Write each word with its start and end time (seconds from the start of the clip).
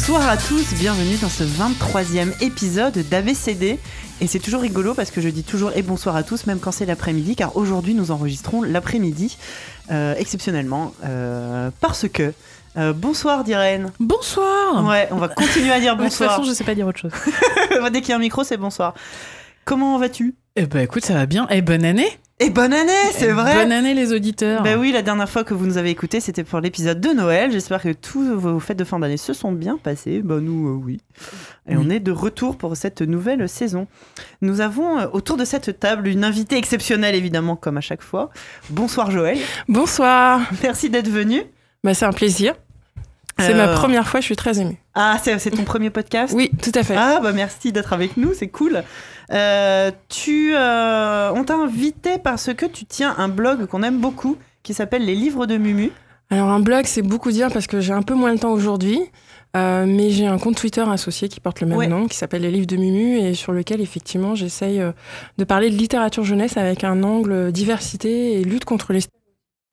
Bonsoir 0.00 0.30
à 0.30 0.38
tous, 0.38 0.72
bienvenue 0.76 1.16
dans 1.20 1.28
ce 1.28 1.44
23e 1.44 2.32
épisode 2.42 2.96
d'ABCD. 3.10 3.78
Et 4.22 4.26
c'est 4.26 4.38
toujours 4.38 4.62
rigolo 4.62 4.94
parce 4.94 5.10
que 5.10 5.20
je 5.20 5.28
dis 5.28 5.44
toujours 5.44 5.72
et 5.76 5.82
bonsoir 5.82 6.16
à 6.16 6.22
tous, 6.22 6.46
même 6.46 6.58
quand 6.58 6.72
c'est 6.72 6.86
l'après-midi, 6.86 7.36
car 7.36 7.54
aujourd'hui 7.54 7.92
nous 7.92 8.10
enregistrons 8.10 8.62
l'après-midi, 8.62 9.36
euh, 9.90 10.14
exceptionnellement, 10.16 10.94
euh, 11.04 11.70
parce 11.82 12.08
que. 12.08 12.32
euh, 12.78 12.94
bonsoir 12.94 13.44
Dirène. 13.44 13.92
Bonsoir 14.00 14.86
Ouais, 14.86 15.06
on 15.10 15.16
va 15.18 15.28
continuer 15.28 15.70
à 15.70 15.80
dire 15.80 15.92
De 15.98 16.02
toute 16.02 16.12
bonsoir. 16.12 16.30
façon, 16.30 16.44
je 16.44 16.54
sais 16.54 16.64
pas 16.64 16.74
dire 16.74 16.86
autre 16.86 16.98
chose. 16.98 17.12
Dès 17.92 18.00
qu'il 18.00 18.08
y 18.08 18.12
a 18.12 18.16
un 18.16 18.20
micro, 18.20 18.42
c'est 18.42 18.56
bonsoir. 18.56 18.94
Comment 19.66 19.98
vas-tu? 19.98 20.34
Eh 20.56 20.64
ben 20.64 20.80
écoute, 20.80 21.04
ça 21.04 21.12
va 21.12 21.26
bien. 21.26 21.46
Et 21.50 21.60
bonne 21.60 21.84
année 21.84 22.18
Et 22.42 22.48
bonne 22.48 22.72
année, 22.72 22.90
c'est 23.12 23.32
vrai 23.32 23.54
Bonne 23.54 23.70
année 23.70 23.92
les 23.92 24.14
auditeurs 24.14 24.62
Ben 24.62 24.78
oui, 24.80 24.92
la 24.92 25.02
dernière 25.02 25.28
fois 25.28 25.44
que 25.44 25.52
vous 25.52 25.66
nous 25.66 25.76
avez 25.76 25.90
écouté, 25.90 26.20
c'était 26.20 26.42
pour 26.42 26.60
l'épisode 26.60 26.98
de 26.98 27.10
Noël. 27.10 27.52
J'espère 27.52 27.82
que 27.82 27.92
tous 27.92 28.22
vos 28.34 28.58
fêtes 28.60 28.78
de 28.78 28.84
fin 28.84 28.98
d'année 28.98 29.18
se 29.18 29.34
sont 29.34 29.52
bien 29.52 29.76
passées. 29.76 30.22
Ben 30.24 30.40
nous, 30.40 30.68
euh, 30.68 30.72
oui. 30.82 31.02
Et 31.68 31.76
Oui. 31.76 31.84
on 31.86 31.90
est 31.90 32.00
de 32.00 32.12
retour 32.12 32.56
pour 32.56 32.78
cette 32.78 33.02
nouvelle 33.02 33.46
saison. 33.46 33.86
Nous 34.40 34.62
avons 34.62 34.98
euh, 34.98 35.06
autour 35.12 35.36
de 35.36 35.44
cette 35.44 35.78
table 35.78 36.08
une 36.08 36.24
invitée 36.24 36.56
exceptionnelle, 36.56 37.14
évidemment, 37.14 37.56
comme 37.56 37.76
à 37.76 37.82
chaque 37.82 38.02
fois. 38.02 38.30
Bonsoir 38.70 39.10
Joël. 39.10 39.36
Bonsoir. 39.68 40.40
Merci 40.62 40.88
d'être 40.88 41.10
venu. 41.10 41.42
Bah, 41.84 41.92
c'est 41.92 42.06
un 42.06 42.12
plaisir. 42.12 42.54
C'est 43.40 43.54
Euh, 43.54 43.66
ma 43.66 43.68
première 43.74 44.06
fois, 44.08 44.20
je 44.20 44.26
suis 44.26 44.36
très 44.36 44.58
émue. 44.60 44.76
Ah, 44.94 45.16
c'est 45.22 45.38
c'est 45.38 45.50
ton 45.50 45.64
premier 45.64 45.90
podcast? 45.90 46.32
Oui, 46.36 46.50
tout 46.62 46.72
à 46.74 46.82
fait. 46.82 46.94
Ah, 46.96 47.20
bah 47.22 47.32
merci 47.32 47.72
d'être 47.72 47.92
avec 47.92 48.16
nous, 48.16 48.32
c'est 48.34 48.48
cool. 48.48 48.82
Euh, 49.32 49.90
tu, 50.08 50.52
euh, 50.54 51.30
on 51.34 51.44
t'a 51.44 51.54
invité 51.56 52.18
parce 52.18 52.52
que 52.54 52.66
tu 52.66 52.84
tiens 52.84 53.14
un 53.18 53.28
blog 53.28 53.66
qu'on 53.66 53.82
aime 53.82 53.98
beaucoup 53.98 54.36
qui 54.62 54.74
s'appelle 54.74 55.04
Les 55.04 55.14
Livres 55.14 55.46
de 55.46 55.56
Mumu. 55.56 55.92
Alors, 56.30 56.48
un 56.48 56.60
blog, 56.60 56.84
c'est 56.86 57.02
beaucoup 57.02 57.30
dire 57.32 57.48
parce 57.52 57.66
que 57.66 57.80
j'ai 57.80 57.92
un 57.92 58.02
peu 58.02 58.14
moins 58.14 58.32
le 58.32 58.38
temps 58.38 58.52
aujourd'hui. 58.52 59.00
euh, 59.56 59.84
mais 59.84 60.10
j'ai 60.10 60.28
un 60.28 60.38
compte 60.38 60.54
Twitter 60.56 60.84
associé 60.88 61.28
qui 61.28 61.40
porte 61.40 61.60
le 61.60 61.66
même 61.66 61.76
Ouais. 61.78 61.88
nom, 61.88 62.06
qui 62.06 62.16
s'appelle 62.16 62.42
Les 62.42 62.52
Livres 62.52 62.68
de 62.68 62.76
Mumu, 62.76 63.18
et 63.18 63.34
sur 63.34 63.50
lequel, 63.50 63.80
effectivement, 63.80 64.36
j'essaye 64.36 64.80
euh, 64.80 64.92
de 65.38 65.44
parler 65.44 65.70
de 65.70 65.74
littérature 65.74 66.22
jeunesse 66.22 66.56
avec 66.56 66.84
un 66.84 67.02
angle 67.02 67.50
diversité 67.50 68.40
et 68.40 68.44
lutte 68.44 68.64
contre 68.64 68.92
les 68.92 69.00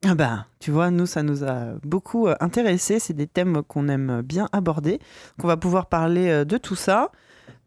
Ah 0.06 0.14
bah, 0.14 0.46
tu 0.60 0.70
vois, 0.70 0.92
nous, 0.92 1.08
ça 1.08 1.24
nous 1.24 1.44
a 1.44 1.74
beaucoup 1.84 2.28
euh, 2.28 2.36
intéressés. 2.40 3.00
C'est 3.00 3.14
des 3.16 3.26
thèmes 3.28 3.64
qu'on 3.64 3.88
aime 3.90 4.22
bien 4.22 4.48
aborder. 4.52 5.00
Qu'on 5.40 5.48
va 5.48 5.58
pouvoir 5.58 5.88
parler 5.88 6.30
euh, 6.30 6.46
de 6.46 6.58
tout 6.58 6.76
ça. 6.76 7.12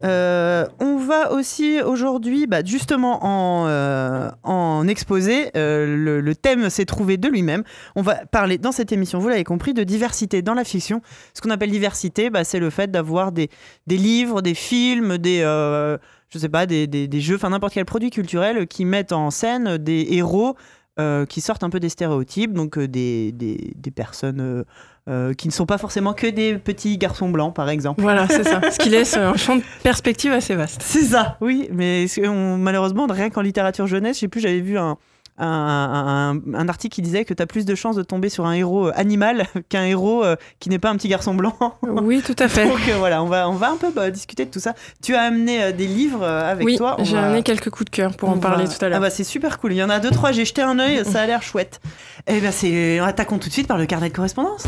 Euh, 0.03 0.65
on 0.79 0.97
va 0.97 1.31
aussi 1.33 1.79
aujourd'hui, 1.81 2.47
bah, 2.47 2.63
justement 2.63 3.19
en, 3.23 3.67
euh, 3.67 4.31
en 4.43 4.87
exposé, 4.87 5.51
euh, 5.57 6.21
le, 6.21 6.35
thème 6.35 6.69
s'est 6.69 6.85
trouvé 6.85 7.17
de 7.17 7.27
lui-même. 7.27 7.63
On 7.95 8.01
va 8.01 8.25
parler 8.25 8.57
dans 8.57 8.71
cette 8.71 8.91
émission, 8.91 9.19
vous 9.19 9.27
l'avez 9.27 9.43
compris, 9.43 9.73
de 9.73 9.83
diversité 9.83 10.41
dans 10.41 10.53
la 10.55 10.63
fiction. 10.63 11.01
Ce 11.35 11.41
qu'on 11.41 11.49
appelle 11.51 11.69
diversité, 11.69 12.29
bah, 12.29 12.43
c'est 12.43 12.59
le 12.59 12.69
fait 12.71 12.89
d'avoir 12.89 13.31
des, 13.31 13.49
des 13.87 13.97
livres, 13.97 14.41
des 14.41 14.55
films, 14.55 15.17
des, 15.19 15.39
je 15.41 16.37
sais 16.39 16.49
pas, 16.49 16.65
des, 16.65 16.87
des- 16.87 17.07
des 17.07 17.21
jeux, 17.21 17.35
enfin 17.35 17.49
n'importe 17.49 17.73
quel 17.73 17.85
produit 17.85 18.09
culturel 18.09 18.65
qui 18.67 18.85
mettent 18.85 19.11
en 19.11 19.29
scène 19.29 19.77
des 19.77 20.07
héros 20.11 20.55
euh, 20.99 21.25
qui 21.25 21.41
sortent 21.41 21.63
un 21.63 21.69
peu 21.69 21.79
des 21.79 21.89
stéréotypes, 21.89 22.53
donc 22.53 22.77
euh, 22.77 22.87
des, 22.87 23.31
des, 23.31 23.73
des 23.75 23.91
personnes 23.91 24.65
euh, 25.09 25.33
qui 25.33 25.47
ne 25.47 25.53
sont 25.53 25.65
pas 25.65 25.77
forcément 25.77 26.13
que 26.13 26.27
des 26.27 26.57
petits 26.57 26.97
garçons 26.97 27.29
blancs, 27.29 27.55
par 27.55 27.69
exemple. 27.69 28.01
Voilà, 28.01 28.27
c'est 28.27 28.43
ça. 28.43 28.61
Ce 28.71 28.77
qui 28.77 28.89
laisse 28.89 29.15
un 29.17 29.35
champ 29.35 29.55
de 29.55 29.63
perspective 29.83 30.31
assez 30.31 30.53
vaste. 30.55 30.81
C'est 30.83 31.03
ça, 31.03 31.37
oui, 31.41 31.69
mais 31.71 32.05
on- 32.27 32.57
malheureusement, 32.57 33.07
rien 33.09 33.29
qu'en 33.29 33.41
littérature 33.41 33.87
jeunesse, 33.87 34.17
je 34.17 34.21
sais 34.21 34.27
plus, 34.27 34.41
j'avais 34.41 34.59
vu 34.61 34.77
un, 34.77 34.97
un, 35.45 36.41
un- 36.45 36.53
un 36.55 36.69
article 36.69 36.95
qui 36.95 37.01
disait 37.01 37.25
que 37.25 37.33
tu 37.33 37.41
as 37.43 37.47
plus 37.47 37.65
de 37.65 37.75
chances 37.75 37.95
de 37.95 38.03
tomber 38.03 38.29
sur 38.29 38.45
un 38.45 38.53
héros 38.53 38.87
euh, 38.87 38.93
animal 38.95 39.45
qu'un 39.69 39.83
héros 39.83 40.23
euh, 40.23 40.35
qui 40.59 40.69
n'est 40.69 40.79
pas 40.79 40.89
un 40.89 40.95
petit 40.97 41.07
garçon 41.09 41.33
blanc. 41.33 41.55
Oui, 41.83 42.21
tout 42.25 42.35
à 42.39 42.47
fait. 42.47 42.67
Donc 42.67 42.79
euh, 42.89 42.95
voilà, 42.97 43.21
on 43.23 43.27
va, 43.27 43.49
on 43.49 43.53
va 43.53 43.69
un 43.71 43.77
peu 43.77 43.89
bah, 43.91 44.09
discuter 44.11 44.45
de 44.45 44.51
tout 44.51 44.59
ça. 44.59 44.73
Tu 45.03 45.15
as 45.15 45.21
amené 45.23 45.71
des 45.73 45.87
livres 45.87 46.25
avec 46.25 46.65
oui, 46.65 46.77
toi. 46.77 46.97
j'ai 47.01 47.15
va- 47.15 47.25
amené 47.27 47.43
quelques 47.43 47.69
coups 47.69 47.85
de 47.85 47.95
cœur 47.95 48.15
pour 48.15 48.29
on 48.29 48.33
en 48.33 48.37
parler 48.37 48.65
va- 48.65 48.73
tout 48.73 48.85
à 48.85 48.89
l'heure. 48.89 48.97
Ah 48.97 49.01
bah 49.01 49.09
c'est 49.09 49.23
super 49.23 49.59
cool. 49.59 49.73
Il 49.73 49.77
y 49.77 49.83
en 49.83 49.89
a 49.89 49.99
deux 49.99 50.11
trois. 50.11 50.31
J'ai 50.31 50.45
jeté 50.45 50.61
un 50.61 50.77
œil. 50.79 51.03
Ça 51.05 51.21
a 51.21 51.25
l'air 51.25 51.41
chouette. 51.43 51.79
Eh 52.27 52.39
ben 52.39 52.51
c'est. 52.51 52.99
Attaquons 52.99 53.37
tout 53.39 53.49
de 53.49 53.53
suite 53.53 53.67
par 53.67 53.77
le 53.77 53.85
carnet 53.85 54.09
de 54.09 54.15
correspondance. 54.15 54.63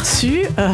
Reçus, 0.00 0.46
euh, 0.58 0.72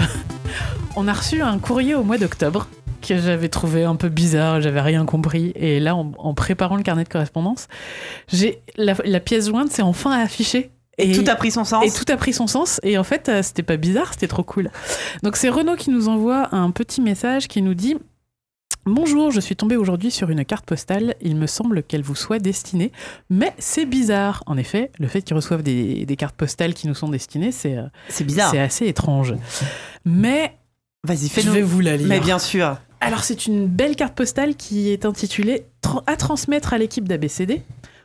on 0.95 1.09
a 1.09 1.13
reçu 1.13 1.43
un 1.43 1.59
courrier 1.59 1.97
au 1.97 2.05
mois 2.05 2.17
d'octobre 2.17 2.69
que 3.03 3.19
j'avais 3.19 3.49
trouvé 3.49 3.85
un 3.85 3.97
peu 3.97 4.09
bizarre, 4.09 4.61
j'avais 4.61 4.81
rien 4.81 5.05
compris. 5.05 5.53
Et 5.57 5.81
là, 5.81 5.97
en, 5.97 6.13
en 6.17 6.35
préparant 6.35 6.77
le 6.77 6.85
carnet 6.85 7.03
de 7.03 7.09
correspondance, 7.09 7.67
j'ai 8.29 8.63
la, 8.77 8.95
la 9.05 9.21
pièce 9.21 9.49
jointe 9.49 9.71
s'est 9.71 9.83
enfin 9.83 10.13
affichée. 10.13 10.71
Et, 10.99 11.13
tout 11.13 11.29
a 11.29 11.35
pris 11.35 11.51
son 11.51 11.65
sens. 11.65 11.85
Et 11.85 11.91
tout 11.91 12.11
a 12.11 12.17
pris 12.17 12.33
son 12.33 12.47
sens. 12.47 12.81
Et 12.83 12.97
en 12.99 13.05
fait, 13.05 13.29
euh, 13.29 13.43
c'était 13.43 13.65
pas 13.65 13.77
bizarre, 13.77 14.13
c'était 14.13 14.29
trop 14.29 14.45
cool. 14.45 14.71
Donc, 15.23 15.37
c'est 15.37 15.51
Renaud 15.51 15.77
qui 15.77 15.91
nous 15.91 16.09
envoie 16.09 16.55
un 16.55 16.71
petit 16.71 17.01
message 17.01 17.49
qui 17.49 17.63
nous 17.63 17.75
dit 17.75 17.97
Bonjour, 18.89 19.33
je 19.33 19.41
suis 19.41 19.57
tombé 19.57 19.75
aujourd'hui 19.77 20.13
sur 20.13 20.31
une 20.31 20.45
carte 20.45 20.65
postale. 20.65 21.17
Il 21.21 21.35
me 21.37 21.49
semble 21.49 21.83
qu'elle 21.83 22.03
vous 22.03 22.15
soit 22.15 22.39
destinée, 22.39 22.93
mais 23.31 23.53
c'est 23.59 23.85
bizarre. 23.85 24.45
En 24.47 24.57
effet, 24.57 24.93
le 25.01 25.09
fait 25.09 25.23
qu'ils 25.23 25.35
reçoivent 25.35 25.65
des, 25.65 26.07
des 26.07 26.17
cartes 26.17 26.37
postales 26.37 26.73
qui 26.73 26.87
nous 26.87 26.95
sont 26.95 27.09
destinées, 27.09 27.51
c'est 27.51 27.77
euh, 27.77 27.87
C'est 28.09 28.23
bizarre. 28.23 28.51
c'est 28.53 28.61
assez 28.61 28.87
étrange. 28.87 29.35
Mais 30.05 30.57
Vas-y, 31.03 31.27
je 31.27 31.33
fais-nous. 31.33 31.53
vais 31.53 31.63
vous 31.63 31.81
la 31.81 31.97
lire. 31.97 32.07
Mais 32.07 32.21
bien 32.21 32.39
sûr. 32.39 32.77
Alors, 33.01 33.25
c'est 33.25 33.47
une 33.47 33.67
belle 33.67 33.97
carte 33.97 34.15
postale 34.15 34.55
qui 34.55 34.91
est 34.91 35.05
intitulée 35.05 35.67
À 36.07 36.17
transmettre 36.17 36.73
à 36.73 36.79
l'équipe 36.79 37.09
d'ABCD, 37.09 37.63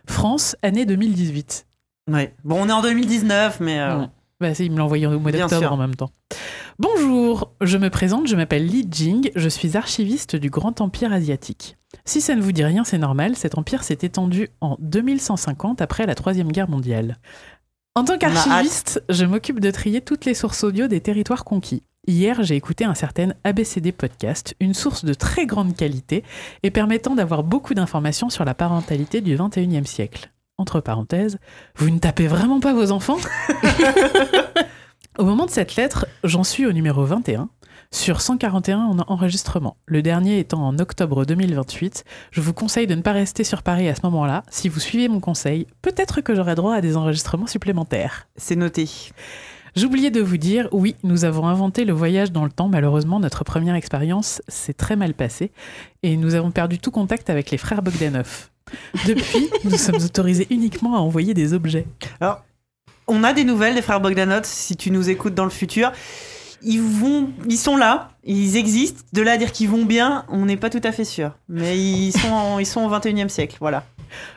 France, 0.08 0.56
année 0.64 0.86
2018. 0.86 1.68
Ouais. 2.12 2.34
Bon, 2.44 2.60
on 2.60 2.68
est 2.70 2.72
en 2.74 2.82
2019, 2.82 3.60
mais. 3.60 3.80
euh, 3.80 4.00
Ouais. 4.00 4.06
Bah, 4.42 4.54
il 4.58 4.72
me 4.72 4.78
l'a 4.78 4.86
envoyé 4.86 5.06
au 5.06 5.20
mois 5.20 5.32
d'octobre 5.32 5.72
en 5.72 5.78
même 5.78 5.94
temps. 5.94 6.10
Bonjour, 6.80 7.54
je 7.62 7.78
me 7.78 7.92
présente, 7.92 8.28
je 8.28 8.36
m'appelle 8.36 8.66
Li 8.66 8.88
Jing, 8.90 9.30
je 9.36 9.48
suis 9.48 9.78
archiviste 9.78 10.36
du 10.36 10.50
Grand 10.50 10.82
Empire 10.82 11.14
asiatique. 11.14 11.78
Si 12.06 12.22
ça 12.22 12.34
ne 12.34 12.42
vous 12.42 12.52
dit 12.52 12.64
rien, 12.64 12.84
c'est 12.84 12.98
normal, 12.98 13.36
cet 13.36 13.60
empire 13.60 13.84
s'est 13.84 14.00
étendu 14.02 14.50
en 14.60 14.78
2150 14.80 15.84
après 15.84 16.08
la 16.08 16.16
Troisième 16.16 16.52
Guerre 16.52 16.72
mondiale. 16.72 17.18
En 17.94 18.04
tant 18.04 18.18
qu'archiviste, 18.18 19.04
je 19.10 19.26
m'occupe 19.26 19.60
de 19.60 19.70
trier 19.70 20.02
toutes 20.02 20.26
les 20.26 20.34
sources 20.34 20.64
audio 20.64 20.88
des 20.88 21.02
territoires 21.02 21.44
conquis. 21.44 21.84
Hier, 22.08 22.42
j'ai 22.42 22.56
écouté 22.56 22.84
un 22.84 22.96
certain 22.96 23.34
ABCD 23.44 23.92
Podcast, 23.92 24.56
une 24.60 24.74
source 24.74 25.06
de 25.06 25.14
très 25.14 25.46
grande 25.46 25.76
qualité 25.76 26.24
et 26.64 26.72
permettant 26.72 27.14
d'avoir 27.14 27.44
beaucoup 27.44 27.76
d'informations 27.76 28.32
sur 28.32 28.44
la 28.44 28.56
parentalité 28.56 29.22
du 29.22 29.38
21e 29.38 29.86
siècle. 29.86 30.31
Entre 30.58 30.80
parenthèses, 30.80 31.40
vous 31.76 31.90
ne 31.90 32.00
tapez 32.00 32.28
vraiment 32.28 32.60
pas 32.60 32.74
vos 32.74 32.92
enfants 32.92 33.18
Au 35.18 35.26
moment 35.26 35.46
de 35.46 35.52
cette 35.52 35.76
lettre, 35.76 36.08
j'en 36.24 36.44
suis 36.44 36.66
au 36.66 36.72
numéro 36.72 37.04
21 37.04 37.50
sur 37.92 38.22
141 38.22 38.80
en 38.80 38.98
enregistrement. 39.08 39.76
Le 39.86 40.02
dernier 40.02 40.40
étant 40.40 40.66
en 40.66 40.80
octobre 40.80 41.26
2028. 41.26 42.06
Je 42.32 42.42
vous 42.42 42.54
conseille 42.54 42.88
de 42.88 42.96
ne 42.96 43.02
pas 43.02 43.12
rester 43.12 43.44
sur 43.44 43.64
Paris 43.64 43.90
à 43.90 43.96
ce 43.96 44.02
moment-là. 44.04 44.44
Si 44.50 44.70
vous 44.70 44.80
suivez 44.80 45.10
mon 45.10 45.20
conseil, 45.20 45.68
peut-être 45.82 46.22
que 46.22 46.34
j'aurai 46.34 46.56
droit 46.56 46.74
à 46.74 46.82
des 46.82 46.96
enregistrements 46.96 47.48
supplémentaires. 47.48 48.28
C'est 48.38 48.56
noté. 48.56 48.90
J'oubliais 49.76 50.12
de 50.12 50.22
vous 50.22 50.38
dire, 50.38 50.68
oui, 50.72 50.96
nous 51.04 51.26
avons 51.26 51.48
inventé 51.48 51.86
le 51.86 51.94
voyage 51.94 52.32
dans 52.32 52.44
le 52.46 52.52
temps. 52.52 52.70
Malheureusement, 52.70 53.20
notre 53.20 53.44
première 53.44 53.76
expérience 53.76 54.42
s'est 54.48 54.74
très 54.74 54.96
mal 54.96 55.14
passée 55.14 55.52
et 56.04 56.18
nous 56.18 56.36
avons 56.36 56.52
perdu 56.52 56.80
tout 56.80 56.92
contact 56.92 57.30
avec 57.30 57.52
les 57.52 57.58
frères 57.58 57.82
Bogdanov. 57.82 58.51
Depuis, 59.08 59.50
nous 59.64 59.78
sommes 59.78 60.04
autorisés 60.04 60.48
uniquement 60.50 60.96
à 60.96 61.00
envoyer 61.00 61.34
des 61.34 61.54
objets. 61.54 61.86
On 63.08 63.24
a 63.24 63.34
des 63.34 63.44
nouvelles 63.44 63.76
des 63.76 63.82
frères 63.82 64.00
Bogdanov. 64.00 64.44
Si 64.46 64.76
tu 64.76 64.92
nous 64.92 65.10
écoutes 65.10 65.34
dans 65.34 65.44
le 65.44 65.50
futur, 65.50 65.92
ils 66.62 66.82
vont, 66.82 67.30
ils 67.50 67.58
sont 67.58 67.76
là, 67.76 68.12
ils 68.24 68.56
existent. 68.58 69.02
De 69.14 69.22
là 69.22 69.34
à 69.34 69.38
dire 69.38 69.52
qu'ils 69.52 69.70
vont 69.70 69.86
bien, 69.86 70.26
on 70.30 70.46
n'est 70.46 70.58
pas 70.58 70.70
tout 70.70 70.82
à 70.84 70.92
fait 70.92 71.04
sûr. 71.06 71.32
Mais 71.50 71.78
ils 71.78 72.12
sont, 72.12 72.60
ils 72.60 72.66
sont 72.66 72.82
au 72.82 72.90
21e 72.90 73.30
siècle, 73.30 73.58
voilà. 73.60 73.84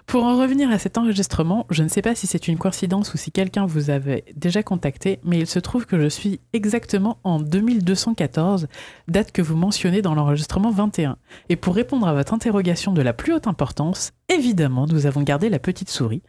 Pour 0.06 0.24
en 0.24 0.38
revenir 0.38 0.70
à 0.70 0.78
cet 0.78 0.98
enregistrement, 0.98 1.66
je 1.70 1.82
ne 1.82 1.88
sais 1.88 2.02
pas 2.02 2.14
si 2.14 2.26
c'est 2.26 2.48
une 2.48 2.58
coïncidence 2.58 3.14
ou 3.14 3.16
si 3.16 3.32
quelqu'un 3.32 3.66
vous 3.66 3.90
avait 3.90 4.24
déjà 4.36 4.62
contacté, 4.62 5.20
mais 5.24 5.38
il 5.38 5.46
se 5.46 5.58
trouve 5.58 5.86
que 5.86 6.00
je 6.00 6.08
suis 6.08 6.40
exactement 6.52 7.18
en 7.24 7.40
2214, 7.40 8.68
date 9.08 9.32
que 9.32 9.42
vous 9.42 9.56
mentionnez 9.56 10.02
dans 10.02 10.14
l'enregistrement 10.14 10.70
21. 10.70 11.16
Et 11.48 11.56
pour 11.56 11.74
répondre 11.74 12.06
à 12.06 12.14
votre 12.14 12.34
interrogation 12.34 12.92
de 12.92 13.02
la 13.02 13.12
plus 13.12 13.32
haute 13.32 13.46
importance, 13.46 14.12
évidemment, 14.28 14.86
nous 14.86 15.06
avons 15.06 15.22
gardé 15.22 15.48
la 15.48 15.58
petite 15.58 15.90
souris. 15.90 16.22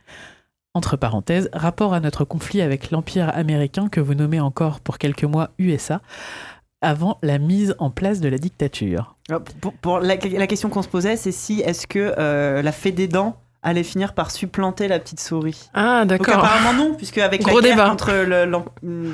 Entre 0.73 0.97
parenthèses, 0.97 1.49
rapport 1.53 1.93
à 1.93 2.01
notre 2.01 2.25
conflit 2.25 2.61
avec 2.61 2.91
l'Empire 2.91 3.33
américain 3.33 3.87
que 3.87 4.01
vous 4.01 4.13
nommez 4.13 4.41
encore 4.41 4.81
pour 4.81 4.97
quelques 4.97 5.23
mois 5.23 5.51
USA, 5.57 6.01
avant 6.81 7.17
la 7.23 7.39
mise 7.39 7.75
en 7.79 7.89
place 7.89 8.19
de 8.19 8.27
la 8.27 8.37
dictature. 8.37 9.14
Alors, 9.29 9.41
Pour, 9.61 9.73
pour 9.73 9.99
la, 9.99 10.15
la 10.15 10.47
question 10.47 10.69
qu'on 10.69 10.81
se 10.83 10.87
posait, 10.87 11.15
c'est 11.17 11.31
si 11.31 11.61
est-ce 11.61 11.87
que 11.87 12.13
euh, 12.17 12.61
la 12.61 12.71
fée 12.71 12.91
des 12.91 13.07
dents 13.07 13.37
allait 13.63 13.81
finir 13.83 14.13
par 14.13 14.29
supplanter 14.29 14.87
la 14.87 14.99
petite 14.99 15.19
souris. 15.19 15.69
Ah, 15.73 16.05
d'accord. 16.05 16.35
apparemment 16.37 16.73
non, 16.73 16.93
puisque 16.93 17.17
avec 17.17 17.41
Gros 17.41 17.59
la 17.61 17.67
guerre 17.69 17.75
débat. 17.77 17.89
contre 17.89 18.11
le- 18.13 18.45
l'em- 18.45 18.63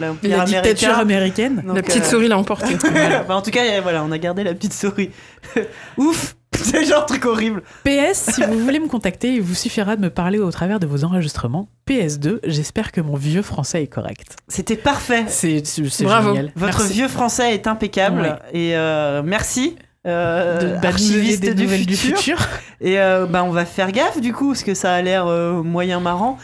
l'empire 0.02 0.38
La 0.40 0.44
dictature 0.44 0.90
américain. 0.98 1.46
américaine. 1.46 1.64
donc, 1.66 1.76
La 1.78 1.82
petite 1.84 2.04
euh, 2.04 2.10
souris 2.10 2.28
l'a 2.28 2.38
emporté. 2.38 2.76
voilà. 2.92 3.22
Enfin, 3.22 3.36
en 3.36 3.42
tout 3.42 3.52
cas, 3.52 3.64
euh, 3.64 3.80
voilà, 3.82 4.04
on 4.04 4.12
a 4.12 4.18
gardé 4.18 4.44
la 4.44 4.54
petite 4.54 4.74
souris. 4.74 5.12
Ouf, 5.98 6.36
c'est 6.54 6.84
genre 6.84 7.06
truc 7.06 7.24
horrible. 7.26 7.64
PS, 7.86 8.32
si 8.34 8.44
vous 8.44 8.60
voulez 8.60 8.80
me 8.80 8.90
contacter, 8.90 9.36
il 9.36 9.42
vous 9.42 9.56
suffira 9.56 9.96
de 9.96 10.02
me 10.02 10.10
parler 10.10 10.38
au 10.38 10.52
travers 10.52 10.82
de 10.82 10.86
vos 10.86 11.06
enregistrements. 11.06 11.70
PS2, 11.90 12.40
j'espère 12.44 12.92
que 12.92 13.00
mon 13.00 13.16
vieux 13.16 13.44
français 13.44 13.84
est 13.84 13.88
correct. 13.88 14.36
C'était 14.50 14.76
parfait. 14.76 15.24
C'est 15.30 15.64
génial. 15.66 16.52
Votre 16.58 16.80
Merci. 16.80 16.94
vieux 16.94 17.08
français 17.08 17.54
est 17.54 17.68
impeccable 17.68 18.20
Ouais. 18.22 18.34
et 18.52 18.76
euh, 18.76 19.22
merci. 19.24 19.78
Euh, 20.08 20.80
de, 20.80 20.86
archiviste 20.86 21.42
des 21.42 21.54
du 21.54 21.64
nouvelles 21.64 21.82
futur. 21.82 21.96
du 21.96 22.16
futur. 22.16 22.50
Et 22.80 23.00
euh, 23.00 23.28
bah, 23.28 23.44
on 23.44 23.52
va 23.52 23.66
faire 23.66 23.92
gaffe 23.92 24.20
du 24.20 24.34
coup, 24.34 24.50
parce 24.50 24.64
que 24.64 24.74
ça 24.74 24.94
a 24.94 25.02
l'air 25.02 25.28
euh, 25.28 25.62
moyen 25.62 26.00
marrant. 26.00 26.38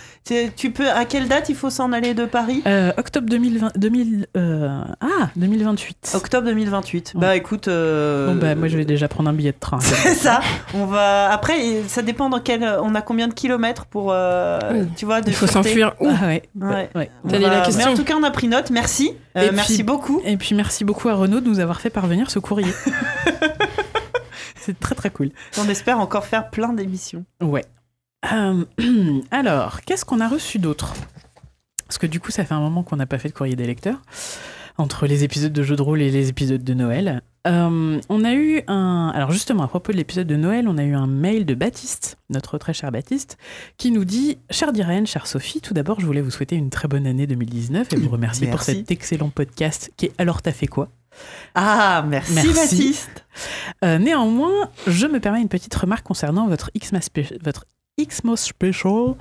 Tu, 0.55 0.71
peux, 0.71 0.89
à 0.89 1.05
quelle 1.05 1.27
date 1.27 1.49
il 1.49 1.55
faut 1.55 1.69
s'en 1.69 1.91
aller 1.91 2.13
de 2.13 2.25
Paris? 2.25 2.61
Euh, 2.67 2.91
octobre 2.97 3.27
2020, 3.29 3.71
2000, 3.77 4.27
euh, 4.35 4.81
ah, 5.01 5.29
2028. 5.35 6.11
Octobre 6.15 6.45
2028. 6.47 7.13
Ouais. 7.15 7.21
Bah 7.21 7.35
écoute. 7.35 7.67
euh, 7.67 8.27
Bon, 8.27 8.35
bah, 8.35 8.55
moi, 8.55 8.67
je 8.67 8.77
vais 8.77 8.85
déjà 8.85 9.07
prendre 9.07 9.29
un 9.29 9.33
billet 9.33 9.51
de 9.53 9.57
train. 9.59 9.79
C'est 9.81 10.13
ça. 10.15 10.41
On 10.73 10.85
va. 10.85 11.29
Après, 11.31 11.81
ça 11.87 12.01
dépend 12.01 12.29
dans 12.29 12.39
quel. 12.39 12.63
On 12.81 12.93
a 12.95 13.01
combien 13.01 13.27
de 13.27 13.33
kilomètres 13.33 13.85
pour. 13.85 14.11
euh, 14.11 14.59
Oui. 14.71 14.87
Tu 14.95 15.05
vois, 15.05 15.21
de 15.21 15.29
Il 15.29 15.33
faut 15.35 15.47
s'enfuir 15.47 15.93
où? 15.99 16.07
Ah 16.09 16.25
ouais. 16.27 16.43
Ouais. 16.55 17.09
la 17.23 17.61
question. 17.61 17.85
Mais 17.85 17.91
en 17.91 17.95
tout 17.95 18.03
cas, 18.03 18.15
on 18.19 18.23
a 18.23 18.31
pris 18.31 18.47
note. 18.47 18.69
Merci. 18.69 19.13
Euh, 19.37 19.47
puis- 19.47 19.55
merci 19.55 19.83
beaucoup. 19.83 20.21
Et 20.25 20.35
puis 20.37 20.55
merci 20.55 20.83
beaucoup 20.83 21.09
à 21.09 21.13
Renaud 21.13 21.39
de 21.39 21.47
nous 21.47 21.59
avoir 21.59 21.79
fait 21.79 21.89
parvenir 21.89 22.29
ce 22.31 22.39
courrier. 22.39 22.71
C'est 24.59 24.77
très 24.79 24.95
très 24.95 25.09
cool. 25.09 25.29
On 25.57 25.69
espère 25.69 25.99
encore 25.99 26.25
faire 26.25 26.49
plein 26.49 26.73
d'émissions. 26.73 27.23
Ouais. 27.41 27.63
Euh, 28.33 28.63
alors, 29.31 29.81
qu'est-ce 29.81 30.05
qu'on 30.05 30.19
a 30.19 30.27
reçu 30.27 30.59
d'autre? 30.59 30.93
Parce 31.87 31.97
que 31.97 32.07
du 32.07 32.19
coup, 32.19 32.31
ça 32.31 32.43
fait 32.45 32.53
un 32.53 32.59
moment 32.59 32.83
qu'on 32.83 32.97
n'a 32.97 33.05
pas 33.05 33.17
fait 33.17 33.29
de 33.29 33.33
courrier 33.33 33.55
des 33.55 33.65
lecteurs, 33.65 34.01
entre 34.77 35.07
les 35.07 35.23
épisodes 35.23 35.53
de 35.53 35.63
jeux 35.63 35.75
de 35.75 35.81
rôle 35.81 36.01
et 36.01 36.11
les 36.11 36.29
épisodes 36.29 36.63
de 36.63 36.73
Noël. 36.73 37.21
Euh, 37.47 38.01
on 38.09 38.25
a 38.25 38.33
eu 38.33 38.61
un... 38.67 39.09
Alors 39.15 39.31
justement, 39.31 39.63
à 39.63 39.67
propos 39.69 39.93
de 39.93 39.97
l'épisode 39.97 40.27
de 40.27 40.35
Noël, 40.35 40.67
on 40.67 40.77
a 40.77 40.83
eu 40.83 40.95
un 40.95 41.07
mail 41.07 41.45
de 41.45 41.55
Baptiste, 41.55 42.17
notre 42.29 42.57
très 42.57 42.73
cher 42.73 42.91
Baptiste, 42.91 43.37
qui 43.77 43.91
nous 43.91 44.03
dit 44.03 44.37
«Chère 44.49 44.73
Dirène, 44.73 45.07
chère 45.07 45.27
Sophie, 45.27 45.61
tout 45.61 45.73
d'abord, 45.73 46.01
je 46.01 46.05
voulais 46.05 46.19
vous 46.19 46.31
souhaiter 46.31 46.57
une 46.57 46.69
très 46.69 46.89
bonne 46.89 47.07
année 47.07 47.25
2019 47.25 47.93
et 47.93 47.95
vous 47.95 48.09
remercier 48.11 48.47
pour 48.47 48.61
cet 48.61 48.91
excellent 48.91 49.29
podcast 49.29 49.91
qui 49.95 50.07
est 50.07 50.11
«Alors, 50.17 50.41
t'as 50.41 50.51
fait 50.51 50.67
quoi?» 50.67 50.89
Ah, 51.55 52.05
merci, 52.07 52.33
Merci. 52.33 52.53
Baptiste. 52.53 53.25
Euh, 53.83 53.97
néanmoins, 53.97 54.69
je 54.85 55.07
me 55.07 55.19
permets 55.19 55.41
une 55.41 55.47
petite 55.47 55.73
remarque 55.73 56.05
concernant 56.05 56.47
votre 56.47 56.69
Xmas, 56.77 57.09
votre 57.43 57.65
Xmas 57.99 58.35
Special 58.37 59.15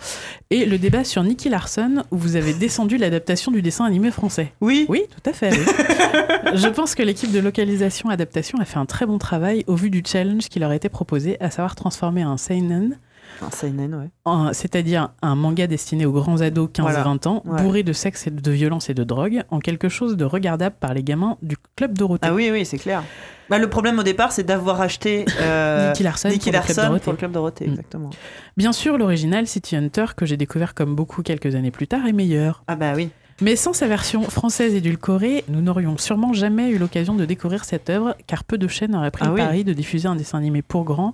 et 0.51 0.67
le 0.67 0.77
débat 0.77 1.03
sur 1.03 1.23
Nicky 1.23 1.49
Larson 1.49 2.05
où 2.11 2.19
vous 2.19 2.37
avez 2.37 2.53
descendu 2.53 2.99
l'adaptation 2.99 3.51
du 3.51 3.63
dessin 3.63 3.87
animé 3.87 4.11
français. 4.11 4.53
Oui. 4.61 4.85
Oui, 4.91 5.05
tout 5.11 5.31
à 5.31 5.33
fait. 5.33 5.51
oui. 5.51 5.65
je 6.55 6.69
pense 6.69 6.95
que 6.95 7.03
l'équipe 7.03 7.33
de 7.33 7.39
localisation 7.39 8.11
adaptation 8.11 8.59
a 8.61 8.67
fait 8.67 8.77
un 8.77 8.85
très 8.85 9.07
bon 9.07 9.17
travail 9.17 9.65
au 9.67 9.77
vu 9.77 9.89
du 9.89 10.03
challenge 10.07 10.49
qui 10.49 10.59
leur 10.59 10.71
a 10.71 10.77
été 10.77 10.91
proposé, 10.91 11.41
à 11.41 11.51
savoir 11.51 11.75
transformer 11.75 12.21
un 12.21 12.37
seinen, 12.37 12.99
Un 13.43 13.51
seinen, 13.51 13.95
ouais. 13.95 14.09
en- 14.25 14.53
c'est-à-dire 14.53 15.11
un 15.23 15.35
manga 15.35 15.67
destiné 15.67 16.07
aux 16.07 16.13
grands 16.13 16.41
ados 16.41 16.69
15-20 16.73 16.83
Voilà. 16.83 17.11
ans, 17.27 17.43
Ouais. 17.45 17.63
bourré 17.63 17.83
de 17.83 17.93
sexe 17.93 18.27
et 18.27 18.31
de 18.31 18.51
violence 18.51 18.89
et 18.91 18.95
de 18.95 19.05
drogue, 19.05 19.43
en 19.51 19.59
quelque 19.61 19.89
chose 19.89 20.17
de 20.17 20.25
regardable 20.25 20.77
par 20.81 20.95
les 20.95 21.03
gamins 21.03 21.37
du 21.43 21.57
club 21.77 21.97
Dorothée. 21.97 22.27
Ah 22.29 22.35
oui, 22.35 22.49
oui, 22.53 22.65
c'est 22.65 22.79
clair. 22.79 23.03
Bah, 23.49 23.59
le 23.59 23.69
problème 23.71 23.99
au 23.99 24.03
départ, 24.03 24.33
c'est 24.33 24.43
d'avoir 24.43 24.81
acheté 24.81 25.25
euh, 25.41 25.89
Nicky 25.93 26.03
Larson, 26.03 26.29
Nicky 26.29 26.51
pour 26.51 26.53
le 26.53 26.65
Club 26.65 26.67
Larson 26.77 26.83
Dorothée. 26.89 27.05
pour 27.05 27.13
le 27.13 27.19
club 27.19 27.33
Dorothée, 27.33 27.67
Mm. 27.67 27.71
exactement. 27.71 28.11
Bien 28.57 28.73
sûr, 28.73 28.99
l'original 28.99 29.47
City 29.47 29.77
Hunter, 29.77 30.07
que 30.17 30.27
j'ai 30.27 30.37
découvert 30.37 30.75
comme 30.75 30.95
beaucoup 30.97 31.23
quelques 31.23 31.55
années 31.55 31.71
plus 31.71 31.87
tard, 31.87 32.07
est 32.07 32.13
meilleur. 32.13 32.65
Ah 32.67 32.75
bah 32.77 32.93
oui. 32.97 33.11
Mais 33.43 33.55
sans 33.55 33.75
sa 33.75 33.87
version 33.87 34.23
française 34.23 34.75
édulcorée, 34.75 35.45
nous 35.49 35.61
n'aurions 35.61 35.99
sûrement 35.99 36.33
jamais 36.33 36.71
eu 36.71 36.79
l'occasion 36.79 37.15
de 37.15 37.27
découvrir 37.27 37.67
cette 37.67 37.91
œuvre, 37.91 38.17
car 38.27 38.45
peu 38.45 38.57
de 38.57 38.67
chaînes 38.67 38.97
auraient 38.97 39.11
pris 39.11 39.25
Ah 39.27 39.29
le 39.29 39.35
oui. 39.35 39.41
pari 39.43 39.63
de 39.65 39.75
diffuser 39.75 40.09
un 40.09 40.17
dessin 40.17 40.39
animé 40.39 40.63
pour 40.63 40.85
grands 40.85 41.13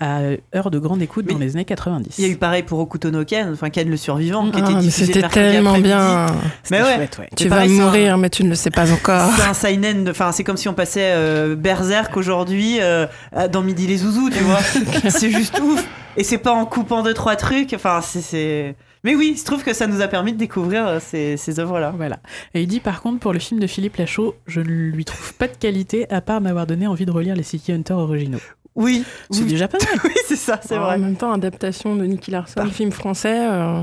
à 0.00 0.20
heure 0.54 0.70
de 0.70 0.78
grande 0.78 1.02
écoute 1.02 1.24
Mais 1.26 1.32
dans 1.34 1.38
les 1.38 1.56
années 1.56 1.64
90. 1.64 2.18
Il 2.18 2.24
y 2.24 2.28
a 2.28 2.30
eu 2.30 2.36
pareil 2.36 2.62
pour 2.62 2.78
Okuto 2.78 3.10
no 3.10 3.24
Ken, 3.24 3.50
enfin 3.52 3.68
Ken 3.70 3.88
le 3.90 3.96
survivant, 3.96 4.50
qui 4.50 4.60
Ah, 4.62 4.70
était 4.70 4.78
diffusé 4.78 5.12
c'était 5.12 5.28
tellement 5.28 5.78
bien. 5.78 6.26
Mais 6.70 6.82
ouais. 6.82 6.94
chouette, 6.96 7.18
ouais. 7.18 7.28
Tu 7.36 7.48
vas 7.48 7.56
pareil, 7.56 7.70
c'est 7.70 7.80
un- 7.80 7.84
mourir, 7.84 8.18
mais 8.18 8.30
tu 8.30 8.44
ne 8.44 8.48
le 8.50 8.54
sais 8.54 8.70
pas 8.70 8.90
encore. 8.92 9.30
C'est 9.36 9.42
un 9.42 9.54
seinen, 9.54 10.08
enfin 10.08 10.32
c'est 10.32 10.44
comme 10.44 10.56
si 10.56 10.68
on 10.68 10.74
passait 10.74 11.12
euh, 11.12 11.56
Berserk 11.56 12.16
aujourd'hui 12.16 12.78
euh, 12.80 13.06
dans 13.52 13.62
Midi 13.62 13.86
les 13.86 13.98
Zouzous, 13.98 14.30
tu 14.30 14.38
vois. 14.44 14.60
c'est 15.10 15.30
juste 15.30 15.58
ouf. 15.60 15.84
Et 16.16 16.24
c'est 16.24 16.38
pas 16.38 16.52
en 16.52 16.64
coupant 16.66 17.02
deux 17.02 17.14
trois 17.14 17.36
trucs, 17.36 17.72
enfin 17.74 18.00
c'est-. 18.00 18.74
Mais 19.04 19.14
oui, 19.14 19.30
il 19.34 19.38
se 19.38 19.44
trouve 19.44 19.62
que 19.62 19.72
ça 19.72 19.86
nous 19.86 20.00
a 20.00 20.08
permis 20.08 20.32
de 20.32 20.38
découvrir 20.38 20.84
euh, 20.86 20.98
ces, 21.00 21.36
ces 21.36 21.60
œuvres-là. 21.60 21.94
Voilà. 21.96 22.18
Et 22.54 22.62
il 22.62 22.66
dit 22.66 22.80
par 22.80 23.00
contre, 23.00 23.20
pour 23.20 23.32
le 23.32 23.38
film 23.38 23.60
de 23.60 23.68
Philippe 23.68 23.96
Lachaud, 23.96 24.34
je 24.48 24.60
ne 24.60 24.66
lui 24.66 25.04
trouve 25.04 25.34
pas 25.34 25.46
de 25.46 25.56
qualité 25.56 26.10
à 26.10 26.20
part 26.20 26.40
m'avoir 26.40 26.66
donné 26.66 26.88
envie 26.88 27.06
de 27.06 27.12
relire 27.12 27.36
les 27.36 27.44
City 27.44 27.70
Hunter 27.72 27.94
originaux. 27.94 28.40
Oui, 28.78 29.04
C'est 29.30 29.42
oui, 29.42 29.48
déjà 29.50 29.68
pas 29.68 29.78
mal. 29.78 30.00
oui, 30.04 30.12
c'est 30.26 30.36
ça, 30.36 30.60
c'est 30.62 30.78
En 30.78 30.82
vrai. 30.84 30.98
même 30.98 31.16
temps, 31.16 31.32
adaptation 31.32 31.96
de 31.96 32.04
Nicky 32.04 32.30
Larson, 32.30 32.62
Bah. 32.64 32.70
film 32.70 32.92
français, 32.92 33.38
euh, 33.50 33.82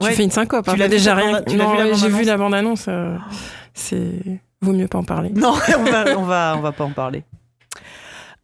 tu 0.00 0.06
Ouais. 0.06 0.12
fais 0.14 0.24
une 0.24 0.30
syncope. 0.30 0.64
Tu 0.64 0.70
hein. 0.70 0.76
l'as 0.76 0.88
déjà 0.88 1.14
rien. 1.14 1.42
tu 1.42 1.56
l'as 1.56 1.64
la 1.64 1.70
ouais, 1.70 1.76
J'ai 1.94 2.08
bande-annonce 2.08 2.18
vu 2.20 2.24
la 2.24 2.36
bande-annonce. 2.36 2.84
euh, 2.88 3.16
c'est 3.74 4.40
vaut 4.62 4.72
mieux 4.72 4.88
pas 4.88 4.98
en 4.98 5.04
parler. 5.04 5.30
Non, 5.30 5.52
on 5.78 5.84
va, 5.84 6.04
on 6.18 6.22
va, 6.22 6.54
on 6.56 6.60
va 6.60 6.72
pas 6.72 6.84
en 6.84 6.90
parler. 6.92 7.24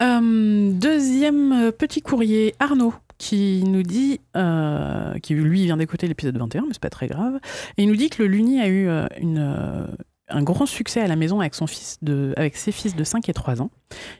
Euh, 0.02 0.70
deuxième 0.72 1.70
petit 1.78 2.02
courrier, 2.02 2.54
Arnaud, 2.58 2.94
qui 3.18 3.62
nous 3.64 3.84
dit, 3.84 4.20
euh, 4.36 5.14
qui 5.20 5.34
lui 5.34 5.64
vient 5.64 5.76
d'écouter 5.76 6.08
l'épisode 6.08 6.36
21, 6.36 6.62
mais 6.62 6.68
c'est 6.72 6.82
pas 6.82 6.90
très 6.90 7.06
grave, 7.06 7.38
et 7.78 7.84
il 7.84 7.88
nous 7.88 7.94
dit 7.96 8.10
que 8.10 8.22
le 8.22 8.28
Luni 8.28 8.60
a 8.60 8.66
eu 8.66 8.88
euh, 8.88 9.06
une, 9.20 9.38
euh, 9.38 9.86
un 10.32 10.42
grand 10.42 10.66
succès 10.66 11.00
à 11.00 11.06
la 11.06 11.16
maison 11.16 11.40
avec, 11.40 11.54
son 11.54 11.66
fils 11.66 11.98
de, 12.02 12.32
avec 12.36 12.56
ses 12.56 12.72
fils 12.72 12.96
de 12.96 13.04
5 13.04 13.28
et 13.28 13.32
3 13.32 13.60
ans. 13.62 13.70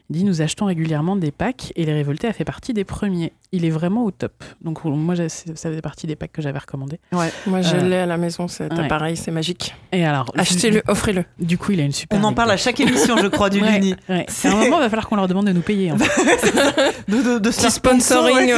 Il 0.09 0.17
dit 0.17 0.23
Nous 0.23 0.41
achetons 0.41 0.65
régulièrement 0.65 1.15
des 1.15 1.31
packs 1.31 1.73
et 1.75 1.85
Les 1.85 1.93
Révoltés 1.93 2.27
a 2.27 2.33
fait 2.33 2.45
partie 2.45 2.73
des 2.73 2.83
premiers. 2.83 3.33
Il 3.51 3.65
est 3.65 3.69
vraiment 3.71 4.03
au 4.05 4.11
top. 4.11 4.43
Donc, 4.61 4.83
moi, 4.85 5.15
ça 5.15 5.29
faisait 5.55 5.81
partie 5.81 6.05
des 6.07 6.15
packs 6.15 6.31
que 6.31 6.41
j'avais 6.41 6.59
recommandés. 6.59 6.99
Moi, 7.11 7.27
je 7.61 7.75
Euh, 7.75 7.81
l'ai 7.89 7.97
à 7.97 8.05
la 8.05 8.17
maison, 8.17 8.47
cet 8.47 8.73
ouais. 8.73 8.79
appareil, 8.85 9.17
c'est 9.17 9.31
magique. 9.31 9.73
Et 9.91 10.05
alors, 10.05 10.31
Achetez-le, 10.37 10.83
offrez-le. 10.87 11.25
Du 11.39 11.57
coup, 11.57 11.71
il 11.71 11.79
a 11.79 11.83
une 11.83 11.91
super. 11.91 12.19
On 12.19 12.23
en 12.23 12.33
parle 12.33 12.51
à 12.51 12.57
chaque 12.57 12.79
émission, 12.79 13.17
je 13.17 13.27
crois, 13.27 13.49
du 13.49 13.59
Ouais, 13.61 13.71
Luni. 13.79 13.95
ouais. 14.09 14.25
À 14.43 14.47
un 14.47 14.55
moment, 14.55 14.77
il 14.77 14.81
va 14.83 14.89
falloir 14.89 15.07
qu'on 15.09 15.15
leur 15.15 15.27
demande 15.27 15.47
de 15.47 15.51
nous 15.53 15.61
payer. 15.61 15.91
en 15.91 15.97
fait. 15.99 17.11
De, 17.11 17.39
de, 17.39 17.51
sponsoring, 17.51 18.51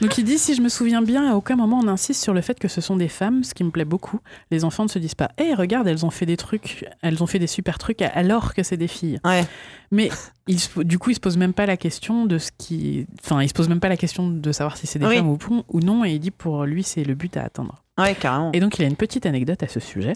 Donc 0.00 0.16
il 0.18 0.24
dit, 0.24 0.38
si 0.38 0.54
je 0.54 0.60
me 0.60 0.68
souviens 0.68 1.02
bien, 1.02 1.30
à 1.32 1.34
aucun 1.34 1.56
moment 1.56 1.80
on 1.82 1.88
insiste 1.88 2.22
sur 2.22 2.32
le 2.34 2.40
fait 2.40 2.58
que 2.58 2.68
ce 2.68 2.80
sont 2.80 2.96
des 2.96 3.08
femmes, 3.08 3.42
ce 3.42 3.52
qui 3.54 3.64
me 3.64 3.70
plaît 3.70 3.84
beaucoup. 3.84 4.20
Les 4.50 4.64
enfants 4.64 4.84
ne 4.84 4.88
se 4.88 4.98
disent 4.98 5.14
pas, 5.16 5.30
hé, 5.38 5.54
regarde, 5.54 5.88
elles 5.88 6.06
ont 6.06 6.10
fait 6.10 6.26
des 6.26 6.36
trucs, 6.36 6.84
elles 7.02 7.22
ont 7.22 7.26
fait 7.26 7.38
des 7.40 7.46
super 7.48 7.78
trucs 7.78 8.00
alors 8.02 8.54
que 8.54 8.62
c'est 8.62 8.76
des 8.76 8.86
filles. 8.88 9.18
Ouais. 9.24 9.44
Mais 9.90 10.10
se- 10.48 10.80
du 10.82 10.98
coup, 10.98 11.10
ils 11.10 11.14
se 11.16 11.20
posent 11.20 11.36
même 11.36 11.52
pas 11.52 11.66
la 11.66 11.76
question 11.76 12.26
de 12.26 12.38
ce 12.38 12.50
qui... 12.56 13.06
Enfin, 13.24 13.42
ils 13.42 13.48
se 13.48 13.54
posent 13.54 13.68
même 13.68 13.80
pas 13.80 13.88
la 13.88 13.96
question 13.96 14.28
de 14.30 14.52
savoir 14.52 14.76
si 14.76 14.86
c'est 14.86 14.98
des 15.00 15.06
Oui. 15.06 15.16
femmes 15.16 15.36
ou 15.68 15.80
non, 15.80 16.04
et 16.04 16.12
il 16.12 16.20
dit, 16.20 16.30
pour 16.30 16.64
lui, 16.64 16.82
c'est 16.84 17.02
le 17.04 17.14
but 17.14 17.36
à 17.36 17.42
atteindre. 17.44 17.82
Ouais, 17.98 18.14
carrément. 18.14 18.52
Et 18.52 18.60
donc 18.60 18.78
il 18.78 18.84
a 18.84 18.88
une 18.88 18.94
petite 18.96 19.26
anecdote 19.26 19.62
à 19.64 19.68
ce 19.68 19.80
sujet. 19.80 20.12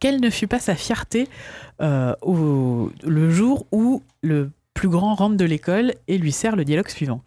Quelle 0.00 0.20
ne 0.20 0.28
fut 0.28 0.48
pas 0.48 0.58
sa 0.58 0.74
fierté 0.74 1.28
euh, 1.80 2.14
au, 2.20 2.90
le 3.04 3.30
jour 3.30 3.64
où 3.72 4.02
le 4.22 4.50
plus 4.74 4.88
grand 4.88 5.14
rentre 5.14 5.36
de 5.36 5.44
l'école 5.44 5.94
et 6.08 6.18
lui 6.18 6.32
sert 6.32 6.56
le 6.56 6.64
dialogue 6.64 6.88
suivant. 6.88 7.22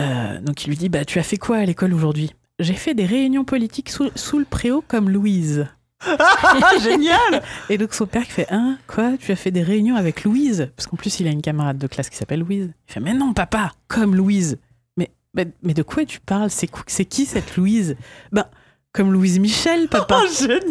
Euh, 0.00 0.40
donc 0.40 0.64
il 0.64 0.70
lui 0.70 0.76
dit 0.76 0.88
bah 0.88 1.04
tu 1.04 1.18
as 1.18 1.22
fait 1.22 1.36
quoi 1.36 1.58
à 1.58 1.64
l'école 1.64 1.92
aujourd'hui? 1.94 2.32
J'ai 2.58 2.74
fait 2.74 2.94
des 2.94 3.04
réunions 3.06 3.44
politiques 3.44 3.90
sous, 3.90 4.10
sous 4.14 4.38
le 4.38 4.44
préau 4.44 4.82
comme 4.86 5.10
Louise. 5.10 5.66
Ah, 6.04 6.72
génial 6.82 7.42
Et 7.70 7.78
donc 7.78 7.94
son 7.94 8.06
père 8.06 8.24
qui 8.24 8.32
fait 8.32 8.46
hein 8.50 8.78
quoi? 8.88 9.12
Tu 9.20 9.30
as 9.32 9.36
fait 9.36 9.50
des 9.50 9.62
réunions 9.62 9.96
avec 9.96 10.24
Louise? 10.24 10.70
Parce 10.76 10.86
qu'en 10.86 10.96
plus 10.96 11.20
il 11.20 11.26
a 11.26 11.30
une 11.30 11.42
camarade 11.42 11.78
de 11.78 11.86
classe 11.86 12.08
qui 12.10 12.16
s'appelle 12.16 12.40
Louise. 12.40 12.70
Il 12.88 12.92
fait 12.92 13.00
mais 13.00 13.14
non 13.14 13.32
papa 13.34 13.72
comme 13.88 14.14
Louise. 14.16 14.58
Mais 14.96 15.10
mais, 15.34 15.48
mais 15.62 15.74
de 15.74 15.82
quoi 15.82 16.04
tu 16.04 16.20
parles? 16.20 16.50
C'est 16.50 16.66
cou- 16.68 16.82
c'est 16.86 17.04
qui 17.04 17.26
cette 17.26 17.56
Louise? 17.56 17.96
Ben 18.32 18.46
comme 18.92 19.12
Louise 19.12 19.38
Michel 19.38 19.88
papa. 19.88 20.20
Oh, 20.24 20.28
génial 20.38 20.62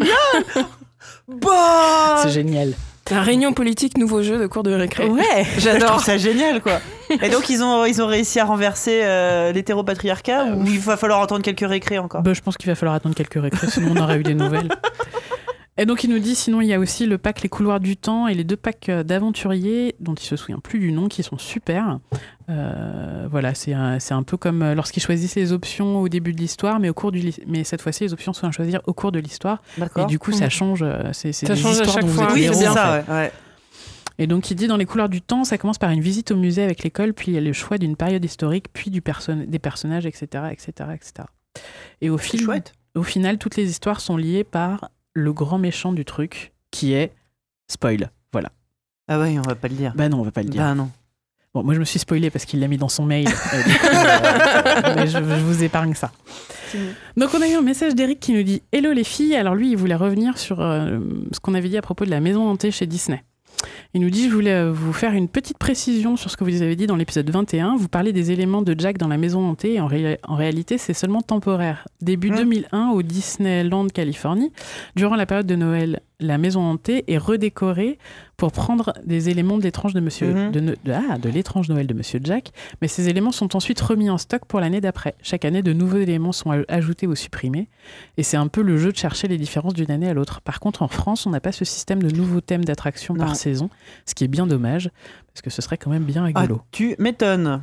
Bah 1.27 2.17
C'est 2.23 2.29
génial. 2.31 2.73
La 3.09 3.21
réunion 3.21 3.51
politique, 3.51 3.97
nouveau 3.97 4.21
jeu 4.23 4.39
de 4.39 4.47
cours 4.47 4.63
de 4.63 4.71
récré. 4.71 5.05
Ouais. 5.05 5.21
Je 5.57 5.59
trouve 5.59 5.63
J'adore. 5.79 5.99
ça 6.01 6.17
génial, 6.17 6.61
quoi. 6.61 6.79
Et 7.21 7.29
donc, 7.29 7.49
ils 7.49 7.61
ont, 7.63 7.85
ils 7.85 8.01
ont 8.01 8.07
réussi 8.07 8.39
à 8.39 8.45
renverser 8.45 9.01
euh, 9.03 9.51
l'hétéropatriarcat 9.51 10.55
ou 10.55 10.65
il 10.65 10.79
va 10.79 10.97
falloir 10.97 11.19
entendre 11.19 11.41
quelques 11.41 11.67
récrés 11.67 11.99
encore? 11.99 12.21
Bah, 12.21 12.33
je 12.33 12.41
pense 12.41 12.57
qu'il 12.57 12.69
va 12.69 12.75
falloir 12.75 12.95
attendre 12.95 13.15
quelques 13.15 13.41
récrés, 13.41 13.67
sinon 13.67 13.93
on 13.95 14.01
aurait 14.01 14.19
eu 14.19 14.23
des 14.23 14.35
nouvelles. 14.35 14.69
Et 15.77 15.85
donc 15.85 16.03
il 16.03 16.09
nous 16.09 16.19
dit, 16.19 16.35
sinon 16.35 16.59
il 16.61 16.67
y 16.67 16.73
a 16.73 16.79
aussi 16.79 17.05
le 17.07 17.17
pack 17.17 17.41
Les 17.41 17.49
Couloirs 17.49 17.79
du 17.79 17.95
Temps 17.97 18.27
et 18.27 18.33
les 18.35 18.43
deux 18.43 18.57
packs 18.57 18.89
euh, 18.89 19.03
d'aventuriers, 19.03 19.95
dont 19.99 20.13
il 20.13 20.25
se 20.25 20.35
souvient 20.35 20.59
plus 20.59 20.79
du 20.79 20.91
nom, 20.91 21.07
qui 21.07 21.23
sont 21.23 21.37
super. 21.37 21.97
Euh, 22.49 23.25
voilà, 23.31 23.53
c'est 23.55 23.73
un, 23.73 23.97
c'est 23.99 24.13
un 24.13 24.23
peu 24.23 24.35
comme 24.37 24.61
euh, 24.61 24.75
lorsqu'ils 24.75 25.01
choisissent 25.01 25.35
les 25.35 25.53
options 25.53 25.99
au 26.01 26.09
début 26.09 26.33
de 26.33 26.37
l'histoire, 26.39 26.79
mais, 26.79 26.89
au 26.89 26.93
cours 26.93 27.11
du, 27.11 27.19
li- 27.19 27.39
mais 27.47 27.63
cette 27.63 27.81
fois-ci 27.81 28.03
les 28.03 28.13
options 28.13 28.33
sont 28.33 28.47
à 28.47 28.51
choisir 28.51 28.81
au 28.85 28.93
cours 28.93 29.11
de 29.13 29.19
l'histoire. 29.19 29.61
Et 29.97 30.05
du 30.05 30.19
coup 30.19 30.33
ça 30.33 30.45
Mhm. 30.45 30.51
change, 30.51 30.79
euh, 30.83 31.03
c'est 31.13 31.31
Ça 31.31 31.53
des 31.53 31.59
change 31.59 31.79
à 31.79 31.85
chaque 31.85 32.01
dont 32.01 32.07
vous 32.07 32.13
fois, 32.15 32.25
êtes 32.25 32.33
Oui, 32.33 32.49
c'est 32.53 32.67
en 32.67 32.73
fait. 32.73 32.77
ça, 32.79 33.03
ouais. 33.07 33.13
ouais. 33.15 33.31
Et 34.17 34.27
donc, 34.27 34.51
il 34.51 34.55
dit 34.55 34.67
dans 34.67 34.77
les 34.77 34.85
couleurs 34.85 35.09
du 35.09 35.21
temps, 35.21 35.43
ça 35.43 35.57
commence 35.57 35.77
par 35.77 35.89
une 35.91 36.01
visite 36.01 36.31
au 36.31 36.35
musée 36.35 36.63
avec 36.63 36.83
l'école, 36.83 37.13
puis 37.13 37.31
il 37.31 37.35
y 37.35 37.37
a 37.37 37.41
le 37.41 37.53
choix 37.53 37.77
d'une 37.77 37.95
période 37.95 38.23
historique, 38.23 38.67
puis 38.73 38.91
du 38.91 39.01
perso- 39.01 39.33
des 39.33 39.59
personnages, 39.59 40.05
etc., 40.05 40.25
etc., 40.51 40.71
etc. 40.93 41.27
Et 42.01 42.09
au, 42.09 42.17
chouette. 42.17 42.73
final, 43.03 43.37
toutes 43.37 43.55
les 43.55 43.69
histoires 43.69 44.01
sont 44.01 44.17
liées 44.17 44.43
par 44.43 44.89
le 45.13 45.33
grand 45.33 45.57
méchant 45.57 45.91
du 45.91 46.05
truc, 46.05 46.53
qui 46.71 46.93
est 46.93 47.11
spoil. 47.67 48.11
Voilà. 48.31 48.51
Ah 49.07 49.19
ouais, 49.19 49.37
on 49.37 49.41
va 49.41 49.55
pas 49.55 49.67
le 49.67 49.75
dire. 49.75 49.93
Bah 49.95 50.07
non, 50.07 50.19
on 50.19 50.23
va 50.23 50.31
pas 50.31 50.43
le 50.43 50.49
dire. 50.49 50.61
Bah 50.61 50.75
non. 50.75 50.89
Bon, 51.53 51.63
moi, 51.63 51.73
je 51.73 51.79
me 51.79 51.85
suis 51.85 51.99
spoilé 51.99 52.29
parce 52.29 52.45
qu'il 52.45 52.61
l'a 52.61 52.67
mis 52.69 52.77
dans 52.77 52.87
son 52.89 53.05
mail. 53.05 53.27
Euh, 53.53 53.63
coup, 53.63 54.87
euh, 54.87 54.93
mais 54.95 55.07
je, 55.07 55.17
je 55.17 55.43
vous 55.43 55.63
épargne 55.63 55.93
ça. 55.93 56.11
Donc, 57.17 57.31
on 57.33 57.41
a 57.41 57.47
eu 57.49 57.55
un 57.55 57.61
message 57.61 57.95
d'Eric 57.95 58.21
qui 58.21 58.31
nous 58.33 58.43
dit 58.43 58.61
Hello 58.71 58.93
les 58.93 59.03
filles. 59.03 59.35
Alors, 59.35 59.55
lui, 59.55 59.71
il 59.71 59.75
voulait 59.77 59.95
revenir 59.95 60.37
sur 60.37 60.61
euh, 60.61 60.99
ce 61.33 61.39
qu'on 61.41 61.53
avait 61.53 61.67
dit 61.67 61.77
à 61.77 61.81
propos 61.81 62.05
de 62.05 62.09
la 62.09 62.21
maison 62.21 62.47
hantée 62.47 62.71
chez 62.71 62.85
Disney. 62.85 63.21
Il 63.93 64.01
nous 64.01 64.09
dit 64.09 64.29
Je 64.29 64.33
voulais 64.33 64.53
euh, 64.53 64.71
vous 64.71 64.93
faire 64.93 65.13
une 65.13 65.27
petite 65.27 65.57
précision 65.57 66.15
sur 66.17 66.29
ce 66.31 66.37
que 66.37 66.43
vous 66.43 66.61
avez 66.61 66.75
dit 66.75 66.87
dans 66.87 66.95
l'épisode 66.95 67.29
21. 67.29 67.75
Vous 67.75 67.87
parlez 67.87 68.13
des 68.13 68.31
éléments 68.31 68.61
de 68.61 68.75
Jack 68.77 68.97
dans 68.97 69.07
la 69.07 69.17
maison 69.17 69.45
hantée. 69.47 69.73
Et 69.75 69.81
en, 69.81 69.87
ré- 69.87 70.19
en 70.27 70.35
réalité, 70.35 70.77
c'est 70.77 70.93
seulement 70.93 71.21
temporaire. 71.21 71.87
Début 72.01 72.31
Mm. 72.31 72.35
2001 72.37 72.89
au 72.89 73.01
Disneyland 73.01 73.87
Californie, 73.87 74.51
durant 74.95 75.15
la 75.15 75.25
période 75.25 75.47
de 75.47 75.55
Noël, 75.55 76.01
la 76.21 76.37
maison 76.37 76.61
hantée 76.61 77.03
est 77.11 77.17
redécorée 77.17 77.97
pour 78.37 78.51
prendre 78.51 78.93
des 79.05 79.29
éléments 79.29 79.57
de 79.57 79.63
l'étrange 79.63 79.93
de 79.93 79.99
Monsieur 79.99 80.33
Mhm. 80.33 80.51
de, 80.51 80.59
Ne- 80.59 80.75
de- 80.85 80.91
ah, 80.93 81.17
de 81.17 81.29
l'étrange 81.29 81.69
Noël 81.69 81.85
de 81.87 81.93
Monsieur 81.93 82.19
Jack, 82.23 82.51
mais 82.81 82.87
ces 82.87 83.09
éléments 83.09 83.31
sont 83.31 83.55
ensuite 83.55 83.79
remis 83.81 84.09
en 84.09 84.17
stock 84.17 84.45
pour 84.45 84.59
l'année 84.59 84.81
d'après. 84.81 85.15
Chaque 85.21 85.45
année, 85.45 85.61
de 85.61 85.73
nouveaux 85.73 85.97
éléments 85.97 86.31
sont 86.31 86.51
ajoutés 86.67 87.05
ou 87.07 87.15
supprimés, 87.15 87.67
et 88.17 88.23
c'est 88.23 88.37
un 88.37 88.47
peu 88.47 88.61
le 88.61 88.77
jeu 88.77 88.91
de 88.91 88.97
chercher 88.97 89.27
les 89.27 89.37
différences 89.37 89.73
d'une 89.73 89.91
année 89.91 90.07
à 90.07 90.13
l'autre. 90.13 90.41
Par 90.41 90.59
contre, 90.59 90.81
en 90.81 90.87
France, 90.87 91.25
on 91.27 91.29
n'a 91.31 91.39
pas 91.39 91.51
ce 91.51 91.65
système 91.65 92.01
de 92.01 92.15
nouveaux 92.15 92.41
thèmes 92.41 92.63
d'attraction 92.65 93.13
par 93.15 93.35
saison, 93.35 93.69
ce 94.05 94.15
qui 94.15 94.23
est 94.23 94.27
bien 94.29 94.47
dommage, 94.47 94.89
parce 95.33 95.41
que 95.41 95.49
ce 95.49 95.61
serait 95.61 95.77
quand 95.77 95.89
même 95.89 96.03
bien 96.03 96.23
Ah, 96.35 96.41
rigolo. 96.41 96.61
tu 96.71 96.95
m'étonnes. 96.99 97.61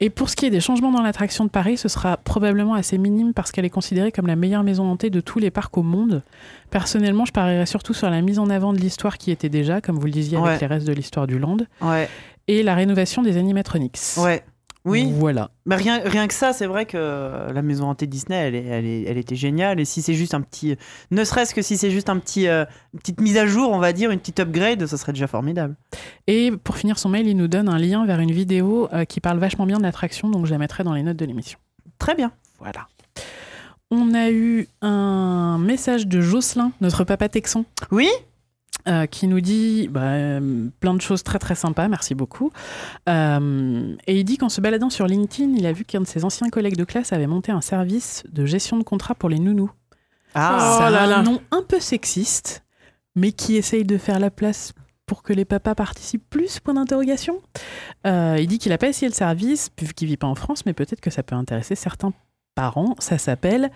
Et 0.00 0.10
pour 0.10 0.28
ce 0.28 0.36
qui 0.36 0.44
est 0.46 0.50
des 0.50 0.60
changements 0.60 0.92
dans 0.92 1.00
l'attraction 1.02 1.44
de 1.44 1.50
Paris, 1.50 1.76
ce 1.78 1.88
sera 1.88 2.16
probablement 2.18 2.74
assez 2.74 2.98
minime 2.98 3.32
parce 3.32 3.52
qu'elle 3.52 3.64
est 3.64 3.70
considérée 3.70 4.12
comme 4.12 4.26
la 4.26 4.36
meilleure 4.36 4.62
maison 4.64 4.84
hantée 4.90 5.08
de 5.10 5.20
tous 5.20 5.38
les 5.38 5.50
parcs 5.50 5.76
au 5.78 5.82
monde. 5.82 6.22
Personnellement, 6.70 7.24
je 7.24 7.32
parierais 7.32 7.66
surtout 7.66 7.94
sur 7.94 8.10
la 8.10 8.20
mise 8.20 8.38
en 8.38 8.50
avant 8.50 8.72
de 8.72 8.78
l'histoire 8.78 9.16
qui 9.18 9.30
était 9.30 9.48
déjà, 9.48 9.80
comme 9.80 9.98
vous 9.98 10.06
le 10.06 10.12
disiez, 10.12 10.36
avec 10.36 10.50
Ouais. 10.50 10.58
les 10.60 10.66
restes 10.66 10.86
de 10.86 10.92
l'histoire 10.92 11.26
du 11.26 11.38
land, 11.38 11.56
Ouais. 11.80 12.08
et 12.48 12.62
la 12.62 12.74
rénovation 12.74 13.22
des 13.22 13.36
animatronics. 13.38 13.98
Ouais. 14.18 14.42
Oui. 14.86 15.10
Voilà. 15.12 15.50
Mais 15.66 15.76
rien, 15.76 16.00
rien 16.04 16.26
que 16.26 16.32
ça, 16.34 16.52
c'est 16.54 16.66
vrai 16.66 16.86
que 16.86 17.52
la 17.52 17.62
maison 17.62 17.88
hantée 17.90 18.06
Disney, 18.06 18.36
elle, 18.36 18.54
est, 18.54 18.64
elle, 18.64 18.86
est- 18.86 19.02
elle 19.04 19.18
était 19.18 19.36
géniale. 19.36 19.78
Et 19.78 19.84
si 19.84 20.00
c'est 20.00 20.14
juste 20.14 20.32
un 20.32 20.40
petit. 20.40 20.76
Ne 21.10 21.22
serait-ce 21.24 21.54
que 21.54 21.60
si 21.62 21.76
c'est 21.76 21.90
juste 21.90 22.08
un 22.08 22.18
petit, 22.18 22.48
euh, 22.48 22.64
une 22.94 23.00
petite 23.00 23.20
mise 23.20 23.36
à 23.36 23.46
jour, 23.46 23.70
on 23.72 23.78
va 23.78 23.92
dire, 23.92 24.10
une 24.10 24.18
petite 24.18 24.40
upgrade, 24.40 24.86
ça 24.86 24.96
serait 24.96 25.12
déjà 25.12 25.26
formidable. 25.26 25.74
Et 26.26 26.50
pour 26.50 26.76
finir 26.76 26.98
son 26.98 27.10
mail, 27.10 27.28
il 27.28 27.36
nous 27.36 27.48
donne 27.48 27.68
un 27.68 27.78
lien 27.78 28.06
vers 28.06 28.20
une 28.20 28.32
vidéo 28.32 28.88
euh, 28.94 29.04
qui 29.04 29.20
parle 29.20 29.38
vachement 29.38 29.66
bien 29.66 29.76
de 29.78 29.82
l'attraction, 29.82 30.30
donc 30.30 30.46
je 30.46 30.50
la 30.52 30.58
mettrai 30.58 30.82
dans 30.82 30.94
les 30.94 31.02
notes 31.02 31.16
de 31.18 31.24
l'émission. 31.26 31.58
Très 31.98 32.14
bien. 32.14 32.32
Voilà. 32.58 32.86
On 33.90 34.14
a 34.14 34.30
eu 34.30 34.68
un 34.82 35.58
message 35.58 36.06
de 36.06 36.20
Jocelyn, 36.20 36.70
notre 36.80 37.04
papa 37.04 37.28
texan, 37.28 37.64
Oui? 37.90 38.08
Euh, 38.88 39.06
qui 39.06 39.26
nous 39.26 39.40
dit 39.40 39.88
bah, 39.88 40.00
euh, 40.02 40.68
plein 40.80 40.94
de 40.94 41.00
choses 41.00 41.22
très 41.22 41.38
très 41.38 41.54
sympas, 41.54 41.88
merci 41.88 42.14
beaucoup. 42.14 42.50
Euh, 43.08 43.94
et 44.06 44.18
il 44.20 44.24
dit 44.24 44.36
qu'en 44.38 44.48
se 44.48 44.60
baladant 44.60 44.90
sur 44.90 45.06
LinkedIn, 45.06 45.54
il 45.56 45.66
a 45.66 45.72
vu 45.72 45.84
qu'un 45.84 46.00
de 46.00 46.06
ses 46.06 46.24
anciens 46.24 46.48
collègues 46.50 46.76
de 46.76 46.84
classe 46.84 47.12
avait 47.12 47.26
monté 47.26 47.52
un 47.52 47.60
service 47.60 48.22
de 48.30 48.46
gestion 48.46 48.76
de 48.78 48.82
contrat 48.84 49.14
pour 49.14 49.28
les 49.28 49.38
nounous. 49.38 49.70
Ah, 50.34 50.76
Ça 50.78 50.86
Oh 50.88 50.92
là 50.92 51.02
a 51.02 51.06
là. 51.06 51.18
un 51.18 51.22
nom 51.22 51.40
un 51.50 51.62
peu 51.62 51.80
sexiste, 51.80 52.64
mais 53.16 53.32
qui 53.32 53.56
essaye 53.56 53.84
de 53.84 53.98
faire 53.98 54.18
la 54.20 54.30
place 54.30 54.72
pour 55.06 55.22
que 55.24 55.32
les 55.32 55.44
papas 55.44 55.74
participent 55.74 56.30
plus, 56.30 56.60
point 56.60 56.74
d'interrogation. 56.74 57.40
Euh, 58.06 58.36
il 58.38 58.46
dit 58.46 58.58
qu'il 58.58 58.70
n'a 58.70 58.78
pas 58.78 58.86
essayé 58.88 59.08
le 59.08 59.14
service, 59.14 59.70
vu 59.80 59.92
qu'il 59.92 60.06
vit 60.06 60.16
pas 60.16 60.28
en 60.28 60.36
France, 60.36 60.64
mais 60.66 60.72
peut-être 60.72 61.00
que 61.00 61.10
ça 61.10 61.24
peut 61.24 61.34
intéresser 61.34 61.74
certains 61.74 62.12
parents. 62.54 62.94
Ça 63.00 63.18
s'appelle 63.18 63.70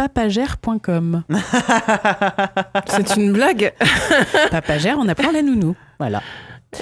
papagère.com. 0.00 1.24
C'est 2.86 3.16
une 3.16 3.34
blague. 3.34 3.74
Papagère, 4.50 4.96
on 4.98 5.06
apprend 5.08 5.30
la 5.30 5.42
nounou. 5.42 5.76
Voilà. 5.98 6.22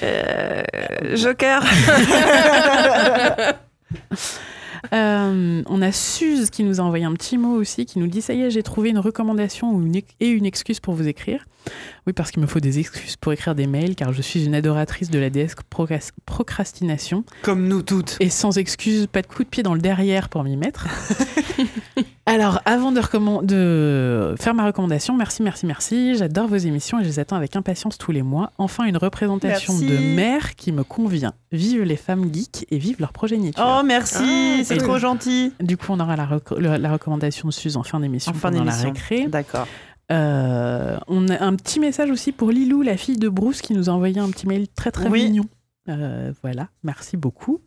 Euh, 0.02 0.62
Joker. 1.16 1.64
Euh, 4.94 5.62
on 5.66 5.82
a 5.82 5.90
Suze 5.90 6.50
qui 6.50 6.62
nous 6.62 6.80
a 6.80 6.84
envoyé 6.84 7.04
un 7.04 7.12
petit 7.14 7.36
mot 7.36 7.56
aussi, 7.56 7.84
qui 7.84 7.98
nous 7.98 8.06
dit 8.06 8.22
Ça 8.22 8.32
y 8.32 8.42
est, 8.42 8.50
j'ai 8.50 8.62
trouvé 8.62 8.90
une 8.90 9.00
recommandation 9.00 9.72
ou 9.72 9.84
une 9.84 9.96
ex- 9.96 10.14
et 10.20 10.28
une 10.28 10.46
excuse 10.46 10.78
pour 10.78 10.94
vous 10.94 11.08
écrire. 11.08 11.44
Oui, 12.06 12.12
parce 12.12 12.30
qu'il 12.30 12.42
me 12.42 12.46
faut 12.46 12.60
des 12.60 12.78
excuses 12.78 13.16
pour 13.16 13.32
écrire 13.32 13.54
des 13.54 13.66
mails, 13.66 13.94
car 13.94 14.12
je 14.12 14.22
suis 14.22 14.44
une 14.44 14.54
adoratrice 14.54 15.10
de 15.10 15.18
la 15.18 15.30
déesse 15.30 15.54
procras- 15.70 16.12
procrastination. 16.26 17.24
Comme 17.42 17.68
nous 17.68 17.82
toutes. 17.82 18.16
Et 18.20 18.30
sans 18.30 18.58
excuse, 18.58 19.06
pas 19.06 19.22
de 19.22 19.26
coup 19.26 19.44
de 19.44 19.48
pied 19.48 19.62
dans 19.62 19.74
le 19.74 19.80
derrière 19.80 20.28
pour 20.28 20.44
m'y 20.44 20.56
mettre. 20.56 20.86
Alors, 22.26 22.60
avant 22.66 22.92
de, 22.92 24.34
faire 24.38 24.54
ma 24.54 24.66
recommandation, 24.66 25.16
merci, 25.16 25.42
merci, 25.42 25.64
merci. 25.64 26.14
J'adore 26.14 26.46
vos 26.46 26.56
émissions 26.56 27.00
et 27.00 27.02
je 27.02 27.08
les 27.08 27.18
attends 27.18 27.36
avec 27.36 27.56
impatience 27.56 27.96
tous 27.96 28.12
les 28.12 28.20
mois. 28.20 28.52
Enfin, 28.58 28.84
une 28.84 28.98
représentation 28.98 29.72
Merci. 29.72 29.86
de 29.86 30.14
mère 30.14 30.54
qui 30.54 30.72
me 30.72 30.84
convient. 30.84 31.32
Vive 31.52 31.82
les 31.84 31.96
femmes 31.96 32.30
geeks 32.30 32.66
et 32.70 32.76
vive 32.76 32.96
leur 33.00 33.14
progéniture. 33.14 33.64
Oh, 33.66 33.82
merci, 33.82 34.58
Ah, 34.60 34.64
c'est 34.64 34.76
trop 34.76 34.98
gentil. 34.98 35.54
Du 35.60 35.78
coup, 35.78 35.86
on 35.88 36.00
aura 36.00 36.16
la, 36.16 36.92
recommandation 36.92 37.48
de 37.48 37.52
Suze 37.52 37.78
en 37.78 37.82
fin 37.82 37.98
d'émission 37.98 38.32
En 38.32 38.34
fin 38.34 38.50
d'émission. 38.50 38.92
D'accord. 39.28 39.66
Euh, 40.10 40.96
on 41.06 41.28
a 41.28 41.42
un 41.42 41.54
petit 41.56 41.80
message 41.80 42.10
aussi 42.10 42.32
pour 42.32 42.50
Lilou, 42.50 42.82
la 42.82 42.96
fille 42.96 43.18
de 43.18 43.28
Bruce, 43.28 43.60
qui 43.62 43.74
nous 43.74 43.88
a 43.90 43.92
envoyé 43.92 44.18
un 44.18 44.30
petit 44.30 44.46
mail 44.46 44.66
très 44.68 44.90
très 44.90 45.08
Oui. 45.08 45.24
mignon. 45.24 45.44
Euh, 45.88 46.32
voilà, 46.42 46.68
merci 46.82 47.16
beaucoup. 47.16 47.60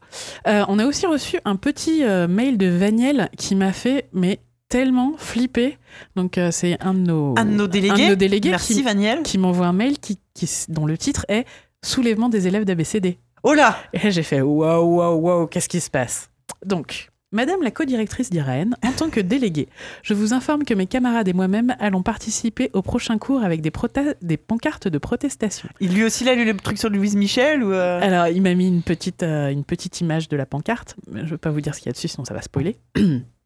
Euh, 0.47 0.63
on 0.67 0.77
a 0.79 0.85
aussi 0.85 1.05
reçu 1.07 1.39
un 1.45 1.55
petit 1.55 2.03
mail 2.29 2.57
de 2.57 2.67
Vaniel 2.67 3.29
qui 3.37 3.55
m'a 3.55 3.73
fait 3.73 4.07
mais 4.13 4.39
tellement 4.69 5.13
flipper. 5.17 5.77
Donc 6.15 6.39
c'est 6.51 6.77
un 6.81 6.93
de 6.93 6.99
nos 6.99 7.33
Un 7.37 7.45
de 7.45 7.51
nos 7.51 7.67
délégués. 7.67 8.05
de 8.05 8.09
nos 8.11 8.15
délégués 8.15 8.49
Merci, 8.51 8.75
qui, 8.75 8.83
Vaniel. 8.83 9.21
qui 9.23 9.37
m'envoie 9.37 9.67
un 9.67 9.73
mail 9.73 9.99
qui, 9.99 10.17
qui- 10.33 10.49
dont 10.69 10.85
le 10.85 10.97
titre 10.97 11.25
est 11.29 11.45
Soulèvement 11.83 12.29
des 12.29 12.47
élèves 12.47 12.63
d'ABCD. 12.63 13.17
Oh 13.43 13.53
là 13.55 13.75
Et 13.93 14.11
j'ai 14.11 14.21
fait 14.21 14.39
waouh, 14.41 14.97
waouh, 14.97 15.15
waouh, 15.19 15.47
qu'est-ce 15.47 15.67
qui 15.67 15.79
se 15.81 15.89
passe? 15.89 16.29
Donc, 16.63 17.09
Madame 17.33 17.61
la 17.63 17.71
co-directrice 17.71 18.29
d'IRAN, 18.29 18.71
en 18.83 18.91
tant 18.91 19.09
que 19.09 19.21
déléguée, 19.21 19.69
je 20.03 20.13
vous 20.13 20.33
informe 20.33 20.65
que 20.65 20.73
mes 20.73 20.85
camarades 20.85 21.29
et 21.29 21.33
moi-même 21.33 21.73
allons 21.79 22.03
participer 22.03 22.69
au 22.73 22.81
prochain 22.81 23.17
cours 23.17 23.41
avec 23.41 23.61
des, 23.61 23.71
pancartes 23.71 24.89
de 24.89 24.97
protestation. 24.97 25.69
Il 25.79 25.93
lui 25.93 26.03
aussi, 26.03 26.25
là, 26.25 26.35
lu 26.35 26.43
le 26.43 26.53
truc 26.57 26.77
sur 26.77 26.89
Louise 26.89 27.15
Michel 27.15 27.63
ou 27.63 27.71
euh, 27.71 28.01
Alors, 28.01 28.27
il 28.27 28.41
m'a 28.41 28.53
mis 28.53 28.67
une 28.67 28.81
petite, 28.81 29.23
euh, 29.23 29.49
une 29.49 29.63
petite 29.63 30.01
image 30.01 30.27
de 30.27 30.35
la 30.35 30.45
pancarte. 30.45 30.97
Je 31.13 31.19
ne 31.19 31.25
veux 31.25 31.37
pas 31.37 31.51
vous 31.51 31.61
dire 31.61 31.73
ce 31.73 31.79
qu'il 31.79 31.87
y 31.87 31.91
a 31.91 31.93
dessus, 31.93 32.09
sinon 32.09 32.25
ça 32.25 32.33
va 32.33 32.41
spoiler. 32.41 32.75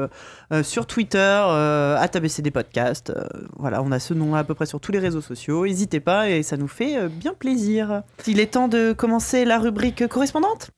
sur 0.64 0.86
Twitter 0.86 1.18
euh, 1.18 1.98
@abcdpodcast. 1.98 3.14
Voilà, 3.58 3.82
on 3.82 3.94
a 3.94 4.00
ce 4.00 4.14
nom 4.14 4.36
à 4.36 4.44
peu 4.44 4.54
près 4.54 4.66
sur 4.66 4.82
tous 4.82 4.92
les 4.92 5.00
réseaux 5.00 5.22
sociaux. 5.22 5.66
N'hésitez 5.66 6.02
pas 6.02 6.30
et 6.30 6.44
ça 6.44 6.58
nous 6.58 6.68
fait 6.68 7.08
bien 7.08 7.34
plaisir. 7.34 8.04
Il 8.28 8.42
est 8.42 8.52
temps 8.52 8.68
de 8.68 8.92
commencer 8.92 9.46
la 9.46 9.58
rubrique 9.58 10.06
correspondante. 10.10 10.72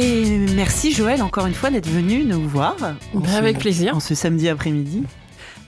Et 0.00 0.38
merci 0.54 0.92
Joël 0.92 1.22
encore 1.22 1.46
une 1.46 1.54
fois 1.54 1.70
d'être 1.70 1.88
venu 1.88 2.22
nous 2.24 2.48
voir. 2.48 2.76
En 3.14 3.24
ce- 3.24 3.36
avec 3.36 3.58
plaisir. 3.58 3.96
En 3.96 4.00
ce 4.00 4.14
samedi 4.14 4.48
après-midi. 4.48 5.02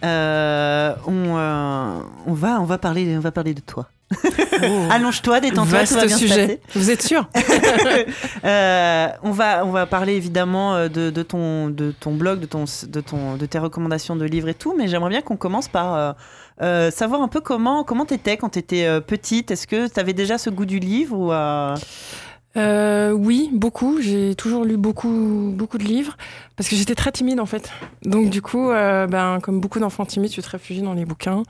Euh, 0.04 0.94
on, 1.06 1.36
euh, 1.36 2.00
on, 2.26 2.32
va, 2.32 2.60
on, 2.60 2.64
va 2.64 2.78
parler, 2.78 3.16
on 3.16 3.20
va 3.20 3.32
parler 3.32 3.54
de 3.54 3.60
toi. 3.60 3.88
Allonge-toi, 4.90 5.40
détends-toi, 5.40 5.84
tout 5.84 5.94
va 5.94 6.06
bien 6.06 6.16
se 6.16 6.20
sujet. 6.20 6.46
passer. 6.46 6.60
Vous 6.76 6.90
êtes 6.90 7.02
sûr 7.02 7.28
Euh, 8.44 9.08
on, 9.22 9.32
va, 9.32 9.66
on 9.66 9.70
va 9.70 9.84
parler 9.86 10.14
évidemment 10.14 10.88
de, 10.88 11.10
de 11.10 11.22
ton, 11.22 11.68
de 11.68 11.90
ton 11.98 12.14
blog, 12.14 12.38
de, 12.40 12.46
ton, 12.46 12.64
de, 12.86 13.00
ton, 13.00 13.36
de 13.36 13.46
tes 13.46 13.58
recommandations 13.58 14.16
de 14.16 14.24
livres 14.24 14.48
et 14.48 14.54
tout, 14.54 14.74
mais 14.78 14.88
j'aimerais 14.88 15.10
bien 15.10 15.20
qu'on 15.22 15.36
commence 15.36 15.68
par 15.68 16.14
euh, 16.62 16.90
savoir 16.90 17.20
un 17.20 17.28
peu 17.28 17.40
comment 17.40 17.84
comment 17.84 18.04
t'étais 18.06 18.36
quand 18.38 18.50
t'étais 18.50 18.86
euh, 18.86 19.00
petite. 19.00 19.50
Est-ce 19.50 19.66
que 19.66 19.88
t'avais 19.88 20.14
déjà 20.14 20.38
ce 20.38 20.48
goût 20.50 20.64
du 20.66 20.78
livre 20.78 21.16
ou 21.18 21.32
euh, 22.56 23.12
Oui, 23.12 23.50
beaucoup. 23.52 24.00
J'ai 24.00 24.34
toujours 24.34 24.64
lu 24.64 24.76
beaucoup, 24.76 25.52
beaucoup 25.54 25.78
de 25.78 25.84
livres 25.84 26.16
parce 26.56 26.68
que 26.68 26.76
j'étais 26.76 26.94
très 26.94 27.10
timide 27.12 27.40
en 27.40 27.46
fait. 27.46 27.70
Donc 28.02 28.28
du 28.28 28.42
coup, 28.42 28.70
euh, 28.70 29.06
ben, 29.06 29.38
comme 29.40 29.60
beaucoup 29.60 29.78
d'enfants 29.78 30.04
timides, 30.04 30.30
tu 30.32 30.42
te 30.42 30.50
réfugies 30.50 30.82
dans 30.82 30.92
les 30.94 31.04
bouquins. 31.04 31.42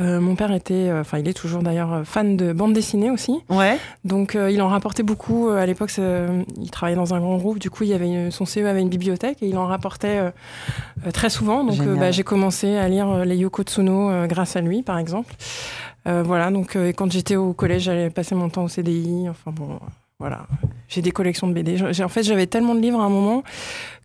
Euh, 0.00 0.20
mon 0.20 0.36
père 0.36 0.52
était, 0.52 0.74
euh, 0.88 1.00
enfin 1.00 1.18
il 1.18 1.26
est 1.26 1.32
toujours 1.32 1.62
d'ailleurs 1.62 1.92
euh, 1.92 2.04
fan 2.04 2.36
de 2.36 2.52
bande 2.52 2.72
dessinée 2.74 3.10
aussi. 3.10 3.38
Ouais. 3.48 3.78
Donc 4.04 4.36
il 4.50 4.60
en 4.62 4.68
rapportait 4.68 5.02
beaucoup. 5.02 5.48
À 5.48 5.64
l'époque, 5.66 5.90
il 5.96 6.70
travaillait 6.70 6.96
dans 6.96 7.14
un 7.14 7.20
grand 7.20 7.38
groupe. 7.38 7.58
Du 7.58 7.70
coup, 7.70 7.84
il 7.84 7.88
y 7.90 7.94
avait 7.94 8.06
une- 8.06 8.30
son 8.30 8.44
CE 8.44 8.60
avait 8.66 8.82
une 8.82 8.88
bibliothèque 8.90 9.38
et 9.42 9.48
il 9.48 9.56
en 9.58 9.66
rapportait 9.66 10.20
très 11.12 11.30
souvent. 11.30 11.64
Donc 11.64 11.78
bah, 11.98 12.10
j'ai 12.10 12.22
commencé 12.24 12.76
à 12.76 12.88
lire 12.88 13.24
les 13.24 13.36
Yoko 13.36 13.62
Tsuno 13.62 14.26
grâce 14.28 14.54
à 14.56 14.60
lui, 14.60 14.82
par 14.82 14.98
exemple. 14.98 15.34
Euh, 16.06 16.22
voilà. 16.24 16.50
Donc 16.52 16.76
euh, 16.76 16.92
quand 16.92 17.10
j'étais 17.10 17.34
au 17.36 17.52
collège, 17.52 17.82
j'allais 17.82 18.10
passer 18.10 18.34
mon 18.36 18.48
temps 18.48 18.64
au 18.64 18.68
CDI. 18.68 19.26
Enfin 19.28 19.50
bon. 19.50 19.78
Voilà, 20.18 20.46
j'ai 20.88 21.02
des 21.02 21.10
collections 21.10 21.46
de 21.46 21.52
BD. 21.52 21.76
En 22.02 22.08
fait, 22.08 22.22
j'avais 22.22 22.46
tellement 22.46 22.74
de 22.74 22.80
livres 22.80 23.00
à 23.00 23.04
un 23.04 23.10
moment 23.10 23.42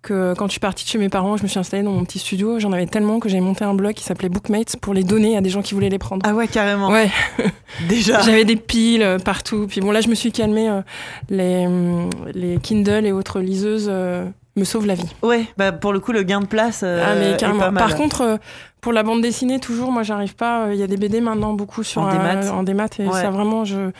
que 0.01 0.33
quand 0.37 0.47
je 0.47 0.51
suis 0.51 0.59
partie 0.59 0.83
de 0.83 0.89
chez 0.89 0.97
mes 0.97 1.07
parents, 1.07 1.37
je 1.37 1.43
me 1.43 1.47
suis 1.47 1.57
installée 1.59 1.83
dans 1.83 1.91
mon 1.91 2.03
petit 2.03 2.19
studio. 2.19 2.59
J'en 2.59 2.73
avais 2.73 2.85
tellement 2.85 3.19
que 3.21 3.29
j'ai 3.29 3.39
monté 3.39 3.63
un 3.63 3.73
blog 3.73 3.93
qui 3.93 4.03
s'appelait 4.03 4.27
Bookmates 4.27 4.75
pour 4.81 4.93
les 4.93 5.03
donner 5.05 5.37
à 5.37 5.41
des 5.41 5.49
gens 5.49 5.61
qui 5.61 5.73
voulaient 5.73 5.87
les 5.89 5.99
prendre. 5.99 6.21
Ah 6.27 6.33
ouais, 6.33 6.49
carrément. 6.49 6.89
Ouais, 6.89 7.09
Déjà. 7.87 8.19
j'avais 8.23 8.43
des 8.43 8.57
piles 8.57 9.03
euh, 9.03 9.19
partout. 9.19 9.67
Puis 9.69 9.79
bon, 9.79 9.91
là, 9.91 10.01
je 10.01 10.09
me 10.09 10.15
suis 10.15 10.33
calmée. 10.33 10.67
euh, 10.69 10.81
les, 11.29 11.65
hum, 11.65 12.09
les 12.33 12.57
Kindle 12.57 13.05
et 13.05 13.13
autres 13.13 13.39
liseuses 13.39 13.87
euh, 13.89 14.25
me 14.57 14.65
sauvent 14.65 14.87
la 14.87 14.95
vie. 14.95 15.07
Ouais, 15.21 15.45
bah 15.57 15.71
pour 15.71 15.93
le 15.93 16.01
coup, 16.01 16.11
le 16.11 16.23
gain 16.23 16.41
de 16.41 16.45
place 16.47 16.81
euh, 16.83 17.01
ah, 17.07 17.15
mais 17.15 17.31
est 17.31 17.37
carrément. 17.37 17.59
pas 17.59 17.71
mal. 17.71 17.81
Par 17.87 17.95
contre, 17.95 18.21
euh, 18.21 18.37
pour 18.81 18.91
la 18.91 19.03
bande 19.03 19.21
dessinée, 19.21 19.59
toujours, 19.61 19.93
moi, 19.93 20.03
j'arrive 20.03 20.35
pas. 20.35 20.65
euh, 20.65 20.73
Il 20.73 20.79
y 20.79 20.83
a 20.83 20.87
des 20.87 20.97
BD 20.97 21.21
maintenant 21.21 21.53
beaucoup 21.53 21.83
sur 21.83 22.01
En 22.01 22.11
démat. 22.11 22.51
en 22.51 22.63
démat 22.63 22.87
et 22.99 23.05
Ouais. 23.07 23.13
ça 23.21 23.29
vraiment, 23.29 23.63
je. 23.63 23.91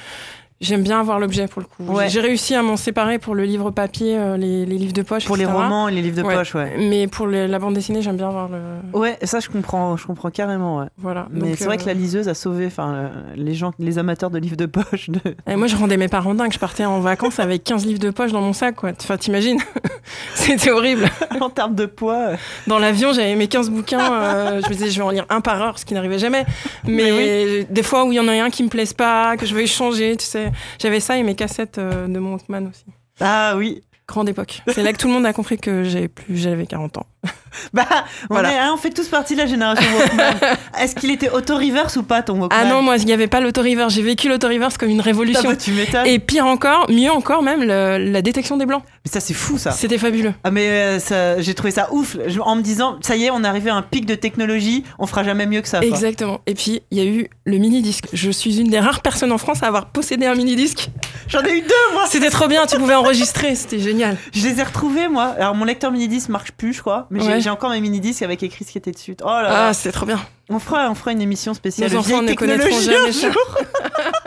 J'aime 0.62 0.84
bien 0.84 1.00
avoir 1.00 1.20
l'objet 1.20 1.48
pour 1.48 1.62
le 1.62 1.68
coup. 1.68 1.92
Ouais. 1.92 2.08
J'ai 2.08 2.20
réussi 2.22 2.54
à 2.54 2.62
m'en 2.62 2.78
séparer 2.78 3.18
pour 3.18 3.34
le 3.34 3.44
livre 3.46 3.72
papier, 3.72 4.16
euh, 4.16 4.38
les, 4.38 4.64
les 4.66 4.78
livres 4.78 4.94
de 4.94 5.02
poche. 5.02 5.26
pour 5.26 5.36
les 5.36 5.46
romans 5.46 5.88
et 5.88 5.92
les 5.92 6.02
livres 6.04 6.18
de 6.18 6.22
Ouais. 6.22 6.36
poche, 6.36 6.54
ouais. 6.54 6.74
Mais 6.78 7.08
pour 7.08 7.26
les- 7.26 7.48
la 7.48 7.58
bande 7.58 7.74
dessinée, 7.74 8.02
j'aime 8.04 8.16
bien 8.18 8.28
avoir 8.28 8.48
le. 8.48 8.60
Ouais, 8.94 9.18
ça 9.24 9.40
je 9.40 9.50
comprends, 9.50 9.98
je 9.98 10.06
comprends 10.06 10.30
carrément. 10.30 10.78
Ouais. 10.78 10.86
Voilà. 11.00 11.28
Mais 11.32 11.56
c'est 11.56 11.66
vrai 11.66 11.78
euh, 11.78 11.82
que 11.82 11.88
la 11.88 11.96
liseuse 11.96 12.28
a 12.30 12.36
sauvé, 12.36 12.68
enfin, 12.68 13.10
les 13.36 13.56
gens, 13.56 13.72
les 13.80 13.98
amateurs 13.98 14.30
de 14.30 14.38
livres 14.38 14.56
de 14.56 14.68
poche. 14.68 15.10
De... 15.10 15.20
Et 15.52 15.56
moi, 15.56 15.66
je 15.66 15.76
rendais 15.76 15.98
mes 15.98 16.08
parents 16.08 16.36
dingues. 16.36 16.54
Je 16.54 16.60
partais 16.60 16.86
en 16.86 17.00
vacances 17.00 17.40
avec 17.40 17.64
15 17.64 17.86
livres 17.88 18.00
de 18.00 18.12
poche 18.12 18.32
dans 18.32 18.42
mon 18.42 18.54
sac, 18.54 18.76
quoi. 18.76 18.92
Enfin, 19.02 19.18
t'imagines 19.18 19.60
C'était 20.36 20.70
horrible. 20.72 21.10
en 21.40 21.50
termes 21.50 21.74
de 21.74 21.88
poids. 21.88 22.14
euh, 22.32 22.36
Dans 22.68 22.78
l'avion, 22.78 23.14
j'avais 23.14 23.36
mes 23.36 23.48
15 23.48 23.72
bouquins. 23.72 24.14
euh, 24.14 24.62
je 24.64 24.70
me 24.70 24.74
disais, 24.74 24.92
je 24.92 24.98
vais 24.98 25.06
en 25.06 25.10
lire 25.10 25.26
un 25.30 25.42
par 25.42 25.60
heure, 25.62 25.80
ce 25.80 25.86
qui 25.86 25.96
n'arrivait 25.96 26.20
jamais. 26.20 26.46
Mais, 26.88 27.64
des 27.70 27.84
fois 27.84 28.06
où 28.06 28.12
il 28.12 28.16
y 28.16 28.20
en 28.20 28.28
a 28.28 28.34
un 28.34 28.50
qui 28.52 28.62
me 28.64 28.70
plaise 28.70 28.94
pas, 28.94 29.36
que 29.38 29.46
je 29.48 29.56
veux 29.56 29.66
changer, 29.66 30.16
tu 30.18 30.26
sais. 30.26 30.51
J'avais 30.80 31.00
ça 31.00 31.18
et 31.18 31.24
mes 31.24 31.36
cassettes 31.36 31.78
euh, 31.78 32.08
de 32.08 32.20
mon 32.20 32.34
Walkman 32.34 32.68
aussi. 32.70 32.86
Ah 33.20 33.54
oui. 33.58 33.82
Grande 34.08 34.28
époque. 34.30 34.62
C'est 34.68 34.84
là 34.84 34.92
que 34.92 34.98
tout 34.98 35.08
le 35.08 35.14
monde 35.14 35.26
a 35.26 35.32
compris 35.32 35.58
que 35.58 35.84
j'ai 35.84 36.10
plus, 36.10 36.36
j'avais 36.36 36.66
40 36.66 36.98
ans. 36.98 37.06
Bah, 37.74 37.86
on, 38.30 38.34
Voilà. 38.34 38.54
est- 38.54 38.58
hein, 38.58 38.72
on 38.74 38.78
fait 38.78 38.90
tous 38.92 39.08
partie 39.10 39.34
de 39.36 39.40
la 39.42 39.46
génération 39.46 39.86
Walkman. 39.98 40.56
Est-ce 40.82 40.96
qu'il 40.96 41.12
était 41.12 41.30
auto-reverse 41.30 41.98
ou 41.98 42.04
pas 42.04 42.22
ton 42.22 42.40
Walkman 42.40 42.58
Ah 42.60 42.66
non, 42.66 42.82
moi, 42.82 42.96
il 42.98 43.06
n'y 43.06 43.12
avait 43.14 43.28
pas 43.28 43.42
l'auto-reverse. 43.42 43.94
J'ai 43.94 44.02
vécu 44.02 44.30
l'auto-reverse 44.30 44.78
comme 44.78 44.90
une 44.90 45.02
Ah 45.02 45.04
révolution. 45.04 45.50
bah, 45.50 45.56
tu 45.58 45.72
m'étonnes. 45.74 46.06
Et 46.08 46.18
pire 46.20 46.46
encore, 46.48 46.90
mieux 46.90 47.12
encore 47.12 47.44
même, 47.44 47.62
le- 47.62 47.98
la 48.12 48.22
détection 48.22 48.56
des 48.58 48.66
blancs. 48.66 48.84
Mais 49.06 49.12
ça 49.12 49.20
c'est 49.20 49.34
fou 49.34 49.58
ça. 49.58 49.72
C'était 49.72 49.98
fabuleux. 49.98 50.34
Ah 50.44 50.52
mais 50.52 50.68
euh, 50.70 51.00
ça- 51.00 51.42
j'ai 51.42 51.54
trouvé 51.54 51.72
ça 51.72 51.90
ouf 51.92 52.16
Je- 52.28 52.40
en 52.40 52.56
me 52.56 52.62
disant 52.62 52.98
ça 53.02 53.16
y 53.16 53.26
est 53.26 53.32
on 53.32 53.44
est 53.44 53.48
arrivé 53.48 53.70
à 53.70 53.76
un 53.76 53.82
pic 53.82 54.06
de 54.06 54.16
technologie, 54.16 54.84
on 54.98 55.06
fera 55.06 55.24
jamais 55.24 55.46
mieux 55.46 55.62
que 55.62 55.68
ça. 55.68 55.80
quoi. 55.80 55.88
Exactement. 55.88 56.40
Et 56.48 56.54
puis, 56.56 56.82
il 56.92 56.98
y 56.98 57.02
a 57.02 57.06
eu 57.06 57.28
le 57.46 57.58
mini-disque. 57.58 58.06
Je 58.14 58.32
suis 58.32 58.60
une 58.62 58.70
des 58.70 58.80
rares 58.80 59.02
personnes 59.02 59.32
en 59.34 59.38
France 59.38 59.62
à 59.62 59.68
avoir 59.68 59.88
possédé 59.88 60.26
un 60.26 60.36
mini-disque. 60.36 60.90
J'en 61.28 61.42
ai 61.44 61.58
eu 61.58 61.62
deux 61.62 61.94
moi. 61.94 62.04
C'était 62.10 62.30
trop 62.30 62.48
bien, 62.48 62.66
tu 62.66 62.78
pouvais 62.78 62.96
enregistrer, 62.96 63.56
c'était 63.56 63.80
génial. 63.80 64.18
Je 64.34 64.48
les 64.48 64.60
ai 64.60 64.64
retrouvés 64.64 65.08
moi. 65.10 65.36
Alors 65.38 65.54
mon 65.56 65.66
lecteur 65.66 65.92
mini-disque 65.92 66.30
marche 66.30 66.52
plus 66.54 66.74
je 66.74 66.80
crois, 66.82 67.08
mais 67.12 67.20
j'ai- 67.20 67.28
Ouais. 67.28 67.42
j'ai 67.42 67.50
encore 67.52 67.70
mes 67.70 67.82
mini-disques 67.82 68.24
avec 68.24 68.42
écrit 68.42 68.66
ce 68.66 68.72
qui 68.72 68.78
était 68.80 68.92
dessus. 68.92 69.16
Oh 69.22 69.26
là 69.28 69.44
là. 69.44 69.68
Ah, 69.68 69.74
c'était 69.74 69.92
trop 69.92 70.06
bien. 70.08 70.20
On 70.50 70.60
fera, 70.60 70.90
on 70.90 70.96
fera 70.96 71.12
une 71.12 71.22
émission 71.22 71.54
spéciale. 71.54 71.92
Nos 71.92 72.00
enfants 72.00 72.22
ne 72.24 72.34
connaîtront 72.34 72.80
jamais 72.80 73.10
un 73.10 73.12
ça. 73.12 73.28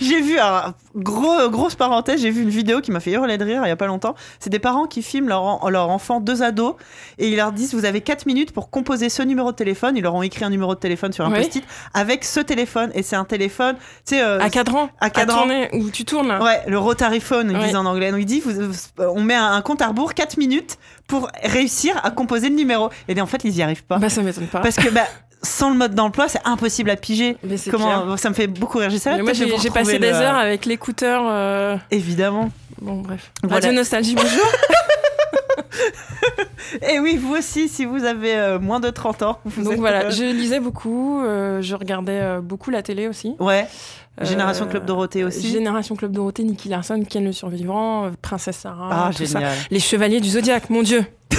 j'ai 0.00 0.20
vu, 0.20 0.38
alors, 0.38 0.72
gros, 0.94 1.48
grosse 1.50 1.74
parenthèse, 1.74 2.20
j'ai 2.20 2.30
vu 2.30 2.42
une 2.42 2.48
vidéo 2.48 2.80
qui 2.80 2.90
m'a 2.90 3.00
fait 3.00 3.12
hurler 3.12 3.38
de 3.38 3.44
rire 3.44 3.62
il 3.64 3.68
y 3.68 3.72
a 3.72 3.76
pas 3.76 3.86
longtemps. 3.86 4.14
C'est 4.40 4.50
des 4.50 4.58
parents 4.58 4.86
qui 4.86 5.02
filment 5.02 5.28
leur, 5.28 5.70
leur 5.70 5.90
enfant, 5.90 6.20
deux 6.20 6.42
ados, 6.42 6.74
et 7.18 7.28
ils 7.28 7.36
leur 7.36 7.52
disent 7.52 7.74
Vous 7.74 7.84
avez 7.84 8.00
4 8.00 8.26
minutes 8.26 8.52
pour 8.52 8.70
composer 8.70 9.08
ce 9.08 9.22
numéro 9.22 9.50
de 9.52 9.56
téléphone. 9.56 9.96
Ils 9.96 10.02
leur 10.02 10.14
ont 10.14 10.22
écrit 10.22 10.44
un 10.44 10.50
numéro 10.50 10.74
de 10.74 10.80
téléphone 10.80 11.12
sur 11.12 11.24
un 11.24 11.30
Oui. 11.32 11.38
post-it 11.38 11.64
avec 11.94 12.24
ce 12.24 12.40
téléphone, 12.40 12.90
et 12.94 13.02
c'est 13.02 13.16
un 13.16 13.24
téléphone, 13.24 13.76
tu 14.06 14.16
sais, 14.16 14.22
euh, 14.22 14.40
À 14.40 14.50
cadran. 14.50 14.88
à 15.00 15.10
cadran. 15.10 15.38
tourner, 15.38 15.68
où 15.72 15.90
tu 15.90 16.04
tournes. 16.04 16.28
là. 16.28 16.42
Ouais, 16.42 16.60
le 16.66 16.78
rotary 16.78 17.20
phone, 17.20 17.50
ils 17.50 17.56
Ouais. 17.56 17.64
disent 17.66 17.76
en 17.76 17.86
anglais. 17.86 18.10
Donc, 18.10 18.20
il 18.20 18.26
dit, 18.26 18.40
vous- 18.40 18.70
vous- 18.72 19.02
on 19.02 19.22
met 19.22 19.34
un, 19.34 19.52
un 19.52 19.62
compte 19.62 19.82
à 19.82 19.88
rebours, 19.88 20.14
4 20.14 20.36
minutes 20.36 20.78
pour 21.06 21.28
réussir 21.42 21.98
à 22.04 22.10
composer 22.10 22.48
le 22.48 22.54
numéro. 22.56 22.90
Et 23.08 23.20
en 23.20 23.26
fait, 23.26 23.42
ils 23.44 23.56
y 23.56 23.62
arrivent 23.62 23.84
pas. 23.84 23.98
Bah, 23.98 24.08
ça 24.10 24.22
m'étonne 24.22 24.46
pas. 24.46 24.60
Parce 24.60 24.76
que 24.76 24.88
bah, 24.90 25.06
sans 25.42 25.70
le 25.70 25.76
mode 25.76 25.94
d'emploi, 25.94 26.28
c'est 26.28 26.40
impossible 26.44 26.90
à 26.90 26.96
piger. 26.96 27.36
Mais 27.42 27.56
Comment 27.70 28.02
clair. 28.04 28.18
Ça 28.18 28.30
me 28.30 28.34
fait 28.34 28.46
beaucoup 28.46 28.78
rire. 28.78 28.90
J'essaierai 28.90 29.16
Mais 29.18 29.22
moi, 29.22 29.32
j'ai 29.32 29.70
passé 29.70 29.98
des 29.98 30.10
le- 30.10 30.16
heures 30.16 30.36
avec 30.36 30.66
l'écouteur. 30.66 31.22
euh, 31.26 31.76
Évidemment. 31.90 32.50
Bon, 32.80 32.96
bref. 33.00 33.32
Voilà. 33.42 33.56
Radio 33.56 33.72
Nostalgie, 33.72 34.14
bonjour. 34.14 34.46
Et 36.82 36.98
oui, 37.00 37.16
vous 37.16 37.34
aussi, 37.34 37.68
si 37.68 37.84
vous 37.84 38.04
avez 38.04 38.36
euh, 38.36 38.58
moins 38.58 38.80
de 38.80 38.90
30 38.90 39.22
ans. 39.22 39.38
Vous 39.44 39.62
Donc 39.64 39.74
êtes, 39.74 39.78
voilà, 39.78 40.10
je 40.10 40.24
lisais 40.24 40.60
beaucoup, 40.60 41.20
euh, 41.22 41.62
je 41.62 41.74
regardais 41.74 42.38
beaucoup 42.42 42.70
la 42.70 42.82
télé 42.82 43.08
aussi. 43.08 43.34
Ouais. 43.38 43.66
Génération 44.20 44.66
Club 44.66 44.84
Dorothée 44.84 45.24
aussi. 45.24 45.50
Génération 45.50 45.94
Club 45.96 46.12
Dorothée, 46.12 46.42
Nicky 46.42 46.68
Larson, 46.68 47.02
Ken 47.08 47.24
le 47.24 47.32
Survivant, 47.32 48.10
Princesse 48.20 48.58
Sarah, 48.58 49.08
Ah, 49.08 49.10
tout 49.16 49.26
ça. 49.26 49.40
Les 49.70 49.80
Chevaliers 49.80 50.20
du 50.20 50.28
Zodiaque, 50.30 50.70
mon 50.70 50.82
Dieu. 50.82 51.04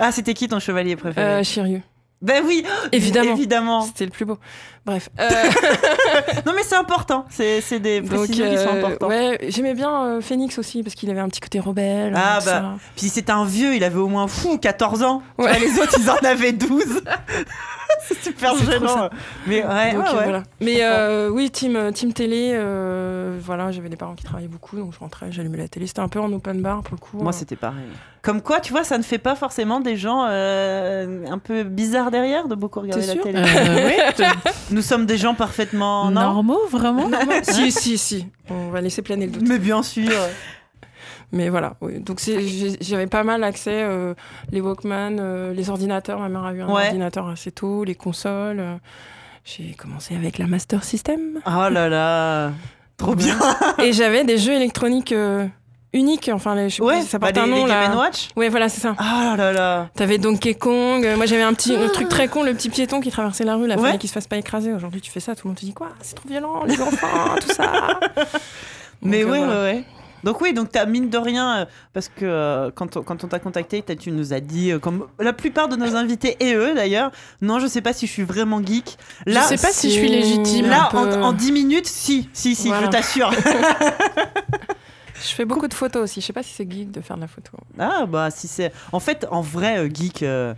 Ah, 0.00 0.10
c'était 0.10 0.34
qui 0.34 0.48
ton 0.48 0.58
chevalier 0.58 0.96
préféré? 0.96 1.24
Euh, 1.24 1.42
Chirieux. 1.44 1.80
Ben 2.24 2.42
oui, 2.46 2.64
Évidemment. 2.90 3.32
Évidemment. 3.32 3.80
C'était 3.82 4.06
le 4.06 4.10
plus 4.10 4.24
beau. 4.24 4.38
Bref. 4.86 5.10
Euh, 5.20 5.28
Non, 6.46 6.52
mais 6.56 6.62
c'est 6.64 6.74
important. 6.74 7.26
C'est 7.30 7.78
des 7.80 8.00
précisions 8.02 8.48
qui 8.50 8.56
sont 8.58 8.68
euh, 8.68 8.78
importantes. 8.78 9.08
ouais, 9.10 9.38
j'aimais 9.48 9.74
bien 9.74 10.04
euh, 10.06 10.20
Phoenix 10.20 10.58
aussi 10.58 10.82
parce 10.82 10.94
qu'il 10.94 11.10
avait 11.10 11.20
un 11.20 11.28
petit 11.28 11.40
côté 11.40 11.60
rebelle. 11.60 12.14
Ah, 12.16 12.38
bah. 12.38 12.40
ça. 12.44 12.74
Puis 12.96 13.08
c'était 13.08 13.32
un 13.32 13.44
vieux, 13.44 13.74
il 13.76 13.84
avait 13.84 13.98
au 13.98 14.08
moins 14.08 14.26
fou 14.26 14.56
14 14.58 15.02
ans. 15.02 15.22
Tu 15.38 15.44
Ouais. 15.44 15.50
vois, 15.50 15.58
les 15.58 15.78
autres, 15.78 15.96
ils 15.98 16.10
en 16.10 16.16
avaient 16.26 16.52
12. 16.52 17.02
c'est 18.02 18.22
super 18.22 18.56
gênant. 18.56 19.10
Mais 19.46 19.64
ouais, 19.64 19.92
Donc, 19.92 20.02
ouais, 20.02 20.08
euh, 20.08 20.16
ouais. 20.16 20.24
voilà. 20.24 20.42
Mais 20.60 20.76
euh, 20.80 21.28
oui, 21.30 21.50
team, 21.50 21.92
team 21.92 22.12
télé, 22.12 22.52
euh, 22.54 23.38
voilà, 23.40 23.70
j'avais 23.72 23.88
des 23.88 23.96
parents 23.96 24.14
qui 24.14 24.24
travaillaient 24.24 24.48
beaucoup, 24.48 24.76
donc 24.76 24.92
je 24.92 24.98
rentrais, 24.98 25.30
j'allumais 25.30 25.58
la 25.58 25.68
télé. 25.68 25.86
C'était 25.86 26.00
un 26.00 26.08
peu 26.08 26.20
en 26.20 26.32
open 26.32 26.60
bar 26.62 26.82
pour 26.82 26.94
le 26.94 27.00
coup. 27.00 27.18
Moi, 27.18 27.28
hein. 27.28 27.32
c'était 27.32 27.56
pareil. 27.56 27.86
Comme 28.24 28.40
quoi, 28.40 28.60
tu 28.60 28.72
vois, 28.72 28.84
ça 28.84 28.96
ne 28.96 29.02
fait 29.02 29.18
pas 29.18 29.34
forcément 29.34 29.80
des 29.80 29.96
gens 29.96 30.24
euh, 30.26 31.26
un 31.30 31.38
peu 31.38 31.62
bizarres 31.62 32.10
derrière 32.10 32.48
de 32.48 32.54
beaucoup 32.54 32.80
regarder 32.80 33.06
T'es 33.06 33.16
la 33.16 33.22
télé. 33.22 33.38
Euh, 33.38 33.90
oui, 34.18 34.24
Nous 34.70 34.80
sommes 34.80 35.04
des 35.04 35.18
gens 35.18 35.34
parfaitement 35.34 36.06
non? 36.10 36.22
Normaux, 36.22 36.66
vraiment 36.70 37.10
si, 37.42 37.70
si, 37.70 37.98
si. 37.98 38.26
On 38.48 38.70
va 38.70 38.80
laisser 38.80 39.02
planer 39.02 39.26
le 39.26 39.32
doute. 39.32 39.46
Mais 39.46 39.58
bien 39.58 39.82
sûr. 39.82 40.10
Mais 41.34 41.48
voilà, 41.48 41.74
oui. 41.80 41.98
Donc 41.98 42.20
j'avais 42.80 43.06
pas 43.08 43.24
mal 43.24 43.42
accès, 43.44 43.82
euh, 43.82 44.14
les 44.52 44.60
Walkman, 44.60 45.18
euh, 45.20 45.52
les 45.52 45.68
ordinateurs. 45.68 46.20
Ma 46.20 46.28
mère 46.28 46.44
a 46.44 46.52
eu 46.52 46.62
un 46.62 46.68
Ouais. 46.68 46.86
ordinateur 46.86 47.28
assez 47.28 47.50
tôt, 47.50 47.82
les 47.84 47.94
consoles. 47.96 48.60
euh, 48.60 48.76
j'ai 49.44 49.72
commencé 49.74 50.14
avec 50.14 50.38
la 50.38 50.46
Master 50.46 50.84
System. 50.84 51.40
Oh 51.46 51.68
là 51.70 51.88
là. 51.88 52.52
Trop 52.96 53.14
bien. 53.16 53.36
Et 53.82 53.92
j'avais 53.92 54.22
des 54.24 54.38
jeux 54.38 54.52
électroniques 54.52 55.10
euh, 55.12 55.44
uniques. 55.92 56.30
Enfin, 56.32 56.54
les, 56.54 56.68
je 56.70 56.76
sais 56.76 56.82
Ouais, 56.82 57.00
plus, 57.00 57.08
ça 57.08 57.18
bah, 57.18 57.32
porte 57.32 57.38
un 57.38 57.46
les, 57.46 57.50
nom 57.50 57.64
les 57.66 57.72
là. 57.72 57.88
Game 57.88 57.96
Watch. 57.98 58.28
Ouais, 58.36 58.48
voilà, 58.48 58.68
c'est 58.68 58.80
ça. 58.80 58.94
Ah 58.98 59.34
là 59.36 59.52
là. 59.52 59.88
T'avais 59.96 60.18
Donkey 60.18 60.54
Kong. 60.54 61.04
euh, 61.04 61.16
Moi, 61.16 61.26
j'avais 61.26 61.42
un 61.42 61.52
petit 61.52 61.74
un 61.74 61.88
truc 61.88 62.08
très 62.08 62.28
con, 62.28 62.44
le 62.44 62.54
petit 62.54 62.68
piéton 62.70 63.00
qui 63.00 63.10
traversait 63.10 63.42
la 63.44 63.56
rue. 63.56 63.66
La 63.66 63.74
Ouais. 63.76 63.82
fallait 63.82 63.98
qu'il 63.98 64.08
se 64.08 64.14
fasse 64.14 64.28
pas 64.28 64.36
écraser. 64.36 64.72
Aujourd'hui, 64.72 65.00
tu 65.00 65.10
fais 65.10 65.20
ça, 65.20 65.34
tout 65.34 65.48
le 65.48 65.50
monde 65.50 65.58
te 65.58 65.64
dit 65.66 65.74
quoi? 65.74 65.88
C'est 66.00 66.14
trop 66.14 66.28
violent, 66.28 66.62
les 66.64 66.80
enfants, 66.80 67.34
tout 67.40 67.52
ça. 67.52 67.98
Mais 69.02 69.22
Donc, 69.24 69.28
euh, 69.28 69.32
ouais, 69.32 69.38
voilà. 69.44 69.62
ouais, 69.62 69.72
ouais. 69.74 69.84
Donc 70.24 70.40
oui, 70.40 70.52
donc 70.54 70.70
t'as 70.72 70.86
mine 70.86 71.10
de 71.10 71.18
rien, 71.18 71.58
euh, 71.58 71.64
parce 71.92 72.08
que 72.08 72.24
euh, 72.24 72.70
quand 72.74 72.96
on, 72.96 73.02
quand 73.02 73.22
on 73.24 73.28
t'a 73.28 73.38
contacté, 73.38 73.82
tu 73.96 74.10
nous 74.10 74.32
as 74.32 74.40
dit, 74.40 74.72
euh, 74.72 74.78
comme 74.78 75.06
la 75.20 75.32
plupart 75.32 75.68
de 75.68 75.76
nos 75.76 75.94
invités 75.96 76.36
et 76.40 76.54
eux 76.54 76.74
d'ailleurs, 76.74 77.10
non, 77.42 77.58
je 77.60 77.66
sais 77.66 77.82
pas 77.82 77.92
si 77.92 78.06
je 78.06 78.12
suis 78.12 78.22
vraiment 78.24 78.60
geek. 78.64 78.96
Là, 79.26 79.42
Je 79.42 79.56
sais 79.56 79.66
pas 79.66 79.72
si 79.72 79.90
je 79.90 79.94
suis 79.98 80.08
légitime. 80.08 80.68
là 80.68 80.88
en, 80.94 81.22
en 81.22 81.32
10 81.32 81.52
minutes, 81.52 81.86
si, 81.86 82.28
si, 82.32 82.54
si, 82.54 82.68
Voilà. 82.68 82.86
je 82.86 82.90
t'assure. 82.90 83.30
Je 85.16 85.28
fais 85.34 85.44
beaucoup 85.44 85.68
de 85.68 85.74
photos 85.74 86.02
aussi. 86.02 86.20
Je 86.20 86.26
sais 86.26 86.32
pas 86.32 86.42
si 86.42 86.52
c'est 86.52 86.70
geek 86.70 86.90
de 86.90 87.00
faire 87.00 87.16
de 87.16 87.22
la 87.22 87.28
photo. 87.28 87.52
ah 87.78 88.04
bah 88.06 88.30
si 88.30 88.48
c'est, 88.48 88.72
en 88.92 89.00
fait, 89.00 89.26
en 89.30 89.40
vrai, 89.40 89.88
geek, 89.92 90.22
euh, 90.22 90.52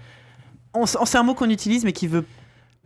on 0.75 0.87
c'est 0.87 1.19
un 1.19 1.23
mot 1.23 1.35
qu'on 1.35 1.51
utilise 1.51 1.85
mais 1.85 1.93
qui 1.93 2.07
veut 2.07 2.25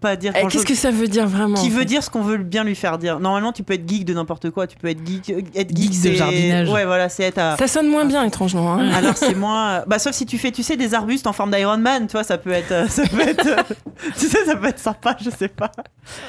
pas 0.01 0.17
dire 0.17 0.33
Eh. 0.35 0.47
Qu'est-ce 0.49 0.67
que 0.67 0.75
ça 0.75 0.91
veut 0.91 1.07
dire 1.09 1.27
vraiment 1.29 1.55
Qui 1.61 1.71
veut 1.71 1.85
dire 1.85 2.03
ce 2.03 2.11
qu'on 2.11 2.23
veut 2.23 2.39
bien 2.39 2.65
lui 2.65 2.75
faire 2.75 2.99
dire. 2.99 3.21
Normalement, 3.21 3.53
tu 3.53 3.63
peux 3.63 3.75
être 3.75 3.89
geek 3.89 4.05
de 4.05 4.15
n'importe 4.15 4.51
quoi. 4.51 4.67
Tu 4.67 4.77
peux 4.77 4.89
être 4.89 5.07
geek. 5.07 5.31
euh, 5.31 5.41
Être 5.55 5.77
geek, 5.77 5.93
Geek 5.93 6.03
de 6.03 6.13
jardinage. 6.17 6.69
Ouais, 6.71 6.85
voilà, 6.85 7.09
c'est 7.09 7.23
être 7.25 7.39
à. 7.39 7.57
Ça 7.57 7.69
sonne 7.69 7.89
moins 7.89 8.05
bien, 8.05 8.25
étrangement. 8.25 8.75
hein. 8.75 8.91
Alors 8.95 9.17
c'est 9.17 9.35
moins. 9.35 9.83
Bah 9.87 9.99
sauf 9.99 10.13
si 10.15 10.27
tu 10.27 10.39
fais, 10.39 10.51
tu 10.51 10.63
sais, 10.63 10.77
des 10.77 10.95
arbustes 10.95 11.27
en 11.27 11.33
forme 11.33 11.51
d'Iron 11.53 11.79
Man, 11.79 12.07
tu 12.07 12.13
vois, 12.13 12.25
ça 12.25 12.39
peut 12.39 12.51
être, 12.53 12.73
euh, 12.73 12.89
ça 12.89 13.03
peut 13.07 13.21
être, 13.21 13.47
euh, 13.47 13.63
tu 14.19 14.27
sais, 14.27 14.45
ça 14.45 14.57
peut 14.57 14.69
être 14.69 14.79
sympa, 14.79 15.17
je 15.23 15.31
sais 15.31 15.49
pas. 15.49 15.71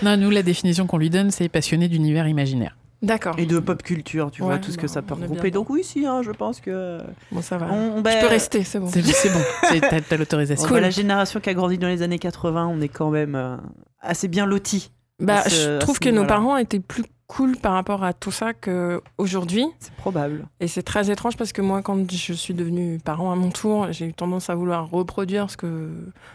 Non, 0.04 0.18
nous, 0.18 0.30
la 0.30 0.44
définition 0.44 0.86
qu'on 0.88 0.98
lui 0.98 1.10
donne, 1.10 1.32
c'est 1.32 1.50
passionné 1.50 1.88
d'univers 1.88 2.28
imaginaire. 2.28 2.76
D'accord. 3.02 3.36
Et 3.40 3.46
de 3.48 3.58
pop 3.60 3.82
culture, 3.82 4.30
tu 4.32 4.44
vois, 4.44 4.60
tout 4.60 4.72
ce 4.72 4.78
que 4.78 4.84
bah, 4.84 4.88
ça 4.88 5.02
peut 5.02 5.14
est 5.16 5.18
bien 5.18 5.28
regrouper. 5.28 5.50
Donc 5.52 5.70
oui, 5.72 5.84
si, 5.84 6.06
hein, 6.06 6.22
je 6.22 6.32
pense 6.32 6.60
que. 6.60 7.00
Bon, 7.32 7.42
ça 7.42 7.58
va. 7.58 7.68
On, 7.72 7.98
on- 7.98 8.02
bah, 8.02 8.12
Je 8.12 8.20
peux 8.22 8.28
rester, 8.28 8.64
c'est 8.64 8.80
bon. 8.80 8.88
C'est 8.88 9.02
bon, 9.02 9.40
c'est- 9.70 9.80
t'as 9.90 10.02
t'as 10.02 10.16
on- 10.16 10.20
l'autorisation. 10.20 10.70
bah, 10.70 10.80
la 10.80 10.90
génération 10.92 11.40
qui 11.40 11.50
a 11.50 11.54
grandi 11.56 11.78
dans 11.80 11.88
les 11.88 12.04
années 12.04 12.20
80, 12.20 12.68
on 12.68 12.80
est 12.82 12.88
quand 12.90 13.10
même 13.10 13.34
euh, 13.36 13.58
assez 14.02 14.28
bien 14.28 14.46
lotis. 14.46 14.92
Bah, 15.20 15.42
ce- 15.44 15.50
je 15.50 15.78
trouve 15.80 16.00
que 16.00 16.10
nos 16.10 16.26
parents 16.26 16.58
étaient 16.58 16.80
plus 16.80 17.04
cool 17.28 17.56
par 17.58 17.74
rapport 17.74 18.04
à 18.04 18.12
tout 18.14 18.32
ça 18.32 18.54
qu'aujourd'hui. 18.54 19.66
C'est 19.80 19.94
probable. 19.94 20.46
Et 20.60 20.68
c'est 20.68 20.84
très 20.84 21.10
étrange 21.10 21.38
parce 21.38 21.54
que 21.54 21.62
moi, 21.62 21.82
quand 21.82 22.12
je 22.12 22.34
suis 22.34 22.54
devenue 22.54 23.00
parent 23.04 23.32
à 23.32 23.36
mon 23.36 23.50
tour, 23.50 23.88
j'ai 23.92 24.06
eu 24.08 24.14
tendance 24.14 24.50
à 24.50 24.56
vouloir 24.56 24.90
reproduire 24.90 25.50
ce 25.50 25.58
que. 25.58 25.90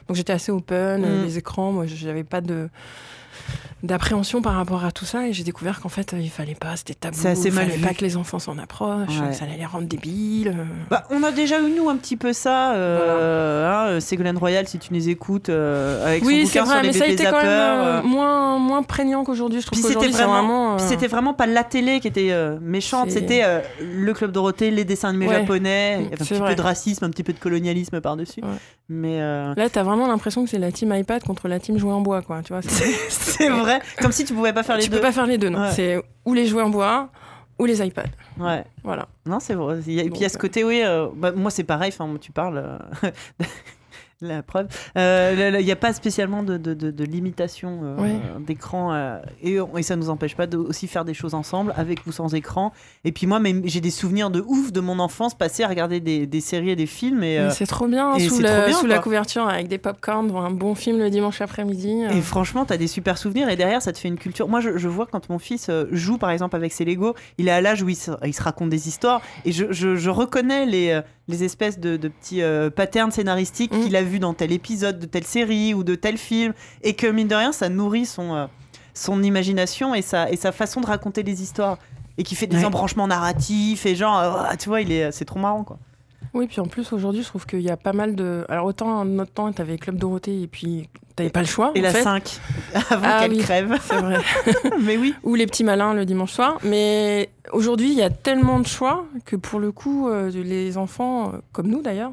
Donc 0.09 0.17
j'étais 0.17 0.33
assez 0.33 0.51
open, 0.53 1.03
Mm. 1.03 1.25
les 1.25 1.39
écrans, 1.39 1.71
moi, 1.73 1.85
j'avais 1.87 2.25
pas 2.25 2.41
de 2.41 2.69
d'appréhension 3.83 4.43
par 4.43 4.55
rapport 4.55 4.85
à 4.85 4.91
tout 4.93 5.05
ça 5.05 5.27
et 5.29 5.33
j'ai 5.33 5.45
découvert 5.45 5.81
qu'en 5.81 5.89
fait 5.89 6.15
il 6.19 6.31
fallait 6.31 6.55
pas 6.55 6.77
c'était 6.77 6.95
tabou 6.95 7.17
il 7.21 7.25
mal 7.53 7.65
fallait 7.67 7.77
vu. 7.77 7.87
pas 7.87 7.95
que 7.95 8.01
les 8.03 8.17
enfants 8.17 8.39
s'en 8.39 8.59
approchent 8.59 9.21
Ouais. 9.21 9.33
ça 9.33 9.45
allait 9.45 9.57
les 9.59 9.67
rendre 9.67 9.87
débiles 9.87 10.49
euh. 10.49 10.65
Bah, 10.91 11.05
on 11.11 11.23
a 11.23 11.31
déjà 11.31 11.61
eu 11.61 11.71
nous 11.71 11.89
un 11.89 11.97
petit 11.97 12.17
peu 12.17 12.33
ça. 12.33 12.73
Euh, 12.73 13.67
hein, 13.71 13.87
euh, 13.89 14.01
Ségolène 14.01 14.37
Royal, 14.39 14.67
si 14.67 14.79
tu 14.79 14.93
nous 14.95 15.09
écoutes, 15.09 15.49
euh, 15.49 16.07
avec 16.07 16.25
oui 16.25 16.47
son 16.47 16.61
bouquin 16.61 16.65
vrai 16.65 16.75
sur 16.75 16.83
les 16.83 16.89
mais 16.89 16.93
ça 16.95 17.05
a 17.05 17.07
bébés 17.09 17.23
été 17.23 17.25
quand 17.31 17.43
même 17.43 17.47
euh, 17.47 17.99
euh, 17.99 18.03
moins 18.03 18.59
moins 18.59 18.83
prégnant 18.83 19.25
qu'aujourd'hui 19.25 19.61
je 19.61 19.67
trouve 19.67 19.81
Puis 19.81 19.93
c'était 19.93 20.09
vraiment- 20.09 20.75
euh, 20.75 20.79
c'était 20.79 21.07
vraiment 21.07 21.35
pas 21.35 21.47
la 21.47 21.63
télé 21.65 22.01
qui 22.01 22.09
était 22.09 22.29
euh, 22.33 22.59
méchante, 22.61 23.11
c'était 23.11 23.43
euh, 23.45 23.61
le 23.81 24.13
club 24.15 24.33
Dorothée, 24.33 24.71
les 24.71 24.85
dessins 24.85 25.11
animés 25.11 25.29
Ouais. 25.29 25.41
japonais, 25.41 25.97
il 26.01 26.03
y 26.05 26.07
avait 26.07 26.15
un 26.15 26.25
petit 26.25 26.35
vrai. 26.35 26.51
peu 26.51 26.55
de 26.57 26.63
racisme, 26.63 27.05
un 27.05 27.11
petit 27.11 27.23
peu 27.23 27.33
de 27.33 27.39
colonialisme 27.39 28.01
par-dessus. 28.01 28.41
Ouais. 28.43 28.49
Mais 28.89 29.21
euh, 29.21 29.53
là 29.57 29.69
t'as 29.69 29.83
vraiment 29.83 30.07
l'impression 30.07 30.45
que 30.45 30.51
c'est 30.51 30.59
la 30.59 30.71
team 30.73 30.95
iPad 30.95 31.23
contre 31.25 31.49
la 31.49 31.59
team 31.59 31.77
jouet 31.79 31.93
en 31.93 32.01
bois 32.01 32.23
quoi 32.23 32.41
tu 32.43 32.53
vois 32.53 32.63
c'est- 33.39 33.49
vrai, 33.51 33.81
comme 34.01 34.13
si 34.13 34.25
tu 34.25 34.35
pouvais 34.35 34.53
pas 34.53 34.63
faire 34.63 34.77
les 34.77 34.83
tu 34.83 34.89
deux. 34.91 34.97
peux 34.97 35.03
pas 35.03 35.13
faire 35.13 35.27
les 35.27 35.39
deux 35.39 35.49
non 35.49 35.61
Ouais. 35.63 35.71
c'est 35.73 36.03
ou 36.25 36.35
les 36.35 36.47
jouets 36.47 36.63
en 36.63 36.71
bois 36.71 37.09
ou 37.59 37.65
les 37.65 37.81
iPads 37.87 38.03
Ouais. 38.39 38.65
voilà 38.85 39.09
Non, 39.25 39.41
c'est 39.41 39.55
vrai. 39.55 39.79
Et 39.79 39.83
puis 39.83 39.93
il 40.17 40.21
y 40.21 40.25
a 40.25 40.29
ce 40.29 40.37
côté, 40.39 40.63
oui, 40.65 40.83
euh, 40.85 41.07
bah, 41.15 41.33
moi 41.33 41.51
c'est 41.51 41.65
pareil, 41.65 41.91
enfin, 41.97 42.13
tu 42.21 42.31
parles. 42.33 42.59
euh, 43.03 43.11
La 44.23 44.43
preuve. 44.43 44.69
Euh, 44.97 45.57
Il 45.61 45.65
n'y 45.67 45.73
a 45.73 45.77
pas 45.77 45.93
spécialement 45.93 46.43
de, 46.43 46.57
de, 46.57 46.73
de- 46.73 46.91
de 46.91 47.05
limitation 47.05 47.81
euh, 47.83 47.97
Ouais. 48.01 48.17
d'écran 48.47 48.95
euh, 48.95 49.19
et, 49.43 49.59
et 49.77 49.83
ça 49.83 49.95
ne 49.95 50.01
nous 50.01 50.09
empêche 50.09 50.35
pas 50.35 50.47
de 50.47 50.57
aussi 50.57 50.87
faire 50.87 51.05
des 51.05 51.13
choses 51.13 51.35
ensemble, 51.35 51.75
avec 51.77 52.07
ou 52.07 52.13
sans 52.13 52.35
écran. 52.35 52.73
Et 53.05 53.13
puis 53.13 53.27
moi, 53.27 53.41
j'ai 53.65 53.83
des 53.83 53.91
souvenirs 53.91 54.31
de 54.31 54.41
ouf 54.41 54.73
de 54.73 54.81
mon 54.81 55.01
enfance 55.01 55.35
passée 55.35 55.65
à 55.65 55.69
regarder 55.69 56.01
des, 56.01 56.27
des 56.27 56.41
séries 56.41 56.71
et 56.71 56.77
des 56.77 56.87
films. 56.87 57.23
Et, 57.23 57.39
euh, 57.39 57.51
c'est 57.51 57.67
trop 57.67 57.89
bien, 57.89 58.19
sous, 58.19 58.41
la, 58.41 58.57
trop 58.61 58.67
bien, 58.69 58.79
sous 58.79 58.87
la 58.87 58.95
quoi. 58.95 59.03
couverture 59.03 59.49
avec 59.49 59.69
des 59.69 59.77
pop-corn 59.79 60.27
devant 60.29 60.43
un 60.43 60.51
bon 60.51 60.75
film 60.75 60.99
le 60.99 61.11
dimanche 61.11 61.43
après-midi. 61.43 62.05
euh. 62.07 62.11
Et 62.17 62.23
franchement, 62.23 62.65
t'as 62.65 62.79
des 62.79 62.87
super 62.87 63.19
souvenirs 63.19 63.51
et 63.51 63.57
derrière, 63.57 63.83
ça 63.83 63.93
te 63.93 63.99
fait 63.99 64.09
une 64.09 64.19
culture. 64.19 64.49
Moi, 64.49 64.61
je, 64.61 64.79
je 64.79 64.89
vois 64.89 65.05
quand 65.07 65.29
mon 65.29 65.39
fils 65.39 65.67
euh, 65.69 65.85
joue, 65.93 66.17
par 66.17 66.31
exemple, 66.31 66.57
avec 66.57 66.73
ses 66.73 66.87
Lego, 66.87 67.15
il 67.37 67.49
est 67.49 67.53
à 67.53 67.61
l'âge 67.61 67.83
où 67.83 67.89
il 67.91 67.97
se, 67.97 68.13
il 68.25 68.33
se 68.35 68.43
raconte 68.43 68.71
des 68.71 68.89
histoires 68.89 69.21
et 69.45 69.53
je, 69.53 69.67
je- 69.73 69.97
je 69.97 70.09
reconnais 70.11 70.65
les, 70.65 70.91
euh, 70.91 71.03
les 71.29 71.45
espèces 71.45 71.79
de, 71.79 71.97
petits 72.09 72.41
euh, 72.41 72.71
patterns 72.71 73.11
scénaristiques 73.11 73.67
Mm. 73.75 73.81
qu'il 73.83 73.97
a 73.97 74.03
vus 74.07 74.19
dans 74.19 74.35
tel 74.35 74.53
épisode 74.53 74.99
de 74.99 75.07
telle 75.07 75.25
série 75.25 75.75
ou 75.75 75.85
de 75.85 75.95
tel 75.95 76.17
film 76.19 76.53
et 76.83 76.95
que, 76.95 77.07
mine 77.07 77.29
de 77.29 77.35
rien, 77.35 77.53
ça 77.53 77.69
nourrit 77.69 78.07
son, 78.07 78.35
euh, 78.35 78.47
son 78.95 79.23
imagination 79.23 79.95
et 79.95 80.03
sa, 80.03 80.31
et 80.31 80.37
sa 80.37 80.53
façon 80.53 80.81
de 80.81 80.87
raconter 80.87 81.23
les 81.23 81.43
histoires 81.43 81.79
et 82.19 82.23
qui 82.23 82.35
fait 82.35 82.47
des 82.47 82.57
Ouais. 82.59 82.65
embranchements 82.65 83.07
narratifs 83.07 83.85
et 83.87 83.95
genre, 83.95 84.19
euh, 84.19 84.55
tu 84.59 84.69
vois, 84.71 84.81
il 84.81 84.91
est, 84.93 85.13
c'est 85.13 85.25
trop 85.27 85.39
marrant, 85.39 85.65
quoi. 85.65 85.79
Oui, 86.35 86.47
puis 86.49 86.61
en 86.61 86.67
plus, 86.67 86.93
aujourd'hui, 86.93 87.23
je 87.23 87.29
trouve 87.29 87.47
qu'il 87.47 87.61
y 87.63 87.71
a 87.71 87.77
pas 87.79 87.93
mal 87.95 88.15
de. 88.15 88.45
Alors, 88.51 88.67
autant 88.67 89.05
notre 89.07 89.33
temps, 89.33 89.51
t'avais 89.53 89.79
Club 89.79 89.97
Dorothée 89.97 90.43
et 90.43 90.47
puis 90.47 90.89
t'avais 91.15 91.31
pas 91.31 91.41
le 91.41 91.47
choix. 91.47 91.71
Et 91.75 91.81
en 91.81 91.83
la 91.85 91.91
fait. 91.93 92.03
5, 92.03 92.41
avant 92.91 93.07
Ah 93.09 93.21
qu'elle 93.23 93.31
oui. 93.33 93.39
crève. 93.39 93.79
C'est 93.83 93.97
vrai. 93.97 94.19
Mais 94.83 94.99
oui. 94.99 95.15
Ou 95.23 95.35
les 95.35 95.47
petits 95.47 95.65
malins 95.65 95.95
le 95.95 96.05
dimanche 96.05 96.33
soir. 96.33 96.59
Mais 96.63 97.31
aujourd'hui, 97.53 97.89
il 97.91 97.97
y 97.97 98.03
a 98.03 98.11
tellement 98.11 98.61
de 98.61 98.67
choix 98.67 99.07
que 99.25 99.37
pour 99.37 99.61
le 99.61 99.73
coup, 99.73 100.09
euh, 100.09 100.31
les 100.31 100.77
enfants, 100.77 101.29
euh, 101.33 101.39
comme 101.53 101.69
nous 101.69 101.81
d'ailleurs, 101.81 102.13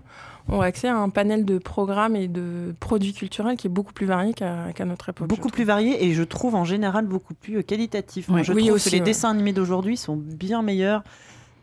ont 0.50 0.62
accès 0.62 0.88
à 0.88 0.96
un 0.98 1.10
panel 1.10 1.46
de 1.46 1.58
programmes 1.58 2.16
et 2.16 2.28
de 2.28 2.76
produits 2.80 3.14
culturels 3.14 3.56
qui 3.58 3.68
est 3.68 3.70
beaucoup 3.70 3.94
plus 3.94 4.06
varié 4.06 4.34
qu'à 4.34 4.86
notre 4.86 5.10
époque. 5.10 5.28
beaucoup 5.28 5.50
plus 5.50 5.64
varié 5.64 6.06
et 6.06 6.14
je 6.14 6.24
trouve 6.24 6.56
en 6.56 6.66
général 6.66 7.06
beaucoup 7.06 7.34
plus 7.34 7.64
qualitatif. 7.64 8.28
Moi, 8.28 8.40
Ouais. 8.40 8.44
je 8.44 8.52
Oui, 8.54 8.64
trouve 8.64 8.76
aussi, 8.76 8.90
que 8.90 8.96
les 8.96 9.00
ouais. 9.00 9.06
dessins 9.06 9.30
animés 9.32 9.54
d'aujourd'hui 9.54 9.96
sont 9.98 10.16
bien 10.18 10.62
meilleurs 10.62 11.04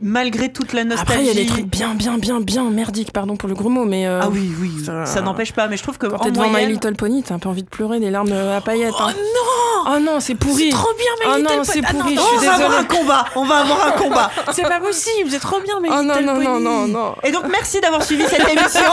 malgré 0.02 0.50
toute 0.52 0.72
la 0.72 0.84
nostalgie. 0.84 1.12
Après, 1.12 1.22
il 1.22 1.26
y 1.26 1.30
a 1.30 1.34
des 1.34 1.46
trucs 1.46 1.66
bien, 1.66 1.94
bien, 1.94 2.18
bien, 2.18 2.40
bien 2.40 2.70
merdiques, 2.70 3.12
pardon 3.12 3.36
pour 3.36 3.48
le 3.48 3.54
gros 3.54 3.68
mot, 3.68 3.84
mais. 3.84 4.06
euh, 4.06 4.20
Ah 4.22 4.28
oui, 4.30 4.50
oui, 4.60 4.70
ça- 4.84 5.06
ça, 5.06 5.20
n'empêche 5.20 5.52
pas, 5.52 5.66
mais 5.68 5.76
je 5.76 5.82
trouve 5.82 5.98
que 5.98 6.06
Quand 6.06 6.18
t'es 6.18 6.30
devant 6.30 6.44
My 6.44 6.50
moyenne, 6.50 6.70
Little 6.70 6.94
Pony, 6.96 7.22
t'as 7.22 7.34
un 7.34 7.38
peu 7.38 7.48
envie 7.48 7.62
de 7.62 7.68
pleurer 7.68 8.00
des 8.00 8.10
larmes 8.10 8.32
à 8.32 8.60
paillettes. 8.60 8.94
Oh 8.98 9.02
hein. 9.02 9.12
non 9.14 9.92
Oh 9.92 9.98
non, 9.98 10.20
c'est 10.20 10.34
pourri. 10.34 10.64
C'est 10.70 10.76
trop 10.76 10.92
bien, 10.98 11.06
Oh 11.26 11.36
My 11.36 11.42
non, 11.42 11.50
Little 11.60 11.64
c'est 11.64 11.80
Pony. 11.82 11.98
pourri, 12.00 12.16
Ah 12.18 12.20
je 12.20 12.36
on 12.36 12.38
suis 12.38 12.46
va 12.48 12.54
avoir 12.54 12.78
un 12.78 12.84
combat, 12.84 13.24
on 13.34 13.44
va 13.44 13.56
avoir 13.60 13.86
un 13.86 13.90
combat. 13.92 14.30
non, 14.36 14.42
C'est 14.52 14.62
pas 14.62 14.78
possible, 14.80 15.30
c'est 15.30 15.38
trop 15.40 15.58
bien, 15.60 15.80
My 15.80 15.88
Oh 15.90 16.02
non, 16.02 16.14
Little 16.16 16.26
non, 16.26 16.34
non, 16.34 16.52
Pony. 16.52 16.64
non, 16.64 16.86
non. 16.88 17.14
Et 17.22 17.32
donc 17.32 17.44
merci 17.50 17.80
d'avoir 17.80 18.02
suivi 18.02 18.24
cette 18.24 18.46
émission. 18.48 18.90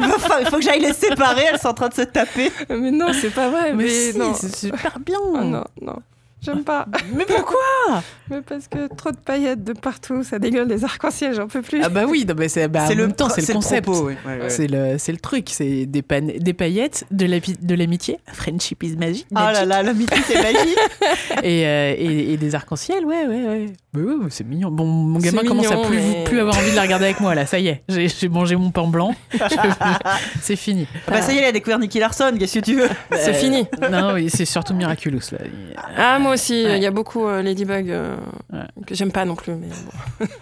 il, 0.00 0.06
faut, 0.08 0.32
il 0.40 0.46
faut 0.46 0.56
que 0.56 0.62
j'aille 0.62 0.80
les 0.80 0.92
séparer, 0.92 1.44
elles 1.52 1.60
sont 1.60 1.68
en 1.68 1.74
train 1.74 1.88
de 1.88 1.94
se 1.94 2.02
taper. 2.02 2.50
Mais 2.70 2.90
non, 2.90 3.12
c'est 3.12 3.30
pas 3.30 3.48
vrai. 3.50 3.72
Mais, 3.72 3.84
Mais, 3.84 4.12
si, 4.12 4.18
non. 4.18 4.34
c'est 4.34 4.54
super 4.54 4.98
bien. 4.98 5.18
Oh 5.22 5.38
non, 5.44 5.64
non. 5.80 5.96
J'aime 6.40 6.62
pas. 6.64 6.86
Mais 7.14 7.24
pourquoi 7.24 7.58
Mais 8.30 8.40
parce 8.42 8.68
que 8.68 8.86
trop 8.94 9.10
de 9.10 9.16
paillettes 9.16 9.64
de 9.64 9.72
partout, 9.72 10.22
ça 10.22 10.38
dégueule 10.38 10.68
des 10.68 10.84
arcs-en-ciel, 10.84 11.34
j'en 11.34 11.48
peux 11.48 11.62
plus. 11.62 11.80
Ah 11.82 11.88
bah 11.88 12.04
oui, 12.06 12.24
non, 12.28 12.34
mais 12.38 12.48
c'est 12.48 12.68
bah, 12.68 12.86
même 12.94 13.12
temps, 13.12 13.28
c'est 13.28 13.46
le 13.48 13.52
concept. 13.54 13.88
oui. 13.88 14.14
Ouais, 14.26 14.40
ouais. 14.42 14.50
C'est 14.50 14.66
le, 14.68 14.98
c'est 14.98 15.12
le 15.12 15.18
truc, 15.18 15.48
c'est 15.50 15.86
des, 15.86 16.02
pan- 16.02 16.20
des 16.38 16.52
paillettes, 16.52 17.06
de 17.10 17.26
la- 17.26 17.40
de 17.40 17.74
l'amitié, 17.74 18.18
friendship 18.32 18.82
is 18.82 18.96
magic, 18.96 19.26
Ah 19.34 19.52
là 19.52 19.64
là, 19.64 19.82
l'amitié 19.82 20.16
c'est 20.26 20.40
magique. 20.42 20.78
et, 21.42 21.66
euh, 21.66 21.94
et, 21.96 22.32
et 22.34 22.36
des 22.36 22.54
arcs-en-ciel, 22.54 23.04
ouais, 23.04 23.26
ouais, 23.26 23.44
ouais. 23.46 23.66
Mais 23.98 24.10
ouais, 24.12 24.18
mais 24.24 24.30
c'est 24.30 24.44
mignon. 24.44 24.70
Bon, 24.70 24.84
mon 24.86 25.18
gamin 25.18 25.42
commence 25.42 25.66
mignon, 25.68 25.82
à 25.84 25.86
plus, 25.86 25.96
mais- 25.98 26.24
plus 26.24 26.40
avoir 26.40 26.56
envie 26.56 26.70
de 26.70 26.76
la 26.76 26.82
regarder 26.82 27.06
avec 27.06 27.20
moi, 27.20 27.34
là, 27.34 27.46
ça 27.46 27.58
y 27.58 27.68
est, 27.68 27.82
j'ai 27.88 28.28
mangé 28.28 28.56
mon 28.56 28.70
pain 28.70 28.86
blanc, 28.86 29.14
c'est 30.42 30.56
fini. 30.56 30.86
Ah 31.06 31.10
bah 31.12 31.22
ça 31.22 31.32
y 31.32 31.36
est, 31.36 31.40
elle 31.40 31.46
a 31.46 31.52
découvert 31.52 31.78
Nicky 31.78 31.98
Larson, 31.98 32.32
qu'est-ce 32.38 32.58
que 32.60 32.64
tu 32.64 32.74
veux? 32.76 32.88
C'est 33.12 33.30
Euh, 33.30 33.34
fini. 33.34 33.66
Non, 33.90 34.12
oui, 34.14 34.30
c'est 34.30 34.44
surtout 34.44 34.74
Miraculous, 34.74 35.20
là. 35.32 35.38
Ah, 35.96 36.18
moi 36.18 36.34
aussi, 36.34 36.62
il 36.62 36.66
Ouais. 36.66 36.80
y 36.80 36.86
a 36.86 36.90
beaucoup 36.90 37.26
euh, 37.26 37.42
Ladybug 37.42 37.90
euh, 37.90 38.16
Ouais. 38.52 38.60
que 38.86 38.94
j'aime 38.94 39.12
pas 39.12 39.24
non 39.24 39.34
plus. 39.36 39.52
Mais 39.54 39.66
bon. 40.20 40.26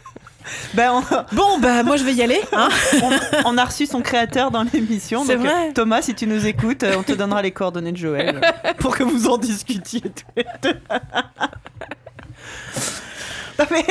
Ben, 0.74 0.92
on, 0.92 1.00
Bon, 1.34 1.58
bah, 1.58 1.82
moi, 1.82 1.96
je 1.96 2.04
vais 2.04 2.12
y 2.14 2.22
aller. 2.22 2.40
hein. 2.52 2.68
on- 3.02 3.48
on 3.54 3.58
a 3.58 3.64
reçu 3.64 3.84
son 3.84 4.00
créateur 4.00 4.52
dans 4.52 4.62
l'émission. 4.72 5.24
C'est 5.26 5.34
vrai. 5.34 5.72
Thomas, 5.74 6.02
si 6.02 6.14
tu 6.14 6.28
nous 6.28 6.46
écoutes, 6.46 6.84
on 6.96 7.02
te 7.02 7.10
donnera 7.14 7.42
les 7.42 7.50
coordonnées 7.50 7.90
de 7.90 7.96
Joël 7.96 8.40
pour 8.78 8.96
que 8.96 9.02
vous 9.02 9.26
en 9.26 9.38
discutiez 9.38 10.02
tous 10.02 10.24
les 10.36 10.46
deux. 10.62 10.78
Non, 13.58 13.64
mais 13.70 13.84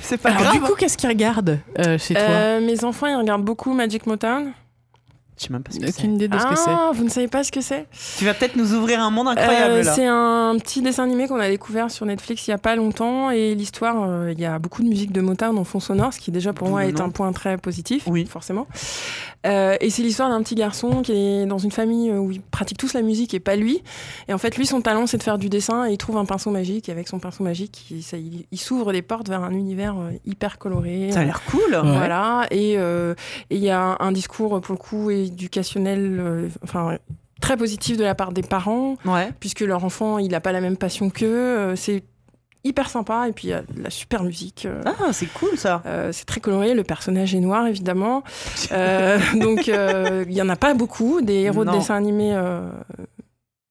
c'est 0.00 0.16
pas 0.16 0.30
Alors, 0.30 0.42
grave. 0.42 0.54
du 0.54 0.60
coup, 0.60 0.74
qu'est-ce 0.74 0.96
qu'ils 0.96 1.08
regardent 1.08 1.58
euh, 1.78 1.98
chez 1.98 2.14
toi 2.14 2.22
Euh, 2.22 2.60
mes 2.60 2.82
enfants, 2.84 3.06
ils 3.06 3.16
regardent 3.16 3.44
beaucoup 3.44 3.72
Magic 3.72 4.06
Motown. 4.06 4.52
Je 5.42 5.46
sais 5.48 5.52
même 5.52 5.62
pas 5.62 5.72
ce 5.72 5.80
que 5.80 5.86
c'est. 5.86 5.98
Aucune 5.98 6.14
idée 6.14 6.28
de 6.28 6.38
ce 6.38 6.46
que 6.46 6.56
c'est. 6.56 6.70
Ah, 6.70 6.92
vous 6.94 7.02
ne 7.04 7.08
savez 7.08 7.26
pas 7.28 7.42
ce 7.42 7.50
que 7.50 7.60
c'est 7.60 7.86
Tu 8.18 8.24
vas 8.24 8.32
peut-être 8.34 8.54
nous 8.56 8.74
ouvrir 8.74 9.00
un 9.00 9.10
monde 9.10 9.26
incroyable 9.28 9.72
Euh, 9.74 9.82
là. 9.82 9.92
C'est 9.92 10.06
un 10.06 10.56
petit 10.58 10.82
dessin 10.82 11.02
animé 11.04 11.26
qu'on 11.26 11.40
a 11.40 11.48
découvert 11.48 11.90
sur 11.90 12.06
Netflix 12.06 12.46
il 12.46 12.50
y 12.52 12.54
a 12.54 12.58
pas 12.58 12.76
longtemps 12.76 13.30
et 13.30 13.54
l'histoire, 13.56 13.96
euh, 14.08 14.32
il 14.32 14.40
y 14.40 14.44
a 14.44 14.58
beaucoup 14.60 14.82
de 14.82 14.88
musique 14.88 15.10
de 15.12 15.20
Motown 15.20 15.58
en 15.58 15.64
fond 15.64 15.80
sonore, 15.80 16.12
ce 16.12 16.20
qui 16.20 16.30
déjà 16.30 16.52
pour 16.52 16.68
moi 16.68 16.84
est 16.86 17.00
un 17.00 17.10
point 17.10 17.32
très 17.32 17.58
positif, 17.58 18.04
Oui. 18.06 18.24
forcément. 18.26 18.66
Euh, 19.44 19.76
et 19.80 19.90
c'est 19.90 20.02
l'histoire 20.02 20.28
d'un 20.30 20.40
petit 20.42 20.54
garçon 20.54 21.02
qui 21.02 21.12
est 21.12 21.46
dans 21.46 21.58
une 21.58 21.72
famille 21.72 22.12
où 22.12 22.30
ils 22.30 22.40
pratiquent 22.40 22.78
tous 22.78 22.94
la 22.94 23.02
musique 23.02 23.34
et 23.34 23.40
pas 23.40 23.56
lui. 23.56 23.82
Et 24.28 24.32
en 24.34 24.38
fait, 24.38 24.56
lui, 24.56 24.66
son 24.66 24.80
talent, 24.80 25.08
c'est 25.08 25.16
de 25.18 25.22
faire 25.24 25.38
du 25.38 25.48
dessin 25.48 25.86
et 25.88 25.92
il 25.92 25.98
trouve 25.98 26.16
un 26.16 26.24
pinceau 26.24 26.50
magique. 26.50 26.88
Et 26.88 26.92
avec 26.92 27.08
son 27.08 27.18
pinceau 27.18 27.42
magique, 27.42 27.86
il, 27.90 28.02
ça- 28.04 28.16
il- 28.18 28.46
il 28.52 28.58
s'ouvre 28.58 28.92
des 28.92 29.02
portes 29.02 29.28
vers 29.28 29.42
un 29.42 29.50
univers 29.50 29.96
hyper 30.24 30.58
coloré. 30.58 31.10
Ça 31.12 31.20
a 31.20 31.24
l'air 31.24 31.42
cool. 31.50 31.76
Voilà, 31.82 32.46
et 32.52 32.72
et 32.72 33.56
il 33.56 33.58
y 33.58 33.70
a 33.70 33.80
un, 33.80 33.96
un 33.98 34.12
discours 34.12 34.60
pour 34.60 34.72
le 34.74 34.78
coup 34.78 35.10
éducationnel, 35.32 36.18
euh, 36.20 36.48
enfin 36.64 36.98
très 37.40 37.56
positif 37.56 37.96
de 37.96 38.04
la 38.04 38.14
part 38.14 38.32
des 38.32 38.42
parents, 38.42 38.96
Ouais. 39.04 39.30
puisque 39.40 39.60
leur 39.60 39.84
enfant 39.84 40.18
il 40.18 40.30
n'a 40.30 40.40
pas 40.40 40.52
la 40.52 40.60
même 40.60 40.76
passion 40.76 41.10
qu'eux. 41.10 41.26
euh, 41.26 41.76
c'est 41.76 42.04
hyper 42.64 42.88
sympa, 42.88 43.26
et 43.28 43.32
puis 43.32 43.48
il 43.48 43.50
y 43.50 43.54
a 43.54 43.62
de 43.62 43.82
la 43.82 43.90
super 43.90 44.22
musique. 44.22 44.66
euh, 44.66 44.82
Ah, 44.86 45.12
c'est 45.12 45.26
cool 45.26 45.56
ça. 45.58 45.82
euh, 45.84 46.10
c'est 46.12 46.24
très 46.26 46.40
coloré, 46.40 46.74
le 46.74 46.84
personnage 46.84 47.34
est 47.34 47.40
noir 47.40 47.66
évidemment. 47.66 48.22
Euh, 48.70 49.18
donc 49.40 49.68
euh, 49.68 50.24
il 50.28 50.32
y 50.34 50.40
en 50.40 50.48
a 50.48 50.54
pas 50.56 50.72
beaucoup 50.72 51.20
des 51.20 51.34
héros 51.40 51.64
Non. 51.64 51.72
de 51.72 51.78
dessins 51.78 51.96
animés 51.96 52.32
euh, 52.32 52.60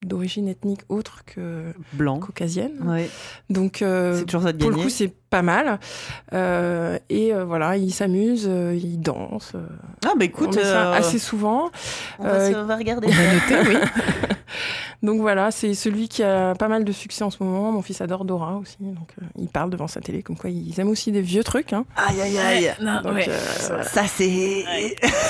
d'origine 0.06 0.48
ethnique 0.48 0.82
autre 0.90 1.24
que 1.26 1.74
Blanc. 1.94 2.20
caucasienne. 2.20 2.74
Ouais. 2.86 3.10
Donc 3.50 3.82
euh, 3.82 4.18
C'est 4.18 4.26
toujours 4.26 4.42
ça 4.44 4.52
de 4.52 4.58
pour 4.58 4.72
le 4.72 4.78
coup, 4.78 4.90
c'est 4.90 5.14
pas 5.30 5.42
mal. 5.44 5.80
Euh, 6.34 6.98
et 7.10 7.34
euh, 7.34 7.46
voilà, 7.46 7.78
ils 7.78 7.92
s'amusent, 7.92 8.48
euh, 8.50 8.74
ils 8.76 9.00
dansent. 9.00 9.54
euh, 9.56 9.66
Ah, 10.04 10.10
bah 10.10 10.14
on 10.18 10.20
écoute, 10.22 10.56
met 10.56 10.64
ça 10.64 10.94
assez 10.94 11.20
souvent. 11.20 11.70
on, 12.20 12.24
va 12.24 12.30
euh, 12.30 12.52
se- 12.52 12.58
on 12.58 12.66
va 12.66 12.76
regarder. 12.78 13.08
On 13.08 13.12
va 13.12 13.34
noter, 13.64 13.70
oui. 13.70 13.78
Donc 15.04 15.20
voilà, 15.20 15.50
c'est 15.50 15.74
celui 15.74 16.08
qui 16.08 16.22
a 16.22 16.54
pas 16.56 16.68
mal 16.68 16.84
de 16.84 16.92
succès 16.92 17.24
en 17.24 17.30
ce 17.32 17.42
moment. 17.44 17.72
Mon 17.72 17.82
fils 17.82 18.02
adore 18.02 18.24
Dora 18.24 18.58
aussi. 18.58 18.78
Donc 18.80 19.10
euh, 19.22 19.26
il 19.40 19.48
parle 19.48 19.70
devant 19.72 19.88
sa 19.88 20.00
télé, 20.00 20.22
comme 20.22 20.38
quoi 20.38 20.50
ils 20.52 20.80
aiment 20.80 20.90
aussi 20.90 21.12
des 21.12 21.22
vieux 21.22 21.44
trucs. 21.44 21.74
hein. 21.74 21.86
Aïe, 21.96 22.22
aïe, 22.22 22.38
aïe. 22.38 22.72
Non, 22.82 23.02
Donc, 23.02 23.14
ouais. 23.16 23.26
euh, 23.28 23.38
voilà. 23.68 23.84
Ça, 23.84 24.04
c'est. 24.06 24.64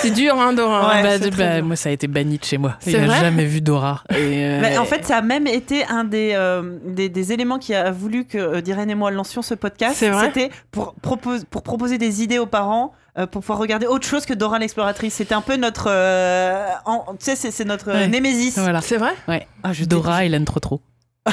C'est 0.01 0.11
dur, 0.11 0.39
hein, 0.39 0.53
Dora. 0.53 0.89
Ouais. 0.89 1.03
Bah, 1.03 1.29
bah, 1.37 1.55
dur. 1.59 1.65
moi, 1.65 1.75
ça 1.75 1.89
a 1.89 1.91
été 1.93 2.07
banni 2.07 2.37
de 2.37 2.43
chez 2.43 2.57
moi. 2.57 2.75
Il 2.85 2.97
n'a 2.97 3.19
jamais 3.21 3.45
vu 3.45 3.61
Dora. 3.61 4.03
Et, 4.09 4.15
euh, 4.45 4.61
Bah, 4.61 4.81
en 4.81 4.85
fait, 4.85 5.05
ça 5.05 5.17
a 5.17 5.21
même 5.21 5.47
été 5.47 5.85
un 5.85 6.03
des, 6.03 6.31
euh, 6.33 6.77
des, 6.85 7.07
des 7.09 7.31
éléments 7.31 7.57
qui 7.59 7.73
a 7.73 7.91
voulu 7.91 8.25
que 8.25 8.37
euh, 8.37 8.61
Diren 8.61 8.89
et 8.89 8.95
moi 8.95 9.09
lancions 9.11 9.41
ce 9.41 9.53
podcast. 9.53 9.95
C'est 9.97 10.09
vrai 10.09 10.27
C'était 10.27 10.49
pour, 10.71 10.95
propose, 10.95 11.45
pour 11.45 11.63
proposer 11.63 11.97
des 11.97 12.23
idées 12.23 12.39
aux 12.39 12.45
parents. 12.45 12.93
Euh, 13.17 13.27
pour 13.27 13.41
pouvoir 13.41 13.59
regarder 13.59 13.87
autre 13.87 14.07
chose 14.07 14.25
que 14.25 14.33
Dora 14.33 14.59
l'exploratrice. 14.59 15.13
C'était 15.15 15.35
un 15.35 15.41
peu 15.41 15.55
notre. 15.57 15.85
euh, 15.89 16.65
en- 16.85 17.05
tu 17.19 17.25
sais, 17.25 17.35
c'est, 17.51 17.65
notre 17.65 17.89
euh, 17.89 17.93
Ouais. 17.93 18.07
némésis. 18.07 18.57
voilà. 18.57 18.81
C'est 18.81 18.97
vrai? 18.97 19.15
Ah, 19.63 19.73
je 19.73 19.85
Dora, 19.85 20.25
Hélène 20.25 20.45
trop 20.45 20.59
trop. 20.59 20.81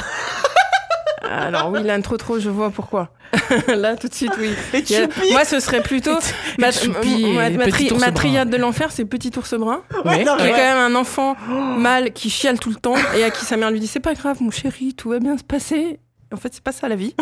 Alors 1.31 1.69
oui, 1.71 1.83
l'intro 1.83 2.17
trop, 2.17 2.39
je 2.39 2.49
vois 2.49 2.71
pourquoi. 2.71 3.09
Là, 3.67 3.95
tout 3.95 4.07
de 4.07 4.13
suite, 4.13 4.31
oui. 4.39 4.49
Et 4.73 4.79
Il 4.89 4.95
a- 4.95 5.07
Moi, 5.31 5.45
ce 5.45 5.59
serait 5.59 5.81
plutôt 5.81 6.17
ma, 6.57 6.67
ma- 6.71 7.49
ma 7.51 7.67
tri- 7.67 7.91
triade 8.13 8.49
de 8.49 8.57
l'enfer, 8.57 8.89
c'est 8.91 9.05
Petit 9.05 9.31
ours 9.37 9.53
brun. 9.53 9.81
Ouais, 10.05 10.23
non, 10.23 10.35
qui 10.37 10.43
est 10.43 10.45
Ouais. 10.45 10.51
quand 10.51 10.57
même 10.57 10.77
un 10.77 10.95
enfant 10.95 11.35
mâle 11.47 12.11
qui 12.13 12.29
chiale 12.29 12.59
tout 12.59 12.69
le 12.69 12.75
temps 12.77 12.95
et 13.15 13.23
à 13.23 13.29
qui 13.29 13.45
sa 13.45 13.57
mère 13.57 13.69
lui 13.69 13.79
dit 13.79 13.87
c'est 13.87 13.99
pas 13.99 14.13
grave 14.15 14.37
mon 14.41 14.49
chéri 14.51 14.93
tout 14.95 15.09
va 15.09 15.19
bien 15.19 15.37
se 15.37 15.43
passer 15.43 15.99
en 16.33 16.37
fait 16.37 16.53
c'est 16.53 16.63
pas 16.63 16.71
ça 16.71 16.87
la 16.87 16.95
vie 16.95 17.15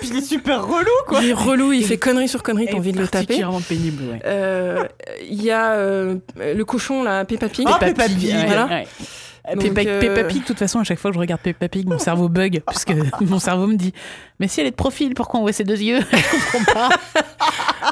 Puis 0.00 0.08
il 0.10 0.16
est 0.18 0.20
super 0.22 0.64
relou, 0.66 0.86
quoi. 1.06 1.20
il 1.22 1.30
est 1.30 1.32
relou 1.32 1.72
il 1.72 1.84
fait 1.84 1.96
connerie 1.98 2.28
sur 2.28 2.42
connerie 2.42 2.66
t'as 2.70 2.76
envie 2.76 2.92
de 2.92 2.98
le 2.98 3.04
taper 3.06 3.18
particulièrement 3.26 3.60
pénible, 3.60 4.02
ouais. 4.12 4.20
Euh, 4.26 4.84
il 5.28 5.42
y 5.42 5.50
a 5.50 5.72
euh, 5.72 6.16
le 6.38 6.64
cochon 6.64 7.02
là 7.02 7.24
Peppa 7.24 7.48
Pig 7.48 7.66
Ah, 7.68 7.78
Peppa 7.80 8.04
Pig, 8.06 8.24
ouais, 8.34 8.46
voilà. 8.46 8.66
ouais. 8.66 8.86
Donc, 9.54 9.62
Peppa, 9.74 9.88
euh, 9.88 10.00
Peppa 10.00 10.24
Pig, 10.24 10.40
de 10.42 10.46
toute 10.46 10.58
façon, 10.58 10.80
à 10.80 10.84
chaque 10.84 10.98
fois 10.98 11.12
que 11.12 11.14
je 11.14 11.20
regarde 11.20 11.40
Peppa 11.40 11.68
Pig, 11.68 11.86
mon 11.88 12.00
cerveau 12.00 12.28
bug, 12.28 12.62
puisque 12.66 12.92
mon 13.20 13.38
cerveau 13.38 13.68
me 13.68 13.76
dit 13.76 13.92
Mais 14.40 14.48
si 14.48 14.60
elle 14.60 14.66
est 14.66 14.72
de 14.72 14.76
profil, 14.76 15.14
pourquoi 15.14 15.38
on 15.38 15.44
voit 15.44 15.52
ses 15.52 15.62
deux 15.62 15.80
yeux 15.80 16.00
Je 16.12 16.52
comprends 16.58 16.72
pas. 16.74 16.88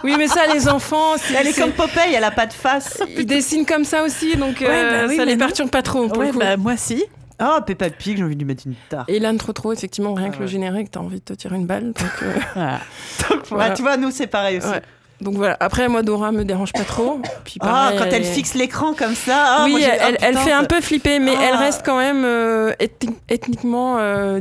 oui 0.02 0.16
mais 0.18 0.26
ça 0.26 0.46
les 0.52 0.68
enfants 0.68 1.12
c'est- 1.16 1.32
Elle 1.34 1.46
est 1.46 1.52
c'est- 1.52 1.60
comme 1.60 1.70
Popeye, 1.70 2.12
elle 2.14 2.24
a 2.24 2.32
pas 2.32 2.46
de 2.46 2.52
face. 2.52 3.00
ils 3.16 3.24
dessinent 3.24 3.66
comme 3.66 3.84
ça 3.84 4.02
aussi 4.02 4.36
donc 4.36 4.60
euh, 4.62 4.66
Ouais, 4.68 4.90
bah 4.90 5.06
oui, 5.08 5.16
ça 5.16 5.24
les 5.24 5.36
perturbe 5.36 5.70
pas 5.70 5.82
trop 5.82 6.08
pour 6.08 6.18
le 6.22 6.26
Ouais, 6.26 6.32
coup. 6.32 6.38
bah, 6.40 6.56
moi 6.56 6.76
si. 6.76 7.04
Ah, 7.38 7.60
Peppa 7.66 7.90
Pig, 7.90 8.16
j'ai 8.16 8.22
envie 8.24 8.34
de 8.36 8.40
lui 8.40 8.46
mettre 8.46 8.62
une 8.66 8.74
tarte. 8.88 9.08
et 9.10 9.18
l'âne 9.18 9.38
trop 9.38 9.52
trop 9.52 9.72
effectivement 9.72 10.14
rien 10.14 10.28
Ah 10.32 10.36
que 10.36 10.40
le 10.40 10.46
générique 10.46 10.90
t'as 10.90 11.00
envie 11.00 11.18
de 11.20 11.24
te 11.24 11.32
tirer 11.32 11.56
une 11.56 11.66
balle 11.66 11.92
donc 11.92 12.06
euh, 12.22 12.32
Voilà. 12.54 12.80
voilà. 13.48 13.64
Ah, 13.64 13.70
tu 13.74 13.82
vois, 13.82 13.96
nous, 13.96 14.10
c'est 14.10 14.26
pareil 14.26 14.58
aussi. 14.58 14.68
Ouais. 14.68 14.82
Donc 15.20 15.34
voilà. 15.36 15.56
Après, 15.60 15.88
moi, 15.88 16.02
Dora 16.02 16.32
me 16.32 16.44
dérange 16.44 16.72
pas 16.72 16.82
trop. 16.84 17.20
Puis 17.44 17.56
Ah, 17.60 17.66
pareil, 17.66 17.98
quand 17.98 18.04
elle 18.16 18.24
fixe 18.24 18.54
l'écran 18.54 18.94
comme 18.94 19.14
ça. 19.14 19.44
ah, 19.58 19.62
oui, 19.64 19.70
moi, 19.72 19.80
j'ai- 19.80 20.16
elle, 20.20 20.36
fait 20.38 20.52
un 20.52 20.64
peu 20.64 20.80
flipper, 20.80 21.18
mais 21.18 21.32
elle 21.34 21.54
reste 21.54 21.82
quand 21.84 21.96
même 21.96 22.24
euh, 22.24 22.72
ethni- 22.80 23.14
ethniquement 23.28 23.96
euh, 23.98 24.40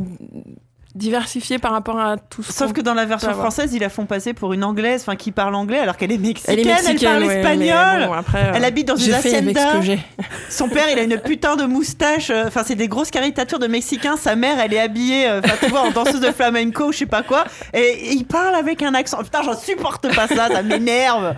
diversifiée 0.95 1.57
par 1.57 1.71
rapport 1.71 1.99
à 1.99 2.17
tout 2.17 2.43
ce 2.43 2.53
Sauf 2.53 2.71
que 2.73 2.81
dans 2.81 2.93
la 2.93 3.05
version 3.05 3.31
française, 3.33 3.73
ils 3.73 3.79
la 3.79 3.89
font 3.89 4.05
passer 4.05 4.33
pour 4.33 4.53
une 4.53 4.63
anglaise, 4.63 5.01
enfin 5.01 5.15
qui 5.15 5.31
parle 5.31 5.55
anglais, 5.55 5.79
alors 5.79 5.97
qu'elle 5.97 6.11
est 6.11 6.17
mexicaine, 6.17 6.59
elle 6.59 6.67
est 6.67 6.71
mexicaine, 6.71 7.09
parle 7.11 7.23
ouais, 7.23 7.37
espagnol. 7.37 8.07
bon, 8.07 8.13
après, 8.13 8.51
Elle 8.53 8.63
euh, 8.63 8.67
habite 8.67 8.87
dans 8.87 8.95
une 8.95 9.13
hacienda. 9.13 9.81
Son 10.49 10.69
père, 10.69 10.85
il 10.91 10.99
a 10.99 11.03
une 11.03 11.17
putain 11.17 11.55
de 11.55 11.65
moustache. 11.65 12.29
euh, 12.29 12.45
Enfin, 12.47 12.61
c'est 12.63 12.75
des 12.75 12.87
grosses 12.87 13.11
caricatures 13.11 13.59
de 13.59 13.67
Mexicains. 13.67 14.17
Sa 14.17 14.35
mère, 14.35 14.59
elle 14.59 14.73
est 14.73 14.79
habillée, 14.79 15.27
euh, 15.27 15.41
enfin, 15.43 15.55
tu 15.59 15.67
vois, 15.69 15.81
en 15.81 15.91
danseuse 15.91 16.21
de 16.21 16.31
flamenco, 16.31 16.91
je 16.91 16.99
sais 16.99 17.05
pas 17.05 17.23
quoi. 17.23 17.45
Et, 17.73 17.79
et 17.79 18.13
il 18.13 18.25
parle 18.25 18.53
avec 18.55 18.83
un 18.83 18.93
accent. 18.93 19.17
Putain, 19.23 19.41
j'en 19.41 19.57
supporte 19.57 20.13
pas 20.15 20.27
ça, 20.27 20.47
ça 20.49 20.61
m'énerve. 20.61 21.33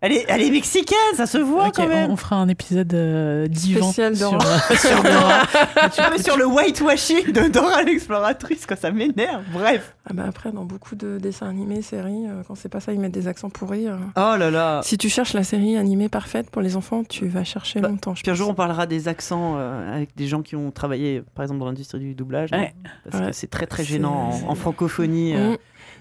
Elle 0.00 0.12
est, 0.12 0.24
elle 0.28 0.42
est 0.42 0.50
mexicaine, 0.50 0.96
ça 1.16 1.26
se 1.26 1.38
voit 1.38 1.70
quand 1.72 1.88
même. 1.88 2.10
on 2.10 2.16
fera 2.16 2.36
un 2.36 2.48
épisode 2.48 2.94
euh, 2.94 3.48
divan 3.48 3.86
Spécial 3.86 4.16
sur, 4.16 4.30
Dora. 4.30 4.44
euh, 4.70 4.74
sur 4.76 5.02
Dora. 5.02 5.42
Ah, 5.98 6.10
mais 6.12 6.22
sur 6.22 6.36
le 6.36 6.46
whitewashing 6.46 7.32
de 7.32 7.48
Dora 7.48 7.82
l'exploratrice, 7.82 8.64
quoi, 8.66 8.76
ça 8.76 8.90
m'énerve. 8.92 9.42
Bref. 9.52 9.94
Ah 10.08 10.12
bah 10.14 10.24
après, 10.28 10.52
dans 10.52 10.64
beaucoup 10.64 10.94
de 10.94 11.18
dessins 11.18 11.48
animés, 11.48 11.82
séries, 11.82 12.26
euh, 12.28 12.42
quand 12.46 12.54
c'est 12.54 12.68
pas 12.68 12.80
ça, 12.80 12.92
ils 12.92 13.00
mettent 13.00 13.12
des 13.12 13.26
accents 13.28 13.50
pourris. 13.50 13.88
euh. 13.88 13.96
Oh 14.16 14.36
là 14.38 14.50
là. 14.50 14.80
Si 14.84 14.96
tu 14.98 15.08
cherches 15.08 15.32
la 15.34 15.42
série 15.44 15.76
animée 15.76 16.08
parfaite 16.08 16.50
pour 16.50 16.62
les 16.62 16.76
enfants, 16.76 17.02
tu 17.04 17.26
vas 17.26 17.44
chercher 17.44 17.80
Bah, 17.80 17.88
longtemps. 17.88 18.14
Puis 18.14 18.30
un 18.30 18.34
jour, 18.34 18.48
on 18.48 18.54
parlera 18.54 18.86
des 18.86 19.08
accents 19.08 19.56
euh, 19.58 19.94
avec 19.96 20.14
des 20.16 20.26
gens 20.28 20.42
qui 20.42 20.54
ont 20.56 20.70
travaillé, 20.70 21.22
par 21.34 21.42
exemple, 21.44 21.60
dans 21.60 21.66
l'industrie 21.66 21.98
du 21.98 22.14
doublage. 22.14 22.50
Ouais. 22.52 22.72
Parce 23.10 23.22
Ouais. 23.22 23.30
que 23.30 23.36
c'est 23.36 23.48
très 23.50 23.66
très 23.66 23.84
gênant 23.84 24.30
en, 24.46 24.50
en 24.50 24.54
francophonie 24.54 25.34
euh, 25.34 25.52
Mm. 25.52 25.56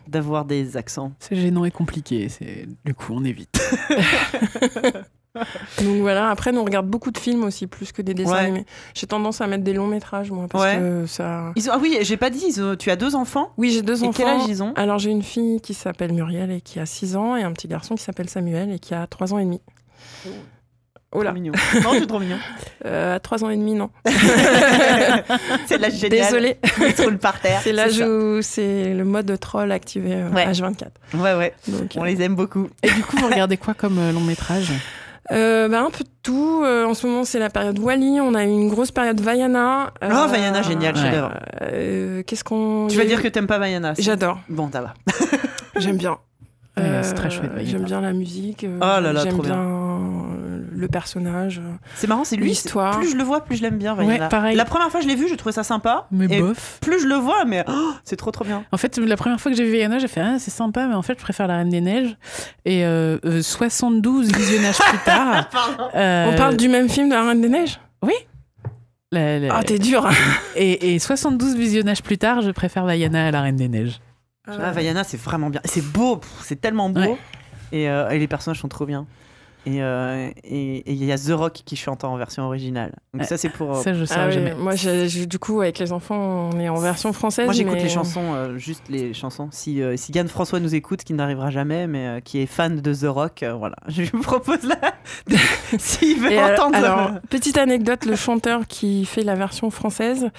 D'avoir 0.09 0.45
des 0.45 0.77
accents. 0.77 1.11
C'est 1.19 1.35
gênant 1.35 1.65
et 1.65 1.71
compliqué. 1.71 2.29
C'est 2.29 2.65
du 2.85 2.93
coup 2.93 3.13
on 3.15 3.23
évite. 3.23 3.59
Donc 5.83 5.97
voilà, 6.01 6.31
après, 6.31 6.51
nous 6.51 6.61
on 6.61 6.65
regarde 6.65 6.87
beaucoup 6.87 7.11
de 7.11 7.17
films 7.19 7.43
aussi, 7.43 7.67
plus 7.67 7.91
que 7.91 8.01
des 8.01 8.15
dessins 8.15 8.31
Ouais. 8.31 8.37
animés. 8.39 8.65
J'ai 8.95 9.05
tendance 9.05 9.39
à 9.39 9.45
mettre 9.45 9.63
des 9.63 9.73
longs 9.73 9.85
métrages, 9.85 10.31
moi, 10.31 10.47
parce 10.49 10.63
Ouais. 10.63 10.77
que 10.79 11.05
ça. 11.05 11.51
Ils 11.55 11.69
ont, 11.69 11.73
ah 11.75 11.79
oui, 11.79 11.95
j'ai 12.01 12.17
pas 12.17 12.31
dit, 12.31 12.43
ils 12.47 12.59
ont- 12.63 12.75
tu 12.75 12.89
as 12.89 12.95
deux 12.95 13.13
enfants 13.13 13.51
Oui, 13.57 13.69
j'ai 13.69 13.83
deux 13.83 14.03
Et 14.03 14.07
enfants. 14.07 14.13
quel 14.17 14.27
âge 14.29 14.47
ils 14.47 14.63
ont 14.63 14.73
Alors 14.73 14.97
j'ai 14.97 15.11
une 15.11 15.21
fille 15.21 15.61
qui 15.61 15.75
s'appelle 15.75 16.11
Muriel 16.11 16.49
et 16.49 16.61
qui 16.61 16.79
a 16.79 16.87
6 16.87 17.15
ans, 17.15 17.35
et 17.35 17.43
un 17.43 17.51
petit 17.51 17.67
garçon 17.67 17.93
qui 17.93 18.03
s'appelle 18.03 18.29
Samuel 18.29 18.71
et 18.71 18.79
qui 18.79 18.95
a 18.95 19.05
3 19.05 19.31
ans 19.35 19.37
et 19.37 19.43
demi. 19.45 19.61
Oh 20.25 20.29
là, 21.13 21.23
Trop 21.23 21.33
mignon. 21.33 21.53
Non, 21.83 21.89
c'est 21.93 22.05
trop 22.07 22.19
mignon. 22.19 22.37
euh, 22.85 23.15
à 23.15 23.19
3 23.19 23.43
ans 23.43 23.49
et 23.49 23.57
demi, 23.57 23.73
non. 23.73 23.89
c'est 25.65 25.77
l'âge 25.77 25.93
génial. 25.93 26.21
Désolée, 26.25 26.57
Il 26.85 26.95
se 26.95 27.01
roule 27.03 27.17
par 27.17 27.39
terre. 27.39 27.59
c'est 27.63 27.71
l'âge 27.73 27.99
où 28.01 28.41
c'est 28.41 28.93
le 28.93 29.03
mode 29.03 29.39
troll 29.39 29.71
activé 29.71 30.13
euh, 30.15 30.29
Ouais. 30.29 30.45
H24. 30.47 30.83
Ouais, 31.15 31.33
ouais. 31.35 31.53
Donc, 31.67 31.93
On 31.95 32.03
euh, 32.03 32.07
les 32.07 32.21
aime 32.21 32.35
beaucoup. 32.35 32.69
Et 32.83 32.89
du 32.91 33.01
coup, 33.03 33.17
vous 33.17 33.27
regardez 33.27 33.57
quoi 33.57 33.73
comme 33.73 33.97
euh, 33.99 34.11
long 34.11 34.21
métrage? 34.21 34.71
Euh, 35.31 35.67
bah, 35.67 35.81
un 35.81 35.89
peu 35.89 36.03
de 36.05 36.09
tout. 36.23 36.61
Euh, 36.63 36.85
en 36.85 36.93
ce 36.93 37.05
moment, 37.05 37.25
c'est 37.25 37.39
la 37.39 37.49
période 37.49 37.77
Wally. 37.79 38.19
On 38.21 38.33
a 38.33 38.43
eu 38.45 38.49
une 38.49 38.69
grosse 38.69 38.91
période 38.91 39.19
Vaiana. 39.19 39.91
Euh, 40.03 40.09
Oh, 40.11 40.27
Vaiana, 40.29 40.61
génial, 40.61 40.93
euh, 41.61 42.23
Qu'est-ce 42.25 42.43
qu'on. 42.43 42.87
Tu 42.89 42.97
vas 42.97 43.03
dire 43.05 43.21
que 43.21 43.27
t'aimes 43.27 43.47
pas 43.47 43.59
Vaiana 43.59 43.93
J'adore. 43.97 44.39
Bon, 44.47 44.69
ça 44.71 44.81
va. 44.81 44.93
J'aime 45.77 45.97
bien. 45.97 46.17
C'est 46.77 47.13
très 47.15 47.29
chouette, 47.29 47.51
Vaiana. 47.51 47.69
J'aime 47.69 47.83
bien 47.83 48.01
la 48.01 48.13
musique. 48.13 48.65
Oh 48.65 48.79
là 48.79 49.01
là, 49.01 49.23
J'aime 49.23 49.33
trop 49.33 49.41
bien, 49.41 49.55
bien. 49.55 49.63
Euh, 50.77 50.81
le 50.81 50.87
personnage. 50.87 51.61
C'est 51.95 52.07
marrant, 52.07 52.23
c'est 52.23 52.35
lui. 52.35 52.49
L'histoire. 52.49 52.99
Plus 52.99 53.11
je 53.11 53.17
le 53.17 53.23
vois, 53.23 53.43
plus 53.43 53.57
je 53.57 53.61
l'aime 53.63 53.77
bien. 53.77 53.95
Ouais, 53.97 54.19
pareil. 54.29 54.55
La 54.55 54.65
première 54.65 54.89
fois 54.89 54.99
que 54.99 55.05
je 55.05 55.09
l'ai 55.09 55.15
vu, 55.17 55.27
je 55.27 55.35
trouvais 55.35 55.51
ça 55.53 55.63
sympa. 55.63 56.07
Mais 56.11 56.25
Et 56.29 56.39
bof. 56.41 56.79
plus 56.81 57.01
je 57.01 57.07
le 57.07 57.15
vois, 57.15 57.45
mais 57.45 57.63
oh, 57.67 57.91
c'est 58.03 58.15
trop 58.15 58.31
trop 58.31 58.45
bien. 58.45 58.63
En 58.71 58.77
fait, 58.77 58.97
la 58.97 59.17
première 59.17 59.39
fois 59.41 59.51
que 59.51 59.57
j'ai 59.57 59.65
vu 59.65 59.71
Vaiana, 59.71 59.99
j'ai 59.99 60.07
fait 60.07 60.21
ah, 60.21 60.37
c'est 60.39 60.51
sympa, 60.51 60.87
mais 60.87 60.95
en 60.95 61.01
fait, 61.01 61.17
je 61.17 61.23
préfère 61.23 61.47
La 61.47 61.57
Reine 61.57 61.69
des 61.69 61.81
Neiges. 61.81 62.15
Et 62.65 62.85
euh, 62.85 63.17
euh, 63.25 63.41
72 63.41 64.31
visionnages 64.31 64.77
plus 64.77 64.99
tard. 64.99 65.49
euh, 65.95 66.31
On 66.31 66.35
parle 66.37 66.57
du 66.57 66.69
même 66.69 66.89
film 66.89 67.09
de 67.09 67.13
La 67.13 67.23
Reine 67.27 67.41
des 67.41 67.49
Neiges? 67.49 67.79
La- 69.11 69.39
la- 69.39 69.55
Ah, 69.55 69.63
t'es 69.63 69.79
dur. 69.79 70.05
hein. 70.05 70.11
et, 70.55 70.93
et 70.95 70.99
72 70.99 71.55
visionnages 71.55 72.03
plus 72.03 72.17
tard, 72.17 72.41
je 72.41 72.51
préfère 72.51 72.85
Vaiana 72.85 73.27
à 73.27 73.31
La 73.31 73.41
Reine 73.41 73.55
des 73.55 73.69
Neiges. 73.69 73.99
Ah, 74.47 74.71
Vaiana, 74.71 75.03
c'est 75.03 75.19
vraiment 75.19 75.49
bien. 75.49 75.61
C'est 75.65 75.83
beau, 75.83 76.19
c'est 76.43 76.59
tellement 76.59 76.89
beau. 76.89 76.99
Ouais. 77.01 77.17
Et, 77.71 77.89
euh, 77.89 78.09
et 78.09 78.19
les 78.19 78.27
personnages 78.27 78.59
sont 78.59 78.67
trop 78.67 78.85
bien. 78.85 79.05
Et 79.69 79.81
euh, 79.83 80.29
et- 80.43 80.77
et 80.77 80.91
il 80.93 81.03
y 81.03 81.11
a 81.11 81.17
The 81.17 81.31
Rock 81.31 81.53
qui 81.65 81.75
chante 81.75 82.03
en 82.03 82.15
version 82.17 82.43
originale. 82.43 82.93
Donc 83.13 83.21
Ouais. 83.23 83.27
ça, 83.27 83.37
c'est 83.37 83.49
pour... 83.49 83.75
euh, 83.75 83.81
Ça, 83.81 83.93
je 83.93 84.05
sais 84.05 84.15
Ah 84.17 84.27
oui, 84.29 84.37
moi, 84.57 84.73
du 85.27 85.39
coup, 85.39 85.61
avec 85.61 85.77
les 85.79 85.91
enfants, 85.91 86.49
on 86.53 86.59
est 86.59 86.69
en 86.69 86.75
version 86.79 87.11
française. 87.11 87.45
Moi, 87.45 87.53
j'écoute 87.53 87.73
mais- 87.73 87.83
les 87.83 87.89
chansons, 87.89 88.33
euh, 88.33 88.57
juste 88.57 88.83
les 88.89 89.13
chansons. 89.13 89.49
Si, 89.51 89.81
euh, 89.81 89.97
si 89.97 90.11
Yann 90.13 90.27
François 90.27 90.59
nous 90.59 90.73
écoute, 90.73 91.03
qui 91.03 91.13
n'arrivera 91.13 91.49
jamais, 91.49 91.85
mais 91.87 92.07
euh, 92.07 92.19
qui 92.21 92.39
est 92.39 92.45
fan 92.45 92.79
de 92.81 92.93
The 92.93 93.05
Rock, 93.09 93.43
euh, 93.43 93.53
voilà, 93.53 93.75
je 93.87 94.03
lui 94.03 94.09
propose 94.21 94.63
là. 94.63 94.77
S'il 95.77 96.19
veut 96.19 96.31
Et 96.31 96.41
entendre. 96.41 96.75
alors, 96.75 97.11
petite 97.29 97.57
anecdote, 97.57 98.05
le 98.05 98.15
chanteur 98.15 98.67
qui 98.67 99.05
fait 99.05 99.23
la 99.23 99.35
version 99.35 99.69
française, 99.69 100.29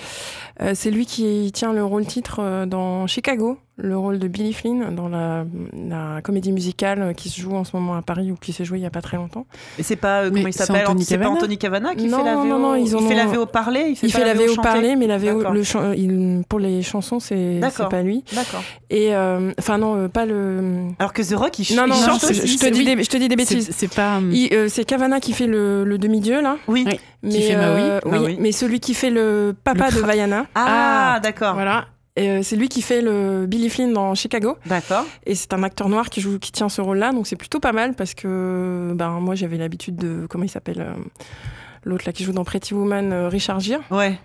euh, 0.62 0.72
c'est 0.74 0.90
lui 0.90 1.04
qui 1.06 1.50
tient 1.52 1.72
le 1.72 1.84
rôle 1.84 2.06
titre 2.06 2.38
euh, 2.40 2.66
dans 2.66 3.06
Chicago, 3.06 3.58
le 3.80 3.96
rôle 3.96 4.18
de 4.18 4.26
Billy 4.26 4.52
Flynn 4.52 4.92
dans 4.94 5.08
la, 5.08 5.44
la 5.88 6.20
comédie 6.22 6.50
musicale 6.50 7.00
euh, 7.00 7.12
qui 7.12 7.28
se 7.28 7.40
joue 7.40 7.54
en 7.54 7.62
ce 7.62 7.76
moment 7.76 7.94
à 7.94 8.02
Paris 8.02 8.32
ou 8.32 8.34
qui 8.34 8.52
s'est 8.52 8.64
jouée 8.64 8.78
il 8.78 8.82
y 8.82 8.86
a 8.86 8.90
pas 8.90 9.02
très 9.02 9.16
longtemps. 9.16 9.46
Et 9.78 9.84
c'est 9.84 9.94
pas, 9.94 10.22
euh, 10.22 10.30
Mais 10.32 10.40
comment 10.40 10.48
il 10.48 10.52
s'appelle 10.52 10.84
Anthony 10.86 11.04
C'est 11.04 11.16
pas 11.18 11.28
Anthony 11.28 11.58
Cavana 11.58 11.94
qui 11.94 12.06
Non, 12.08 12.18
fait 12.18 12.24
la 12.24 12.34
VO 12.34 12.44
non, 12.44 12.58
non, 12.58 12.74
ils 12.74 12.96
en 12.96 12.98
Il 13.00 13.06
fait 13.06 13.14
la 13.14 13.26
ont- 13.26 13.32
VO 13.32 13.46
parlé 13.46 13.86
Il 13.90 13.96
fait, 13.96 14.08
Il 14.08 14.12
pas 14.12 14.18
fait 14.18 14.24
la 14.24 14.34
VO 14.34 14.48
chantée 14.48 14.62
parler, 14.62 14.96
mais 14.96 15.06
la 15.06 15.16
VO, 15.18 15.52
le 15.52 15.62
chan- 15.62 15.92
il- 15.92 16.42
pour 16.48 16.58
les 16.58 16.82
chansons, 16.82 17.20
c'est 17.20 17.60
pas 17.88 18.02
lui. 18.02 18.24
D'accord. 18.34 18.62
Et 18.90 19.14
euh, 19.14 19.52
enfin 19.60 19.78
non, 19.78 19.94
euh, 19.96 20.08
pas 20.08 20.26
le. 20.26 20.82
Alors 20.98 21.12
que 21.12 21.22
The 21.22 21.36
Rock, 21.36 21.56
il, 21.60 21.64
ch- 21.64 21.78
Non, 21.78 21.86
non, 21.86 21.94
il 21.96 22.00
non, 22.00 22.06
chante 22.06 22.20
je, 22.22 22.30
aussi. 22.42 22.48
je 22.48 22.58
te 22.58 22.66
dis 22.72 22.80
oui. 22.80 22.96
des, 22.96 23.04
je 23.04 23.08
te 23.08 23.16
dis 23.16 23.28
des 23.28 23.44
C'est 23.44 23.54
bêtises. 23.54 23.70
c'est 23.76 23.94
pas. 23.94 24.18
euh, 24.20 24.66
c'est 24.68 24.84
Cavana 24.84 25.20
qui 25.20 25.32
fait 25.32 25.46
le, 25.46 25.84
le 25.84 25.98
demi-dieu 25.98 26.42
là. 26.42 26.56
Oui. 26.66 26.84
Oui. 26.86 26.98
Mais, 27.22 27.40
fait 27.42 27.54
euh, 27.56 28.00
Maui. 28.04 28.10
oui, 28.12 28.18
Maui. 28.18 28.36
mais 28.40 28.52
celui 28.52 28.80
qui 28.80 28.94
fait 28.94 29.10
le 29.10 29.54
papa 29.64 29.90
Le 29.90 29.96
de 29.96 30.00
Vaiana. 30.06 30.46
Ah, 30.54 31.14
Ah, 31.16 31.20
d'accord. 31.20 31.54
Voilà. 31.54 31.84
Et 32.18 32.28
euh, 32.30 32.42
c'est 32.42 32.56
lui 32.56 32.68
qui 32.68 32.82
fait 32.82 33.00
le 33.00 33.46
Billy 33.46 33.68
Flynn 33.70 33.92
dans 33.92 34.14
Chicago. 34.14 34.56
D'accord. 34.66 35.04
Et 35.24 35.34
c'est 35.34 35.52
un 35.54 35.62
acteur 35.62 35.88
noir 35.88 36.10
qui 36.10 36.20
joue, 36.20 36.38
qui 36.38 36.50
tient 36.52 36.68
ce 36.68 36.80
rôle-là. 36.80 37.12
Donc 37.12 37.26
c'est 37.26 37.36
plutôt 37.36 37.60
pas 37.60 37.72
mal 37.72 37.94
parce 37.94 38.14
que 38.14 38.92
ben, 38.94 39.20
moi 39.20 39.34
j'avais 39.36 39.56
l'habitude 39.56 39.96
de. 39.96 40.26
Comment 40.28 40.44
il 40.44 40.50
s'appelle 40.50 40.80
euh, 40.80 40.92
L'autre 41.84 42.04
là 42.06 42.12
qui 42.12 42.24
joue 42.24 42.32
dans 42.32 42.44
Pretty 42.44 42.74
Woman, 42.74 43.12
euh, 43.12 43.28
Richard 43.28 43.60
Gere. 43.60 43.80
Ouais. 43.92 44.18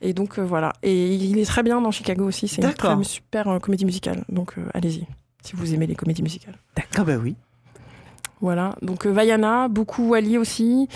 Et 0.00 0.12
donc 0.12 0.38
euh, 0.38 0.42
voilà. 0.44 0.72
Et 0.84 1.14
il 1.14 1.36
est 1.38 1.44
très 1.44 1.62
bien 1.64 1.80
dans 1.80 1.90
Chicago 1.90 2.24
aussi. 2.24 2.46
C'est 2.48 2.62
une 2.62 2.68
D'accord. 2.68 2.94
très 2.94 3.04
super 3.04 3.48
euh, 3.48 3.58
comédie 3.58 3.84
musicale. 3.84 4.24
Donc 4.28 4.54
euh, 4.56 4.62
allez-y, 4.72 5.04
si 5.44 5.56
vous 5.56 5.74
aimez 5.74 5.86
les 5.88 5.96
comédies 5.96 6.22
musicales. 6.22 6.56
Ah 6.96 7.02
bah 7.04 7.16
oui. 7.20 7.34
Voilà. 8.40 8.74
Donc 8.82 9.06
Vaiana, 9.06 9.68
beaucoup 9.68 10.08
Wally 10.10 10.36
aussi, 10.38 10.88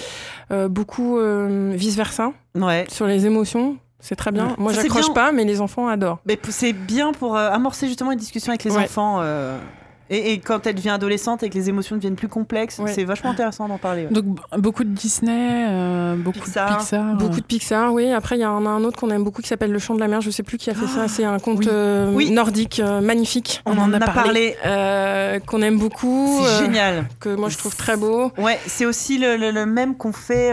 beaucoup 0.51 1.17
euh, 1.19 1.73
vice 1.77 1.97
versa 1.97 2.33
Ouais. 2.57 2.85
sur 2.89 3.07
les 3.07 3.25
émotions. 3.27 3.77
C'est 4.09 4.15
très 4.17 4.31
bien. 4.31 4.47
Ouais. 4.47 4.55
Moi 4.59 4.73
j'accroche 4.73 5.13
pas, 5.13 5.33
mais 5.33 5.45
les 5.45 5.61
enfants 5.61 5.89
adorent. 5.89 6.21
Mais 6.27 6.39
c'est 6.51 6.73
bien 6.73 7.11
pour 7.13 7.37
euh, 7.37 7.51
amorcer 7.51 7.89
justement 7.89 8.13
une 8.13 8.19
discussion 8.19 8.51
avec 8.51 8.63
les 8.63 8.71
Ouais. 8.71 8.85
enfants. 8.85 9.19
euh, 9.21 9.59
et, 10.09 10.35
et 10.35 10.39
quand 10.39 10.65
elle 10.69 10.77
devient 10.77 10.91
adolescente 10.91 11.43
et 11.43 11.51
que 11.51 11.55
les 11.55 11.69
émotions 11.69 11.97
deviennent 11.97 12.15
plus 12.15 12.29
complexes, 12.29 12.79
Ouais. 12.79 12.93
c'est 12.93 13.03
vachement 13.03 13.31
intéressant 13.31 13.67
d'en 13.67 13.79
parler. 13.79 14.05
ouais. 14.05 14.13
Donc 14.13 14.25
beaucoup 14.57 14.85
de 14.85 14.91
Disney, 14.91 15.67
euh, 15.69 16.15
beaucoup 16.15 16.39
Pixar. 16.39 16.71
de 16.71 16.77
Pixar. 16.79 17.15
Beaucoup 17.17 17.41
de 17.41 17.45
Pixar, 17.47 17.93
oui. 17.93 18.13
Après, 18.13 18.37
il 18.39 18.43
y 18.43 18.47
en 18.47 18.65
a 18.65 18.69
un 18.69 18.85
autre 18.85 19.01
qu'on 19.01 19.11
aime 19.11 19.25
beaucoup 19.25 19.43
qui 19.43 19.49
s'appelle 19.49 19.73
Le 19.73 19.81
Chant 19.81 19.97
de 19.97 20.01
la 20.01 20.07
Mer. 20.07 20.21
Je 20.21 20.31
sais 20.31 20.45
plus 20.45 20.59
qui 20.59 20.71
a 20.71 20.75
fait 20.75 20.87
ça. 20.87 21.09
C'est 21.09 21.25
un 21.25 21.41
conte 21.41 21.59
oui. 21.59 21.69
euh, 21.69 22.13
Oui. 22.15 22.31
nordique 22.31 22.79
euh, 22.79 23.01
magnifique 23.01 23.63
On, 23.67 23.77
en 23.79 23.93
a 23.93 23.99
parlé. 23.99 24.57
euh, 24.65 25.41
qu'on 25.41 25.61
aime 25.63 25.77
beaucoup, 25.81 26.39
C'est 26.45 26.51
euh, 26.51 26.59
génial. 26.61 27.07
que 27.19 27.35
moi 27.35 27.49
je 27.49 27.59
trouve 27.59 27.75
très 27.75 27.97
beau. 27.97 28.31
Ouais, 28.39 28.61
c'est 28.69 28.87
aussi 28.87 29.19
le, 29.19 29.37
le- 29.37 29.51
le 29.51 29.67
même 29.67 29.97
qu'on 29.97 30.13
fait. 30.13 30.51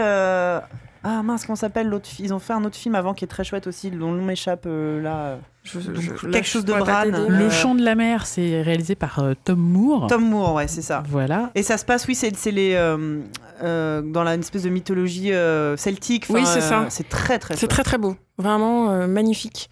Ah 1.04 1.22
mince, 1.22 1.44
comment 1.44 1.54
s'appelle 1.56 1.88
l'autre 1.88 2.08
Ils 2.18 2.32
ont 2.32 2.38
fait 2.38 2.54
un 2.54 2.64
autre 2.64 2.76
film 2.76 2.94
avant 2.94 3.12
qui 3.14 3.24
est 3.24 3.28
très 3.28 3.44
chouette 3.44 3.66
aussi, 3.66 3.90
dont 3.90 4.10
le 4.12 4.18
nom 4.18 4.24
m'échappe 4.24 4.64
euh, 4.66 5.02
là. 5.02 5.36
Je- 5.62 5.78
Donc, 5.78 6.00
je- 6.00 6.26
quelque 6.28 6.46
chose 6.46 6.64
de 6.64 6.72
pourrais 6.72 6.84
pas 6.90 7.04
Bran. 7.10 7.12
t'aider. 7.22 7.28
Le 7.28 7.50
chant 7.50 7.74
de 7.74 7.82
la 7.82 7.94
mer, 7.94 8.26
c'est 8.26 8.62
réalisé 8.62 8.94
par 8.94 9.18
euh, 9.18 9.34
Tom 9.44 9.58
Moore. 9.58 10.06
Tom 10.08 10.24
Moore, 10.28 10.54
ouais, 10.54 10.66
c'est 10.68 10.82
ça. 10.82 11.02
Voilà. 11.08 11.50
Et 11.54 11.62
ça 11.62 11.76
se 11.78 11.84
passe, 11.84 12.06
oui, 12.08 12.14
c'est 12.14 12.30
les 12.50 12.72
euh, 12.74 13.20
euh, 13.62 14.02
dans 14.02 14.22
la 14.22 14.34
une 14.34 14.40
espèce 14.40 14.62
de 14.62 14.70
mythologie 14.70 15.32
euh, 15.32 15.76
celtique. 15.76 16.26
Oui, 16.30 16.40
c'est 16.46 16.60
ça. 16.62 16.86
C'est 16.88 17.08
très 17.08 17.38
très. 17.38 17.54
C'est 17.56 17.68
très 17.68 17.82
très 17.82 17.98
beau, 17.98 18.16
vraiment 18.38 18.90
euh, 18.90 19.06
magnifique. 19.06 19.68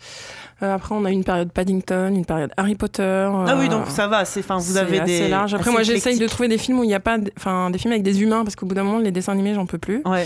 Après, 0.61 0.95
on 0.95 1.05
a 1.05 1.11
une 1.11 1.25
période 1.25 1.51
Paddington, 1.51 2.15
une 2.15 2.25
période 2.25 2.53
Harry 2.57 2.77
Potter. 2.77 3.29
Ah 3.47 3.57
oui, 3.59 3.69
donc 3.69 3.89
ça 3.89 4.07
va. 4.07 4.25
C'est 4.25 4.41
enfin, 4.41 4.59
vous 4.59 4.75
c'est 4.75 4.79
avez 4.79 5.01
assez 5.01 5.23
des. 5.23 5.29
large. 5.29 5.55
Après, 5.55 5.65
assez 5.65 5.73
moi, 5.73 5.83
j'essaye 5.83 6.19
de 6.21 6.27
trouver 6.29 6.47
des 6.49 6.57
films 6.59 6.79
où 6.79 6.85
il 6.85 6.87
n'y 6.89 6.95
a 6.95 7.01
pas, 7.01 7.19
enfin, 7.37 7.69
des 7.71 7.79
films 7.79 7.91
avec 7.93 8.05
des 8.05 8.23
humains, 8.23 8.45
parce 8.45 8.55
qu'au 8.55 8.67
bout 8.67 8.75
d'un 8.77 8.85
moment, 8.85 8.99
les 9.01 9.11
dessins 9.11 9.33
animés, 9.33 9.55
j'en 9.55 9.67
peux 9.67 9.79
plus. 9.79 10.03
Ouais. 10.07 10.25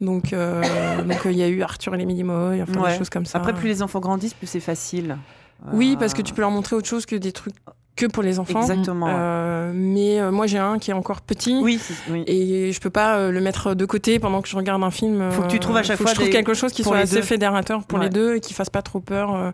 Donc, 0.00 0.32
euh, 0.32 0.60
donc, 1.04 1.26
euh, 1.26 1.32
il 1.32 1.38
y 1.38 1.42
a 1.42 1.48
eu 1.48 1.62
Arthur 1.62 1.94
et 1.94 1.98
les 1.98 2.06
Minimoy, 2.06 2.62
enfin 2.62 2.80
Ouais. 2.80 2.92
des 2.92 2.98
choses 2.98 3.10
comme 3.10 3.26
ça. 3.26 3.38
Après, 3.38 3.52
plus 3.54 3.68
les 3.68 3.82
enfants 3.82 4.00
grandissent, 4.00 4.34
plus 4.34 4.46
c'est 4.46 4.60
facile. 4.60 5.16
Oui, 5.72 5.92
Euh, 5.94 5.98
parce 5.98 6.14
que 6.14 6.22
tu 6.22 6.34
peux 6.34 6.40
leur 6.42 6.50
montrer 6.50 6.76
autre 6.76 6.88
chose 6.88 7.06
que 7.06 7.16
des 7.16 7.32
trucs 7.32 7.54
que 7.96 8.06
pour 8.06 8.24
les 8.24 8.40
enfants. 8.40 8.60
Exactement. 8.60 9.06
ouais. 9.06 9.72
Mais 9.72 10.20
euh, 10.20 10.32
moi, 10.32 10.48
j'ai 10.48 10.58
un 10.58 10.78
qui 10.80 10.90
est 10.90 10.94
encore 10.94 11.20
petit. 11.20 11.56
Oui, 11.62 11.78
oui. 12.10 12.24
Et 12.26 12.72
je 12.72 12.80
peux 12.80 12.90
pas 12.90 13.18
euh, 13.18 13.30
le 13.30 13.40
mettre 13.40 13.74
de 13.74 13.84
côté 13.86 14.18
pendant 14.18 14.42
que 14.42 14.48
je 14.48 14.56
regarde 14.56 14.82
un 14.82 14.90
film. 14.90 15.30
Faut 15.30 15.42
que 15.42 15.46
tu 15.46 15.60
trouves 15.60 15.76
à 15.76 15.84
chaque 15.84 15.96
faut 15.98 16.02
que 16.04 16.08
fois 16.08 16.14
je 16.14 16.14
trouve 16.16 16.26
des- 16.26 16.32
quelque 16.32 16.54
chose 16.54 16.72
qui 16.72 16.82
soit 16.82 16.98
assez 16.98 17.14
deux. 17.16 17.22
fédérateur 17.22 17.84
pour 17.84 18.00
Ouais. 18.00 18.06
les 18.06 18.10
deux 18.10 18.34
et 18.34 18.40
qui 18.40 18.52
fasse 18.52 18.68
pas 18.68 18.82
trop 18.82 18.98
peur 18.98 19.52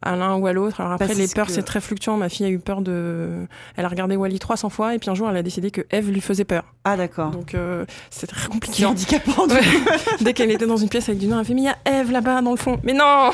à 0.00 0.14
l'un 0.16 0.36
ou 0.36 0.46
à 0.46 0.52
l'autre. 0.52 0.80
Alors 0.80 0.92
après, 0.92 1.06
Parce 1.08 1.18
les 1.18 1.26
que- 1.28 1.32
peurs, 1.34 1.50
c'est 1.50 1.62
très 1.62 1.80
fluctuant. 1.80 2.16
Ma 2.16 2.28
fille 2.28 2.46
a 2.46 2.48
eu 2.48 2.58
peur 2.60 2.80
de. 2.82 3.46
Elle 3.76 3.84
a 3.84 3.88
regardé 3.88 4.14
Wally 4.16 4.38
300 4.38 4.68
fois 4.70 4.94
et 4.94 4.98
puis 4.98 5.10
un 5.10 5.14
jour, 5.14 5.28
elle 5.28 5.36
a 5.36 5.42
décidé 5.42 5.70
que 5.70 5.80
Eve 5.90 6.10
lui 6.10 6.20
faisait 6.20 6.44
peur. 6.44 6.62
Ah 6.84 6.96
d'accord. 6.96 7.30
Donc 7.30 7.54
euh, 7.54 7.84
c'est 8.10 8.26
très 8.28 8.48
compliqué. 8.48 8.76
C'est 8.78 8.84
handicapant. 8.86 9.46
Ouais. 9.48 9.60
Dès 10.20 10.32
qu'elle 10.34 10.50
était 10.50 10.66
dans 10.66 10.76
une 10.76 10.88
pièce 10.88 11.08
avec 11.08 11.18
du 11.20 11.26
noir, 11.26 11.40
elle 11.40 11.46
fait 11.46 11.54
Mais 11.54 11.62
il 11.62 11.64
y 11.64 11.68
a 11.68 12.00
Eve 12.00 12.12
là-bas 12.12 12.40
dans 12.42 12.52
le 12.52 12.56
fond. 12.56 12.78
Mais 12.84 12.92
non 12.92 13.30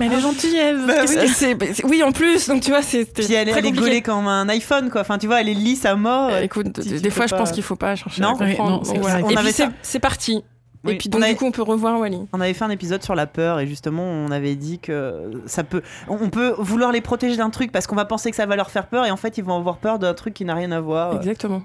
Mais 0.00 0.06
elle 0.06 0.12
est 0.14 0.20
gentille, 0.20 0.56
Eve. 0.56 0.86
Bah 0.86 0.94
Qu'est-ce 1.02 1.18
oui. 1.20 1.28
C'est- 1.28 1.72
c'est- 1.74 1.84
oui, 1.84 2.02
en 2.02 2.12
plus. 2.12 2.48
Donc 2.48 2.62
tu 2.62 2.70
vois, 2.70 2.82
c'est. 2.82 3.04
Puis 3.04 3.32
elle, 3.32 3.48
très 3.48 3.60
elle 3.60 3.66
est 3.66 3.72
gaulée 3.72 4.02
comme 4.02 4.26
un 4.26 4.48
iPhone, 4.48 4.90
quoi. 4.90 5.02
Enfin, 5.02 5.18
tu 5.18 5.26
vois, 5.26 5.40
elle 5.40 5.48
est 5.48 5.54
lisse 5.54 5.84
à 5.84 5.94
mort. 5.94 6.30
Euh, 6.32 6.40
Écoute, 6.40 6.80
tu- 6.82 6.88
des 6.88 7.00
tu 7.00 7.10
fois, 7.10 7.26
je 7.26 7.34
pense 7.34 7.52
qu'il 7.52 7.62
faut 7.62 7.76
pas 7.76 7.94
chercher 7.96 8.22
Non. 8.22 8.34
à 8.34 8.38
comprendre. 8.38 8.78
Non, 8.78 8.84
c'est. 8.84 8.98
On 9.22 9.30
Et 9.30 9.34
puis 9.36 9.54
c'est 9.82 10.00
parti. 10.00 10.42
Oui, 10.86 10.92
Et 10.94 10.96
puis 10.98 11.08
on 11.08 11.16
donc 11.18 11.22
avait- 11.22 11.32
du 11.32 11.38
coup, 11.38 11.44
on 11.46 11.50
peut 11.52 11.62
revoir 11.62 11.98
Wally. 11.98 12.20
On 12.32 12.40
avait 12.40 12.54
fait 12.54 12.64
un 12.64 12.70
épisode 12.70 13.02
sur 13.02 13.14
la 13.14 13.26
peur 13.26 13.60
et 13.60 13.66
justement 13.66 14.02
on 14.02 14.30
avait 14.30 14.54
dit 14.54 14.78
que 14.78 15.30
ça 15.46 15.64
peut, 15.64 15.82
on 16.08 16.30
peut 16.30 16.54
vouloir 16.58 16.92
les 16.92 17.00
protéger 17.00 17.36
d'un 17.36 17.50
truc 17.50 17.72
parce 17.72 17.86
qu'on 17.86 17.96
va 17.96 18.04
penser 18.04 18.30
que 18.30 18.36
ça 18.36 18.46
va 18.46 18.56
leur 18.56 18.70
faire 18.70 18.86
peur 18.86 19.04
et 19.06 19.10
en 19.10 19.16
fait 19.16 19.38
ils 19.38 19.44
vont 19.44 19.56
avoir 19.56 19.78
peur 19.78 19.98
d'un 19.98 20.14
truc 20.14 20.34
qui 20.34 20.44
n'a 20.44 20.54
rien 20.54 20.72
à 20.72 20.80
voir. 20.80 21.16
Exactement. 21.16 21.62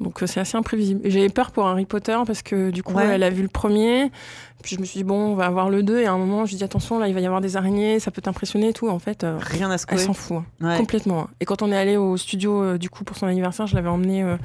Donc 0.00 0.22
euh, 0.22 0.26
c'est 0.26 0.40
assez 0.40 0.56
imprévisible. 0.56 1.00
Et 1.04 1.10
J'avais 1.10 1.28
peur 1.28 1.50
pour 1.50 1.66
Harry 1.66 1.86
Potter 1.86 2.16
parce 2.26 2.42
que 2.42 2.70
du 2.70 2.82
coup, 2.82 2.94
Ouais. 2.94 3.06
elle 3.06 3.22
a 3.22 3.30
vu 3.30 3.42
le 3.42 3.48
premier. 3.48 4.10
Puis 4.62 4.76
je 4.76 4.80
me 4.80 4.86
suis 4.86 4.96
dit, 5.00 5.04
bon, 5.04 5.32
on 5.32 5.34
va 5.34 5.44
avoir 5.44 5.68
le 5.68 5.82
2. 5.82 5.98
Et 6.00 6.06
à 6.06 6.12
un 6.12 6.16
moment, 6.16 6.46
je 6.46 6.52
lui 6.52 6.56
dis, 6.56 6.64
attention, 6.64 6.98
là, 6.98 7.06
il 7.06 7.12
va 7.12 7.20
y 7.20 7.26
avoir 7.26 7.42
des 7.42 7.58
araignées, 7.58 8.00
ça 8.00 8.10
peut 8.10 8.22
t'impressionner 8.22 8.68
et 8.68 8.72
tout. 8.72 8.88
En 8.88 8.98
fait, 8.98 9.22
euh, 9.22 9.36
Rien 9.38 9.68
à 9.68 9.74
elle 9.74 9.78
secouer. 9.78 9.98
s'en 9.98 10.14
fout. 10.14 10.38
hein. 10.38 10.44
Ouais. 10.70 10.76
Complètement. 10.78 11.20
hein. 11.24 11.28
Et 11.40 11.44
quand 11.44 11.60
on 11.60 11.70
est 11.70 11.76
allé 11.76 11.98
au 11.98 12.16
studio, 12.16 12.62
euh, 12.62 12.78
du 12.78 12.88
coup, 12.88 13.04
pour 13.04 13.14
son 13.18 13.26
anniversaire, 13.26 13.66
je 13.66 13.74
l'avais 13.74 13.90
emmené 13.90 14.22
euh, 14.22 14.36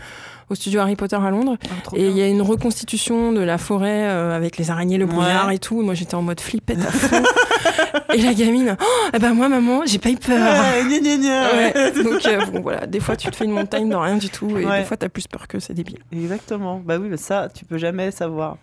au 0.50 0.56
studio 0.56 0.80
Harry 0.82 0.96
Potter 0.96 1.16
à 1.16 1.30
Londres. 1.30 1.58
Ah, 1.66 1.90
Et 1.96 2.08
il 2.08 2.18
y 2.18 2.22
a 2.22 2.28
une 2.28 2.42
reconstitution 2.42 3.32
de 3.32 3.42
la 3.42 3.58
forêt 3.58 4.08
euh, 4.10 4.36
avec 4.36 4.58
les 4.58 4.72
araignées, 4.72 4.98
le 4.98 5.06
brouillard 5.06 5.48
Ouais. 5.48 5.56
et 5.56 5.60
tout. 5.60 5.82
Moi, 5.82 5.94
j'étais 5.94 6.16
en 6.16 6.22
mode 6.22 6.40
flippette 6.42 6.80
à 6.80 6.92
fond. 6.92 7.24
et 8.14 8.22
la 8.22 8.34
gamine, 8.34 8.76
oh, 8.80 9.10
eh 9.14 9.20
ben 9.20 9.34
moi, 9.34 9.50
maman, 9.50 9.82
j'ai 9.86 10.00
pas 10.00 10.10
eu 10.10 10.18
peur. 10.18 10.38
Ouais, 10.38 10.84
gna, 10.90 11.00
gna, 11.00 11.18
gna. 11.18 11.50
Ouais. 11.54 11.92
Donc 12.04 12.26
euh, 12.26 12.46
bon, 12.52 12.62
voilà, 12.62 12.86
des 12.88 13.00
fois 13.00 13.16
tu 13.16 13.30
te 13.30 13.36
fais 13.36 13.46
une 13.46 13.52
montagne 13.52 13.90
dans 13.90 14.02
rien 14.02 14.18
du 14.18 14.30
tout 14.30 14.58
et 14.58 14.66
des 14.66 14.84
fois 14.84 14.98
t'as 14.98 15.10
plus 15.10 15.28
peur 15.28 15.48
que 15.48 15.60
c'est 15.60 15.74
débile. 15.74 16.00
Exactement. 16.12 16.82
Bah 16.84 16.98
oui, 17.00 17.10
bah 17.10 17.18
ça 17.18 17.48
tu 17.54 17.66
peux 17.66 17.78
jamais 17.78 18.12
savoir. 18.12 18.58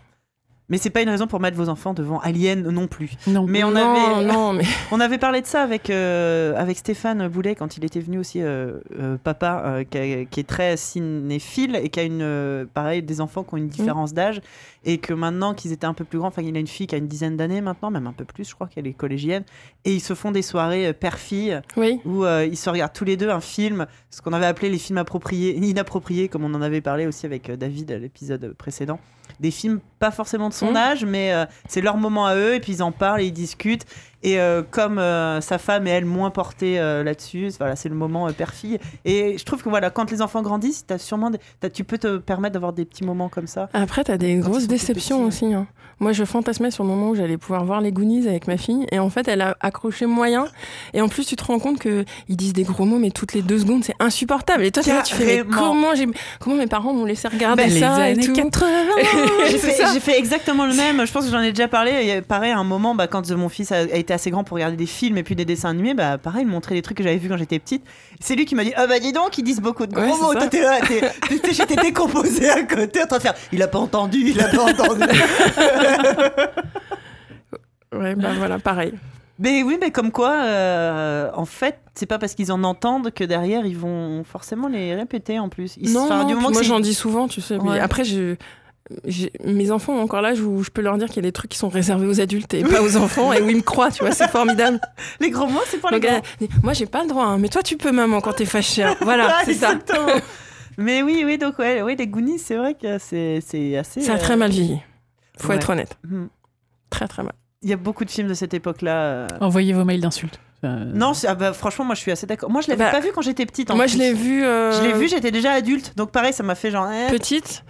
Mais 0.68 0.78
c'est 0.78 0.90
pas 0.90 1.00
une 1.02 1.08
raison 1.08 1.26
pour 1.28 1.38
mettre 1.38 1.56
vos 1.56 1.68
enfants 1.68 1.94
devant 1.94 2.18
Alien 2.20 2.68
non 2.70 2.88
plus. 2.88 3.12
Non. 3.28 3.46
Mais 3.48 3.62
on 3.62 3.70
non, 3.70 3.94
avait, 3.94 4.24
non, 4.26 4.52
mais 4.52 4.64
on 4.90 4.98
avait 4.98 5.18
parlé 5.18 5.40
de 5.40 5.46
ça 5.46 5.62
avec 5.62 5.90
euh, 5.90 6.54
avec 6.56 6.76
Stéphane 6.78 7.28
Boulet 7.28 7.54
quand 7.54 7.76
il 7.76 7.84
était 7.84 8.00
venu 8.00 8.18
aussi, 8.18 8.42
euh, 8.42 8.78
euh, 8.98 9.16
papa 9.22 9.84
qui, 9.88 9.98
a- 9.98 10.24
qui 10.24 10.40
est 10.40 10.48
très 10.48 10.76
cinéphile 10.76 11.76
et 11.76 11.88
qui 11.88 12.00
a 12.00 12.02
une 12.02 12.66
pareil 12.74 13.02
des 13.02 13.20
enfants 13.20 13.44
qui 13.44 13.54
ont 13.54 13.58
une 13.58 13.68
différence 13.68 14.12
d'âge 14.12 14.40
et 14.84 14.98
que 14.98 15.12
maintenant 15.14 15.54
qu'ils 15.54 15.72
étaient 15.72 15.86
un 15.86 15.94
peu 15.94 16.04
plus 16.04 16.18
grands, 16.18 16.28
enfin 16.28 16.42
il 16.42 16.56
a 16.56 16.60
une 16.60 16.66
fille 16.66 16.86
qui 16.86 16.94
a 16.94 16.98
une 16.98 17.08
dizaine 17.08 17.36
d'années 17.36 17.60
maintenant, 17.60 17.90
même 17.90 18.06
un 18.06 18.12
peu 18.12 18.24
plus, 18.24 18.48
je 18.48 18.54
crois 18.54 18.68
qu'elle 18.68 18.86
est 18.86 18.92
collégienne, 18.92 19.42
et 19.84 19.92
ils 19.94 20.00
se 20.00 20.14
font 20.14 20.30
des 20.30 20.42
soirées 20.42 20.92
père-fille 20.92 21.60
oui, 21.76 22.00
où 22.04 22.24
ils 22.24 22.56
se 22.56 22.70
regardent 22.70 22.92
tous 22.92 23.04
les 23.04 23.16
deux 23.16 23.28
un 23.30 23.40
film, 23.40 23.86
ce 24.16 24.22
qu'on 24.22 24.32
avait 24.32 24.46
appelé 24.46 24.70
les 24.70 24.78
films 24.78 24.96
appropriés, 24.96 25.54
inappropriés, 25.62 26.28
comme 26.28 26.42
on 26.42 26.54
en 26.54 26.62
avait 26.62 26.80
parlé 26.80 27.06
aussi 27.06 27.26
avec 27.26 27.50
euh, 27.50 27.56
David 27.56 27.92
à 27.92 27.98
l'épisode 27.98 28.54
précédent. 28.56 28.98
Des 29.40 29.50
films 29.50 29.80
pas 29.98 30.10
forcément 30.10 30.48
de 30.48 30.54
son 30.54 30.70
Mhm. 30.70 30.76
âge, 30.76 31.04
mais 31.04 31.34
euh, 31.34 31.44
c'est 31.68 31.82
leur 31.82 31.98
moment 31.98 32.24
à 32.24 32.34
eux, 32.34 32.54
et 32.54 32.60
puis 32.60 32.72
ils 32.72 32.82
en 32.82 32.92
parlent 32.92 33.20
et 33.20 33.26
ils 33.26 33.32
discutent. 33.32 33.84
Et 34.22 34.40
euh, 34.40 34.62
comme 34.70 34.98
euh, 34.98 35.40
sa 35.40 35.58
femme 35.58 35.86
est 35.86 35.90
elle 35.90 36.04
moins 36.04 36.30
portée 36.30 36.80
euh, 36.80 37.04
là-dessus, 37.04 37.50
voilà, 37.58 37.76
c'est 37.76 37.88
le 37.88 37.94
moment 37.94 38.30
père-fille. 38.32 38.78
Et 39.04 39.36
je 39.38 39.44
trouve 39.44 39.62
que 39.62 39.68
voilà, 39.68 39.90
quand 39.90 40.10
les 40.10 40.22
enfants 40.22 40.42
grandissent, 40.42 40.84
as 40.90 40.98
sûrement 40.98 41.30
des- 41.30 41.70
tu 41.70 41.84
peux 41.84 41.98
te 41.98 42.16
permettre 42.16 42.54
d'avoir 42.54 42.72
des 42.72 42.84
petits 42.84 43.04
moments 43.04 43.28
comme 43.28 43.46
ça. 43.46 43.68
après 43.72 44.04
t'as 44.04 44.16
des 44.16 44.32
ils 44.32 44.40
grosses 44.40 44.62
tout 44.62 44.68
déceptions 44.68 45.18
petits, 45.28 45.44
aussi. 45.44 45.54
hein. 45.54 45.66
Moi 45.98 46.12
je 46.12 46.24
fantasmais 46.24 46.70
sur 46.70 46.84
le 46.84 46.90
moment 46.90 47.10
où 47.10 47.14
j'allais 47.14 47.38
pouvoir 47.38 47.64
voir 47.64 47.80
les 47.80 47.90
Goonies 47.90 48.28
avec 48.28 48.46
ma 48.48 48.58
fille 48.58 48.86
et 48.92 48.98
en 48.98 49.08
fait 49.08 49.28
elle 49.28 49.40
a 49.40 49.56
accroché 49.60 50.04
moyen 50.04 50.44
et 50.92 51.00
en 51.00 51.08
plus 51.08 51.24
tu 51.24 51.36
te 51.36 51.44
rends 51.44 51.58
compte 51.58 51.78
que 51.78 52.04
ils 52.28 52.36
disent 52.36 52.52
des 52.52 52.64
gros 52.64 52.84
mots 52.84 52.98
mais 52.98 53.10
toutes 53.10 53.32
les 53.32 53.40
deux 53.40 53.58
secondes 53.60 53.82
c'est 53.82 53.94
insupportable 53.98 54.64
et 54.64 54.70
toi 54.70 54.82
là, 54.86 55.02
tu 55.02 55.14
fais 55.14 55.42
comment 55.50 55.94
comment 56.38 56.56
mes 56.56 56.66
parents 56.66 56.92
m'ont 56.92 57.06
laissé 57.06 57.28
regarder 57.28 57.62
Ben, 57.62 57.70
les 57.72 57.80
ça 57.80 58.10
et 58.10 58.12
années 58.12 58.26
tout 58.26 58.34
80. 58.34 58.66
j'ai 59.92 60.00
fait, 60.00 60.18
exactement 60.18 60.66
le 60.66 60.74
même. 60.74 61.06
Je 61.06 61.12
pense 61.12 61.24
que 61.24 61.30
j'en 61.30 61.40
ai 61.40 61.50
déjà 61.52 61.68
parlé. 61.68 62.10
A- 62.10 62.22
Pareil, 62.22 62.52
à 62.52 62.58
un 62.58 62.64
moment, 62.64 62.94
bah, 62.94 63.06
quand 63.06 63.30
mon 63.32 63.48
fils 63.48 63.72
a, 63.72 63.76
a 63.76 63.82
été 63.96 64.05
été 64.06 64.14
assez 64.14 64.30
grand 64.30 64.44
pour 64.44 64.54
regarder 64.54 64.76
des 64.76 64.86
films 64.86 65.18
et 65.18 65.22
puis 65.22 65.34
des 65.36 65.44
dessins 65.44 65.70
animés, 65.70 65.94
bah 65.94 66.16
pareil, 66.18 66.42
il 66.42 66.46
me 66.46 66.52
montrait 66.52 66.74
des 66.74 66.82
trucs 66.82 66.96
que 66.96 67.02
j'avais 67.02 67.16
vus 67.16 67.28
quand 67.28 67.36
j'étais 67.36 67.58
petite. 67.58 67.84
C'est 68.20 68.34
lui 68.36 68.44
qui 68.46 68.54
m'a 68.54 68.64
dit 68.64 68.72
Ah 68.76 68.86
bah 68.86 68.98
dis 68.98 69.12
donc, 69.12 69.36
ils 69.38 69.42
disent 69.44 69.60
beaucoup 69.60 69.86
de 69.86 69.92
gros 69.92 70.02
Ouais, 70.04 70.08
mots. 70.20 70.32
Toi, 70.32 70.46
t'es 70.48 70.62
là, 70.62 70.78
j'étais 71.52 71.76
décomposé 71.82 72.48
à 72.48 72.62
côté 72.62 73.02
en 73.02 73.06
train 73.06 73.16
de 73.18 73.22
faire 73.22 73.34
Il 73.52 73.62
a 73.62 73.68
pas 73.68 73.78
entendu, 73.78 74.18
il 74.18 74.40
a 74.40 74.48
pas 74.48 74.62
entendu. 74.62 75.02
Ouais, 77.94 78.14
bah 78.14 78.30
voilà, 78.36 78.58
pareil. 78.58 78.92
mais 79.38 79.62
oui, 79.62 79.78
mais 79.80 79.90
comme 79.90 80.10
quoi, 80.10 80.32
euh, 80.44 81.30
en 81.34 81.44
fait, 81.46 81.78
c'est 81.94 82.04
pas 82.06 82.18
parce 82.18 82.34
qu'ils 82.34 82.52
en 82.52 82.62
entendent 82.64 83.10
que 83.12 83.24
derrière 83.24 83.64
ils 83.64 83.76
vont 83.78 84.22
forcément 84.24 84.68
les 84.68 84.94
répéter 84.94 85.38
en 85.38 85.48
plus. 85.48 85.76
Ils- 85.80 85.92
non, 85.92 86.08
non, 86.08 86.24
du 86.24 86.34
moment 86.34 86.50
moi 86.50 86.62
j'en 86.62 86.80
dis 86.80 86.94
souvent, 86.94 87.28
tu 87.28 87.40
sais. 87.40 87.58
mais 87.58 87.70
Ouais. 87.70 87.80
Après, 87.80 88.04
je, 88.04 88.34
mes 89.44 89.70
enfants 89.70 89.94
ont 89.94 90.02
encore 90.02 90.20
l'âge 90.20 90.40
où 90.40 90.62
je 90.62 90.70
peux 90.70 90.80
leur 90.82 90.96
dire 90.98 91.08
qu'il 91.08 91.16
y 91.16 91.18
a 91.20 91.22
des 91.22 91.32
trucs 91.32 91.50
qui 91.50 91.58
sont 91.58 91.68
réservés 91.68 92.06
aux 92.06 92.20
adultes 92.20 92.54
et 92.54 92.62
pas 92.62 92.82
aux 92.82 92.96
enfants 92.96 93.32
et 93.32 93.42
où 93.42 93.48
ils 93.48 93.56
me 93.56 93.62
croient, 93.62 93.90
tu 93.90 94.00
vois, 94.04 94.12
c'est 94.12 94.28
formidable. 94.28 94.80
les 95.20 95.30
gros 95.30 95.46
mots, 95.46 95.60
c'est 95.66 95.78
pour 95.78 95.90
les 95.90 95.98
Donc, 96.00 96.08
gros. 96.10 96.20
euh, 96.42 96.46
moi 96.62 96.72
j'ai 96.72 96.86
pas 96.86 97.02
le 97.02 97.08
droit, 97.08 97.24
hein, 97.24 97.38
mais 97.38 97.48
toi 97.48 97.62
tu 97.62 97.76
peux, 97.76 97.90
maman, 97.92 98.20
quand 98.20 98.34
t'es 98.34 98.44
fâchée. 98.44 98.84
hein. 98.84 98.96
Voilà, 99.00 99.28
Ah, 99.38 99.42
c'est 99.44 99.54
ça. 99.54 99.74
Mais 100.78 101.02
oui, 101.02 101.22
oui, 101.24 101.38
donc 101.38 101.58
ouais, 101.58 101.80
ouais 101.80 101.94
les 101.94 102.06
Goonies, 102.06 102.38
c'est 102.38 102.56
vrai 102.56 102.74
que 102.74 102.98
c'est 102.98 103.42
c'est 103.46 103.78
assez. 103.78 104.02
Ça 104.02 104.12
a 104.12 104.16
euh, 104.16 104.18
très 104.18 104.36
mal 104.36 104.50
vieilli. 104.50 104.78
Faut 105.38 105.48
ouais. 105.48 105.56
être 105.56 105.70
honnête. 105.70 105.96
hmm. 106.06 106.26
Très 106.90 107.08
très 107.08 107.22
mal. 107.22 107.32
Il 107.62 107.70
y 107.70 107.72
a 107.72 107.76
beaucoup 107.76 108.04
de 108.04 108.10
films 108.10 108.28
de 108.28 108.34
cette 108.34 108.52
époque-là. 108.52 108.94
euh. 108.94 109.26
Envoyez 109.40 109.72
vos 109.72 109.84
mails 109.84 110.02
d'insultes. 110.02 110.38
Euh, 110.64 110.84
Non, 110.94 111.12
ah 111.26 111.34
bah, 111.34 111.54
franchement, 111.54 111.86
moi 111.86 111.94
je 111.94 112.00
suis 112.02 112.10
assez 112.12 112.26
d'accord. 112.26 112.50
Moi 112.50 112.60
je 112.60 112.68
l'avais 112.68 112.84
Bah, 112.84 112.90
pas 112.90 113.00
vu 113.00 113.08
quand 113.14 113.22
j'étais 113.22 113.46
petite. 113.46 113.70
en 113.70 113.76
Moi 113.76 113.86
plus. 113.86 113.94
je 113.94 113.98
l'ai 113.98 114.12
vu. 114.12 114.44
euh, 114.44 114.70
Je 114.72 114.82
l'ai 114.86 114.92
vu, 114.92 115.08
j'étais 115.08 115.30
déjà 115.30 115.52
adulte. 115.52 115.94
Donc 115.96 116.10
pareil, 116.10 116.34
ça 116.34 116.42
m'a 116.42 116.54
fait 116.54 116.70
genre. 116.70 116.86
eh. 116.90 117.10
petite. 117.10 117.64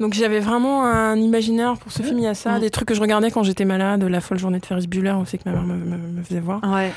Donc 0.00 0.14
j'avais 0.14 0.40
vraiment 0.40 0.84
un 0.84 1.16
imaginaire 1.16 1.74
pour 1.78 1.92
ce 1.92 2.02
film. 2.02 2.18
Il 2.18 2.24
y 2.24 2.26
a 2.26 2.34
ça, 2.34 2.58
des 2.58 2.70
trucs 2.70 2.88
que 2.88 2.94
je 2.94 3.00
regardais 3.00 3.30
quand 3.30 3.42
j'étais 3.44 3.64
malade, 3.64 4.02
la 4.04 4.20
folle 4.20 4.38
journée 4.38 4.58
de 4.58 4.66
Ferris 4.66 4.86
Bueller 4.88 5.12
aussi 5.12 5.38
que 5.38 5.42
ma 5.48 5.52
mère 5.52 5.62
me, 5.62 5.74
me- 5.76 5.96
me 5.96 6.22
faisait 6.22 6.40
voir. 6.40 6.60
Ouais. 6.64 6.90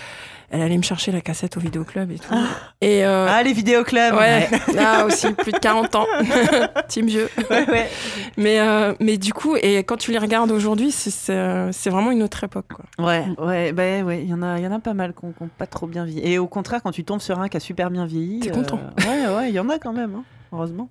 Elle 0.50 0.62
allait 0.62 0.78
me 0.78 0.82
chercher 0.84 1.12
la 1.12 1.20
cassette 1.20 1.58
au 1.58 1.60
vidéoclub 1.60 2.10
et 2.10 2.16
tout. 2.20 2.30
Ah. 2.32 2.46
Et 2.80 3.06
euh, 3.06 3.28
Ah, 3.30 3.44
les 3.44 3.52
vidéoclubs. 3.52 4.16
ouais, 4.16 4.48
là 4.74 5.06
aussi 5.06 5.34
plus 5.34 5.52
de 5.52 5.58
40 5.60 5.94
ans, 5.96 6.06
team 6.88 7.06
vieux. 7.08 7.28
ouais, 7.52 7.70
ouais. 7.70 7.90
Mais 8.38 8.62
euh, 8.62 8.94
mais 9.02 9.18
du 9.18 9.34
coup, 9.34 9.58
et 9.62 9.80
quand 9.80 9.98
tu 9.98 10.12
les 10.14 10.18
regardes 10.20 10.50
aujourd'hui, 10.52 10.92
c'est- 10.92 11.34
euh, 11.34 11.70
c'est 11.74 11.90
vraiment 11.90 12.12
une 12.12 12.24
autre 12.24 12.46
époque. 12.46 12.68
Quoi. 12.74 13.06
Ouais, 13.06 13.26
ouais, 13.40 13.74
bah, 13.74 14.04
ouais, 14.04 14.22
il 14.24 14.30
y 14.30 14.34
en 14.34 14.42
a, 14.42 14.58
y 14.58 14.66
en 14.66 14.72
a 14.72 14.80
pas 14.80 14.94
mal 14.94 15.14
qui 15.14 15.26
ont 15.26 15.34
qui 15.34 15.44
ont 15.44 15.50
pas 15.58 15.68
trop 15.68 15.86
bien 15.86 16.06
vieilli. 16.06 16.26
Et 16.32 16.38
au 16.40 16.48
contraire, 16.48 16.82
quand 16.82 16.92
tu 16.94 17.04
tombes 17.04 17.20
sur 17.20 17.40
un 17.42 17.50
qui 17.50 17.58
a 17.58 17.60
super 17.60 17.92
bien 17.92 18.06
vieilli, 18.06 18.40
T'es 18.40 18.52
content. 18.52 18.80
ouais, 19.06 19.36
ouais, 19.36 19.50
il 19.50 19.54
y 19.54 19.60
en 19.60 19.68
a 19.68 19.78
quand 19.80 19.92
même, 19.94 20.16
hein, 20.16 20.24
heureusement. 20.54 20.88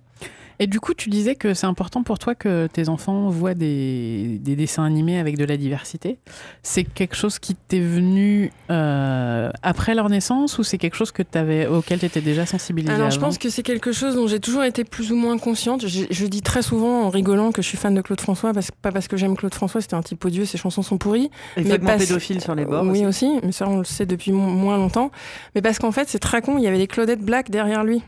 Et 0.59 0.65
du 0.67 0.79
coup, 0.79 0.93
tu 0.95 1.09
disais 1.09 1.35
que 1.35 1.53
c'est 1.53 1.67
important 1.67 2.01
pour 2.03 2.17
toi 2.17 2.33
que 2.33 2.67
tes 2.67 2.89
enfants 2.89 3.29
voient 3.29 3.53
des, 3.53 4.39
des 4.41 4.55
dessins 4.55 4.83
animés 4.83 5.19
avec 5.19 5.37
de 5.37 5.45
la 5.45 5.55
diversité. 5.55 6.17
C'est 6.63 6.83
quelque 6.83 7.15
chose 7.15 7.37
qui 7.37 7.53
t'est 7.53 7.79
venu 7.79 8.51
euh, 8.71 9.51
après 9.61 9.93
leur 9.93 10.09
naissance 10.09 10.57
ou 10.57 10.63
c'est 10.63 10.77
quelque 10.79 10.95
chose 10.95 11.11
que 11.11 11.21
avais, 11.35 11.67
auquel 11.67 11.99
tu 11.99 12.05
étais 12.07 12.21
déjà 12.21 12.45
sensibilisée 12.47 12.93
Alors 12.93 13.11
je 13.11 13.19
pense 13.19 13.37
que 13.37 13.49
c'est 13.49 13.61
quelque 13.61 13.91
chose 13.91 14.15
dont 14.15 14.25
j'ai 14.25 14.39
toujours 14.39 14.63
été 14.63 14.83
plus 14.83 15.11
ou 15.11 15.15
moins 15.15 15.37
consciente. 15.37 15.85
Je, 15.87 16.05
je 16.09 16.25
dis 16.25 16.41
très 16.41 16.63
souvent 16.63 17.03
en 17.03 17.09
rigolant 17.09 17.51
que 17.51 17.61
je 17.61 17.67
suis 17.67 17.77
fan 17.77 17.93
de 17.93 18.01
Claude 18.01 18.19
François, 18.21 18.51
parce, 18.53 18.71
pas 18.71 18.91
parce 18.91 19.07
que 19.07 19.15
j'aime 19.17 19.35
Claude 19.37 19.53
François, 19.53 19.81
c'était 19.81 19.93
un 19.95 20.01
type 20.01 20.23
odieux, 20.25 20.45
ses 20.45 20.57
chansons 20.57 20.81
sont 20.81 20.97
pourries. 20.97 21.29
Et 21.57 21.63
Mais 21.65 21.77
parce- 21.77 22.05
pédophiles 22.07 22.41
sur 22.41 22.55
les 22.55 22.65
bords. 22.65 22.83
Oui 22.83 23.05
aussi. 23.05 23.27
aussi. 23.27 23.39
mais 23.43 23.51
ça 23.51 23.67
on 23.69 23.77
le 23.77 23.83
sait 23.83 24.07
depuis 24.07 24.31
mo- 24.31 24.41
moins 24.47 24.77
longtemps. 24.77 25.11
Mais 25.53 25.61
parce 25.61 25.77
qu'en 25.77 25.91
fait 25.91 26.09
c'est 26.09 26.17
très 26.19 26.41
con, 26.41 26.57
il 26.57 26.63
y 26.63 26.67
avait 26.67 26.79
des 26.79 26.87
Claudettes 26.87 27.21
Black 27.23 27.51
derrière 27.51 27.83
lui. 27.83 28.01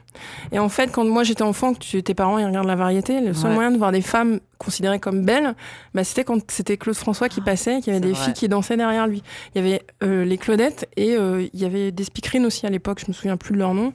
Et 0.51 0.57
en 0.57 0.69
fait 0.69 0.91
quand 0.91 1.05
moi 1.05 1.23
j'étais 1.23 1.43
enfant, 1.43 1.73
que 1.75 1.79
tu- 1.79 2.01
tes 2.01 2.13
parents 2.15 2.38
ils 2.39 2.45
regardent 2.45 2.67
la 2.67 2.75
variété, 2.75 3.21
le 3.21 3.33
seul 3.33 3.49
Ouais. 3.49 3.55
moyen 3.55 3.71
de 3.71 3.77
voir 3.77 3.91
des 3.91 4.01
femmes 4.01 4.39
considérées 4.57 4.99
comme 4.99 5.23
belles, 5.23 5.55
bah, 5.93 6.03
c'était 6.03 6.23
quand 6.23 6.39
c'était 6.51 6.77
Claude 6.77 6.95
François 6.95 7.29
qui 7.29 7.41
passait, 7.41 7.77
et 7.77 7.81
qu'il 7.81 7.93
y 7.93 7.95
avait 7.95 8.05
des 8.05 8.13
vrai. 8.13 8.23
filles 8.25 8.33
qui 8.33 8.47
dansaient 8.49 8.77
derrière 8.77 9.07
lui. 9.07 9.23
Il 9.55 9.61
y 9.63 9.65
avait 9.67 9.81
euh, 10.03 10.25
les 10.25 10.37
Claudettes 10.37 10.87
et 10.97 11.15
euh, 11.15 11.47
il 11.53 11.59
y 11.59 11.65
avait 11.65 11.91
des 11.91 12.03
speakerines 12.03 12.45
aussi 12.45 12.65
à 12.65 12.69
l'époque, 12.69 12.99
je 12.99 13.05
me 13.07 13.13
souviens 13.13 13.37
plus 13.37 13.53
de 13.53 13.59
leur 13.59 13.73
nom. 13.73 13.93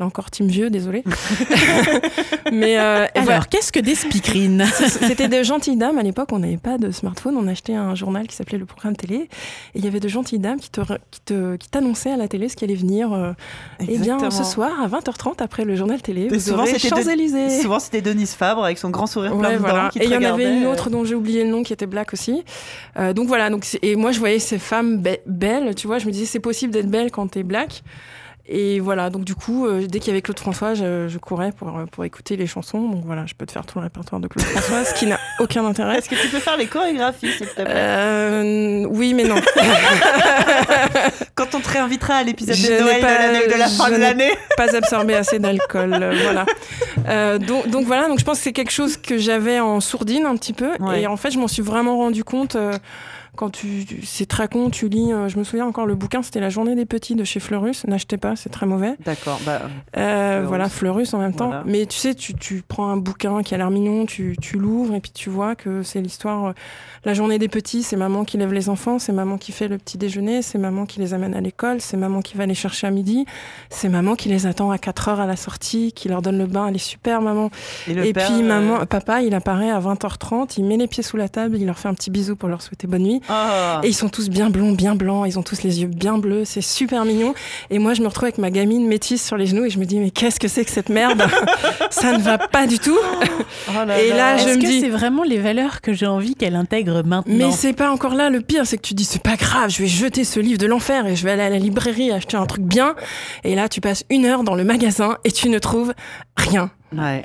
Là 0.00 0.06
encore 0.06 0.28
Team 0.30 0.48
Vieux, 0.48 0.70
désolé. 0.70 1.04
Mais 2.52 2.78
euh, 2.78 3.06
Alors, 3.14 3.24
voilà. 3.24 3.40
qu'est-ce 3.48 3.70
que 3.72 3.78
des 3.80 3.94
speakerines 3.94 4.64
C'était 4.74 5.28
de 5.28 5.42
gentilles 5.42 5.76
dames. 5.76 5.98
À 5.98 6.02
l'époque, 6.02 6.28
on 6.32 6.40
n'avait 6.40 6.56
pas 6.56 6.78
de 6.78 6.90
smartphone. 6.90 7.36
On 7.36 7.46
achetait 7.46 7.74
un 7.74 7.94
journal 7.94 8.26
qui 8.26 8.34
s'appelait 8.34 8.58
Le 8.58 8.66
Programme 8.66 8.96
Télé. 8.96 9.14
Et 9.16 9.28
il 9.76 9.84
y 9.84 9.88
avait 9.88 10.00
de 10.00 10.08
gentilles 10.08 10.38
dames 10.40 10.58
qui 10.58 10.70
te, 10.70 10.80
re- 10.80 10.98
qui 11.10 11.20
te, 11.20 11.56
qui 11.56 11.68
t'annonçaient 11.68 12.10
à 12.10 12.16
la 12.16 12.28
télé 12.28 12.48
ce 12.48 12.56
qui 12.56 12.64
allait 12.64 12.74
venir. 12.74 13.12
euh, 13.12 13.32
eh 13.80 13.98
bien, 13.98 14.30
ce 14.30 14.44
soir, 14.44 14.72
à 14.82 14.88
20h30, 14.88 15.42
après 15.42 15.64
le 15.64 15.76
journal 15.76 16.00
télé, 16.02 16.28
vous 16.28 16.38
souvent, 16.40 16.62
aurez 16.62 16.72
c'était 16.78 16.90
de- 16.90 16.94
Champs-Élysées. 17.02 17.60
Souvent, 17.60 17.78
c'était 17.78 18.00
Denise 18.02 18.32
Fabre 18.34 18.64
avec 18.64 18.78
son 18.78 18.90
grand 18.90 19.06
sourire 19.06 19.36
plein 19.38 19.48
Ouais, 19.50 19.54
de 19.54 19.60
voilà. 19.60 19.84
dents 19.84 19.88
qui 19.90 19.98
Et 20.00 20.04
il 20.04 20.10
y 20.10 20.18
te 20.18 20.24
en 20.24 20.34
avait 20.34 20.56
une 20.58 20.66
autre 20.66 20.90
dont 20.90 21.04
j'ai 21.04 21.14
oublié 21.14 21.44
le 21.44 21.50
nom 21.50 21.62
qui 21.62 21.72
était 21.72 21.86
black 21.86 22.12
aussi. 22.12 22.42
Euh, 22.98 23.12
donc 23.12 23.28
voilà. 23.28 23.48
Donc 23.50 23.64
et 23.82 23.94
moi 23.96 24.10
je 24.12 24.18
voyais 24.18 24.38
ces 24.40 24.58
femmes 24.58 25.00
be- 25.00 25.20
belles. 25.26 25.74
Tu 25.76 25.86
vois, 25.86 25.98
je 25.98 26.06
me 26.06 26.10
disais 26.10 26.26
c'est 26.26 26.40
possible 26.40 26.72
d'être 26.72 26.90
belle 26.90 27.10
quand 27.10 27.28
t'es 27.28 27.42
black. 27.44 27.82
Et 28.46 28.78
voilà. 28.80 29.08
Donc 29.08 29.24
du 29.24 29.34
coup, 29.34 29.66
euh, 29.66 29.86
dès 29.88 30.00
qu'il 30.00 30.08
y 30.08 30.10
avait 30.10 30.20
Claude 30.20 30.38
François, 30.38 30.74
je, 30.74 31.08
je 31.08 31.18
courais 31.18 31.50
pour 31.52 31.78
euh, 31.78 31.86
pour 31.86 32.04
écouter 32.04 32.36
les 32.36 32.46
chansons. 32.46 32.88
Donc 32.90 33.02
voilà, 33.06 33.24
je 33.24 33.32
peux 33.34 33.46
te 33.46 33.52
faire 33.52 33.64
tout 33.64 33.78
le 33.78 33.84
répertoire 33.84 34.20
de 34.20 34.28
Claude 34.28 34.44
François, 34.44 34.84
ce 34.84 34.92
qui 34.94 35.06
n'a 35.06 35.18
aucun 35.40 35.64
intérêt. 35.64 35.96
Est-ce 35.98 36.10
que 36.10 36.14
tu 36.14 36.28
peux 36.28 36.40
faire 36.40 36.56
les 36.58 36.66
chorégraphies, 36.66 37.32
s'il 37.32 37.46
te 37.46 37.54
plaît? 37.54 37.64
Euh, 37.66 38.86
oui, 38.90 39.14
mais 39.14 39.24
non. 39.24 39.36
Quand 41.34 41.54
on 41.54 41.60
te 41.60 41.68
réinvitera 41.70 42.16
à 42.16 42.22
l'épisode 42.22 42.56
de 42.56 42.80
Noël 42.82 42.96
de 42.96 43.00
pas- 43.00 43.18
l'année- 43.18 43.46
de 43.46 43.58
la 43.58 43.68
fin 43.68 43.88
je 43.88 43.94
de 43.94 43.98
l'année. 44.00 44.30
pas 44.56 44.76
absorbé 44.76 45.14
assez 45.14 45.38
d'alcool, 45.38 45.92
euh, 46.00 46.14
voilà. 46.22 47.38
Donc, 47.38 47.68
donc 47.68 47.86
voilà, 47.86 48.08
donc 48.08 48.18
je 48.18 48.24
pense 48.24 48.38
que 48.38 48.44
c'est 48.44 48.52
quelque 48.52 48.70
chose 48.72 48.96
que 48.96 49.18
j'avais 49.18 49.58
en 49.60 49.80
sourdine 49.80 50.26
un 50.26 50.36
petit 50.36 50.52
peu, 50.52 50.70
Ouais. 50.80 51.02
et 51.02 51.06
en 51.06 51.16
fait 51.16 51.30
je 51.30 51.38
m'en 51.38 51.48
suis 51.48 51.62
vraiment 51.62 51.96
rendu 51.96 52.24
compte 52.24 52.56
quand 53.36 53.50
tu, 53.50 53.84
c'est 54.04 54.26
très 54.26 54.48
con, 54.48 54.70
tu 54.70 54.88
lis, 54.88 55.12
euh, 55.12 55.28
je 55.28 55.38
me 55.38 55.44
souviens 55.44 55.66
encore 55.66 55.86
le 55.86 55.94
bouquin, 55.94 56.22
c'était 56.22 56.40
La 56.40 56.50
Journée 56.50 56.74
des 56.74 56.84
petits 56.86 57.14
de 57.14 57.24
chez 57.24 57.40
Fleurus, 57.40 57.84
n'achetez 57.86 58.16
pas, 58.16 58.36
c'est 58.36 58.48
très 58.50 58.66
mauvais. 58.66 58.94
D'accord, 59.04 59.40
bah, 59.44 59.62
Euh, 59.96 60.30
Fleurus. 60.32 60.48
voilà, 60.48 60.68
Fleurus 60.68 61.14
en 61.14 61.18
même 61.18 61.34
temps. 61.34 61.46
Voilà. 61.48 61.62
Mais 61.66 61.86
tu 61.86 61.98
sais, 61.98 62.14
tu, 62.14 62.34
tu 62.34 62.62
prends 62.66 62.88
un 62.88 62.96
bouquin 62.96 63.42
qui 63.42 63.54
a 63.54 63.58
l'air 63.58 63.70
mignon, 63.70 64.06
tu, 64.06 64.36
tu 64.40 64.58
l'ouvres 64.58 64.94
et 64.94 65.00
puis 65.00 65.10
tu 65.12 65.30
vois 65.30 65.54
que 65.54 65.82
c'est 65.82 66.00
l'histoire. 66.00 66.46
euh, 66.46 66.52
la 67.04 67.12
journée 67.14 67.38
des 67.38 67.48
petits, 67.48 67.82
c'est 67.82 67.96
maman 67.96 68.24
qui 68.24 68.38
lève 68.38 68.52
les 68.52 68.68
enfants, 68.68 68.98
c'est 68.98 69.12
maman 69.12 69.36
qui 69.36 69.52
fait 69.52 69.68
le 69.68 69.76
petit 69.78 69.98
déjeuner, 69.98 70.40
c'est 70.40 70.58
maman 70.58 70.86
qui 70.86 71.00
les 71.00 71.12
amène 71.12 71.34
à 71.34 71.40
l'école, 71.40 71.80
c'est 71.80 71.96
maman 71.98 72.22
qui 72.22 72.36
va 72.36 72.46
les 72.46 72.54
chercher 72.54 72.86
à 72.86 72.90
midi, 72.90 73.26
c'est 73.68 73.88
maman 73.90 74.14
qui 74.14 74.28
les 74.30 74.46
attend 74.46 74.70
à 74.70 74.78
4 74.78 75.08
heures 75.08 75.20
à 75.20 75.26
la 75.26 75.36
sortie, 75.36 75.92
qui 75.92 76.08
leur 76.08 76.22
donne 76.22 76.38
le 76.38 76.46
bain, 76.46 76.68
elle 76.68 76.76
est 76.76 76.78
super 76.78 77.20
maman. 77.20 77.50
le 77.88 78.06
et 78.06 78.12
père, 78.12 78.26
puis 78.30 78.42
euh, 78.42 78.46
maman, 78.46 78.86
papa, 78.86 79.20
il 79.22 79.34
apparaît 79.34 79.70
à 79.70 79.80
20h30, 79.80 80.54
il 80.58 80.64
met 80.64 80.76
les 80.78 80.86
pieds 80.86 81.02
sous 81.02 81.16
la 81.18 81.28
table, 81.28 81.56
il 81.58 81.66
leur 81.66 81.78
fait 81.78 81.88
un 81.88 81.94
petit 81.94 82.10
bisou 82.10 82.36
pour 82.36 82.48
leur 82.48 82.62
souhaiter 82.62 82.86
bonne 82.86 83.02
nuit. 83.02 83.20
Ah. 83.28 83.80
Et 83.82 83.88
ils 83.88 83.94
sont 83.94 84.08
tous 84.08 84.28
bien 84.28 84.50
blonds, 84.50 84.72
bien 84.72 84.94
blancs, 84.94 85.24
ils 85.26 85.38
ont 85.38 85.42
tous 85.42 85.62
les 85.62 85.80
yeux 85.80 85.86
bien 85.88 86.18
bleus, 86.18 86.44
c'est 86.44 86.60
super 86.60 87.04
mignon. 87.04 87.34
Et 87.70 87.78
moi, 87.78 87.94
je 87.94 88.02
me 88.02 88.06
retrouve 88.08 88.24
avec 88.24 88.38
ma 88.38 88.50
gamine 88.50 88.86
métisse 88.86 89.24
sur 89.24 89.36
les 89.36 89.46
genoux 89.46 89.64
et 89.64 89.70
je 89.70 89.78
me 89.78 89.84
dis, 89.84 89.98
mais 89.98 90.10
qu'est-ce 90.10 90.38
que 90.40 90.48
c'est 90.48 90.64
que 90.64 90.70
cette 90.70 90.88
merde? 90.88 91.22
Ça 91.90 92.12
ne 92.16 92.22
va 92.22 92.38
pas 92.38 92.66
du 92.66 92.78
tout. 92.78 92.98
Oh 93.68 93.72
là 93.86 94.00
Et 94.02 94.10
là, 94.10 94.36
je 94.36 94.48
Est-ce 94.48 94.56
me 94.58 94.62
que 94.62 94.66
dis- 94.66 94.80
c'est 94.80 94.88
vraiment 94.88 95.22
les 95.22 95.38
valeurs 95.38 95.80
que 95.80 95.92
j'ai 95.92 96.06
envie 96.06 96.34
qu'elle 96.34 96.56
intègre 96.56 97.02
maintenant? 97.04 97.22
Mais 97.48 97.50
c'est 97.52 97.72
pas 97.72 97.90
encore 97.90 98.14
là 98.14 98.30
le 98.30 98.40
pire, 98.40 98.66
c'est 98.66 98.76
que 98.76 98.82
tu 98.86 98.94
dis, 98.94 99.04
c'est 99.04 99.22
pas 99.22 99.36
grave, 99.36 99.70
je 99.70 99.82
vais 99.82 99.88
jeter 99.88 100.24
ce 100.24 100.40
livre 100.40 100.58
de 100.58 100.66
l'enfer 100.66 101.06
et 101.06 101.16
je 101.16 101.24
vais 101.24 101.32
aller 101.32 101.42
à 101.42 101.50
la 101.50 101.58
librairie 101.58 102.10
acheter 102.12 102.36
un 102.36 102.46
truc 102.46 102.64
bien. 102.64 102.94
Et 103.44 103.54
là, 103.54 103.68
tu 103.68 103.80
passes 103.80 104.04
une 104.10 104.24
heure 104.26 104.42
dans 104.44 104.54
le 104.54 104.64
magasin 104.64 105.16
et 105.24 105.32
tu 105.32 105.48
ne 105.48 105.58
trouves 105.58 105.92
rien. 106.36 106.70
Ouais. 106.98 107.22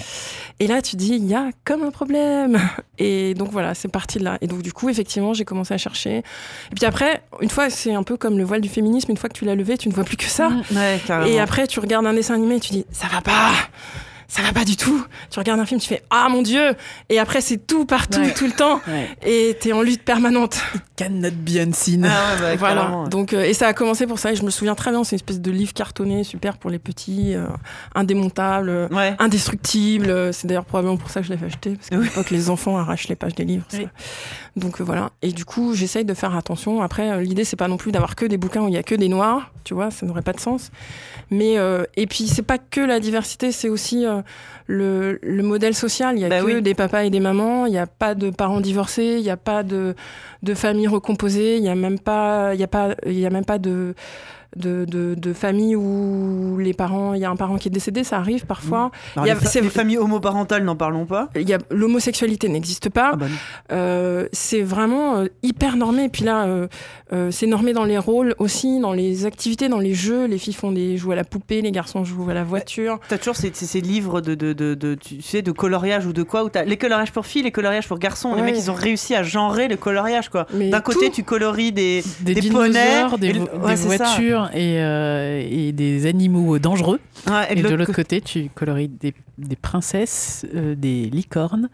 Et 0.59 0.67
là, 0.67 0.81
tu 0.81 0.95
dis, 0.95 1.15
il 1.15 1.25
y 1.25 1.35
a 1.35 1.49
comme 1.63 1.83
un 1.83 1.91
problème. 1.91 2.59
Et 2.97 3.33
donc 3.33 3.49
voilà, 3.51 3.73
c'est 3.73 3.87
parti 3.87 4.19
de 4.19 4.25
là. 4.25 4.37
Et 4.41 4.47
donc 4.47 4.61
du 4.61 4.73
coup, 4.73 4.89
effectivement, 4.89 5.33
j'ai 5.33 5.45
commencé 5.45 5.73
à 5.73 5.77
chercher. 5.77 6.17
Et 6.17 6.75
puis 6.75 6.85
après, 6.85 7.21
une 7.41 7.49
fois, 7.49 7.69
c'est 7.69 7.93
un 7.93 8.03
peu 8.03 8.17
comme 8.17 8.37
le 8.37 8.43
voile 8.43 8.61
du 8.61 8.69
féminisme, 8.69 9.11
une 9.11 9.17
fois 9.17 9.29
que 9.29 9.37
tu 9.37 9.45
l'as 9.45 9.55
levé, 9.55 9.77
tu 9.77 9.89
ne 9.89 9.93
vois 9.93 10.03
plus 10.03 10.17
que 10.17 10.25
ça. 10.25 10.49
Mm. 10.49 10.63
Ouais, 10.71 10.99
carrément. 11.05 11.31
Et 11.31 11.39
après, 11.39 11.67
tu 11.67 11.79
regardes 11.79 12.05
un 12.05 12.13
dessin 12.13 12.35
animé 12.35 12.55
et 12.55 12.59
tu 12.59 12.71
dis, 12.71 12.85
ça 12.91 13.07
va 13.07 13.21
pas 13.21 13.51
ça 14.29 14.41
va 14.43 14.53
pas 14.53 14.63
du 14.63 14.77
tout. 14.77 15.03
Tu 15.29 15.39
regardes 15.39 15.59
un 15.59 15.65
film, 15.65 15.81
tu 15.81 15.87
fais 15.89 16.01
ah 16.09 16.29
mon 16.29 16.41
dieu. 16.41 16.73
Et 17.09 17.19
après 17.19 17.41
c'est 17.41 17.57
tout 17.67 17.85
partout 17.85 18.19
Ouais. 18.21 18.33
tout 18.33 18.45
le 18.45 18.51
temps. 18.53 18.79
Ouais. 18.87 19.09
Et 19.25 19.57
t'es 19.59 19.73
en 19.73 19.81
lutte 19.81 20.03
permanente. 20.03 20.61
Cannot 20.95 21.31
be 21.31 21.57
unseen. 21.57 22.05
Ah 22.05 22.35
ouais, 22.35 22.41
bah, 22.41 22.55
voilà. 22.57 23.03
Donc 23.09 23.33
euh, 23.33 23.43
et 23.43 23.53
ça 23.53 23.67
a 23.67 23.73
commencé 23.73 24.07
pour 24.07 24.19
ça. 24.19 24.31
Et 24.31 24.35
je 24.35 24.43
me 24.43 24.49
souviens 24.51 24.75
très 24.75 24.91
bien. 24.91 25.03
C'est 25.03 25.15
une 25.15 25.19
espèce 25.19 25.41
de 25.41 25.51
livre 25.51 25.73
cartonné 25.73 26.23
super 26.23 26.57
pour 26.57 26.69
les 26.69 26.79
petits, 26.79 27.33
euh, 27.33 27.47
indémontable, 27.95 28.87
Ouais. 28.91 29.15
indestructible. 29.19 30.33
C'est 30.33 30.47
d'ailleurs 30.47 30.65
probablement 30.65 30.97
pour 30.97 31.09
ça 31.09 31.21
que 31.21 31.25
je 31.27 31.31
l'avais 31.33 31.47
acheté 31.47 31.71
parce 31.75 31.89
qu'à 31.89 31.97
Oui. 31.97 32.05
l'époque 32.05 32.29
les 32.31 32.49
enfants 32.49 32.77
arrachent 32.77 33.07
les 33.07 33.15
pages 33.15 33.35
des 33.35 33.45
livres. 33.45 33.65
Oui. 33.73 33.87
Donc 34.55 34.79
euh, 34.79 34.83
voilà. 34.83 35.09
Et 35.21 35.31
du 35.31 35.45
coup 35.45 35.73
j'essaye 35.73 36.05
de 36.05 36.13
faire 36.13 36.35
attention. 36.35 36.81
Après 36.81 37.09
euh, 37.11 37.21
l'idée 37.21 37.43
c'est 37.43 37.55
pas 37.55 37.67
non 37.67 37.77
plus 37.77 37.91
d'avoir 37.91 38.15
que 38.15 38.25
des 38.25 38.37
bouquins 38.37 38.61
où 38.61 38.67
il 38.67 38.73
y 38.73 38.77
a 38.77 38.83
que 38.83 38.95
des 38.95 39.09
noirs. 39.09 39.51
Tu 39.63 39.73
vois, 39.73 39.91
ça 39.91 40.05
n'aurait 40.05 40.21
pas 40.23 40.33
de 40.33 40.39
sens. 40.39 40.71
Mais 41.29 41.57
euh, 41.57 41.83
et 41.95 42.07
puis 42.07 42.27
c'est 42.27 42.41
pas 42.41 42.57
que 42.57 42.81
la 42.81 42.99
diversité, 42.99 43.51
c'est 43.51 43.69
aussi 43.69 44.05
euh, 44.19 44.23
le, 44.67 45.19
le 45.21 45.43
modèle 45.43 45.73
social. 45.73 46.15
Il 46.17 46.21
y 46.21 46.25
a 46.25 46.29
Bah 46.29 46.39
que 46.41 46.45
oui. 46.45 46.61
des 46.61 46.73
papas 46.75 47.03
et 47.03 47.09
des 47.09 47.19
mamans. 47.19 47.65
Il 47.65 47.71
n'y 47.71 47.77
a 47.77 47.87
pas 47.87 48.15
de 48.15 48.29
parents 48.29 48.61
divorcés. 48.61 49.15
Il 49.17 49.23
n'y 49.23 49.29
a 49.29 49.37
pas 49.37 49.63
de 49.63 49.95
de 50.43 50.53
familles 50.53 50.87
recomposées. 50.87 51.57
Il 51.57 51.63
y 51.63 51.69
a 51.69 51.75
même 51.75 51.99
pas, 51.99 52.53
il 52.53 52.59
y 52.59 52.63
a 52.63 52.67
pas, 52.67 52.95
il 53.05 53.19
y 53.19 53.25
a 53.25 53.29
même 53.29 53.45
pas 53.45 53.57
de 53.59 53.93
de, 54.55 54.85
de, 54.85 55.15
de 55.15 55.33
familles 55.33 55.75
où 55.75 56.57
les 56.59 56.73
parents, 56.73 57.13
il 57.13 57.21
y 57.21 57.25
a 57.25 57.29
un 57.29 57.35
parent 57.35 57.57
qui 57.57 57.67
est 57.67 57.71
décédé, 57.71 58.03
ça 58.03 58.17
arrive 58.17 58.45
parfois. 58.45 58.91
Il 59.17 59.25
y 59.27 59.29
a- 59.29 59.33
les, 59.35 59.39
fa- 59.39 59.45
c'est- 59.47 59.61
les 59.61 59.69
familles 59.69 59.97
homoparentales, 59.97 60.63
n'en 60.63 60.75
parlons 60.75 61.05
pas. 61.05 61.29
Il 61.35 61.47
y 61.47 61.53
a 61.53 61.59
l'homosexualité 61.69 62.49
n'existe 62.49 62.89
pas. 62.89 63.11
Ah 63.13 63.15
bah. 63.15 63.25
Euh, 63.71 64.27
c'est 64.31 64.61
vraiment 64.61 65.17
euh, 65.17 65.25
hyper 65.43 65.75
normé. 65.77 66.09
Puis 66.09 66.23
là, 66.25 66.45
euh, 66.45 67.31
c'est 67.31 67.47
normé 67.47 67.73
dans 67.73 67.83
les 67.85 67.97
rôles 67.97 68.35
aussi, 68.39 68.79
dans 68.79 68.93
les 68.93 69.25
activités, 69.25 69.69
dans 69.69 69.79
les 69.79 69.93
jeux. 69.93 70.25
Les 70.25 70.37
filles 70.37 70.53
font 70.53 70.71
des 70.71 70.97
jouent 70.97 71.11
à 71.11 71.15
la 71.15 71.23
poupée, 71.23 71.61
les 71.61 71.71
garçons 71.71 72.03
jouent 72.03 72.29
à 72.29 72.33
la 72.33 72.43
voiture. 72.43 72.99
T'as 73.09 73.17
toujours 73.17 73.35
ces, 73.35 73.51
ces- 73.53 73.79
livres 73.81 74.19
de, 74.21 74.35
de, 74.35 74.95
tu 74.95 75.21
sais, 75.21 75.41
de 75.41 75.51
coloriage 75.51 76.05
ou 76.05 76.11
de 76.13 76.21
quoi, 76.23 76.43
où 76.43 76.49
les 76.65 76.77
coloriages 76.77 77.11
pour 77.11 77.25
filles, 77.25 77.43
les 77.43 77.51
coloriages 77.51 77.87
pour 77.87 77.97
garçons. 77.97 78.35
Les 78.35 78.41
mecs, 78.41 78.57
ils 78.57 78.69
ont 78.69 78.73
réussi 78.75 79.15
à 79.15 79.23
genrer 79.23 79.67
le 79.67 79.77
coloriage, 79.77 80.29
quoi. 80.29 80.45
D'un 80.69 80.81
côté, 80.81 81.09
tu 81.11 81.23
coloris 81.23 81.71
des, 81.71 82.03
Des, 82.21 82.33
Des 82.35 82.49
poneys, 82.49 83.05
des, 83.19 83.27
et 83.27 83.33
vo- 83.33 83.47
le- 83.53 83.59
ouais, 83.59 83.71
des 83.75 83.77
c'est 83.77 83.97
ça. 83.97 84.05
Et, 84.47 84.81
euh, 84.81 85.45
et 85.49 85.71
des 85.71 86.05
animaux 86.05 86.59
dangereux. 86.59 86.99
Et, 87.49 87.55
de 87.55 87.75
l'autre 87.75 87.93
côté, 87.93 88.21
tu 88.21 88.49
coloris 88.53 88.87
des, 88.87 89.13
des 89.37 89.55
princesses, 89.55 90.45
euh, 90.55 90.75
des 90.75 91.09
licornes 91.09 91.69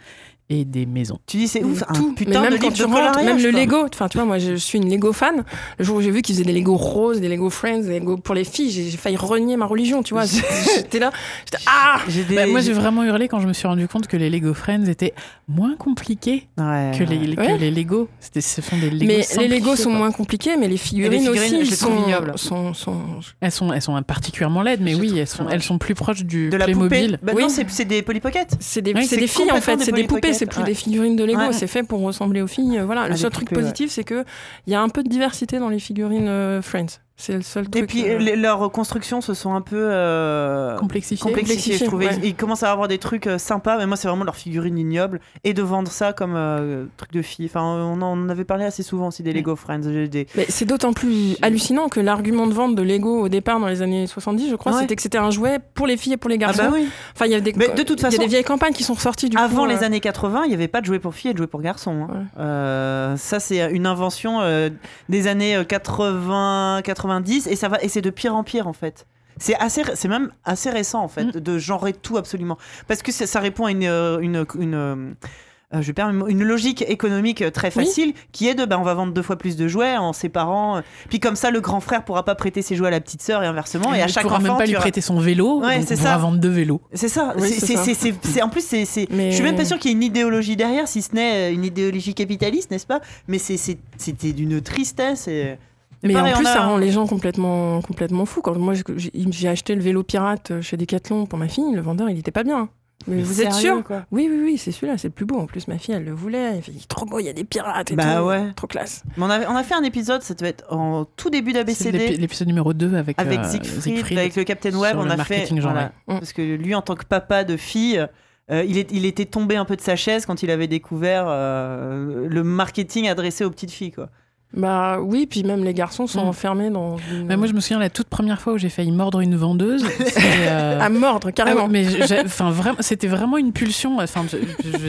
et 0.49 0.63
des 0.65 0.85
maisons. 0.85 1.17
Tu 1.25 1.37
dis, 1.37 1.47
c'est 1.47 1.63
ouf, 1.63 1.83
un 1.87 1.93
tout. 1.93 2.13
putain 2.13 2.41
mais 2.41 2.49
même 2.49 2.53
de 2.53 2.57
quand 2.57 2.63
livre 2.69 2.75
tu 2.75 2.81
de 2.83 2.87
rentres, 2.87 3.23
même 3.23 3.37
le. 3.41 3.49
Lego. 3.51 3.85
Enfin, 3.91 4.07
tu 4.07 4.17
vois, 4.17 4.25
moi, 4.25 4.37
je 4.37 4.55
suis 4.55 4.77
une 4.77 4.89
Lego 4.91 5.11
fan. 5.11 5.43
Le 5.79 5.85
jour 5.85 5.97
où 5.97 6.01
j'ai 6.01 6.11
vu 6.11 6.21
qu'ils 6.21 6.35
faisaient 6.35 6.45
des 6.45 6.53
Lego 6.53 6.75
roses, 6.75 7.19
des 7.19 7.29
Lego 7.29 7.49
Friends, 7.49 7.79
des 7.81 7.99
Lego 7.99 8.17
pour 8.17 8.35
les 8.35 8.43
filles, 8.43 8.69
j'ai 8.69 8.89
failli 8.97 9.15
renier 9.17 9.57
ma 9.57 9.65
religion, 9.65 10.03
tu 10.03 10.13
vois. 10.13 10.25
J'étais 10.75 10.99
là, 10.99 11.11
j'étais 11.51 11.63
ah. 11.67 11.99
Des- 12.29 12.35
Bah, 12.35 12.45
moi, 12.47 12.59
j'ai 12.61 12.73
vraiment 12.73 13.03
hurlé 13.03 13.27
quand 13.27 13.39
je 13.39 13.47
me 13.47 13.53
suis 13.53 13.67
rendu 13.67 13.87
compte 13.87 14.07
que 14.07 14.17
les 14.17 14.29
Lego 14.29 14.53
Friends 14.53 14.85
étaient 14.85 15.13
moins 15.47 15.75
compliqués 15.75 16.47
Ouais, 16.57 16.91
que, 16.97 17.03
les, 17.03 17.17
ouais. 17.29 17.35
que 17.35 17.41
Ouais. 17.41 17.57
les 17.57 17.71
Lego. 17.71 18.07
C'était, 18.19 18.41
ce 18.41 18.61
sont 18.61 18.77
des 18.77 18.89
Lego 18.89 19.05
Mais 19.05 19.25
les 19.39 19.47
Lego 19.47 19.75
sont 19.75 19.89
quoi. 19.89 19.97
moins 19.97 20.11
compliqués, 20.11 20.57
mais 20.57 20.67
les 20.67 20.77
figurines, 20.77 21.13
Et 21.13 21.25
les 21.25 21.31
figurines, 21.39 21.65
je 21.65 21.71
aussi 21.71 21.75
sont, 21.75 22.73
sont, 22.73 22.73
sont, 22.73 23.01
Elles 23.41 23.51
sont, 23.51 23.73
elles 23.73 23.81
sont 23.81 24.01
particulièrement 24.03 24.61
laides, 24.61 24.81
mais 24.81 24.93
Je 24.93 24.99
oui, 24.99 25.17
elles 25.17 25.27
sont, 25.27 25.47
elles 25.49 25.63
sont 25.63 25.77
plus 25.77 25.95
proches 25.95 26.23
du 26.23 26.49
de 26.49 26.57
la. 26.57 26.65
Playmobil. 26.65 27.19
Bah 27.23 27.33
Oui. 27.35 27.43
non, 27.43 27.49
c'est 27.49 27.69
c'est 27.69 27.85
des 27.85 28.01
Polly 28.01 28.19
Pocket. 28.19 28.55
C'est 28.59 28.81
des, 28.81 28.93
filles 29.27 29.51
en 29.51 29.61
fait, 29.61 29.81
c'est 29.81 29.91
des 29.91 30.03
poupées, 30.03 30.33
c'est 30.35 30.45
plus 30.45 30.59
ouais. 30.59 30.65
des 30.65 30.73
figurines 30.75 31.15
de 31.15 31.23
Lego, 31.23 31.39
Ouais. 31.39 31.53
c'est 31.53 31.67
fait 31.67 31.83
pour 31.83 32.01
ressembler 32.01 32.41
aux 32.41 32.47
filles. 32.47 32.77
euh, 32.79 32.85
Voilà, 32.85 33.07
le 33.07 33.15
seul 33.15 33.31
truc 33.31 33.49
positif, 33.49 33.89
c'est 33.91 34.03
que 34.03 34.23
il 34.67 34.73
y 34.73 34.75
a 34.75 34.81
un 34.81 34.89
peu 34.89 35.03
de 35.03 35.09
diversité 35.09 35.59
dans 35.59 35.69
les 35.69 35.79
figurines 35.79 36.27
euh, 36.27 36.61
Friends. 36.61 36.99
C'est 37.17 37.33
le 37.33 37.41
seul 37.43 37.69
truc. 37.69 37.81
Et 37.83 37.87
puis 37.87 38.09
euh, 38.09 38.17
les- 38.17 38.35
leurs 38.35 38.69
constructions 38.71 39.21
se 39.21 39.33
sont 39.33 39.53
un 39.55 39.61
peu 39.61 39.77
euh, 39.79 40.75
Complexifié. 40.75 41.23
complexifiées, 41.23 41.73
je 41.77 41.85
Complexifiées, 41.85 41.87
trouvais. 41.87 42.07
ouais. 42.07 42.19
Ils 42.27 42.35
commencent 42.35 42.63
à 42.63 42.71
avoir 42.71 42.89
des 42.89 42.97
trucs 42.97 43.27
euh, 43.27 43.37
sympas, 43.37 43.77
mais 43.77 43.85
moi 43.85 43.95
c'est 43.95 44.09
vraiment 44.09 44.25
leur 44.25 44.35
figurine 44.35 44.77
ignoble. 44.77 45.21
Et 45.45 45.53
de 45.53 45.61
vendre 45.61 45.89
ça 45.89 46.11
comme 46.11 46.33
euh, 46.35 46.85
truc 46.97 47.13
de 47.13 47.21
fille. 47.21 47.45
Enfin, 47.45 47.61
on 47.63 48.01
en 48.01 48.27
avait 48.27 48.43
parlé 48.43 48.65
assez 48.65 48.83
souvent 48.83 49.07
aussi 49.07 49.23
des 49.23 49.31
Lego 49.31 49.55
Friends. 49.55 49.79
Des- 50.09 50.27
Mais 50.35 50.45
c'est 50.49 50.65
d'autant 50.65 50.91
plus 50.91 51.37
hallucinant 51.41 51.87
que 51.87 52.01
l'argument 52.01 52.47
de 52.47 52.53
vente 52.53 52.75
de 52.75 52.81
Lego 52.81 53.21
au 53.21 53.29
départ 53.29 53.61
dans 53.61 53.67
les 53.67 53.81
années 53.81 54.07
70, 54.07 54.49
je 54.49 54.55
crois, 54.57 54.73
Ouais. 54.73 54.81
c'était 54.81 54.97
que 54.97 55.01
c'était 55.01 55.17
un 55.17 55.31
jouet 55.31 55.59
pour 55.73 55.87
les 55.87 55.95
filles 55.95 56.13
et 56.13 56.17
pour 56.17 56.29
les 56.29 56.35
Ah 56.35 56.39
garçons. 56.39 56.63
bah 56.63 56.71
oui. 56.73 56.89
Enfin, 57.15 57.27
il 57.27 57.31
y 57.31 57.35
a 57.35 57.39
des, 57.39 57.53
Mais 57.55 57.69
de 57.69 57.83
toute 57.83 57.99
il 57.99 58.03
y 58.03 58.05
a 58.07 58.09
façon, 58.11 58.21
des 58.23 58.27
vieilles 58.27 58.43
campagnes 58.43 58.73
qui 58.73 58.83
sont 58.83 58.93
ressorties 58.93 59.29
du 59.29 59.37
Avant 59.37 59.61
coup, 59.61 59.65
les 59.67 59.75
euh, 59.83 59.85
années 59.85 60.01
80, 60.01 60.41
il 60.43 60.49
n'y 60.49 60.53
avait 60.53 60.67
pas 60.67 60.81
de 60.81 60.85
jouets 60.85 60.99
pour 60.99 61.15
filles 61.15 61.31
et 61.31 61.33
de 61.33 61.37
jouets 61.37 61.47
pour 61.47 61.61
garçons. 61.61 62.07
hein. 62.09 62.13
Ouais. 62.13 62.25
Euh, 62.41 63.15
ça, 63.15 63.39
c'est 63.39 63.71
une 63.71 63.85
invention 63.85 64.41
euh, 64.41 64.69
des 65.07 65.27
années 65.27 65.55
euh, 65.55 65.63
80, 65.63 66.81
90, 67.07 67.47
et 67.47 67.55
ça 67.55 67.67
va, 67.69 67.81
et 67.83 67.87
c'est 67.89 68.01
de 68.01 68.09
pire 68.09 68.35
en 68.35 68.43
pire 68.43 68.67
en 68.67 68.73
fait. 68.73 69.05
C'est 69.37 69.55
assez, 69.55 69.83
c'est 69.95 70.07
même 70.07 70.31
assez 70.45 70.69
récent 70.69 71.01
en 71.03 71.07
fait, 71.09 71.25
Mm. 71.25 71.31
de 71.41 71.57
genrer 71.57 71.91
tout 71.93 72.17
absolument, 72.17 72.57
parce 72.87 73.01
que 73.01 73.11
ça, 73.11 73.25
ça 73.27 73.39
répond 73.41 73.65
à 73.65 73.71
une, 73.71 73.83
euh, 73.83 74.19
une, 74.19 74.45
une, 74.57 74.73
euh, 74.75 75.81
je 75.81 75.91
perds 75.91 76.09
une 76.09 76.43
logique 76.43 76.85
économique 76.87 77.41
euh, 77.41 77.49
très 77.51 77.67
Oui. 77.75 77.83
facile, 77.85 78.13
qui 78.31 78.47
est 78.47 78.55
de, 78.55 78.63
bah, 78.63 78.77
on 78.79 78.83
va 78.83 78.93
vendre 78.93 79.11
deux 79.11 79.23
fois 79.23 79.35
plus 79.35 79.57
de 79.57 79.67
jouets 79.67 79.97
en 79.97 80.13
séparant, 80.13 80.81
puis 81.09 81.19
comme 81.19 81.35
ça, 81.35 81.51
le 81.51 81.59
grand 81.59 81.81
frère 81.81 82.05
pourra 82.05 82.23
pas 82.23 82.33
prêter 82.35 82.61
ses 82.61 82.77
jouets 82.77 82.87
à 82.87 82.91
la 82.91 83.01
petite 83.01 83.21
sœur 83.21 83.43
et 83.43 83.47
inversement, 83.47 83.93
et 83.93 84.01
à 84.01 84.05
Il 84.05 84.09
chaque 84.13 84.23
pourra 84.23 84.37
enfant, 84.37 84.43
même 84.53 84.57
pas 84.57 84.65
lui 84.67 84.75
prêter 84.75 85.01
son 85.01 85.19
vélo, 85.19 85.59
Ouais, 85.59 85.79
donc 85.79 85.87
c'est 85.89 85.95
on 85.95 85.97
pourra 85.97 86.09
ça. 86.11 86.17
vendre 86.17 86.37
deux 86.37 86.47
vélos. 86.49 86.79
c'est 86.93 87.09
ça. 87.09 87.33
Oui, 87.37 87.49
c'est, 87.51 88.41
en 88.41 88.47
plus, 88.47 88.63
c'est, 88.63 88.85
Mais- 89.11 89.31
je 89.31 89.35
suis 89.35 89.43
même 89.43 89.57
pas 89.57 89.65
sûr 89.65 89.77
qu'il 89.79 89.91
y 89.91 89.93
ait 89.93 89.97
une 89.97 90.03
idéologie 90.03 90.55
derrière, 90.55 90.87
si 90.87 91.01
ce 91.01 91.13
n'est 91.13 91.51
une 91.53 91.65
idéologie 91.65 92.13
capitaliste, 92.13 92.71
n'est-ce 92.71 92.87
pas? 92.87 93.01
Mais 93.27 93.39
c'était 93.39 94.31
d'une 94.31 94.61
tristesse. 94.61 95.27
Et... 95.27 95.57
Mais 96.05 96.13
pareil, 96.13 96.33
en 96.33 96.37
plus, 96.37 96.47
a- 96.47 96.53
ça 96.53 96.61
rend 96.65 96.77
les 96.77 96.91
gens 96.91 97.07
complètement, 97.07 97.81
complètement 97.81 98.25
fous. 98.25 98.41
Quand 98.41 98.55
moi, 98.57 98.73
j'ai 98.97 99.47
acheté 99.47 99.75
le 99.75 99.81
vélo 99.81 100.03
pirate 100.03 100.61
chez 100.61 100.77
Decathlon 100.77 101.25
pour 101.25 101.37
ma 101.39 101.47
fille, 101.47 101.63
le 101.73 101.81
vendeur, 101.81 102.09
il 102.09 102.17
était 102.19 102.31
pas 102.31 102.43
bien. 102.43 102.69
Mais, 103.07 103.17
Mais 103.17 103.21
vous 103.23 103.41
êtes 103.41 103.51
sérieux, 103.51 103.73
sûr 103.75 103.83
quoi 103.83 104.05
Oui, 104.11 104.27
oui, 104.31 104.39
oui, 104.43 104.57
c'est 104.57 104.71
celui-là, 104.71 104.97
c'est 104.97 105.09
le 105.09 105.13
plus 105.13 105.25
beau. 105.25 105.37
En 105.37 105.45
plus, 105.45 105.67
ma 105.67 105.77
fille, 105.77 105.93
elle 105.93 106.05
le 106.05 106.13
voulait. 106.13 106.55
Elle 106.55 106.61
fait, 106.63 106.71
il 106.71 106.77
est 106.77 106.87
trop 106.87 107.05
beau, 107.05 107.19
il 107.19 107.25
y 107.25 107.29
a 107.29 107.33
des 107.33 107.43
pirates 107.43 107.91
et 107.91 107.95
Bah 107.95 108.15
tout. 108.17 108.23
ouais. 108.27 108.51
Trop 108.55 108.67
classe. 108.67 109.03
Mais 109.17 109.23
on, 109.25 109.29
avait, 109.29 109.45
on 109.47 109.55
a 109.55 109.63
fait 109.63 109.75
un 109.75 109.83
épisode, 109.83 110.21
ça 110.23 110.33
devait 110.33 110.49
être 110.49 110.65
en 110.73 111.05
tout 111.05 111.29
début 111.29 111.53
d'ABCD, 111.53 111.97
l'épi- 111.97 112.17
l'épisode 112.17 112.47
numéro 112.47 112.73
2 112.73 112.95
avec, 112.95 113.19
avec 113.21 113.39
euh, 113.39 113.43
Siegfried, 113.81 114.17
avec 114.17 114.35
le 114.35 114.43
Captain 114.43 114.73
Web. 114.75 114.95
On 114.97 115.07
a 115.09 115.17
fait. 115.23 115.51
Mm. 115.51 115.89
Parce 116.07 116.33
que 116.33 116.41
lui, 116.41 116.73
en 116.73 116.81
tant 116.81 116.95
que 116.95 117.05
papa 117.05 117.43
de 117.43 117.57
fille. 117.57 118.03
euh, 118.51 118.63
il, 118.67 118.77
est, 118.77 118.91
il 118.91 119.05
était 119.05 119.25
tombé 119.25 119.55
un 119.55 119.65
peu 119.65 119.75
de 119.75 119.81
sa 119.81 119.95
chaise 119.95 120.25
quand 120.25 120.41
il 120.43 120.49
avait 120.49 120.67
découvert 120.67 121.25
euh, 121.27 122.27
le 122.29 122.43
marketing 122.43 123.07
adressé 123.07 123.43
aux 123.43 123.49
petites 123.51 123.71
filles. 123.71 123.91
Quoi. 123.91 124.09
Bah 124.55 124.99
oui, 125.01 125.25
puis 125.27 125.43
même 125.43 125.63
les 125.63 125.73
garçons 125.73 126.07
sont 126.07 126.23
Mm. 126.25 126.29
enfermés 126.29 126.69
dans 126.69 126.97
une... 127.11 127.25
Mais 127.25 127.35
moi, 127.37 127.45
je 127.47 127.53
me 127.53 127.59
souviens 127.59 127.79
la 127.79 127.89
toute 127.89 128.07
première 128.07 128.39
fois 128.41 128.53
où 128.53 128.57
j'ai 128.57 128.69
failli 128.69 128.91
mordre 128.91 129.19
une 129.19 129.35
vendeuse. 129.35 129.83
euh, 130.17 130.79
À 130.79 130.89
mordre, 130.89 131.27
Ah 131.29 131.31
carrément. 131.33 131.63
ouais, 131.67 131.69
mais 131.69 132.21
enfin 132.25 132.49
vraiment, 132.51 132.77
c'était 132.79 133.07
vraiment 133.07 133.37
une 133.37 133.51
pulsion. 133.51 133.97
Enfin, 133.99 134.25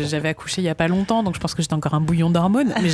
j'avais 0.08 0.28
accouché 0.28 0.62
il 0.62 0.64
y 0.64 0.68
a 0.68 0.74
pas 0.74 0.88
longtemps, 0.88 1.22
donc 1.22 1.34
je 1.34 1.40
pense 1.40 1.54
que 1.54 1.62
j'étais 1.62 1.74
encore 1.74 1.94
un 1.94 2.00
bouillon 2.00 2.30
d'hormones. 2.30 2.72
Mais 2.82 2.88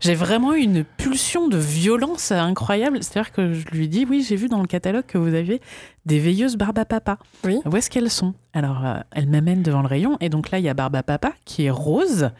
j'ai- 0.00 0.14
vraiment 0.14 0.54
eu 0.54 0.60
une 0.60 0.84
pulsion 0.84 1.48
de 1.48 1.56
violence 1.56 2.30
incroyable. 2.32 2.98
C'est-à-dire 3.02 3.32
que 3.32 3.52
je 3.54 3.66
lui 3.72 3.88
dis, 3.88 4.06
oui, 4.08 4.24
j'ai 4.28 4.36
vu 4.36 4.48
dans 4.48 4.60
le 4.60 4.66
catalogue 4.66 5.04
que 5.06 5.18
vous 5.18 5.34
aviez 5.34 5.60
des 6.06 6.18
veilleuses 6.18 6.56
Barba 6.56 6.84
Papa. 6.84 7.16
Oui. 7.44 7.58
Où 7.64 7.76
est-ce 7.76 7.88
qu'elles 7.90 8.10
sont? 8.10 8.34
Alors, 8.54 8.84
euh, 8.84 8.94
elle 9.12 9.28
m'amène 9.28 9.62
devant 9.62 9.80
le 9.82 9.86
rayon, 9.88 10.18
et 10.20 10.28
donc 10.28 10.50
là, 10.50 10.58
il 10.58 10.64
y 10.64 10.68
a 10.68 10.74
Barba 10.74 11.02
Papa 11.02 11.32
qui 11.44 11.64
est 11.64 11.70
rose 11.70 12.30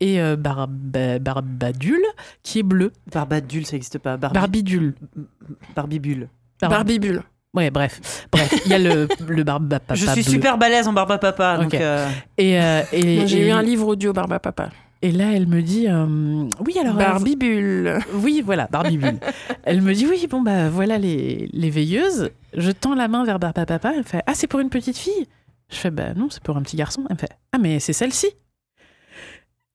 et 0.00 0.20
euh, 0.20 0.36
Barba- 0.36 1.18
Barbadule 1.20 2.02
qui 2.42 2.58
est 2.58 2.62
bleu. 2.62 2.92
Barbadule, 3.26 3.66
ça 3.66 3.72
n'existe 3.72 3.98
pas. 3.98 4.16
Barbi- 4.16 4.34
Barbidule. 4.34 4.94
Barbibule. 5.74 6.28
Barb- 6.60 6.70
Barbibule. 6.72 7.22
Ouais, 7.54 7.70
bref, 7.70 8.26
bref, 8.32 8.52
il 8.64 8.70
y 8.72 8.74
a 8.74 8.78
le, 8.80 9.06
le 9.28 9.44
Barba 9.44 9.78
Papa. 9.78 9.94
Je 9.94 10.06
suis 10.06 10.22
bleu. 10.22 10.32
super 10.32 10.58
balèze 10.58 10.88
en 10.88 10.92
barba 10.92 11.18
papa. 11.18 11.58
Donc, 11.58 11.72
euh, 11.74 12.08
Et, 12.36 12.60
euh, 12.60 12.82
et, 12.92 13.26
J'ai 13.28 13.42
et- 13.42 13.48
eu 13.48 13.50
un 13.52 13.62
livre 13.62 13.86
audio 13.86 14.12
Barba 14.12 14.40
Papa. 14.40 14.70
Et 15.02 15.12
là, 15.12 15.26
elle 15.32 15.46
me 15.46 15.60
dit, 15.62 15.86
euh, 15.86 16.48
oui, 16.66 16.76
alors. 16.80 16.94
Barbibule. 16.94 17.86
euh, 17.86 18.00
oui, 18.14 18.42
voilà, 18.44 18.66
Barbibule. 18.72 19.18
elle 19.62 19.82
me 19.82 19.92
dit, 19.94 20.04
oui, 20.06 20.26
bon, 20.28 20.42
bah 20.42 20.68
voilà 20.68 20.98
les, 20.98 21.48
les 21.52 21.70
veilleuses. 21.70 22.30
Je 22.56 22.70
tends 22.72 22.94
la 22.96 23.06
main 23.06 23.24
vers 23.24 23.38
Barba 23.38 23.66
Papa. 23.66 23.92
Elle 23.96 24.04
fait, 24.04 24.22
ah, 24.26 24.32
c'est 24.34 24.46
pour 24.48 24.58
une 24.60 24.70
petite 24.70 24.96
fille? 24.98 25.26
Je 25.70 25.76
fais, 25.76 25.90
bah 25.92 26.12
non, 26.16 26.28
c'est 26.30 26.42
pour 26.42 26.56
un 26.56 26.62
petit 26.62 26.76
garçon. 26.76 27.04
Elle 27.08 27.14
me 27.14 27.20
fait, 27.20 27.30
ah, 27.52 27.58
mais 27.58 27.78
c'est 27.78 27.92
celle-ci. 27.92 28.26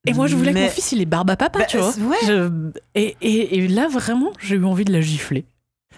Et 0.07 0.13
moi, 0.13 0.27
je 0.27 0.35
voulais 0.35 0.53
que 0.53 0.59
mon 0.59 0.69
fils, 0.69 0.91
il 0.93 1.01
est 1.01 1.05
Barba 1.05 1.35
Papa, 1.35 1.59
Bah, 1.59 1.65
tu 1.65 1.77
vois. 1.77 1.89
ouais. 1.89 2.17
Je- 2.25 2.71
et, 2.95 3.15
et, 3.21 3.57
et 3.57 3.67
là, 3.67 3.87
vraiment, 3.89 4.31
j'ai 4.41 4.55
eu 4.55 4.65
envie 4.65 4.85
de 4.85 4.93
la 4.93 5.01
gifler. 5.01 5.45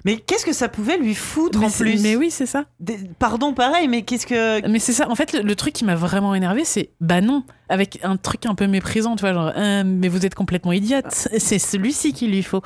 Mais 0.06 0.18
qu'est-ce 0.18 0.45
que 0.45 0.54
ça 0.54 0.68
pouvait 0.68 0.97
lui 0.97 1.14
foutre 1.14 1.60
mais 1.60 1.68
en 1.68 1.70
plus 1.70 2.02
Mais 2.02 2.16
oui, 2.16 2.32
c'est 2.32 2.47
ça. 2.47 2.66
Des- 2.80 2.97
Pardon, 3.20 3.54
pareil, 3.54 3.88
mais 3.88 4.02
qu'est-ce 4.02 4.26
que. 4.26 4.68
Mais 4.68 4.80
c'est 4.80 4.93
ça. 4.93 5.08
En 5.10 5.16
fait, 5.16 5.32
le, 5.34 5.41
le 5.41 5.56
truc 5.56 5.74
qui 5.74 5.86
m'a 5.86 5.93
vraiment 5.93 6.34
énervé, 6.34 6.66
c'est 6.66 6.89
bah 7.02 7.22
non, 7.22 7.43
avec 7.70 7.99
un 8.02 8.18
truc 8.18 8.47
un 8.47 8.56
peu 8.56 8.66
méprisant, 8.66 9.16
tu 9.16 9.22
vois, 9.22 9.34
genre, 9.34 9.52
Euh, 9.56 9.84
mais 9.86 10.08
vous 10.08 10.26
êtes 10.26 10.34
complètement 10.34 10.72
idiote. 10.72 11.06
C'est 11.12 11.60
celui-ci 11.60 12.14
qu'il 12.14 12.32
lui 12.32 12.41
faut. 12.41 12.62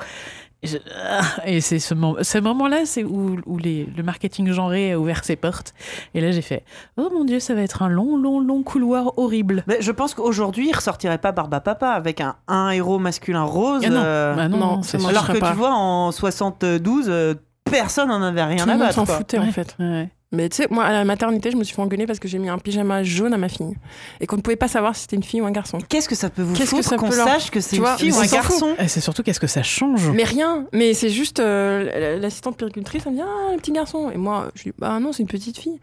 Et, 0.62 0.68
ah, 0.96 1.20
et 1.44 1.60
c'est 1.60 1.78
ce, 1.78 1.94
moment- 1.94 2.16
ce 2.22 2.38
moment-là, 2.38 2.86
c'est 2.86 3.04
où, 3.04 3.36
où 3.46 3.58
les, 3.58 3.84
le 3.96 4.02
marketing 4.02 4.50
genré 4.52 4.92
a 4.92 4.98
ouvert 4.98 5.22
ses 5.24 5.36
portes. 5.36 5.74
Et 6.14 6.20
là, 6.20 6.30
j'ai 6.32 6.42
fait 6.42 6.64
oh 6.96 7.08
mon 7.12 7.24
dieu, 7.24 7.40
ça 7.40 7.54
va 7.54 7.60
être 7.62 7.82
un 7.82 7.88
long, 7.88 8.16
long, 8.16 8.40
long 8.40 8.62
couloir 8.62 9.16
horrible. 9.18 9.62
Mais 9.66 9.76
je 9.80 9.92
pense 9.92 10.14
qu'aujourd'hui, 10.14 10.68
il 10.70 10.74
ressortirait 10.74 11.18
pas 11.18 11.32
Barba 11.32 11.60
Papa 11.60 11.90
avec 11.90 12.20
un, 12.20 12.36
un 12.48 12.70
héros 12.70 12.98
masculin 12.98 13.42
rose. 13.44 13.82
Ah 13.86 13.90
non, 13.90 14.00
euh, 14.02 14.34
bah 14.34 14.48
non, 14.48 14.82
c'est 14.82 15.04
alors 15.06 15.28
que 15.28 15.38
pas. 15.38 15.50
tu 15.50 15.56
vois, 15.56 15.74
en 15.74 16.10
72, 16.10 17.06
euh, 17.08 17.34
personne 17.70 18.08
n'en 18.08 18.22
avait 18.22 18.42
rien 18.44 18.64
Tout 18.64 18.70
à 18.70 18.76
battre. 18.76 18.94
s'en 18.94 19.06
foutait 19.06 19.38
en 19.38 19.42
Ouais, 19.44 19.52
fait. 19.52 19.76
ouais. 19.78 20.08
Mais 20.36 20.48
tu 20.48 20.56
sais, 20.56 20.68
moi 20.70 20.84
à 20.84 20.92
la 20.92 21.04
maternité, 21.04 21.50
je 21.50 21.56
me 21.56 21.64
suis 21.64 21.74
fait 21.74 21.82
engueuler 21.82 22.06
parce 22.06 22.18
que 22.18 22.28
j'ai 22.28 22.38
mis 22.38 22.48
un 22.48 22.58
pyjama 22.58 23.02
jaune 23.02 23.34
à 23.34 23.38
ma 23.38 23.48
fille 23.48 23.74
et 24.20 24.26
qu'on 24.26 24.36
ne 24.36 24.42
pouvait 24.42 24.54
pas 24.56 24.68
savoir 24.68 24.94
si 24.94 25.02
c'était 25.02 25.16
une 25.16 25.22
fille 25.24 25.40
ou 25.40 25.46
un 25.46 25.50
garçon. 25.50 25.78
Qu'est-ce 25.88 26.08
que 26.08 26.14
ça 26.14 26.30
peut 26.30 26.42
vous 26.42 26.54
Qu'est-ce 26.54 26.70
que 26.70 26.76
foutre 26.76 26.88
ça 26.90 26.96
qu'on 26.96 27.08
peut 27.08 27.16
leur- 27.16 27.26
sache 27.26 27.50
que 27.50 27.60
c'est 27.60 27.70
Tu 27.70 27.76
une 27.76 27.82
vois, 27.82 27.96
fille 27.96 28.12
ou 28.12 28.20
mais 28.20 28.28
un 28.28 28.30
garçon 28.30 28.74
Et 28.78 28.88
c'est 28.88 29.00
surtout 29.00 29.22
qu'est-ce 29.22 29.40
que 29.40 29.46
ça 29.46 29.62
change. 29.62 30.10
Mais 30.10 30.24
rien, 30.24 30.66
mais 30.72 30.94
c'est 30.94 31.10
juste 31.10 31.40
euh, 31.40 32.18
l'assistante 32.20 32.56
péricultrice, 32.56 33.02
elle 33.06 33.12
me 33.12 33.16
dit 33.16 33.22
Ah, 33.24 33.52
le 33.52 33.58
petit 33.58 33.72
garçon. 33.72 34.10
Et 34.12 34.16
moi, 34.18 34.50
je 34.54 34.64
dis 34.64 34.72
Bah 34.78 34.98
non, 35.00 35.12
c'est 35.12 35.22
une 35.22 35.28
petite 35.28 35.58
fille. 35.58 35.80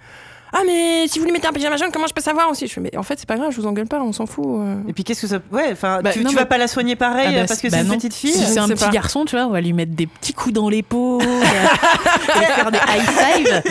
Ah, 0.56 0.62
mais 0.68 1.08
si 1.08 1.18
vous 1.18 1.26
lui 1.26 1.32
mettez 1.32 1.48
un 1.48 1.52
pyjama 1.52 1.78
jaune, 1.78 1.90
comment 1.92 2.06
je 2.06 2.14
peux 2.14 2.22
savoir 2.22 2.50
aussi? 2.52 2.68
Je 2.68 2.74
fais 2.74 2.80
Mais 2.82 2.96
en 2.96 3.02
fait, 3.04 3.18
c'est 3.18 3.28
pas 3.28 3.36
grave, 3.38 3.52
je 3.52 3.60
vous 3.60 3.66
engueule 3.68 3.88
pas, 3.88 4.00
on 4.02 4.12
s'en 4.14 4.28
fout. 4.28 4.46
euh. 4.60 4.76
Et 4.88 4.94
puis 4.94 5.04
qu'est-ce 5.04 5.22
que 5.22 5.28
ça. 5.28 5.40
Ouais, 5.52 5.70
enfin, 5.72 6.00
Bah, 6.04 6.12
tu, 6.12 6.20
non, 6.24 6.30
tu 6.30 6.36
mais- 6.36 6.42
vas 6.42 6.46
pas 6.46 6.60
la 6.60 6.68
soigner 6.68 6.96
pareil 6.96 7.26
Ah 7.30 7.32
bah, 7.32 7.38
euh, 7.40 7.46
parce 7.48 7.60
que 7.60 7.70
bah 7.70 7.78
c'est 7.80 7.86
une 7.88 7.96
petite 7.96 8.14
fille 8.14 8.32
Si 8.34 8.46
c'est 8.46 8.60
un 8.60 8.68
petit 8.68 8.86
pas. 8.86 8.92
garçon, 8.92 9.26
tu 9.26 9.36
vois, 9.36 9.46
on 9.46 9.50
va 9.50 9.62
lui 9.62 9.74
mettre 9.74 9.94
des 9.94 10.06
petits 10.06 10.34
coups 10.34 10.54
dans 10.54 10.70
l'épaule, 10.70 11.24
on 11.24 11.40
va 11.40 12.40
lui 12.40 12.46
faire 12.46 12.72
des 12.72 12.78
high 12.78 13.02
five. 13.02 13.64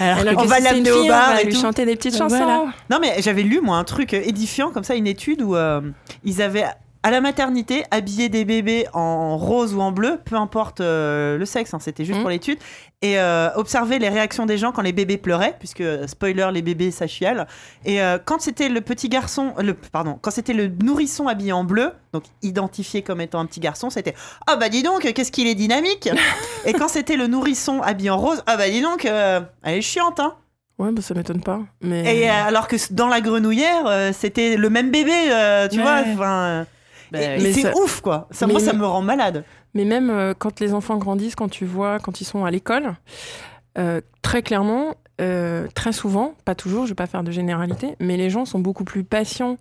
Alors 0.00 0.18
Alors 0.18 0.42
on 0.42 0.46
va 0.46 0.56
si 0.58 0.62
l'amener 0.62 0.90
au 0.90 1.06
bar 1.08 1.28
on 1.30 1.34
va 1.34 1.40
et 1.42 1.44
lui 1.46 1.54
tout. 1.54 1.60
chanter 1.60 1.86
des 1.86 1.96
petites 1.96 2.16
chansons. 2.16 2.36
Voilà. 2.36 2.64
Non, 2.90 2.98
mais 3.00 3.14
j'avais 3.22 3.42
lu, 3.42 3.60
moi, 3.62 3.76
un 3.78 3.84
truc 3.84 4.14
euh, 4.14 4.20
édifiant 4.24 4.70
comme 4.70 4.84
ça, 4.84 4.94
une 4.94 5.06
étude 5.06 5.42
où 5.42 5.56
euh, 5.56 5.80
ils 6.24 6.42
avaient 6.42 6.64
à 7.02 7.10
la 7.10 7.20
maternité, 7.20 7.84
habiller 7.90 8.30
des 8.30 8.46
bébés 8.46 8.86
en 8.94 9.36
rose 9.36 9.74
ou 9.74 9.80
en 9.82 9.92
bleu, 9.92 10.18
peu 10.24 10.36
importe 10.36 10.80
euh, 10.80 11.36
le 11.36 11.44
sexe, 11.44 11.74
hein, 11.74 11.78
c'était 11.78 12.02
juste 12.04 12.16
Mhm. 12.16 12.22
pour 12.22 12.30
l'étude, 12.30 12.58
et 13.04 13.18
euh, 13.18 13.50
observer 13.54 13.98
les 13.98 14.08
réactions 14.08 14.46
des 14.46 14.56
gens 14.56 14.72
quand 14.72 14.80
les 14.80 14.92
bébés 14.92 15.18
pleuraient, 15.18 15.54
puisque 15.58 15.82
euh, 15.82 16.06
spoiler, 16.06 16.48
les 16.52 16.62
bébés 16.62 16.90
ça 16.90 17.06
chiale. 17.06 17.46
Et 17.84 18.00
euh, 18.00 18.18
quand 18.24 18.40
c'était 18.40 18.70
le 18.70 18.80
petit 18.80 19.10
garçon, 19.10 19.52
le 19.58 19.74
pardon, 19.74 20.18
quand 20.22 20.30
c'était 20.30 20.54
le 20.54 20.68
nourrisson 20.68 21.28
habillé 21.28 21.52
en 21.52 21.64
bleu, 21.64 21.92
donc 22.14 22.24
identifié 22.40 23.02
comme 23.02 23.20
étant 23.20 23.40
un 23.40 23.46
petit 23.46 23.60
garçon, 23.60 23.90
c'était 23.90 24.14
ah 24.46 24.56
bah 24.56 24.70
dis 24.70 24.82
donc, 24.82 25.02
qu'est-ce 25.12 25.30
qu'il 25.32 25.46
est 25.46 25.54
dynamique. 25.54 26.08
et 26.64 26.72
quand 26.72 26.88
c'était 26.88 27.16
le 27.16 27.26
nourrisson 27.26 27.82
habillé 27.82 28.08
en 28.08 28.16
rose, 28.18 28.42
ah 28.46 28.56
bah 28.56 28.70
dis 28.70 28.80
donc, 28.80 29.04
euh, 29.04 29.40
elle 29.62 29.74
est 29.78 29.82
chiante, 29.82 30.18
hein. 30.18 30.34
Ouais, 30.78 30.90
bah, 30.90 31.02
ça 31.02 31.12
m'étonne 31.14 31.42
pas. 31.42 31.60
Mais... 31.82 32.16
Et 32.16 32.28
alors 32.28 32.66
que 32.68 32.76
dans 32.90 33.06
la 33.08 33.20
grenouillère, 33.20 33.86
euh, 33.86 34.10
c'était 34.12 34.56
le 34.56 34.70
même 34.70 34.90
bébé, 34.90 35.12
euh, 35.30 35.68
tu 35.68 35.76
Ouais. 35.76 35.82
vois. 35.84 36.00
Enfin, 36.14 36.32
euh, 36.44 36.64
Bah, 37.12 37.18
c'est 37.38 37.52
ça- 37.62 37.76
ouf, 37.76 38.00
quoi. 38.00 38.26
Ça, 38.32 38.46
mais- 38.46 38.54
moi, 38.54 38.60
ça 38.62 38.72
me 38.72 38.84
rend 38.86 39.02
malade. 39.02 39.44
Mais 39.74 39.84
même 39.84 40.10
euh, 40.10 40.34
quand 40.36 40.60
les 40.60 40.72
enfants 40.72 40.96
grandissent, 40.96 41.34
quand 41.34 41.48
tu 41.48 41.64
vois, 41.64 41.98
quand 41.98 42.20
ils 42.20 42.24
sont 42.24 42.44
à 42.44 42.50
l'école, 42.50 42.94
euh, 43.76 44.00
très 44.22 44.42
clairement, 44.42 44.94
euh, 45.20 45.66
très 45.74 45.92
souvent, 45.92 46.34
pas 46.44 46.54
toujours, 46.54 46.84
je 46.84 46.90
vais 46.90 46.96
pas 46.96 47.06
faire 47.06 47.24
de 47.24 47.30
généralité, 47.30 47.96
mais 48.00 48.16
les 48.16 48.30
gens 48.30 48.44
sont 48.44 48.60
beaucoup 48.60 48.84
plus 48.84 49.04
patients 49.04 49.58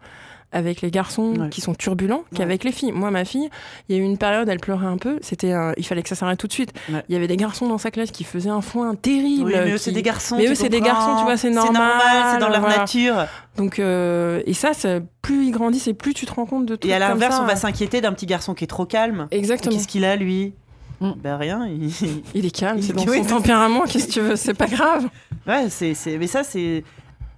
avec 0.53 0.81
les 0.81 0.91
garçons 0.91 1.33
Ouais. 1.35 1.49
qui 1.49 1.59
sont 1.61 1.73
turbulents 1.73 2.23
qu'avec 2.35 2.63
les 2.63 2.71
filles. 2.71 2.91
Moi, 2.91 3.11
ma 3.11 3.25
fille, 3.25 3.49
il 3.89 3.95
y 3.95 3.99
a 3.99 4.01
eu 4.01 4.05
une 4.05 4.17
période, 4.17 4.47
elle 4.47 4.59
pleurait 4.59 4.85
un 4.87 4.97
peu, 4.97 5.17
c'était, 5.21 5.53
il 5.77 5.85
fallait 5.85 6.03
que 6.03 6.09
ça 6.09 6.15
s'arrête 6.15 6.39
tout 6.39 6.47
de 6.47 6.53
suite. 6.53 6.71
Ouais. 6.91 7.03
Il 7.09 7.13
y 7.13 7.15
avait 7.15 7.27
des 7.27 7.37
garçons 7.37 7.67
dans 7.67 7.77
sa 7.77 7.91
classe 7.91 8.11
qui 8.11 8.23
faisaient 8.23 8.49
un 8.49 8.61
foin 8.61 8.95
terrible. 8.95 9.45
Oui, 9.45 9.53
mais 9.55 9.71
eux, 9.71 9.73
qui- 9.73 9.79
c'est 9.83 9.91
des 9.91 10.01
garçons. 10.03 10.37
mais 10.37 10.47
eux, 10.47 10.55
c'est 10.55 10.69
des 10.69 10.81
garçons, 10.81 11.15
tu 11.17 11.23
vois, 11.23 11.35
c'est 11.37 11.49
C'est 11.49 11.55
normal, 11.55 11.91
c'est 12.33 12.39
dans 12.39 12.49
leur 12.49 12.61
voilà. 12.61 12.77
nature. 12.77 13.25
Donc, 13.57 13.79
euh, 13.79 14.41
et 14.45 14.53
ça, 14.53 14.73
c'est- 14.73 15.01
plus 15.21 15.45
ils 15.47 15.51
grandissent 15.51 15.87
et 15.87 15.93
plus 15.93 16.13
tu 16.13 16.25
te 16.25 16.33
rends 16.33 16.45
compte 16.45 16.65
de 16.65 16.75
tout. 16.75 16.87
Et 16.87 16.93
à 16.93 16.99
l'inverse, 16.99 17.37
on 17.41 17.45
va 17.45 17.55
s'inquiéter 17.55 18.01
d'un 18.01 18.13
petit 18.13 18.25
garçon 18.25 18.53
qui 18.53 18.63
est 18.63 18.67
trop 18.67 18.85
calme. 18.85 19.27
Exactement. 19.31 19.75
Qu'est-ce 19.75 19.87
qu'il 19.87 20.05
a, 20.05 20.15
lui 20.15 20.53
Mm. 21.01 21.13
Ben 21.21 21.35
rien. 21.37 21.67
il- 21.67 21.89
Il 22.35 22.45
est 22.45 22.55
calme, 22.55 22.81
c'est 22.81 22.93
dans 22.93 23.03
Oui, 23.05 23.17
son 23.23 23.35
tempérament, 23.37 23.81
qu'est-ce 23.81 24.07
que 24.07 24.11
tu 24.13 24.21
veux, 24.21 24.35
c'est 24.37 24.53
pas 24.53 24.67
grave. 24.67 25.07
Ouais, 25.47 25.65
c'est, 25.69 25.93
c'est- 25.95 26.17
mais 26.17 26.27
ça, 26.27 26.43
c'est. 26.43 26.83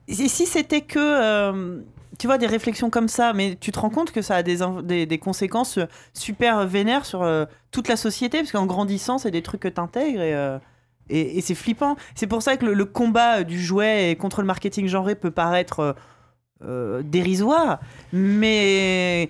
Et 0.07 0.13
si 0.13 0.45
c'était 0.45 0.81
que. 0.81 0.99
euh, 0.99 1.79
Tu 2.19 2.27
vois, 2.27 2.37
des 2.37 2.47
réflexions 2.47 2.89
comme 2.89 3.07
ça, 3.07 3.33
mais 3.33 3.57
tu 3.59 3.71
te 3.71 3.79
rends 3.79 3.89
compte 3.89 4.11
que 4.11 4.21
ça 4.21 4.35
a 4.35 4.43
des, 4.43 4.57
des, 4.83 5.05
des 5.05 5.17
conséquences 5.17 5.77
euh, 5.77 5.85
super 6.13 6.65
vénères 6.67 7.05
sur 7.05 7.23
euh, 7.23 7.45
toute 7.71 7.87
la 7.87 7.97
société, 7.97 8.39
parce 8.39 8.51
qu'en 8.51 8.65
grandissant, 8.65 9.17
c'est 9.17 9.31
des 9.31 9.41
trucs 9.41 9.61
que 9.61 9.67
tu 9.67 9.81
intègres 9.81 10.21
et, 10.21 10.33
euh, 10.35 10.57
et, 11.09 11.41
c'est 11.41 11.55
flippant. 11.55 11.95
C'est 12.15 12.27
pour 12.27 12.41
ça 12.41 12.57
que 12.57 12.65
le, 12.65 12.85
combat 12.85 13.43
du 13.43 13.59
jouet 13.61 14.11
et 14.11 14.15
contre 14.15 14.41
le 14.41 14.47
marketing 14.47 14.87
genré 14.87 15.15
peut 15.15 15.31
paraître 15.31 15.95
dérisoire, 17.03 17.79
mais 18.11 19.29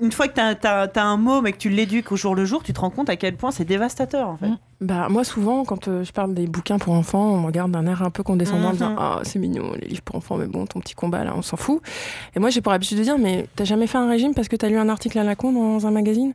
une 0.00 0.12
fois 0.12 0.28
que 0.28 0.34
tu 0.34 0.66
as, 0.66 1.04
un 1.04 1.16
môme 1.16 1.46
et 1.46 1.52
que 1.52 1.58
tu 1.58 1.68
l'éduques 1.68 2.12
au 2.12 2.16
jour 2.16 2.34
le 2.34 2.44
jour, 2.44 2.62
tu 2.62 2.72
te 2.72 2.80
rends 2.80 2.90
compte 2.90 3.08
à 3.08 3.16
quel 3.16 3.36
point 3.36 3.50
c'est 3.50 3.64
dévastateur 3.64 4.28
en 4.28 4.36
fait. 4.36 4.48
Mm. 4.48 4.58
Bah, 4.82 5.06
moi, 5.08 5.24
souvent, 5.24 5.64
quand 5.64 5.88
euh, 5.88 6.04
je 6.04 6.12
parle 6.12 6.34
des 6.34 6.46
bouquins 6.46 6.78
pour 6.78 6.92
enfants, 6.92 7.32
on 7.32 7.40
me 7.40 7.46
regarde 7.46 7.70
d'un 7.70 7.86
air 7.86 8.02
un 8.02 8.10
peu 8.10 8.22
condescendant 8.22 8.68
en 8.68 8.72
disant 8.72 8.90
Mhm. 8.90 8.96
Ah, 8.98 9.20
c'est 9.22 9.38
mignon, 9.38 9.72
les 9.80 9.88
livres 9.88 10.02
pour 10.02 10.16
enfants, 10.16 10.36
mais 10.36 10.46
bon, 10.46 10.66
ton 10.66 10.80
petit 10.80 10.94
combat 10.94 11.24
là, 11.24 11.32
on 11.34 11.40
s'en 11.40 11.56
fout. 11.56 11.80
Et 12.34 12.40
moi, 12.40 12.50
j'ai 12.50 12.60
pour 12.60 12.72
habitude 12.72 12.98
de 12.98 13.02
dire 13.02 13.18
Mais 13.18 13.46
t'as 13.56 13.64
jamais 13.64 13.86
fait 13.86 13.98
un 13.98 14.08
régime 14.08 14.34
parce 14.34 14.48
que 14.48 14.56
t'as 14.56 14.68
lu 14.68 14.76
un 14.76 14.90
article 14.90 15.18
à 15.18 15.24
la 15.24 15.34
con 15.34 15.52
dans 15.52 15.86
un 15.86 15.90
magazine? 15.90 16.34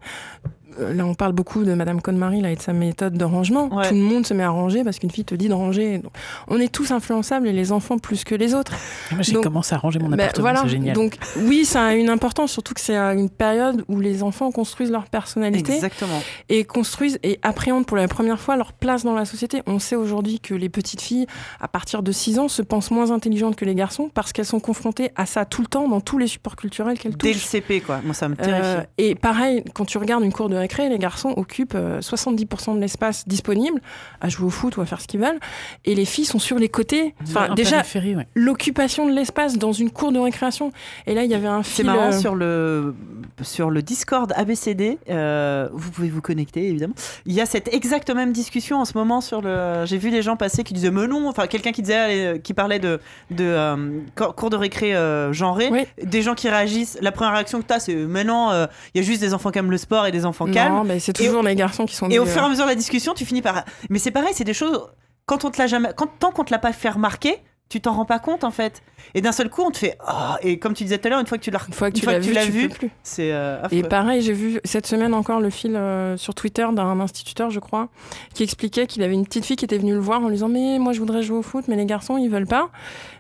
Là, 0.80 1.06
on 1.06 1.14
parle 1.14 1.34
beaucoup 1.34 1.64
de 1.64 1.74
Madame 1.74 2.02
Conne-Marie 2.02 2.42
là, 2.42 2.52
et 2.52 2.56
de 2.56 2.62
sa 2.62 2.74
méthode 2.74 3.14
de 3.18 3.26
rangement. 3.26 3.74
Ouais. 3.74 3.88
Tout 3.90 3.96
le 3.96 4.02
monde 4.02 4.26
se 4.26 4.34
met 4.34 4.44
à 4.44 4.50
ranger 4.50 4.84
parce 4.84 5.00
qu'une 5.00 5.12
fille 5.12 5.26
te 5.26 5.36
dit 5.36 5.48
de 5.48 5.54
ranger. 5.54 6.00
Donc, 6.00 6.12
on 6.48 6.60
est 6.60 6.72
tous 6.72 6.92
influençables 6.92 7.48
et 7.48 7.54
les 7.54 7.72
enfants 7.72 7.98
plus 7.98 8.24
que 8.24 8.36
les 8.36 8.54
autres. 8.54 8.74
Moi, 9.12 9.22
j'ai 9.22 9.34
commencé 9.34 9.76
à 9.76 9.78
ranger 9.78 10.00
mon 10.00 10.10
Ben, 10.10 10.20
appartement, 10.20 10.42
voilà. 10.44 10.62
c'est 10.64 10.70
génial. 10.70 10.96
Donc, 10.96 11.18
oui, 11.44 11.66
ça 11.66 11.86
a 11.86 11.94
une 11.94 12.10
importance, 12.10 12.52
surtout 12.52 12.74
que 12.74 12.82
c'est 12.82 12.96
à 12.96 13.14
une 13.14 13.30
période 13.30 13.84
où 13.88 14.00
les 14.00 14.24
enfants 14.24 14.52
construisent 14.52 14.92
leur 14.92 15.06
personnalité 15.06 15.74
Exactement. 15.76 16.20
et 16.50 16.64
construisent 16.64 17.20
et 17.24 17.40
appréhendent 17.42 17.86
pour 17.86 17.98
la 17.98 18.08
première 18.08 18.40
fois 18.40 18.56
leur 18.56 18.74
place 18.74 19.04
dans 19.04 19.14
la 19.14 19.26
société. 19.26 19.62
On 19.68 19.80
sait 19.80 19.96
aujourd'hui 19.96 20.40
que 20.40 20.54
les 20.54 20.70
petites 20.70 21.02
filles, 21.02 21.28
à 21.60 21.68
partir 21.68 22.04
de 22.04 22.12
6 22.12 22.40
ans, 22.40 22.48
se 22.48 22.62
pensent 22.62 22.92
moins 22.92 23.12
intelligentes 23.12 23.56
que 23.56 23.66
les 23.66 23.76
garçons 23.76 24.10
parce 24.14 24.32
qu'elles 24.34 24.46
sont 24.46 24.60
confrontées 24.60 25.12
à 25.16 25.26
ça 25.26 25.46
tout 25.46 25.62
le 25.62 25.68
temps 25.68 25.88
dans 25.88 26.02
tous 26.02 26.18
les 26.18 26.28
supports 26.28 26.56
culturels 26.56 26.98
qu'elles 26.98 27.16
Dès 27.18 27.30
le 27.30 27.34
touchent. 27.36 27.46
CP, 27.46 27.82
quoi. 27.82 28.00
Moi, 28.04 28.14
ça 28.14 28.30
me 28.30 28.36
terrifie. 28.36 28.62
Euh, 28.64 28.82
et 28.98 29.16
pareil, 29.16 29.64
quand 29.74 29.86
tu 29.86 29.98
regardes 29.98 30.24
une 30.24 30.34
cour 30.34 30.50
de 30.50 30.56
récré, 30.62 30.88
les 30.90 30.98
garçons 30.98 31.34
occupent 31.36 31.76
euh, 31.76 32.00
70% 32.00 32.76
de 32.76 32.80
l'espace 32.80 33.28
disponible 33.28 33.82
à 34.22 34.30
jouer 34.30 34.48
au 34.48 34.50
foot 34.50 34.78
ou 34.78 34.82
à 34.82 34.86
faire 34.86 35.02
ce 35.02 35.08
qu'ils 35.08 35.20
veulent, 35.20 35.40
et 35.86 35.94
les 35.96 36.06
filles 36.06 36.26
sont 36.26 36.40
sur 36.40 36.58
les 36.58 36.70
côtés. 36.70 37.14
Enfin, 37.24 37.50
En 37.52 37.54
déjà, 37.56 37.82
ouais. 37.96 38.28
l'occupation 38.36 39.06
de 39.08 39.12
l'espace 39.14 39.58
dans 39.58 39.72
une 39.74 39.92
cour 39.92 40.12
de 40.12 40.20
récréation. 40.20 40.72
Et 41.08 41.14
là, 41.14 41.24
il 41.24 41.30
y 41.32 41.34
avait 41.36 41.48
un 41.48 41.64
C'est 41.64 41.84
fil. 41.84 41.86
marrant 41.86 42.10
euh, 42.14 42.20
sur 42.20 42.36
le 42.36 42.96
sur 43.42 43.70
le 43.70 43.82
Discord 43.82 44.32
ABCD. 44.36 44.98
euh, 45.10 45.68
vous 45.74 45.92
pouvez 45.92 46.10
vous 46.10 46.22
connecter 46.22 46.68
évidemment. 46.70 46.94
Il 47.26 47.34
y 47.34 47.42
a 47.42 47.46
cette 47.46 47.74
exacte 47.74 48.10
même 48.12 48.32
discussion 48.32 48.80
en 48.80 48.86
ce 48.86 48.98
moment 48.98 49.22
sur 49.22 49.42
le. 49.42 49.84
J'ai 49.86 49.98
vu 49.98 50.12
des 50.12 50.22
gens 50.22 50.36
passer 50.38 50.64
qui 50.64 50.74
disaient 50.74 50.92
mais 50.92 51.08
non. 51.08 51.28
Enfin 51.28 51.48
quelqu'un 51.48 51.72
qui 51.72 51.82
disait 51.82 52.40
qui 52.44 52.54
parlait 52.54 52.80
de 52.80 53.00
de 53.32 53.44
euh, 53.46 54.00
cour 54.16 54.36
cours 54.36 54.50
de 54.50 54.58
récré 54.58 54.96
euh, 54.96 55.34
genré. 55.34 55.70
Oui. 55.72 55.86
Des 56.04 56.22
gens 56.22 56.36
qui 56.36 56.50
réagissent. 56.50 56.98
La 57.02 57.12
première 57.12 57.34
réaction 57.34 57.62
que 57.62 57.68
tu 57.68 57.74
as 57.74 57.80
c'est 57.80 57.96
mais 57.96 58.24
non. 58.24 58.52
euh, 58.52 58.68
Il 58.94 59.02
y 59.02 59.04
a 59.04 59.08
juste 59.08 59.22
des 59.22 59.34
enfants 59.34 59.52
qui 59.52 59.60
aiment 59.60 59.72
le 59.72 59.78
sport 59.78 60.06
et 60.06 60.12
des 60.12 60.26
enfants 60.26 60.46
calmes. 60.52 60.74
Non, 60.74 60.84
mais 60.84 61.00
c'est 61.00 61.14
toujours 61.14 61.44
les 61.44 61.56
garçons 61.56 61.86
qui 61.86 61.96
sont. 61.96 62.10
Et 62.10 62.20
au 62.20 62.26
fur 62.26 62.42
et 62.42 62.46
à 62.46 62.50
mesure 62.50 62.66
de 62.66 62.70
la 62.70 62.76
discussion, 62.76 63.14
tu 63.14 63.26
finis 63.26 63.42
par. 63.42 63.64
Mais 63.90 64.00
c'est 64.00 64.12
pareil, 64.12 64.34
c'est 64.34 64.44
des 64.44 64.54
choses. 64.54 64.88
Quand 65.26 65.46
on 65.46 65.52
te 65.52 65.58
l'a 65.60 65.68
jamais. 65.68 65.90
Quand, 65.96 66.08
tant 66.20 66.32
qu'on 66.32 66.44
te 66.44 66.52
l'a 66.52 66.60
pas 66.60 66.74
fait 66.74 66.90
remarquer, 66.90 67.38
tu 67.72 67.80
t'en 67.80 67.94
rends 67.94 68.06
pas 68.06 68.20
compte 68.20 68.44
en 68.44 68.52
fait. 68.52 68.84
Et 69.14 69.22
d'un 69.22 69.32
seul 69.32 69.50
coup, 69.50 69.62
on 69.62 69.72
te 69.72 69.78
fait. 69.78 69.98
Oh 70.06 70.36
et 70.42 70.60
comme 70.60 70.74
tu 70.74 70.84
disais 70.84 70.98
tout 70.98 71.08
à 71.08 71.10
l'heure, 71.10 71.20
une 71.22 71.26
fois 71.26 71.38
que 71.38 71.44
tu 71.44 71.52
l'as 71.52 71.62
Une 71.66 71.74
fois 71.74 71.90
que 71.90 71.98
tu 71.98 72.34
l'as 72.34 72.46
vu, 72.46 72.68
vu, 72.68 72.92
c'est 73.02 73.32
euh. 73.32 73.62
Et 73.72 73.82
pareil, 73.84 74.22
j'ai 74.22 74.34
vu 74.34 74.60
cette 74.66 74.86
semaine 74.86 75.14
encore 75.14 75.40
le 75.40 75.50
fil 75.50 75.76
euh, 75.76 76.18
sur 76.18 76.36
Twitter 76.36 76.68
d'un 76.74 77.00
instituteur, 77.00 77.50
je 77.50 77.60
crois, 77.60 77.88
qui 78.34 78.44
expliquait 78.44 78.88
qu'il 78.88 79.04
avait 79.04 79.14
une 79.14 79.26
petite 79.26 79.46
fille 79.46 79.56
qui 79.56 79.66
était 79.66 79.78
venue 79.78 79.94
le 79.94 80.00
voir 80.00 80.22
en 80.22 80.28
lui 80.28 80.36
disant 80.36 80.50
Mais 80.50 80.80
moi, 80.80 80.92
je 80.92 81.00
voudrais 81.00 81.24
jouer 81.24 81.38
au 81.38 81.42
foot, 81.42 81.66
mais 81.70 81.78
les 81.78 81.86
garçons, 81.86 82.18
ils 82.18 82.30
veulent 82.30 82.46
pas. 82.46 82.70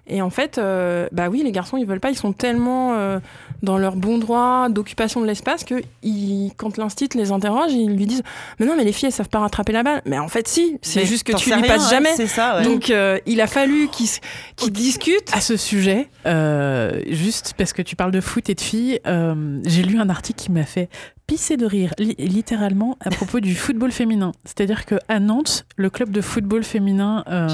Et 0.05 0.21
en 0.21 0.29
fait, 0.29 0.57
euh, 0.57 1.07
bah 1.13 1.29
oui, 1.29 1.43
les 1.43 1.53
garçons, 1.53 1.77
ils 1.77 1.85
veulent 1.85 2.01
pas. 2.01 2.09
Ils 2.09 2.17
sont 2.17 2.33
tellement 2.33 3.19
dans 3.61 3.77
leur 3.77 3.95
bon 3.95 4.17
droit 4.17 4.69
d'occupation 4.69 5.21
de 5.21 5.25
l'espace 5.25 5.63
que 5.63 5.81
ils, 6.03 6.51
quand 6.57 6.77
l'instit 6.77 7.09
les 7.15 7.31
interroge, 7.31 7.71
ils 7.71 7.95
lui 7.95 8.05
disent 8.05 8.23
Mais 8.59 8.65
non, 8.65 8.75
mais 8.75 8.83
les 8.83 8.91
filles, 8.91 9.07
elles 9.07 9.13
savent 9.13 9.29
pas 9.29 9.39
rattraper 9.39 9.73
la 9.73 9.83
balle. 9.83 10.01
Mais 10.05 10.19
en 10.19 10.27
fait, 10.27 10.47
si, 10.47 10.77
c'est 10.81 11.05
juste 11.05 11.23
que 11.23 11.35
tu 11.35 11.49
lui 11.49 11.55
rien, 11.55 11.67
passes 11.67 11.85
ouais, 11.85 11.89
jamais. 11.89 12.15
C'est 12.15 12.27
ça, 12.27 12.57
ouais. 12.57 12.63
Donc, 12.63 12.89
euh, 12.89 13.19
il 13.25 13.41
a 13.41 13.47
fallu 13.47 13.87
qu'ils 13.87 14.09
qu'ils 14.55 14.71
discutent. 14.71 15.31
À 15.33 15.41
ce 15.41 15.57
sujet, 15.57 16.07
euh, 16.25 17.01
juste 17.09 17.53
parce 17.57 17.73
que 17.73 17.81
tu 17.81 17.95
parles 17.95 18.11
de 18.11 18.21
foot 18.21 18.49
et 18.49 18.55
de 18.55 18.61
filles, 18.61 18.99
euh, 19.07 19.59
j'ai 19.65 19.83
lu 19.83 19.99
un 19.99 20.09
article 20.09 20.41
qui 20.41 20.51
m'a 20.51 20.63
fait 20.63 20.89
pisser 21.31 21.55
de 21.55 21.65
rire, 21.65 21.93
li- 21.97 22.15
littéralement, 22.17 22.97
à 22.99 23.09
propos 23.09 23.39
du 23.39 23.55
football 23.63 23.93
féminin. 23.93 24.33
C'est-à-dire 24.43 24.83
qu'à 24.85 25.19
Nantes, 25.21 25.65
le 25.77 25.89
club 25.89 26.11
de 26.11 26.19
football 26.19 26.65
féminin 26.65 27.23
euh, 27.29 27.47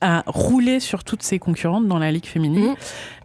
a 0.00 0.22
roulé 0.26 0.80
sur 0.80 1.04
toutes 1.04 1.22
ses 1.22 1.38
concurrentes 1.38 1.86
dans 1.86 1.98
la 1.98 2.10
ligue 2.12 2.24
féminine. 2.24 2.68
Mhm. 2.70 2.74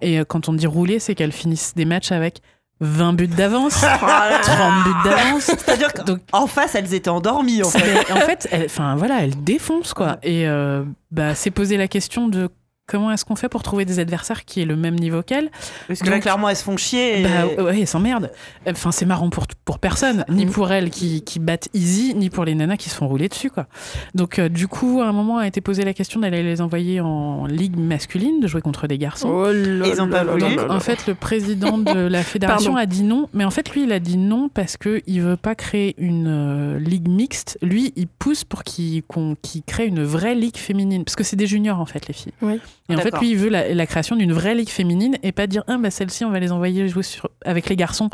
Et 0.01 0.19
euh, 0.19 0.25
quand 0.25 0.49
on 0.49 0.53
dit 0.53 0.67
rouler, 0.67 0.99
c'est 0.99 1.15
qu'elles 1.15 1.31
finissent 1.31 1.75
des 1.75 1.85
matchs 1.85 2.11
avec 2.11 2.41
20 2.81 3.13
buts 3.13 3.27
d'avance, 3.27 3.85
Oh 4.03 4.05
30 4.41 4.83
buts 4.83 5.09
d'avance. 5.09 5.43
C'est-à-dire 5.43 5.93
qu'en 5.93 6.45
face, 6.47 6.75
elles 6.75 6.93
étaient 6.93 7.09
endormies 7.09 7.63
en 7.63 7.69
fait. 7.69 8.11
en 8.11 8.17
fait, 8.17 8.49
voilà, 8.97 9.23
elle 9.23 9.41
défonce 9.45 9.93
quoi. 9.93 10.17
Et 10.23 10.45
euh, 10.45 10.83
bah, 11.09 11.35
c'est 11.35 11.51
poser 11.51 11.77
la 11.77 11.87
question 11.87 12.27
de 12.27 12.49
comment 12.87 13.11
est-ce 13.11 13.25
qu'on 13.25 13.35
fait 13.35 13.49
pour 13.49 13.63
trouver 13.63 13.83
des 13.85 13.99
adversaires 13.99 14.45
qui 14.45 14.61
aient 14.61 14.65
le 14.65 14.75
même 14.75 14.95
niveau 14.95 15.23
qu'elle. 15.23 15.49
Parce 15.87 15.99
que 16.01 16.09
là, 16.09 16.19
clairement, 16.19 16.49
elles 16.49 16.55
se 16.55 16.63
font 16.63 16.77
chier. 16.77 17.21
et- 17.21 17.23
Bah 17.23 17.63
ouais, 17.63 17.79
elles 17.81 17.87
s'emmerdent. 17.87 18.31
Enfin, 18.69 18.91
c'est 18.91 19.05
marrant 19.05 19.29
pour, 19.29 19.47
pour 19.65 19.79
personne, 19.79 20.23
ni 20.29 20.45
Mm. 20.45 20.51
pour 20.51 20.71
elles 20.71 20.89
qui, 20.91 21.23
qui 21.23 21.39
battent 21.39 21.69
easy, 21.73 22.13
ni 22.15 22.29
pour 22.29 22.45
les 22.45 22.53
nanas 22.55 22.77
qui 22.77 22.89
se 22.89 22.95
font 22.95 23.07
rouler 23.07 23.27
dessus 23.29 23.49
quoi. 23.49 23.65
Donc 24.13 24.37
euh, 24.39 24.49
du 24.49 24.67
coup, 24.67 25.01
à 25.01 25.07
un 25.07 25.11
moment 25.13 25.37
a 25.39 25.47
été 25.47 25.61
posé 25.61 25.83
la 25.83 25.93
question 25.93 26.19
d'aller 26.19 26.43
les 26.43 26.61
envoyer 26.61 27.01
en 27.01 27.45
ligue 27.47 27.77
masculine, 27.77 28.39
de 28.39 28.47
jouer 28.47 28.61
contre 28.61 28.87
des 28.87 28.97
garçons. 28.97 29.29
Oh 29.29 29.45
là 29.51 29.87
Ils 29.87 30.01
ont 30.01 30.05
là 30.07 30.23
pas 30.23 30.31
voulu. 30.31 30.55
Donc, 30.55 30.69
en 30.71 30.79
fait, 30.79 31.07
le 31.07 31.15
président 31.15 31.77
de 31.77 31.99
la 31.99 32.23
fédération 32.23 32.75
a 32.75 32.85
dit 32.85 33.03
non. 33.03 33.27
Mais 33.33 33.45
en 33.45 33.51
fait, 33.51 33.71
lui, 33.71 33.83
il 33.83 33.91
a 33.91 33.99
dit 33.99 34.17
non 34.17 34.49
parce 34.49 34.77
qu'il 34.77 35.21
veut 35.21 35.37
pas 35.37 35.55
créer 35.55 35.95
une 35.97 36.27
euh, 36.27 36.79
ligue 36.79 37.07
mixte. 37.07 37.57
Lui, 37.61 37.93
il 37.95 38.07
pousse 38.07 38.43
pour 38.43 38.63
qu'il 38.63 39.01
qu'on- 39.03 39.35
qu'il 39.41 39.63
crée 39.63 39.87
une 39.87 40.03
vraie 40.03 40.35
ligue 40.35 40.57
féminine. 40.57 41.03
Parce 41.03 41.15
que 41.15 41.23
c'est 41.23 41.35
des 41.35 41.47
juniors, 41.47 41.79
en 41.79 41.85
fait, 41.85 42.07
les 42.07 42.13
filles. 42.13 42.33
Oui. 42.41 42.59
Et 42.89 42.95
en 42.95 42.99
fait, 42.99 43.17
lui, 43.19 43.31
il 43.31 43.37
veut 43.37 43.49
la, 43.49 43.73
la 43.73 43.87
création 43.87 44.15
d'une 44.15 44.33
vraie 44.33 44.53
ligue 44.53 44.69
féminine 44.69 45.17
et 45.23 45.31
pas 45.31 45.47
dire, 45.47 45.63
ah, 45.67 45.77
bah, 45.77 45.89
celle-ci, 45.89 46.23
on 46.23 46.29
va 46.29 46.39
les 46.39 46.51
envoyer 46.51 46.87
jouer 46.87 47.03
sur, 47.03 47.29
avec 47.43 47.67
les 47.67 47.75
garçons 47.75 48.09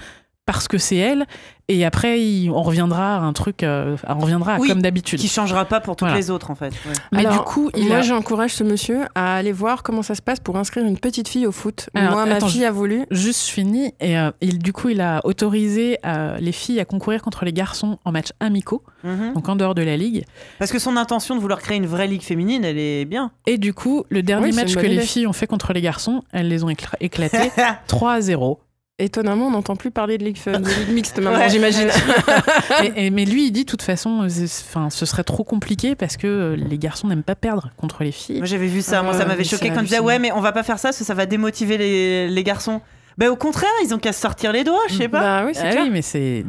parce 0.54 0.68
que 0.68 0.78
c'est 0.78 0.98
elle. 0.98 1.26
Et 1.68 1.86
après, 1.86 2.20
il- 2.22 2.50
on 2.52 2.62
reviendra 2.64 3.16
à 3.16 3.20
un 3.20 3.32
truc, 3.32 3.64
euh, 3.64 3.96
on 4.06 4.20
reviendra 4.20 4.56
à 4.56 4.60
Oui, 4.60 4.68
comme 4.68 4.82
d'habitude. 4.82 5.20
Qui 5.20 5.30
changera 5.30 5.64
pas 5.64 5.80
pour 5.80 5.96
toutes 5.96 6.08
Voilà. 6.10 6.18
les 6.20 6.30
autres 6.30 6.52
en 6.52 6.56
fait. 6.56 6.72
ouais. 6.86 6.92
Mais 7.14 7.20
Alors, 7.20 7.32
du 7.34 7.40
coup, 7.40 7.70
il 7.78 7.88
moi, 7.88 7.98
a... 7.98 8.02
j'encourage 8.02 8.54
ce 8.56 8.66
monsieur 8.66 9.04
à 9.16 9.36
aller 9.36 9.54
voir 9.54 9.82
comment 9.82 10.02
ça 10.02 10.14
se 10.14 10.22
passe 10.22 10.42
pour 10.42 10.58
inscrire 10.58 10.86
une 10.86 10.98
petite 10.98 11.30
fille 11.30 11.48
au 11.48 11.54
foot. 11.54 11.90
Alors, 11.94 12.12
moi, 12.14 12.26
ma 12.26 12.42
fille 12.42 12.66
a 12.66 12.72
voulu. 12.72 13.06
Juste 13.10 13.44
fini 13.48 13.94
et 14.02 14.18
euh, 14.18 14.32
il- 14.42 14.60
du 14.60 14.74
coup 14.74 14.90
il 14.90 15.00
a 15.00 15.22
autorisé 15.24 15.98
euh, 16.06 16.36
les 16.40 16.52
filles 16.52 16.82
à 16.82 16.86
concourir 16.86 17.22
contre 17.22 17.46
les 17.46 17.54
garçons 17.54 17.98
en 18.04 18.12
matchs 18.12 18.32
amicaux, 18.42 18.84
Mhm. 19.06 19.34
donc 19.36 19.48
en 19.48 19.56
dehors 19.56 19.76
de 19.76 19.82
la 19.84 19.96
ligue. 19.96 20.26
Parce 20.60 20.72
que 20.74 20.80
son 20.80 20.98
intention 20.98 21.36
de 21.36 21.40
vouloir 21.40 21.60
créer 21.62 21.78
une 21.78 21.88
vraie 21.88 22.08
ligue 22.08 22.24
féminine, 22.24 22.66
elle 22.66 22.80
est 22.80 23.06
bien. 23.06 23.32
Et 23.48 23.58
du 23.58 23.74
coup, 23.74 24.04
le 24.10 24.24
dernier 24.24 24.48
Oui, 24.50 24.56
match 24.56 24.76
que 24.76 24.80
les 24.86 25.00
filles 25.00 25.26
ont 25.28 25.32
fait 25.34 25.48
contre 25.48 25.72
les 25.72 25.82
garçons, 25.82 26.24
elles 26.34 26.50
les 26.50 26.66
ont 26.66 26.70
écla- 26.70 26.98
éclatés 27.00 27.50
3 27.88 28.12
à 28.14 28.20
0. 28.22 28.60
Étonnamment, 29.02 29.48
on 29.48 29.52
n'entend 29.52 29.76
plus 29.76 29.92
parler 29.92 30.18
de 30.18 30.24
ligue, 30.24 30.38
de 30.46 30.58
ligue 30.58 30.90
mixte 30.94 31.20
maintenant, 31.20 31.48
j'imagine. 31.50 31.90
mais, 32.82 33.10
mais, 33.12 33.26
lui, 33.26 33.48
il 33.48 33.52
dit, 33.52 33.66
de 33.66 33.70
toute 33.70 33.82
façon, 33.82 34.28
enfin, 34.28 34.90
ce 34.90 35.06
serait 35.06 35.24
trop 35.24 35.44
compliqué 35.44 35.96
parce 35.96 36.18
que 36.18 36.56
les 36.58 36.78
garçons 36.78 37.08
n'aiment 37.08 37.24
pas 37.24 37.36
perdre 37.36 37.72
contre 37.78 38.04
les 38.04 38.12
filles. 38.12 38.38
Moi, 38.38 38.46
j'avais 38.46 38.68
vu 38.68 38.82
ça. 38.82 39.04
Moi, 39.04 39.14
ça 39.14 39.26
m'avait 39.26 39.44
choqué 39.44 39.70
quand 39.70 39.82
il 39.82 39.86
disait 39.86 40.00
ouais, 40.00 40.20
mais 40.20 40.32
on 40.32 40.42
va 40.42 40.52
pas 40.52 40.64
faire 40.64 40.80
ça 40.80 40.90
parce 40.90 40.98
que 40.98 41.04
ça 41.04 41.14
va 41.14 41.26
démotiver 41.26 41.78
les, 41.78 42.28
les 42.28 42.44
garçons. 42.44 42.82
Ben 43.18 43.30
au 43.30 43.36
contraire, 43.36 43.70
ils 43.84 43.94
ont 43.94 43.98
qu'à 43.98 44.14
sortir 44.14 44.52
les 44.52 44.64
doigts, 44.64 44.84
je 44.90 44.96
sais 44.96 45.08
pas. 45.10 45.20
Bah 45.20 45.44
oui, 45.46 45.54
c'est 45.54 45.78
ah 45.78 45.82
oui, 45.84 45.90
mais 45.92 46.02
c'est. 46.02 46.46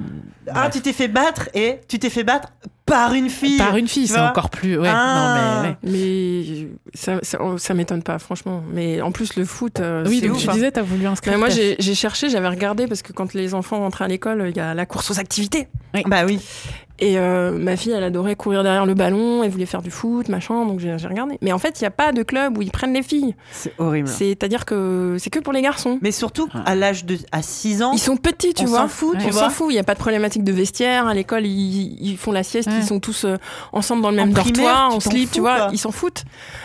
Ah, 0.53 0.71
tu 0.71 0.81
t'es 0.81 0.93
fait 0.93 1.09
battre 1.09 1.49
et 1.55 1.81
tu 1.89 1.99
t'es 1.99 2.11
fait 2.11 2.25
battre 2.25 2.49
par 2.87 3.15
une 3.15 3.31
fille. 3.31 3.59
Par 3.59 3.77
une 3.77 3.89
fille, 3.89 4.09
c'est 4.09 4.19
encore 4.19 4.51
plus. 4.51 4.79
Ouais, 4.79 4.89
ah. 4.91 5.63
non, 5.63 5.77
mais, 5.83 5.91
mais 5.91 6.69
ça, 6.95 7.19
ça, 7.23 7.39
oh, 7.41 7.59
ça 7.59 7.75
m'étonne 7.75 8.03
pas, 8.03 8.19
franchement. 8.19 8.63
Mais 8.73 9.01
en 9.01 9.13
plus, 9.13 9.37
le 9.37 9.45
foot. 9.45 9.81
Euh, 9.81 10.05
oui, 10.07 10.21
donc 10.21 10.33
ouf, 10.33 10.43
tu 10.43 10.51
hein. 10.51 10.55
disais, 10.55 10.71
t'as 10.73 10.83
voulu 10.83 11.07
inscrire. 11.07 11.35
Mais 11.35 11.39
moi, 11.39 11.49
j'ai 11.49 11.95
cherché, 11.95 12.29
j'avais 12.29 12.49
regardé 12.49 12.87
parce 12.87 13.03
que 13.03 13.13
quand 13.13 13.35
les 13.35 13.55
enfants 13.55 13.79
rentrent 13.79 14.03
à 14.03 14.09
l'école, 14.09 14.47
il 14.51 14.57
y 14.57 14.61
a 14.61 14.75
la 14.75 14.87
course 14.87 15.11
aux 15.11 15.21
activités. 15.21 15.69
Oui. 15.95 16.03
Bah 16.07 16.25
oui. 16.27 16.41
Et 17.05 17.19
euh, 17.19 17.51
ma 17.51 17.77
fille, 17.77 17.91
elle 17.91 18.05
adorait 18.05 18.37
courir 18.37 18.63
derrière 18.63 18.87
le 18.87 18.95
ballon, 18.95 19.43
elle 19.43 19.51
voulait 19.51 19.67
faire 19.67 19.83
du 19.83 19.91
foot, 19.91 20.29
machin, 20.29 20.65
donc 20.67 20.79
j'ai 20.79 20.95
regardé. 20.95 21.37
Mais 21.43 21.51
en 21.53 21.59
fait, 21.59 21.81
il 21.81 21.83
n'y 21.83 21.89
a 21.89 21.91
pas 21.91 22.13
de 22.13 22.23
club 22.23 22.57
où 22.57 22.63
ils 22.63 22.71
prennent 22.71 22.93
les 22.93 23.03
filles. 23.03 23.35
C'est 23.51 23.73
horrible. 23.79 24.07
C'est-à-dire 24.07 24.65
que 24.65 25.17
c'est 25.19 25.29
que 25.29 25.41
pour 25.41 25.53
les 25.53 25.63
garçons. 25.63 25.99
Mais 26.01 26.13
surtout, 26.13 26.49
à 26.65 26.77
l'âge 26.77 27.05
de 27.05 27.19
à 27.33 27.43
6 27.43 27.83
ans, 27.83 27.91
Ils 27.93 27.99
sont 27.99 28.17
petits, 28.17 28.55
tu 28.55 28.63
on 28.63 28.67
vois. 28.67 28.79
s'en 28.83 28.89
fout, 28.89 29.17
tu 29.19 29.27
on 29.27 29.31
vois. 29.31 29.43
s'en 29.43 29.51
fout, 29.51 29.67
il 29.71 29.73
n'y 29.75 29.81
a 29.81 29.83
pas 29.83 29.95
de 29.95 29.99
problématique 29.99 30.45
de 30.45 30.53
vestiaire. 30.53 31.09
À 31.09 31.15
l'école, 31.15 31.45
ils, 31.45 31.99
ils 32.01 32.17
font 32.17 32.31
la 32.31 32.45
sieste, 32.45 32.69
Ouais. 32.69 32.77
ils 32.79 32.87
sont 32.87 33.01
tous 33.01 33.25
euh, 33.25 33.37
ensemble 33.73 34.03
dans 34.03 34.11
le 34.11 34.17
même 34.17 34.31
En 34.31 34.33
dortoir, 34.35 34.95
en 34.95 35.01
slip, 35.01 35.27
fous, 35.31 35.35
tu 35.35 35.41
vois. 35.41 35.57
quoi. 35.57 35.69
Ils 35.73 35.79
s'en 35.79 35.91
foutent. 35.91 36.23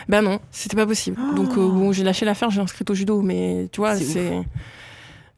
Ben 0.07 0.21
non, 0.21 0.37
c'était 0.51 0.75
pas 0.75 0.85
possible. 0.85 1.17
Oh. 1.19 1.35
Donc, 1.35 1.49
euh, 1.57 1.67
bon, 1.67 1.91
j'ai 1.93 2.03
lâché 2.03 2.25
l'affaire, 2.25 2.51
j'ai 2.51 2.61
inscrit 2.61 2.85
au 2.87 2.93
judo, 2.93 3.21
mais 3.23 3.69
tu 3.71 3.81
vois, 3.81 3.95
C'est 3.95 4.03
c'est. 4.03 4.41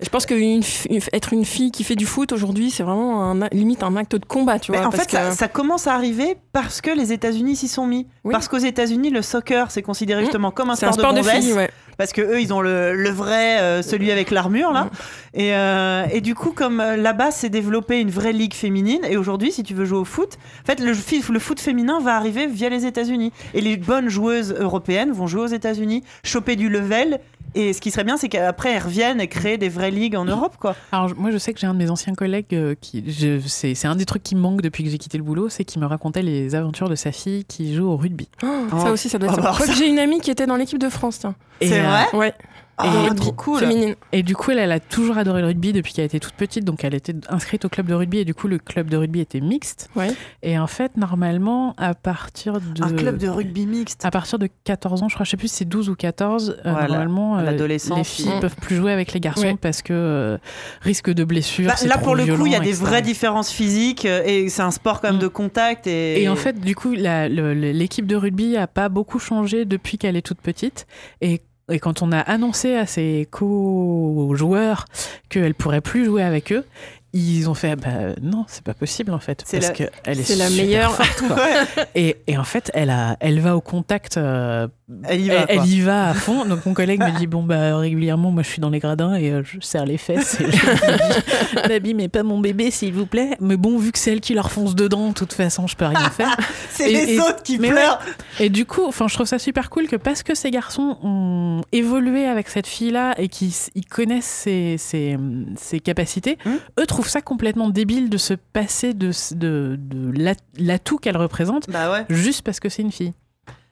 Je 0.02 0.08
pense 0.08 0.26
qu'être 0.26 0.66
être 1.12 1.34
une 1.34 1.44
fille 1.44 1.72
qui 1.72 1.84
fait 1.84 1.96
du 1.96 2.06
foot 2.06 2.32
aujourd'hui, 2.32 2.72
c'est 2.72 2.84
vraiment 2.84 3.32
un, 3.32 3.48
limite 3.52 3.84
un 3.84 3.98
acte 3.98 4.16
de 4.16 4.24
combat, 4.26 4.58
tu 4.58 4.72
Mais 4.72 4.78
vois. 4.78 4.88
en 4.88 4.90
parce 4.92 5.04
fait, 5.04 5.12
ça, 5.12 5.30
que- 5.30 5.36
ça 5.36 5.48
commence 5.50 5.88
à 5.88 5.94
arriver 5.94 6.38
parce 6.54 6.80
que 6.80 6.90
les 6.90 7.12
États-Unis 7.12 7.58
s'y 7.58 7.68
sont 7.68 7.86
mis. 7.86 8.08
Oui. 8.24 8.32
Parce 8.32 8.48
qu'aux 8.48 8.58
États-Unis, 8.60 9.10
le 9.10 9.22
soccer, 9.22 9.72
c'est 9.72 9.82
considéré 9.82 10.22
Mm. 10.22 10.26
justement 10.26 10.52
comme 10.52 10.70
un 10.70 10.76
c'est 10.76 10.86
un 10.86 10.94
sport, 10.94 11.12
sport 11.12 11.14
de 11.16 11.20
gonzesse, 11.20 11.44
filles, 11.44 11.54
ouais. 11.54 11.70
Parce 11.98 12.14
que 12.14 12.22
eux, 12.22 12.40
ils 12.40 12.54
ont 12.54 12.62
le, 12.62 12.96
le 12.96 13.10
vrai, 13.10 13.60
euh, 13.60 13.82
celui 13.82 14.10
avec 14.10 14.32
l'armure 14.32 14.72
là. 14.72 14.90
Et, 15.34 15.54
euh, 15.54 16.06
et 16.14 16.22
du 16.22 16.34
coup, 16.34 16.52
comme 16.52 16.80
euh, 16.80 16.96
là-bas, 16.96 17.32
s'est 17.32 17.50
développé 17.50 18.00
une 18.00 18.10
vraie 18.10 18.32
ligue 18.32 18.54
féminine. 18.54 19.02
Et 19.04 19.18
aujourd'hui, 19.18 19.52
si 19.52 19.64
tu 19.64 19.74
veux 19.74 19.84
jouer 19.84 19.98
au 20.00 20.06
foot, 20.06 20.38
en 20.64 20.66
fait, 20.66 20.80
le 20.80 20.94
foot 21.40 21.60
féminin 21.60 22.00
va 22.00 22.16
arriver 22.16 22.48
via 22.48 22.70
les 22.70 22.86
États-Unis. 22.86 23.34
Et 23.54 23.60
les 23.60 23.76
bonnes 23.76 24.08
joueuses 24.08 24.56
européennes 24.58 25.12
vont 25.12 25.28
jouer 25.28 25.42
aux 25.42 25.48
États-Unis, 25.48 26.06
choper 26.24 26.56
du 26.56 26.70
level. 26.70 27.20
Et 27.56 27.74
ce 27.74 27.82
qui 27.82 27.92
serait 27.92 28.04
bien, 28.04 28.18
c'est 28.18 28.30
qu'après, 28.30 28.74
elles 28.74 28.84
reviennent 28.84 29.20
et 29.22 29.28
créent 29.28 29.58
des 29.58 29.70
vraies 29.70 29.92
ligues 29.92 30.16
en 30.16 30.26
Europe, 30.26 30.56
quoi. 30.60 30.76
Alors, 30.92 31.12
moi, 31.18 31.32
je 31.32 31.38
sais 31.38 31.54
que 31.54 31.60
j'ai 31.60 31.68
un 31.68 31.74
de 31.74 31.80
mes 31.80 31.90
anciens 31.90 32.14
collègues 32.14 32.46
euh, 32.54 32.76
qui. 32.80 33.04
C'est 33.48 33.88
un 33.88 33.96
des 33.96 34.06
trucs 34.06 34.24
qui 34.24 34.36
me 34.36 34.42
manque 34.42 34.62
depuis 34.62 34.84
que 34.84 34.90
j'ai 34.90 34.98
quitté 34.98 35.18
le 35.18 35.24
boulot, 35.24 35.50
c'est 35.50 35.64
qu'il 35.66 35.82
me 35.82 35.88
racontait 35.88 36.22
les 36.22 36.54
aventures 36.56 36.90
de 36.90 36.96
sa 36.96 37.12
fille 37.12 37.46
qui 37.46 37.74
joue 37.74 37.88
au 37.88 37.98
rugby. 37.98 38.28
Oh, 38.44 38.48
Oh. 38.72 38.80
Ça 38.82 38.92
aussi, 38.92 39.10
ça 39.10 39.18
doit 39.18 39.30
Oh, 39.32 39.38
être. 39.38 39.44
bah, 39.44 39.54
ça- 39.58 39.66
que 39.66 39.74
j'ai 39.74 39.88
une 39.88 40.00
amie 40.00 40.20
qui 40.20 40.30
était 40.32 40.46
dans 40.46 40.56
l'équipe 40.56 40.78
de 40.80 40.90
France, 40.90 41.20
tiens. 41.20 41.36
C'est 41.62 41.80
euh, 41.80 41.84
vrai? 41.88 42.06
Ouais. 42.18 42.34
Ah, 42.80 43.08
Et- 43.12 43.16
trop 43.16 43.32
cool. 43.34 43.60
Féminine. 43.60 43.96
Et 44.12 44.24
du 44.24 44.36
coup, 44.36 44.52
elle, 44.52 44.60
elle 44.60 44.72
a 44.72 44.80
toujours 44.80 45.18
adoré 45.18 45.42
le 45.42 45.48
rugby 45.48 45.74
depuis 45.74 45.94
qu'elle 45.94 46.06
était 46.06 46.20
toute 46.20 46.34
petite, 46.34 46.64
donc 46.64 46.84
elle 46.84 46.94
était 46.96 47.14
inscrite 47.30 47.66
au 47.66 47.70
club 47.70 47.88
de 47.88 47.94
rugby, 47.94 48.20
et 48.20 48.26
du 48.26 48.34
coup, 48.34 48.48
le 48.48 48.58
club 48.58 48.90
de 48.90 48.98
rugby 48.98 49.20
était 49.20 49.42
mixte. 49.42 49.90
Ouais. 49.96 50.12
Et 50.44 50.58
en 50.58 50.68
fait, 50.68 50.96
normalement, 50.98 51.74
à 51.78 51.94
partir 51.94 52.54
de. 52.62 52.84
Un 52.84 52.94
club 52.94 53.18
de 53.18 53.28
rugby 53.28 53.66
mixte. 53.66 54.06
À 54.06 54.12
partir 54.12 54.40
de 54.40 54.48
14 54.64 55.04
ans, 55.04 55.10
je 55.10 55.14
crois, 55.16 55.26
je 55.26 55.32
sais 55.32 55.38
plus 55.38 55.50
si 55.50 55.56
c'est 55.58 55.66
12 55.66 55.90
ou 55.90 55.96
14, 55.96 56.58
euh, 56.66 56.72
Voilà, 56.72 56.88
normalement, 56.88 57.38
euh, 57.38 57.68
les 57.68 57.80
filles 58.04 58.30
Mm. 58.38 58.40
peuvent 58.40 58.56
plus 58.56 58.76
jouer 58.78 58.92
avec 58.94 59.14
les 59.14 59.20
garçons 59.20 59.42
Ouais. 59.44 59.58
parce 59.60 59.82
que 59.82 59.94
euh, 59.94 60.38
risque 60.82 61.10
de 61.10 61.24
blessure. 61.24 61.68
Bah, 61.68 61.76
là, 61.86 61.96
trop 61.96 62.04
pour 62.06 62.16
le 62.16 62.26
coup, 62.26 62.46
il 62.46 62.52
y 62.52 62.56
a 62.56 62.60
des 62.60 62.70
etc. 62.70 62.84
vraies 62.86 63.02
différences 63.02 63.52
physiques 63.52 64.06
et 64.06 64.48
c'est 64.50 64.62
un 64.62 64.72
sport 64.72 65.02
quand 65.02 65.10
même 65.10 65.18
Mm. 65.18 65.20
de 65.20 65.28
contact. 65.28 65.88
Et, 65.88 66.22
Et 66.24 66.30
en 66.30 66.36
fait, 66.36 66.60
du 66.60 66.76
coup, 66.76 66.94
l'équipe 66.94 68.06
de 68.08 68.16
rugby 68.16 68.56
a 68.58 68.68
pas 68.68 68.90
beaucoup 68.90 69.20
changé 69.20 69.66
depuis 69.66 69.98
qu'elle 69.98 70.16
est 70.16 70.22
toute 70.22 70.40
petite. 70.42 70.88
Et, 71.22 71.42
et 71.70 71.80
quand 71.80 72.02
on 72.02 72.12
a 72.12 72.20
annoncé 72.20 72.76
à 72.76 72.86
ses 72.86 73.28
co-joueurs 73.32 74.86
qu'elle 75.30 75.54
pourrait 75.54 75.82
plus 75.82 76.06
jouer 76.06 76.24
avec 76.24 76.52
eux, 76.52 76.66
ils 77.14 77.50
ont 77.50 77.54
fait 77.54 77.76
bah, 77.76 78.14
non, 78.22 78.46
c'est 78.48 78.64
pas 78.64 78.74
possible 78.74 79.14
en 79.14 79.20
fait, 79.20 79.44
C'est 79.46 79.60
parce 79.60 79.80
la- 79.80 79.86
que 79.88 79.92
elle 80.06 80.20
est, 80.20 80.24
c'est 80.24 80.36
la 80.36 80.48
super 80.48 80.66
meilleure. 80.66 80.96
forte. 80.96 81.24
Ouais, 81.30 81.86
et, 81.96 82.18
et 82.28 82.38
en 82.38 82.44
fait, 82.44 82.72
elle 82.74 82.90
a, 82.90 83.18
elle 83.20 83.40
va 83.40 83.56
au 83.56 83.62
contact. 83.62 84.18
euh, 84.18 84.68
elle 85.04 85.22
y 85.22 85.30
va. 85.30 85.46
elle, 85.48 85.66
y 85.66 85.82
va 85.82 86.10
à 86.10 86.14
fond. 86.14 86.46
Donc 86.46 86.66
mon 86.66 86.74
collègue 86.74 87.00
me 87.00 87.18
dit 87.18 87.28
bon 87.28 87.44
bah 87.44 87.78
régulièrement, 87.78 88.32
moi 88.32 88.42
je 88.44 88.50
suis 88.50 88.60
dans 88.62 88.70
les 88.70 88.80
gradins 88.80 89.14
et 89.16 89.30
euh, 89.32 89.44
je 89.44 89.60
serre 89.62 89.86
les 89.86 89.98
fesses. 89.98 90.40
Et 90.42 90.52
je 90.52 91.94
mais 91.96 92.08
pas 92.08 92.24
mon 92.24 92.40
bébé 92.40 92.72
s'il 92.72 92.94
vous 92.94 93.06
plaît. 93.06 93.32
Mais 93.40 93.58
bon, 93.58 93.78
vu 93.78 93.92
que 93.92 93.98
c'est 94.00 94.12
elle 94.12 94.22
qui 94.22 94.34
leur 94.34 94.52
fonce 94.52 94.76
dedans, 94.76 95.10
de 95.10 95.14
toute 95.14 95.34
façon, 95.34 95.68
je 95.68 95.76
peux 95.76 95.86
rien 95.86 96.10
faire. 96.12 96.36
C'est 96.72 96.88
les 96.90 97.14
et- 97.16 97.20
autres 97.20 97.44
qui 97.44 97.58
pleurent. 97.58 98.00
Et 98.40 98.50
du 98.50 98.66
coup, 98.66 98.86
enfin, 98.88 99.08
je 99.08 99.14
trouve 99.16 99.28
ça 99.28 99.40
super 99.40 99.70
cool 99.70 99.88
que 99.88 99.96
parce 99.96 100.24
que 100.24 100.36
ces 100.36 100.52
garçons 100.52 100.98
ont 101.04 101.62
évolué 101.72 102.26
avec 102.26 102.50
cette 102.50 102.68
fille-là 102.68 103.14
et 103.18 103.28
qu'ils 103.28 103.52
ils 103.76 103.86
connaissent 103.86 104.26
ses, 104.26 104.76
ses, 104.78 105.18
ses 105.58 105.80
capacités, 105.80 106.38
Mm. 106.46 106.56
eux 106.80 106.86
trouvent 106.86 106.99
ça 107.08 107.22
complètement 107.22 107.70
débile 107.70 108.10
de 108.10 108.18
se 108.18 108.34
passer 108.34 108.94
de, 108.94 109.12
de, 109.36 109.76
de 109.80 110.12
l'at- 110.20 110.44
l'atout 110.58 110.98
qu'elle 110.98 111.18
représente 111.18 111.70
Bah 111.70 111.92
ouais. 111.92 112.06
juste 112.10 112.42
parce 112.44 112.60
que 112.60 112.70
c'est 112.70 112.82
une 112.82 112.92
fille. 112.92 113.14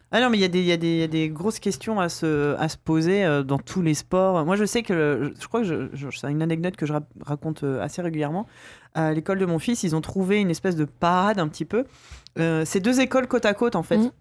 Ah 0.10 0.22
non, 0.22 0.30
mais 0.30 0.38
il 0.38 0.42
y, 0.42 0.46
a 0.46 0.48
des- 0.48 0.62
y, 0.64 1.18
y 1.20 1.24
a 1.24 1.28
grosses 1.28 1.60
questions 1.60 2.00
à 2.00 2.08
se, 2.08 2.56
à 2.58 2.70
se 2.70 2.78
poser 2.78 3.26
euh, 3.26 3.44
dans 3.44 3.58
tous 3.58 3.82
les 3.82 3.94
sports. 3.94 4.46
Moi, 4.46 4.56
je 4.56 4.64
sais 4.64 4.82
que, 4.82 4.94
le- 4.94 5.34
je 5.38 5.48
crois 5.50 5.62
que 5.64 5.90
c'est 6.16 6.32
une 6.32 6.42
anecdote 6.42 6.78
que 6.78 6.86
je 6.86 6.94
raconte 7.26 7.64
euh, 7.64 7.82
assez 7.84 8.02
régulièrement. 8.02 8.48
À 8.94 9.12
l'école 9.14 9.38
de 9.38 9.46
mon 9.46 9.60
fils, 9.60 9.84
ils 9.84 9.98
ont 9.98 10.02
trouvé 10.02 10.40
une 10.40 10.50
espèce 10.50 10.78
de 10.78 10.86
parade 10.86 11.40
un 11.40 11.50
petit 11.50 11.66
peu. 11.66 11.84
Euh, 12.40 12.64
c'est 12.66 12.80
deux 12.80 13.02
écoles 13.02 13.28
côte 13.28 13.46
à 13.46 13.54
côte, 13.54 13.76
en 13.76 13.84
fait. 13.84 13.98
Mhm. 13.98 14.12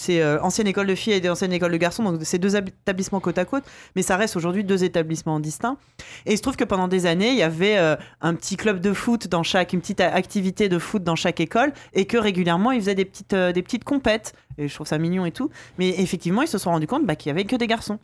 C'est 0.00 0.22
euh, 0.22 0.40
ancienne 0.40 0.66
école 0.66 0.86
de 0.86 0.94
filles 0.94 1.12
et 1.12 1.28
ancienne 1.28 1.52
école 1.52 1.72
de 1.72 1.76
garçons, 1.76 2.02
donc 2.02 2.20
c'est 2.22 2.38
deux 2.38 2.56
établissements 2.56 3.20
côte 3.20 3.36
à 3.36 3.44
côte, 3.44 3.64
mais 3.94 4.00
ça 4.00 4.16
reste 4.16 4.34
aujourd'hui 4.34 4.64
deux 4.64 4.82
établissements 4.82 5.38
distincts. 5.40 5.76
Et 6.24 6.32
il 6.32 6.36
se 6.38 6.42
trouve 6.42 6.56
que 6.56 6.64
pendant 6.64 6.88
des 6.88 7.04
années, 7.04 7.28
il 7.28 7.36
y 7.36 7.42
avait 7.42 7.76
euh, 7.76 7.96
un 8.22 8.34
petit 8.34 8.56
club 8.56 8.80
de 8.80 8.94
foot 8.94 9.28
dans 9.28 9.42
chaque, 9.42 9.74
une 9.74 9.80
petite 9.82 10.00
activité 10.00 10.70
de 10.70 10.78
foot 10.78 11.04
dans 11.04 11.16
chaque 11.16 11.38
école, 11.40 11.74
et 11.92 12.06
que 12.06 12.16
régulièrement 12.16 12.72
ils 12.72 12.80
faisaient 12.80 12.94
des 12.94 13.04
petites, 13.04 13.34
euh, 13.34 13.52
des 13.52 13.62
petites 13.62 13.84
compètes. 13.84 14.32
Et 14.56 14.68
je 14.68 14.74
trouve 14.74 14.86
ça 14.86 14.96
mignon 14.96 15.26
et 15.26 15.32
tout. 15.32 15.50
Mais 15.78 15.90
effectivement, 16.00 16.40
ils 16.40 16.48
se 16.48 16.56
sont 16.56 16.70
rendus 16.70 16.86
compte 16.86 17.04
bah, 17.04 17.14
qu'il 17.14 17.28
y 17.28 17.32
avait 17.32 17.44
que 17.44 17.56
des 17.56 17.66
garçons. 17.66 17.98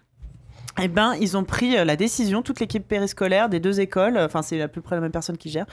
Eh 0.79 0.89
ben, 0.89 1.15
ils 1.19 1.39
ont 1.39 1.45
pris 1.45 1.83
la 1.83 1.97
décision, 1.97 2.43
toute 2.43 2.61
l'équipe 2.61 2.87
périscolaire 2.87 3.49
des 3.49 3.59
deux 3.59 3.81
écoles, 3.81 4.19
enfin 4.19 4.43
c'est 4.43 4.61
à 4.61 4.69
peu 4.69 4.83
près 4.83 4.97
la 4.97 5.01
même 5.01 5.11
personne 5.11 5.39
qui 5.39 5.49
gère, 5.49 5.65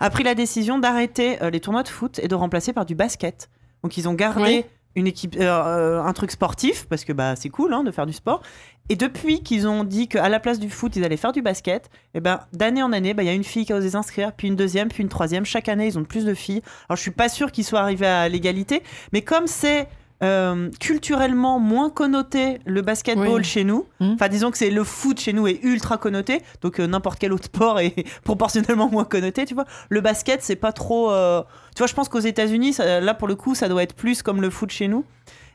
a 0.00 0.10
pris 0.10 0.22
la 0.22 0.34
décision 0.34 0.78
d'arrêter 0.78 1.38
les 1.50 1.60
tournois 1.60 1.82
de 1.82 1.88
foot 1.88 2.18
et 2.22 2.28
de 2.28 2.34
remplacer 2.34 2.74
par 2.74 2.84
du 2.84 2.94
basket. 2.94 3.48
Donc 3.82 3.96
ils 3.96 4.06
ont 4.06 4.12
gardé. 4.12 4.66
Une 4.96 5.06
équipe, 5.06 5.36
euh, 5.36 5.42
euh, 5.42 6.02
un 6.02 6.12
truc 6.12 6.30
sportif 6.30 6.86
parce 6.88 7.04
que 7.04 7.12
bah 7.12 7.36
c'est 7.36 7.48
cool 7.48 7.72
hein, 7.72 7.84
de 7.84 7.90
faire 7.90 8.06
du 8.06 8.12
sport. 8.12 8.42
Et 8.88 8.96
depuis 8.96 9.42
qu'ils 9.42 9.68
ont 9.68 9.84
dit 9.84 10.08
qu'à 10.08 10.28
la 10.28 10.40
place 10.40 10.58
du 10.58 10.68
foot 10.68 10.96
ils 10.96 11.04
allaient 11.04 11.16
faire 11.16 11.32
du 11.32 11.42
basket, 11.42 11.90
et 12.14 12.20
ben 12.20 12.40
d'année 12.52 12.82
en 12.82 12.92
année, 12.92 13.14
bah, 13.14 13.22
il 13.22 13.26
y 13.26 13.28
a 13.28 13.34
une 13.34 13.44
fille 13.44 13.64
qui 13.64 13.72
a 13.72 13.76
osé 13.76 13.90
s'inscrire, 13.90 14.32
puis 14.32 14.48
une 14.48 14.56
deuxième, 14.56 14.88
puis 14.88 15.02
une 15.02 15.08
troisième. 15.08 15.44
Chaque 15.44 15.68
année 15.68 15.86
ils 15.86 15.98
ont 15.98 16.04
plus 16.04 16.24
de 16.24 16.34
filles. 16.34 16.62
Alors 16.88 16.96
je 16.96 17.02
suis 17.02 17.12
pas 17.12 17.28
sûre 17.28 17.52
qu'ils 17.52 17.64
soient 17.64 17.80
arrivés 17.80 18.06
à 18.06 18.28
l'égalité, 18.28 18.82
mais 19.12 19.22
comme 19.22 19.46
c'est 19.46 19.88
euh, 20.22 20.68
culturellement 20.80 21.58
moins 21.58 21.88
connoté 21.90 22.60
le 22.66 22.82
basketball 22.82 23.38
Oui. 23.40 23.44
chez 23.44 23.64
nous. 23.64 23.86
Mhm. 24.00 24.12
Enfin, 24.14 24.28
disons 24.28 24.50
que 24.50 24.58
c'est 24.58 24.70
le 24.70 24.84
foot 24.84 25.18
chez 25.18 25.32
nous 25.32 25.46
est 25.48 25.60
ultra 25.62 25.96
connoté, 25.96 26.42
donc 26.60 26.78
euh, 26.80 26.86
n'importe 26.86 27.18
quel 27.18 27.32
autre 27.32 27.44
sport 27.46 27.80
est 27.80 27.94
proportionnellement 28.24 28.88
moins 28.90 29.04
connoté, 29.04 29.44
tu 29.46 29.54
vois. 29.54 29.64
Le 29.88 30.00
basket, 30.00 30.42
c'est 30.42 30.56
pas 30.56 30.72
trop. 30.72 31.10
euh, 31.10 31.42
Tu 31.74 31.78
vois, 31.78 31.86
je 31.86 31.94
pense 31.94 32.08
qu'aux 32.08 32.18
États-Unis, 32.20 32.76
là 32.78 33.14
pour 33.14 33.28
le 33.28 33.34
coup, 33.34 33.54
ça 33.54 33.68
doit 33.68 33.82
être 33.82 33.94
plus 33.94 34.22
comme 34.22 34.40
le 34.42 34.50
foot 34.50 34.70
chez 34.70 34.88
nous. 34.88 35.04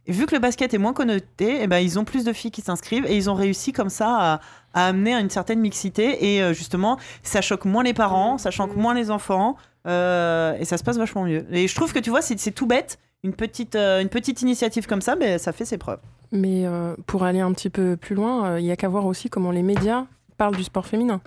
Et 0.08 0.12
vu 0.12 0.28
que 0.28 0.36
le 0.36 0.40
basket 0.42 0.72
est 0.74 0.78
moins 0.78 0.94
connoté, 0.94 1.58
eh 1.62 1.68
ben, 1.68 1.80
ils 1.80 1.98
ont 1.98 2.04
plus 2.06 2.24
de 2.24 2.32
filles 2.32 2.52
qui 2.52 2.62
s'inscrivent 2.62 3.06
et 3.08 3.16
ils 3.18 3.28
ont 3.30 3.34
réussi 3.34 3.72
comme 3.74 3.90
ça 3.90 4.08
à, 4.36 4.40
à 4.76 4.88
amener 4.88 5.16
à 5.16 5.20
une 5.20 5.32
certaine 5.32 5.60
mixité. 5.60 6.34
Et 6.36 6.44
euh, 6.44 6.54
justement, 6.54 7.00
ça 7.24 7.42
choque 7.42 7.66
moins 7.66 7.82
les 7.84 7.94
parents, 7.96 8.38
ça 8.38 8.52
choque 8.52 8.76
moins 8.76 8.94
les 8.94 9.10
enfants 9.10 9.56
euh, 9.88 10.56
et 10.60 10.66
ça 10.66 10.78
se 10.78 10.84
passe 10.84 10.98
vachement 10.98 11.24
mieux. 11.24 11.46
Et 11.52 11.68
je 11.68 11.74
trouve 11.76 11.92
que 11.92 11.98
tu 12.00 12.12
vois, 12.12 12.22
c'est 12.22 12.36
tout 12.52 12.68
bête. 12.68 13.00
Une 13.26 13.34
petite, 13.34 13.76
euh, 13.76 14.04
une 14.04 14.10
petite 14.10 14.44
initiative 14.44 14.86
comme 14.86 15.02
ça, 15.02 15.16
mais 15.16 15.40
ça 15.40 15.52
fait 15.52 15.66
ses 15.66 15.80
preuves. 15.80 15.98
Mais 16.32 16.68
euh, 16.68 16.96
pour 17.08 17.24
aller 17.24 17.40
un 17.40 17.52
petit 17.54 17.72
peu 17.72 17.98
plus 17.98 18.14
loin, 18.14 18.46
euh, 18.46 18.60
il 18.60 18.68
y 18.68 18.72
a 18.72 18.76
qu'à 18.76 18.88
voir 18.88 19.08
aussi 19.08 19.32
comment 19.32 19.50
les 19.50 19.64
médias 19.64 20.06
parlent 20.38 20.56
du 20.56 20.64
sport 20.64 20.86
féminin. 20.86 21.22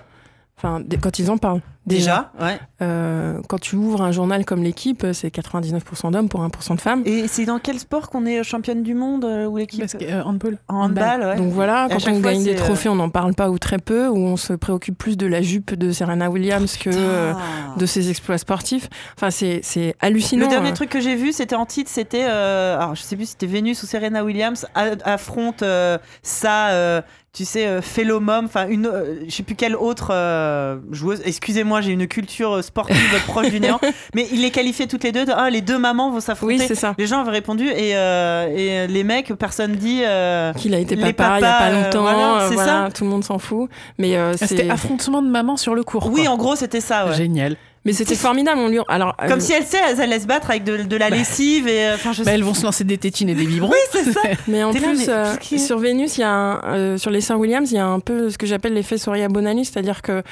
Enfin, 0.59 0.83
quand 1.01 1.19
ils 1.21 1.31
en 1.31 1.39
parlent. 1.39 1.61
Déjà, 1.87 2.33
ouais. 2.39 2.59
Euh, 2.83 3.41
quand 3.49 3.59
tu 3.59 3.77
ouvres 3.77 4.03
un 4.03 4.13
journal 4.13 4.45
comme 4.45 4.63
l'équipe, 4.63 5.07
c'est 5.15 5.29
99% 5.35 6.11
d'hommes 6.11 6.29
pour 6.29 6.47
1% 6.47 6.77
de 6.77 6.81
femmes. 6.81 7.03
Et 7.07 7.29
c'est 7.29 7.47
dans 7.47 7.59
quel 7.59 7.79
sport 7.79 8.11
qu'on 8.11 8.27
est 8.27 8.43
championne 8.43 8.83
du 8.83 8.95
monde 8.95 9.25
euh, 9.25 9.47
ou 9.47 9.57
l'équipe? 9.57 9.81
Parce 9.81 9.95
que, 9.95 10.05
euh, 10.05 10.23
handball. 10.23 10.59
En 10.69 10.85
handball, 10.85 11.21
ouais. 11.23 11.37
Donc 11.37 11.51
voilà, 11.53 11.87
Et 11.87 11.95
quand 11.95 12.11
on 12.11 12.21
fois, 12.21 12.33
gagne 12.33 12.45
des 12.45 12.55
euh, 12.55 12.59
trophées, 12.59 12.91
on 12.91 12.97
n'en 12.97 13.09
parle 13.09 13.35
pas 13.35 13.49
ou 13.49 13.59
très 13.59 13.79
peu, 13.79 14.09
ou 14.09 14.19
on 14.19 14.37
se 14.37 14.53
préoccupe 14.53 14.99
plus 14.99 15.17
de 15.17 15.27
la 15.27 15.41
jupe 15.41 15.75
de 15.75 15.91
Serena 15.91 16.29
Williams 16.31 16.77
que 16.77 16.91
euh, 16.93 17.33
Putain. 17.33 17.77
de 17.79 17.87
ses 17.87 18.11
exploits 18.11 18.39
sportifs. 18.39 18.91
Enfin, 19.17 19.31
c'est 19.31 19.97
hallucinant. 20.01 20.45
Le 20.45 20.51
dernier 20.51 20.71
hein. 20.71 20.75
truc 20.75 20.91
que 20.91 21.01
j'ai 21.01 21.17
vu, 21.17 21.33
c'était 21.33 21.57
en 21.57 21.65
titre, 21.65 21.91
c'était, 21.91 22.27
euh, 22.29 22.77
alors 22.77 22.97
je 22.97 23.03
sais 23.03 23.17
plus 23.17 23.27
si 23.27 23.33
c'était 23.33 23.47
Vénus 23.47 23.83
ou 23.83 23.87
Serena 23.87 24.25
Williams 24.25 24.67
affronte 24.75 25.63
euh, 25.63 25.97
sa, 26.23 26.71
euh, 26.71 27.01
tu 27.35 27.45
sais, 27.45 27.67
euh, 27.67 27.83
fellow 27.83 28.21
mom, 28.21 28.47
enfin 28.47 28.67
une, 28.69 28.87
euh, 28.87 29.21
je 29.27 29.31
sais 29.31 29.43
plus 29.43 29.55
quelle 29.55 29.77
autre 29.77 30.09
euh, 30.13 30.79
joueuse. 30.91 31.21
Excusez-moi, 31.25 31.83
j'ai 31.83 31.93
une 31.93 32.07
culture 32.09 32.55
euh, 32.57 32.63
sportive 32.63 32.97
proche 33.27 33.51
du 33.51 33.61
néant, 33.61 33.79
mais 34.15 34.27
il 34.33 34.41
les 34.43 34.51
qualifiait 34.51 34.87
toutes 34.87 35.05
les 35.05 35.13
deux. 35.13 35.25
De, 35.27 35.33
ah, 35.37 35.51
les 35.51 35.61
deux 35.61 35.79
mamans 35.79 36.11
vont 36.11 36.21
s'affronter. 36.21 36.55
Oui, 36.55 36.65
c'est 36.67 36.75
ça. 36.75 36.95
les 36.99 37.07
gens 37.07 37.21
avaient 37.21 37.31
répondu 37.31 37.69
et, 37.69 37.95
euh, 37.97 38.49
et 38.57 38.87
les 38.89 39.05
mecs, 39.05 39.33
personne 39.35 39.73
dit. 39.77 40.01
euh, 40.05 40.53
Qu'il 40.55 40.75
a 40.75 40.79
été 40.79 40.97
papa 40.97 41.39
il 41.39 41.43
y 41.43 41.45
a 41.45 41.59
pas 41.59 41.65
euh, 41.71 41.85
longtemps, 41.85 42.01
voilà, 42.03 42.47
c'est 42.49 42.55
voilà, 42.55 42.87
ça. 42.87 42.91
tout 42.95 43.05
le 43.05 43.11
monde 43.11 43.25
s'en 43.25 43.39
fout. 43.39 43.69
Mais 43.99 44.17
euh, 44.17 44.33
Ah, 44.35 44.37
C'était 44.47 44.63
c'est 44.65 44.71
affrontement 44.71 45.23
de 45.23 45.29
maman 45.29 45.57
sur 45.57 45.75
le 45.75 45.83
cours. 45.85 46.09
Oui, 46.11 46.23
quoi. 46.25 46.33
en 46.33 46.37
gros, 46.39 46.57
c'était 46.57 46.81
ça. 46.81 47.07
Ouais. 47.07 47.15
Génial. 47.15 47.57
Mais 47.89 47.95
c'était 47.95 48.15
formidable. 48.15 48.61
On 48.61 48.69
lui 48.69 48.79
alors 48.89 49.17
Comme 49.17 49.39
euh, 49.39 49.41
si 49.41 49.53
elle 49.53 49.65
sait, 49.65 49.79
elles 49.89 50.01
allaient 50.01 50.21
se 50.21 50.27
battre 50.27 50.51
avec 50.51 50.63
de, 50.65 50.77
de 50.83 50.97
la 50.97 51.09
lessive 51.11 51.67
et 51.67 51.87
euh, 51.87 51.95
enfin 51.95 52.13
je 52.13 52.19
Bah, 52.23 52.27
sais. 52.31 52.35
elles 52.35 52.45
vont 52.45 52.55
se 52.55 52.63
lancer 52.65 52.85
des 52.85 52.99
tétines 52.99 53.29
et 53.31 53.35
des 53.35 53.47
vibrons. 53.47 53.73
c'est 53.93 54.13
ça. 54.13 54.21
Mais 54.47 54.63
en 54.63 54.73
là, 54.73 54.79
plus, 54.81 55.07
mais 55.07 55.09
euh, 55.09 55.37
qui- 55.37 55.59
sur 55.59 55.79
Vénus, 55.79 56.19
il 56.19 56.21
y 56.21 56.25
a 56.25 56.31
un, 56.31 56.61
euh, 56.65 56.97
sur 56.99 57.11
les 57.11 57.21
Sœurs 57.21 57.39
Williams, 57.39 57.71
il 57.73 57.77
y 57.77 57.79
a 57.79 57.87
un 57.87 58.01
peu 58.01 58.29
ce 58.31 58.37
que 58.39 58.47
j'appelle 58.47 58.75
l'effet 58.75 58.99
Soria 58.99 59.29
Bonani, 59.29 59.65
c'est-à-dire 59.65 60.03
que 60.03 60.23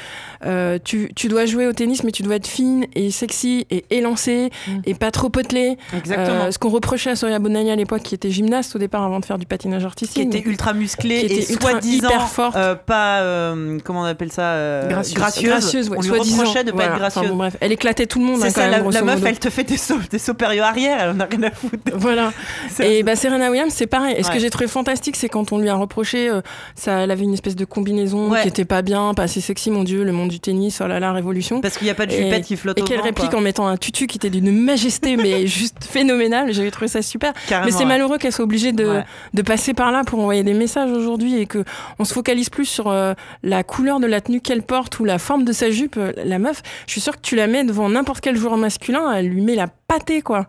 euh, 0.44 0.78
tu, 0.84 1.10
tu 1.16 1.28
dois 1.28 1.46
jouer 1.46 1.66
au 1.66 1.72
tennis, 1.72 2.04
mais 2.04 2.12
tu 2.12 2.22
dois 2.22 2.36
être 2.36 2.46
fine 2.46 2.86
et 2.94 3.10
sexy 3.10 3.66
et 3.70 3.84
élancée 3.90 4.50
Mm. 4.68 4.80
et 4.84 4.94
pas 4.94 5.10
trop 5.10 5.28
potelée. 5.28 5.76
Exactement. 5.96 6.44
Euh, 6.44 6.50
ce 6.50 6.58
qu'on 6.58 6.68
reprochait 6.70 7.10
à 7.10 7.16
Soria 7.16 7.38
Bonani 7.38 7.70
à 7.70 7.76
l'époque, 7.76 8.02
qui 8.02 8.14
était 8.14 8.30
gymnaste 8.30 8.74
au 8.76 8.78
départ 8.78 9.02
avant 9.02 9.20
de 9.20 9.24
faire 9.24 9.38
du 9.38 9.46
patinage 9.46 9.82
qui 9.82 9.86
artistique. 9.86 10.26
était 10.26 10.38
donc- 10.38 10.46
ultra 10.46 10.72
musclée 10.74 11.26
qui 11.26 11.32
et 11.34 11.42
était 11.42 11.54
soi-disant 11.54 12.08
euh, 12.56 12.74
pas 12.74 13.20
euh, 13.20 13.78
comment 13.84 14.00
on 14.02 14.04
appelle 14.04 14.32
ça 14.32 14.42
euh, 14.52 14.88
gracieuse. 14.88 15.14
gracieuse. 15.14 15.50
Gracieuse, 15.50 15.88
ouais, 15.90 15.96
on 15.98 16.00
lui 16.02 16.08
soi-disant. 16.08 16.38
reprochait 16.38 16.64
de 16.64 16.70
pas 16.72 16.76
Voilà. 16.76 16.86
être 16.88 16.94
Enfin, 17.06 17.20
gracieuse. 17.20 17.30
bon, 17.30 17.36
bref, 17.48 17.56
elle 17.60 17.72
éclatait 17.72 18.06
tout 18.06 18.18
le 18.18 18.24
monde. 18.26 18.38
c'est 18.40 18.46
hein, 18.46 18.50
ça 18.50 18.54
quand 18.54 18.60
la, 18.62 18.66
même, 18.68 18.76
la 18.78 18.82
grosso 18.90 19.04
meuf 19.04 19.14
modo. 19.16 19.26
elle 19.26 19.38
te 19.38 19.50
fait 19.50 19.64
des 19.64 19.76
sauts 19.76 19.98
des 20.10 20.18
sauts 20.18 20.34
arrière 20.40 20.98
elle 21.00 21.10
en 21.10 21.20
a 21.20 21.24
rien 21.24 21.42
à 21.44 21.50
foutre 21.50 21.92
Voilà. 21.94 22.32
Et 22.80 23.02
bah, 23.02 23.16
Serena 23.16 23.50
Williams, 23.50 23.72
c'est 23.74 23.86
pareil. 23.86 24.14
Et 24.18 24.22
ce 24.22 24.30
que 24.30 24.38
j'ai 24.38 24.50
trouvé 24.50 24.66
fantastique, 24.66 25.16
c'est 25.16 25.28
quand 25.28 25.52
on 25.52 25.58
lui 25.58 25.68
a 25.68 25.74
reproché, 25.74 26.28
euh, 26.28 26.40
ça, 26.74 27.00
elle 27.00 27.10
avait 27.10 27.24
une 27.24 27.34
espèce 27.34 27.56
de 27.56 27.64
combinaison 27.64 28.30
Ouais. 28.30 28.42
qui 28.42 28.48
était 28.48 28.64
pas 28.64 28.82
bien, 28.82 29.14
pas 29.14 29.24
assez 29.24 29.40
sexy, 29.40 29.70
mon 29.70 29.84
dieu, 29.84 30.02
le 30.04 30.12
monde 30.12 30.28
du 30.28 30.40
tennis, 30.40 30.80
oh 30.82 30.86
là 30.86 30.98
là, 31.00 31.12
révolution. 31.12 31.60
parce 31.60 31.76
qu'il 31.78 31.84
n'y 31.86 31.90
a 31.90 31.94
pas 31.94 32.06
de 32.06 32.12
Et- 32.12 32.24
jupette 32.24 32.44
qui 32.44 32.56
flotte 32.56 32.78
Et 32.78 32.82
qu'elle 32.82 33.00
réplique 33.00 33.30
quoi. 33.30 33.38
en 33.38 33.42
mettant 33.42 33.66
un 33.66 33.76
tutu 33.76 34.06
qui 34.06 34.18
était 34.18 34.30
d'une 34.30 34.50
majesté, 34.52 35.16
mais 35.16 35.46
juste 35.46 35.84
phénoménale. 35.84 36.52
J'avais 36.52 36.70
trouvé 36.70 36.88
ça 36.88 37.02
super. 37.02 37.32
Carrément, 37.48 37.66
mais 37.66 37.72
c'est 37.72 37.78
ouais. 37.80 37.84
malheureux 37.86 38.18
qu'elle 38.18 38.32
soit 38.32 38.44
obligée 38.44 38.72
de, 38.72 39.00
de 39.34 39.42
passer 39.42 39.74
par 39.74 39.92
là 39.92 40.02
pour 40.04 40.18
envoyer 40.20 40.42
des 40.42 40.54
messages 40.54 40.90
aujourd'hui 40.90 41.38
et 41.38 41.46
que 41.46 41.64
on 41.98 42.04
se 42.04 42.12
focalise 42.12 42.50
plus 42.50 42.64
sur 42.66 42.88
euh, 42.88 43.14
la 43.42 43.62
couleur 43.62 44.00
de 44.00 44.06
la 44.06 44.20
tenue 44.20 44.40
qu'elle 44.40 44.62
porte 44.62 44.98
ou 45.00 45.04
la 45.04 45.18
forme 45.18 45.44
de 45.44 45.52
sa 45.52 45.70
jupe. 45.70 45.96
Euh, 45.96 46.12
La 46.24 46.38
meuf, 46.38 46.62
je 46.86 46.92
suis 46.92 47.00
sûre 47.00 47.14
que 47.16 47.22
tu 47.26 47.34
la 47.34 47.48
mets 47.48 47.64
devant 47.64 47.88
n'importe 47.88 48.20
quel 48.20 48.36
joueur 48.36 48.56
masculin, 48.56 49.12
elle 49.12 49.28
lui 49.28 49.40
met 49.40 49.56
la 49.56 49.66
pâtée, 49.66 50.22
quoi. 50.22 50.46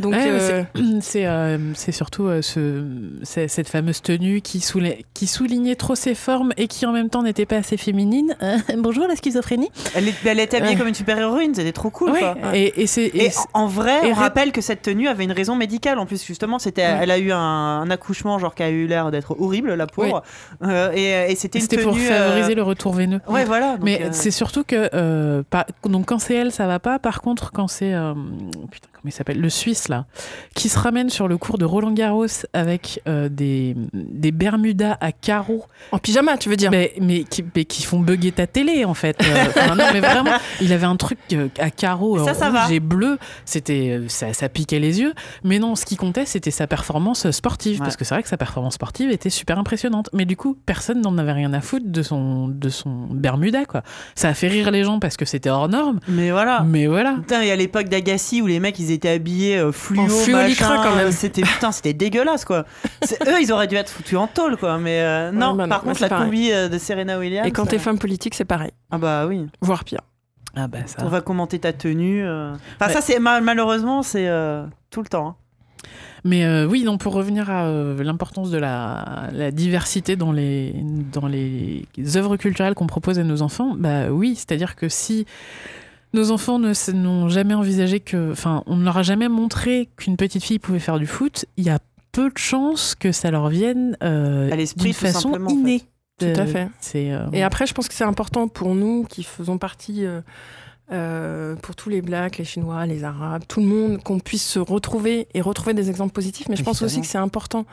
Donc, 0.00 0.12
Ouais, 0.14 0.24
euh, 0.28 0.62
C'est 1.00 1.26
euh, 1.26 1.58
c'est 1.74 1.92
surtout 1.92 2.26
euh, 2.26 2.42
ce, 2.42 2.84
cette 3.22 3.68
fameuse 3.68 4.02
tenue 4.02 4.40
qui, 4.40 4.60
soulait- 4.60 5.04
qui 5.14 5.26
soulignait 5.26 5.74
trop 5.76 5.94
ses 5.94 6.14
formes 6.14 6.52
et 6.56 6.66
qui 6.68 6.86
en 6.86 6.92
même 6.92 7.08
temps 7.10 7.22
n'était 7.22 7.46
pas 7.46 7.56
assez 7.56 7.76
féminine. 7.76 8.36
Euh, 8.42 8.56
bonjour 8.78 9.06
la 9.06 9.16
schizophrénie. 9.16 9.70
elle, 9.94 10.08
est- 10.08 10.14
elle 10.26 10.40
était 10.40 10.56
habillée 10.58 10.76
comme 10.76 10.88
une 10.88 10.94
super 10.94 11.18
héroïne 11.18 11.54
c'était 11.54 11.72
trop 11.72 11.90
cool 11.90 12.10
Ouais, 12.10 12.20
quoi. 12.20 12.36
et, 12.56 12.72
et 12.82 13.30
en 13.54 13.66
vrai, 13.66 14.08
et 14.08 14.12
on 14.12 14.14
rappelle 14.14 14.52
que 14.52 14.60
cette 14.60 14.82
tenue 14.82 15.08
avait 15.08 15.24
une 15.24 15.32
raison 15.32 15.56
médicale. 15.56 15.98
En 15.98 16.06
plus, 16.06 16.24
justement, 16.24 16.58
c'était, 16.58 16.82
Ouais. 16.82 16.98
elle 17.02 17.10
a 17.10 17.18
eu 17.18 17.32
un, 17.32 17.38
un 17.38 17.90
accouchement 17.90 18.38
genre 18.38 18.54
qui 18.54 18.62
a 18.62 18.70
eu 18.70 18.86
l'air 18.86 19.10
d'être 19.10 19.36
horrible, 19.40 19.74
la 19.74 19.86
pauvre. 19.86 20.22
Euh, 20.62 20.92
et, 20.94 21.32
et 21.32 21.36
c'était 21.36 21.58
une 21.58 21.62
c'était 21.62 21.76
tenue. 21.76 21.86
pour 21.86 21.98
favoriser 21.98 22.54
le 22.54 22.62
retour 22.62 22.92
veineux. 22.92 23.20
Ouais, 23.28 23.44
voilà. 23.44 23.76
Mais 23.82 24.02
euh, 24.02 24.08
c'est 24.12 24.30
surtout 24.30 24.64
que 24.64 24.88
euh, 24.94 25.42
pas- 25.48 25.66
donc 25.84 26.06
quand 26.06 26.18
c'est 26.18 26.34
elle 26.34 26.52
ça 26.52 26.66
va 26.66 26.78
pas 26.78 26.98
par 26.98 27.20
contre 27.20 27.52
quand 27.52 27.68
c'est 27.68 27.92
euh, 27.94 28.14
putain 28.70 28.88
comment 29.00 29.10
il 29.10 29.12
s'appelle? 29.12 29.40
Le 29.40 29.48
Suisse 29.50 29.88
là. 29.88 30.06
Qui 30.54 30.68
se 30.68 30.78
ramène 30.78 31.10
sur 31.10 31.28
le 31.28 31.38
cours 31.38 31.58
de 31.58 31.64
Roland 31.64 31.92
Garros 31.92 32.26
avec 32.52 33.00
euh, 33.08 33.28
des 33.28 33.74
des 33.92 34.30
bermudas 34.32 34.96
à 35.00 35.12
carreaux. 35.12 35.64
En 35.92 35.98
pyjama, 35.98 36.36
tu 36.36 36.48
veux 36.48 36.56
dire? 36.56 36.70
mais, 36.70 36.92
mais, 37.00 37.24
qui, 37.24 37.44
mais 37.54 37.64
qui 37.64 37.82
font 37.82 38.00
bugger 38.00 38.32
ta 38.32 38.46
télé 38.46 38.84
en 38.84 38.94
fait. 38.94 39.16
Euh, 39.22 39.44
enfin, 39.48 39.74
non 39.74 39.84
mais 39.92 40.00
vraiment 40.00 40.32
il 40.60 40.72
avait 40.72 40.86
un 40.86 40.96
truc 40.96 41.18
euh, 41.32 41.48
à 41.58 41.70
carreaux 41.70 42.18
Ça, 42.24 42.34
ça 42.34 42.46
rouge 42.46 42.54
va. 42.54 42.72
et 42.72 42.80
bleu. 42.80 43.18
C'était 43.44 44.00
ça, 44.08 44.32
ça 44.32 44.48
piquait 44.48 44.78
les 44.78 45.00
yeux. 45.00 45.14
Mais 45.44 45.58
non 45.58 45.74
ce 45.76 45.84
qui 45.86 45.96
comptait 45.96 46.26
c'était 46.26 46.50
sa 46.50 46.66
performance 46.66 47.30
sportive. 47.30 47.78
Ouais. 47.80 47.84
parce 47.84 47.96
que 47.96 48.04
c'est 48.04 48.14
vrai 48.14 48.22
que 48.22 48.28
sa 48.28 48.36
performance 48.36 48.74
sportive 48.74 49.10
était 49.10 49.30
super 49.30 49.58
impressionnante. 49.58 50.10
Mais 50.12 50.24
du 50.24 50.36
coup 50.36 50.56
personne 50.66 51.00
n'en 51.00 51.16
avait 51.18 51.32
rien 51.32 51.52
à 51.52 51.60
foutre 51.60 51.86
de 51.88 52.02
son 52.02 52.48
de 52.48 52.68
son 52.68 53.06
bermuda 53.10 53.64
quoi. 53.64 53.82
Ça 54.14 54.28
a 54.28 54.34
fait 54.34 54.48
rire 54.48 54.70
les 54.70 54.84
gens 54.84 55.00
parce 55.00 55.16
que 55.16 55.24
c'était 55.24 55.50
hors 55.50 55.68
norme. 55.68 56.00
Mais 56.08 56.30
voilà. 56.30 56.62
mais 56.66 56.86
voilà. 56.86 57.14
Putain, 57.14 57.42
et 57.42 57.50
à 57.50 57.56
l'époque 57.56 57.88
d'Agassi 57.88 58.42
où 58.42 58.46
les 58.46 58.60
mecs 58.60 58.78
ils 58.78 58.89
étaient 58.90 59.10
habillés 59.10 59.58
euh, 59.58 59.72
fluo, 59.72 60.02
En 60.02 60.08
fluo 60.08 60.36
machin, 60.36 60.80
quand 60.82 60.94
même. 60.96 61.08
euh, 61.08 61.12
C'était 61.12 61.42
putain, 61.42 61.72
c'était 61.72 61.92
dégueulasse 61.94 62.44
quoi. 62.44 62.64
Eux, 63.26 63.40
ils 63.40 63.52
auraient 63.52 63.66
dû 63.66 63.76
être 63.76 63.90
foutus 63.90 64.18
en 64.18 64.26
tôle 64.26 64.56
quoi. 64.56 64.78
Mais 64.78 65.00
euh, 65.02 65.30
non, 65.32 65.52
Ouais, 65.52 65.56
bah 65.58 65.62
non, 65.64 65.68
par 65.68 65.82
contre 65.82 66.02
la 66.02 66.08
pareil. 66.08 66.24
combi 66.26 66.50
de 66.50 66.78
Serena 66.78 67.18
Williams. 67.18 67.46
Et 67.46 67.50
quand 67.50 67.66
t'es 67.66 67.78
femme 67.78 67.98
politique, 67.98 68.34
c'est 68.34 68.44
pareil, 68.44 68.72
ah 68.90 68.98
bah 68.98 69.26
oui, 69.26 69.46
voire 69.60 69.84
pire. 69.84 70.00
ah 70.56 70.66
bah 70.68 70.78
ça 70.86 70.98
on 71.04 71.08
va 71.08 71.20
commenter 71.20 71.58
ta 71.58 71.72
tenue. 71.72 72.24
euh. 72.24 72.52
Enfin 72.76 72.86
Ouais. 72.88 72.92
ça 72.92 73.00
c'est 73.00 73.18
mal- 73.18 73.42
malheureusement 73.42 74.02
c'est 74.02 74.26
euh, 74.28 74.64
tout 74.90 75.00
le 75.02 75.08
temps. 75.08 75.28
hein. 75.28 75.36
Mais 76.22 76.44
euh, 76.44 76.66
oui, 76.66 76.84
donc 76.84 77.00
pour 77.00 77.14
revenir 77.14 77.48
à 77.48 77.64
euh, 77.64 78.02
l'importance 78.04 78.50
de 78.50 78.58
la, 78.58 79.28
la 79.32 79.50
diversité 79.50 80.16
dans 80.16 80.32
les, 80.32 80.74
dans 81.12 81.26
les 81.26 81.86
œuvres 82.14 82.36
culturelles 82.36 82.74
qu'on 82.74 82.86
propose 82.86 83.18
à 83.18 83.24
nos 83.24 83.40
enfants, 83.40 83.72
bah 83.74 84.08
oui, 84.10 84.34
c'est-à-dire 84.36 84.76
que 84.76 84.90
si 84.90 85.24
nos 86.12 86.30
enfants 86.30 86.58
n'ont 86.58 87.28
jamais 87.28 87.54
envisagé 87.54 88.00
que, 88.00 88.32
enfin, 88.32 88.62
on 88.66 88.76
ne 88.76 88.84
leur 88.84 88.96
a 88.98 89.02
jamais 89.02 89.28
montré 89.28 89.88
qu'une 89.96 90.16
petite 90.16 90.42
fille 90.44 90.58
pouvait 90.58 90.78
faire 90.78 90.98
du 90.98 91.06
foot, 91.06 91.44
il 91.56 91.64
y 91.64 91.70
a 91.70 91.78
peu 92.12 92.30
de 92.30 92.38
chances 92.38 92.94
que 92.94 93.12
ça 93.12 93.30
leur 93.30 93.48
vienne 93.48 93.96
euh, 94.02 94.50
À 94.50 94.56
l'esprit, 94.56 94.86
d'une 94.86 94.92
façon 94.94 95.20
simplement, 95.32 95.46
en 95.46 95.50
fait. 95.50 95.54
innée. 95.56 95.82
Tout 96.18 96.26
à 96.36 96.46
fait. 96.46 96.68
Euh, 96.96 97.26
Et 97.32 97.42
après, 97.42 97.66
je 97.66 97.72
pense 97.72 97.88
que 97.88 97.94
c'est 97.94 98.04
important 98.04 98.46
pour 98.48 98.74
nous 98.74 99.04
qui 99.08 99.22
faisons 99.22 99.56
partie, 99.56 100.04
euh, 100.04 100.20
euh, 100.92 101.54
pour 101.56 101.74
tous 101.76 101.88
les 101.88 102.02
Blacks, 102.02 102.36
les 102.36 102.44
Chinois, 102.44 102.84
les 102.84 103.04
Arabes, 103.04 103.44
tout 103.48 103.60
le 103.60 103.66
monde, 103.66 104.02
qu'on 104.02 104.18
puisse 104.18 104.44
se 104.46 104.58
retrouver 104.58 105.28
et 105.32 105.40
retrouver 105.40 105.72
des 105.72 105.88
exemples 105.88 106.12
positifs. 106.12 106.48
Mais 106.50 106.56
je 106.56 106.62
pense 106.62 106.82
aussi 106.82 107.00
que 107.00 107.06
c'est 107.06 107.16
important 107.18 107.64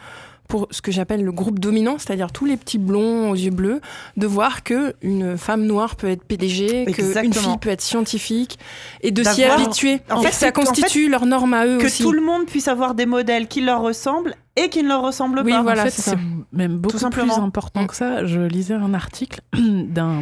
pour 0.48 0.68
ce 0.72 0.82
que 0.82 0.92
j'appelle 0.92 1.24
le 1.24 1.32
groupe 1.32 1.60
dominant, 1.60 1.98
c'est-à-dire 1.98 2.32
tous 2.32 2.46
les 2.46 2.56
petits 2.58 2.78
blonds 2.78 3.30
aux 3.32 3.36
yeux 3.36 3.52
bleus, 3.52 3.82
de 4.16 4.28
voir 4.28 4.64
que 4.64 4.94
une 5.02 5.38
femme 5.38 5.66
noire 5.66 5.96
peut 5.98 6.08
être 6.10 6.24
PDG, 6.24 6.86
qu'une 6.86 7.34
fille 7.34 7.58
peut 7.60 7.70
être 7.70 7.82
scientifique, 7.82 8.58
et 9.02 9.12
de 9.12 9.24
s'y 9.24 9.44
habituer. 9.44 10.00
En 10.10 10.22
fait, 10.22 10.32
ça 10.32 10.46
en 10.48 10.50
fait, 10.50 10.52
constitue 10.54 11.10
leur 11.10 11.26
norme 11.26 11.54
à 11.54 11.66
eux 11.66 11.78
Que 11.80 11.88
aussi. 11.88 12.04
tout 12.04 12.12
le 12.14 12.22
monde 12.22 12.46
puisse 12.46 12.68
avoir 12.68 12.96
des 12.96 13.06
modèles 13.06 13.48
qui 13.48 13.62
leur 13.62 13.82
ressemblent 13.82 14.36
et 14.56 14.70
qui 14.70 14.82
ne 14.84 14.88
leur 14.88 15.02
ressemblent 15.04 15.42
Oui, 15.46 15.52
pas. 15.52 15.62
voilà. 15.62 15.82
en 15.82 15.86
fait, 15.86 15.92
c'est 15.92 16.18
même 16.54 16.78
beaucoup 16.78 16.98
plus 17.10 17.32
important 17.32 17.84
Mm. 17.84 17.88
que 17.88 17.96
ça. 17.96 18.26
Je 18.26 18.40
lisais 18.42 18.74
un 18.74 18.94
article 18.94 19.42
d'un 19.54 20.22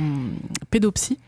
pédopsie 0.71 1.19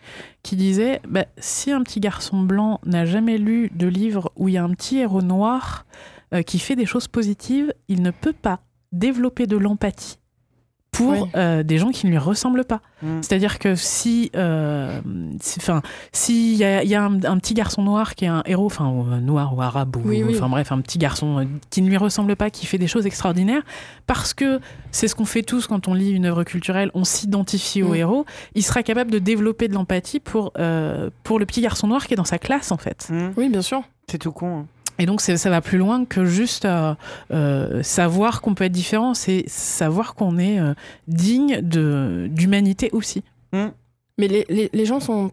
qui 0.44 0.56
disait 0.56 1.02
bah, 1.08 1.26
si 1.38 1.72
un 1.72 1.84
petit 1.84 2.00
garçon 2.00 2.42
blanc 2.42 2.80
n'a 2.86 3.06
jamais 3.06 3.38
lu 3.38 3.70
de 3.76 3.88
livre 3.88 4.32
où 4.36 4.48
il 4.50 4.54
y 4.56 4.58
a 4.58 4.64
un 4.64 4.72
petit 4.72 4.98
héros 5.00 5.22
noir 5.22 5.86
euh, 6.34 6.42
qui 6.42 6.60
fait 6.60 6.76
des 6.76 6.86
choses 6.86 7.08
positives, 7.08 7.74
il 7.88 8.02
ne 8.02 8.12
peut 8.12 8.34
pas 8.34 8.60
développer 8.98 9.48
de 9.48 9.58
l'empathie 9.58 10.18
pour 10.92 11.12
Oui. 11.12 11.20
euh, 11.36 11.62
des 11.62 11.78
gens 11.78 11.92
qui 11.92 12.08
ne 12.08 12.12
lui 12.12 12.18
ressemblent 12.18 12.64
pas. 12.64 12.82
Mm. 13.04 13.22
C'est-à-dire 13.22 13.60
que 13.60 13.76
si, 13.76 14.32
euh, 14.36 15.00
si- 15.40 15.60
s'il 16.12 16.56
y 16.56 16.64
a, 16.64 16.82
il 16.82 16.90
y 16.90 16.96
a 16.96 17.04
un, 17.04 17.24
un 17.24 17.38
petit 17.38 17.54
garçon 17.54 17.84
noir 17.84 18.16
qui 18.16 18.26
est 18.26 18.30
un 18.30 18.42
héros, 18.48 18.66
enfin 18.66 18.92
noir 19.22 19.56
ou 19.56 19.62
arabe 19.62 19.96
ou, 19.98 20.02
Oui, 20.06 20.24
oui. 20.24 20.34
enfin 20.36 20.50
bref, 20.50 20.72
un 20.72 20.82
petit 20.82 20.98
garçon 20.98 21.40
euh, 21.40 21.44
qui 21.70 21.84
ne 21.84 21.90
lui 21.90 21.98
ressemble 21.98 22.36
pas, 22.36 22.50
qui 22.50 22.66
fait 22.66 22.80
des 22.80 22.88
choses 22.88 23.06
extraordinaires, 23.06 23.62
parce 24.08 24.34
que 24.34 24.60
c'est 24.92 25.08
ce 25.08 25.14
qu'on 25.14 25.26
fait 25.26 25.44
tous 25.44 25.68
quand 25.68 25.88
on 25.88 25.94
lit 25.94 26.12
une 26.14 26.26
œuvre 26.26 26.44
culturelle, 26.44 26.90
on 26.96 27.04
s'identifie 27.04 27.84
au 27.84 27.90
Mm. 27.92 27.96
héros. 27.96 28.26
Il 28.56 28.64
sera 28.64 28.82
capable 28.82 29.12
de 29.12 29.20
développer 29.20 29.68
de 29.68 29.74
l'empathie 29.76 30.20
pour 30.20 30.52
euh, 30.58 31.12
pour 31.24 31.38
le 31.38 31.46
petit 31.46 31.62
garçon 31.62 31.88
noir 31.88 32.08
qui 32.08 32.14
est 32.14 32.18
dans 32.18 32.24
sa 32.24 32.40
classe 32.40 32.72
en 32.72 32.78
fait. 32.78 33.08
Mm. 33.12 33.30
Oui, 33.38 33.50
bien 33.50 33.62
sûr. 33.62 33.84
C'est 34.10 34.18
tout 34.20 34.32
con. 34.32 34.60
hein. 34.62 34.66
Et 35.00 35.06
donc 35.06 35.22
ça 35.22 35.50
va 35.50 35.62
plus 35.62 35.78
loin 35.78 36.06
que 36.06 36.26
juste 36.26 36.66
euh, 36.66 36.96
euh, 37.32 37.84
savoir 37.84 38.42
qu'on 38.42 38.56
peut 38.56 38.64
être 38.64 38.72
différent, 38.72 39.14
c'est 39.14 39.44
savoir 39.48 40.16
qu'on 40.16 40.38
est 40.38 40.60
euh, 40.60 40.74
digne 41.08 41.62
de 41.62 42.28
d'humanité 42.32 42.90
aussi. 42.94 43.24
Mais 43.54 44.28
les, 44.28 44.46
les, 44.50 44.70
les 44.74 44.86
gens 44.86 45.00
sont, 45.00 45.32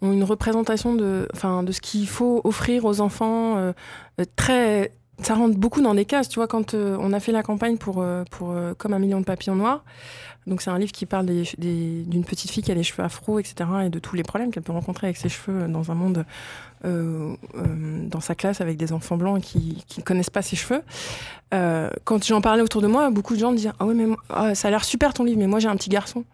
ont 0.00 0.12
une 0.12 0.24
représentation 0.24 0.94
de, 0.94 1.28
enfin, 1.34 1.62
de 1.62 1.72
ce 1.72 1.80
qu'il 1.80 2.08
faut 2.08 2.40
offrir 2.44 2.86
aux 2.86 3.00
enfants 3.00 3.72
très, 4.36 4.92
ça 5.20 5.34
rentre 5.34 5.58
beaucoup 5.58 5.82
dans 5.82 5.94
des 5.94 6.06
cases. 6.06 6.28
Tu 6.28 6.38
vois, 6.38 6.48
quand 6.48 6.74
on 6.74 7.12
a 7.12 7.20
fait 7.20 7.32
la 7.32 7.42
campagne 7.42 7.76
pour, 7.76 8.04
pour 8.30 8.54
Comme 8.78 8.94
un 8.94 8.98
million 8.98 9.20
de 9.20 9.24
papillons 9.26 9.56
noirs, 9.56 9.84
donc 10.46 10.62
c'est 10.62 10.70
un 10.70 10.78
livre 10.78 10.92
qui 10.92 11.06
parle 11.06 11.26
d'une 11.26 12.24
petite 12.24 12.50
fille 12.50 12.62
qui 12.62 12.70
a 12.70 12.74
les 12.74 12.84
cheveux 12.84 13.02
afro, 13.02 13.38
etc., 13.38 13.68
et 13.86 13.88
de 13.88 13.98
tous 13.98 14.14
les 14.14 14.22
problèmes 14.22 14.52
qu'elle 14.52 14.62
peut 14.62 14.72
rencontrer 14.72 15.08
avec 15.08 15.16
ses 15.16 15.28
cheveux 15.28 15.66
dans 15.66 15.90
un 15.90 15.94
monde, 15.94 16.24
euh, 16.84 17.34
euh, 17.56 18.06
dans 18.06 18.20
sa 18.20 18.36
classe 18.36 18.60
avec 18.60 18.76
des 18.76 18.92
enfants 18.92 19.16
blancs 19.16 19.42
qui 19.42 19.82
ne 19.98 20.02
connaissent 20.02 20.30
pas 20.30 20.42
ses 20.42 20.54
cheveux. 20.54 20.82
Euh, 21.52 21.90
quand 22.04 22.24
j'en 22.24 22.40
parlais 22.40 22.62
autour 22.62 22.80
de 22.80 22.86
moi, 22.86 23.10
beaucoup 23.10 23.34
de 23.34 23.40
gens 23.40 23.50
me 23.50 23.56
disaient 23.56 23.72
ah 23.78 23.86
ouais 23.86 23.94
mais 23.94 24.06
ah, 24.30 24.54
ça 24.54 24.68
a 24.68 24.70
l'air 24.70 24.84
super 24.84 25.14
ton 25.14 25.24
livre, 25.24 25.38
mais 25.38 25.48
moi 25.48 25.58
j'ai 25.58 25.68
un 25.68 25.76
petit 25.76 25.90
garçon. 25.90 26.24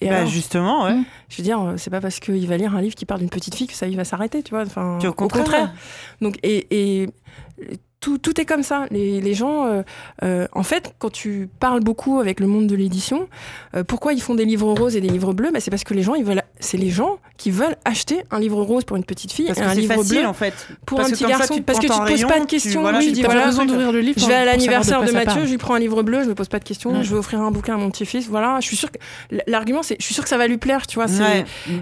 Et 0.00 0.10
bah, 0.10 0.26
justement, 0.26 0.84
ouais. 0.84 0.98
Je 1.30 1.38
veux 1.38 1.42
dire, 1.42 1.72
c'est 1.78 1.88
pas 1.88 2.02
parce 2.02 2.20
qu'il 2.20 2.46
va 2.46 2.58
lire 2.58 2.76
un 2.76 2.82
livre 2.82 2.94
qui 2.94 3.06
parle 3.06 3.20
d'une 3.20 3.30
petite 3.30 3.54
fille 3.54 3.66
que 3.66 3.72
ça 3.72 3.86
il 3.86 3.96
va 3.96 4.04
s'arrêter, 4.04 4.42
tu 4.42 4.50
vois. 4.50 4.62
Enfin, 4.62 4.98
au 4.98 5.12
contraire. 5.12 5.40
Au 5.40 5.44
contraire. 5.44 5.72
Donc 6.20 6.38
et, 6.42 7.02
et 7.02 7.08
tout, 8.00 8.16
tout, 8.16 8.40
est 8.40 8.46
comme 8.46 8.62
ça. 8.62 8.86
Les, 8.90 9.20
les 9.20 9.34
gens, 9.34 9.66
euh, 9.66 9.82
euh, 10.22 10.48
en 10.52 10.62
fait, 10.62 10.94
quand 10.98 11.10
tu 11.10 11.50
parles 11.60 11.80
beaucoup 11.80 12.18
avec 12.18 12.40
le 12.40 12.46
monde 12.46 12.66
de 12.66 12.74
l'édition, 12.74 13.28
euh, 13.76 13.84
pourquoi 13.84 14.14
ils 14.14 14.22
font 14.22 14.34
des 14.34 14.46
livres 14.46 14.72
roses 14.72 14.96
et 14.96 15.02
des 15.02 15.08
livres 15.08 15.34
bleus? 15.34 15.50
Bah, 15.52 15.60
C'est 15.60 15.70
parce 15.70 15.84
que 15.84 15.92
les 15.92 16.02
gens, 16.02 16.14
ils 16.14 16.24
veulent, 16.24 16.42
c'est 16.60 16.78
les 16.78 16.88
gens 16.88 17.18
qui 17.36 17.50
veulent 17.50 17.76
acheter 17.84 18.22
un 18.30 18.40
livre 18.40 18.62
rose 18.62 18.84
pour 18.84 18.96
une 18.96 19.04
petite 19.04 19.32
fille 19.32 19.48
et 19.48 19.60
un 19.60 19.74
livre 19.74 19.94
facile, 19.94 20.18
bleu 20.20 20.26
en 20.26 20.32
fait. 20.32 20.68
pour 20.86 21.00
un 21.00 21.04
petit 21.04 21.24
garçon. 21.24 21.60
parce 21.62 21.78
que 21.78 21.86
tu 21.86 21.92
poses 21.92 22.26
pas 22.26 22.40
de 22.40 22.46
questions. 22.46 22.82
Tu, 22.90 22.96
oui, 22.96 23.12
dis, 23.12 23.22
voilà, 23.22 23.46
besoin 23.46 23.66
d'ouvrir 23.66 23.92
le 23.92 24.00
livre. 24.00 24.18
Je 24.18 24.26
vais 24.26 24.34
à 24.34 24.44
l'anniversaire 24.46 25.04
de, 25.04 25.12
Mathieu, 25.12 25.44
je 25.44 25.50
lui 25.50 25.58
prends 25.58 25.74
un 25.74 25.78
livre 25.78 26.02
bleu, 26.02 26.22
je 26.24 26.28
me 26.30 26.34
pose 26.34 26.48
pas 26.48 26.58
de 26.58 26.64
questions. 26.64 27.02
Je 27.02 27.10
vais 27.10 27.18
offrir 27.18 27.40
un 27.40 27.50
bouquin 27.50 27.74
à 27.74 27.78
mon 27.78 27.90
petit-fils. 27.90 28.28
Voilà, 28.28 28.58
je 28.60 28.66
suis 28.66 28.76
sûre 28.76 28.90
que 28.90 28.98
l'argument, 29.46 29.82
c'est, 29.82 29.96
je 30.00 30.04
suis 30.04 30.14
sûre 30.14 30.24
que 30.24 30.30
ça 30.30 30.38
va 30.38 30.46
lui 30.46 30.58
plaire, 30.58 30.86
tu 30.86 30.94
vois. 30.96 31.06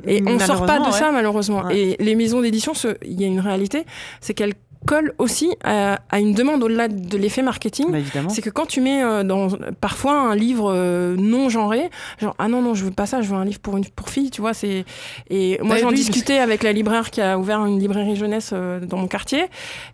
Et 0.07 0.23
on 0.27 0.39
sort 0.41 0.67
pas 0.67 0.81
de 0.81 0.93
ça 0.93 1.13
malheureusement. 1.13 1.71
Et 1.71 1.97
les 2.01 2.17
maisons 2.17 2.41
d'édition, 2.41 2.73
il 3.05 3.21
y 3.21 3.25
a 3.25 3.29
une 3.29 3.41
réalité, 3.41 3.85
c'est 4.21 4.35
qu'elles 4.35 4.55
colle 4.87 5.13
aussi 5.19 5.55
à, 5.65 5.99
une 6.19 6.33
demande 6.33 6.63
au-delà 6.63 6.89
de 6.89 7.17
l'effet 7.17 7.43
marketing. 7.43 7.91
Bah, 7.91 7.99
c'est 8.29 8.43
que 8.43 8.51
quand 8.51 8.67
tu 8.67 8.81
mets 8.81 9.03
euh, 9.03 9.23
dans 9.23 9.49
parfois 9.81 10.13
un 10.13 10.35
livre 10.35 10.73
euh, 10.73 11.17
non 11.17 11.49
genré, 11.49 11.91
genre 12.21 12.35
ah 12.39 12.49
non 12.49 12.63
non 12.63 12.75
je 12.75 12.85
veux 12.85 12.91
pas 12.91 13.07
ça, 13.07 13.21
je 13.21 13.29
veux 13.29 13.37
un 13.37 13.45
livre 13.45 13.61
pour 13.61 13.77
une 13.77 13.87
pour 13.87 14.09
fille, 14.09 14.31
tu 14.31 14.41
vois 14.41 14.55
c'est 14.55 14.85
et 15.31 15.59
moi 15.63 15.77
bah, 15.77 15.81
j'en 15.83 15.93
discutais 15.93 16.39
avec 16.39 16.63
la 16.63 16.73
libraire 16.73 17.11
qui 17.11 17.21
a 17.21 17.39
ouvert 17.39 17.65
une 17.67 17.79
librairie 17.79 18.17
jeunesse 18.17 18.51
euh, 18.53 18.81
dans 18.81 18.99
mon 18.99 19.09
quartier 19.09 19.47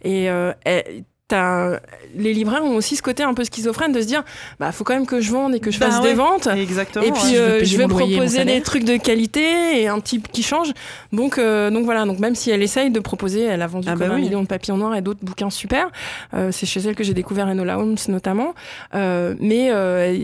et 0.03 0.24
elle, 0.24 1.05
les 1.30 2.34
libraires 2.34 2.62
ont 2.64 2.76
aussi 2.76 2.96
ce 2.96 3.02
côté 3.02 3.22
un 3.22 3.32
peu 3.32 3.44
schizophrène 3.44 3.92
de 3.92 4.00
se 4.02 4.06
dire 4.06 4.22
bah 4.60 4.72
faut 4.72 4.84
quand 4.84 4.92
même 4.92 5.06
que 5.06 5.22
je 5.22 5.32
vende 5.32 5.54
et 5.54 5.60
que 5.60 5.70
je 5.70 5.78
bah 5.78 5.90
fasse 5.90 6.02
des 6.02 6.12
ventes. 6.12 6.48
exactement 6.48 7.04
et 7.04 7.12
puis 7.12 7.36
euh, 7.36 7.64
je 7.64 7.78
vais, 7.78 7.88
proposer 7.88 8.44
des 8.44 8.60
trucs 8.60 8.84
de 8.84 8.98
qualité 8.98 9.80
et 9.80 9.88
un 9.88 10.00
type 10.00 10.30
qui 10.30 10.42
change. 10.42 10.72
Donc 11.12 11.38
euh, 11.38 11.70
donc 11.70 11.86
voilà 11.86 12.04
donc 12.04 12.18
même 12.18 12.34
si 12.34 12.50
elle 12.50 12.62
essaye 12.62 12.90
de 12.90 13.00
proposer 13.00 13.42
elle 13.44 13.62
a 13.62 13.66
vendu 13.66 13.88
ah 13.90 13.96
bah 13.96 14.06
un 14.10 14.18
million 14.18 14.42
de 14.42 14.46
papillons 14.46 14.76
noirs 14.76 14.94
et 14.96 15.00
d'autres 15.00 15.24
bouquins 15.24 15.50
super. 15.50 15.90
Euh, 16.34 16.52
c'est 16.52 16.66
chez 16.66 16.80
elle 16.80 16.94
que 16.94 17.04
j'ai 17.04 17.14
découvert 17.14 17.48
Enola 17.48 17.78
Holmes 17.78 17.96
notamment. 18.08 18.54
Mais 18.92 19.70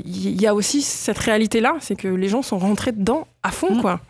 il 0.04 0.40
y 0.40 0.46
a 0.46 0.54
aussi 0.54 0.82
cette 0.82 1.18
réalité 1.18 1.60
là 1.60 1.76
c'est 1.80 1.96
que 1.96 2.08
les 2.08 2.28
gens 2.28 2.42
sont 2.42 2.58
rentrés 2.58 2.92
dedans 2.92 3.26
à 3.42 3.50
fond 3.50 3.74
mm. 3.74 3.80
quoi 3.80 4.00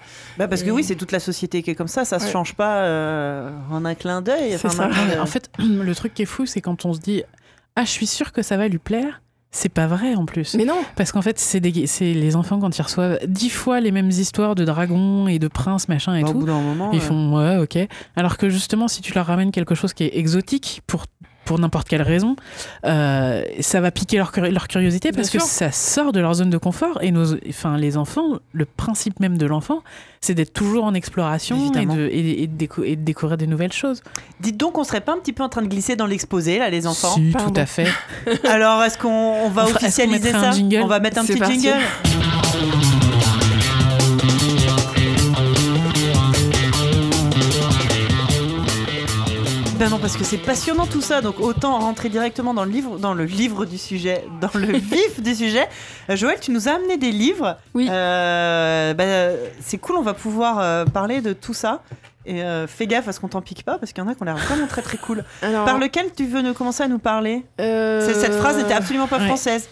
bah 0.41 0.49
parce 0.49 0.63
que 0.63 0.71
oui, 0.71 0.83
c'est 0.83 0.95
toute 0.95 1.13
la 1.13 1.21
société 1.21 1.63
qui 1.63 1.71
est 1.71 1.75
comme 1.75 1.87
ça, 1.87 2.07
ça 2.07 2.19
se 2.19 2.31
change 2.31 2.55
pas 2.55 2.79
euh, 2.79 3.51
en 3.71 3.85
un 3.85 3.95
clin 3.95 4.23
d'œil. 4.23 4.57
En 5.21 5.27
fait, 5.27 5.51
le 5.59 5.95
truc 5.95 6.15
qui 6.15 6.23
est 6.23 6.27
fou, 6.27 6.47
c'est 6.47 6.63
quand 6.63 6.87
on 6.87 6.95
se 6.95 6.99
dit 6.99 7.23
Ah, 7.77 7.85
je 7.85 7.91
suis 7.91 8.07
sûr 8.07 8.33
que 8.33 8.41
ça 8.41 8.57
va 8.57 8.67
lui 8.67 8.79
plaire. 8.79 9.21
C'est 9.51 9.69
pas 9.69 9.87
vrai 9.87 10.15
en 10.15 10.25
plus. 10.25 10.55
Mais 10.55 10.65
non. 10.65 10.79
Parce 10.97 11.13
qu'en 11.13 11.21
fait, 11.21 11.39
c'est 11.39 11.61
les 11.61 12.37
enfants 12.37 12.59
quand 12.59 12.79
ils 12.79 12.81
reçoivent 12.81 13.19
dix 13.27 13.51
fois 13.51 13.81
les 13.81 13.91
mêmes 13.91 14.09
histoires 14.09 14.55
de 14.55 14.65
dragons 14.65 15.29
et 15.29 15.39
de 15.39 15.49
princes, 15.49 15.89
machin 15.89 16.15
et 16.15 16.23
bah, 16.23 16.31
tout. 16.31 16.37
Au 16.37 16.41
bout 16.41 16.47
d'un 16.47 16.61
moment, 16.61 16.91
ils 16.93 17.03
font 17.03 17.37
ouais, 17.37 17.59
ok. 17.59 17.77
Alors 18.17 18.39
que 18.39 18.49
justement, 18.49 18.89
si 18.89 19.03
tu 19.03 19.13
leur 19.13 19.27
ramènes 19.27 19.51
quelque 19.51 19.75
chose 19.75 19.93
qui 19.93 20.05
est 20.05 20.17
exotique 20.17 20.81
pour 20.87 21.05
pour 21.51 21.59
n'importe 21.59 21.89
quelle 21.89 22.03
raison, 22.03 22.37
euh, 22.85 23.43
ça 23.59 23.81
va 23.81 23.91
piquer 23.91 24.19
leur, 24.19 24.31
leur 24.37 24.69
curiosité 24.69 25.11
parce 25.11 25.31
que 25.31 25.41
ça 25.41 25.73
sort 25.73 26.13
de 26.13 26.21
leur 26.21 26.35
zone 26.35 26.49
de 26.49 26.59
confort. 26.59 27.03
Et 27.03 27.11
nos, 27.11 27.35
enfin, 27.49 27.77
les 27.77 27.97
enfants, 27.97 28.39
le 28.53 28.65
principe 28.67 29.19
même 29.19 29.37
de 29.37 29.47
l'enfant, 29.47 29.83
c'est 30.21 30.35
d'être 30.35 30.53
toujours 30.53 30.85
en 30.85 30.95
exploration 30.95 31.73
et 31.75 31.87
de, 31.87 32.09
et, 32.13 32.47
de, 32.47 33.03
découvrir 33.03 33.37
des 33.37 33.49
nouvelles 33.49 33.73
choses. 33.73 34.01
Dites 34.39 34.59
donc, 34.59 34.79
on 34.79 34.85
serait 34.85 35.01
pas 35.01 35.13
un 35.13 35.19
petit 35.19 35.33
peu 35.33 35.43
en 35.43 35.49
train 35.49 35.63
de 35.63 35.67
glisser 35.67 35.97
dans 35.97 36.07
l'exposé, 36.07 36.61
là, 36.61 36.71
les 36.71 36.87
enfants 36.87 37.17
Si, 37.17 37.33
tout 37.33 37.53
à 37.57 37.67
fait. 37.67 37.89
Alors, 38.49 38.85
est-ce 38.85 38.97
qu'on 38.97 39.49
va 39.49 39.65
officialiser 39.65 40.31
ça 40.31 40.53
On 40.81 40.87
va 40.87 41.01
mettre 41.01 41.19
un 41.19 41.25
petit 41.25 41.61
jingle 41.61 41.81
Ben 49.81 49.89
non, 49.89 49.99
parce 49.99 50.19
que 50.19 50.25
c'est 50.25 50.37
passionnant 50.37 50.85
tout 50.85 51.01
ça, 51.01 51.23
donc 51.23 51.41
autant 51.41 51.79
rentrer 51.79 52.11
directement 52.11 52.53
dans 52.53 52.67
le 52.67 52.71
livre, 52.71 52.99
dans 52.99 53.15
le 53.15 53.25
livre 53.25 53.65
du 53.65 53.79
sujet, 53.79 54.27
dans 54.39 54.51
le 54.53 54.67
vif 54.77 55.23
du 55.23 55.35
sujet. 55.35 55.67
Euh, 56.11 56.17
Joël, 56.17 56.39
tu 56.39 56.51
nous 56.51 56.69
as 56.69 56.73
amené 56.73 56.99
des 56.99 57.11
livres. 57.11 57.57
Oui. 57.73 57.89
Euh, 57.91 58.93
ben, 58.93 59.39
c'est 59.59 59.79
cool, 59.79 59.97
on 59.97 60.03
va 60.03 60.13
pouvoir 60.13 60.59
euh, 60.59 60.85
parler 60.85 61.23
de 61.23 61.33
tout 61.33 61.55
ça. 61.55 61.81
Et 62.27 62.43
fais 62.69 62.87
gaffe 62.87 63.09
à 63.09 63.13
ce 63.13 63.21
qu'on 63.21 63.29
t'en 63.29 63.41
pique 63.41 63.65
pas, 63.65 63.79
parce 63.79 63.95
qu'il 63.95 64.05
y 64.05 64.07
en 64.07 64.11
a 64.11 64.15
qui 64.15 64.21
ont 64.21 64.27
l'air 64.27 64.37
vraiment 64.37 64.67
très 64.67 64.83
très 64.83 64.99
cool. 64.99 65.25
Par 65.41 65.79
lequel 65.79 66.13
tu 66.15 66.27
veux 66.27 66.43
nous 66.43 66.53
commencer 66.53 66.83
à 66.83 66.89
nous 66.89 66.99
parler? 66.99 67.47
Cette 67.59 68.35
phrase 68.35 68.59
n'était 68.59 68.75
absolument 68.75 69.09
pas 69.09 69.19
française. 69.21 69.67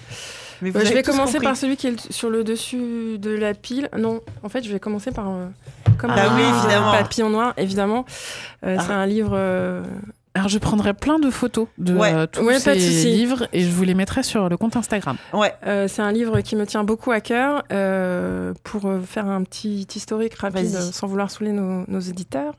Mais 0.62 0.72
je 0.72 0.92
vais 0.92 1.02
commencer 1.02 1.38
par 1.40 1.56
celui 1.56 1.76
qui 1.76 1.88
est 1.88 2.12
sur 2.12 2.30
le 2.30 2.44
dessus 2.44 3.18
de 3.18 3.30
la 3.30 3.54
pile. 3.54 3.88
Non, 3.96 4.20
en 4.42 4.48
fait, 4.48 4.64
je 4.64 4.72
vais 4.72 4.80
commencer 4.80 5.10
par 5.10 5.26
comme 5.98 6.12
ah, 6.14 6.34
oui, 6.36 6.42
évidemment. 6.42 6.92
Papillon 6.92 7.30
noir, 7.30 7.54
évidemment. 7.56 8.04
Euh, 8.64 8.76
c'est 8.78 8.92
ah. 8.92 8.98
un 8.98 9.06
livre 9.06 9.32
euh, 9.34 9.82
alors 10.34 10.48
je 10.48 10.58
prendrai 10.58 10.94
plein 10.94 11.18
de 11.18 11.30
photos 11.30 11.68
de 11.78 11.96
euh, 11.98 12.26
tous 12.26 12.48
ces 12.58 12.74
livres 12.74 13.48
et 13.52 13.62
je 13.62 13.70
vous 13.70 13.82
les 13.82 13.94
mettrai 13.94 14.22
sur 14.22 14.48
le 14.48 14.56
compte 14.56 14.76
Instagram. 14.76 15.16
Ouais. 15.32 15.52
Euh, 15.66 15.88
c'est 15.88 16.02
un 16.02 16.12
livre 16.12 16.40
qui 16.40 16.54
me 16.54 16.66
tient 16.66 16.84
beaucoup 16.84 17.10
à 17.10 17.20
cœur. 17.20 17.64
Euh, 17.72 18.52
pour 18.62 18.88
faire 19.04 19.26
un 19.26 19.42
petit 19.42 19.86
historique 19.94 20.34
rapide, 20.34 20.68
sans 20.68 21.06
vouloir 21.06 21.30
saouler 21.30 21.52
nos, 21.52 22.00
éditeurs. 22.00 22.54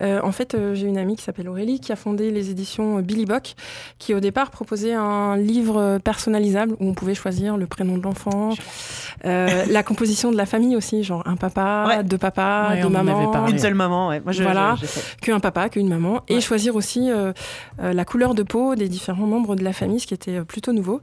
en 0.00 0.32
fait, 0.32 0.56
j'ai 0.74 0.86
une 0.86 0.98
amie 0.98 1.16
qui 1.16 1.22
s'appelle 1.22 1.48
Aurélie 1.48 1.80
qui 1.80 1.92
a 1.92 1.96
fondé 1.96 2.30
les 2.30 2.50
éditions 2.50 3.00
Billy 3.00 3.26
Bock, 3.26 3.54
qui 3.98 4.14
au 4.14 4.20
départ 4.20 4.50
proposait 4.50 4.94
un 4.94 5.36
livre 5.36 5.98
personnalisable 5.98 6.74
où 6.78 6.88
on 6.88 6.94
pouvait 6.94 7.14
choisir 7.14 7.56
le 7.56 7.66
prénom 7.66 7.98
de 7.98 8.02
l'enfant, 8.02 8.54
la 9.24 9.82
composition 9.82 10.30
de 10.30 10.36
la 10.36 10.46
famille 10.46 10.76
aussi, 10.76 11.02
genre 11.02 11.22
un 11.26 11.36
papa, 11.36 12.02
deux 12.04 12.18
papas, 12.18 12.76
deux 12.76 12.88
mamans, 12.88 13.46
une 13.48 13.58
seule 13.58 13.74
maman. 13.74 14.10
Moi, 14.24 14.32
je, 14.32 14.42
voilà, 14.42 14.76
qu'un 15.20 15.40
papa, 15.40 15.68
qu'une 15.68 15.88
maman, 15.88 16.22
et 16.28 16.40
choisir 16.40 16.76
aussi 16.76 16.89
euh, 16.98 17.32
euh, 17.80 17.92
la 17.92 18.04
couleur 18.04 18.34
de 18.34 18.42
peau 18.42 18.74
des 18.74 18.88
différents 18.88 19.26
membres 19.26 19.56
de 19.56 19.64
la 19.64 19.72
famille, 19.72 20.00
ce 20.00 20.06
qui 20.06 20.14
était 20.14 20.38
euh, 20.38 20.44
plutôt 20.44 20.72
nouveau. 20.72 21.00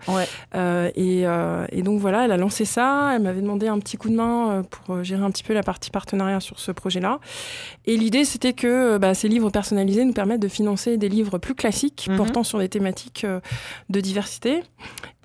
Et, 0.54 1.22
et, 1.22 1.82
donc 1.82 2.00
voilà, 2.00 2.26
elle 2.26 2.32
a 2.32 2.38
lancé 2.38 2.66
ça. 2.66 3.14
Elle 3.16 3.24
m'avait 3.24 3.42
demandé 3.42 3.68
un 3.68 3.80
petit 3.80 3.98
coup 3.98 4.10
de 4.10 4.16
main 4.16 4.64
pour 4.70 5.04
gérer 5.04 5.24
un 5.24 5.32
petit 5.32 5.44
peu 5.44 5.54
la 5.54 5.64
partie 5.64 5.92
partenariat 5.92 6.40
sur 6.40 6.60
ce 6.60 6.72
projet-là. 6.72 7.20
Et 7.86 7.98
l'idée, 7.98 8.26
c'était 8.26 8.54
que 8.54 8.98
bah, 8.98 9.14
ces 9.14 9.28
livres 9.28 9.50
personnalisés 9.50 10.06
nous 10.06 10.14
permettent 10.14 10.42
de 10.42 10.48
financer 10.48 10.98
des 10.98 11.10
livres 11.10 11.38
plus 11.38 11.56
classiques 11.56 12.08
mhm. 12.10 12.18
portant 12.18 12.44
sur 12.44 12.60
des 12.60 12.70
thématiques 12.70 13.26
de 13.90 14.02
diversité 14.02 14.64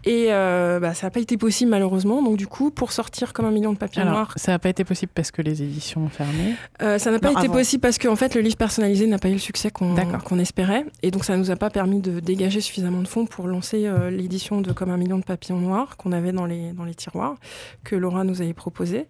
et 0.04 0.26
euh, 0.30 0.80
bah, 0.80 0.94
ça 0.94 1.06
n'a 1.06 1.10
pas 1.10 1.20
été 1.20 1.36
possible 1.36 1.70
malheureusement. 1.70 2.22
Donc 2.22 2.36
du 2.36 2.46
coup, 2.46 2.70
pour 2.70 2.92
sortir 2.92 3.32
comme 3.32 3.46
un 3.46 3.50
million 3.50 3.72
de 3.72 3.78
papiers 3.78 4.04
noirs... 4.04 4.32
Ça 4.36 4.52
n'a 4.52 4.58
pas 4.58 4.68
été 4.68 4.84
possible 4.84 5.12
parce 5.14 5.30
que 5.30 5.42
les 5.42 5.62
éditions 5.62 6.04
ont 6.04 6.08
fermé 6.08 6.54
euh, 6.82 6.98
Ça 6.98 7.10
n'a 7.10 7.18
pas 7.18 7.32
été 7.32 7.48
possible 7.48 7.80
parce 7.80 7.98
qu'en 7.98 8.16
fait, 8.16 8.34
le 8.34 8.40
livre 8.40 8.56
personnalisé 8.56 9.06
n'a 9.06 9.18
pas 9.18 9.28
eu 9.28 9.34
le 9.34 9.38
succès 9.38 9.70
qu'on 9.70 10.38
espérait. 10.38 10.86
Et 11.02 11.10
donc 11.10 11.24
ça 11.24 11.34
ne 11.34 11.38
nous 11.38 11.50
a 11.50 11.56
pas 11.56 11.70
permis 11.70 12.00
de 12.00 12.20
dégager 12.20 12.60
suffisamment 12.60 13.02
de 13.02 13.08
fonds 13.08 13.26
pour 13.26 13.46
lancer 13.46 13.86
euh, 13.86 14.10
l'édition 14.10 14.60
de 14.60 14.72
Comme 14.72 14.90
un 14.90 14.96
million 14.96 15.18
de 15.18 15.24
papillons 15.24 15.58
noirs 15.58 15.96
qu'on 15.96 16.12
avait 16.12 16.32
dans 16.32 16.46
les, 16.46 16.72
dans 16.72 16.84
les 16.84 16.94
tiroirs, 16.94 17.36
que 17.84 17.94
Laura 17.94 18.24
nous 18.24 18.42
avait 18.42 18.54
proposé. 18.54 19.06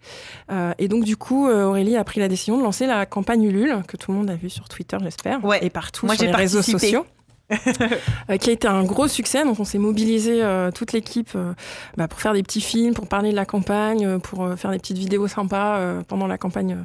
et 0.78 0.88
donc 0.88 1.04
du 1.04 1.16
coup, 1.16 1.48
Aurélie 1.48 1.96
a 1.96 2.04
pris 2.04 2.20
la 2.20 2.28
décision 2.28 2.58
de 2.58 2.62
lancer 2.62 2.86
la 2.86 3.06
campagne 3.06 3.44
Ulule, 3.44 3.82
que 3.86 3.96
tout 3.96 4.12
le 4.12 4.18
monde 4.18 4.30
a 4.30 4.34
vu 4.34 4.50
sur 4.50 4.68
Twitter, 4.68 4.96
j'espère, 5.02 5.40
et 5.60 5.70
partout 5.70 6.08
sur 6.08 6.24
les 6.24 6.32
réseaux 6.32 6.62
sociaux. 6.62 7.06
Euh, 8.30 8.36
qui 8.36 8.50
a 8.50 8.52
été 8.52 8.68
un 8.68 8.84
gros 8.84 9.08
succès. 9.08 9.44
Donc 9.44 9.58
on 9.58 9.64
s'est 9.64 9.78
mobilisé 9.78 10.42
euh, 10.42 10.70
toute 10.70 10.92
l'équipe 10.92 11.30
euh, 11.34 11.52
bah, 11.96 12.08
pour 12.08 12.20
faire 12.20 12.34
des 12.34 12.42
petits 12.42 12.60
films, 12.60 12.94
pour 12.94 13.06
parler 13.06 13.30
de 13.30 13.36
la 13.36 13.44
campagne, 13.44 14.18
pour 14.20 14.48
faire 14.56 14.70
des 14.70 14.78
petites 14.78 14.98
vidéos 14.98 15.28
sympas 15.28 15.80
pendant 16.08 16.26
la 16.26 16.38
campagne 16.38 16.84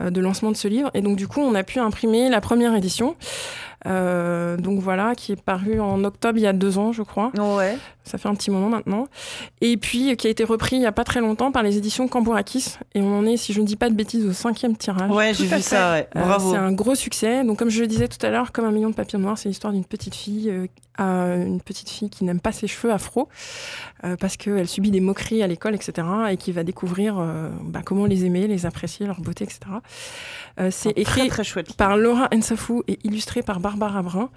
de 0.00 0.20
lancement 0.20 0.50
de 0.50 0.56
ce 0.56 0.68
livre. 0.68 0.90
Et 0.94 1.00
donc 1.00 1.16
du 1.16 1.26
coup, 1.26 1.40
on 1.40 1.54
a 1.54 1.62
pu 1.62 1.78
imprimer 1.78 2.28
la 2.28 2.40
première 2.40 2.74
édition. 2.74 3.16
Donc 3.84 4.80
voilà, 4.80 5.14
qui 5.14 5.32
est 5.32 5.40
paru 5.40 5.80
en 5.80 6.04
octobre 6.04 6.38
il 6.38 6.42
y 6.42 6.46
a 6.46 6.52
deux 6.52 6.78
ans, 6.78 6.92
je 6.92 7.02
crois. 7.02 7.30
Ouais. 7.38 7.78
ça 8.04 8.18
fait 8.18 8.28
un 8.28 8.34
petit 8.34 8.50
moment 8.50 8.68
maintenant. 8.68 9.06
Et 9.60 9.76
puis 9.76 10.16
qui 10.16 10.26
a 10.26 10.30
été 10.30 10.44
repris 10.44 10.76
il 10.76 10.82
y 10.82 10.86
a 10.86 10.92
pas 10.92 11.04
très 11.04 11.20
longtemps 11.20 11.52
par 11.52 11.62
les 11.62 11.76
éditions 11.76 12.08
Cambourakis. 12.08 12.76
Et 12.94 13.00
on 13.00 13.18
en 13.18 13.26
est, 13.26 13.36
si 13.36 13.52
je 13.52 13.60
ne 13.60 13.66
dis 13.66 13.76
pas 13.76 13.90
de 13.90 13.94
bêtises, 13.94 14.26
au 14.26 14.32
cinquième 14.32 14.76
tirage. 14.76 15.10
Ouais, 15.10 15.32
j'ai 15.34 15.46
vu 15.46 15.60
ça, 15.60 15.92
ouais. 15.92 16.08
Bravo. 16.14 16.52
c'est 16.52 16.58
un 16.58 16.72
gros 16.72 16.94
succès. 16.94 17.44
Donc 17.44 17.58
comme 17.58 17.70
je 17.70 17.80
le 17.80 17.86
disais 17.86 18.08
tout 18.08 18.24
à 18.24 18.30
l'heure, 18.30 18.52
comme 18.52 18.64
un 18.64 18.72
million 18.72 18.90
de 18.90 18.94
papiers 18.94 19.18
noirs, 19.18 19.38
c'est 19.38 19.48
l'histoire 19.48 19.72
d'une 19.72 19.84
petite 19.84 20.14
fille 20.14 20.68
une 21.00 21.60
petite 21.60 21.88
fille 21.88 22.10
qui 22.10 22.24
n'aime 22.24 22.40
pas 22.40 22.52
ses 22.52 22.66
cheveux 22.66 22.92
afro 22.92 23.28
euh, 24.04 24.16
parce 24.16 24.36
qu'elle 24.36 24.68
subit 24.68 24.90
des 24.90 25.00
moqueries 25.00 25.42
à 25.42 25.46
l'école, 25.46 25.74
etc. 25.74 26.06
et 26.30 26.36
qui 26.36 26.52
va 26.52 26.64
découvrir 26.64 27.18
euh, 27.18 27.50
bah, 27.62 27.80
comment 27.84 28.06
les 28.06 28.24
aimer, 28.24 28.46
les 28.46 28.66
apprécier, 28.66 29.06
leur 29.06 29.20
beauté, 29.20 29.44
etc. 29.44 29.60
Euh, 30.58 30.70
c'est 30.70 30.90
écrit 30.98 31.28
très, 31.28 31.44
chouette. 31.44 31.74
par 31.74 31.96
Laura 31.96 32.28
Ensafou 32.34 32.82
et 32.88 32.98
illustré 33.04 33.42
par 33.42 33.60
Barbara 33.60 34.02
Brun. 34.02 34.30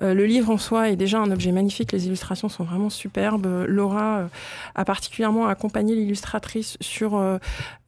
le 0.00 0.24
livre 0.24 0.50
en 0.50 0.58
soi 0.58 0.90
est 0.90 0.96
déjà 0.96 1.18
un 1.18 1.30
objet 1.30 1.52
magnifique, 1.52 1.92
les 1.92 2.06
illustrations 2.06 2.48
sont 2.48 2.64
vraiment 2.64 2.90
superbes. 2.90 3.64
Laura 3.66 4.28
a 4.74 4.84
particulièrement 4.84 5.46
accompagné 5.46 5.94
l'illustratrice 5.94 6.76
sur 6.80 7.20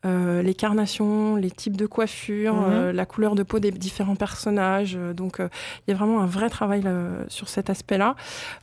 euh, 0.06 0.42
les 0.42 0.54
carnations, 0.54 1.34
les 1.34 1.50
types 1.50 1.76
de 1.76 1.84
coiffure, 1.86 2.54
mhm. 2.54 2.70
euh, 2.70 2.92
la 2.92 3.04
couleur 3.04 3.34
de 3.34 3.42
peau 3.42 3.58
des 3.58 3.72
différents 3.72 4.14
personnages. 4.14 4.96
Euh, 4.96 5.12
donc, 5.12 5.38
il 5.40 5.90
y 5.90 5.92
a 5.92 5.96
vraiment 5.96 6.20
un 6.20 6.26
vrai 6.26 6.48
travail 6.50 6.84
sur 7.28 7.48
cet 7.48 7.68
aspect-là. 7.68 8.14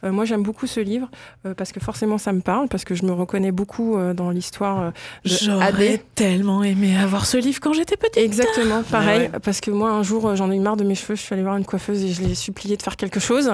moi, 0.04 0.26
j'aime 0.26 0.44
beaucoup 0.44 0.68
ce 0.68 0.80
livre 0.80 1.10
parce 1.58 1.72
que 1.72 1.80
forcément, 1.80 2.18
ça 2.18 2.32
me 2.32 2.42
parle, 2.42 2.68
parce 2.70 2.86
que 2.86 2.96
je 2.96 3.04
me 3.04 3.12
reconnais 3.12 3.52
beaucoup 3.52 3.98
dans 4.14 4.30
l'histoire 4.30 4.94
J'aurais 5.24 6.02
tellement 6.16 6.64
aimé 6.64 6.98
avoir 6.98 7.26
ce 7.26 7.38
livre 7.38 7.60
quand 7.62 7.74
j'étais 7.74 7.98
petite. 7.98 8.18
Exactement, 8.18 8.84
pareil. 8.84 9.30
Parce 9.44 9.60
que 9.60 9.72
moi, 9.72 9.92
un 9.92 10.04
jour, 10.04 10.36
j'en 10.36 10.52
ai 10.52 10.56
eu 10.56 10.60
marre 10.60 10.78
de 10.78 10.84
mes 10.84 10.96
cheveux. 10.96 11.16
Je 11.16 11.22
suis 11.22 11.34
allée 11.34 11.44
voir 11.44 11.58
une 11.58 11.66
coiffeuse 11.66 12.04
et 12.04 12.14
je 12.14 12.22
l'ai 12.22 12.36
supplié 12.36 12.78
de 12.78 12.82
faire 12.82 12.96
quelque 12.96 13.20
chose. 13.20 13.52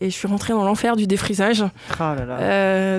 Et 0.00 0.10
je 0.10 0.14
suis 0.14 0.28
rentrée 0.28 0.52
dans 0.52 0.64
l'enfer 0.64 0.96
du 0.96 1.06
défrisage. 1.06 1.64
Oh 2.00 2.04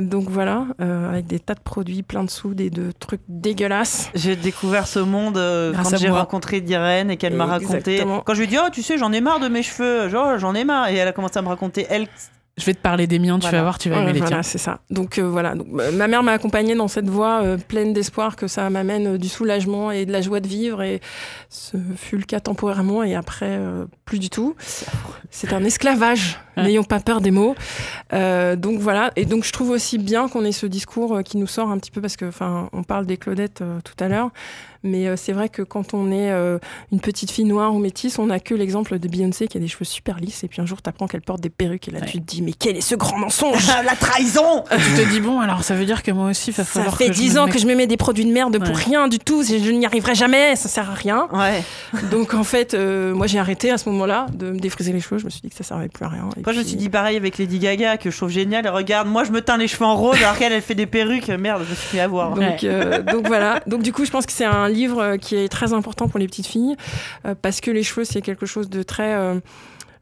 donc 0.02 0.30
voilà, 0.30 0.68
avec 0.80 1.28
des 1.28 1.40
tas 1.40 1.54
de 1.54 1.60
produits, 1.60 2.04
plein 2.04 2.24
de 2.24 2.30
soudes 2.30 2.62
et 2.62 2.70
de 2.70 2.92
trucs 2.92 3.22
dégueulasses. 3.28 4.10
J'ai 4.16 4.36
découvert 4.36 4.88
ce 4.88 5.00
monde 5.00 5.38
euh, 5.38 5.74
quand 5.74 5.96
j'ai 5.98 6.10
rencontré 6.10 6.62
Diren 6.62 7.12
et 7.12 7.18
qu'elle 7.18 7.36
m'a 7.36 7.46
raconté. 7.46 8.04
Quand 8.26 8.34
je 8.34 8.40
lui 8.40 8.46
ai 8.46 8.48
dit, 8.48 8.58
oh, 8.64 8.70
tu 8.72 8.84
sais, 8.84 8.98
j'en 8.98 9.12
ai 9.12 9.22
marre 9.22 9.40
de 9.40 9.48
mes 9.48 9.64
cheveux, 9.64 10.10
genre, 10.10 10.38
j'en 10.38 10.56
ai 10.56 10.64
marre. 10.64 10.90
Et 10.90 10.96
elle 10.96 11.08
a 11.08 11.14
commencé 11.14 11.38
à 11.38 11.42
me 11.42 11.48
raconter, 11.48 11.86
elle, 11.90 12.08
je 12.58 12.66
vais 12.66 12.74
te 12.74 12.80
parler 12.80 13.06
des 13.06 13.20
miens, 13.20 13.38
tu 13.38 13.50
vas 13.52 13.62
voir, 13.62 13.78
tu 13.78 13.90
vas 13.90 14.02
aimer 14.02 14.14
les 14.14 14.20
voilà, 14.20 14.42
c'est 14.42 14.58
ça. 14.58 14.80
Donc 14.90 15.20
euh, 15.20 15.30
voilà, 15.30 15.54
Donc, 15.54 15.68
ma 15.68 16.08
mère 16.08 16.24
m'a 16.24 16.32
accompagnée 16.32 16.74
dans 16.74 16.88
cette 16.88 17.08
voie 17.08 17.44
euh, 17.44 17.58
pleine 17.58 17.94
d'espoir 17.94 18.36
que 18.36 18.48
ça 18.48 18.68
m'amène 18.72 19.14
euh, 19.14 19.18
du 19.20 19.30
soulagement 19.30 19.92
et 19.92 20.08
de 20.08 20.12
la 20.12 20.22
joie 20.22 20.40
de 20.40 20.48
vivre. 20.48 20.82
Et 20.82 21.00
ce 21.50 21.78
fut 21.96 22.18
le 22.18 22.24
cas 22.24 22.40
temporairement 22.40 23.04
et 23.04 23.14
après, 23.14 23.60
plus 24.06 24.18
du 24.18 24.32
tout. 24.32 24.56
C'est 25.30 25.54
un 25.54 25.64
esclavage, 25.64 26.40
n'ayons 26.64 26.84
pas 26.84 27.00
peur 27.00 27.22
des 27.22 27.32
mots. 27.32 27.56
donc 28.12 28.80
voilà, 28.80 29.12
et 29.16 29.26
donc 29.26 29.44
je 29.44 29.52
trouve 29.52 29.70
aussi 29.72 29.98
bien 29.98 30.28
qu'on 30.28 30.46
ait 30.46 30.52
ce 30.52 30.66
discours 30.66 31.22
qui 31.24 31.38
nous 31.38 31.48
sort 31.48 31.70
un 31.70 31.78
petit 31.78 31.92
peu 31.92 32.02
parce 32.02 32.16
que, 32.16 32.26
enfin, 32.26 32.70
on 32.74 32.84
parle 32.84 33.06
des 33.06 33.18
Claudettes 33.18 33.64
tout 33.84 34.04
à 34.04 34.08
l'heure. 34.08 34.32
Mais 34.84 35.08
euh, 35.08 35.16
c'est 35.18 35.34
vrai 35.34 35.50
que 35.50 35.62
quand 35.62 35.94
on 35.94 36.12
est 36.12 36.32
euh, 36.32 36.60
une 36.92 37.00
petite 37.00 37.32
fille 37.32 37.46
noire 37.46 37.74
ou 37.74 37.80
métisse, 37.80 38.20
on 38.20 38.28
n'a 38.28 38.40
que 38.40 38.54
l'exemple 38.56 39.00
de 39.00 39.08
Beyoncé 39.08 39.48
qui 39.48 39.58
a 39.58 39.60
des 39.60 39.68
cheveux 39.68 39.86
super 39.86 40.18
lisses. 40.20 40.44
Et 40.44 40.48
puis 40.48 40.62
un 40.62 40.66
jour, 40.66 40.82
tu 40.82 40.90
apprends 40.90 41.08
qu'elle 41.08 41.22
porte 41.22 41.42
des 41.42 41.50
perruques. 41.50 41.88
Et 41.88 41.92
là, 41.92 42.02
tu 42.02 42.20
te 42.20 42.26
dis, 42.26 42.42
mais 42.42 42.54
quel 42.54 42.78
est 42.78 42.82
ce 42.82 42.96
grand 42.96 43.18
mensonge? 43.18 43.68
La 43.86 43.96
trahison 43.96 44.64
Tu 44.72 45.04
te 45.04 45.10
dis, 45.10 45.20
bon, 45.20 45.40
alors 45.40 45.64
ça 45.64 45.76
veut 45.76 45.86
dire 45.86 46.04
que 46.04 46.12
moi 46.12 46.30
aussi, 46.30 46.52
il 46.52 46.54
va 46.54 46.64
falloir. 46.64 46.98
Ça 46.98 47.06
fait 47.06 47.10
dix 47.10 47.38
ans 47.38 47.48
que 47.48 47.60
je 47.60 47.66
me 47.66 47.76
mets 47.76 47.88
des 47.88 47.98
produits 47.98 48.26
de 48.26 48.32
merde 48.32 48.64
pour 48.64 48.76
rien 48.76 49.08
du 49.08 49.20
tout. 49.20 49.44
Je 49.44 49.72
n'y 49.72 49.86
arriverai 49.86 50.16
jamais. 50.16 50.56
Ça 50.56 50.70
sert 50.70 50.90
à 50.90 50.94
rien. 50.94 51.28
Ouais. 51.32 51.64
Donc 52.12 52.34
en 52.34 52.44
fait, 52.44 52.74
euh, 52.74 53.14
moi, 53.14 53.28
j'ai 53.28 53.40
arrêté 53.40 53.72
à 53.72 53.78
ce 53.78 53.90
moment-là 53.90 54.28
de 54.34 54.52
me 54.52 54.60
défriser 54.60 54.94
les 54.94 55.00
cheveux. 55.00 55.20
Je 55.20 55.26
me 55.26 55.30
suis 55.30 55.42
dit 55.42 55.50
que 55.50 55.56
ça 55.56 55.64
servait 55.64 55.90
plus 55.90 56.06
à 56.06 56.10
rien. 56.10 56.30
Moi, 56.48 56.54
je 56.54 56.60
me 56.60 56.64
suis 56.64 56.78
dit 56.78 56.88
pareil 56.88 57.18
avec 57.18 57.38
Lady 57.38 57.60
Gaga, 57.60 57.98
que 57.98 58.10
je 58.10 58.16
trouve 58.16 58.30
génial. 58.30 58.66
Regarde, 58.70 59.10
moi, 59.10 59.26
je 59.26 59.34
me 59.34 59.42
teins 59.42 59.58
les 59.58 59.68
cheveux 59.68 59.84
en 59.86 59.98
rose 59.98 60.16
alors 60.16 60.38
qu'elle, 60.38 60.54
elle 60.54 60.62
fait 60.62 60.76
des 60.76 60.86
perruques. 60.86 61.28
Merde, 61.28 61.64
je 61.66 61.72
me 61.72 61.76
suis 61.76 61.88
fait 61.90 62.00
avoir. 62.00 62.34
Donc, 62.34 62.66
donc 63.12 63.28
voilà. 63.28 63.60
Donc 63.68 63.84
du 63.84 63.92
coup, 63.92 64.06
je 64.06 64.12
pense 64.12 64.26
que 64.26 64.32
c'est 64.32 64.46
un 64.46 64.70
livre 64.70 65.18
qui 65.18 65.36
est 65.36 65.50
très 65.50 65.74
important 65.74 66.08
pour 66.08 66.20
les 66.20 66.26
petites 66.26 66.48
filles 66.48 66.78
euh, 67.26 67.36
parce 67.42 67.62
que 67.62 67.70
les 67.72 67.84
cheveux, 67.84 68.06
c'est 68.06 68.22
quelque 68.22 68.46
chose 68.46 68.70
de 68.70 68.84
très 68.84 69.14
euh, 69.14 69.40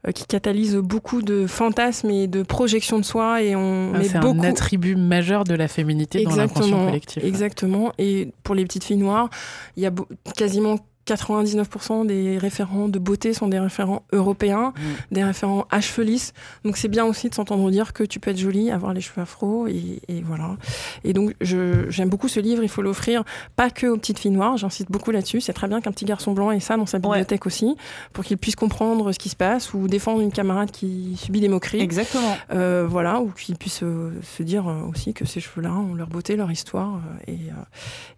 euh, 0.06 0.12
qui 0.12 0.24
catalyse 0.26 0.76
beaucoup 0.76 1.22
de 1.22 1.46
fantasmes 1.46 2.10
et 2.10 2.26
de 2.26 2.42
projections 2.42 2.98
de 2.98 3.04
soi 3.04 3.42
et 3.42 3.56
on 3.56 3.92
ah, 3.94 3.98
c'est 4.02 4.16
un 4.16 4.40
attribut 4.40 4.96
majeur 4.96 5.44
de 5.44 5.54
la 5.54 5.68
féminité 5.68 6.22
dans 6.22 6.36
l'inconscient 6.36 6.86
collectif. 6.86 7.24
Exactement. 7.24 7.92
Et 7.98 8.32
pour 8.42 8.54
les 8.54 8.64
petites 8.64 8.84
filles 8.84 8.98
noires, 8.98 9.30
il 9.76 9.82
y 9.82 9.86
a 9.86 9.92
quasiment 10.36 10.78
99% 11.06 12.06
des 12.06 12.38
référents 12.38 12.88
de 12.88 12.98
beauté 12.98 13.32
sont 13.32 13.48
des 13.48 13.58
référents 13.58 14.02
européens, 14.12 14.72
mm. 14.76 15.14
des 15.14 15.24
référents 15.24 15.66
à 15.70 15.80
cheveux 15.80 16.04
lisses. 16.04 16.32
Donc 16.64 16.76
c'est 16.76 16.88
bien 16.88 17.04
aussi 17.04 17.28
de 17.28 17.34
s'entendre 17.34 17.70
dire 17.70 17.92
que 17.92 18.02
tu 18.02 18.18
peux 18.20 18.30
être 18.32 18.38
jolie, 18.38 18.70
avoir 18.70 18.92
les 18.92 19.00
cheveux 19.00 19.22
afro, 19.22 19.66
et, 19.68 20.00
voilà. 20.24 20.56
Et 21.04 21.12
donc 21.12 21.34
j'aime 21.40 22.08
beaucoup 22.08 22.28
ce 22.28 22.40
livre, 22.40 22.62
il 22.62 22.68
faut 22.68 22.82
l'offrir 22.82 23.24
pas 23.54 23.70
que 23.70 23.86
aux 23.86 23.96
petites 23.96 24.18
filles 24.18 24.32
noires, 24.32 24.56
j'insiste 24.56 24.90
beaucoup 24.90 25.10
là-dessus. 25.10 25.40
C'est 25.40 25.52
très 25.52 25.68
bien 25.68 25.80
qu'un 25.80 25.92
petit 25.92 26.04
garçon 26.04 26.32
blanc 26.32 26.50
ait 26.50 26.60
ça 26.60 26.76
dans 26.76 26.86
sa 26.86 26.98
bibliothèque 26.98 27.46
aussi, 27.46 27.76
pour 28.12 28.24
qu'il 28.24 28.38
puisse 28.38 28.56
comprendre 28.56 29.12
ce 29.12 29.18
qui 29.18 29.28
se 29.28 29.36
passe 29.36 29.74
ou 29.74 29.86
défendre 29.88 30.20
une 30.20 30.32
camarade 30.32 30.70
qui 30.70 31.16
subit 31.16 31.40
des 31.40 31.48
moqueries. 31.48 31.80
Exactement. 31.80 32.36
Euh, 32.52 32.86
voilà, 32.88 33.20
ou 33.20 33.30
qu'il 33.30 33.56
puisse 33.56 33.82
euh, 33.82 34.10
se 34.22 34.42
dire 34.42 34.66
euh, 34.68 34.82
aussi 34.90 35.14
que 35.14 35.24
ces 35.24 35.40
cheveux-là 35.40 35.72
ont 35.72 35.94
leur 35.94 36.08
beauté, 36.08 36.36
leur 36.36 36.50
histoire, 36.50 37.00
et, 37.28 37.38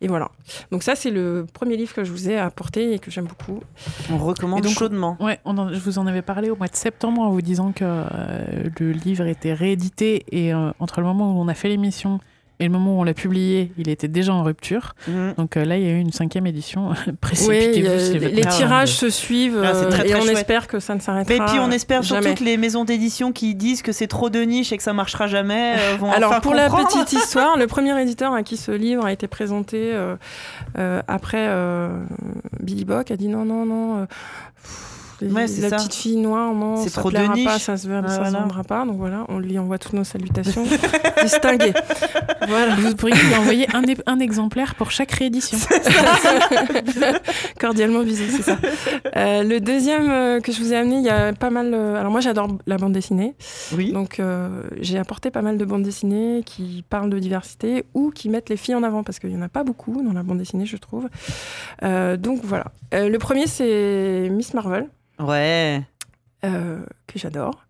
et 0.00 0.08
voilà. 0.08 0.30
Donc 0.70 0.82
ça 0.82 0.94
c'est 0.94 1.10
le 1.10 1.46
premier 1.52 1.76
livre 1.76 1.94
que 1.94 2.04
je 2.04 2.10
vous 2.10 2.30
ai 2.30 2.38
apporté 2.38 2.77
et 2.84 2.98
que 2.98 3.10
j'aime 3.10 3.26
beaucoup. 3.26 3.60
On 4.10 4.18
recommande 4.18 4.66
chaudement. 4.68 5.16
Ouais, 5.20 5.38
je 5.46 5.78
vous 5.78 5.98
en 5.98 6.06
avais 6.06 6.22
parlé 6.22 6.50
au 6.50 6.56
mois 6.56 6.68
de 6.68 6.76
septembre 6.76 7.22
en 7.22 7.30
vous 7.30 7.42
disant 7.42 7.72
que 7.72 7.84
euh, 7.84 8.68
le 8.78 8.92
livre 8.92 9.26
était 9.26 9.52
réédité 9.52 10.24
et 10.30 10.54
euh, 10.54 10.70
entre 10.78 11.00
le 11.00 11.06
moment 11.06 11.32
où 11.32 11.40
on 11.40 11.48
a 11.48 11.54
fait 11.54 11.68
l'émission 11.68 12.20
et 12.60 12.64
le 12.64 12.70
moment 12.70 12.96
où 12.96 13.00
on 13.00 13.04
l'a 13.04 13.14
publié, 13.14 13.72
il 13.78 13.88
était 13.88 14.08
déjà 14.08 14.32
en 14.32 14.42
rupture. 14.42 14.94
Mhm. 15.06 15.34
Donc 15.38 15.56
euh, 15.56 15.64
là, 15.64 15.76
il 15.76 15.84
y 15.84 15.86
a 15.86 15.92
eu 15.92 15.98
une 15.98 16.12
cinquième 16.12 16.46
édition. 16.46 16.90
Précipitez-vous. 17.20 18.18
Oui, 18.18 18.32
les 18.32 18.46
tirages 18.46 18.92
se 18.92 19.10
suivent 19.10 19.62
ah, 19.62 20.04
et 20.04 20.14
on 20.14 20.26
espère 20.26 20.66
que 20.66 20.80
ça 20.80 20.94
ne 20.94 21.00
s'arrêtera 21.00 21.34
Et 21.34 21.48
puis 21.48 21.58
on 21.60 21.70
espère 21.70 22.02
surtout 22.04 22.34
que 22.34 22.44
les 22.44 22.56
maisons 22.56 22.84
d'édition 22.84 23.32
qui 23.32 23.54
disent 23.54 23.82
que 23.82 23.92
c'est 23.92 24.08
trop 24.08 24.30
de 24.30 24.40
niche 24.40 24.72
et 24.72 24.76
que 24.76 24.82
ça 24.82 24.92
marchera 24.92 25.28
jamais 25.28 25.76
vont 25.98 26.10
Alors 26.12 26.40
pour 26.40 26.54
la 26.54 26.68
petite 26.68 27.12
histoire, 27.20 27.56
le 27.56 27.66
premier 27.66 28.00
éditeur 28.00 28.32
à 28.32 28.42
qui 28.42 28.56
ce 28.56 28.72
livre 28.72 29.04
a 29.04 29.12
été 29.12 29.28
présenté 29.28 29.94
après 31.06 31.48
Billy 32.60 32.84
Bock 32.84 33.10
a 33.10 33.16
dit 33.16 33.28
non 33.28 33.44
non 33.44 33.64
non 33.64 34.06
la 35.20 35.70
petite 35.70 35.94
fille 35.94 36.16
noire, 36.16 36.54
non, 36.54 36.76
ça 36.76 37.00
trop 37.00 37.10
plaira 37.10 37.34
de 37.34 37.44
pas, 37.44 37.58
ça 37.58 37.76
se, 37.76 37.88
vendra 37.88 38.64
pas. 38.64 38.84
Donc 38.84 38.96
voilà, 38.96 39.24
on 39.28 39.38
lui 39.38 39.58
envoie 39.58 39.78
toutes 39.78 39.94
nos 39.94 40.04
salutations 40.04 40.64
distinguées. 41.22 41.72
voilà. 42.46 42.74
Vous 42.76 42.94
pourriez 42.94 43.16
lui 43.16 43.34
envoyer 43.34 43.66
un, 43.74 43.82
un 44.06 44.20
exemplaire 44.20 44.74
pour 44.74 44.90
chaque 44.90 45.12
réédition. 45.12 45.58
Cordialement 47.60 48.02
bisous, 48.02 48.24
c'est 48.30 48.42
ça. 48.42 48.58
Euh, 49.16 49.42
le 49.42 49.60
deuxième 49.60 50.10
euh, 50.10 50.40
que 50.40 50.52
je 50.52 50.60
vous 50.60 50.72
ai 50.72 50.76
amené, 50.76 50.96
il 50.96 51.04
y 51.04 51.10
a 51.10 51.32
pas 51.32 51.50
mal. 51.50 51.72
Euh, 51.74 51.96
alors 51.96 52.10
moi, 52.10 52.20
j'adore 52.20 52.48
la 52.66 52.76
bande 52.76 52.92
dessinée. 52.92 53.34
Oui. 53.74 53.92
Donc 53.92 54.20
j'ai 54.80 54.98
apporté 54.98 55.30
pas 55.30 55.42
mal 55.42 55.58
de 55.58 55.64
bandes 55.64 55.82
dessinées 55.82 56.42
qui 56.44 56.84
parlent 56.88 57.10
de 57.10 57.18
diversité 57.18 57.84
ou 57.94 58.10
qui 58.10 58.28
mettent 58.28 58.48
les 58.48 58.56
filles 58.56 58.74
en 58.74 58.82
avant 58.82 59.02
parce 59.02 59.18
qu'il 59.18 59.30
y 59.30 59.36
en 59.36 59.42
a 59.42 59.48
pas 59.48 59.64
beaucoup 59.64 60.02
dans 60.02 60.12
la 60.12 60.22
bande 60.22 60.38
dessinée, 60.38 60.66
je 60.66 60.76
trouve. 60.76 61.08
donc 61.82 62.40
voilà. 62.42 62.66
le 62.92 63.16
premier, 63.18 63.46
c'est 63.46 64.28
Miss 64.30 64.54
Marvel. 64.54 64.88
Ouais. 65.18 65.82
Euh, 66.44 66.78
que 67.06 67.18
j'adore. 67.18 67.64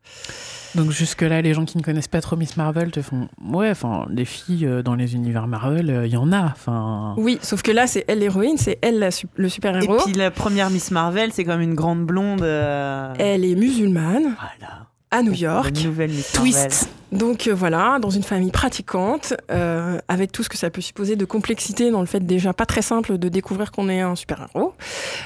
Donc 0.75 0.91
jusque-là, 0.91 1.41
les 1.41 1.55
gens 1.55 1.65
qui 1.65 1.79
ne 1.79 1.83
connaissent 1.83 2.09
pas 2.09 2.21
trop 2.21 2.37
Miss 2.37 2.59
Marvel 2.59 2.91
te 2.91 3.01
font 3.01 3.29
ouais, 3.43 3.71
enfin 3.71 4.07
les 4.11 4.27
filles 4.27 4.67
euh, 4.67 4.83
dans 4.83 4.95
les 4.95 5.15
univers 5.15 5.47
Marvel, 5.47 5.89
euh, 5.89 6.07
il 6.07 6.13
y 6.13 6.17
en 6.19 6.31
a, 6.31 6.43
enfin. 6.43 7.15
Oui, 7.17 7.39
sauf 7.41 7.63
que 7.63 7.73
là 7.73 7.87
c'est 7.87 8.05
elle 8.07 8.19
l'héroïne, 8.19 8.59
c'est 8.59 8.79
elle 8.83 9.09
le 9.37 9.49
super 9.49 9.75
héros. 9.77 9.99
Et 9.99 10.03
puis 10.05 10.13
la 10.13 10.31
première 10.31 10.69
Miss 10.69 10.91
Marvel, 10.91 11.33
c'est 11.33 11.45
comme 11.45 11.63
une 11.63 11.75
grande 11.75 12.05
blonde. 12.05 12.43
Elle 12.43 13.45
est 13.45 13.55
musulmane. 13.55 14.35
Voilà. 14.39 14.87
À 15.11 15.23
New 15.23 15.33
York. 15.33 15.73
Nouvelle 15.83 16.11
Miss 16.11 16.33
Twist. 16.33 16.91
Donc 17.13 17.47
euh, 17.47 17.55
voilà, 17.55 17.99
dans 18.01 18.11
une 18.11 18.23
famille 18.23 18.51
pratiquante, 18.51 19.33
euh, 19.51 19.99
avec 20.09 20.31
tout 20.31 20.43
ce 20.43 20.49
que 20.49 20.59
ça 20.59 20.69
peut 20.69 20.81
supposer 20.81 21.17
de 21.17 21.25
complexité 21.25 21.91
dans 21.91 22.01
le 22.01 22.07
fait 22.07 22.21
déjà 22.21 22.53
pas 22.53 22.67
très 22.67 22.83
simple 22.83 23.17
de 23.19 23.29
découvrir 23.29 23.73
qu'on 23.73 23.89
est 23.89 24.01
un 24.01 24.15
super-héros. 24.15 24.75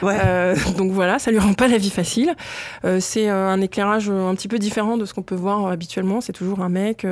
Ouais. 0.02 0.16
Euh, 0.24 0.54
donc 0.76 0.92
voilà, 0.92 1.18
ça 1.18 1.30
lui 1.30 1.38
rend 1.38 1.54
pas 1.54 1.68
la 1.68 1.78
vie 1.78 1.90
facile. 1.90 2.34
c'est 3.00 3.28
un 3.28 3.60
éclairage 3.60 4.10
un 4.10 4.34
petit 4.34 4.48
peu 4.48 4.58
différent 4.58 4.96
de 4.96 5.04
ce 5.04 5.14
qu'on 5.14 5.22
peut 5.22 5.34
voir 5.34 5.66
habituellement. 5.66 6.20
C'est 6.20 6.32
toujours 6.32 6.60
un 6.60 6.68
mec 6.68 7.06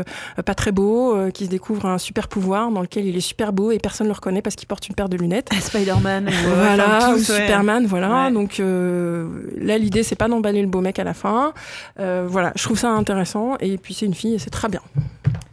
pas 0.44 0.54
très 0.54 0.72
beau 0.72 1.16
qui 1.32 1.46
se 1.46 1.50
découvre 1.50 1.86
un 1.86 1.98
super 1.98 2.28
pouvoir 2.28 2.70
dans 2.70 2.80
lequel 2.80 3.06
il 3.06 3.16
est 3.16 3.20
super 3.20 3.52
beau 3.52 3.70
et 3.70 3.78
personne 3.78 4.06
ne 4.06 4.10
le 4.10 4.14
reconnaît 4.14 4.42
parce 4.42 4.56
qu'il 4.56 4.68
porte 4.68 4.88
une 4.88 4.94
paire 4.94 5.08
de 5.08 5.16
lunettes. 5.16 5.50
Spider-Man. 5.60 6.30
voilà, 6.46 7.14
ou 7.14 7.18
Superman, 7.18 7.86
voilà. 7.86 8.30
Donc 8.30 8.58
là, 8.58 9.78
l'idée 9.78 10.02
c'est 10.02 10.16
pas 10.16 10.28
d'emballer 10.28 10.62
le 10.62 10.68
beau 10.68 10.80
mec 10.80 10.98
à 10.98 11.04
la 11.04 11.14
fin. 11.14 11.52
voilà, 11.96 12.52
je 12.56 12.62
trouve 12.62 12.78
ça 12.78 12.90
intéressant 12.90 13.56
et 13.60 13.78
puis 13.78 13.94
c'est 13.94 14.06
une 14.06 14.14
fille 14.14 14.34
et 14.34 14.38
c'est 14.38 14.50
très 14.50 14.59
bien. 14.68 14.82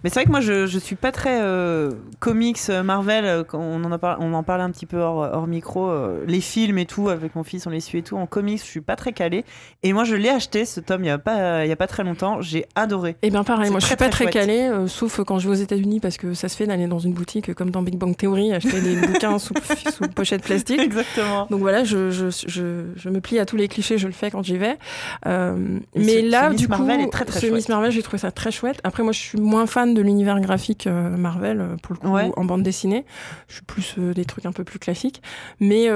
Mais 0.07 0.11
c'est 0.11 0.21
vrai 0.21 0.25
que 0.25 0.31
moi, 0.31 0.39
je, 0.39 0.67
je 0.67 0.79
suis 0.79 0.95
pas 0.95 1.11
très 1.11 1.41
euh, 1.41 1.91
comics 2.21 2.57
euh, 2.69 2.81
Marvel. 2.81 3.25
euh, 3.25 3.43
on 3.51 3.83
en 3.83 3.91
a 3.91 4.17
on 4.21 4.33
en 4.33 4.41
parlait 4.41 4.63
un 4.63 4.71
petit 4.71 4.85
peu 4.85 4.99
hors, 4.99 5.17
hors 5.17 5.47
micro. 5.47 5.89
euh, 5.89 6.23
les 6.25 6.39
films 6.39 6.77
et 6.77 6.85
tout, 6.85 7.09
avec 7.09 7.35
mon 7.35 7.43
fils, 7.43 7.67
on 7.67 7.71
les 7.71 7.81
suit 7.81 7.97
et 7.97 8.03
tout. 8.03 8.15
En 8.15 8.25
comics, 8.25 8.57
je 8.61 8.63
suis 8.63 8.79
pas 8.79 8.95
très 8.95 9.11
calée. 9.11 9.43
Et 9.83 9.91
moi, 9.91 10.05
je 10.05 10.15
l'ai 10.15 10.29
acheté 10.29 10.63
ce 10.63 10.79
tome 10.79 11.03
il 11.03 11.07
y 11.07 11.09
a 11.09 11.17
pas, 11.17 11.65
il 11.65 11.67
y 11.67 11.73
a 11.73 11.75
pas 11.75 11.87
très 11.87 12.05
longtemps. 12.05 12.39
J'ai 12.41 12.65
adoré. 12.75 13.17
Et 13.21 13.29
bien 13.29 13.43
pareil, 13.43 13.69
moi 13.69 13.81
je 13.81 13.85
suis 13.85 13.97
très, 13.97 14.05
pas 14.05 14.09
très 14.09 14.25
très 14.29 14.69
euh, 14.69 14.87
sauf 14.87 15.19
quand 15.25 15.39
je 15.39 15.49
vais 15.49 15.57
aux 15.57 15.61
États-Unis 15.61 15.99
parce 15.99 16.15
que 16.15 16.33
ça 16.33 16.47
se 16.47 16.55
fait 16.55 16.67
d'aller 16.67 16.87
dans 16.87 16.99
une 16.99 17.11
boutique 17.13 17.53
comme 17.53 17.71
dans 17.71 17.81
Big 17.81 17.97
Bang 17.97 18.15
Theory, 18.15 18.53
acheter 18.53 18.79
des 18.79 18.95
bouquins 19.07 19.39
sous, 19.39 19.53
sous 19.93 20.07
pochette 20.07 20.43
plastique. 20.43 20.79
Exactement. 20.79 21.47
Donc 21.49 21.59
voilà, 21.59 21.83
je, 21.83 22.11
je, 22.11 22.27
je, 22.47 22.83
je 22.95 23.09
me 23.09 23.19
plie 23.19 23.39
à 23.39 23.45
tous 23.45 23.57
les 23.57 23.67
clichés, 23.67 23.97
je 23.97 24.07
le 24.07 24.13
fais 24.13 24.31
quand 24.31 24.41
j'y 24.41 24.57
vais. 24.57 24.77
Mais 25.25 26.21
ce- 26.21 26.29
là, 26.31 26.45
ce 26.45 26.51
Miss 26.51 26.61
du 26.61 26.67
coup, 26.69 26.77
Marvel 26.77 27.01
est 27.01 27.09
très, 27.11 27.25
très 27.25 27.39
ce. 27.41 27.47
Miss 27.47 27.67
Marvel, 27.67 27.91
j'ai 27.91 28.03
trouvé 28.03 28.19
ça 28.19 28.31
très 28.31 28.51
chouette. 28.51 28.79
Après, 28.85 29.03
moi, 29.03 29.11
je 29.11 29.19
suis 29.19 29.39
moins 29.39 29.65
fan 29.65 29.93
de 29.97 30.01
l'univers 30.03 30.39
graphique 30.39 30.87
euh, 30.87 31.17
Marvel, 31.17 31.59
euh, 31.59 31.75
pour 31.81 31.93
le 31.93 31.99
coup, 31.99 32.07
Ouais. 32.13 32.31
en 32.37 32.45
bande 32.45 32.63
dessinée. 32.63 33.05
Je 33.47 33.55
suis 33.55 33.63
plus 33.65 33.95
euh, 33.97 34.13
des 34.13 34.25
trucs 34.25 34.45
un 34.45 34.51
peu 34.51 34.63
plus 34.63 34.79
classiques. 34.79 35.21
Mais 35.59 35.87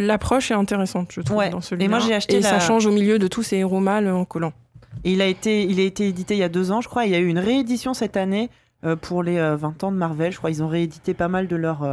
l'approche 0.00 0.50
est 0.50 0.54
intéressante, 0.54 1.10
je 1.12 1.20
trouve, 1.20 1.38
Ouais. 1.38 1.50
dans 1.50 1.60
celui-là. 1.60 1.84
Et 1.84 1.88
moi, 1.88 1.98
j'ai 2.00 2.14
acheté 2.14 2.36
Et 2.36 2.42
ça 2.42 2.58
change 2.60 2.86
au 2.86 2.92
milieu 2.92 3.18
de 3.18 3.28
tous 3.28 3.42
ces 3.42 3.56
héros 3.56 3.80
mâles 3.80 4.08
en 4.10 4.24
collant. 4.24 4.52
Et 5.04 5.12
il 5.12 5.22
a 5.22 5.26
été, 5.26 5.62
il 5.64 5.78
a 5.80 5.84
été 5.84 6.08
édité 6.08 6.34
il 6.34 6.40
y 6.40 6.42
a 6.42 6.48
deux 6.48 6.72
ans, 6.72 6.80
je 6.80 6.88
crois. 6.88 7.06
Il 7.06 7.12
y 7.12 7.14
a 7.14 7.18
eu 7.18 7.26
une 7.28 7.38
réédition 7.38 7.94
cette 7.94 8.16
année 8.16 8.50
pour 9.02 9.22
les 9.22 9.38
euh, 9.38 9.56
20 9.56 9.84
ans 9.84 9.92
de 9.92 9.96
Marvel. 9.96 10.32
Je 10.32 10.38
crois 10.38 10.50
ils 10.50 10.62
ont 10.62 10.68
réédité 10.68 11.14
pas 11.14 11.28
mal 11.28 11.46
de 11.46 11.56
leurs 11.56 11.86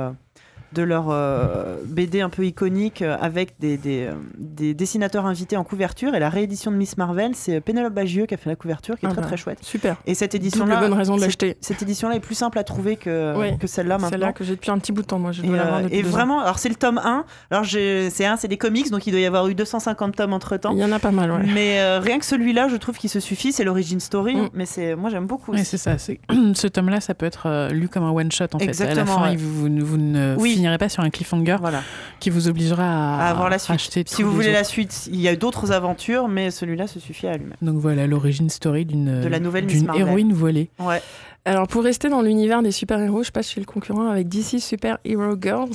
de 0.73 0.83
leurs 0.83 1.09
euh, 1.09 1.77
BD 1.85 2.21
un 2.21 2.29
peu 2.29 2.45
iconiques 2.45 3.01
euh, 3.01 3.15
avec 3.21 3.53
des, 3.59 3.77
des, 3.77 4.05
euh, 4.07 4.13
des 4.37 4.73
dessinateurs 4.73 5.25
invités 5.25 5.55
en 5.57 5.63
couverture. 5.63 6.13
Et 6.15 6.19
la 6.19 6.29
réédition 6.29 6.71
de 6.71 6.75
Miss 6.77 6.97
Marvel, 6.97 7.31
c'est 7.35 7.61
Pénélope 7.61 7.93
Bagieux 7.93 8.25
qui 8.25 8.33
a 8.33 8.37
fait 8.37 8.49
la 8.49 8.55
couverture, 8.55 8.99
qui 8.99 9.05
est 9.05 9.09
Ah 9.09 9.13
très 9.13 9.21
bah, 9.21 9.27
très 9.27 9.37
chouette. 9.37 9.59
Super. 9.61 9.95
Et 10.05 10.13
cette 10.13 10.35
édition-là, 10.35 10.77
bonne 10.79 10.93
raison 10.93 11.15
de 11.15 11.21
l'acheter. 11.21 11.57
cette 11.61 11.81
édition-là 11.81 12.15
est 12.15 12.19
plus 12.19 12.35
simple 12.35 12.59
à 12.59 12.63
trouver 12.63 12.95
que, 12.97 13.33
Oui. 13.37 13.57
que 13.57 13.67
celle-là 13.67 13.95
maintenant. 13.97 14.09
Celle-là 14.09 14.33
que 14.33 14.43
j'ai 14.43 14.55
depuis 14.55 14.71
un 14.71 14.77
petit 14.79 14.91
bout 14.91 15.01
de 15.03 15.07
temps, 15.07 15.19
moi. 15.19 15.31
Je 15.31 15.41
Et, 15.43 15.49
euh, 15.49 15.59
ans. 16.05 16.07
vraiment, 16.09 16.41
alors 16.41 16.59
c'est 16.59 16.69
le 16.69 16.75
tome 16.75 16.97
1. 17.03 17.23
Alors 17.51 17.65
c'est 17.65 18.25
un, 18.25 18.35
c'est 18.37 18.47
des 18.47 18.57
comics, 18.57 18.89
donc 18.91 19.07
il 19.07 19.11
doit 19.11 19.19
y 19.21 19.25
avoir 19.25 19.47
eu 19.47 19.55
250 19.55 20.15
tomes 20.15 20.33
entre 20.33 20.57
temps. 20.57 20.71
Il 20.73 20.79
y 20.79 20.83
en 20.85 20.91
a 20.91 20.99
pas 20.99 21.11
mal, 21.11 21.31
ouais. 21.31 21.43
Mais 21.53 21.79
euh, 21.79 21.99
rien 21.99 22.19
que 22.19 22.25
celui-là, 22.25 22.67
je 22.67 22.75
trouve 22.75 22.97
qu'il 22.97 23.09
se 23.09 23.19
suffit. 23.19 23.51
C'est 23.53 23.63
l'origin 23.63 23.99
story, 23.99 24.35
Mm. 24.35 24.49
mais 24.53 24.65
c'est 24.65 24.95
moi 24.95 25.09
j'aime 25.09 25.25
beaucoup. 25.27 25.53
Aussi. 25.53 25.63
c'est 25.65 25.77
ça. 25.77 25.97
c'est- 25.97 26.19
Ce 26.53 26.67
tome-là, 26.67 26.99
ça 27.01 27.13
peut 27.13 27.25
être 27.25 27.45
euh, 27.47 27.69
lu 27.69 27.87
comme 27.87 28.03
un 28.03 28.11
one-shot 28.11 28.45
en 28.53 28.59
fait. 28.59 28.63
À 28.63 28.65
la 28.65 28.71
Exactement, 28.71 29.05
fin, 29.05 29.21
ouais. 29.23 29.33
il- 29.33 29.37
vous, 29.39 29.67
vous- 29.67 29.85
vous 29.85 29.97
ne 29.97 30.35
Oui. 30.37 30.56
Finirez 30.57 30.77
pas 30.77 30.89
sur 30.89 31.03
un 31.03 31.09
cliffhanger 31.09 31.57
Voilà. 31.61 31.83
qui 32.19 32.29
vous 32.29 32.47
obligera 32.47 32.83
à, 32.83 33.27
À 33.27 33.29
avoir 33.29 33.49
la 33.49 33.59
suite. 33.59 33.75
acheter 33.75 34.03
Si 34.05 34.23
vous 34.23 34.31
voulez 34.33 34.51
la 34.51 34.63
suite, 34.63 35.07
il 35.11 35.19
y 35.21 35.27
a 35.27 35.35
d'autres 35.35 35.71
aventures, 35.71 36.27
mais 36.27 36.51
celui-là 36.51 36.87
se 36.87 36.99
suffit 36.99 37.27
à 37.27 37.37
lui-même. 37.37 37.55
Donc 37.61 37.77
voilà 37.77 38.07
l'origine 38.07 38.49
story 38.49 38.85
d'une 38.85 39.21
De 39.21 39.27
la 39.27 39.39
nouvelle 39.39 39.65
Miss 39.65 39.75
d'une 39.77 39.85
Marvel. 39.87 40.07
héroïne 40.07 40.33
voilée. 40.33 40.69
Ouais. 40.79 41.01
Alors 41.47 41.65
pour 41.69 41.81
rester 41.81 42.09
dans 42.09 42.21
l'univers 42.21 42.61
des 42.61 42.71
super-héros, 42.71 43.23
je 43.23 43.31
passe 43.31 43.49
chez 43.49 43.61
le 43.61 43.65
concurrent 43.65 44.09
avec 44.09 44.27
DC 44.27 44.59
Super 44.59 44.97
Hero 45.05 45.33
Girls, 45.41 45.69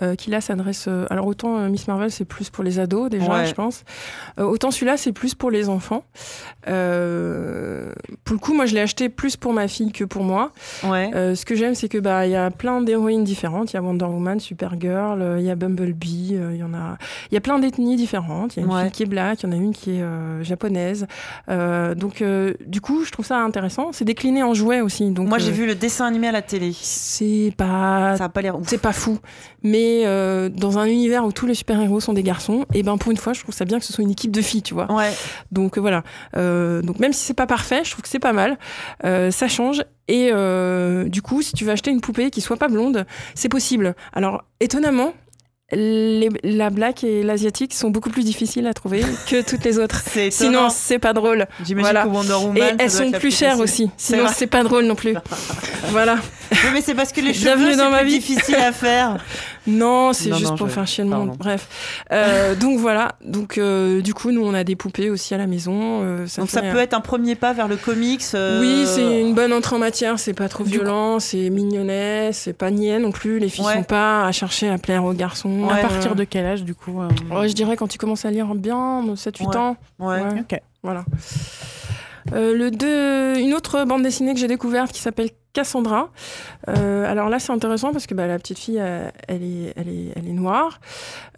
euh, 0.00 0.14
qui 0.14 0.30
là 0.30 0.40
s'adresse... 0.40 0.84
euh, 0.86 1.06
alors 1.10 1.26
autant 1.26 1.58
euh, 1.58 1.68
Miss 1.68 1.88
Marvel 1.88 2.12
c'est 2.12 2.24
plus 2.24 2.50
pour 2.50 2.62
les 2.62 2.78
ados 2.78 3.10
déjà, 3.10 3.32
Ouais. 3.32 3.46
je 3.46 3.52
pense. 3.52 3.82
Euh, 4.38 4.44
autant 4.44 4.70
celui-là 4.70 4.96
c'est 4.96 5.10
plus 5.10 5.34
pour 5.34 5.50
les 5.50 5.68
enfants. 5.68 6.04
Pour 6.64 6.72
le 6.72 8.38
coup, 8.40 8.54
moi 8.54 8.66
je 8.66 8.74
l'ai 8.76 8.80
acheté 8.80 9.08
plus 9.08 9.36
pour 9.36 9.52
ma 9.52 9.66
fille 9.66 9.90
que 9.90 10.04
pour 10.04 10.22
moi. 10.22 10.52
Ouais. 10.84 11.10
Ce 11.34 11.44
que 11.44 11.56
j'aime 11.56 11.74
c'est 11.74 11.88
que 11.88 11.98
bah 11.98 12.24
il 12.26 12.30
y 12.30 12.36
a 12.36 12.52
plein 12.52 12.80
d'héroïnes 12.80 13.24
différentes. 13.24 13.72
Il 13.72 13.74
y 13.74 13.78
a 13.78 13.82
Wonder 13.82 14.04
Woman, 14.04 14.38
Supergirl, 14.38 15.36
il 15.40 15.44
y 15.44 15.50
a 15.50 15.56
Bumblebee, 15.56 16.38
il 16.52 16.56
y 16.56 16.62
en 16.62 16.74
a... 16.74 16.96
Il 17.32 17.34
y 17.34 17.36
a 17.36 17.40
plein 17.40 17.58
d'ethnies 17.58 17.96
différentes. 17.96 18.54
Il 18.56 18.60
y 18.60 18.62
a 18.62 18.66
une 18.66 18.72
Ouais. 18.72 18.82
fille 18.84 18.92
qui 18.92 19.02
est 19.02 19.06
black, 19.06 19.42
il 19.42 19.46
y 19.46 19.48
en 19.48 19.52
a 19.52 19.56
une 19.56 19.72
qui 19.72 19.98
est 19.98 20.04
japonaise. 20.42 21.08
Donc 21.48 22.22
du 22.22 22.80
coup, 22.80 23.04
je 23.04 23.10
trouve 23.10 23.26
ça 23.26 23.38
intéressant. 23.38 23.90
C'est 23.92 24.04
décliné 24.04 24.44
en 24.44 24.54
jouets 24.54 24.80
aussi. 24.80 24.91
Donc, 25.00 25.28
Moi 25.28 25.38
j'ai 25.38 25.48
euh, 25.48 25.52
vu 25.52 25.66
le 25.66 25.74
dessin 25.74 26.06
animé 26.06 26.28
à 26.28 26.32
la 26.32 26.42
télé. 26.42 26.72
c'est 26.80 27.52
pas 27.56 28.16
Ça 28.16 28.24
a 28.24 28.28
pas 28.28 28.42
l'air. 28.42 28.56
c'est 28.66 28.78
pas 28.80 28.92
fou 28.92 29.18
mais 29.64 30.02
euh, 30.06 30.48
dans 30.48 30.78
un 30.78 30.86
univers 30.86 31.24
où 31.24 31.30
tous 31.32 31.46
les 31.46 31.54
super 31.54 31.80
héros 31.80 32.00
sont 32.00 32.12
des 32.12 32.22
garçons 32.24 32.66
et 32.74 32.82
ben 32.82 32.98
pour 32.98 33.10
une 33.12 33.16
fois 33.16 33.32
je 33.32 33.40
trouve 33.40 33.54
ça 33.54 33.64
bien 33.64 33.78
que 33.78 33.84
ce 33.84 33.92
soit 33.92 34.02
une 34.02 34.10
équipe 34.10 34.32
de 34.32 34.42
filles 34.42 34.62
tu 34.62 34.74
vois 34.74 34.90
Ouais. 34.92 35.12
donc 35.52 35.78
euh, 35.78 35.80
voilà 35.80 36.02
donc 36.82 36.98
même 36.98 37.12
si 37.12 37.24
c'est 37.24 37.34
pas 37.34 37.46
parfait 37.46 37.82
je 37.84 37.90
trouve 37.92 38.02
que 38.02 38.08
c'est 38.08 38.18
pas 38.18 38.32
mal 38.32 38.58
ça 39.02 39.48
change 39.48 39.82
et 40.08 40.30
du 41.08 41.22
coup 41.22 41.42
si 41.42 41.52
tu 41.52 41.64
veux 41.64 41.70
acheter 41.72 41.90
une 41.90 42.00
poupée 42.00 42.30
qui 42.30 42.40
soit 42.40 42.56
pas 42.56 42.68
blonde 42.68 43.06
c'est 43.34 43.48
possible 43.48 43.94
alors 44.12 44.44
étonnamment 44.60 45.12
les- 45.72 46.28
la 46.44 46.70
black 46.70 47.02
et 47.04 47.22
l'asiatique 47.22 47.74
sont 47.74 47.90
beaucoup 47.90 48.10
plus 48.10 48.24
difficiles 48.24 48.66
à 48.66 48.74
trouver 48.74 49.02
que 49.30 49.42
toutes 49.42 49.64
les 49.64 49.78
autres 49.78 50.02
C'est 50.10 50.30
sinon 50.30 50.68
c'est 50.70 50.98
pas 50.98 51.12
drôle 51.12 51.46
J'imagine 51.64 51.80
voilà. 51.92 52.02
que 52.04 52.08
Wonder 52.08 52.34
Woman. 52.46 52.56
et 52.78 52.82
elles 52.82 52.90
sont 52.90 53.10
plus 53.12 53.34
chères 53.36 53.58
aussi 53.58 53.90
sinon 53.96 54.26
c'est 54.34 54.46
pas 54.46 54.62
drôle 54.62 54.84
non 54.84 54.94
plus 54.94 55.14
voilà 55.90 56.16
Oui, 56.50 56.58
mais 56.74 56.80
c'est 56.82 56.94
parce 56.94 57.12
que 57.12 57.20
les 57.20 57.32
Bienvenue 57.32 57.66
cheveux 57.72 57.76
dans 57.76 57.84
c'est 57.84 57.90
ma 57.90 57.98
plus 58.00 58.08
vie. 58.08 58.18
difficile 58.18 58.54
à 58.56 58.72
faire. 58.72 59.16
Non, 59.66 60.12
c'est 60.12 60.32
juste 60.32 60.50
non, 60.50 60.56
pour 60.56 60.66
je- 60.68 60.72
faire 60.72 60.86
chier 60.86 61.04
le 61.04 61.10
monde. 61.10 61.36
Bref. 61.38 61.68
Euh, 62.10 62.54
donc 62.56 62.78
voilà. 62.78 63.12
Donc 63.24 63.58
euh, 63.58 64.00
du 64.00 64.12
coup, 64.12 64.30
nous, 64.32 64.44
on 64.44 64.54
a 64.54 64.64
des 64.64 64.74
poupées 64.76 65.08
aussi 65.10 65.34
à 65.34 65.38
la 65.38 65.46
maison. 65.46 66.00
Euh, 66.02 66.26
Donc 66.36 66.50
ça 66.50 66.62
peut 66.62 66.78
être 66.78 66.94
un 66.94 67.00
premier 67.00 67.34
pas 67.36 67.52
vers 67.52 67.68
le 67.68 67.76
comics. 67.76 68.22
euh, 68.34 68.60
Oui, 68.60 68.84
c'est 68.86 69.20
une 69.20 69.34
bonne 69.34 69.52
entrée 69.52 69.76
en 69.76 69.78
matière. 69.78 70.18
C'est 70.18 70.32
pas 70.34 70.48
trop 70.48 70.64
Du 70.64 70.70
violent, 70.70 71.20
c'est 71.20 71.48
mignonnet, 71.50 72.30
c'est 72.32 72.52
pas 72.54 72.70
niais 72.70 72.98
non 72.98 73.12
plus. 73.12 73.38
Les 73.38 73.48
filles 73.48 73.64
Ouais. 73.64 73.74
sont 73.74 73.82
pas 73.84 74.26
à 74.26 74.32
chercher 74.32 74.68
à 74.68 74.78
plaire 74.78 75.04
aux 75.04 75.12
garçons. 75.12 75.68
à 75.70 75.76
partir 75.76 76.12
Euh, 76.12 76.14
de 76.14 76.24
quel 76.24 76.44
âge 76.44 76.64
du 76.64 76.74
coup 76.74 77.00
euh, 77.00 77.08
ouais, 77.34 77.48
je 77.48 77.54
dirais 77.54 77.76
quand 77.76 77.86
tu 77.88 77.98
commences 77.98 78.24
à 78.24 78.30
lire 78.30 78.52
bien, 78.56 79.04
7-8 79.14 79.46
Ouais. 79.48 79.56
ans. 79.56 79.76
Ouais. 80.00 80.20
Ouais. 80.22 80.40
Ok. 80.40 80.60
Voilà. 80.82 81.04
Euh, 82.32 82.54
le 82.56 82.70
deux, 82.70 83.38
une 83.40 83.52
autre 83.54 83.84
bande 83.84 84.02
dessinée 84.02 84.32
que 84.34 84.40
j'ai 84.40 84.46
découverte 84.48 84.92
qui 84.92 85.00
s'appelle 85.00 85.30
Cassandra. 85.52 86.08
Euh, 86.68 87.10
alors 87.10 87.28
là, 87.28 87.38
c'est 87.38 87.52
intéressant 87.52 87.92
parce 87.92 88.06
que 88.06 88.14
bah, 88.14 88.26
la 88.26 88.38
petite 88.38 88.58
fille, 88.58 88.78
euh, 88.80 89.10
elle, 89.28 89.42
est, 89.42 89.72
elle, 89.76 89.88
est, 89.88 90.12
elle 90.16 90.28
est 90.28 90.32
noire. 90.32 90.80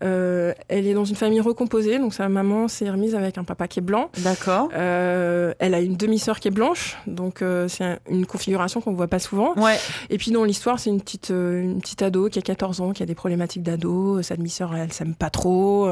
Euh, 0.05 0.53
elle 0.69 0.87
est 0.87 0.95
dans 0.95 1.05
une 1.05 1.17
famille 1.17 1.41
recomposée, 1.41 1.99
donc 1.99 2.15
sa 2.15 2.29
maman 2.29 2.69
s'est 2.69 2.89
remise 2.91 3.15
avec 3.15 3.39
un 3.39 3.45
papa 3.45 3.67
qui 3.67 3.81
est 3.81 3.83
blanc. 3.83 4.11
D'accord. 4.19 4.69
Euh, 4.75 5.53
elle 5.59 5.75
a 5.75 5.81
une 5.81 5.97
demi-sœur 5.97 6.39
qui 6.39 6.49
est 6.49 6.51
blanche, 6.53 6.97
donc 7.07 7.43
euh, 7.43 7.67
c'est 7.69 7.85
un- 7.85 7.99
une 8.09 8.27
configuration 8.27 8.81
qu'on 8.81 8.93
voit 8.93 9.09
pas 9.09 9.19
souvent. 9.19 9.55
Ouais. 9.57 9.79
Et 10.11 10.19
puis 10.19 10.31
dans 10.31 10.45
l'histoire, 10.45 10.79
c'est 10.79 10.91
une 10.91 11.01
petite, 11.01 11.31
euh, 11.31 11.61
une 11.63 11.81
petite 11.81 12.03
ado 12.03 12.29
qui 12.29 12.39
a 12.39 12.43
14 12.43 12.81
ans, 12.81 12.93
qui 12.93 13.03
a 13.03 13.07
des 13.07 13.15
problématiques 13.15 13.63
d'ado. 13.63 14.23
Sa 14.23 14.37
demi-sœur, 14.37 14.75
elle 14.77 14.93
s'aime 14.93 15.15
pas 15.15 15.31
trop. 15.31 15.89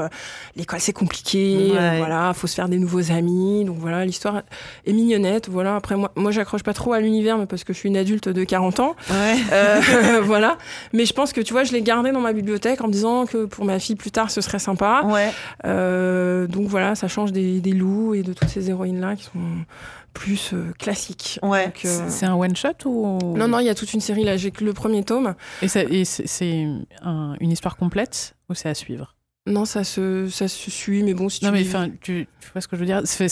L'école, 0.56 0.80
c'est 0.80 0.92
compliqué. 0.92 1.70
Ouais. 1.72 1.98
Voilà, 1.98 2.32
faut 2.34 2.46
se 2.46 2.54
faire 2.54 2.68
des 2.68 2.78
nouveaux 2.78 3.10
amis. 3.10 3.64
Donc 3.64 3.78
voilà, 3.78 4.04
l'histoire 4.04 4.42
est 4.86 4.92
mignonnette. 4.92 5.48
Voilà. 5.48 5.74
Après, 5.76 5.96
moi, 5.96 6.12
moi 6.16 6.30
j'accroche 6.30 6.62
pas 6.62 6.74
trop 6.74 6.92
à 6.92 7.00
l'univers, 7.00 7.38
mais 7.38 7.46
parce 7.46 7.64
que 7.64 7.72
je 7.72 7.78
suis 7.78 7.88
une 7.88 7.96
adulte 7.96 8.11
de 8.20 8.44
40 8.44 8.80
ans. 8.80 8.96
Ouais. 9.10 9.36
Euh, 9.52 10.20
voilà. 10.22 10.58
Mais 10.92 11.04
je 11.06 11.12
pense 11.12 11.32
que, 11.32 11.40
tu 11.40 11.52
vois, 11.52 11.64
je 11.64 11.72
l'ai 11.72 11.82
gardé 11.82 12.12
dans 12.12 12.20
ma 12.20 12.32
bibliothèque 12.32 12.80
en 12.80 12.86
me 12.88 12.92
disant 12.92 13.26
que 13.26 13.44
pour 13.46 13.64
ma 13.64 13.78
fille, 13.78 13.96
plus 13.96 14.10
tard, 14.10 14.30
ce 14.30 14.40
serait 14.40 14.58
sympa. 14.58 15.02
Ouais. 15.06 15.30
Euh, 15.64 16.46
donc 16.46 16.66
voilà, 16.68 16.94
ça 16.94 17.08
change 17.08 17.32
des, 17.32 17.60
des 17.60 17.72
loups 17.72 18.14
et 18.14 18.22
de 18.22 18.32
toutes 18.32 18.48
ces 18.48 18.70
héroïnes-là 18.70 19.16
qui 19.16 19.24
sont 19.24 19.40
plus 20.12 20.50
euh, 20.52 20.72
classiques. 20.78 21.38
Ouais. 21.42 21.72
Euh, 21.86 22.04
C'est 22.08 22.26
un 22.26 22.34
one 22.34 22.54
shot 22.54 22.68
ou 22.86 23.18
Non, 23.36 23.48
non, 23.48 23.58
il 23.60 23.66
y 23.66 23.70
a 23.70 23.74
toute 23.74 23.94
une 23.94 24.00
série 24.00 24.24
là. 24.24 24.36
J'ai 24.36 24.50
que 24.50 24.64
le 24.64 24.72
premier 24.74 25.02
tome. 25.04 25.34
Et, 25.62 25.68
c'est 25.68 25.86
c'est 26.04 26.66
un- 27.02 27.34
une 27.40 27.50
histoire 27.50 27.76
complète 27.76 28.34
ou 28.50 28.54
c'est 28.54 28.68
à 28.68 28.74
suivre? 28.74 29.14
Non, 29.44 29.64
ça 29.64 29.82
se, 29.82 30.28
ça 30.28 30.46
se 30.46 30.70
suit, 30.70 31.02
mais 31.02 31.14
bon, 31.14 31.28
si 31.28 31.44
Non 31.44 31.50
tu 31.50 31.56
mais 31.56 31.66
enfin, 31.66 31.88
tu, 32.00 32.28
tu 32.40 32.48
vois 32.52 32.60
ce 32.60 32.68
que 32.68 32.76
je 32.76 32.80
veux 32.80 32.86
dire? 32.86 33.00
C'est, 33.04 33.26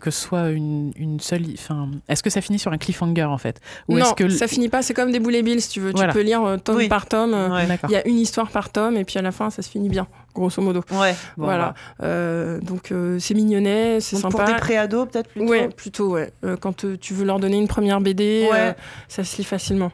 que 0.00 0.10
ce 0.12 0.20
soit 0.20 0.50
une, 0.50 0.92
une 0.94 1.18
seule. 1.18 1.42
Enfin, 1.54 1.90
est-ce 2.08 2.22
que 2.22 2.30
ça 2.30 2.40
finit 2.40 2.60
sur 2.60 2.70
un 2.70 2.78
cliffhanger 2.78 3.24
en 3.24 3.38
fait? 3.38 3.60
Ou 3.88 3.98
non, 3.98 4.12
que 4.12 4.28
ça 4.28 4.46
finit 4.46 4.68
pas. 4.68 4.82
C'est 4.82 4.94
comme 4.94 5.10
des 5.10 5.18
boulet 5.18 5.42
billes, 5.42 5.60
si 5.60 5.68
tu 5.70 5.80
veux. 5.80 5.90
Voilà. 5.90 6.12
Tu 6.12 6.18
peux 6.18 6.24
lire 6.24 6.44
euh, 6.44 6.58
tome 6.58 6.76
Oui. 6.76 6.88
par 6.88 7.06
tome. 7.06 7.34
euh, 7.34 7.48
Ouais. 7.48 7.66
Il 7.88 7.90
y 7.90 7.96
a 7.96 8.06
une 8.06 8.18
histoire 8.18 8.52
par 8.52 8.70
tome, 8.70 8.96
et 8.96 9.04
puis 9.04 9.18
à 9.18 9.22
la 9.22 9.32
fin, 9.32 9.50
ça 9.50 9.62
se 9.62 9.68
finit 9.68 9.88
bien, 9.88 10.06
grosso 10.34 10.60
modo. 10.62 10.82
Ouais. 10.90 11.14
Bon, 11.36 11.44
voilà. 11.44 11.74
bah. 11.98 12.06
Euh, 12.06 12.60
donc 12.60 12.90
euh, 12.92 13.18
c'est 13.18 13.34
mignonnet, 13.34 14.00
c'est 14.00 14.16
sympa. 14.16 14.38
Pour 14.38 14.44
des 14.46 14.54
préados 14.54 15.06
peut-être 15.06 15.28
plutôt. 15.30 15.50
Ouais, 15.50 15.68
plutôt, 15.68 16.10
ouais. 16.12 16.32
Euh, 16.44 16.56
quand 16.56 16.84
tu 17.00 17.14
veux 17.14 17.24
leur 17.24 17.38
donner 17.38 17.58
une 17.58 17.68
première 17.68 18.00
BD, 18.00 18.48
Ouais. 18.50 18.74
ça 19.08 19.24
se 19.24 19.36
lit 19.36 19.44
facilement. 19.44 19.92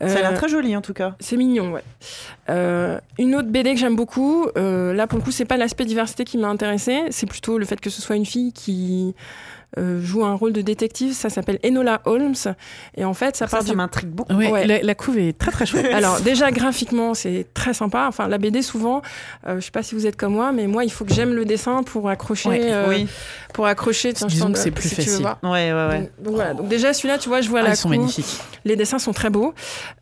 Ça 0.00 0.06
a 0.06 0.20
l'air 0.20 0.34
très 0.34 0.48
joli 0.48 0.76
en 0.76 0.80
tout 0.80 0.94
cas. 0.94 1.14
C'est 1.20 1.36
mignon, 1.36 1.72
ouais. 1.72 1.82
Une 3.18 3.34
autre 3.34 3.48
BD 3.48 3.74
que 3.74 3.80
j'aime 3.80 3.96
beaucoup, 3.96 4.46
là 4.56 5.06
pour 5.06 5.18
le 5.18 5.24
coup, 5.24 5.30
c'est 5.32 5.44
pas 5.44 5.56
l'aspect 5.56 5.84
diversité 5.84 6.24
qui 6.24 6.38
m'a 6.38 6.48
intéressée, 6.48 7.02
c'est 7.10 7.26
plutôt 7.26 7.58
le 7.58 7.64
fait 7.64 7.80
que 7.80 7.90
ce 7.90 8.00
soit 8.00 8.16
une 8.16 8.26
fille 8.26 8.52
qui 8.52 9.14
euh, 9.76 10.00
joue 10.02 10.24
un 10.24 10.34
rôle 10.34 10.52
de 10.54 10.62
détective. 10.62 11.12
Ça 11.12 11.28
s'appelle 11.28 11.58
Enola 11.64 12.00
Holmes. 12.06 12.34
Et 12.96 13.04
en 13.04 13.12
fait, 13.12 13.36
ça 13.36 13.46
Ça, 13.46 13.56
part 13.58 13.66
ça 13.66 13.70
du 13.72 13.76
m'intrigue 13.76 14.08
beaucoup. 14.10 14.32
Ouais, 14.34 14.50
Ouais. 14.50 14.66
La, 14.66 14.82
la 14.82 14.94
couve 14.94 15.18
est 15.18 15.36
très 15.36 15.50
très 15.50 15.66
chouette. 15.66 15.84
alors 15.92 16.20
déjà 16.20 16.50
graphiquement 16.50 17.12
c'est 17.14 17.46
très 17.52 17.74
sympa. 17.74 18.06
Enfin 18.08 18.28
la 18.28 18.38
BD 18.38 18.62
souvent, 18.62 19.02
euh, 19.46 19.60
je 19.60 19.64
sais 19.66 19.70
pas 19.70 19.82
si 19.82 19.94
vous 19.94 20.06
êtes 20.06 20.16
comme 20.16 20.32
moi, 20.32 20.52
mais 20.52 20.66
moi 20.66 20.84
il 20.84 20.90
faut 20.90 21.04
que 21.04 21.12
j'aime 21.12 21.34
le 21.34 21.44
dessin 21.44 21.82
pour 21.82 22.08
accrocher, 22.08 22.48
Ouais, 22.48 22.60
euh, 22.72 22.88
Oui. 22.88 23.06
pour 23.52 23.66
accrocher. 23.66 24.14
Tiens, 24.14 24.28
je 24.28 24.34
Disons 24.34 24.46
t'en 24.46 24.52
que 24.52 24.58
c'est 24.58 24.70
plus 24.70 24.88
si 24.88 24.94
facile. 24.94 25.26
Ouais, 25.42 25.72
ouais, 25.72 25.72
ouais. 25.72 25.98
Donc, 26.00 26.10
donc 26.22 26.34
voilà. 26.36 26.54
Donc 26.54 26.68
déjà 26.68 26.92
celui-là, 26.94 27.18
tu 27.18 27.28
vois, 27.28 27.40
je 27.42 27.48
vois 27.50 27.60
Ah, 27.60 27.64
la 27.64 27.70
ils 27.70 27.76
sont 27.76 27.88
magnifiques. 27.90 28.38
Les 28.64 28.76
dessins 28.76 28.98
sont 28.98 29.12
très 29.12 29.30
beaux. 29.30 29.52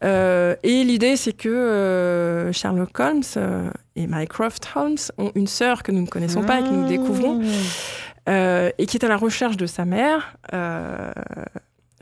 Euh, 0.04 0.54
et 0.62 0.84
l'idée, 0.84 1.16
c'est 1.16 1.32
que 1.32 1.48
euh, 1.48 2.52
Sherlock 2.52 2.98
Holmes 2.98 3.22
euh, 3.36 3.68
et 3.96 4.06
Mycroft 4.06 4.68
Holmes 4.74 4.96
ont 5.18 5.32
une 5.34 5.46
sœur 5.46 5.82
que 5.82 5.92
nous 5.92 6.02
ne 6.02 6.06
connaissons 6.06 6.42
pas 6.42 6.60
et 6.60 6.62
que 6.62 6.68
nous 6.68 6.86
découvrons, 6.88 7.34
Mmh. 7.36 7.44
Et 8.26 8.86
qui 8.86 8.96
est 8.96 9.04
à 9.04 9.08
la 9.08 9.16
recherche 9.16 9.56
de 9.56 9.66
sa 9.66 9.84
mère. 9.84 10.36
Euh, 10.52 11.12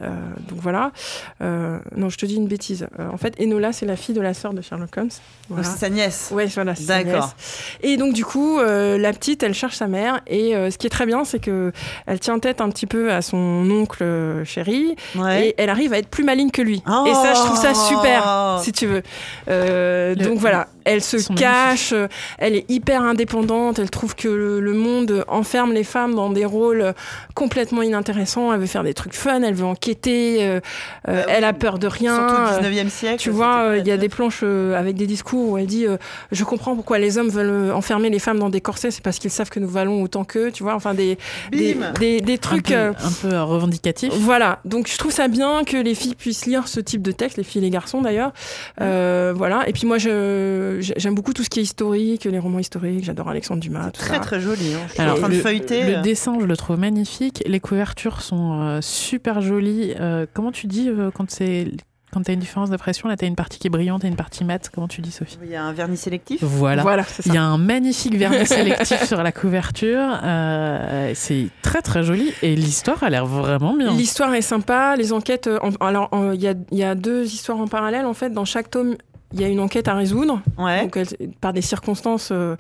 Euh, 0.01 0.09
donc 0.49 0.59
voilà. 0.59 0.93
Euh, 1.41 1.79
non, 1.97 2.09
je 2.09 2.19
te 2.19 2.27
dis 2.27 2.35
une 2.37 2.49
bêtise. 2.49 2.89
Euh, 2.99 3.09
en 3.09 3.17
fait, 3.17 3.41
Enola, 3.41 3.73
c'est 3.73 3.87
la 3.87 3.97
fille 3.97 4.15
de 4.15 4.21
la 4.21 4.35
sœur 4.35 4.53
de 4.53 4.61
Sherlock 4.61 4.97
Holmes. 4.97 5.11
Voilà. 5.51 5.65
C'est 5.65 5.79
sa 5.79 5.89
nièce. 5.91 6.31
Ouais, 6.33 6.47
voilà. 6.55 6.75
c'est 6.75 6.85
sa 6.85 7.03
D'accord. 7.03 7.25
nièce. 7.27 7.77
Et 7.83 7.97
donc 7.97 8.15
du 8.15 8.25
coup, 8.25 8.59
euh, 8.59 8.97
la 8.99 9.12
petite, 9.12 9.43
elle 9.43 9.53
cherche 9.55 9.77
sa 9.77 9.87
mère. 9.89 10.21
Et 10.27 10.57
euh, 10.57 10.71
ce 10.71 10.79
qui 10.79 10.87
est 10.87 10.91
très 10.91 11.05
bien, 11.07 11.25
c'est 11.25 11.39
que 11.39 11.71
elle 12.07 12.19
tient 12.19 12.39
tête 12.39 12.61
un 12.61 12.71
petit 12.71 12.87
peu 12.87 13.12
à 13.12 13.21
son 13.23 13.37
oncle 13.71 14.03
euh, 14.03 14.45
chéri. 14.45 14.97
Ouais. 15.16 15.49
Et 15.49 15.55
elle 15.59 15.69
arrive 15.71 15.93
à 15.93 15.99
être 15.99 16.09
plus 16.09 16.25
maligne 16.25 16.51
que 16.51 16.62
lui. 16.62 16.83
Et 17.07 17.12
ça, 17.15 17.35
je 17.35 17.41
trouve 17.41 17.57
ça 17.59 17.75
super, 17.75 18.59
si 18.62 18.73
tu 18.73 18.87
veux. 18.87 19.03
Euh, 19.49 20.15
Le- 20.15 20.25
donc 20.25 20.39
voilà, 20.39 20.69
elle 20.85 21.03
se 21.03 21.16
cache, 21.35 21.93
elle 22.39 22.55
est 22.57 22.71
hyper 22.71 23.03
indépendante, 23.03 23.79
elle 23.79 23.91
trouve 23.91 24.15
que 24.15 24.29
le, 24.29 24.61
le 24.61 24.73
monde 24.73 25.25
enferme 25.29 25.73
les 25.73 25.85
femmes 25.85 26.15
dans 26.15 26.31
des 26.31 26.45
rôles 26.45 26.95
complètement 27.35 27.83
inintéressants. 27.83 28.53
Elle 28.53 28.61
veut 28.61 28.66
faire 28.66 28.83
des 28.85 28.95
trucs 28.95 29.15
fun, 29.15 29.43
elle 29.43 29.55
veut 29.55 29.65
enquêter, 29.66 30.61
Bah, 31.07 31.12
elle 31.29 31.45
a 31.45 31.53
peur 31.53 31.79
de 31.79 31.87
rien. 31.87 32.16
Surtout 32.29 32.66
au 32.66 32.71
19e 32.71 32.89
siècle. 32.89 33.19
tu 33.19 33.31
vois, 33.31 33.75
il 33.77 33.87
y 33.87 33.91
a 33.93 33.97
des 33.97 34.09
planches 34.09 34.41
euh, 34.43 34.79
avec 34.79 34.97
des 34.97 35.07
discours 35.07 35.34
où 35.36 35.59
elle 35.59 35.66
dit 35.66 35.86
euh, 35.86 35.97
Je 36.32 36.44
comprends 36.44 36.74
pourquoi 36.74 36.98
les 36.98 37.19
hommes 37.19 37.28
veulent 37.28 37.51
euh, 37.70 37.74
enfermer 37.74 38.11
les 38.11 38.19
femmes 38.19 38.39
dans 38.39 38.51
des 38.51 38.61
corsets, 38.61 38.90
c'est 38.90 39.02
parce 39.02 39.19
qu'ils 39.19 39.31
savent 39.31 39.51
que 39.51 39.61
nous 39.61 39.69
valons 39.69 40.02
autant 40.02 40.24
qu'eux, 40.24 40.51
tu 40.52 40.62
vois, 40.62 40.74
enfin 40.74 40.94
des, 40.94 41.19
des, 41.52 41.77
des, 42.01 42.20
des 42.20 42.35
Un 42.35 42.36
trucs. 42.36 42.66
peu, 42.69 42.74
euh, 42.74 42.90
un 42.93 43.12
peu 43.23 43.35
euh, 43.35 43.44
revendicatif. 43.44 44.12
voilà, 44.15 44.61
donc 44.65 44.89
je 44.89 44.97
trouve 44.98 45.12
ça 45.12 45.28
bien 45.28 45.65
que 45.65 45.77
les 45.77 45.94
filles 45.94 46.15
puissent 46.15 46.47
lire 46.47 46.69
ce 46.69 46.81
type 46.81 47.02
de 47.02 47.12
texte, 47.12 47.36
les 47.39 47.44
filles 47.44 47.62
et 47.62 47.65
les 47.65 47.70
garçons 47.70 48.02
d'ailleurs. 48.02 48.32
Euh, 48.81 49.32
voilà, 49.36 49.69
et 49.69 49.73
puis 49.73 49.86
moi 49.86 49.98
je- 49.98 50.78
j'aime 50.97 51.15
beaucoup 51.15 51.32
tout 51.32 51.43
ce 51.44 51.51
qui 51.51 51.61
est 51.61 51.62
historique, 51.62 52.24
les 52.24 52.39
romans 52.39 52.59
historiques, 52.59 53.05
j'adore 53.05 53.28
Alexandre 53.28 53.61
Dumas, 53.61 53.90
tout 53.90 54.01
Très 54.01 54.15
ça. 54.15 54.20
très 54.20 54.40
joli. 54.40 54.74
hein. 54.74 54.78
Je 54.89 54.93
suis 54.94 55.02
Alors, 55.02 55.15
en 55.16 55.19
train 55.19 55.28
de 55.28 55.35
le, 55.35 55.40
feuilleter. 55.40 55.85
le 55.97 56.02
dessin, 56.02 56.36
je 56.40 56.47
le 56.47 56.56
trouve 56.56 56.78
magnifique. 56.78 57.43
Les 57.47 57.61
couvertures 57.61 58.20
sont 58.23 58.61
euh, 58.62 58.78
super 58.81 59.40
jolies. 59.40 59.94
Euh, 60.01 60.27
comment 60.32 60.52
tu 60.52 60.66
dis 60.66 60.89
euh, 60.89 61.11
quand 61.15 61.31
c'est 61.31 61.66
quand 62.15 62.23
t'as 62.23 62.32
une 62.32 62.39
différence 62.41 62.70
d'impression 62.70 63.09
Là, 63.09 63.16
t'as 63.16 63.27
une 63.27 63.35
partie 63.36 63.59
qui 63.59 63.66
est 63.66 63.70
brillante 63.70 64.05
et 64.05 64.09
une 64.09 64.16
partie 64.16 64.45
mate. 64.45 64.70
Comment 64.74 64.89
tu 64.89 65.01
dis, 65.03 65.11
Sophie 65.11 65.36
Il 65.45 65.51
y 65.51 65.57
a 65.57 65.62
un 65.65 65.73
vernis 65.73 65.97
sélectif. 65.97 66.43
Voilà. 66.43 66.82
Voilà, 66.82 67.03
c'est 67.03 67.27
Il 67.27 67.35
y 67.35 67.36
a 67.36 67.43
un 67.43 67.59
magnifique 67.59 68.16
vernis 68.16 68.47
sélectif 68.47 69.05
sur 69.05 69.23
la 69.23 69.32
couverture. 69.32 70.01
Euh, 70.23 71.12
c'est 71.15 71.49
très 71.62 71.82
très 71.82 72.03
joli 72.05 72.32
et 72.43 72.55
l'histoire 72.57 73.03
a 73.03 73.11
l'air 73.11 73.27
vraiment 73.27 73.74
bien. 73.74 73.91
L'histoire 73.93 74.32
est 74.35 74.43
sympa, 74.43 74.95
les 74.97 75.12
enquêtes. 75.12 75.49
euh, 75.49 75.59
en- 75.62 75.85
alors, 75.85 76.09
il 76.35 76.41
y, 76.41 76.49
a, 76.49 76.55
il 76.70 76.78
y 76.78 76.85
a 76.85 76.95
deux 76.95 77.24
histoires 77.24 77.59
en 77.59 77.66
parallèle 77.66 78.07
en 78.07 78.15
fait. 78.15 78.31
Dans 78.31 78.45
chaque 78.45 78.70
tome, 78.70 78.95
il 79.32 79.41
y 79.41 79.45
a 79.45 79.49
une 79.49 79.59
enquête 79.59 79.89
à 79.89 79.95
résoudre. 79.95 80.41
Ouais. 80.59 80.82
Donc, 80.82 80.97
elle- 80.97 81.31
par 81.41 81.53
des 81.53 81.62
circonstances 81.62 82.28
euh, 82.31 82.55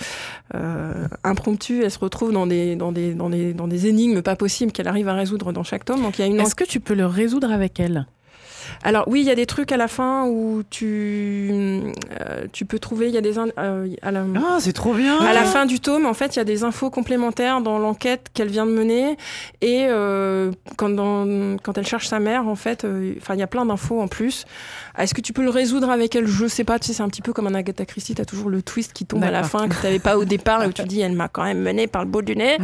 euh, 0.54 1.06
impromptues, 1.22 1.82
elle 1.84 1.90
se 1.90 1.98
retrouve 2.00 2.32
dans 2.32 2.46
des, 2.46 2.74
dans, 2.76 2.90
des, 2.92 3.14
dans, 3.14 3.30
des, 3.30 3.54
dans 3.54 3.68
des 3.68 3.86
énigmes 3.86 4.22
pas 4.22 4.34
possibles 4.36 4.72
qu'elle 4.72 4.88
arrive 4.88 5.08
à 5.08 5.14
résoudre 5.14 5.52
dans 5.52 5.62
chaque 5.62 5.84
tome. 5.84 6.02
Donc, 6.02 6.18
il 6.18 6.22
y 6.22 6.24
a 6.24 6.26
une 6.26 6.40
Est-ce 6.40 6.54
que 6.56 6.64
tu 6.64 6.80
peux 6.80 6.94
le 6.94 7.06
résoudre 7.06 7.52
avec 7.52 7.78
elle? 7.78 8.06
Alors 8.82 9.04
oui, 9.08 9.20
il 9.20 9.26
y 9.26 9.30
a 9.30 9.34
des 9.34 9.46
trucs 9.46 9.72
à 9.72 9.76
la 9.76 9.88
fin 9.88 10.26
où 10.26 10.62
tu, 10.70 11.50
euh, 12.20 12.46
tu 12.52 12.64
peux 12.64 12.78
trouver, 12.78 13.08
il 13.08 13.14
y 13.14 13.18
a 13.18 13.20
des... 13.20 13.38
euh, 13.38 13.88
à, 14.02 14.10
la, 14.10 14.24
Ah, 14.36 14.56
c'est 14.60 14.72
trop 14.72 14.94
bien. 14.94 15.18
à 15.20 15.32
la 15.32 15.44
fin 15.44 15.66
du 15.66 15.80
tome, 15.80 16.06
en 16.06 16.14
fait, 16.14 16.36
il 16.36 16.38
y 16.38 16.42
a 16.42 16.44
des 16.44 16.64
infos 16.64 16.90
complémentaires 16.90 17.60
dans 17.60 17.78
l'enquête 17.78 18.28
qu'elle 18.34 18.48
vient 18.48 18.66
de 18.66 18.72
mener. 18.72 19.16
Et 19.60 19.86
euh, 19.88 20.50
quand, 20.76 20.90
dans- 20.90 21.56
quand 21.62 21.78
elle 21.78 21.86
cherche 21.86 22.06
sa 22.08 22.18
mère, 22.20 22.46
en 22.48 22.56
fait, 22.56 22.84
euh, 22.84 23.14
enfin, 23.18 23.34
il 23.34 23.40
y 23.40 23.42
a 23.42 23.46
plein 23.46 23.66
d'infos 23.66 24.00
en 24.00 24.08
plus. 24.08 24.44
Est-ce 24.96 25.12
que 25.14 25.20
tu 25.20 25.32
peux 25.32 25.42
le 25.42 25.50
résoudre 25.50 25.90
avec 25.90 26.14
elle? 26.14 26.26
Je 26.26 26.46
sais 26.46 26.64
pas, 26.64 26.78
tu 26.78 26.86
sais, 26.86 26.92
c'est 26.92 27.02
un 27.02 27.08
petit 27.08 27.22
peu 27.22 27.32
comme 27.32 27.46
un 27.46 27.54
Agatha 27.54 27.84
Christie, 27.84 28.14
tu 28.14 28.22
as 28.22 28.24
toujours 28.24 28.48
le 28.50 28.62
twist 28.62 28.92
qui 28.92 29.04
tombe 29.06 29.24
à 29.24 29.30
la 29.30 29.42
fin 29.42 29.68
que 29.68 29.74
tu 29.74 29.82
n'avais 29.84 29.98
pas 29.98 30.16
au 30.16 30.24
départ 30.24 30.62
et 30.62 30.66
où 30.66 30.72
tu 30.72 30.82
dis, 30.86 31.00
elle 31.00 31.12
m'a 31.14 31.28
quand 31.28 31.42
même 31.44 31.60
mené 31.60 31.86
par 31.86 32.02
le 32.04 32.08
bout 32.10 32.22
du 32.22 32.36
nez. 32.36 32.58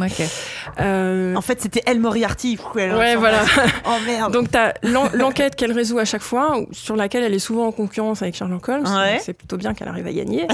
Euh, 0.79 1.35
En 1.35 1.41
fait, 1.41 1.61
c'était 1.61 1.81
Elle 1.85 1.99
Moriarty. 1.99 2.57
Elle 2.77 2.95
ouais, 2.95 3.15
voilà. 3.15 3.41
Oh 3.85 3.95
merde. 4.05 4.31
Donc, 4.33 4.51
tu 4.51 4.57
as 4.57 4.73
l'enquête 5.13 5.55
qu'elle 5.55 5.71
résout 5.71 5.99
à 5.99 6.05
chaque 6.05 6.21
fois, 6.21 6.57
ou- 6.59 6.67
sur 6.71 6.95
laquelle 6.95 7.23
elle 7.23 7.33
est 7.33 7.39
souvent 7.39 7.67
en 7.67 7.71
concurrence 7.71 8.21
avec 8.21 8.35
Sherlock 8.35 8.67
Holmes. 8.69 8.85
Ouais. 8.85 9.13
Donc, 9.13 9.21
C'est 9.25 9.33
plutôt 9.33 9.57
bien 9.57 9.73
qu'elle 9.73 9.87
arrive 9.89 10.07
à 10.07 10.13
gagner. 10.13 10.47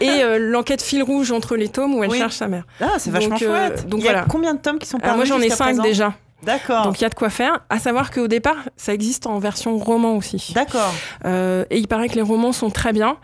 et 0.00 0.08
euh, 0.22 0.38
l'enquête 0.38 0.82
fil 0.82 1.02
rouge 1.02 1.32
entre 1.32 1.56
les 1.56 1.68
tomes 1.68 1.94
où 1.94 2.02
elle 2.04 2.10
Oui. 2.10 2.18
cherche 2.18 2.36
sa 2.36 2.48
mère. 2.48 2.64
Ah, 2.80 2.92
c'est 2.98 3.10
vachement 3.10 3.34
Donc, 3.36 3.42
euh, 3.42 3.66
chouette. 3.68 3.88
donc 3.88 4.00
il 4.00 4.04
y 4.06 4.08
a 4.08 4.12
voilà. 4.12 4.26
combien 4.28 4.54
de 4.54 4.60
tomes 4.60 4.78
qui 4.78 4.86
sont 4.88 4.98
Alors, 4.98 5.16
parus 5.16 5.28
moi, 5.28 5.38
j'en 5.38 5.44
ai 5.44 5.50
cinq 5.50 5.80
déjà. 5.82 6.14
D'accord. 6.42 6.84
Donc, 6.84 6.98
il 6.98 7.02
y 7.02 7.04
a 7.04 7.08
de 7.10 7.14
quoi 7.14 7.28
faire. 7.30 7.60
À 7.68 7.78
savoir 7.78 8.10
qu'au 8.10 8.26
départ, 8.28 8.56
ça 8.76 8.94
existe 8.94 9.26
en 9.26 9.38
version 9.38 9.76
roman 9.76 10.16
aussi. 10.16 10.52
D'accord. 10.54 10.92
Euh, 11.26 11.64
et 11.70 11.78
il 11.78 11.86
paraît 11.86 12.08
que 12.08 12.14
les 12.14 12.22
romans 12.22 12.52
sont 12.52 12.70
très 12.70 12.92
bien. 12.92 13.16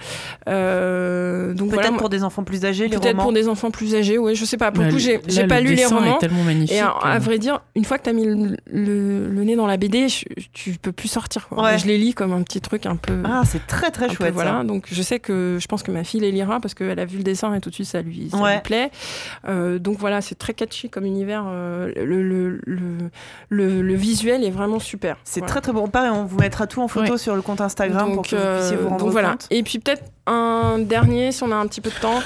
Euh, 0.49 1.55
donc 1.55 1.71
Peut-être 1.71 1.83
voilà. 1.87 1.99
pour 1.99 2.09
des 2.09 2.23
enfants 2.25 2.45
plus 2.45 2.65
âgés, 2.65 2.89
les 2.89 2.97
Peut-être 2.99 3.19
pour 3.19 3.33
des 3.33 3.49
enfants 3.49 3.71
plus 3.71 3.95
âgés, 3.95 4.19
oui, 4.19 4.35
je 4.35 4.45
sais 4.45 4.57
pas. 4.57 4.71
Pour 4.73 4.85
le 4.85 4.91
coup, 4.91 4.99
j'ai 4.99 5.19
le 5.19 5.47
pas 5.49 5.61
lu 5.61 5.75
les 5.75 5.87
romans. 5.87 6.17
est 6.17 6.21
tellement 6.21 6.43
magnifique. 6.43 6.77
Et 6.77 6.81
à, 6.81 6.91
à 6.91 7.19
vrai 7.19 7.39
dire, 7.39 7.61
une 7.75 7.85
fois 7.85 7.99
que 7.99 8.05
tu 8.05 8.11
as 8.11 8.13
mis 8.13 8.25
le, 8.27 8.57
le- 8.71 9.29
le 9.29 9.45
nez 9.45 9.57
dans 9.57 9.67
la 9.67 9.77
BD, 9.77 10.09
je- 10.09 10.25
tu 10.53 10.73
peux 10.81 10.93
plus 10.93 11.09
sortir. 11.09 11.49
Quoi. 11.49 11.63
Ouais. 11.63 11.79
Je 11.79 11.87
les 11.87 11.99
lis 11.99 12.15
comme 12.15 12.33
un 12.33 12.43
petit 12.43 12.61
truc 12.61 12.87
un 12.87 12.97
peu. 12.97 13.23
Ah, 13.25 13.43
c'est 13.47 13.67
très 13.67 13.91
très 13.91 14.09
peu, 14.09 14.15
chouette. 14.15 14.35
voilà. 14.35 14.59
ça. 14.59 14.65
Donc 14.65 14.87
je 14.91 15.03
sais 15.03 15.19
que 15.19 15.59
je 15.61 15.67
pense 15.67 15.83
que 15.83 15.91
ma 15.91 16.05
fille 16.05 16.21
les 16.21 16.33
lira 16.33 16.61
parce 16.61 16.75
qu'elle 16.75 16.99
a 16.99 17.05
vu 17.05 17.19
le 17.19 17.23
dessin 17.25 17.55
et 17.55 17.61
tout 17.61 17.71
de 17.71 17.75
suite 17.75 17.87
ça 17.89 18.03
lui, 18.03 18.29
ça 18.31 18.37
Ouais. 18.39 18.55
lui 18.55 18.61
plaît. 18.63 18.91
Euh, 19.49 19.79
donc 19.79 19.99
voilà, 19.99 20.21
c'est 20.21 20.35
très 20.37 20.55
catchy 20.55 20.89
comme 20.91 21.05
univers. 21.05 21.45
euh, 21.49 21.93
le, 21.97 22.23
le, 22.23 22.61
le, 23.49 23.69
le- 23.69 23.83
le 23.83 23.95
visuel 23.95 24.45
est 24.45 24.51
vraiment 24.51 24.79
super. 24.79 25.17
C'est 25.25 25.41
Voilà. 25.41 25.51
très 25.53 25.61
très 25.61 25.73
bon. 25.73 25.89
Pareil, 25.89 26.11
on 26.11 26.25
vous 26.25 26.39
mettra 26.39 26.67
tout 26.67 26.83
en 26.83 26.89
photo 26.89 27.17
sur 27.17 27.35
le 27.37 27.43
compte 27.43 27.61
Instagram 27.61 28.07
pour 28.07 28.17
Donc, 28.17 28.29
que 28.29 28.37
vous 28.37 28.59
puissiez 28.59 28.77
vous 28.77 28.87
euh, 28.87 28.89
rendre 28.89 29.05
donc 29.05 29.13
voilà. 29.13 29.31
compte. 29.33 29.47
Et 29.51 29.63
puis 29.63 29.79
peut-être 29.79 30.03
un 30.27 30.79
dernier 30.79 31.33
si 31.33 31.43
on 31.45 31.51
a 31.53 31.57
un 31.57 31.67
petit 31.67 31.81
peu 31.81 31.91
de 31.91 31.95
temps, 32.01 32.21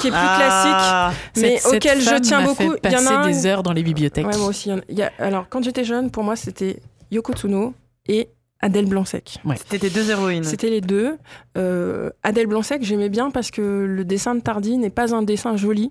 qui 0.00 0.08
est 0.08 0.10
plus 0.10 0.18
Ah, 0.20 0.36
classique, 0.36 1.42
mais 1.42 1.56
cette- 1.58 1.62
cette 1.70 1.74
auquel 1.86 2.00
je 2.00 2.14
tiens 2.16 2.42
beaucoup. 2.42 2.74
Il 2.84 2.92
y 2.92 2.96
en 2.96 3.06
a 3.06 3.10
un. 3.20 3.26
des 3.26 3.46
heures 3.46 3.62
dans 3.62 3.72
les 3.72 3.82
bibliothèques. 3.82 4.26
Ouais, 4.26 4.36
moi 4.36 4.48
aussi. 4.48 4.68
il 4.68 4.72
y 4.72 4.74
en 4.74 4.78
a- 4.78 4.82
il 4.88 4.98
y 4.98 5.02
a- 5.02 5.12
alors 5.18 5.46
quand 5.48 5.62
j'étais 5.62 5.84
jeune, 5.84 6.10
pour 6.10 6.24
moi 6.24 6.36
c'était 6.36 6.80
Yoko 7.10 7.32
Tsuno 7.34 7.74
et 8.08 8.28
Adèle 8.62 8.86
Blanc-Sec. 8.86 9.38
C'était 9.56 9.78
tes 9.78 9.90
deux 9.90 10.10
héroïnes. 10.10 10.44
C'était 10.44 10.68
les 10.70 10.80
deux. 10.82 11.16
Euh, 11.56 12.10
Adèle 12.22 12.46
Blanc-Sec, 12.46 12.82
j'aimais 12.84 13.08
bien 13.08 13.30
parce 13.30 13.50
que 13.50 13.62
le 13.88 14.04
dessin 14.04 14.34
de 14.34 14.40
Tardy 14.40 14.76
n'est 14.78 14.90
pas 14.90 15.14
un 15.14 15.22
dessin 15.22 15.56
joli. 15.56 15.90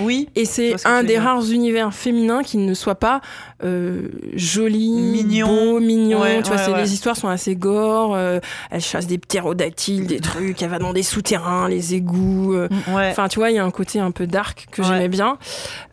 Oui. 0.00 0.28
Et 0.34 0.46
c'est 0.46 0.76
ce 0.76 0.88
un 0.88 1.02
des 1.02 1.10
dire. 1.14 1.22
rares 1.22 1.48
univers 1.52 1.94
féminins 1.94 2.42
qui 2.42 2.56
ne 2.58 2.74
soit 2.74 2.96
pas 2.96 3.20
euh, 3.62 4.08
joli, 4.34 4.90
Mignon. 4.90 5.46
beau, 5.46 5.80
mignon. 5.80 6.20
Ouais, 6.22 6.42
tu 6.42 6.48
vois, 6.48 6.56
ouais, 6.56 6.64
c'est- 6.64 6.72
ouais. 6.72 6.82
les 6.82 6.92
histoires 6.92 7.16
sont 7.16 7.28
assez 7.28 7.54
gore. 7.54 8.16
euh, 8.16 8.40
elle 8.72 8.80
chasse 8.80 9.06
des 9.06 9.18
ptérodactyles, 9.18 10.06
des 10.08 10.18
trucs. 10.18 10.60
Elle 10.62 10.70
va 10.70 10.80
dans 10.80 10.92
des 10.92 11.04
souterrains, 11.04 11.68
les 11.68 11.94
égouts. 11.94 12.54
euh, 12.54 12.68
Ouais. 12.88 13.10
Enfin, 13.10 13.28
tu 13.28 13.38
vois, 13.38 13.50
il 13.50 13.56
y 13.56 13.58
a 13.60 13.64
un 13.64 13.70
côté 13.70 14.00
un 14.00 14.10
peu 14.10 14.26
dark 14.26 14.66
que 14.72 14.82
Ouais. 14.82 14.88
j'aimais 14.88 15.08
bien. 15.08 15.38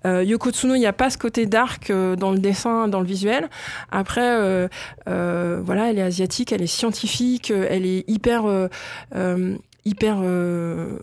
Euh, 0.08 0.24
Yoko 0.24 0.50
Tsuno, 0.50 0.74
il 0.74 0.80
n'y 0.80 0.86
a 0.88 0.94
pas 0.94 1.12
ce 1.12 1.20
côté 1.20 1.46
dark 1.46 1.92
euh, 1.92 2.16
dans 2.16 2.32
le 2.32 2.40
dessin, 2.40 2.88
dans 2.88 3.00
le 3.00 3.06
visuel. 3.06 3.48
Après, 3.92 4.22
euh, 4.26 4.68
euh, 5.08 5.62
voilà, 5.64 5.92
elle 5.92 6.00
est 6.00 6.04
asiatique, 6.18 6.52
elle 6.52 6.62
est 6.62 6.68
scientifique, 6.68 7.52
euh, 7.52 7.68
elle 7.70 7.86
est 7.86 8.04
hyper. 8.10 8.46
euh, 8.46 8.68
euh, 9.16 9.56
hyper 9.86 10.18
euh, 10.22 10.98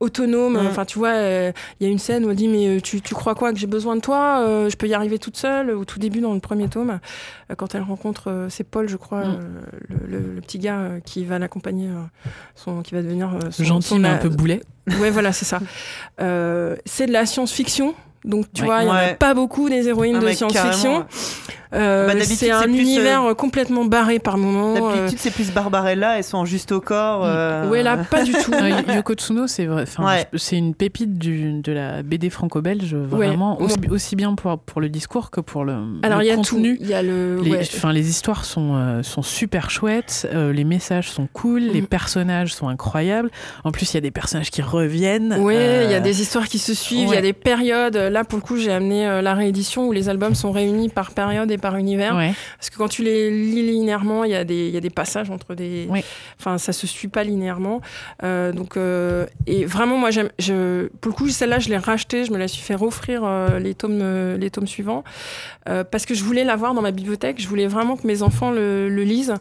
autonome 0.00 0.54
Mm. 0.54 0.66
enfin 0.68 0.86
tu 0.86 0.98
vois 0.98 1.10
euh, 1.10 1.52
il 1.78 1.86
y 1.86 1.90
a 1.90 1.92
une 1.92 1.98
scène 1.98 2.24
où 2.24 2.30
elle 2.30 2.36
dit 2.36 2.48
mais 2.48 2.80
tu, 2.80 3.02
tu 3.02 3.14
crois 3.14 3.34
quoi 3.34 3.52
que 3.52 3.58
j'ai 3.58 3.66
besoin 3.66 3.96
de 3.96 4.00
toi 4.00 4.40
Euh, 4.46 4.70
je 4.70 4.76
peux 4.78 4.86
y 4.86 4.94
arriver 4.94 5.18
toute 5.18 5.36
seule 5.36 5.70
au 5.70 5.84
tout 5.84 5.98
début 5.98 6.20
dans 6.22 6.32
le 6.32 6.40
premier 6.40 6.68
tome 6.70 7.00
quand 7.58 7.74
elle 7.74 7.82
rencontre 7.82 8.46
c'est 8.48 8.64
Paul 8.64 8.88
je 8.88 8.96
crois 8.96 9.24
Mm. 9.26 9.38
le, 9.90 10.18
le- 10.18 10.32
le 10.36 10.40
petit 10.40 10.58
gars 10.58 10.92
qui 11.04 11.26
va 11.26 11.38
l'accompagner 11.38 11.90
son 12.54 12.80
qui 12.80 12.94
va 12.94 13.02
devenir 13.02 13.28
son, 13.50 13.62
Gentil, 13.64 13.88
son 13.88 13.98
mais 13.98 14.08
un 14.08 14.16
peu 14.16 14.30
boulet. 14.30 14.62
Ouais, 15.00 15.10
voilà, 15.10 15.32
c'est 15.32 15.44
ça. 15.44 15.60
C'est 16.86 17.06
de 17.06 17.12
la 17.12 17.26
science-fiction. 17.26 17.94
Donc, 18.24 18.46
tu 18.54 18.62
Ouais. 18.62 18.68
vois, 18.68 18.82
il 18.82 18.84
n'y 18.86 18.90
en 18.90 18.94
a 18.94 18.98
Ouais. 19.08 19.14
pas 19.16 19.34
beaucoup 19.34 19.68
des 19.68 19.86
héroïnes 19.88 20.16
Ah, 20.20 20.24
de 20.24 20.28
science-fiction. 20.32 21.04
Euh, 21.74 22.06
Bah, 22.06 22.12
c'est 22.24 22.52
un 22.52 22.62
plus, 22.62 22.78
univers 22.78 23.24
euh, 23.24 23.34
complètement 23.34 23.84
barré 23.84 24.20
par 24.20 24.38
moments. 24.38 24.76
euh, 24.76 24.94
D'habitude, 24.96 25.18
c'est 25.18 25.32
plus 25.32 25.50
Barbarella, 25.50 26.18
elles 26.18 26.22
sont 26.24 26.44
juste 26.44 26.70
au 26.70 26.80
corps. 26.80 27.22
euh, 27.24 27.68
Ouais, 27.68 27.82
là, 27.82 27.96
pas 27.96 28.22
du 28.22 28.30
tout. 28.32 28.52
Y- 28.88 28.94
Yoko 28.94 29.14
Tsuno, 29.14 29.48
c'est 29.48 29.66
vrai. 29.66 29.84
Ouais. 29.98 30.24
c'est 30.36 30.56
une 30.56 30.74
pépite 30.76 31.18
du, 31.18 31.60
de 31.60 31.72
la 31.72 32.04
BD 32.04 32.30
franco-belge, 32.30 32.94
vraiment, 32.94 33.58
Ouais. 33.58 33.64
aussi, 33.64 33.76
aussi 33.90 34.14
bien 34.14 34.36
pour, 34.36 34.56
pour 34.60 34.80
le 34.80 34.88
discours 34.88 35.32
que 35.32 35.40
pour 35.40 35.64
le, 35.64 35.74
Alors, 36.04 36.20
le 36.20 36.24
il 36.24 36.28
y 36.28 36.30
a 36.30 36.36
contenu. 36.36 36.76
tout. 36.76 36.82
Il 36.84 36.88
y 36.88 36.94
a 36.94 37.02
le. 37.02 37.40
Les, 37.42 37.50
ouais. 37.50 37.60
enfin, 37.74 37.92
les 37.92 38.08
histoires 38.08 38.44
sont, 38.44 38.76
euh, 38.76 39.02
sont 39.02 39.22
super 39.22 39.68
chouettes, 39.68 40.28
euh, 40.32 40.52
les 40.52 40.64
messages 40.64 41.10
sont 41.10 41.26
cool, 41.32 41.60
les 41.60 41.80
Mhm. 41.80 41.88
personnages 41.88 42.54
sont 42.54 42.68
incroyables. 42.68 43.30
En 43.64 43.72
plus, 43.72 43.92
il 43.92 43.96
y 43.96 43.98
a 43.98 44.00
des 44.00 44.12
personnages 44.12 44.50
qui 44.52 44.62
reviennent. 44.62 45.38
Oui, 45.40 45.54
il 45.54 45.58
euh, 45.58 45.90
y 45.90 45.94
a 45.94 46.00
des 46.00 46.22
histoires 46.22 46.46
qui 46.48 46.60
se 46.60 46.72
suivent, 46.72 47.00
il 47.00 47.06
y 47.06 47.10
ouais. 47.10 47.16
a 47.16 47.22
des 47.22 47.32
périodes. 47.32 47.96
Là, 48.14 48.22
pour 48.22 48.38
le 48.38 48.42
coup, 48.44 48.56
j'ai 48.56 48.70
amené 48.70 49.08
euh, 49.08 49.22
la 49.22 49.34
réédition 49.34 49.88
où 49.88 49.92
les 49.92 50.08
albums 50.08 50.36
sont 50.36 50.52
réunis 50.52 50.88
par 50.88 51.10
période 51.10 51.50
et 51.50 51.58
par 51.58 51.74
univers. 51.76 52.14
Ouais. 52.14 52.32
Parce 52.58 52.70
que 52.70 52.76
quand 52.76 52.86
tu 52.86 53.02
les 53.02 53.28
lis 53.28 53.62
linéairement, 53.72 54.22
il 54.22 54.30
y, 54.30 54.36
a 54.36 54.44
des- 54.44 54.70
y 54.70 54.76
a 54.76 54.80
des 54.80 54.88
passages 54.90 55.30
entre 55.30 55.56
des. 55.56 55.88
Enfin, 56.38 56.58
ça 56.58 56.72
se 56.72 56.86
suit 56.86 57.08
pas 57.08 57.24
linéairement. 57.24 57.80
Euh, 58.22 58.52
donc, 58.52 58.76
euh, 58.76 59.26
et 59.48 59.64
vraiment, 59.64 59.96
moi, 59.98 60.12
j'aime. 60.12 60.28
Je, 60.38 60.86
pour 61.00 61.10
le 61.10 61.16
coup, 61.16 61.28
celle-là, 61.28 61.58
je 61.58 61.70
l'ai 61.70 61.76
rachetée. 61.76 62.24
Je 62.24 62.30
me 62.30 62.38
la 62.38 62.46
suis 62.46 62.62
fait 62.62 62.80
offrir 62.80 63.22
euh, 63.24 63.58
les 63.58 63.74
tomes, 63.74 64.36
les 64.38 64.50
tomes 64.50 64.68
suivants 64.68 65.02
parce 65.90 66.04
que 66.04 66.14
je 66.14 66.22
voulais 66.22 66.44
l'avoir 66.44 66.74
dans 66.74 66.82
ma 66.82 66.90
bibliothèque. 66.92 67.40
Je 67.40 67.48
voulais 67.48 67.66
vraiment 67.66 67.96
que 67.96 68.06
mes 68.06 68.22
enfants 68.22 68.50
le, 68.52 68.88
le 68.88 69.02
lisent. 69.02 69.34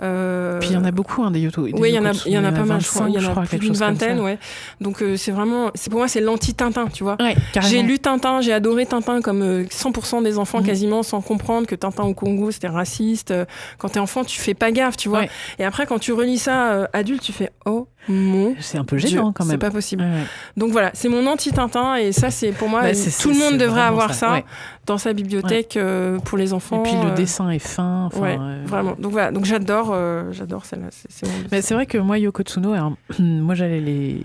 Puis 0.00 0.68
il 0.70 0.72
y 0.72 0.76
en 0.76 0.84
a 0.84 0.90
beaucoup, 0.90 1.22
hein, 1.22 1.30
des 1.30 1.40
Yoto. 1.40 1.62
oui, 1.62 1.70
il 1.90 1.94
y 1.94 1.98
en 1.98 2.06
a, 2.06 2.12
y 2.26 2.38
en 2.38 2.44
a 2.44 2.50
pas 2.52 2.64
mal, 2.64 2.80
je 2.80 2.86
25, 2.86 2.90
crois. 2.90 3.08
Il 3.08 3.14
y 3.14 3.26
en 3.26 3.36
a 3.42 3.46
plus 3.46 3.58
d'une 3.58 3.74
vingtaine, 3.74 4.20
ouais. 4.20 4.38
Donc, 4.80 5.04
c'est 5.16 5.30
vraiment, 5.32 5.70
pour 5.90 5.98
moi, 6.00 6.08
c'est 6.08 6.20
l'anti-Tintin, 6.20 6.86
tu 6.92 7.04
vois. 7.04 7.16
Ouais. 7.20 7.36
J'ai 7.62 7.82
lu 7.82 7.98
Tintin 7.98 8.15
Tintin, 8.18 8.40
j'ai 8.40 8.52
adoré 8.52 8.86
Tintin 8.86 9.20
comme 9.20 9.42
euh, 9.42 9.64
100% 9.64 10.22
des 10.22 10.38
enfants 10.38 10.58
Mhm. 10.60 10.66
quasiment 10.66 11.02
sans 11.02 11.20
comprendre 11.20 11.66
que 11.66 11.74
Tintin 11.74 12.04
au 12.04 12.14
Congo 12.14 12.50
c'était 12.50 12.68
raciste. 12.68 13.30
Euh, 13.30 13.44
Quand 13.78 13.90
t'es 13.90 13.98
enfant, 13.98 14.24
tu 14.24 14.40
fais 14.40 14.54
pas 14.54 14.70
gaffe, 14.72 14.96
tu 14.96 15.08
vois. 15.08 15.20
Ouais. 15.20 15.30
Et 15.58 15.64
après, 15.64 15.86
quand 15.86 15.98
tu 15.98 16.12
relis 16.12 16.38
ça 16.38 16.72
euh, 16.72 16.86
adulte, 16.92 17.22
tu 17.22 17.32
fais 17.32 17.50
oh 17.66 17.88
mon 18.08 18.54
C'est 18.60 18.78
un 18.78 18.84
peu 18.84 18.96
Dieu, 18.96 19.08
gênant 19.08 19.32
quand 19.32 19.44
c'est 19.44 19.50
même. 19.50 19.58
pas 19.58 19.70
possible. 19.70 20.02
Ouais, 20.04 20.08
ouais. 20.10 20.24
Donc 20.56 20.70
voilà, 20.72 20.90
c'est 20.94 21.08
mon 21.08 21.26
anti-Tintin 21.26 21.96
et 21.96 22.12
ça, 22.12 22.30
c'est 22.30 22.52
pour 22.52 22.68
moi, 22.68 22.82
Bah, 22.82 22.94
c'est- 22.94 23.22
tout 23.22 23.28
le 23.28 23.34
c'est- 23.34 23.40
monde 23.40 23.52
c'est 23.52 23.58
devrait 23.66 23.82
avoir 23.82 24.14
ça, 24.14 24.32
ouais. 24.32 24.44
dans 24.86 24.98
sa 24.98 25.12
bibliothèque 25.12 25.76
euh, 25.76 26.18
pour 26.20 26.38
les 26.38 26.52
enfants. 26.52 26.80
Et 26.84 26.88
puis 26.88 26.96
le 27.02 27.10
euh, 27.10 27.14
dessin 27.14 27.50
est 27.50 27.58
fin. 27.58 28.08
euh, 28.16 28.62
vraiment. 28.66 28.94
Donc 28.98 29.12
voilà, 29.12 29.30
donc 29.32 29.44
j'adore, 29.44 29.94
j'adore 30.32 30.64
celle-là. 30.64 30.86
C'est, 30.90 31.10
c'est 31.10 31.26
Mais 31.50 31.62
c'est 31.62 31.74
vrai 31.74 31.86
que 31.86 31.98
moi, 31.98 32.18
Yoko 32.18 32.42
Tsuno, 32.42 32.72
alors, 32.72 32.92
moi, 33.18 33.54
j'allais 33.54 33.80
les, 33.80 34.20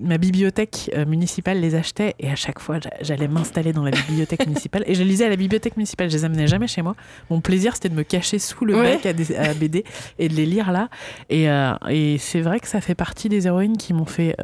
ma 0.00 0.18
bibliothèque 0.18 0.90
municipale 1.06 1.60
les 1.60 1.74
achetait 1.74 2.14
et 2.20 2.30
à 2.30 2.36
chaque 2.36 2.58
fois, 2.60 2.78
j'a- 2.80 2.90
j'allais 3.00 3.28
m'installer 3.28 3.72
dans 3.72 3.84
la 3.84 3.90
bibliothèque 3.90 4.46
municipale 4.46 4.84
et 4.86 4.94
je 4.94 5.02
lisais 5.02 5.24
à 5.26 5.28
la 5.28 5.36
bibliothèque 5.36 5.76
municipale. 5.76 6.10
Je 6.10 6.16
les 6.16 6.24
amenais 6.24 6.46
jamais 6.46 6.66
chez 6.68 6.82
moi. 6.82 6.94
Mon 7.30 7.40
plaisir, 7.40 7.74
c'était 7.74 7.88
de 7.88 7.94
me 7.94 8.02
cacher 8.04 8.38
sous 8.38 8.64
le 8.64 8.74
bec 8.80 9.06
à, 9.06 9.12
des, 9.12 9.34
à 9.36 9.54
BD 9.54 9.84
et 10.18 10.28
de 10.28 10.34
les 10.34 10.46
lire 10.46 10.72
là. 10.72 10.88
Et, 11.30 11.46
et 11.90 12.18
c'est 12.18 12.40
vrai 12.40 12.60
que 12.60 12.68
ça 12.68 12.80
fait 12.80 12.87
partie 12.94 13.28
des 13.28 13.46
héroïnes 13.46 13.76
qui 13.76 13.92
m'ont 13.92 14.06
fait. 14.06 14.36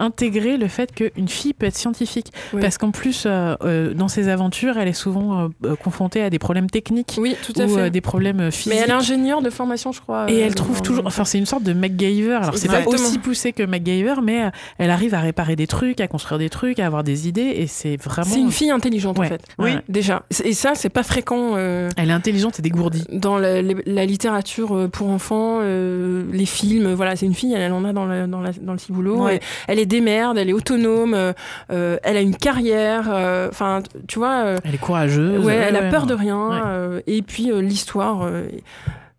Intégrer 0.00 0.56
le 0.56 0.66
fait 0.66 0.92
qu'une 0.92 1.28
fille 1.28 1.54
peut 1.54 1.66
être 1.66 1.76
scientifique 1.76 2.26
Oui. 2.52 2.60
parce 2.60 2.78
qu'en 2.78 2.90
plus 2.90 3.24
euh, 3.26 3.54
euh, 3.62 3.94
dans 3.94 4.08
ses 4.08 4.28
aventures 4.28 4.76
elle 4.76 4.88
est 4.88 4.92
souvent 4.92 5.48
euh, 5.64 5.76
confrontée 5.76 6.20
à 6.20 6.30
des 6.30 6.40
problèmes 6.40 6.68
techniques 6.68 7.14
Oui, 7.16 7.36
tout 7.46 7.52
à 7.60 7.66
ou 7.66 7.68
fait. 7.68 7.80
euh, 7.82 7.90
des 7.90 8.00
problèmes 8.00 8.50
physiques 8.50 8.72
Mais 8.74 8.80
elle 8.84 8.90
est 8.90 8.94
ingénieure 8.94 9.40
de 9.40 9.50
formation, 9.50 9.92
je 9.92 10.00
crois. 10.00 10.28
et 10.28 10.36
elle 10.40 10.56
trouve 10.56 10.82
toujours, 10.82 11.06
enfin 11.06 11.24
c'est 11.24 11.38
une 11.38 11.46
sorte 11.46 11.62
de 11.62 11.72
MacGyver. 11.72 12.34
Alors 12.42 12.56
c'est 12.58 12.66
pas 12.68 12.84
aussi 12.88 13.18
poussé 13.18 13.52
que 13.52 13.62
MacGyver, 13.62 14.14
mais 14.22 14.50
elle 14.78 14.90
arrive 14.90 15.14
à 15.14 15.20
réparer 15.20 15.54
des 15.54 15.68
trucs, 15.68 16.00
à 16.00 16.08
construire 16.08 16.38
des 16.40 16.50
trucs, 16.50 16.80
à 16.80 16.86
avoir 16.86 17.04
des 17.04 17.28
idées, 17.28 17.52
et 17.56 17.66
c'est 17.68 17.96
vraiment. 17.96 18.26
C'est 18.28 18.40
une 18.40 18.50
fille 18.50 18.70
intelligente 18.70 19.18
Ouais, 19.18 19.26
en 19.26 19.28
fait. 19.28 19.42
ouais. 19.60 19.74
Oui, 19.76 19.80
déjà. 19.88 20.24
Et 20.44 20.54
ça, 20.54 20.72
c'est 20.74 20.88
pas 20.88 21.02
fréquent. 21.04 21.56
Elle 21.56 22.08
est 22.10 22.12
intelligente 22.12 22.58
et 22.58 22.62
dégourdie. 22.62 23.04
dans 23.12 23.38
la, 23.38 23.62
la 23.62 24.04
littérature 24.06 24.88
pour 24.90 25.08
enfants, 25.10 25.60
les 25.60 26.46
films, 26.46 26.92
voilà, 26.94 27.14
c'est 27.16 27.26
une 27.26 27.34
fille, 27.34 27.54
elle, 27.54 27.72
en 27.72 27.84
a 27.84 27.92
dans, 27.92 28.06
la- 28.06 28.26
dans, 28.26 28.40
le 28.40 28.78
ciboulot. 28.78 29.22
Ouais. 29.24 29.40
Elle 29.68 29.78
est 29.78 29.83
démerde, 29.86 30.38
elle 30.38 30.48
est 30.48 30.52
autonome, 30.54 31.14
euh, 31.14 31.32
euh, 31.70 31.96
elle 32.02 32.16
a 32.16 32.20
une 32.20 32.36
carrière, 32.36 33.08
euh, 33.12 33.48
enfin, 33.50 33.82
tu 34.08 34.18
vois, 34.18 34.44
euh, 34.44 34.58
Elle 34.64 34.74
est 34.74 34.78
courageuse. 34.78 35.44
ouais, 35.44 35.54
elle 35.54 35.76
a 35.76 35.90
peur 35.90 36.02
non. 36.02 36.06
de 36.08 36.14
rien. 36.14 36.48
Ouais. 36.50 36.60
euh, 36.66 37.00
et 37.06 37.22
puis 37.22 37.50
euh, 37.50 37.60
l'histoire, 37.60 38.22
euh, 38.22 38.44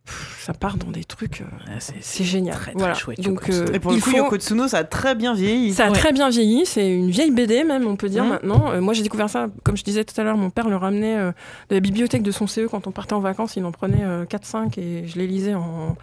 pff, 0.06 0.42
ça 0.46 0.54
part 0.54 0.78
dans 0.78 0.92
des 0.92 1.04
trucs, 1.04 1.42
euh, 1.42 1.46
Ouais, 1.74 1.80
c'est- 1.80 2.24
génial. 2.24 2.56
très, 2.56 2.72
très 2.72 2.80
voilà. 2.80 2.94
chouette, 2.94 3.20
Donc, 3.22 3.50
euh, 3.50 3.66
Et 3.74 3.80
pour 3.80 3.92
le 3.92 3.98
il 3.98 4.04
coup, 4.04 4.12
faut- 4.12 4.18
Yoko 4.18 4.38
Tsuno, 4.38 4.68
ça 4.68 4.78
a 4.80 4.84
très 4.84 5.16
bien 5.16 5.34
vieilli. 5.34 5.74
ça 5.74 5.86
a 5.86 5.90
Ouais. 5.90 5.98
très 5.98 6.14
bien 6.14 6.30
vieilli, 6.30 6.66
c'est 6.68 6.88
une 6.88 7.10
vieille 7.10 7.32
BD 7.32 7.64
même, 7.64 7.88
on 7.88 7.96
peut 7.96 8.10
dire 8.10 8.24
Mhm. 8.24 8.30
maintenant. 8.30 8.72
Euh, 8.72 8.82
moi 8.82 8.94
j'ai 8.94 9.02
découvert 9.02 9.30
ça, 9.30 9.48
comme 9.64 9.76
je 9.76 9.84
disais 9.84 10.04
tout 10.04 10.20
à 10.22 10.24
l'heure, 10.24 10.38
mon 10.38 10.52
père 10.52 10.70
le 10.70 10.76
ramenait 10.76 11.18
euh, 11.18 11.32
de 11.70 11.76
la 11.76 11.80
bibliothèque 11.82 12.22
de 12.22 12.32
son 12.32 12.46
CE 12.46 12.68
quand 12.70 12.86
on 12.86 12.92
partait 12.92 13.14
en 13.14 13.20
vacances, 13.20 13.56
il 13.56 13.66
en 13.66 13.72
prenait 13.72 14.04
4-5 14.30 14.78
et 14.78 15.08
je 15.08 15.18
les 15.18 15.26
lisais 15.26 15.56
en, 15.56 15.96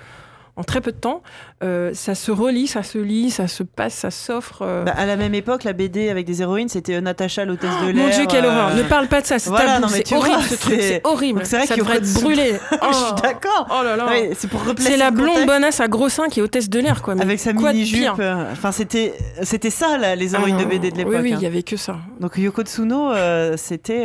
en 0.57 0.65
très 0.65 0.81
peu 0.81 0.93
de 0.93 0.97
temps. 0.99 1.23
Euh, 1.63 1.93
ça 1.95 2.15
se 2.15 2.31
relit, 2.31 2.67
ça 2.67 2.83
se 2.83 2.99
lit, 2.99 3.31
ça 3.31 3.49
se 3.49 3.63
passe, 3.63 3.95
ça 3.95 4.11
s'offre. 4.11 4.63
euh. 4.63 4.85
Bah, 4.85 4.93
à 4.97 5.07
la 5.07 5.17
même 5.17 5.35
époque, 5.35 5.65
la 5.65 5.73
BD 5.73 6.11
avec 6.11 6.27
des 6.27 6.43
héroïnes, 6.43 6.69
c'était 6.69 7.01
Natacha, 7.01 7.45
l'hôtesse 7.45 7.71
de 7.83 7.91
l'air. 7.91 8.05
Mon 8.07 8.11
Dieu, 8.15 8.27
quelle 8.29 8.45
euh, 8.45 8.49
horreur! 8.51 8.75
Ne 8.75 8.83
parle 8.83 9.07
pas 9.09 9.21
de 9.23 9.27
ça, 9.27 9.39
c'est 9.39 9.49
voilà, 9.49 9.81
c'est 9.89 10.09
vois, 10.11 10.19
horrible 10.19 10.43
ce 10.43 10.55
truc, 10.57 10.81
c'est- 10.83 11.01
horrible. 11.05 11.39
Donc 11.39 11.47
c'est 11.47 11.57
vrai 11.57 11.67
ça 11.67 11.77
devrait 11.77 11.97
être 11.99 12.13
brûlé. 12.15 12.53
Je 12.71 12.95
suis 12.95 13.05
Oh. 13.13 13.15
d'accord. 13.23 13.67
Oh 13.71 13.83
là 13.85 13.97
là! 13.97 14.07
Ouais, 14.07 14.33
c'est 14.35 14.49
pour 14.49 14.63
replacer 14.65 14.91
c'est 14.93 14.97
la 14.99 15.11
blonde 15.11 15.47
bonasse 15.47 15.81
à 15.81 15.89
gros 15.89 16.09
seins 16.09 16.29
qui 16.29 16.41
est 16.41 16.43
hôtesse 16.43 16.69
de 16.69 16.81
l'air, 16.81 17.01
quoi. 17.03 17.15
Mais 17.15 17.23
Avec 17.23 17.41
sa 17.41 17.53
mini-jupe. 17.53 18.01
pire 18.01 18.17
euh, 18.19 18.45
Enfin, 18.53 18.73
c'était, 18.73 19.15
c'était 19.43 19.71
ça, 19.71 19.97
là, 19.97 20.17
les 20.17 20.35
Ah 20.35 20.39
héroïnes 20.39 20.59
de 20.59 20.63
non. 20.65 20.69
BD 20.69 20.91
de 20.91 20.97
l'époque. 20.99 21.13
Oui, 21.17 21.21
oui, 21.23 21.33
hein. 21.33 21.37
il 21.41 21.43
y 21.45 21.47
avait 21.47 21.63
que 21.63 21.77
ça. 21.77 21.97
Donc 22.21 22.37
Yoko 22.37 22.63
Tsuno, 22.63 23.11
euh, 23.13 23.55
c'était 23.57 24.05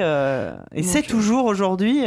et 0.73 0.83
c'est 0.83 1.01
toujours 1.01 1.45
aujourd'hui. 1.45 2.03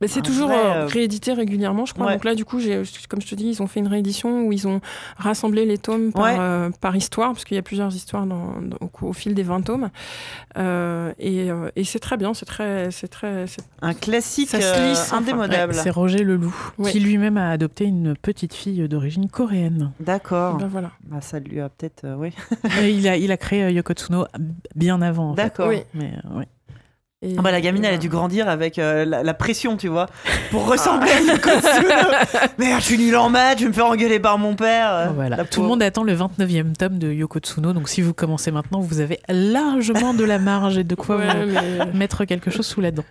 Mais 0.00 0.06
c'est 0.06 0.22
toujours 0.22 0.50
réédité 0.86 1.32
régulièrement, 1.32 1.86
je 1.86 1.94
crois. 1.94 2.12
Donc 2.12 2.24
là, 2.24 2.34
du 2.36 2.44
coup, 2.44 2.60
j'ai, 2.60 2.82
comme 3.08 3.20
je 3.20 3.26
te 3.26 3.34
dis, 3.34 3.47
ils 3.48 3.62
ont 3.62 3.66
fait 3.66 3.80
une 3.80 3.88
réédition 3.88 4.42
où 4.46 4.52
ils 4.52 4.66
ont 4.68 4.80
rassemblé 5.16 5.64
les 5.66 5.78
tomes 5.78 6.12
par, 6.12 6.24
Ouais. 6.24 6.36
euh, 6.38 6.70
par 6.80 6.94
histoire, 6.96 7.32
parce 7.32 7.44
qu'il 7.44 7.54
y 7.56 7.58
a 7.58 7.62
plusieurs 7.62 7.94
histoires 7.94 8.26
dans, 8.26 8.54
dans- 8.60 8.90
au, 9.02 9.12
fil 9.12 9.34
des 9.34 9.42
20 9.42 9.62
tomes. 9.62 9.90
Euh, 10.56 11.12
et, 11.18 11.50
euh, 11.50 11.70
et 11.76 11.84
c'est 11.84 11.98
très 11.98 12.16
bien, 12.16 12.34
c'est 12.34 12.46
très, 12.46 12.90
c'est 12.90 13.08
très, 13.08 13.46
c'est- 13.46 13.62
un 13.82 13.94
classique 13.94 14.54
euh, 14.54 14.94
indémodable. 15.12 15.72
Ouais, 15.72 15.78
c'est 15.82 15.90
Roger 15.90 16.24
Leloup, 16.24 16.54
Ouais. 16.78 16.90
qui 16.90 17.00
lui-même 17.00 17.36
a 17.36 17.50
adopté 17.50 17.84
une 17.84 18.14
petite 18.16 18.54
fille 18.54 18.88
d'origine 18.88 19.28
coréenne. 19.28 19.92
D'accord. 20.00 20.56
ben 20.58 20.68
voilà. 20.68 20.90
Bah, 21.04 21.20
ça 21.20 21.38
lui 21.38 21.60
a 21.60 21.68
peut-être, 21.68 22.04
euh, 22.04 22.16
oui. 22.16 22.32
Il, 22.82 23.06
a, 23.08 23.16
il 23.16 23.30
a 23.32 23.36
créé 23.36 23.64
euh, 23.64 23.70
Yoko 23.70 23.92
Tsuno 23.94 24.26
bien 24.74 25.00
avant. 25.02 25.30
en 25.30 25.36
fait. 25.36 25.42
D'accord. 25.42 25.68
Oui. 25.68 25.82
Mais, 25.94 26.12
euh, 26.32 26.38
ouais. 26.38 26.46
Et, 27.20 27.34
Ah 27.36 27.42
bah, 27.42 27.50
la 27.50 27.60
gamine, 27.60 27.84
euh, 27.84 27.88
elle 27.88 27.94
a 27.94 27.98
dû 27.98 28.08
grandir 28.08 28.48
avec 28.48 28.78
euh, 28.78 29.04
la, 29.04 29.24
la 29.24 29.34
pression, 29.34 29.76
tu 29.76 29.88
vois, 29.88 30.06
pour 30.52 30.66
ressembler 30.70 31.10
à 31.10 31.20
Yoko 31.20 31.50
Tsuno. 31.50 32.48
Merde, 32.58 32.80
je 32.80 32.84
suis 32.84 32.96
nul 32.98 33.16
en 33.16 33.28
maths, 33.28 33.58
je 33.58 33.64
vais 33.64 33.68
me 33.70 33.74
faire 33.74 33.86
engueuler 33.86 34.20
par 34.20 34.38
mon 34.38 34.54
père. 34.54 34.92
euh, 34.94 35.06
Voilà. 35.12 35.44
Tout 35.44 35.62
le 35.62 35.66
monde 35.68 35.82
attend 35.82 36.04
le 36.04 36.14
29e 36.14 36.74
tome 36.76 36.98
de 36.98 37.10
Yoko 37.12 37.40
Tsuno, 37.40 37.72
donc 37.72 37.88
si 37.88 38.02
vous 38.02 38.14
commencez 38.14 38.52
maintenant, 38.52 38.78
vous 38.78 39.00
avez 39.00 39.18
largement 39.28 40.14
de 40.14 40.22
la 40.22 40.38
marge 40.38 40.78
et 40.78 40.84
de 40.84 40.94
quoi 40.94 41.16
ouais, 41.16 41.44
vous 41.44 41.52
mais- 41.54 41.92
mettre 41.92 42.24
quelque 42.24 42.52
chose 42.52 42.66
sous 42.66 42.80
la 42.80 42.92
dent. 42.92 43.04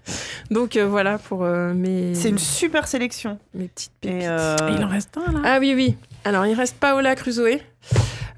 Donc 0.52 0.78
euh, 0.78 0.88
voilà 0.88 1.18
pour 1.18 1.44
euh, 1.44 1.74
mes, 1.74 2.16
C'est 2.16 2.30
une 2.30 2.38
super 2.40 2.88
sélection. 2.88 3.38
mes 3.54 3.68
petites 3.68 3.92
pépites. 4.00 4.22
Et 4.22 4.28
euh, 4.30 4.56
Et 4.70 4.74
il 4.78 4.84
en 4.86 4.88
reste 4.88 5.18
un 5.18 5.34
là 5.34 5.40
Ah 5.44 5.58
oui, 5.60 5.74
oui. 5.76 5.98
Alors, 6.24 6.46
il 6.46 6.54
reste 6.56 6.76
Paola 6.80 7.16
Crusoe. 7.16 7.60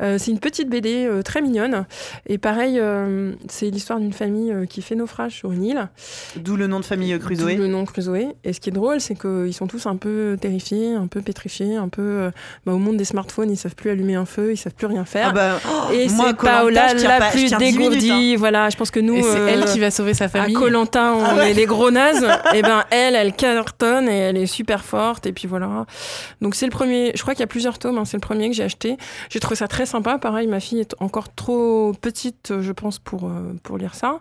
Euh, 0.02 0.18
c'est 0.18 0.32
une 0.32 0.40
petite 0.40 0.70
BD 0.70 1.06
euh, 1.06 1.22
très 1.24 1.42
mignonne. 1.42 1.86
Et 2.26 2.38
pareil, 2.38 2.80
euh, 2.80 3.34
c'est 3.50 3.70
l'histoire 3.70 4.00
d'une 4.00 4.14
famille 4.14 4.50
euh, 4.54 4.66
qui 4.66 4.82
fait 4.82 4.96
naufrage 4.96 5.34
sur 5.34 5.52
une 5.52 5.66
île. 5.66 5.90
D'où 6.38 6.56
le 6.56 6.68
nom 6.68 6.80
de 6.80 6.86
famille 6.86 7.12
D'où 7.12 7.20
Crusoe. 7.20 7.56
le 7.58 7.68
nom 7.68 7.84
Crusoe. 7.84 8.34
Et 8.46 8.54
ce 8.54 8.62
qui 8.62 8.70
est 8.70 8.72
drôle, 8.74 9.02
c'est 9.02 9.16
qu'ils 9.20 9.54
sont 9.54 9.68
tous 9.68 9.88
un 9.88 9.98
peu 9.98 10.38
terrifiés, 10.40 10.94
un 10.96 11.08
peu 11.08 11.22
pétrifiés, 11.22 11.76
un 11.76 11.90
peu. 11.90 12.02
euh, 12.02 12.32
bah, 12.66 12.72
au 12.72 12.78
monde 12.78 12.96
des 12.96 13.04
smartphones, 13.04 13.52
ils 13.52 13.58
savent 13.58 13.76
plus 13.76 13.90
allumer 13.90 14.16
un 14.16 14.24
feu, 14.26 14.54
ils 14.54 14.58
savent 14.58 14.74
plus 14.74 14.88
rien 14.88 15.04
faire. 15.04 15.30
Ah 15.32 15.34
bah, 15.34 15.60
et 15.92 16.08
moi, 16.08 16.28
c'est 16.30 16.38
Paola 16.38 16.94
la 16.94 17.18
pas- 17.20 17.32
plus 17.32 17.46
tiens 17.48 17.58
10 17.58 17.78
minutes, 17.78 18.00
dégourdie. 18.00 18.36
Voilà, 18.38 18.70
je 18.70 18.78
pense 18.78 18.92
que 18.92 19.02
nous. 19.02 19.18
Et 19.18 19.24
c'est 19.24 19.38
euh, 19.38 19.48
elle 19.50 19.66
qui 19.66 19.82
va 19.82 19.92
sauver 19.92 20.14
sa 20.14 20.26
à 20.26 20.30
famille. 20.30 20.54
Colanta, 20.56 21.14
on 21.14 21.24
Ah 21.26 21.36
ouais. 21.36 21.52
est 21.52 21.54
les 21.56 21.66
gros 21.66 21.92
nazes. 21.92 22.26
et 22.54 22.62
ben 22.62 22.86
elle, 22.92 23.16
elle 23.16 23.34
cartonne 23.34 24.08
et 24.08 24.18
elle 24.18 24.38
est 24.38 24.46
super 24.46 24.86
forte. 24.86 25.26
Et 25.26 25.34
puis 25.34 25.48
voilà. 25.50 25.86
Donc 26.40 26.56
c'est 26.56 26.66
le 26.68 26.72
premier. 26.72 27.12
Je 27.16 27.22
crois 27.22 27.34
qu'il 27.34 27.42
y 27.42 27.44
a 27.44 27.48
plusieurs 27.48 27.80
tomes. 27.80 27.98
hein, 27.98 28.06
c'est 28.06 28.16
le 28.16 28.22
premier 28.22 28.50
que 28.50 28.56
j'ai 28.56 28.64
acheté. 28.64 28.96
J'ai 29.30 29.39
trouvé 29.40 29.56
ça 29.56 29.68
très 29.68 29.86
sympa. 29.86 30.18
Pareil, 30.18 30.48
ma 30.48 30.60
fille 30.60 30.80
est 30.80 30.96
encore 31.00 31.34
trop 31.34 31.94
petite, 32.02 32.54
je 32.60 32.72
pense, 32.72 33.00
pour 33.00 33.26
euh, 33.28 33.54
pour 33.64 33.78
lire 33.78 33.96
ça. 33.96 34.20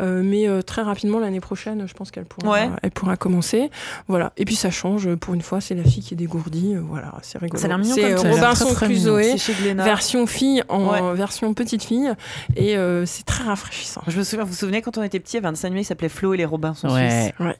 Euh, 0.00 0.22
mais 0.24 0.48
euh, 0.48 0.62
très 0.62 0.82
rapidement 0.82 1.18
l'année 1.18 1.40
prochaine, 1.40 1.86
je 1.86 1.94
pense 1.94 2.10
qu'elle 2.10 2.24
pourra, 2.24 2.50
Ouais. 2.52 2.70
elle 2.82 2.90
pourra 2.90 3.16
commencer. 3.16 3.70
Voilà. 4.08 4.32
Et 4.36 4.44
puis 4.44 4.56
ça 4.56 4.70
change. 4.70 5.14
Pour 5.16 5.34
une 5.34 5.42
fois, 5.42 5.60
c'est 5.60 5.74
la 5.74 5.84
fille 5.84 6.02
qui 6.02 6.14
est 6.14 6.16
dégourdie. 6.16 6.74
Euh, 6.74 6.80
Voilà, 6.82 7.14
c'est 7.22 7.38
rigolo. 7.38 7.60
Ça 7.60 7.66
a 7.66 7.68
l'air 7.68 7.78
mignon 7.78 7.94
C'est 7.94 8.04
euh, 8.04 8.22
l'air 8.22 8.32
Robinson. 8.34 8.74
Crusoe. 8.74 9.36
Version 9.76 10.26
fille 10.26 10.62
en 10.68 10.88
Ouais. 10.90 11.14
version 11.14 11.52
petite 11.54 11.82
fille 11.84 12.10
et 12.56 12.76
euh, 12.76 13.04
c'est 13.06 13.24
très 13.24 13.44
rafraîchissant. 13.44 14.02
Je 14.06 14.18
me 14.18 14.24
souviens, 14.24 14.44
vous 14.44 14.50
vous 14.50 14.56
souvenez 14.56 14.82
quand 14.82 14.96
on 14.98 15.02
était 15.02 15.20
petit, 15.20 15.32
il 15.32 15.36
y 15.36 15.38
avait 15.38 15.48
un 15.48 15.52
dessin 15.52 15.66
animé 15.68 15.80
qui 15.82 15.86
s'appelait 15.88 16.08
Flo 16.08 16.34
et 16.34 16.36
les 16.36 16.44
Robinson 16.44 16.88
Ouais. 16.88 17.32
Suisses. 17.38 17.54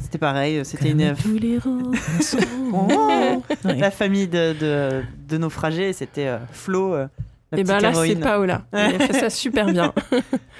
C'était 0.00 0.18
pareil, 0.18 0.64
c'était 0.64 0.90
Comme 0.90 1.00
une 1.00 1.14
tous 1.14 1.38
les 1.38 1.58
Robinson. 1.58 2.38
Oh 2.72 3.42
Ouais. 3.64 3.76
la 3.78 3.90
famille 3.90 4.28
de, 4.28 4.52
de, 4.58 5.02
de 5.28 5.38
naufragés, 5.38 5.92
c'était 5.92 6.26
euh, 6.28 6.38
Flo, 6.52 6.94
euh, 6.94 7.06
Et 7.52 7.56
petite 7.64 7.66
ben 7.66 7.80
là, 7.80 7.92
c'est. 7.94 8.14
Paola. 8.16 8.62
Elle 8.72 8.94
a 8.96 8.98
fait 9.06 9.12
ça 9.12 9.30
super 9.30 9.66
bien. 9.66 9.92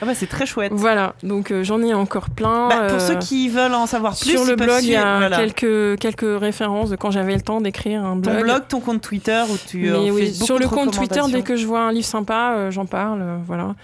Ah 0.03 0.07
bah, 0.07 0.15
c'est 0.15 0.27
très 0.27 0.45
chouette. 0.47 0.73
voilà, 0.75 1.15
donc 1.23 1.51
euh, 1.53 1.63
j'en 1.63 1.81
ai 1.83 1.95
encore 1.95 2.31
plein. 2.31 2.69
Bah, 2.69 2.87
pour 2.89 2.97
euh, 2.97 2.99
ceux 2.99 3.19
qui 3.19 3.49
veulent 3.49 3.75
en 3.75 3.87
savoir 3.87 4.17
plus, 4.19 4.31
sur 4.31 4.45
le 4.45 4.57
blog, 4.57 4.81
il 4.83 4.91
y 4.91 4.97
a 4.97 5.19
voilà. 5.19 5.37
quelques, 5.37 5.99
quelques 6.01 6.41
références 6.41 6.91
de 6.91 6.97
quand 6.97 7.11
j'avais 7.13 7.35
le 7.35 7.43
temps 7.43 7.61
d'écrire 7.61 8.05
un 8.05 8.17
blog. 8.17 8.37
ton 8.39 8.43
blog, 8.43 8.63
ton 8.69 8.81
compte 8.81 9.01
Twitter 9.03 9.43
où 9.49 9.57
tu 9.69 9.89
euh, 9.89 10.01
Mais 10.03 10.11
oui, 10.11 10.35
sur 10.35 10.59
le 10.59 10.67
compte 10.67 10.93
Twitter, 10.93 11.21
dès 11.31 11.43
que 11.43 11.55
je 11.57 11.67
vois 11.67 11.83
un 11.83 11.93
livre 11.93 12.07
sympa, 12.07 12.55
euh, 12.57 12.71
j'en 12.73 12.87
parle. 12.87 13.21
euh, 13.23 13.37
voilà. 13.47 13.75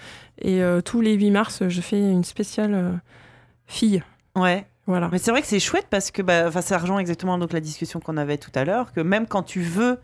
Et 0.41 0.61
euh, 0.61 0.81
tous 0.81 0.99
les 1.01 1.13
8 1.13 1.31
mars, 1.31 1.63
je 1.67 1.81
fais 1.81 1.97
une 1.99 2.23
spéciale 2.23 2.73
euh, 2.73 2.91
fille. 3.67 4.03
Ouais. 4.35 4.65
Voilà. 4.87 5.09
Mais 5.11 5.19
c'est 5.19 5.31
vrai 5.31 5.41
que 5.41 5.47
c'est 5.47 5.59
chouette 5.59 5.87
parce 5.89 6.11
que 6.11 6.21
bah, 6.21 6.51
ça 6.61 6.77
rejoint 6.77 6.99
exactement 6.99 7.37
donc, 7.37 7.53
la 7.53 7.59
discussion 7.59 7.99
qu'on 7.99 8.17
avait 8.17 8.37
tout 8.37 8.51
à 8.55 8.63
l'heure, 8.65 8.93
que 8.93 9.01
même 9.01 9.27
quand 9.27 9.43
tu 9.43 9.61
veux 9.61 9.99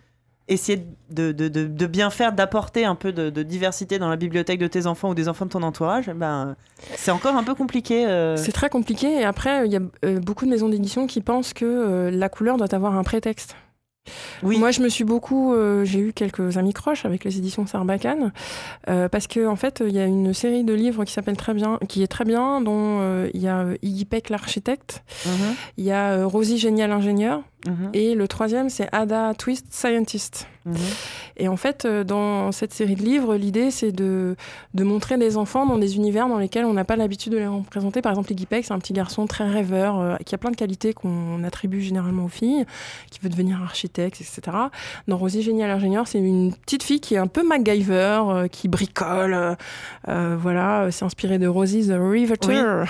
essayer 0.49 0.85
de, 1.09 1.31
de, 1.31 1.47
de, 1.47 1.65
de 1.65 1.85
bien 1.85 2.09
faire, 2.09 2.33
d'apporter 2.33 2.83
un 2.83 2.95
peu 2.95 3.13
de, 3.13 3.29
de 3.29 3.43
diversité 3.43 3.97
dans 3.97 4.09
la 4.09 4.17
bibliothèque 4.17 4.59
de 4.59 4.67
tes 4.67 4.85
enfants 4.87 5.09
ou 5.09 5.15
des 5.15 5.29
enfants 5.29 5.45
de 5.45 5.51
ton 5.51 5.63
entourage, 5.63 6.09
ben, 6.09 6.57
c'est 6.97 7.11
encore 7.11 7.37
un 7.37 7.43
peu 7.43 7.55
compliqué. 7.55 8.05
euh. 8.05 8.35
C'est 8.35 8.51
très 8.51 8.69
compliqué. 8.69 9.21
Et 9.21 9.23
après, 9.23 9.65
il 9.65 9.71
y 9.71 9.77
a 9.77 9.81
euh, 10.03 10.19
beaucoup 10.19 10.43
de 10.43 10.49
maisons 10.49 10.67
d'édition 10.67 11.07
qui 11.07 11.21
pensent 11.21 11.53
que 11.53 11.63
euh, 11.63 12.11
la 12.11 12.27
couleur 12.27 12.57
doit 12.57 12.75
avoir 12.75 12.97
un 12.97 13.03
prétexte. 13.03 13.55
Oui. 14.43 14.57
Moi, 14.57 14.71
je 14.71 14.81
me 14.81 14.89
suis 14.89 15.03
beaucoup. 15.05 15.53
euh, 15.53 15.85
j'ai 15.85 15.99
eu 15.99 16.13
quelques 16.13 16.57
amis 16.57 16.73
croches 16.73 17.05
avec 17.05 17.23
les 17.23 17.37
éditions 17.37 17.65
Sarbacane, 17.65 18.33
euh, 18.89 19.07
parce 19.07 19.27
que 19.27 19.47
en 19.47 19.55
fait, 19.55 19.81
il 19.85 19.93
y 19.93 19.99
a 19.99 20.05
une 20.05 20.33
série 20.33 20.63
de 20.63 20.73
livres 20.73 21.05
qui 21.05 21.13
s'appelle 21.13 21.37
très 21.37 21.53
bien, 21.53 21.79
qui 21.87 22.03
est 22.03 22.07
très 22.07 22.25
bien, 22.25 22.59
dont 22.61 22.99
euh, 23.01 23.29
il 23.33 23.41
y 23.41 23.47
a 23.47 23.65
Iggy 23.81 24.05
Peck 24.05 24.29
l'architecte, 24.29 25.03
Mhm. 25.25 25.55
il 25.77 25.85
y 25.85 25.91
a 25.91 26.25
Rosie 26.25 26.57
Génial 26.57 26.91
ingénieur, 26.91 27.41
Mhm. 27.65 27.89
Et 27.93 28.15
le 28.15 28.27
troisième, 28.27 28.69
c'est 28.69 28.89
Ada 28.91 29.33
Twist 29.35 29.67
Scientist. 29.69 30.47
Mhm. 30.65 30.75
Et 31.35 31.47
en 31.49 31.57
fait, 31.57 31.83
euh, 31.83 32.03
dans 32.05 32.51
cette 32.53 32.73
série 32.73 32.95
de 32.95 33.01
livres, 33.03 33.35
l'idée, 33.35 33.69
c'est 33.71 33.91
de, 33.91 34.35
de 34.73 34.83
montrer 34.85 35.17
des 35.17 35.35
enfants 35.35 35.65
dans 35.65 35.77
des 35.77 35.97
univers 35.97 36.27
dans 36.29 36.37
lesquels 36.37 36.63
on 36.63 36.71
n'a 36.73 36.85
pas 36.85 36.95
l'habitude 36.95 37.33
de 37.33 37.37
les 37.37 37.47
représenter. 37.47 38.01
Par 38.01 38.11
exemple, 38.13 38.31
Iggy 38.31 38.45
Peg, 38.45 38.63
c'est 38.63 38.73
un 38.73 38.79
petit 38.79 38.93
garçon 38.93 39.27
très 39.27 39.49
rêveur, 39.49 39.99
euh, 39.99 40.15
qui 40.25 40.35
a 40.35 40.37
plein 40.37 40.51
de 40.51 40.55
qualités 40.55 40.93
qu'on 40.93 41.43
attribue 41.43 41.81
généralement 41.81 42.25
aux 42.25 42.29
filles, 42.29 42.65
qui 43.11 43.19
veut 43.21 43.29
devenir 43.29 43.61
architecte, 43.61 44.21
etc. 44.21 44.55
Dans 45.09 45.17
Rosie 45.17 45.41
Génial 45.41 45.69
Ingénieur, 45.71 46.07
c'est 46.07 46.19
une 46.19 46.53
petite 46.53 46.83
fille 46.83 47.01
qui 47.01 47.15
est 47.15 47.19
un 47.19 47.27
peu 47.27 47.45
MacGyver, 47.45 48.21
euh, 48.29 48.47
qui 48.47 48.67
bricole. 48.69 49.57
euh, 50.07 50.37
voilà, 50.39 50.87
c'est 50.91 51.03
inspiré 51.03 51.39
de 51.39 51.47
Rosie 51.47 51.87
the 51.87 51.93
Riveter. 51.99 52.83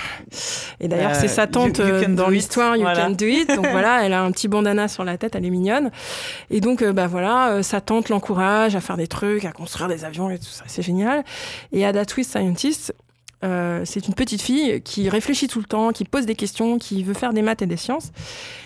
Et 0.80 0.86
d'ailleurs, 0.88 1.14
c'est 1.16 1.28
sa 1.28 1.46
tante 1.48 1.78
You- 1.78 2.14
dans 2.14 2.28
l'histoire, 2.28 2.76
You 2.76 2.82
Voilà. 2.82 3.06
Can 3.06 3.10
Do 3.12 3.26
It. 3.26 3.48
Donc 3.56 3.66
voilà, 3.72 4.04
elle 4.04 4.12
a 4.12 4.22
un 4.22 4.30
petit 4.30 4.46
bandana 4.64 4.88
sur 4.88 5.04
la 5.04 5.18
tête, 5.18 5.34
elle 5.34 5.44
est 5.44 5.50
mignonne. 5.50 5.90
Et 6.50 6.60
donc, 6.60 6.82
euh, 6.82 6.92
bah 6.92 7.06
voilà, 7.06 7.50
euh, 7.50 7.62
sa 7.62 7.80
tante 7.80 8.08
l'encourage 8.08 8.74
à 8.74 8.80
faire 8.80 8.96
des 8.96 9.06
trucs, 9.06 9.44
à 9.44 9.52
construire 9.52 9.88
des 9.88 10.04
avions 10.04 10.30
et 10.30 10.38
tout 10.38 10.44
ça, 10.44 10.64
c'est 10.66 10.82
génial. 10.82 11.24
Et 11.72 11.84
Ada 11.84 12.06
Twist 12.06 12.30
Scientist, 12.30 12.94
euh, 13.44 13.82
c'est 13.84 14.08
une 14.08 14.14
petite 14.14 14.40
fille 14.42 14.80
qui 14.82 15.08
réfléchit 15.08 15.46
tout 15.48 15.58
le 15.60 15.66
temps, 15.66 15.92
qui 15.92 16.04
pose 16.04 16.26
des 16.26 16.34
questions, 16.34 16.78
qui 16.78 17.04
veut 17.04 17.14
faire 17.14 17.32
des 17.32 17.42
maths 17.42 17.62
et 17.62 17.66
des 17.66 17.76
sciences. 17.76 18.10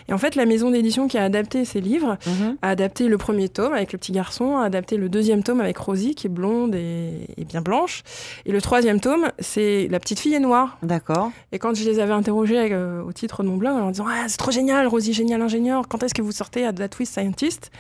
Et 0.09 0.13
en 0.13 0.19
fait, 0.19 0.37
la 0.37 0.47
maison 0.47 0.71
d'édition 0.71 1.09
qui 1.09 1.19
a 1.19 1.25
adapté 1.25 1.65
ces 1.65 1.81
livres 1.81 2.17
Mhm. 2.27 2.57
a 2.63 2.71
adapté 2.71 3.09
le 3.09 3.19
premier 3.19 3.49
tome 3.49 3.73
avec 3.75 3.93
le 3.93 3.99
petit 3.99 4.13
garçon, 4.13 4.57
a 4.57 4.65
adapté 4.65 4.97
le 4.97 5.09
deuxième 5.09 5.43
tome 5.43 5.61
avec 5.61 5.77
Rosie 5.77 6.15
qui 6.15 6.29
est 6.29 6.31
blonde 6.31 6.75
et, 6.75 7.27
et 7.37 7.45
bien 7.45 7.61
blanche. 7.61 8.03
Et 8.47 8.53
le 8.53 8.63
troisième 8.63 9.01
tome, 9.01 9.31
c'est 9.39 9.89
la 9.91 10.01
petite 10.01 10.21
fille 10.21 10.35
est 10.35 10.41
noire. 10.41 10.79
D'accord. 10.83 11.31
Et 11.53 11.59
quand 11.59 11.75
je 11.77 11.85
les 11.85 11.99
avais 11.99 12.13
interrogés 12.15 12.73
euh, 12.73 13.03
au 13.03 13.13
titre 13.13 13.43
de 13.43 13.49
mon 13.49 13.57
blog 13.57 13.75
en 13.75 13.79
leur 13.81 13.91
disant 13.91 14.07
ah, 14.09 14.25
c'est 14.29 14.39
trop 14.39 14.51
génial, 14.53 14.87
Rosie 14.87 15.13
génial 15.13 15.43
ingénieur, 15.43 15.89
quand 15.89 16.03
est-ce 16.03 16.15
que 16.15 16.23
vous 16.23 16.33
sortez 16.33 16.65
à 16.65 16.73
The 16.73 16.89
Twist 16.89 17.13
Scientist? 17.13 17.71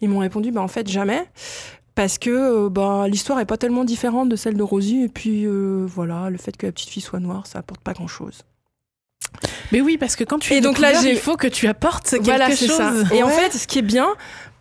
Ils 0.00 0.08
m'ont 0.08 0.18
répondu 0.18 0.50
bah 0.52 0.60
en 0.60 0.68
fait 0.68 0.88
jamais 0.88 1.24
parce 1.94 2.18
que 2.18 2.30
euh, 2.30 2.68
bah, 2.68 3.06
l'histoire 3.08 3.38
est 3.40 3.44
pas 3.46 3.56
tellement 3.56 3.84
différente 3.84 4.28
de 4.28 4.36
celle 4.36 4.56
de 4.56 4.62
Rosie 4.62 5.02
et 5.04 5.08
puis 5.08 5.44
euh, 5.46 5.86
voilà, 5.86 6.30
le 6.30 6.38
fait 6.38 6.56
que 6.56 6.66
la 6.66 6.72
petite 6.72 6.88
fille 6.90 7.02
soit 7.02 7.20
noire, 7.20 7.46
ça 7.46 7.60
apporte 7.60 7.80
pas 7.80 7.92
grand-chose. 7.92 8.40
Mais 9.72 9.80
oui, 9.80 9.96
parce 9.98 10.14
que 10.16 10.22
quand 10.24 10.38
tu 10.38 10.52
Et 10.52 10.56
es 10.58 10.60
donc 10.60 10.78
là, 10.78 10.92
couleur, 10.92 11.06
il 11.12 11.18
faut 11.18 11.36
que 11.36 11.48
tu 11.48 11.66
apportes 11.66 12.10
quelque 12.10 12.24
Voilà, 12.24 12.50
chose. 12.50 12.68
ça. 12.68 12.92
Et 13.12 13.22
en 13.22 13.28
fait, 13.28 13.52
ce 13.52 13.66
qui 13.66 13.78
est 13.80 13.82
bien, 13.82 14.08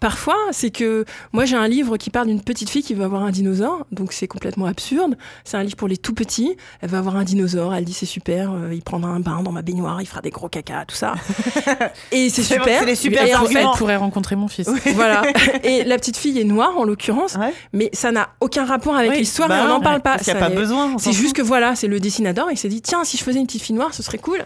parfois, 0.04 0.36
c'est 0.52 0.70
que 0.70 1.06
moi, 1.32 1.46
j'ai 1.46 1.56
un 1.56 1.70
livre 1.70 1.96
qui 1.96 2.10
parle 2.10 2.28
d'une 2.28 2.42
petite 2.42 2.70
fille 2.70 2.84
qui 2.84 2.94
veut 2.94 3.06
avoir 3.06 3.24
un 3.24 3.32
dinosaure, 3.32 3.86
donc 3.94 4.12
c'est 4.12 4.28
complètement 4.28 4.66
absurde. 4.66 5.16
C'est 5.46 5.56
un 5.56 5.64
livre 5.64 5.78
pour 5.78 5.88
les 5.88 5.96
tout 5.96 6.14
petits. 6.14 6.58
Elle 6.82 6.90
va 6.90 6.98
avoir 6.98 7.16
un 7.16 7.24
dinosaure, 7.24 7.74
elle 7.74 7.86
dit 7.86 7.94
c'est 7.94 8.06
super, 8.06 8.52
euh, 8.52 8.74
il 8.74 8.82
prendra 8.82 9.12
un 9.12 9.22
bain 9.22 9.42
dans 9.42 9.54
ma 9.54 9.62
baignoire, 9.62 10.02
il 10.02 10.06
fera 10.06 10.20
des 10.20 10.30
gros 10.30 10.50
caca, 10.50 10.84
tout 10.86 10.96
ça. 10.98 11.14
Et 12.12 12.30
c'est 12.30 12.44
super. 12.44 12.80
c'est 12.80 12.86
les 12.86 12.96
super 12.96 13.24
et 13.26 13.34
en 13.34 13.46
elle, 13.46 13.48
fait, 13.54 13.60
elle 13.62 13.68
pourrait 13.78 13.96
rencontrer 13.96 14.36
mon 14.36 14.50
fils. 14.50 14.70
voilà. 14.94 15.22
Et 15.64 15.86
la 15.86 15.98
petite 15.98 16.18
fille 16.18 16.38
est 16.38 16.44
noire, 16.44 16.78
en 16.78 16.84
l'occurrence, 16.84 17.36
Ouais. 17.36 17.54
mais 17.72 17.90
ça 17.94 18.12
n'a 18.12 18.28
aucun 18.42 18.66
rapport 18.66 18.98
avec 18.98 19.12
Oui, 19.12 19.20
l'histoire 19.20 19.48
bah 19.48 19.60
et 19.60 19.62
on 19.62 19.68
n'en 19.70 19.80
parle 19.80 20.02
pas. 20.02 20.18
Qu'il 20.18 20.34
n'y 20.34 20.38
a 20.38 20.42
Ça 20.42 20.48
pas 20.48 20.52
est- 20.54 20.56
besoin. 20.58 20.98
c'est 20.98 21.14
juste 21.14 21.34
que 21.34 21.42
voilà, 21.42 21.76
c'est 21.78 21.88
le 21.88 22.02
dessinateur, 22.02 22.48
il 22.52 22.58
s'est 22.58 22.68
dit 22.68 22.82
tiens, 22.82 23.06
si 23.06 23.16
je 23.18 23.24
faisais 23.24 23.40
une 23.40 23.46
petite 23.48 23.62
fille 23.62 23.76
noire, 23.76 23.94
ce 23.94 24.04
serait 24.04 24.18
cool. 24.18 24.46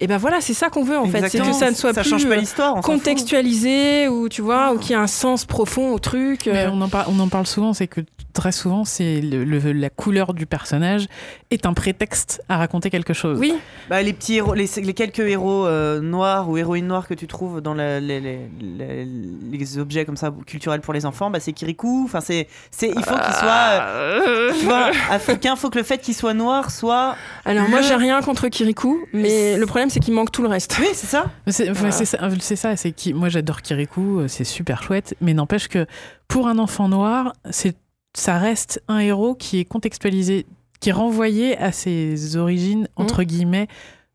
Et 0.00 0.06
ben 0.06 0.16
voilà, 0.16 0.40
c'est 0.40 0.54
ça 0.54 0.68
qu'on 0.70 0.84
veut 0.84 0.98
en 0.98 1.06
fait, 1.06 1.28
c'est 1.28 1.40
que 1.40 1.52
ça 1.52 1.70
ne 1.70 1.74
soit 1.74 1.92
ça 1.92 2.02
plus 2.02 2.10
change 2.10 2.28
pas 2.28 2.34
euh, 2.34 2.40
l'histoire. 2.40 2.80
contextualisé 2.82 4.06
ou 4.08 4.28
tu 4.28 4.42
vois 4.42 4.72
ou 4.72 4.78
qu'il 4.78 4.92
y 4.92 4.94
a 4.94 5.00
un 5.00 5.08
sens 5.08 5.44
profond 5.44 5.92
au 5.92 5.98
truc 5.98 6.42
Mais 6.46 6.66
euh, 6.66 6.70
on, 6.70 6.80
en 6.80 6.88
parle, 6.88 7.06
on 7.08 7.18
en 7.18 7.28
parle 7.28 7.46
souvent, 7.46 7.72
c'est 7.72 7.88
que 7.88 8.02
très 8.38 8.52
souvent, 8.52 8.84
c'est 8.84 9.20
le- 9.20 9.44
le- 9.44 9.72
la 9.72 9.90
couleur 9.90 10.32
du 10.32 10.46
personnage 10.46 11.06
est 11.50 11.66
un 11.66 11.72
prétexte 11.74 12.40
à 12.48 12.56
raconter 12.56 12.88
quelque 12.90 13.12
chose. 13.12 13.38
oui 13.40 13.54
Bah, 13.90 14.00
les 14.02 14.12
petits 14.12 14.36
héros, 14.36 14.54
les, 14.54 14.68
les 14.82 14.94
quelques 14.94 15.18
héros 15.18 15.66
euh, 15.66 16.00
noirs 16.00 16.48
ou 16.48 16.56
héroïnes 16.56 16.86
noires 16.86 17.08
que 17.08 17.14
tu 17.14 17.26
trouves 17.26 17.60
dans 17.60 17.74
la- 17.74 18.00
les, 18.00 18.20
les- 18.20 18.48
les- 18.60 19.08
les 19.52 19.78
objets 19.78 20.04
comme 20.04 20.16
ça 20.16 20.32
culturels 20.46 20.80
pour 20.80 20.94
les 20.94 21.04
enfants, 21.04 21.30
bah, 21.30 21.40
c'est 21.40 21.52
Kirikou. 21.52 22.02
Enfin, 22.04 22.20
c'est, 22.20 22.46
c'est, 22.70 22.88
il 22.88 23.02
faut 23.02 23.14
qu'il 23.16 23.34
soit, 23.34 23.80
euh, 23.82 24.52
tu 24.58 24.64
vois, 24.66 24.90
africain. 25.10 25.56
Faut 25.56 25.70
que 25.70 25.78
le 25.78 25.84
fait 25.84 25.98
qu'il 25.98 26.14
soit 26.14 26.34
noir 26.34 26.70
soit. 26.70 27.16
alors 27.44 27.68
moi 27.68 27.80
j'ai 27.82 27.94
rien 27.96 28.20
contre 28.22 28.48
Kirikou 28.48 28.98
mais 29.12 29.56
le 29.56 29.66
problème 29.66 29.90
c'est 29.90 30.00
qu'il 30.00 30.14
manque 30.14 30.30
tout 30.30 30.42
le 30.42 30.48
reste 30.48 30.76
Oui, 30.78 30.86
c'est 30.94 31.06
ça. 31.06 31.26
Mais 31.46 31.52
C'est 31.52 31.70
ouais, 31.70 31.90
c'est 31.92 32.04
ça, 32.04 32.18
c'est 32.40 32.56
ça, 32.56 32.76
c'est 32.76 32.92
qui 32.92 33.12
moi 33.14 33.28
j'adore 33.28 33.62
Kirikou, 33.62 34.20
euh, 34.20 34.28
c'est 34.28 34.44
super 34.44 34.82
chouette, 34.82 35.14
mais 35.20 35.34
n'empêche 35.34 35.68
que 35.68 35.86
pour 36.28 36.46
un 36.48 36.58
enfant 36.58 36.88
noir, 36.88 37.32
c'est 37.50 37.74
ça 38.14 38.38
reste 38.38 38.82
un 38.88 38.98
héros 38.98 39.34
qui 39.34 39.58
est 39.58 39.64
contextualisé, 39.64 40.46
qui 40.80 40.90
est 40.90 40.92
renvoyé 40.92 41.56
à 41.58 41.72
ses 41.72 42.36
origines 42.36 42.88
entre 42.96 43.22
guillemets 43.22 43.68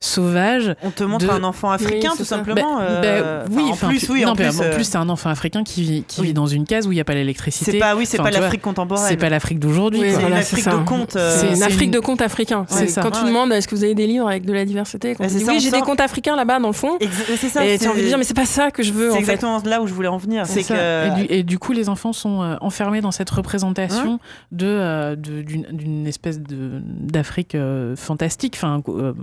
sauvages. 0.03 0.75
On 0.83 0.89
te 0.91 1.03
montre 1.03 1.25
De- 1.25 1.31
un 1.31 1.43
enfant 1.43 1.71
africain, 1.71 2.09
Oui, 2.11 2.17
tout 2.17 2.25
ça. 2.25 2.37
simplement. 2.37 2.77
Bah, 2.77 2.83
euh, 2.83 3.43
bah, 3.45 3.49
oui, 3.55 3.63
enfin, 3.69 3.87
en 3.87 3.89
plus, 3.89 4.07
oui, 4.09 4.21
non, 4.23 4.31
en 4.31 4.35
mais 4.35 4.49
plus. 4.49 4.59
en 4.59 4.63
euh, 4.63 4.75
plus 4.75 4.83
c'est 4.83 4.97
un 4.97 5.09
enfant 5.09 5.29
africain 5.29 5.63
qui 5.63 5.81
vit, 5.81 6.03
qui 6.07 6.21
Oui. 6.21 6.27
vit 6.27 6.33
dans 6.33 6.45
une 6.47 6.65
case 6.65 6.87
où 6.87 6.91
il 6.91 6.95
n'y 6.95 7.01
a 7.01 7.05
pas 7.05 7.13
l'électricité. 7.13 7.71
c'est 7.71 7.77
pas, 7.79 7.95
oui, 7.95 8.05
c'est 8.05 8.19
Enfin, 8.19 8.29
pas 8.31 8.39
l'Afrique 8.39 8.61
contemporaine. 8.61 9.05
C'est 9.07 9.17
pas 9.17 9.29
l'Afrique 9.29 9.59
d'aujourd'hui. 9.59 10.01
Oui, 10.01 10.07
c'est 10.11 10.19
voilà, 10.19 10.37
une 10.37 10.43
c'est 10.43 10.53
Afrique 10.55 10.63
ça. 10.65 10.71
de 10.77 10.83
conte. 10.85 11.15
euh, 11.15 11.37
c'est 11.39 11.55
une 11.55 11.63
Afrique 11.63 11.81
une- 11.85 11.91
de 11.91 11.99
contes 11.99 12.21
africains 12.21 12.65
C'est 12.69 12.79
C'est 12.79 12.87
ça. 12.87 13.01
quand 13.01 13.11
tu 13.11 13.21
Ouais. 13.21 13.27
demandes 13.27 13.51
est-ce 13.53 13.67
que 13.67 13.75
vous 13.75 13.83
avez 13.83 13.95
des 13.95 14.07
livres 14.07 14.27
avec 14.27 14.45
de 14.45 14.53
la 14.53 14.65
diversité 14.65 15.15
quand 15.15 15.23
oui 15.25 15.59
j'ai 15.59 15.71
des 15.71 15.81
contes 15.81 16.01
africains 16.01 16.35
là-bas 16.35 16.59
dans 16.59 16.67
le 16.67 16.73
fond 16.73 16.97
C'est 17.37 17.49
ça. 17.49 17.65
et 17.65 17.77
tu 17.79 17.87
as 17.87 17.91
envie 17.91 18.01
de 18.01 18.07
dire 18.07 18.17
mais 18.17 18.23
c'est 18.23 18.33
pas 18.33 18.45
ça 18.45 18.71
que 18.71 18.83
je 18.83 18.91
veux 18.91 19.11
C'est 19.11 19.19
exactement 19.19 19.61
là 19.65 19.81
où 19.81 19.87
je 19.87 19.93
voulais 19.93 20.07
en 20.07 20.17
venir. 20.17 20.45
C'est 20.45 20.63
ça. 20.63 20.75
que. 20.75 21.31
Et 21.33 21.43
du, 21.43 21.59
coup, 21.59 21.71
les 21.71 21.87
enfants 21.89 22.13
sont 22.13 22.41
euh, 22.41 22.55
enfermés 22.61 23.01
dans 23.01 23.11
cette 23.11 23.29
représentation 23.29 24.19
de 24.51 25.15
d'une 25.15 26.07
espèce 26.07 26.39
de 26.39 26.81
d'Afrique 26.83 27.55
fantastique, 27.95 28.53
enfin 28.57 28.81
euh, 28.89 29.13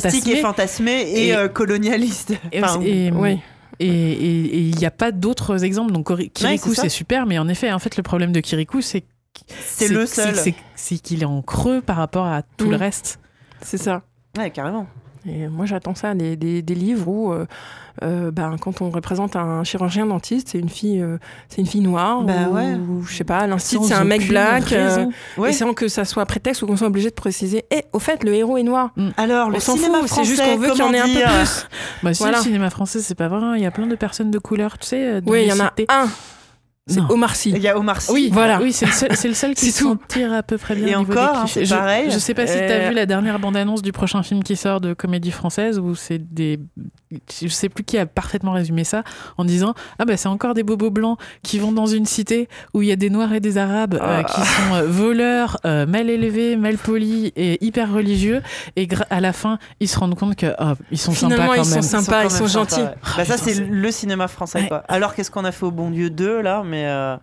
fantastique 0.00 0.28
et 0.28 0.40
fantasmé 0.40 0.92
et, 1.02 1.28
Et- 1.28 1.34
euh, 1.36 1.48
colonialiste. 1.48 2.32
Et- 2.52 2.62
Enfin, 2.62 2.80
et- 2.82 3.10
oui 3.12 3.38
Et 3.78 4.68
il 4.68 4.76
n'y 4.76 4.84
a 4.86 4.90
pas 4.90 5.10
d'autres 5.12 5.64
exemples. 5.64 5.92
Donc 5.92 6.12
Kirikou, 6.32 6.74
c'est 6.74 6.88
super, 6.88 7.26
mais 7.26 7.38
en 7.38 7.48
effet, 7.48 7.72
en 7.72 7.78
fait, 7.78 7.96
le 7.96 8.02
problème 8.02 8.32
de 8.32 8.40
Kirikou, 8.40 8.80
c'est 8.82 9.04
c'est 9.64 9.88
le 9.88 10.06
seul. 10.06 10.34
c'est- 10.74 10.98
qu'il 10.98 11.22
est 11.22 11.26
en 11.26 11.40
creux 11.42 11.80
par 11.80 11.96
rapport 11.96 12.26
à 12.26 12.42
tout 12.42 12.66
Mm. 12.66 12.70
le 12.70 12.76
reste. 12.76 13.20
c'est 13.62 13.78
ça 13.78 14.02
Ouais, 14.38 14.50
carrément. 14.50 14.86
Et 15.26 15.48
moi, 15.48 15.66
j'attends 15.66 15.94
ça, 15.94 16.14
des, 16.14 16.34
des, 16.36 16.62
des 16.62 16.74
livres 16.74 17.08
où, 17.08 17.32
euh, 17.32 17.46
euh, 18.02 18.30
ben, 18.30 18.56
quand 18.60 18.80
on 18.82 18.90
représente 18.90 19.36
un 19.36 19.62
chirurgien 19.64 20.06
dentiste, 20.06 20.48
c'est 20.52 20.58
une 20.58 20.68
fille, 20.68 21.00
euh, 21.00 21.18
c'est 21.48 21.60
une 21.60 21.66
fille 21.66 21.80
noire, 21.80 22.22
Bah 22.22 22.32
ou, 22.50 22.54
ouais. 22.54 22.74
ou, 22.74 23.02
je 23.02 23.14
sais 23.16 23.24
pas, 23.24 23.46
l'instit, 23.46 23.76
Sans 23.76 23.82
c'est 23.84 23.94
un 23.94 24.04
mec 24.04 24.26
black, 24.28 24.72
euh. 24.72 25.06
Ouais. 25.36 25.50
et 25.50 25.52
sans 25.52 25.74
que 25.74 25.88
ça 25.88 26.04
soit 26.04 26.24
prétexte 26.26 26.62
ou 26.62 26.66
qu'on 26.66 26.76
soit 26.76 26.86
obligé 26.86 27.10
de 27.10 27.14
préciser. 27.14 27.64
Et 27.70 27.84
au 27.92 27.98
fait, 27.98 28.24
le 28.24 28.34
héros 28.34 28.56
est 28.56 28.62
noir. 28.62 28.90
Alors, 29.16 29.50
le 29.50 29.56
on 29.56 29.60
s'en 29.60 29.76
cinéma 29.76 29.98
fout, 29.98 30.08
c'est 30.08 30.14
français, 30.14 30.28
juste 30.30 30.42
qu'on 30.44 30.56
veut 30.56 30.70
qu'il 30.70 30.78
y 30.80 30.82
en 30.82 30.92
ait 30.92 30.98
un 31.00 31.06
peu 31.06 31.12
plus. 31.38 31.66
Bah, 32.02 32.14
si, 32.14 32.22
Voilà. 32.22 32.38
le 32.38 32.42
cinéma 32.44 32.70
français, 32.70 33.00
c'est 33.00 33.14
pas 33.14 33.28
vrai. 33.28 33.58
Il 33.58 33.62
y 33.62 33.66
a 33.66 33.70
plein 33.70 33.86
de 33.86 33.94
personnes 33.96 34.30
de 34.30 34.38
couleur, 34.38 34.78
tu 34.78 34.86
sais. 34.86 35.20
Oui, 35.26 35.42
il 35.42 35.48
y 35.48 35.52
en 35.52 35.60
a 35.60 35.72
un. 35.88 36.08
C'est 36.86 36.98
Non. 36.98 37.06
Omar 37.10 37.36
Sy. 37.36 37.50
Il 37.50 37.58
y 37.62 37.68
a 37.68 37.78
Omar 37.78 38.00
Sy. 38.02 38.10
Oui, 38.10 38.30
Voilà. 38.32 38.58
Oui, 38.60 38.72
c'est 38.72 38.86
le 38.86 38.92
seul, 38.92 39.14
c'est 39.14 39.28
le 39.28 39.34
seul 39.34 39.54
qui 39.54 39.66
s'en 39.70 39.94
tire 40.08 40.32
à 40.32 40.42
peu 40.42 40.56
près 40.58 40.74
bien. 40.74 40.86
Et 40.88 40.96
au 40.96 41.00
niveau 41.00 41.12
encore, 41.12 41.32
des 41.32 41.38
hein, 41.38 41.42
clichés. 41.44 41.66
c'est 41.66 41.74
pareil. 41.76 42.04
Je, 42.08 42.14
je 42.14 42.18
sais 42.18 42.34
pas 42.34 42.46
si 42.48 42.54
tu 42.56 42.58
as 42.64 42.66
Euh, 42.70 42.88
vu 42.88 42.94
la 42.94 43.06
dernière 43.06 43.38
bande-annonce 43.38 43.82
du 43.82 43.92
prochain 43.92 44.22
film 44.24 44.42
qui 44.42 44.56
sort 44.56 44.80
de 44.80 44.92
comédie 44.94 45.30
française 45.30 45.78
où 45.78 45.94
c'est 45.94 46.18
des. 46.18 46.58
Je 47.42 47.48
sais 47.48 47.68
plus 47.68 47.82
qui 47.82 47.98
a 47.98 48.06
parfaitement 48.06 48.52
résumé 48.52 48.84
ça 48.84 49.02
en 49.36 49.44
disant 49.44 49.74
Ah 49.98 50.04
bah 50.04 50.16
c'est 50.16 50.28
encore 50.28 50.54
des 50.54 50.62
bobos 50.62 50.90
blancs 50.90 51.18
qui 51.42 51.58
vont 51.58 51.72
dans 51.72 51.86
une 51.86 52.06
cité 52.06 52.48
où 52.72 52.82
il 52.82 52.88
y 52.88 52.92
a 52.92 52.96
des 52.96 53.10
noirs 53.10 53.32
et 53.32 53.40
des 53.40 53.58
arabes 53.58 53.94
euh, 53.94 54.22
Ah. 54.22 54.24
qui 54.24 54.40
sont 54.40 54.74
euh, 54.74 54.86
voleurs, 54.86 55.56
euh, 55.64 55.86
mal 55.86 56.08
élevés, 56.08 56.56
mal 56.56 56.76
polis 56.78 57.32
et 57.34 57.64
hyper 57.64 57.92
religieux. 57.92 58.42
Et 58.76 58.86
à 59.10 59.20
la 59.20 59.32
fin, 59.32 59.58
ils 59.80 59.88
se 59.88 59.98
rendent 59.98 60.14
compte 60.16 60.36
que 60.36 60.54
oh, 60.60 60.72
ils 60.92 60.98
sont 60.98 61.12
Finalement, 61.12 61.46
sympas 61.46 61.56
quand 61.56 61.62
ils 61.62 61.66
sont 61.68 61.82
sympas. 61.82 62.24
ils 62.24 62.30
sont 62.30 62.46
gentils. 62.46 62.80
ouais. 62.80 62.94
Bah, 63.16 63.24
ça, 63.24 63.34
putain, 63.34 63.36
c'est 63.38 63.54
c'est- 63.54 63.64
le 63.66 63.90
cinéma 63.90 64.28
français. 64.28 64.60
Ouais. 64.62 64.68
Quoi. 64.68 64.84
Alors, 64.88 65.14
qu'est-ce 65.14 65.30
qu'on 65.32 65.44
a 65.44 65.52
fait 65.52 65.66
au 65.66 65.70
Bon 65.72 65.90
Dieu 65.90 66.10
2 66.10 66.40
là? 66.42 66.62
Mais 66.64 66.86
euh, 66.86 67.16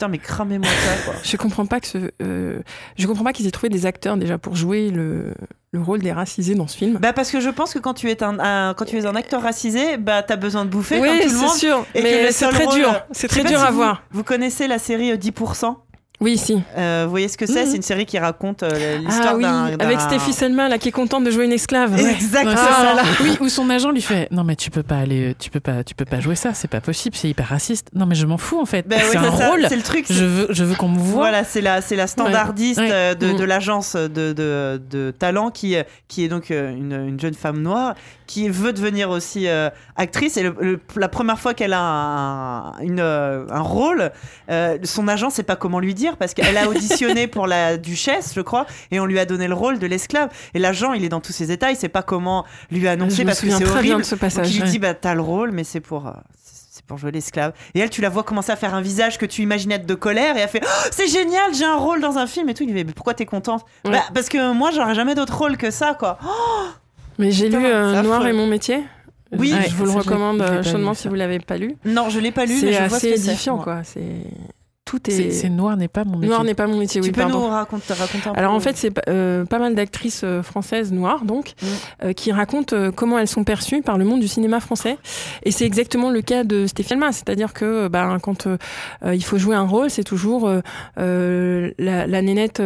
putain, 0.00 0.08
mais 0.08 0.18
cramez-moi 0.18 0.66
ça. 0.68 1.04
Quoi. 1.04 1.14
Je 1.22 1.36
comprends 1.36 1.66
pas 1.66 1.78
que 1.80 1.86
ce, 1.86 1.98
euh, 2.22 2.60
je 2.96 3.06
comprends 3.06 3.24
pas 3.24 3.32
qu'ils 3.32 3.46
aient 3.46 3.50
trouvé 3.50 3.68
des 3.68 3.84
acteurs 3.86 4.16
déjà 4.16 4.38
pour 4.38 4.56
jouer 4.56 4.90
le, 4.90 5.34
le 5.72 5.80
rôle 5.80 5.98
des 6.00 6.12
racisés 6.12 6.54
dans 6.54 6.66
ce 6.66 6.76
film. 6.76 6.96
Bah 6.98 7.12
parce 7.12 7.30
que 7.30 7.38
je 7.40 7.50
pense 7.50 7.74
que 7.74 7.78
quand 7.78 7.92
tu 7.94 8.10
es 8.10 8.22
un, 8.22 8.38
un- 8.38 8.72
quand 8.74 8.86
tu 8.86 8.96
es 8.96 9.04
un 9.06 9.14
acteur 9.14 9.42
racisé, 9.42 9.98
bah 9.98 10.22
t'as 10.22 10.36
besoin 10.36 10.64
de 10.64 10.70
bouffer 10.70 10.98
oui, 11.00 11.08
comme 11.08 11.18
tout 11.18 11.28
le 11.34 11.40
monde. 11.40 11.50
c'est 11.52 11.58
sûr. 11.58 11.86
et 11.94 12.02
Mais 12.02 12.32
c'est 12.32 12.48
très 12.48 12.64
rôle- 12.64 12.74
dur. 12.74 13.02
C'est 13.12 13.28
très 13.28 13.44
dur 13.44 13.58
si 13.58 13.64
à 13.64 13.70
vous- 13.70 13.76
voir. 13.76 14.02
Vous 14.10 14.24
connaissez 14.24 14.66
la 14.68 14.78
série 14.78 15.10
euh, 15.12 15.16
10% 15.16 15.76
Oui, 16.20 16.36
si. 16.36 16.60
Euh, 16.76 17.04
Vous 17.06 17.10
voyez 17.10 17.28
ce 17.28 17.38
que 17.38 17.46
c'est? 17.46 17.64
Mhm. 17.64 17.70
C'est 17.70 17.76
une 17.76 17.82
série 17.82 18.04
qui 18.04 18.18
raconte 18.18 18.62
euh, 18.62 18.98
l'histoire 18.98 19.30
Ah 19.32 19.36
oui, 19.36 19.42
d'un. 19.42 19.76
d'un- 19.76 19.84
avec 19.86 20.00
Stéphie 20.00 20.34
Selma 20.34 20.68
là 20.68 20.76
qui 20.76 20.88
est 20.88 20.92
contente 20.92 21.24
de 21.24 21.30
jouer 21.30 21.46
une 21.46 21.52
esclave. 21.52 21.94
Ouais. 21.94 22.12
Exactement. 22.12 22.52
Ah 22.58 22.84
là 22.84 22.94
là. 22.94 23.02
Oui, 23.22 23.38
où 23.40 23.48
son 23.48 23.70
agent 23.70 23.90
lui 23.90 24.02
fait 24.02 24.28
non 24.30 24.44
mais 24.44 24.54
tu 24.54 24.70
peux 24.70 24.82
pas 24.82 24.98
aller, 24.98 25.34
tu 25.38 25.48
peux 25.48 25.60
pas, 25.60 25.82
tu 25.82 25.94
peux 25.94 26.04
pas 26.04 26.20
jouer 26.20 26.34
ça, 26.34 26.52
c'est 26.52 26.68
pas 26.68 26.82
possible, 26.82 27.16
c'est 27.16 27.28
hyper 27.30 27.46
raciste. 27.48 27.88
Non 27.94 28.04
mais 28.04 28.14
je 28.14 28.26
m'en 28.26 28.36
fous 28.36 28.60
en 28.60 28.66
fait. 28.66 28.84
Oui, 28.90 28.96
c'est 29.10 29.16
un 29.16 29.32
ça, 29.34 29.48
rôle. 29.48 29.64
C'est 29.68 29.76
le 29.76 29.82
truc. 29.82 30.04
c'est- 30.08 30.12
Je 30.14 30.24
veux, 30.26 30.46
je 30.50 30.62
veux 30.64 30.74
qu'on 30.74 30.88
me 30.88 30.98
voit. 30.98 31.22
Voilà, 31.22 31.42
c'est 31.44 31.62
la, 31.62 31.80
c'est 31.80 31.96
la 31.96 32.06
standardiste 32.06 32.80
Ouais. 32.80 32.90
euh, 32.92 33.14
de, 33.14 33.28
Mm. 33.32 33.36
de 33.38 33.44
l'agence 33.44 33.96
de, 33.96 34.32
de, 34.34 34.80
de 34.90 35.12
talent 35.18 35.50
qui, 35.50 35.74
qui 36.08 36.24
est 36.24 36.28
donc 36.28 36.50
une, 36.50 36.92
une 37.08 37.18
jeune 37.18 37.32
femme 37.34 37.62
noire 37.62 37.94
qui 38.26 38.48
veut 38.50 38.72
devenir 38.74 39.08
aussi 39.10 39.48
euh, 39.48 39.70
actrice. 39.96 40.36
Et 40.36 40.42
le- 40.42 40.54
le- 40.60 40.80
la 40.96 41.08
première 41.08 41.38
fois 41.40 41.54
qu'elle 41.54 41.72
a 41.72 41.80
un, 41.80 42.78
une, 42.80 43.00
un 43.00 43.60
rôle, 43.60 44.10
euh, 44.50 44.76
son 44.84 45.08
agent 45.08 45.30
sait 45.30 45.42
pas 45.44 45.56
comment 45.56 45.80
lui 45.80 45.94
dire 45.94 46.09
pire 46.10 46.16
parce 46.18 46.34
qu'elle 46.34 46.56
a 46.58 46.68
auditionné 46.68 47.26
pour 47.26 47.46
la 47.46 47.76
duchesse, 47.76 48.32
je 48.34 48.40
crois, 48.40 48.66
et 48.90 49.00
on 49.00 49.06
lui 49.06 49.18
a 49.18 49.24
donné 49.24 49.48
le 49.48 49.54
rôle 49.54 49.78
de 49.78 49.86
l'esclave. 49.86 50.28
Et 50.54 50.58
l'agent, 50.58 50.92
il 50.92 51.04
est 51.04 51.08
dans 51.08 51.20
tous 51.20 51.32
ses 51.32 51.50
états, 51.52 51.70
il 51.70 51.76
sait 51.76 51.88
pas 51.88 52.02
comment 52.02 52.44
lui 52.70 52.86
annoncer 52.88 53.16
Je 53.16 53.22
me 53.22 53.26
parce 53.26 53.40
que 53.40 53.50
c'est 53.50 53.64
très 53.64 53.70
horrible. 53.72 53.82
bien 53.84 53.98
de 53.98 54.02
ce 54.04 54.10
Donc 54.14 54.20
passage. 54.20 54.50
il 54.50 54.56
lui 54.56 54.62
ouais. 54.64 54.68
dit 54.70 54.78
bah 54.78 54.94
t'as 54.94 55.14
le 55.14 55.20
rôle, 55.22 55.50
mais 55.52 55.64
c'est 55.64 55.80
pour. 55.80 56.06
euh, 56.08 56.12
c'est 56.72 56.84
pour 56.86 56.98
jouer 56.98 57.10
l'esclave. 57.10 57.52
Et 57.74 57.80
elle, 57.80 57.90
tu 57.90 58.00
la 58.00 58.08
vois 58.08 58.22
commencer 58.22 58.52
à 58.52 58.56
faire 58.56 58.74
un 58.74 58.80
visage 58.80 59.18
que 59.18 59.26
tu 59.26 59.42
imaginais 59.42 59.74
être 59.74 59.86
de 59.86 59.94
colère 59.94 60.36
et 60.36 60.40
elle 60.40 60.48
fait 60.48 60.62
Oh, 60.64 60.88
C'est 60.92 61.08
génial, 61.08 61.52
j'ai 61.54 61.64
un 61.64 61.76
rôle 61.76 62.00
dans 62.00 62.16
un 62.16 62.26
film 62.26 62.48
et 62.48 62.54
tout. 62.54 62.62
Il 62.62 62.66
lui 62.70 62.74
dit 62.80 62.84
Mais 62.84 62.92
pourquoi 62.92 63.12
t'es 63.14 63.26
contente? 63.26 63.64
Ouais. 63.84 63.90
Bah, 63.92 64.02
Parce 64.14 64.28
que 64.28 64.52
moi, 64.52 64.70
j'aurais 64.70 64.94
jamais 64.94 65.14
d'autre 65.16 65.36
rôle 65.36 65.56
que 65.56 65.70
ça, 65.70 65.94
quoi. 65.98 66.18
Mais 67.18 67.32
j'ai 67.32 67.48
lu 67.48 67.56
euh, 67.56 67.94
c'est 67.96 68.02
Noir 68.02 68.26
et 68.26 68.32
mon 68.32 68.46
métier. 68.46 68.82
Oui, 69.36 69.52
je 69.68 69.74
vous 69.74 69.84
le 69.84 69.90
recommande 69.92 70.40
euh, 70.42 70.62
chaudement 70.62 70.94
si 70.94 71.06
vous 71.08 71.14
l'avez 71.14 71.38
pas 71.38 71.56
lu. 71.56 71.76
Non, 71.84 72.08
je 72.08 72.18
l'ai 72.18 72.32
pas 72.32 72.46
lu, 72.46 72.54
mais 72.54 72.60
C'est 72.60 72.72
je 72.72 72.78
vois 72.78 72.88
ce 72.88 72.94
assez 72.96 73.10
que 73.12 73.16
c'est. 73.20 73.28
édifiant, 73.30 73.58
quoi. 73.58 73.82
C'est 73.84 74.02
tout 74.90 74.98
C'est 75.08 75.22
est. 75.24 75.30
c'est 75.30 75.48
noir 75.48 75.76
n'est 75.76 75.88
pas 75.88 76.04
mon 76.04 76.16
métier. 76.16 76.28
Noir 76.28 76.44
n'est 76.44 76.54
pas 76.54 76.66
mon 76.66 76.76
métier. 76.76 77.00
Tu 77.00 77.06
Oui, 77.08 77.12
peux 77.12 77.20
pardon. 77.20 77.40
nous 77.40 77.46
raconter, 77.48 77.92
raconter 77.94 78.28
un 78.28 78.32
peu 78.32 78.38
Alors 78.38 78.52
en 78.54 78.60
fait, 78.60 78.76
c'est 78.76 78.92
euh, 79.08 79.44
pas 79.44 79.58
mal 79.58 79.74
d'actrices 79.74 80.22
euh, 80.24 80.42
françaises 80.42 80.92
noires, 80.92 81.24
donc, 81.24 81.54
Mm. 81.62 81.66
euh, 82.06 82.12
qui 82.12 82.32
racontent 82.32 82.74
euh, 82.76 82.90
comment 82.90 83.18
elles 83.18 83.28
sont 83.28 83.44
perçues 83.44 83.82
par 83.82 83.98
le 83.98 84.04
monde 84.04 84.20
du 84.20 84.28
cinéma 84.28 84.60
français. 84.60 84.96
Et 85.44 85.50
c'est 85.50 85.64
exactement 85.64 86.10
le 86.10 86.20
cas 86.22 86.44
de 86.44 86.66
Stéphane 86.66 87.00
c'est-à-dire 87.12 87.52
que 87.52 87.88
ben, 87.88 88.18
quand 88.20 88.46
euh, 88.46 88.56
il 89.14 89.24
faut 89.24 89.38
jouer 89.38 89.54
un 89.56 89.66
rôle, 89.66 89.90
c'est 89.90 90.04
toujours 90.04 90.50
la, 90.96 92.06
la 92.06 92.22
nénette. 92.22 92.62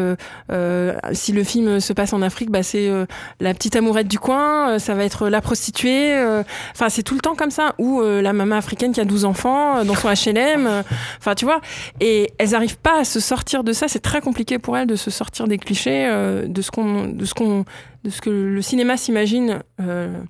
si 1.12 1.32
le 1.32 1.44
film 1.44 1.80
se 1.80 1.92
passe 1.92 2.12
en 2.12 2.22
Afrique, 2.22 2.50
bah, 2.50 2.62
c'est 2.62 2.88
euh, 2.88 3.06
la 3.40 3.54
petite 3.54 3.76
amourette 3.76 4.08
du 4.08 4.18
coin, 4.18 4.70
euh, 4.70 4.78
ça 4.78 4.94
va 4.94 5.04
être 5.04 5.28
la 5.28 5.40
prostituée. 5.40 6.14
euh, 6.16 6.42
Enfin, 6.74 6.88
c'est 6.88 7.02
tout 7.02 7.14
le 7.14 7.20
temps 7.20 7.34
comme 7.34 7.50
ça. 7.50 7.74
Ou 7.78 8.00
euh, 8.00 8.22
la 8.22 8.32
maman 8.32 8.56
africaine 8.56 8.92
qui 8.92 9.00
a 9.00 9.04
12 9.04 9.24
enfants 9.24 9.78
euh, 9.78 9.84
dans 9.84 9.94
son 9.94 10.08
HLM. 10.08 10.66
euh, 10.66 10.82
Enfin, 11.18 11.34
tu 11.34 11.44
vois. 11.44 11.60
Et 12.00 12.13
elles 12.38 12.50
n'arrivent 12.50 12.78
pas 12.78 13.00
à 13.00 13.04
se 13.04 13.20
sortir 13.20 13.64
de 13.64 13.72
ça. 13.72 13.88
C'est 13.88 14.00
très 14.00 14.20
compliqué 14.20 14.58
pour 14.58 14.76
elles 14.76 14.86
de 14.86 14.96
se 14.96 15.10
sortir 15.10 15.46
des 15.48 15.58
clichés, 15.58 16.06
euh, 16.06 16.46
de 16.46 16.62
ce 16.62 16.70
qu'on, 16.70 17.08
de 17.08 17.24
ce 17.24 17.34
qu'on, 17.34 17.64
de 18.04 18.10
ce 18.10 18.20
que 18.20 18.30
le 18.30 18.62
cinéma 18.62 18.96
s'imagine. 18.96 19.62
euh, 19.80 20.20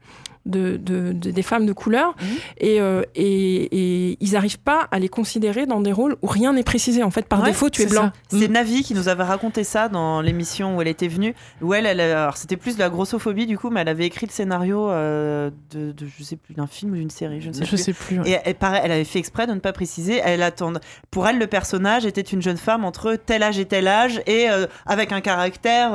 de, 0.47 0.77
de- 0.77 1.13
de- 1.13 1.31
des 1.31 1.43
femmes 1.43 1.65
de 1.67 1.73
couleur 1.73 2.15
Mhm. 2.21 2.27
et, 2.59 2.81
euh, 2.81 3.03
et, 3.15 4.11
et 4.11 4.17
ils 4.21 4.33
n'arrivent 4.33 4.59
pas 4.61 4.89
à 4.91 4.99
les 4.99 5.09
considérer 5.09 5.67
dans 5.67 5.81
des 5.81 5.93
rôles 5.93 6.17
où 6.23 6.27
rien 6.27 6.53
n'est 6.53 6.63
précisé 6.63 7.03
en 7.03 7.11
fait 7.11 7.27
par 7.27 7.41
Ouais, 7.41 7.47
défaut 7.49 7.71
tu 7.71 7.83
es 7.83 7.87
blanc. 7.87 8.11
C'est 8.29 8.49
Mm. 8.49 8.53
Navi 8.53 8.83
qui 8.83 8.95
nous 8.95 9.09
avait 9.09 9.23
raconté 9.23 9.65
ça 9.65 9.89
dans 9.89 10.21
l'émission 10.21 10.77
où 10.77 10.83
elle 10.83 10.89
était 10.89 11.09
venue. 11.09 11.35
Où 11.63 11.73
elle, 11.75 11.87
elle 11.87 12.01
alors 12.01 12.37
c'était 12.37 12.57
plus 12.57 12.75
de 12.75 12.81
la 12.81 12.91
grossophobie 12.91 13.47
du 13.47 13.57
coup, 13.59 13.71
mais 13.71 13.81
elle 13.81 13.89
avait 13.89 14.07
écrit 14.07 14.27
le 14.27 14.33
scénario 14.33 14.91
euh, 14.91 15.51
de, 15.71 15.93
de, 15.93 16.07
je 16.19 16.23
sais 16.23 16.37
plus, 16.37 16.55
d'un 16.55 16.67
film 16.67 16.93
ou 16.93 16.97
d'une 16.97 17.11
série, 17.11 17.41
je 17.41 17.49
ne 17.49 17.53
sais 17.55 17.65
Je 17.65 17.69
plus. 17.69 17.79
sais 17.79 17.93
plus. 17.93 18.21
ouais. 18.21 18.31
Et 18.31 18.39
elle, 18.45 18.55
pareil, 18.55 18.81
elle 18.85 18.93
avait 18.93 19.05
fait 19.05 19.19
exprès 19.19 19.47
de 19.47 19.53
ne 19.53 19.61
pas 19.61 19.73
préciser. 19.73 20.21
Elle 20.25 20.43
attend. 20.43 20.73
Pour 21.11 21.27
elle, 21.27 21.39
le 21.39 21.47
personnage 21.47 22.05
était 22.07 22.21
une 22.21 22.43
jeune 22.43 22.57
femme 22.59 22.85
entre 22.85 23.15
tel 23.17 23.43
âge 23.43 23.59
et 23.59 23.65
tel 23.65 23.89
âge 23.89 24.21
et 24.27 24.51
euh, 24.51 24.67
avec 24.87 25.13
un 25.13 25.21
caractère, 25.21 25.91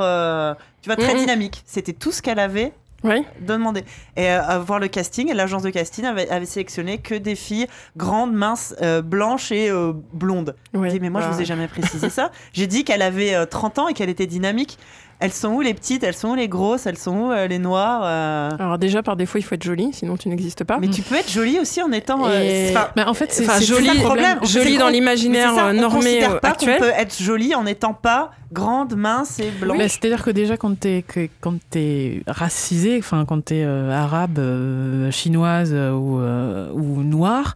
tu 0.82 0.88
vois, 0.88 0.96
très 0.96 1.14
Mhm. 1.14 1.20
dynamique. 1.20 1.62
C'était 1.66 1.92
tout 1.92 2.10
ce 2.12 2.22
qu'elle 2.22 2.38
avait 2.38 2.72
oui 3.04 3.24
demandé. 3.40 3.84
Et 4.16 4.26
euh, 4.28 4.42
à 4.42 4.58
voir 4.58 4.78
le 4.78 4.88
casting, 4.88 5.32
l'agence 5.32 5.62
de 5.62 5.70
casting 5.70 6.04
avait, 6.04 6.28
avait 6.30 6.46
sélectionné 6.46 6.98
que 6.98 7.14
des 7.14 7.34
filles 7.34 7.66
grandes, 7.96 8.32
minces, 8.34 8.74
euh, 8.82 9.02
blanches 9.02 9.52
et 9.52 9.70
euh, 9.70 9.92
blondes. 10.12 10.54
ouais. 10.74 10.88
Je 10.88 10.94
dis, 10.94 11.00
mais 11.00 11.10
moi, 11.10 11.20
je 11.20 11.26
Bah, 11.26 11.32
vous 11.34 11.40
ai 11.40 11.44
jamais 11.44 11.68
précisé 11.68 12.10
ça. 12.10 12.30
J'ai 12.52 12.66
dit 12.66 12.84
qu'elle 12.84 13.02
avait 13.02 13.34
euh, 13.34 13.46
30 13.46 13.78
ans 13.78 13.88
et 13.88 13.94
qu'elle 13.94 14.10
était 14.10 14.26
dynamique. 14.26 14.78
Elles 15.20 15.32
sont 15.32 15.48
où 15.50 15.60
les 15.60 15.74
petites? 15.74 16.02
Elles 16.02 16.14
sont 16.14 16.30
où 16.30 16.34
les 16.34 16.48
grosses? 16.48 16.86
Elles 16.86 16.96
sont 16.98 17.14
où 17.16 17.30
euh, 17.32 17.46
les 17.46 17.58
noires 17.58 18.02
euh? 18.04 18.50
Alors 18.58 18.78
déjà 18.78 19.02
par 19.02 19.16
défaut 19.16 19.38
il 19.38 19.42
faut 19.42 19.54
être 19.54 19.62
jolie 19.62 19.90
sinon 19.92 20.16
tu 20.16 20.28
n'existes 20.28 20.64
pas 20.64 20.78
Mais 20.78 20.88
tu 20.88 21.02
peux 21.02 21.14
être 21.16 21.30
jolie 21.30 21.58
aussi 21.60 21.82
en 21.82 21.92
étant. 21.92 22.26
euh, 22.26 22.40
Et- 22.42 22.74
Mais 22.96 23.04
en 23.04 23.14
fait, 23.14 23.30
c'est 23.32 23.44
le 23.44 24.02
problème. 24.02 24.38
jolie 24.44 24.78
dans 24.78 24.88
l'imaginaire 24.88 25.52
on 25.56 25.72
normé 25.74 25.96
considère 26.00 26.32
euh, 26.36 26.38
pas 26.38 26.48
actuel 26.48 26.78
qu'on 26.78 26.84
peut 26.84 26.92
être 26.96 27.22
jolie 27.22 27.54
en 27.54 27.64
n'étant 27.64 27.92
pas 27.94 28.30
grande, 28.52 28.96
mince 28.96 29.38
et 29.38 29.50
blanche. 29.50 29.78
Bah, 29.78 29.88
C'est-à-dire 29.88 30.24
que 30.24 30.30
déjà, 30.30 30.56
quand 30.56 30.76
t'es 30.78 31.04
quand 31.40 31.54
t'es 31.70 32.22
racisé, 32.26 32.96
enfin, 32.98 33.24
quand 33.24 33.44
t'es 33.44 33.62
euh, 33.64 33.92
arabe, 33.92 34.38
euh, 34.40 35.10
chinoise 35.12 35.70
euh, 35.72 35.92
ou, 35.92 36.18
euh, 36.18 36.68
ou 36.72 37.02
noire, 37.04 37.54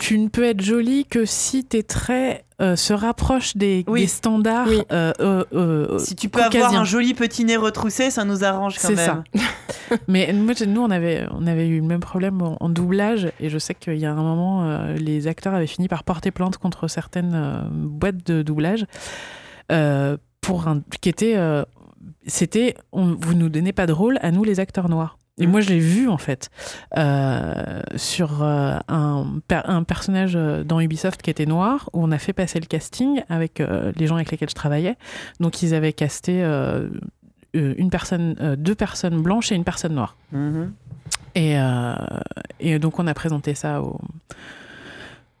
tu 0.00 0.18
ne 0.18 0.28
peux 0.28 0.44
être 0.44 0.62
jolie 0.62 1.04
que 1.04 1.24
si 1.26 1.64
tes 1.64 1.82
traits 1.82 2.44
euh, 2.62 2.74
se 2.74 2.92
rapprochent 2.94 3.56
des, 3.56 3.84
Oui. 3.86 4.00
des 4.00 4.06
standards 4.06 4.66
Oui. 4.66 4.80
euh, 4.92 5.12
euh, 5.20 5.98
si 5.98 6.16
tu 6.16 6.28
peux 6.28 6.42
avoir 6.42 6.74
un 6.74 6.84
joli 6.84 7.14
petit 7.14 7.44
nez 7.44 7.56
retroussé, 7.56 8.10
ça 8.10 8.24
nous 8.24 8.42
arrange 8.42 8.78
quand 8.78 8.88
C'est 8.88 8.96
même. 8.96 9.22
ça. 9.36 9.96
Mais 10.08 10.32
moi, 10.32 10.54
nous, 10.66 10.80
on 10.80 10.90
avait, 10.90 11.26
on 11.32 11.46
avait 11.46 11.68
eu 11.68 11.80
le 11.80 11.86
même 11.86 12.00
problème 12.00 12.40
en, 12.42 12.56
en 12.60 12.68
doublage, 12.70 13.30
et 13.40 13.50
je 13.50 13.58
sais 13.58 13.74
qu'il 13.74 13.98
y 13.98 14.06
a 14.06 14.12
un 14.12 14.14
moment, 14.22 14.86
les 14.96 15.26
acteurs 15.26 15.54
avaient 15.54 15.66
fini 15.66 15.86
par 15.86 16.02
porter 16.02 16.30
plainte 16.30 16.56
contre 16.56 16.88
certaines 16.88 17.68
boîtes 17.70 18.26
de 18.26 18.42
doublage 18.42 18.86
pour 20.40 20.66
un, 20.68 20.82
qui 21.00 21.08
était, 21.10 21.36
c'était, 22.26 22.74
vous 22.92 23.34
nous 23.34 23.48
donnez 23.50 23.72
pas 23.72 23.86
de 23.86 23.92
rôle 23.92 24.18
à 24.22 24.30
nous 24.30 24.44
les 24.44 24.60
acteurs 24.60 24.88
noirs. 24.88 25.18
Et 25.40 25.46
moi, 25.46 25.60
je 25.60 25.70
l'ai 25.70 25.78
vu 25.78 26.08
en 26.08 26.18
fait 26.18 26.50
euh, 26.98 27.80
sur 27.96 28.42
euh, 28.42 28.76
un, 28.88 29.40
per- 29.48 29.62
un 29.64 29.82
personnage 29.82 30.32
euh, 30.36 30.62
dans 30.64 30.80
Ubisoft 30.80 31.22
qui 31.22 31.30
était 31.30 31.46
noir, 31.46 31.88
où 31.92 32.04
on 32.04 32.12
a 32.12 32.18
fait 32.18 32.32
passer 32.32 32.60
le 32.60 32.66
casting 32.66 33.22
avec 33.28 33.60
euh, 33.60 33.90
les 33.96 34.06
gens 34.06 34.16
avec 34.16 34.30
lesquels 34.30 34.50
je 34.50 34.54
travaillais. 34.54 34.96
Donc, 35.40 35.62
ils 35.62 35.74
avaient 35.74 35.92
casté 35.92 36.42
une 37.54 37.90
personne, 37.90 38.34
deux 38.58 38.74
personnes 38.74 39.20
blanches 39.22 39.50
et 39.50 39.54
une 39.56 39.64
personne 39.64 39.94
noire. 39.94 40.16
Mhm. 40.32 40.72
Et, 41.34 41.56
et 42.60 42.78
donc, 42.78 42.98
on 42.98 43.06
a 43.06 43.14
présenté 43.14 43.54
ça 43.54 43.82
au, 43.82 43.98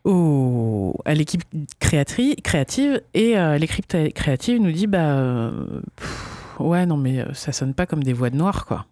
au- 0.04 0.94
à 1.04 1.14
l'équipe 1.14 1.42
créative. 1.78 3.00
Et 3.14 3.38
euh, 3.38 3.58
l'équipe 3.58 3.86
créative 4.14 4.60
nous 4.60 4.72
dit 4.72 4.86
bah, 4.86 4.98
euh, 5.12 5.50
pff, 5.96 6.36
Ouais, 6.58 6.84
non, 6.84 6.96
mais 6.98 7.24
ça 7.32 7.52
sonne 7.52 7.72
pas 7.72 7.86
comme 7.86 8.02
des 8.04 8.12
voix 8.12 8.28
de 8.28 8.36
noirs, 8.36 8.66
quoi. 8.66 8.84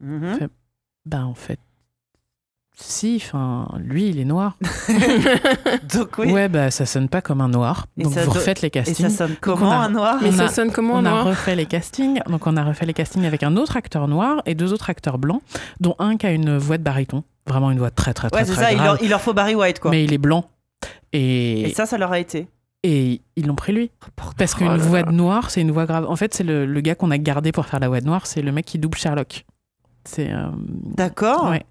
Bah, 0.00 1.24
en 1.26 1.34
fait. 1.34 1.58
Si, 2.80 3.20
enfin, 3.20 3.66
lui, 3.78 4.08
il 4.10 4.20
est 4.20 4.24
noir. 4.24 4.56
Donc 5.92 6.18
oui. 6.18 6.30
Ouais, 6.32 6.48
bah, 6.48 6.70
ça 6.70 6.86
sonne 6.86 7.08
pas 7.08 7.20
comme 7.20 7.40
un 7.40 7.48
noir. 7.48 7.86
Et 7.96 8.04
Donc, 8.04 8.12
vous 8.12 8.24
do- 8.26 8.30
refaites 8.30 8.60
les 8.62 8.68
Et 8.68 8.70
castings. 8.70 9.08
ça 9.08 9.26
sonne 9.26 9.32
on 9.32 9.36
comment 9.40 9.72
a- 9.72 9.76
un 9.84 9.88
noir 9.90 10.18
mais 10.22 10.30
ça 10.30 10.44
a- 10.44 10.48
sonne 10.48 10.70
comment 10.70 10.94
on 10.94 11.04
a 11.04 11.22
refait 11.22 11.56
les 11.56 11.66
castings. 11.66 12.20
Donc, 12.28 12.46
on 12.46 12.56
a 12.56 12.62
refait 12.62 12.86
les 12.86 12.94
castings 12.94 13.24
avec 13.26 13.42
un 13.42 13.56
autre 13.56 13.76
acteur 13.76 14.06
noir 14.06 14.42
et 14.46 14.54
deux 14.54 14.72
autres 14.72 14.90
acteurs 14.90 15.18
blancs, 15.18 15.42
dont 15.80 15.96
un 15.98 16.16
qui 16.16 16.26
a 16.26 16.30
une 16.32 16.56
voix 16.56 16.78
de 16.78 16.84
baryton. 16.84 17.24
Vraiment 17.48 17.70
une 17.72 17.78
voix 17.78 17.90
très, 17.90 18.14
très, 18.14 18.30
très, 18.30 18.38
Ouais, 18.40 18.44
c'est 18.46 18.52
très 18.52 18.62
ça. 18.62 18.70
Il 18.72 18.76
grave. 18.76 18.86
leur, 18.86 19.02
il 19.02 19.08
leur 19.10 19.20
faut 19.20 19.32
Barry 19.34 19.54
White 19.56 19.80
quoi. 19.80 19.90
Mais 19.90 20.04
il 20.04 20.12
est 20.12 20.18
blanc. 20.18 20.48
Et, 21.12 21.62
Et 21.70 21.74
ça, 21.74 21.86
ça 21.86 21.98
leur 21.98 22.12
a 22.12 22.20
été. 22.20 22.46
et 22.84 23.22
ils 23.34 23.46
l'ont 23.46 23.54
pris 23.56 23.72
lui. 23.72 23.90
Parce 24.36 24.54
qu'une 24.54 24.76
voix 24.76 25.02
de 25.02 25.10
noir, 25.10 25.50
c'est 25.50 25.62
une 25.62 25.72
voix 25.72 25.86
grave. 25.86 26.04
En 26.08 26.14
fait, 26.14 26.32
c'est 26.32 26.44
le, 26.44 26.64
le 26.66 26.80
gars 26.80 26.94
qu'on 26.94 27.10
a 27.10 27.18
gardé 27.18 27.50
pour 27.50 27.66
faire 27.66 27.80
la 27.80 27.88
voix 27.88 28.00
de 28.00 28.06
noir, 28.06 28.26
c'est 28.26 28.42
le 28.42 28.52
mec 28.52 28.66
qui 28.66 28.78
double 28.78 28.96
Sherlock. 28.98 29.44
C'est. 30.08 30.30
euh, 30.32 30.46
D'accord. 30.96 31.50
ouais. 31.50 31.64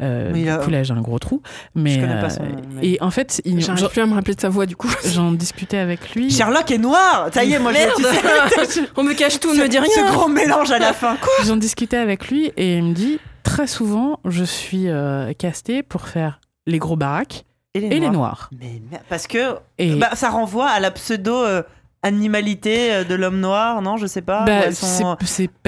Euh, 0.00 0.30
Mais 0.32 0.42
du 0.42 0.48
a- 0.50 0.58
coup, 0.58 0.70
là, 0.70 0.82
j'ai 0.82 0.92
un 0.92 1.00
gros 1.00 1.18
trou. 1.18 1.42
Mais, 1.74 1.90
Je 1.94 2.00
connais 2.00 2.20
pas 2.20 2.26
euh, 2.26 2.30
son 2.30 2.42
nom, 2.44 2.56
mais- 2.70 2.86
Et 2.86 3.02
en 3.02 3.10
fait, 3.10 3.42
il- 3.44 3.60
j'arrive 3.60 3.88
plus 3.88 4.02
à 4.02 4.06
me 4.06 4.14
rappeler 4.14 4.34
de 4.34 4.40
sa 4.40 4.48
voix 4.48 4.66
du 4.66 4.76
coup 4.76 4.88
j'en 5.12 5.32
discutais 5.32 5.78
avec 5.78 6.14
lui. 6.14 6.30
Sherlock 6.30 6.70
est 6.70 6.78
noir. 6.78 7.28
Ça 7.32 7.44
y 7.44 7.52
est, 7.54 7.58
moi, 7.58 7.72
je, 7.72 7.96
tu 7.96 8.02
sais, 8.02 8.22
Merde 8.22 8.88
on 8.96 9.02
me 9.02 9.14
cache 9.14 9.40
tout 9.40 9.48
on 9.50 9.54
ne 9.54 9.62
me 9.62 9.68
dit 9.68 9.76
ce 9.76 10.00
rien 10.00 10.12
gros 10.12 10.28
mélange 10.28 10.70
à 10.70 10.78
la 10.78 10.92
fin. 10.92 11.16
Quoi 11.16 11.32
J'en 11.44 11.56
discutais 11.56 11.96
avec 11.96 12.28
lui 12.28 12.52
et 12.56 12.76
il 12.78 12.84
me 12.84 12.94
dit 12.94 13.18
très 13.42 13.66
souvent, 13.66 14.20
je 14.24 14.44
suis 14.44 14.88
euh, 14.88 15.32
casté 15.32 15.82
pour 15.82 16.06
faire 16.06 16.40
les 16.66 16.78
gros 16.78 16.96
baraques 16.96 17.44
et 17.74 17.80
les 17.80 18.00
noirs. 18.10 18.50
Mais 18.60 18.80
merde, 18.90 19.02
parce 19.08 19.26
que 19.26 19.56
Et 19.78 19.96
bah, 19.96 20.10
ça 20.14 20.28
renvoie 20.30 20.68
à 20.68 20.78
la 20.78 20.90
pseudo 20.92 21.34
euh, 21.34 21.62
animalité 22.02 22.92
euh, 22.92 23.04
de 23.04 23.14
l'homme 23.14 23.40
noir, 23.40 23.80
non 23.82 23.96
Je 23.96 24.06
sais 24.06 24.22
pas. 24.22 24.44
bah, 24.44 24.60
à 24.66 24.72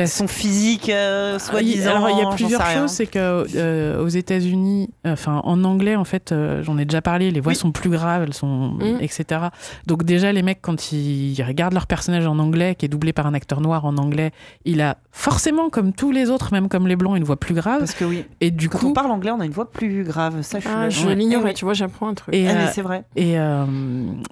son, 0.06 0.27
physique, 0.28 0.89
euh, 0.89 1.32
Ah, 1.32 1.36
il- 1.36 1.40
soi-disant. 1.40 1.90
Alors 1.97 2.11
il 2.11 2.19
y 2.19 2.23
a 2.23 2.31
plusieurs 2.31 2.66
choses, 2.66 2.90
c'est 2.90 3.06
que 3.06 3.44
euh, 3.56 4.02
aux 4.02 4.09
États-Unis, 4.09 4.90
enfin 5.06 5.40
en 5.44 5.62
anglais 5.65 5.97
en 5.97 6.05
fait, 6.05 6.32
euh, 6.32 6.62
j'en 6.62 6.77
ai 6.78 6.85
déjà 6.85 7.02
parlé, 7.02 7.31
les 7.31 7.40
voix 7.40 7.52
Oui. 7.52 7.56
sont 7.56 7.73
plus 7.73 7.90
graves, 7.90 8.23
elles 8.24 8.35
sont 8.35 8.73
Mm. 8.74 8.98
etc. 9.01 9.24
Donc 9.86 10.02
déjà 10.05 10.32
les 10.32 10.43
mecs 10.43 10.61
quand 10.61 10.93
ils 10.93 11.40
regardent 11.47 11.74
leur 11.74 11.86
personnage 11.86 12.27
en 12.27 12.39
anglais 12.39 12.74
qui 12.74 12.86
est 12.86 12.89
doublé 12.89 13.12
par 13.12 13.27
un 13.27 13.35
acteur 13.35 13.61
noir 13.61 13.85
en 13.85 13.97
anglais, 13.97 14.32
il 14.65 14.81
a 14.81 14.97
forcément 15.12 15.70
comme 15.70 15.93
tous 15.93 16.11
les 16.11 16.31
autres, 16.31 16.52
même 16.52 16.69
comme 16.69 16.89
les 16.89 16.97
blancs, 16.97 17.16
une 17.16 17.24
voix 17.24 17.39
plus 17.39 17.55
grave. 17.55 17.78
Parce 17.81 17.94
que 17.94 18.05
oui, 18.05 18.24
Et 18.40 18.51
du 18.51 18.69
quand 18.69 18.78
coup 18.78 18.89
on 18.89 18.93
parle 18.93 19.11
anglais, 19.12 19.31
on 19.31 19.40
a 19.40 19.44
une 19.44 19.52
voix 19.52 19.70
plus 19.70 20.02
grave. 20.05 20.43
Ça, 20.43 20.59
je 20.59 20.65
suis 20.66 20.74
ah, 20.77 20.89
je 20.90 21.09
l'ignorais 21.11 21.51
oui. 21.51 21.55
tu 21.55 21.65
vois 21.65 21.74
j'apprends 21.74 22.09
un 22.09 22.15
truc 22.15 22.35
et, 22.35 22.48
Ah, 22.48 22.55
mais 22.55 22.61
euh, 22.65 22.69
c'est 22.73 22.82
vrai. 22.82 23.05
Et, 23.16 23.39
euh, 23.39 23.65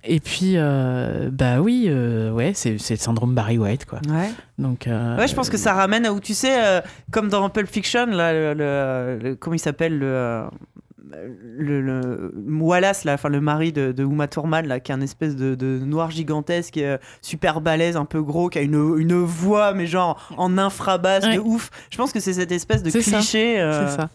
et 0.05 0.19
puis, 0.21 0.55
euh, 0.57 1.31
bah 1.33 1.61
oui, 1.61 1.89
euh, 1.93 2.31
ouais, 2.33 2.53
c'est 2.55 2.73
le 2.73 2.79
syndrome 2.79 3.35
Barry 3.35 3.59
White, 3.59 3.85
quoi. 3.87 4.01
Ouais. 4.09 4.31
Donc, 4.59 4.87
euh, 4.87 5.17
Ouais, 5.19 5.29
je 5.29 5.35
pense 5.35 5.49
que 5.51 5.57
ça 5.57 5.73
ramène 5.75 6.07
à 6.07 6.13
où 6.13 6.21
tu 6.21 6.35
sais, 6.35 6.55
euh, 6.65 6.81
comme 7.11 7.29
dans 7.29 7.49
Pulp 7.51 7.69
Fiction, 7.69 8.07
là, 8.07 8.33
le, 8.33 8.55
le- 8.55 9.19
le- 9.23 9.35
comment 9.37 9.55
il 9.55 9.59
s'appelle 9.61 9.99
le, 9.99 10.45
le, 11.59 11.81
le 11.81 12.33
Wallace, 12.61 13.05
là, 13.05 13.15
enfin, 13.15 13.29
le 13.29 13.41
mari 13.41 13.73
de, 13.73 13.93
de 13.93 14.05
Uma 14.05 14.29
Thurman, 14.29 14.67
là, 14.67 14.81
qui 14.81 14.93
est 14.93 14.95
un 14.95 15.01
espèce 15.01 15.37
de, 15.37 15.55
de 15.55 15.79
noir 15.85 16.11
gigantesque, 16.11 16.79
euh, 16.79 16.99
super 17.21 17.61
balèze, 17.61 17.97
un 17.97 18.05
peu 18.05 18.23
gros, 18.23 18.49
qui 18.49 18.59
a 18.59 18.63
une, 18.63 18.95
une 18.99 19.15
voix, 19.15 19.73
mais 19.75 19.87
genre 19.87 20.29
en 20.37 20.59
infrabasse 20.59 21.25
Ouais. 21.25 21.37
de 21.37 21.41
ouf. 21.41 21.71
Je 21.91 21.97
pense 21.97 22.13
que 22.13 22.21
c'est 22.21 22.33
cette 22.33 22.53
espèce 22.53 22.83
de 22.83 22.91
cliché. 22.91 23.61
euh, 23.61 23.89
C'est 23.89 23.97
ça. 23.97 24.09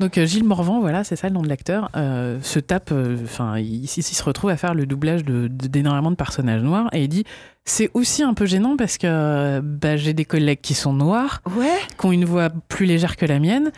Donc 0.00 0.18
euh, 0.18 0.26
Gilles 0.26 0.44
Morvan, 0.44 0.80
voilà, 0.80 1.04
c'est 1.04 1.16
ça 1.16 1.28
le 1.28 1.34
nom 1.34 1.42
de 1.42 1.48
l'acteur, 1.48 1.90
se 1.94 2.58
tape, 2.60 2.92
enfin, 3.24 3.58
il, 3.58 3.84
il 3.84 3.88
se 3.88 4.22
retrouve 4.22 4.50
à 4.50 4.56
faire 4.56 4.74
le 4.74 4.86
doublage 4.86 5.24
de- 5.24 5.48
de- 5.48 5.66
d'énormément 5.66 6.10
de, 6.10 6.16
personnages 6.16 6.62
noirs 6.62 6.88
et 6.92 7.02
il 7.02 7.08
dit 7.08 7.24
c'est 7.66 7.90
aussi 7.94 8.22
un 8.22 8.34
peu 8.34 8.44
gênant 8.46 8.76
parce 8.76 8.98
que 8.98 9.60
bah, 9.60 9.96
j'ai 9.96 10.12
des 10.12 10.24
collègues 10.26 10.60
qui 10.60 10.74
sont 10.74 10.92
noirs, 10.92 11.40
Ouais. 11.56 11.66
qui 11.98 12.06
ont 12.06 12.12
une 12.12 12.24
voix 12.26 12.50
plus 12.68 12.84
légère 12.86 13.16
que 13.16 13.24
la 13.26 13.38
mienne. 13.40 13.72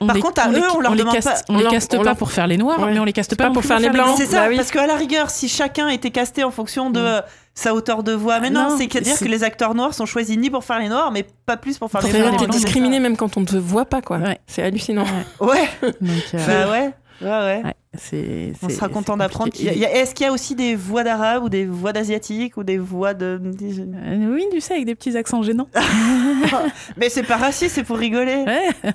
On 0.00 0.06
Par 0.06 0.14
les- 0.16 0.22
contre, 0.22 0.40
à 0.40 0.50
eux, 0.50 0.62
on 0.76 0.80
leur 0.80 0.92
les 0.94 0.98
demande 1.00 1.14
caste, 1.14 1.28
pas- 1.28 1.34
on 1.48 1.54
on 1.54 1.56
les 1.58 1.62
leur- 1.64 1.72
caste 1.72 1.94
on 1.94 1.98
pas 1.98 2.04
leur- 2.04 2.16
pour 2.16 2.30
faire 2.30 2.46
les 2.46 2.56
noirs, 2.56 2.80
Ouais. 2.80 2.92
mais 2.92 2.98
on 3.00 3.04
les 3.04 3.12
caste 3.12 3.30
C'est 3.30 3.36
pas, 3.36 3.50
pour 3.50 3.64
faire 3.64 3.80
les 3.80 3.90
blancs. 3.90 4.14
C'est 4.16 4.26
ça, 4.26 4.42
Bah 4.42 4.46
oui. 4.48 4.56
parce 4.56 4.70
qu'à 4.70 4.86
la 4.86 4.94
rigueur, 4.94 5.30
si 5.30 5.48
chacun 5.48 5.88
était 5.88 6.10
casté 6.10 6.44
en 6.44 6.50
fonction 6.52 6.90
de 6.90 7.20
sa 7.54 7.74
hauteur 7.74 8.04
de 8.04 8.12
voix, 8.12 8.38
mais 8.38 8.50
non, 8.50 8.70
Non, 8.70 8.76
c'est 8.78 8.94
à 8.96 9.00
dire 9.00 9.18
que 9.18 9.24
les 9.24 9.42
acteurs 9.42 9.74
noirs 9.74 9.92
sont 9.94 10.06
choisis 10.06 10.36
ni 10.38 10.50
pour 10.50 10.62
faire 10.64 10.78
les 10.78 10.88
noirs, 10.88 11.10
mais 11.10 11.26
pas 11.46 11.56
plus 11.56 11.78
pour 11.78 11.90
faire 11.90 12.00
Pour 12.00 12.10
les 12.12 12.20
blancs. 12.20 12.36
que 12.38 12.44
t'es 12.44 12.50
discriminé 12.50 13.00
même 13.00 13.16
quand 13.16 13.36
on 13.36 13.40
ne 13.40 13.46
te 13.46 13.56
voit 13.56 13.84
pas, 13.86 14.00
quoi. 14.00 14.18
Ouais. 14.18 14.38
C'est 14.46 14.62
hallucinant. 14.62 15.04
Ouais, 15.40 15.68
Donc, 16.00 16.12
euh, 16.34 16.46
bah 16.46 16.70
ouais, 16.70 16.92
ouais, 17.22 17.62
ouais. 17.62 17.74
c'est- 17.96 18.52
On 18.62 18.68
sera 18.68 18.88
content 18.88 19.16
d'apprendre. 19.16 19.50
Est-ce 19.54 20.14
qu'il 20.14 20.26
y 20.26 20.28
a 20.28 20.32
aussi 20.32 20.54
des 20.54 20.74
voix 20.76 21.04
d'arabes 21.04 21.44
ou 21.44 21.48
des 21.48 21.64
voix 21.66 21.92
d'asiatiques 21.92 22.56
ou 22.56 22.64
des 22.64 22.78
voix 22.78 23.14
de. 23.14 23.40
Euh, 23.42 24.34
Oui, 24.34 24.44
tu 24.52 24.60
sais, 24.60 24.74
avec 24.74 24.86
des 24.86 24.94
petits 24.94 25.16
accents 25.16 25.42
gênants. 25.42 25.68
Mais 26.96 27.08
c'est 27.08 27.22
pas 27.22 27.36
raciste, 27.36 27.74
c'est 27.74 27.84
pour 27.84 27.98
rigoler. 27.98 28.44
Ouais. 28.46 28.68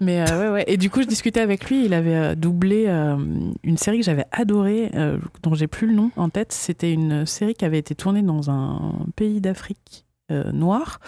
Mais 0.00 0.20
euh, 0.30 0.40
ouais, 0.48 0.52
ouais. 0.54 0.64
Et 0.66 0.76
du 0.76 0.90
coup, 0.90 1.02
je 1.02 1.06
discutais 1.06 1.40
avec 1.40 1.68
lui. 1.68 1.84
Il 1.84 1.94
avait 1.94 2.14
euh, 2.14 2.34
doublé 2.34 2.84
euh, 2.88 3.16
une 3.64 3.76
série 3.78 3.98
que 3.98 4.04
j'avais 4.04 4.26
adorée, 4.32 4.90
dont 5.42 5.54
j'ai 5.54 5.66
plus 5.66 5.86
le 5.86 5.94
nom 5.94 6.10
en 6.16 6.28
tête. 6.28 6.52
C'était 6.52 6.92
une 6.92 7.26
série 7.26 7.54
qui 7.54 7.64
avait 7.64 7.78
été 7.78 7.94
tournée 7.94 8.22
dans 8.22 8.50
un 8.50 8.92
pays 9.16 9.40
d'Afrique. 9.40 10.04
euh, 10.32 10.50
noir 10.52 10.98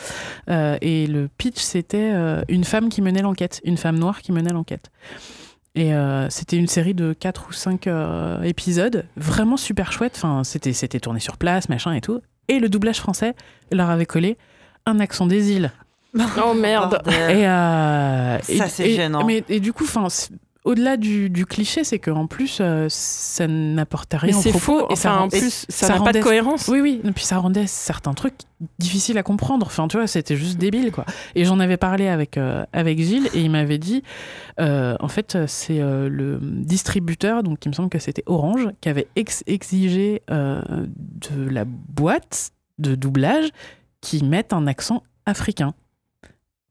Euh, 0.49 0.79
et 0.81 1.09
le 1.09 1.27
pitch 1.27 1.59
c'était 1.59 2.13
euh, 2.15 2.41
une 2.49 2.63
femme 2.63 2.89
qui 2.89 3.03
menait 3.03 3.21
l'enquête 3.21 3.61
une 3.65 3.77
femme 3.77 3.99
noire 3.99 4.21
qui 4.23 4.31
menait 4.31 4.53
l'enquête 4.53 4.91
et 5.81 5.95
euh, 5.95 6.29
c'était 6.31 6.57
une 6.57 6.67
série 6.67 6.95
de 6.95 7.13
4 7.13 7.49
ou 7.49 7.53
5 7.53 7.89
épisodes 8.45 9.05
vraiment 9.17 9.57
super 9.57 9.93
chouette 9.93 10.13
enfin 10.17 10.45
c'était 10.45 10.73
c'était 10.73 11.01
tourné 11.01 11.21
sur 11.21 11.37
place 11.37 11.69
machin 11.69 11.93
et 11.93 12.01
tout 12.01 12.21
et 12.49 12.59
le 12.59 12.69
doublage 12.69 12.99
français 12.99 13.35
leur 13.73 13.91
avait 13.91 14.07
collé 14.07 14.37
un 14.87 15.01
accent 15.01 15.27
des 15.27 15.53
îles 15.53 15.71
Oh 16.43 16.55
merde. 16.55 17.03
Et, 17.07 17.47
euh, 17.47 18.39
Ça, 18.41 18.65
et- 18.67 18.69
c'est 18.69 18.89
et- 18.91 18.95
gênant. 18.97 19.25
Mais 19.27 19.45
et 19.51 19.61
du 19.61 19.75
coup, 19.75 19.85
enfin, 19.85 20.07
au-delà 20.69 20.97
du, 20.97 21.31
du 21.31 21.47
cliché, 21.47 21.83
c'est 21.85 21.99
qu'en 21.99 22.27
plus, 22.27 22.59
euh, 22.61 22.87
ça 22.89 23.47
n'apporte 23.47 24.13
rien 24.15 24.31
Mais 24.33 24.37
au 24.37 24.41
c'est 24.41 24.51
propos. 24.51 24.81
faux. 24.81 24.91
Et 24.91 24.97
ça 24.97 25.11
Enfin, 25.11 25.19
en 25.19 25.23
rend- 25.23 25.29
plus, 25.29 25.67
ça 25.69 25.87
ça 25.89 25.99
n'a 25.99 26.05
pas 26.05 26.13
de 26.13 26.21
cohérence. 26.21 26.69
oui, 26.69 26.81
oui. 26.81 27.01
Et 27.05 27.11
puis 27.13 27.25
ça 27.25 27.39
rendait 27.39 27.67
certains 27.67 28.15
trucs 28.15 28.35
difficiles 28.79 29.17
à 29.19 29.23
comprendre. 29.23 29.67
Enfin, 29.67 29.89
tu 29.89 29.97
vois, 29.97 30.07
c'était 30.07 30.37
juste 30.37 30.59
débile, 30.59 30.93
quoi. 30.93 31.05
Et 31.35 31.45
j'en 31.45 31.59
avais 31.61 31.77
parlé 31.77 32.09
avec, 32.09 32.37
euh, 32.37 32.65
avec 32.73 33.01
Gilles 33.01 33.29
et 33.35 33.41
il 33.41 33.51
m'avait 33.51 33.79
dit, 33.79 34.03
euh, 34.61 34.97
en 35.01 35.09
fait, 35.09 35.39
c'est 35.47 35.79
le 35.81 36.39
distributeur, 36.43 37.43
donc 37.43 37.65
il 37.65 37.69
me 37.69 37.75
semble 37.75 37.89
que 37.89 37.99
c'était 37.99 38.23
Orange, 38.27 38.69
qui 38.81 38.89
avait 38.89 39.07
ex- 39.17 39.45
exigé 39.47 40.23
de 40.29 41.49
la 41.51 41.65
boîte 41.65 42.51
de 42.79 42.95
doublage 42.95 43.49
qui 44.01 44.23
mette 44.25 44.53
un 44.53 44.67
accent 44.67 45.03
africain. 45.27 45.75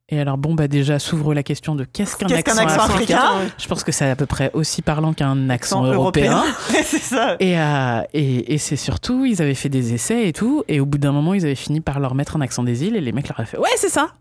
Et 0.10 0.22
alors, 0.22 0.38
bon, 0.38 0.54
bah 0.54 0.70
déjà 0.70 1.00
s'ouvre 1.00 1.34
la 1.34 1.44
question 1.44 1.76
de 1.76 1.84
qu'est-ce 1.84 2.16
qu'un 2.16 2.28
Qu'est-ce 2.28 2.44
qu'un 2.44 2.58
accent, 2.58 2.64
accent 2.82 2.94
africain, 2.96 3.18
africain 3.18 3.52
Je 3.58 3.68
pense 3.68 3.84
que 3.84 3.92
c'est 3.92 4.10
à 4.10 4.16
peu 4.16 4.26
près 4.26 4.52
aussi 4.54 4.82
parlant 4.82 5.12
qu'un 5.12 5.50
accent 5.50 5.84
Accent 5.84 5.94
européen. 5.94 6.44
c'est 6.70 7.00
ça. 7.02 7.36
Et, 7.42 7.60
euh, 7.60 8.02
et, 8.14 8.54
et 8.54 8.58
c'est 8.58 8.78
surtout, 8.78 9.26
ils 9.26 9.42
avaient 9.42 9.54
fait 9.54 9.68
des 9.68 9.94
essais 9.94 10.30
et 10.30 10.32
tout, 10.34 10.64
et 10.70 10.80
au 10.80 10.86
bout 10.86 10.98
d'un 10.98 11.12
moment, 11.12 11.34
ils 11.34 11.44
avaient 11.44 11.56
fini 11.56 11.82
par 11.82 12.00
leur 12.00 12.16
mettre 12.16 12.38
un 12.38 12.42
accent 12.42 12.64
des 12.64 12.86
îles, 12.86 12.96
et 12.96 13.02
les 13.02 13.12
mecs 13.12 13.28
leur 13.28 13.38
avaient 13.38 13.50
fait 13.50 13.58
Ouais, 13.60 13.68
c'est 13.76 13.90
ça 13.90 14.14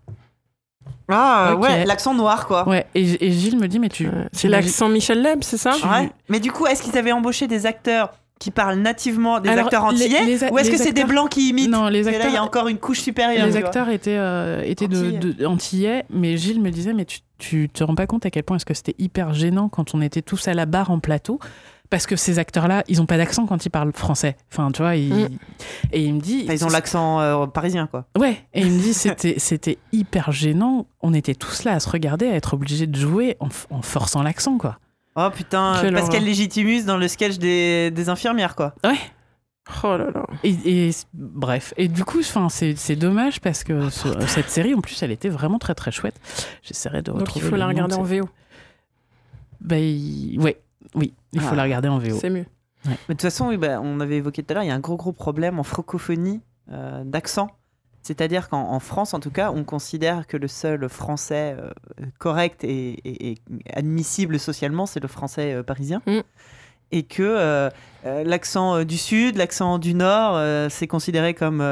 Ah 1.09 1.55
ouais, 1.57 1.85
l'accent 1.85 2.15
noir 2.15 2.49
quoi. 2.49 2.69
Ouais, 2.69 2.85
et, 2.97 3.25
et 3.25 3.31
Gilles 3.31 3.57
me 3.59 3.69
dit 3.69 3.79
Mais 3.79 3.89
tu. 3.89 4.09
Euh, 4.09 4.25
C'est 4.33 4.49
l'accent 4.49 4.89
Michel 4.89 5.23
Leb, 5.23 5.45
c'est 5.45 5.57
ça? 5.57 5.71
Tu- 5.79 5.87
Ouais. 5.87 6.11
Mais 6.29 6.41
du 6.41 6.51
coup, 6.51 6.67
est-ce 6.67 6.83
qu'ils 6.83 6.99
avaient 6.99 7.13
embauché 7.13 7.47
des 7.47 7.65
acteurs 7.65 8.11
qui 8.39 8.51
parlent 8.51 8.79
nativement 8.79 9.41
des 9.41 9.49
Alors, 9.49 9.65
acteurs 9.67 9.85
antillais 9.85 10.25
les 10.27 10.45
a- 10.45 10.53
ou 10.53 10.59
est-ce 10.59 10.71
que 10.71 10.77
c'est 10.77 10.93
des 10.93 11.01
acteurs- 11.01 11.07
blancs 11.09 11.31
qui 11.31 11.49
imitent 11.49 11.71
Non, 11.71 11.89
les 11.89 12.01
Et 12.01 12.03
là, 12.05 12.11
il 12.11 12.15
y 12.15 12.17
a 12.23 12.27
acteurs, 12.27 12.45
encore 12.45 12.69
une 12.69 12.79
couche 12.79 13.01
supérieure. 13.01 13.47
les 13.47 13.51
vois. 13.53 13.61
acteurs 13.61 13.89
étaient, 13.89 14.17
euh, 14.19 14.63
étaient 14.65 14.89
de, 14.89 14.97
Antillais. 14.99 15.19
de- 15.35 15.47
antillais, 15.47 16.05
mais 16.11 16.37
Gilles 16.37 16.61
me 16.61 16.71
disait 16.71 16.93
Mais 16.93 17.07
tu, 17.07 17.21
tu 17.39 17.69
te 17.71 17.83
rends 17.83 17.95
pas 17.95 18.07
compte 18.07 18.27
à 18.27 18.31
quel 18.31 18.43
point 18.43 18.57
est-ce 18.59 18.67
que 18.67 18.75
c'était 18.75 18.95
hyper 18.99 19.33
gênant 19.33 19.69
quand 19.71 19.95
on 19.95 20.03
était 20.03 20.23
tous 20.23 20.49
à 20.49 20.55
la 20.55 20.67
barre 20.67 20.91
en 20.91 20.99
plateau 21.01 21.39
parce 21.89 22.05
que 22.07 22.17
ces 22.17 22.41
acteurs-là, 22.41 22.83
ils 22.89 23.01
ont 23.01 23.07
pas 23.07 23.17
d'accent 23.17 23.47
quand 23.47 23.65
ils 23.65 23.71
parlent 23.71 23.93
français. 23.95 24.37
Enfin, 24.53 24.73
tu 24.73 24.83
vois, 24.83 24.97
ils- 24.97 25.09
Mm. 25.15 25.29
et 25.93 26.03
il 26.03 26.15
me 26.15 26.21
dit, 26.21 26.41
Enfin, 26.43 26.55
ils 26.55 26.65
ont 26.65 26.69
l'accent 26.69 27.21
euh, 27.21 27.47
parisien 27.47 27.87
quoi. 27.87 28.07
Ouais, 28.19 28.37
et 28.55 28.63
il 28.63 28.73
me 28.73 28.81
dit 28.81 28.93
c'était 28.93 29.37
c'était 29.39 29.79
hyper 29.93 30.33
gênant. 30.33 30.87
On 31.01 31.15
était 31.15 31.35
tous 31.37 31.63
là 31.63 31.73
à 31.75 31.81
se 31.81 31.89
regarder, 31.89 32.27
à 32.27 32.35
être 32.35 32.55
obligés 32.55 32.89
de 32.89 32.97
jouer 32.99 33.37
en 33.41 33.83
forçant 33.83 34.23
l'accent, 34.25 34.59
quoi. 34.59 34.79
Oh 35.17 35.31
putain, 35.35 35.79
Quelle 35.81 35.95
Pascal 35.95 36.17
horreur. 36.17 36.23
Légitimus 36.27 36.83
dans 36.85 36.97
le 36.99 37.09
sketch 37.09 37.39
des, 37.39 37.91
des 37.91 38.09
infirmières 38.09 38.55
quoi. 38.55 38.75
Ouais. 38.85 38.99
Oh 39.83 39.97
là 39.97 40.11
là. 40.15 40.25
Et, 40.45 40.91
bref, 41.15 41.75
et 41.77 41.89
du 41.89 42.05
coup, 42.05 42.21
enfin, 42.21 42.49
c'est 42.49 42.77
c'est 42.77 42.95
dommage 42.95 43.41
parce 43.41 43.65
que 43.65 43.89
ce- 43.91 44.27
cette 44.29 44.49
série, 44.49 44.75
en 44.75 44.81
plus, 44.81 45.03
elle 45.03 45.11
était 45.11 45.29
vraiment 45.29 45.59
très 45.59 45.75
très 45.75 45.91
chouette. 45.91 46.15
J'essaierai 46.63 47.03
de 47.03 47.11
Donc 47.11 47.17
il 47.17 47.25
retrouver. 47.25 47.49
faut 47.49 47.57
la 47.57 47.67
regarder 47.67 47.97
en 47.97 48.03
VO. 48.05 48.29
Bah, 49.61 49.79
il- 49.79 50.39
ouais, 50.41 50.61
oui, 50.95 51.15
il 51.33 51.41
faut 51.41 51.49
Ah. 51.53 51.57
la 51.57 51.63
regarder 51.65 51.89
en 51.89 51.99
VO. 51.99 52.17
C'est 52.21 52.31
mieux. 52.31 52.45
Mais 52.85 52.93
de 52.93 52.99
toute 53.15 53.23
façon, 53.23 53.49
oui, 53.49 53.57
bah, 53.57 53.81
on 53.83 53.99
avait 53.99 54.19
évoqué 54.19 54.43
tout 54.45 54.53
à 54.53 54.55
l'heure, 54.55 54.63
il 54.63 54.69
y 54.69 54.71
a 54.71 54.75
un 54.75 54.79
gros 54.81 54.97
gros 54.97 55.13
problème 55.13 55.59
en 55.59 55.65
francophonie 55.65 56.41
euh, 56.71 57.03
d'accent. 57.05 57.49
C'est-à-dire 58.07 58.49
qu'en 58.49 58.71
en 58.71 58.79
France, 58.79 59.15
en 59.15 59.21
tout 59.21 59.33
cas, 59.33 59.51
on 59.51 59.65
considère 59.65 60.29
que 60.29 60.37
le 60.37 60.47
seul 60.47 60.89
français 60.89 61.57
euh, 61.59 61.71
correct 62.19 62.63
et 62.63 63.35
admissible 63.73 64.39
socialement, 64.39 64.87
c'est 64.87 65.01
le 65.01 65.09
français 65.09 65.55
euh, 65.55 65.65
parisien. 65.65 66.03
Mm. 66.07 66.21
Et 66.93 67.03
que 67.03 67.23
euh, 67.23 67.69
euh, 68.07 68.23
l'accent 68.25 68.77
euh, 68.77 68.85
du 68.85 68.97
sud, 68.97 69.37
l'accent 69.37 69.79
du 69.79 69.93
nord, 69.95 70.41
c'est 70.71 70.87
considéré 70.87 71.35
comme, 71.35 71.65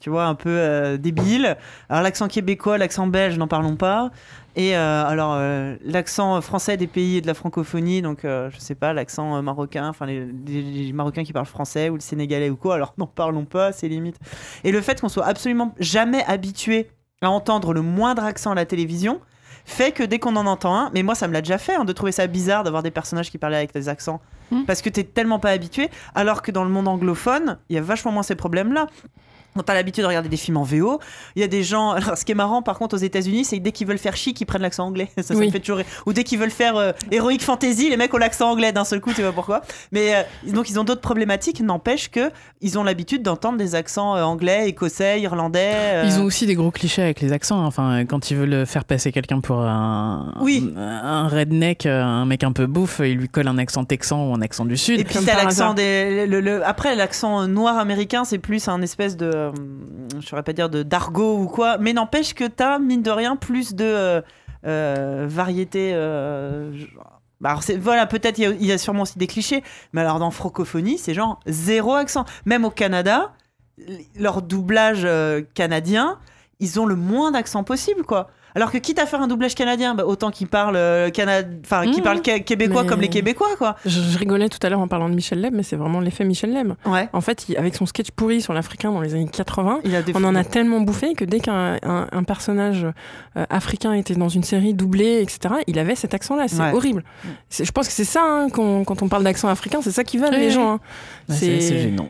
tu 0.00 0.10
vois, 0.10 0.24
un 0.24 0.34
peu 0.34 0.96
débile. 0.98 1.56
Alors 1.88 2.02
l'accent 2.02 2.28
québécois, 2.28 2.78
l'accent 2.78 3.06
belge, 3.06 3.36
n'en 3.38 3.48
parlons 3.48 3.76
pas. 3.76 4.10
Et 4.56 4.74
alors 4.74 5.38
l'accent 5.84 6.40
français 6.40 6.76
des 6.76 6.86
pays 6.86 7.22
de 7.22 7.26
la 7.26 7.34
francophonie, 7.34 8.02
donc 8.02 8.20
je 8.24 8.56
sais 8.58 8.74
pas, 8.74 8.92
l'accent 8.92 9.42
marocain, 9.42 9.88
enfin 9.88 10.06
les- 10.06 10.26
les 10.26 10.92
Marocains 10.92 11.24
qui 11.24 11.32
parlent 11.32 11.46
français 11.46 11.88
ou 11.88 11.94
le 11.94 12.00
sénégalais 12.00 12.50
ou 12.50 12.56
quoi, 12.56 12.74
alors 12.74 12.94
n'en 12.98 13.06
parlons 13.06 13.44
pas, 13.44 13.72
c'est 13.72 13.88
limite. 13.88 14.16
Et 14.64 14.72
le 14.72 14.80
fait 14.80 15.00
qu'on 15.00 15.08
soit 15.08 15.26
absolument 15.26 15.74
jamais 15.78 16.24
habitué 16.24 16.88
à 17.22 17.30
entendre 17.30 17.72
le 17.72 17.82
moindre 17.82 18.24
accent 18.24 18.50
à 18.52 18.54
la 18.54 18.66
télévision 18.66 19.20
fait 19.64 19.92
que 19.92 20.02
dès 20.02 20.18
qu'on 20.18 20.36
en 20.36 20.46
entend 20.46 20.74
un, 20.76 20.90
mais 20.92 21.02
moi 21.02 21.14
ça 21.14 21.28
me 21.28 21.32
l'a 21.32 21.40
déjà 21.40 21.58
fait 21.58 21.74
hein, 21.74 21.84
de 21.84 21.92
trouver 21.92 22.12
ça 22.12 22.26
bizarre 22.26 22.64
d'avoir 22.64 22.82
des 22.82 22.90
personnages 22.90 23.30
qui 23.30 23.38
parlaient 23.38 23.56
avec 23.56 23.72
des 23.72 23.88
accents 23.88 24.20
Mm. 24.52 24.64
parce 24.66 24.82
que 24.82 24.90
t'es 24.90 25.04
tellement 25.04 25.38
pas 25.38 25.50
habitué, 25.50 25.88
alors 26.14 26.42
que 26.42 26.50
dans 26.52 26.64
le 26.64 26.70
monde 26.70 26.86
anglophone, 26.86 27.58
il 27.68 27.76
y 27.76 27.78
a 27.78 27.82
vachement 27.82 28.12
moins 28.12 28.22
ces 28.22 28.34
problèmes-là. 28.34 28.86
Quand 29.54 29.62
t'as 29.62 29.74
l'habitude 29.74 30.02
de 30.02 30.08
regarder 30.08 30.28
des 30.30 30.36
films 30.36 30.56
en 30.56 30.62
VO, 30.62 30.98
il 31.36 31.40
y 31.40 31.44
a 31.44 31.48
des 31.48 31.62
gens. 31.62 31.90
Alors, 31.90 32.16
ce 32.16 32.24
qui 32.24 32.32
est 32.32 32.36
marrant, 32.36 32.62
par 32.62 32.78
contre, 32.78 32.94
aux 32.96 32.98
États-Unis, 33.00 33.44
c'est 33.44 33.58
que 33.58 33.62
dès 33.62 33.72
qu'ils 33.72 33.86
veulent 33.86 33.98
faire 33.98 34.16
chic, 34.16 34.40
ils 34.40 34.46
prennent 34.46 34.62
l'accent 34.62 34.86
anglais. 34.86 35.08
Ça, 35.16 35.22
ça 35.22 35.34
Oui. 35.34 35.46
me 35.46 35.50
fait 35.52 35.60
toujours 35.60 35.76
rire. 35.78 35.86
Ou 36.06 36.12
dès 36.12 36.24
qu'ils 36.24 36.38
veulent 36.38 36.50
faire 36.50 36.76
euh, 36.76 36.92
Heroic 37.10 37.38
Fantasy, 37.40 37.90
les 37.90 37.96
mecs 37.96 38.12
ont 38.14 38.18
l'accent 38.18 38.50
anglais 38.50 38.72
d'un 38.72 38.84
seul 38.84 39.00
coup, 39.00 39.12
tu 39.12 39.20
vois 39.22 39.32
pourquoi. 39.32 39.60
Mais 39.92 40.14
euh, 40.14 40.22
donc, 40.52 40.70
ils 40.70 40.78
ont 40.80 40.84
d'autres 40.84 41.00
problématiques. 41.02 41.60
N'empêche 41.60 42.10
que 42.10 42.30
ils 42.60 42.78
ont 42.78 42.82
l'habitude 42.84 43.22
d'entendre 43.22 43.58
des 43.58 43.74
accents 43.74 44.16
euh, 44.16 44.22
anglais, 44.22 44.68
écossais, 44.68 45.20
irlandais. 45.20 45.72
euh, 45.74 46.04
Ils 46.06 46.18
ont 46.20 46.24
aussi 46.24 46.46
des 46.46 46.54
gros 46.54 46.70
clichés 46.70 47.02
avec 47.02 47.20
les 47.20 47.32
accents. 47.32 47.60
hein. 47.62 47.66
Enfin, 47.66 48.04
quand 48.06 48.30
ils 48.30 48.36
veulent 48.36 48.64
faire 48.66 48.84
passer 48.84 49.12
quelqu'un 49.12 49.40
pour 49.40 49.60
un, 49.60 50.34
Oui. 50.40 50.72
un 50.76 51.28
redneck, 51.28 51.86
un 51.86 52.24
mec 52.24 52.42
un 52.44 52.52
peu 52.52 52.66
bouffe, 52.66 53.00
ils 53.04 53.16
lui 53.16 53.28
collent 53.28 53.48
un 53.48 53.58
accent 53.58 53.84
texan 53.84 54.28
ou 54.30 54.34
un 54.34 54.40
accent 54.42 54.64
du 54.64 54.76
sud. 54.76 55.00
Et 55.00 55.04
puis 55.04 55.18
l'accent 55.26 55.74
des. 55.74 56.26
le- 56.26 56.40
le- 56.40 56.64
après, 56.66 56.94
l'accent 56.96 57.46
noir 57.48 57.78
américain, 57.78 58.24
c'est 58.24 58.38
plus 58.38 58.68
un 58.68 58.80
espèce 58.82 59.16
de. 59.16 59.41
Euh, 59.50 59.52
je 60.20 60.26
saurais 60.26 60.42
pas 60.42 60.52
dire 60.52 60.68
de 60.70 60.82
d'argot 60.82 61.38
ou 61.38 61.46
quoi. 61.46 61.78
Mais 61.78 61.92
n'empêche 61.92 62.34
que 62.34 62.44
t'as, 62.44 62.78
mine 62.78 63.02
de 63.02 63.10
rien, 63.10 63.36
plus 63.36 63.74
de 63.74 63.84
euh, 63.84 64.20
euh, 64.66 65.26
variété. 65.28 65.92
bah, 67.40 67.50
alors 67.50 67.62
voilà, 67.80 68.06
peut-être 68.06 68.38
il 68.38 68.62
y 68.62 68.66
y, 68.66 68.72
a 68.72 68.78
sûrement 68.78 69.02
aussi 69.02 69.18
des 69.18 69.26
clichés. 69.26 69.62
Mais 69.92 70.00
alors 70.00 70.18
dans 70.18 70.30
francophonie, 70.30 70.98
c'est 70.98 71.14
genre 71.14 71.40
zéro 71.46 71.94
accent. 71.94 72.24
Même 72.46 72.64
au 72.64 72.70
Canada, 72.70 73.32
leur 74.16 74.42
doublage 74.42 75.06
canadien, 75.54 76.18
ils 76.60 76.80
ont 76.80 76.86
le 76.86 76.96
moins 76.96 77.32
d'accent 77.32 77.64
possible, 77.64 78.04
quoi. 78.04 78.28
Alors 78.54 78.70
que 78.70 78.78
quitte 78.78 78.98
à 78.98 79.06
faire 79.06 79.22
un 79.22 79.28
doublage 79.28 79.54
canadien, 79.54 79.94
bah, 79.94 80.04
autant 80.06 80.30
qu'il 80.30 80.46
parle, 80.46 80.76
euh, 80.76 81.10
cana... 81.10 81.42
enfin, 81.64 81.84
qu'il 81.90 82.00
Mmh. 82.00 82.04
parle 82.04 82.20
qué- 82.22 82.42
québécois 82.42 82.82
Mais- 82.82 82.88
comme 82.88 83.00
les 83.00 83.08
Québécois, 83.08 83.48
quoi. 83.58 83.76
Je, 83.86 84.00
je 84.00 84.18
rigolais 84.18 84.48
tout 84.48 84.58
à 84.62 84.68
l'heure 84.68 84.80
en 84.80 84.88
parlant 84.88 85.08
de 85.08 85.14
Michel 85.14 85.40
Leb, 85.40 85.54
mais 85.54 85.62
c'est 85.62 85.76
vraiment 85.76 86.00
l'effet 86.00 86.24
Michel 86.24 86.52
Leb. 86.52 86.72
Ouais. 86.86 87.08
En 87.12 87.20
fait, 87.20 87.46
il- 87.48 87.56
avec 87.56 87.74
son 87.74 87.86
sketch 87.86 88.10
pourri 88.10 88.40
sur 88.42 88.52
l'Africain 88.52 88.90
dans 88.92 89.00
les 89.00 89.14
années 89.14 89.28
80, 89.30 89.80
Il 89.84 89.96
a 89.96 90.00
on 90.14 90.24
en 90.24 90.34
a 90.34 90.44
tellement 90.44 90.80
bouffé 90.80 91.14
que 91.14 91.24
dès 91.24 91.40
qu'un 91.40 91.78
un, 91.82 92.08
un 92.12 92.22
personnage 92.24 92.86
euh, 93.36 93.44
africain 93.50 93.92
était 93.94 94.14
dans 94.14 94.28
une 94.28 94.42
série 94.44 94.74
doublée, 94.74 95.20
etc., 95.22 95.54
il 95.66 95.78
avait 95.78 95.94
cet 95.94 96.12
accent-là. 96.14 96.48
C'est 96.48 96.60
Ouais. 96.60 96.72
horrible. 96.72 97.04
Je 97.50 97.70
pense 97.72 97.86
que 97.88 97.92
c'est 97.94 98.04
ça, 98.04 98.22
hein, 98.22 98.48
quand 98.50 99.02
on 99.02 99.08
parle 99.08 99.24
d'accent 99.24 99.48
africain, 99.48 99.80
c'est 99.82 99.90
ça 99.92 100.04
qui 100.04 100.18
va 100.18 100.28
Oui, 100.30 100.36
les 100.36 100.46
oui. 100.48 100.52
gens. 100.52 100.72
hein. 100.74 100.80
C'est 101.28 101.60
gênant. 101.60 102.08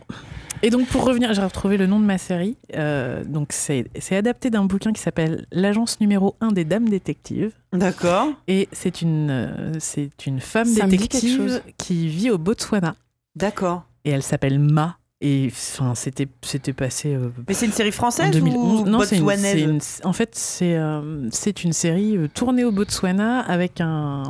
Et 0.64 0.70
donc 0.70 0.86
pour 0.86 1.05
revenir, 1.05 1.34
j'ai 1.34 1.43
retrouvé 1.43 1.76
le 1.76 1.86
nom 1.86 1.98
de 1.98 2.05
ma 2.05 2.18
série. 2.18 2.56
Euh, 2.76 3.24
donc 3.24 3.52
c'est 3.52 3.89
adapté 4.12 4.48
d'un 4.48 4.64
bouquin 4.64 4.93
qui 4.93 5.02
s'appelle 5.02 5.47
L'agence 5.51 6.01
numéro 6.01 6.36
1 6.40 6.52
des 6.52 6.64
dames 6.64 6.89
détectives. 6.89 7.52
D'accord. 7.72 8.28
Et 8.47 8.68
c'est 8.70 9.02
une, 9.02 9.30
euh, 9.30 9.72
c'est 9.80 10.26
une 10.26 10.40
femme 10.40 10.66
Ça 10.66 10.86
détective 10.86 11.62
qui 11.78 12.06
vit 12.06 12.30
au 12.30 12.39
Botswana. 12.39 12.94
D'accord. 13.34 13.84
Et 14.05 14.10
elle 14.10 14.22
s'appelle 14.22 14.60
Ma. 14.60 14.98
Et 15.24 15.47
enfin, 15.53 15.94
c'était 15.94 16.27
c'était 16.43 16.73
passé 16.73 17.15
euh, 17.15 17.31
Mais 17.47 17.55
c'est 17.55 17.66
une 17.66 17.73
série 17.73 17.90
en 17.90 17.93
française 17.93 18.32
2011. 18.32 18.81
ou 18.81 18.85
Non, 18.90 19.01
c'est 19.05 19.16
une, 19.19 19.23
botswanaise 19.23 19.78
c'est 19.81 20.01
une- 20.03 20.09
en 20.09 20.12
fait, 20.12 20.35
c'est 20.35 20.74
euh, 20.77 21.28
c'est 21.31 21.62
une 21.62 21.73
série 21.73 22.16
euh, 22.16 22.27
tournée 22.27 22.65
au 22.65 22.73
Botswana 22.73 23.39
avec 23.40 23.81
un, 23.81 24.24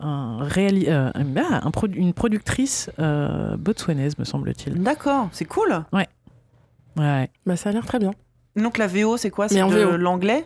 un 0.00 0.44
réali- 0.46 0.88
euh, 0.88 1.10
un- 1.14 1.36
ah, 1.36 1.60
un 1.66 1.70
produ- 1.70 1.96
une 1.96 2.12
productrice 2.12 2.88
euh, 3.00 3.56
botswanaise, 3.56 4.16
me 4.18 4.24
semble-t-il. 4.24 4.74
D'accord, 4.80 5.28
c'est 5.32 5.44
cool. 5.44 5.84
Ouais. 5.92 6.06
Bah, 6.96 7.56
ça 7.56 7.70
a 7.70 7.72
l'air 7.72 7.84
très 7.84 7.98
bien. 7.98 8.12
Donc 8.56 8.78
la 8.78 8.86
VO, 8.86 9.16
c'est 9.16 9.30
quoi? 9.30 9.48
C'est 9.48 9.56
de 9.56 9.96
l'anglais? 9.96 10.44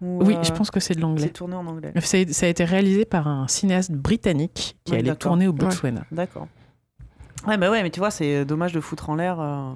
Ou, 0.00 0.24
Oui, 0.24 0.34
euh, 0.34 0.42
je 0.42 0.50
pense 0.52 0.70
que 0.70 0.80
c'est 0.80 0.94
de 0.94 0.98
C'est 0.98 1.02
l'anglais. 1.02 1.28
tourné 1.28 1.54
en 1.56 1.66
anglais. 1.66 1.92
Ça 2.00 2.16
a, 2.16 2.48
été 2.48 2.64
réalisé 2.64 3.04
par 3.04 3.28
un 3.28 3.46
cinéaste 3.48 3.92
britannique 3.92 4.76
qui 4.84 4.92
Ouais, 4.92 4.98
allait 4.98 5.14
tourner 5.14 5.46
au 5.46 5.52
Botswana. 5.52 6.04
D'accord. 6.10 6.48
Ouais, 7.46 7.56
bah 7.56 7.70
ouais, 7.70 7.82
mais 7.82 7.90
tu 7.90 8.00
vois, 8.00 8.10
c'est 8.10 8.44
dommage 8.44 8.72
de 8.72 8.80
foutre 8.80 9.10
en 9.10 9.16
l'air. 9.16 9.40
euh. 9.40 9.72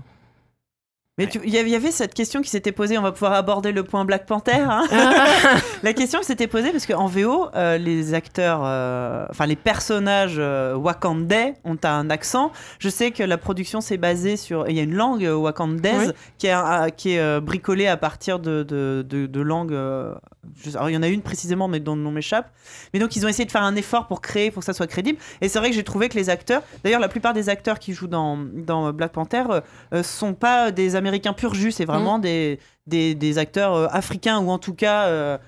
Mais 1.18 1.26
tu- 1.28 1.40
il 1.44 1.50
y 1.50 1.56
avait- 1.58 1.68
il 1.70 1.72
y 1.72 1.76
avait 1.76 1.90
cette 1.92 2.12
question 2.14 2.42
qui 2.42 2.50
s'était 2.50 2.72
posée, 2.72 2.98
on 2.98 3.02
va 3.02 3.10
pouvoir 3.10 3.32
aborder 3.32 3.72
le 3.72 3.82
point 3.84 4.04
Black 4.04 4.26
Panther. 4.26 4.52
hein. 4.58 4.84
La 5.82 5.92
question 5.92 6.22
s'était 6.22 6.46
posée, 6.46 6.72
parce 6.72 6.86
qu'en 6.86 7.06
VO, 7.06 7.48
euh, 7.54 7.76
les 7.78 8.14
acteurs, 8.14 8.62
euh, 8.64 9.26
enfin 9.30 9.46
les 9.46 9.56
personnages 9.56 10.36
euh, 10.38 10.74
wakandais 10.74 11.54
ont 11.64 11.76
un 11.84 12.10
accent. 12.10 12.50
Je 12.78 12.88
sais 12.88 13.10
que 13.12 13.22
la 13.22 13.36
production 13.38 13.80
s'est 13.80 13.98
basée 13.98 14.36
sur. 14.36 14.68
Il 14.68 14.76
y 14.76 14.80
a 14.80 14.82
une 14.82 14.94
langue 14.94 15.22
wakandaise 15.22 16.08
Oui. 16.08 16.12
qui 16.38 16.46
est, 16.48 16.96
qui 16.96 17.12
est 17.12 17.40
bricolée 17.40 17.86
à 17.86 17.96
partir 17.96 18.38
de, 18.38 18.62
de, 18.62 19.04
de- 19.08 19.26
de 19.26 19.40
langues. 19.40 19.74
alors, 19.74 20.90
il 20.90 20.94
y 20.94 20.96
en 20.96 21.02
a 21.02 21.08
une 21.08 21.22
précisément, 21.22 21.68
mais 21.68 21.78
dont 21.78 21.94
le 21.94 22.02
nom 22.02 22.10
m'échappe. 22.10 22.50
Mais 22.92 22.98
donc, 22.98 23.14
ils 23.14 23.24
ont 23.24 23.28
essayé 23.28 23.44
de 23.44 23.50
faire 23.52 23.62
un 23.62 23.76
effort 23.76 24.06
pour 24.06 24.20
créer, 24.22 24.50
pour 24.50 24.60
que 24.60 24.66
ça 24.66 24.72
soit 24.72 24.86
crédible. 24.88 25.18
Et 25.40 25.48
c'est 25.48 25.58
vrai 25.58 25.68
que 25.70 25.76
j'ai 25.76 25.84
trouvé 25.84 26.08
que 26.08 26.14
les 26.16 26.30
acteurs, 26.30 26.62
d'ailleurs, 26.84 27.00
la 27.00 27.08
plupart 27.08 27.34
des 27.34 27.48
acteurs 27.48 27.78
qui 27.78 27.92
jouent 27.92 28.06
dans, 28.08 28.38
dans 28.38 28.92
Black 28.92 29.12
Panther, 29.12 29.44
euh, 29.92 30.02
sont 30.02 30.34
pas 30.34 30.70
des 30.72 30.96
Américains 30.96 31.34
pur 31.34 31.54
jus, 31.54 31.70
c'est 31.70 31.84
vraiment 31.84 32.18
des, 32.18 32.58
des, 32.86 33.14
des 33.14 33.38
acteurs 33.38 33.74
euh, 33.74 33.86
africains 33.90 34.38
ou 34.38 34.50
en 34.50 34.58
tout 34.58 34.74
cas. 34.74 35.04
euh, 35.04 35.38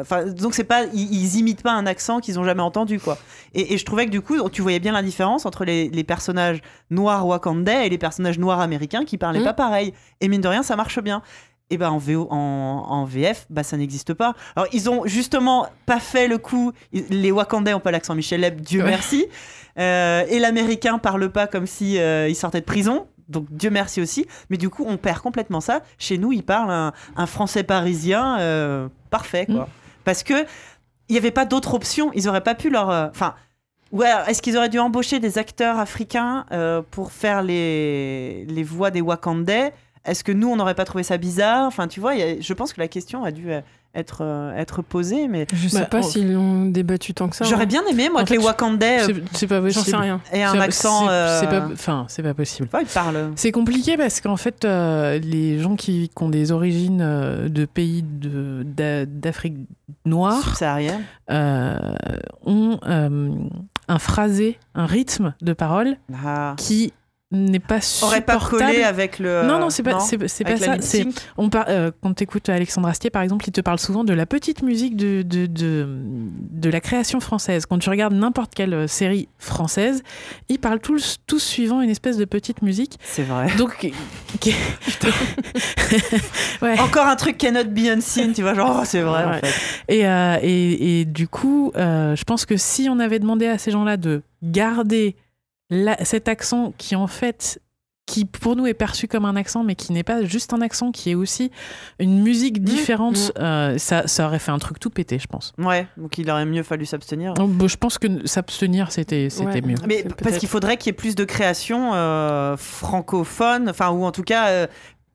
Enfin, 0.00 0.24
donc 0.26 0.54
c'est 0.54 0.64
pas, 0.64 0.84
ils, 0.92 1.12
ils 1.14 1.36
imitent 1.38 1.62
pas 1.62 1.72
un 1.72 1.86
accent 1.86 2.20
qu'ils 2.20 2.38
ont 2.38 2.44
jamais 2.44 2.62
entendu 2.62 2.98
quoi. 3.00 3.18
Et, 3.54 3.74
et 3.74 3.78
je 3.78 3.84
trouvais 3.84 4.06
que 4.06 4.10
du 4.10 4.20
coup, 4.20 4.48
tu 4.50 4.62
voyais 4.62 4.80
bien 4.80 4.92
la 4.92 5.02
différence 5.02 5.46
entre 5.46 5.64
les, 5.64 5.88
les 5.88 6.04
personnages 6.04 6.60
noirs 6.90 7.26
wakandais 7.26 7.86
et 7.86 7.88
les 7.90 7.98
personnages 7.98 8.38
noirs 8.38 8.60
américains 8.60 9.04
qui 9.04 9.18
parlaient 9.18 9.40
Mm. 9.40 9.44
pas 9.44 9.54
pareil. 9.54 9.94
Et 10.20 10.28
mine 10.28 10.40
de 10.40 10.48
rien, 10.48 10.62
ça 10.62 10.76
marche 10.76 11.00
bien. 11.00 11.22
Et 11.70 11.78
ben 11.78 11.88
en 11.90 11.98
VO, 11.98 12.28
en, 12.30 12.36
en 12.88 13.04
VF, 13.06 13.46
bah 13.48 13.62
ça 13.62 13.76
n'existe 13.78 14.12
pas. 14.12 14.34
Alors 14.54 14.68
ils 14.72 14.90
ont 14.90 15.06
justement 15.06 15.66
pas 15.86 15.98
fait 15.98 16.28
le 16.28 16.36
coup. 16.38 16.72
Les 16.92 17.32
Wakandais 17.32 17.72
ont 17.72 17.80
pas 17.80 17.90
l'accent 17.90 18.14
Michel 18.14 18.42
Leb, 18.42 18.60
Dieu 18.60 18.82
Ouais. 18.82 18.90
merci. 18.90 19.26
Euh, 19.78 20.24
et 20.28 20.38
l'Américain 20.38 20.98
parle 20.98 21.30
pas 21.30 21.46
comme 21.46 21.66
si 21.66 21.98
euh, 21.98 22.28
il 22.28 22.36
sortait 22.36 22.60
de 22.60 22.66
prison. 22.66 23.06
Donc 23.28 23.46
Dieu 23.50 23.70
merci 23.70 24.00
aussi. 24.00 24.26
Mais 24.50 24.56
du 24.56 24.68
coup, 24.70 24.84
on 24.86 24.96
perd 24.96 25.20
complètement 25.20 25.60
ça. 25.60 25.80
Chez 25.98 26.18
nous, 26.18 26.32
ils 26.32 26.42
parlent 26.44 26.70
un, 26.70 26.92
un 27.16 27.26
français 27.26 27.62
parisien 27.62 28.38
euh, 28.38 28.88
parfait 29.10 29.46
quoi. 29.46 29.68
Parce 30.04 30.22
que 30.22 30.34
il 31.08 31.12
n'y 31.12 31.18
avait 31.18 31.30
pas 31.30 31.44
d'autre 31.44 31.74
option. 31.74 32.10
Ils 32.14 32.28
auraient 32.28 32.42
pas 32.42 32.54
pu 32.54 32.70
leur. 32.70 32.90
euh, 32.90 33.08
Enfin. 33.10 33.34
Ouais, 33.92 34.10
est-ce 34.26 34.42
qu'ils 34.42 34.56
auraient 34.56 34.68
dû 34.70 34.78
embaucher 34.80 35.20
des 35.20 35.38
acteurs 35.38 35.78
africains 35.78 36.46
euh, 36.50 36.82
pour 36.90 37.12
faire 37.12 37.42
les, 37.42 38.44
les 38.46 38.62
voix 38.64 38.90
des 38.90 39.00
Wakandais? 39.00 39.72
Est-ce 40.04 40.22
que 40.24 40.32
nous, 40.32 40.48
on 40.48 40.56
n'aurait 40.56 40.74
pas 40.74 40.84
trouvé 40.84 41.02
ça 41.04 41.16
bizarre? 41.16 41.66
Enfin, 41.66 41.88
tu 41.88 42.00
vois, 42.00 42.14
il 42.14 42.20
y 42.20 42.22
a- 42.22 42.40
je 42.40 42.52
pense 42.52 42.72
que 42.72 42.80
la 42.80 42.88
question 42.88 43.24
a 43.24 43.30
dû 43.30 43.50
euh, 43.52 43.60
être, 43.94 44.18
euh, 44.22 44.52
être 44.56 44.82
posée, 44.82 45.28
mais 45.28 45.46
Je 45.52 45.68
sais 45.68 45.80
Bah, 45.80 45.86
pas 45.86 46.02
s'ils 46.02 46.36
ont 46.36 46.66
débattu 46.66 47.14
tant 47.14 47.28
que 47.28 47.36
ça. 47.36 47.44
j'aurais 47.44 47.62
hein. 47.62 47.66
bien 47.66 47.82
aimé, 47.88 48.08
moi, 48.10 48.20
En 48.22 48.24
que 48.24 48.30
fait, 48.30 48.36
les 48.38 48.44
Wakandais 48.44 48.98
C'est- 49.04 49.14
C'est 49.32 49.46
pas 49.46 49.56
J'en 49.60 49.62
possible. 49.66 49.84
sais 49.86 49.96
rien. 49.96 50.20
aient 50.32 50.42
un 50.42 50.58
accent. 50.60 51.04
c'est- 51.06 51.10
euh, 51.12 51.40
C'est 51.40 51.46
pas, 51.46 51.68
enfin, 51.72 52.04
c'est 52.08 52.22
pas 52.22 52.34
possible. 52.34 52.68
ouais, 52.74 52.82
ils 52.82 52.88
parlent. 52.88 53.30
C'est 53.36 53.52
compliqué 53.52 53.96
parce 53.96 54.20
qu'en 54.20 54.36
fait, 54.36 54.64
euh, 54.64 55.18
les 55.20 55.58
gens 55.60 55.76
qui, 55.76 56.10
qui 56.14 56.22
ont 56.22 56.28
des 56.28 56.50
origines 56.52 57.00
euh, 57.00 57.48
de 57.48 57.64
pays 57.64 58.02
de- 58.02 58.64
d'Afrique 59.08 59.54
noire 60.04 60.42
euh, 61.30 61.78
ont 62.44 62.78
euh, 62.86 63.30
un 63.88 63.98
phrasé, 63.98 64.58
un 64.74 64.86
rythme 64.86 65.34
de 65.40 65.52
parole 65.52 65.96
Ah. 66.24 66.54
qui 66.56 66.92
n'est 67.34 67.60
pas 67.60 67.78
Aurait 68.02 68.20
pas 68.20 68.38
collé 68.38 68.82
avec 68.82 69.18
le. 69.18 69.46
non, 69.46 69.58
non, 69.58 69.70
c'est 69.70 69.82
pas, 69.82 70.00
c'est, 70.00 70.18
pas 70.18 70.56
ça. 70.56 70.76
C'est, 70.80 71.06
on 71.36 71.50
par- 71.50 71.66
euh, 71.68 71.90
quand 72.02 72.14
tu 72.14 72.24
écoutes 72.24 72.48
Alexandre 72.48 72.88
Astier, 72.88 73.10
par 73.10 73.22
exemple, 73.22 73.44
il 73.48 73.52
te 73.52 73.60
parle 73.60 73.78
souvent 73.78 74.04
de 74.04 74.12
la 74.12 74.26
petite 74.26 74.62
musique 74.62 74.96
de, 74.96 75.22
de, 75.22 75.46
de, 75.46 75.86
de 76.50 76.70
la 76.70 76.80
création 76.80 77.20
française. 77.20 77.66
Quand 77.66 77.78
tu 77.78 77.90
regardes 77.90 78.14
n'importe 78.14 78.54
quelle 78.54 78.74
euh, 78.74 78.86
série 78.86 79.28
française, 79.38 80.02
ils 80.48 80.58
parlent 80.58 80.80
tous, 80.80 81.18
tous 81.26 81.42
suivant 81.42 81.80
une 81.80 81.90
espèce 81.90 82.16
de 82.16 82.24
petite 82.24 82.62
musique. 82.62 82.98
C'est 83.02 83.22
vrai. 83.24 83.46
Donc, 83.56 83.80
ouais. 86.62 86.78
Encore 86.80 87.06
un 87.06 87.16
truc 87.16 87.38
cannot 87.38 87.64
be 87.64 87.86
unseen, 87.88 88.32
tu 88.32 88.42
vois, 88.42 88.54
genre, 88.54 88.78
oh, 88.80 88.84
c'est 88.84 89.00
vrai, 89.02 89.24
en 89.24 89.32
fait. 89.34 89.54
Et, 89.88 90.06
euh, 90.06 90.36
et, 90.42 91.00
et 91.00 91.04
du 91.04 91.28
coup, 91.28 91.72
euh, 91.76 92.16
je 92.16 92.24
pense 92.24 92.46
que 92.46 92.56
si 92.56 92.88
on 92.90 92.98
avait 92.98 93.18
demandé 93.18 93.46
à 93.46 93.58
ces 93.58 93.70
gens-là 93.70 93.96
de 93.96 94.22
garder 94.42 95.16
la- 95.70 96.02
cet 96.04 96.28
accent 96.28 96.72
qui, 96.78 96.96
en 96.96 97.06
fait, 97.06 97.60
qui 98.06 98.26
pour 98.26 98.54
nous 98.54 98.66
est 98.66 98.74
perçu 98.74 99.08
comme 99.08 99.24
un 99.24 99.34
accent, 99.34 99.64
mais 99.64 99.74
qui 99.76 99.92
n'est 99.94 100.02
pas 100.02 100.24
juste 100.24 100.52
un 100.52 100.60
accent, 100.60 100.92
qui 100.92 101.10
est 101.10 101.14
aussi 101.14 101.50
une 101.98 102.20
musique 102.20 102.62
différente, 102.62 103.32
euh, 103.38 103.78
ça, 103.78 104.06
ça 104.06 104.26
aurait 104.26 104.38
fait 104.38 104.50
un 104.50 104.58
truc 104.58 104.78
tout 104.78 104.90
pété, 104.90 105.18
je 105.18 105.26
pense. 105.26 105.54
Ouais, 105.56 105.86
donc 105.96 106.18
il 106.18 106.30
aurait 106.30 106.44
mieux 106.44 106.62
fallu 106.62 106.84
s'abstenir. 106.84 107.32
Donc, 107.32 107.50
bon, 107.52 107.66
je 107.66 107.78
pense 107.78 107.96
que 107.96 108.26
s'abstenir, 108.26 108.92
c'était 108.92 109.30
c'était 109.30 109.46
Ouais. 109.46 109.60
mieux. 109.62 109.76
Mais 109.88 109.96
C'est 109.96 110.02
parce 110.08 110.14
peut-être- 110.16 110.38
qu'il 110.38 110.48
faudrait 110.50 110.76
qu'il 110.76 110.88
y 110.88 110.90
ait 110.90 110.92
plus 110.92 111.14
de 111.14 111.24
créations 111.24 111.92
euh, 111.94 112.58
francophones, 112.58 113.70
enfin, 113.70 113.90
ou 113.90 114.04
en 114.04 114.12
tout 114.12 114.22
cas. 114.22 114.48
euh, 114.48 114.66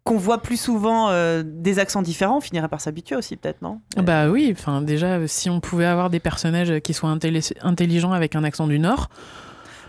qu'on 0.06 0.18
voit 0.18 0.42
plus 0.42 0.60
souvent 0.60 1.10
euh, 1.10 1.44
des 1.46 1.78
accents 1.78 2.02
différents, 2.02 2.38
on 2.38 2.42
finirait 2.42 2.70
par 2.70 2.82
s'habituer 2.82 3.16
aussi, 3.16 3.36
peut-être, 3.36 3.62
non? 3.62 3.80
Bah 3.98 4.30
oui, 4.30 4.50
enfin 4.58 4.82
déjà, 4.82 5.28
si 5.28 5.52
on 5.52 5.60
pouvait 5.60 5.86
avoir 5.86 6.10
des 6.10 6.20
personnages 6.22 6.80
qui 6.80 6.96
soient 6.96 7.14
intelli- 7.14 7.54
intelligents 7.62 8.14
avec 8.14 8.36
un 8.36 8.44
accent 8.44 8.66
du 8.66 8.80
Nord, 8.80 9.10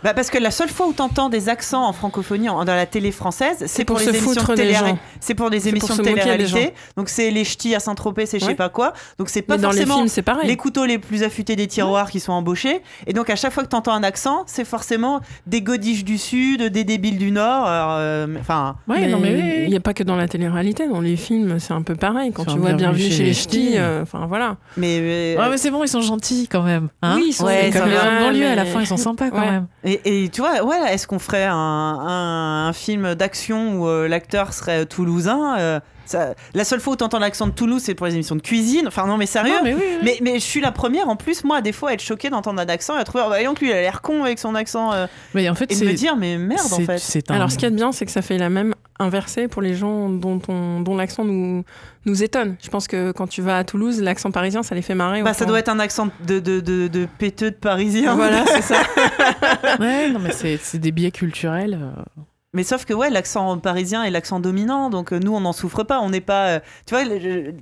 Bah, 0.02 0.14
parce 0.14 0.30
que 0.30 0.38
la 0.38 0.50
seule 0.50 0.68
fois 0.70 0.86
où 0.86 0.92
t'entends 0.92 1.28
des 1.28 1.48
accents 1.50 1.84
en 1.86 1.92
francophonie 1.92 2.48
en- 2.48 2.64
dans 2.64 2.74
la 2.74 2.86
télé 2.86 3.10
française, 3.12 3.64
c'est 3.66 3.84
pour, 3.84 3.96
pour 3.96 4.06
les 4.06 4.16
émissions 4.16 4.42
de 4.42 4.54
télé. 4.54 4.74
C'est 5.20 5.34
pour 5.34 5.50
des 5.50 5.68
émissions 5.68 5.88
pour 5.94 5.98
de 5.98 6.02
télé-réalité. 6.08 6.72
Donc 6.96 7.08
c'est 7.10 7.30
les 7.30 7.44
ch'tis 7.44 7.74
à 7.74 7.80
Saint-Tropez, 7.80 8.24
c'est 8.26 8.38
je 8.38 8.46
sais 8.46 8.54
pas 8.54 8.70
quoi. 8.70 8.94
Donc 9.18 9.28
c'est 9.28 9.42
pas 9.42 9.56
Mais 9.56 9.62
dans 9.62 9.70
les 9.70 9.76
forcément 9.78 9.96
films, 9.96 10.08
c'est 10.08 10.22
pareil. 10.22 10.48
les 10.48 10.56
couteaux 10.56 10.86
les 10.86 10.98
plus 10.98 11.22
affûtés 11.22 11.54
des 11.54 11.66
tiroirs 11.66 12.10
qui 12.10 12.18
sont 12.20 12.32
embauchés. 12.32 12.80
Et 13.06 13.12
donc 13.12 13.28
à 13.28 13.36
chaque 13.36 13.52
fois 13.52 13.62
que 13.62 13.68
t'entends 13.68 13.92
un 13.92 14.02
accent, 14.02 14.44
c'est 14.46 14.64
forcément 14.64 15.20
des 15.46 15.60
godiches 15.60 16.04
du 16.04 16.16
Sud, 16.16 16.62
des 16.62 16.84
débiles 16.84 17.18
du 17.18 17.30
Nord. 17.30 17.64
euh, 17.68 18.26
Enfin, 18.40 18.76
ouais, 18.88 19.06
non 19.08 19.18
mais 19.20 19.32
il 19.38 19.62
oui. 19.64 19.68
n'y 19.68 19.76
a 19.76 19.80
pas 19.80 19.92
que 19.92 20.02
dans 20.02 20.16
la 20.16 20.28
télé-réalité, 20.28 20.88
dans 20.88 21.00
les 21.00 21.16
films, 21.16 21.58
c'est 21.58 21.74
un 21.74 21.82
peu 21.82 21.94
pareil. 21.94 22.32
Quand 22.32 22.44
tu 22.44 22.58
vois 22.58 22.72
Bienvenue 22.72 22.96
Bienvenue 22.98 23.16
chez 23.16 23.24
les 23.24 23.34
Ch'tis. 23.34 23.72
Euh, 23.76 24.02
enfin 24.02 24.24
voilà. 24.26 24.56
mais, 24.78 25.00
mais- 25.00 25.36
Ouais, 25.38 25.48
mais 25.50 25.58
c'est 25.58 25.70
bon, 25.70 25.82
ils 25.84 25.88
sont 25.88 26.00
gentils 26.00 26.48
quand 26.50 26.62
même. 26.62 26.88
Hein 27.02 27.16
oui, 27.16 27.24
ils 27.28 27.32
sont 27.32 27.44
Ouais, 27.44 27.70
Comme 27.72 27.82
ça 27.82 27.86
les 27.86 27.94
va, 27.94 28.00
gens 28.04 28.16
de 28.16 28.24
banlieue, 28.32 28.46
à 28.46 28.54
la 28.54 28.64
fin, 28.64 28.80
ils 28.80 28.86
sont 28.86 28.96
sympas 28.96 29.30
quand 29.30 29.40
même. 29.40 29.66
Et, 30.04 30.28
tu 30.28 30.40
vois, 30.42 30.62
ouais, 30.62 30.92
est-ce 30.92 31.06
qu'on 31.06 31.18
ferait 31.18 31.44
un, 31.44 31.54
un- 31.54 32.68
un 32.68 32.72
film 32.72 33.14
d'action 33.14 33.74
où 33.80 33.88
euh, 33.88 34.08
l'acteur 34.08 34.52
serait 34.52 34.86
toulousain 34.86 35.58
euh, 35.58 35.80
ça- 36.06 36.34
La 36.54 36.64
seule 36.64 36.80
fois 36.80 36.92
où 36.92 36.96
t'entends 36.96 37.18
l'accent 37.18 37.46
de 37.46 37.52
Toulouse, 37.52 37.82
c'est 37.84 37.94
pour 37.94 38.06
les 38.06 38.14
émissions 38.14 38.36
de 38.36 38.42
cuisine. 38.42 38.86
Enfin, 38.88 39.06
non, 39.06 39.16
mais 39.16 39.26
sérieux 39.26 39.54
Non, 39.56 39.60
mais 39.64 39.74
oui, 39.74 39.82
oui. 39.84 39.98
mais, 40.02 40.18
mais 40.22 40.34
je 40.34 40.44
suis 40.44 40.60
la 40.60 40.72
première 40.72 41.08
en 41.08 41.16
plus, 41.16 41.44
moi, 41.44 41.58
à 41.58 41.60
des 41.60 41.72
fois, 41.72 41.90
à 41.90 41.92
être 41.94 42.02
choquée 42.02 42.30
d'entendre 42.30 42.60
un 42.60 42.68
accent 42.68 42.96
et 42.96 43.00
à 43.00 43.04
trouver, 43.04 43.22
oh, 43.24 43.28
voyons 43.28 43.54
que 43.54 43.60
lui, 43.60 43.68
il 43.70 43.72
a 43.72 43.80
l'air 43.80 44.02
con 44.02 44.24
avec 44.24 44.38
son 44.38 44.54
accent. 44.54 44.92
euh, 44.92 45.06
Mais 45.34 45.48
en 45.48 45.54
fait, 45.54 45.70
et 45.72 45.76
de 45.78 45.84
me 45.84 45.92
dire, 45.92 46.16
mais 46.16 46.38
merde, 46.38 46.72
en 46.72 46.80
fait. 46.80 46.98
c'est 46.98 47.30
un- 47.30 47.34
Alors, 47.34 47.50
ce 47.50 47.56
qu'il 47.56 47.64
y 47.64 47.66
a 47.66 47.70
de 47.70 47.76
bien, 47.76 47.92
c'est 47.92 48.04
que 48.06 48.12
ça 48.12 48.22
fait 48.22 48.38
la 48.38 48.50
même 48.50 48.74
inversée 48.98 49.48
pour 49.48 49.62
les 49.62 49.74
gens 49.74 50.10
dont, 50.10 50.40
on, 50.48 50.80
dont 50.80 50.94
l'accent 50.94 51.24
nous, 51.24 51.64
nous 52.04 52.22
étonne. 52.22 52.56
Je 52.62 52.68
pense 52.68 52.86
que 52.86 53.12
quand 53.12 53.26
tu 53.26 53.40
vas 53.40 53.56
à 53.56 53.64
Toulouse, 53.64 54.02
l'accent 54.02 54.30
parisien, 54.30 54.62
ça 54.62 54.74
les 54.74 54.82
fait 54.82 54.94
marrer. 54.94 55.22
Bah, 55.22 55.32
ça 55.32 55.46
doit 55.46 55.58
être 55.58 55.70
un 55.70 55.78
accent 55.78 56.08
de, 56.26 56.38
de, 56.38 56.60
de, 56.60 56.86
de 56.88 57.08
péteux 57.18 57.50
de 57.50 57.56
parisien. 57.56 58.14
Voilà, 58.14 58.44
c'est 58.46 58.62
ça. 58.62 58.82
Ouais, 59.80 60.10
non, 60.10 60.18
mais 60.18 60.32
c'est 60.32 60.58
c'est 60.62 60.78
des 60.78 60.92
biais 60.92 61.10
culturels. 61.10 61.78
euh. 61.80 62.22
Mais 62.52 62.64
sauf 62.64 62.84
que 62.84 62.92
ouais, 62.92 63.10
l'accent 63.10 63.58
parisien 63.58 64.02
est 64.02 64.10
l'accent 64.10 64.40
dominant, 64.40 64.90
donc 64.90 65.12
euh, 65.12 65.20
nous 65.20 65.32
on 65.32 65.40
n'en 65.40 65.52
souffre 65.52 65.84
pas. 65.84 66.00
On 66.00 66.10
n'est 66.10 66.20
pas, 66.20 66.46
euh, 66.56 66.60
tu 66.84 66.96
vois, 66.96 67.04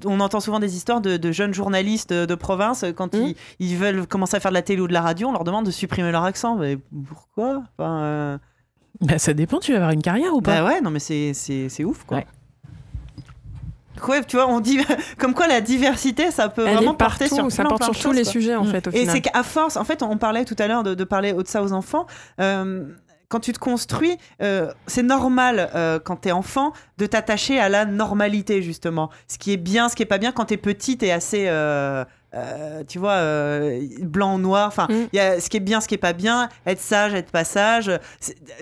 on 0.07 0.19
entend 0.21 0.41
souvent 0.41 0.61
des 0.61 0.77
histoires 0.77 1.03
de, 1.03 1.19
de 1.19 1.31
jeunes 1.33 1.53
journalistes 1.53 2.13
de, 2.13 2.35
province 2.35 2.85
euh, 2.85 2.93
quand 2.93 3.15
Mhm. 3.15 3.35
ils, 3.59 3.71
ils 3.73 3.77
veulent 3.77 4.07
commencer 4.07 4.37
à 4.37 4.41
faire 4.41 4.51
de 4.51 4.55
la 4.55 4.63
télé 4.63 4.81
ou 4.81 4.89
de 4.89 4.95
la 4.95 5.03
radio, 5.03 5.29
on 5.29 5.33
leur 5.33 5.45
demande 5.45 5.67
de 5.67 5.71
supprimer 5.71 6.11
leur 6.11 6.25
accent. 6.25 6.57
Mais 6.57 6.79
pourquoi? 7.07 7.65
Enfin, 7.77 8.01
euh, 8.01 8.39
Bah, 9.03 9.19
ça 9.19 9.35
dépend, 9.35 9.59
tu 9.59 9.73
vas 9.73 9.77
avoir 9.79 9.91
une 9.91 10.01
carrière 10.01 10.33
ou 10.35 10.41
pas? 10.41 10.63
Bah 10.63 10.67
ouais, 10.67 10.81
non 10.81 10.91
mais 10.91 11.01
c'est 11.01 11.85
ouf 11.85 12.05
quoi. 12.05 12.19
Ouais. 12.19 12.27
Ouais, 14.09 14.23
tu 14.25 14.37
vois, 14.37 14.47
on 14.49 14.61
dit 14.61 14.79
comme 15.19 15.35
quoi 15.35 15.49
la 15.49 15.61
diversité, 15.61 16.31
ça 16.31 16.49
peut 16.49 16.65
Elle 16.67 16.77
vraiment 16.77 16.95
est 16.95 16.97
porter 16.97 17.25
partout, 17.29 17.35
sur 17.35 17.51
ça 17.53 17.63
plein, 17.65 17.69
porte 17.71 17.83
plein 17.83 17.93
sur 17.93 18.03
tous 18.03 18.13
les 18.13 18.23
quoi. 18.23 18.33
sujets 18.33 18.55
en 18.55 18.65
Mm. 18.65 18.69
fait 18.71 18.87
au 18.87 18.91
Et 18.93 19.07
c'est 19.07 19.21
qu'à 19.21 19.43
force, 19.43 19.77
en 19.77 19.85
fait, 19.85 20.03
on 20.03 20.17
parlait 20.17 20.45
tout 20.45 20.57
à 20.59 20.67
l'heure 20.69 20.83
de, 20.85 20.95
de 20.95 21.05
parler 21.05 21.33
de 21.33 21.47
ça 21.47 21.63
aux 21.63 21.73
enfants. 21.73 22.07
euh, 22.41 22.85
quand 23.29 23.41
tu 23.41 23.53
te 23.53 23.59
construis, 23.59 24.17
euh, 24.43 24.73
c'est 24.87 25.03
normal 25.03 25.71
euh, 25.75 25.99
quand 26.03 26.17
t'es 26.17 26.33
enfant 26.33 26.73
de 26.97 27.07
t'attacher 27.07 27.59
à 27.61 27.69
la 27.69 27.85
normalité 27.85 28.63
justement. 28.63 29.11
Ce 29.27 29.37
qui 29.39 29.53
est 29.53 29.59
bien, 29.59 29.89
ce 29.89 29.97
qui 29.97 30.03
est 30.03 30.07
pas 30.07 30.19
bien 30.19 30.33
quand 30.33 30.47
t'es 30.47 30.57
petit, 30.57 30.97
t'es 30.97 31.11
assez, 31.11 31.45
euh, 31.49 32.05
tu 32.89 32.99
vois, 32.99 33.21
blanc 34.03 34.37
ou 34.37 34.39
noir. 34.39 34.69
Enfin, 34.69 34.87
Mm. 34.89 35.09
il 35.13 35.17
y 35.17 35.21
a 35.21 35.41
ce 35.41 35.51
qui 35.51 35.59
est 35.59 35.61
bien, 35.61 35.81
ce 35.83 35.89
qui 35.89 35.95
est 35.95 35.99
pas 35.99 36.13
bien. 36.15 36.49
Être 36.67 36.81
sage, 36.81 37.13
être 37.15 37.31
pas 37.31 37.45
sage. 37.45 37.91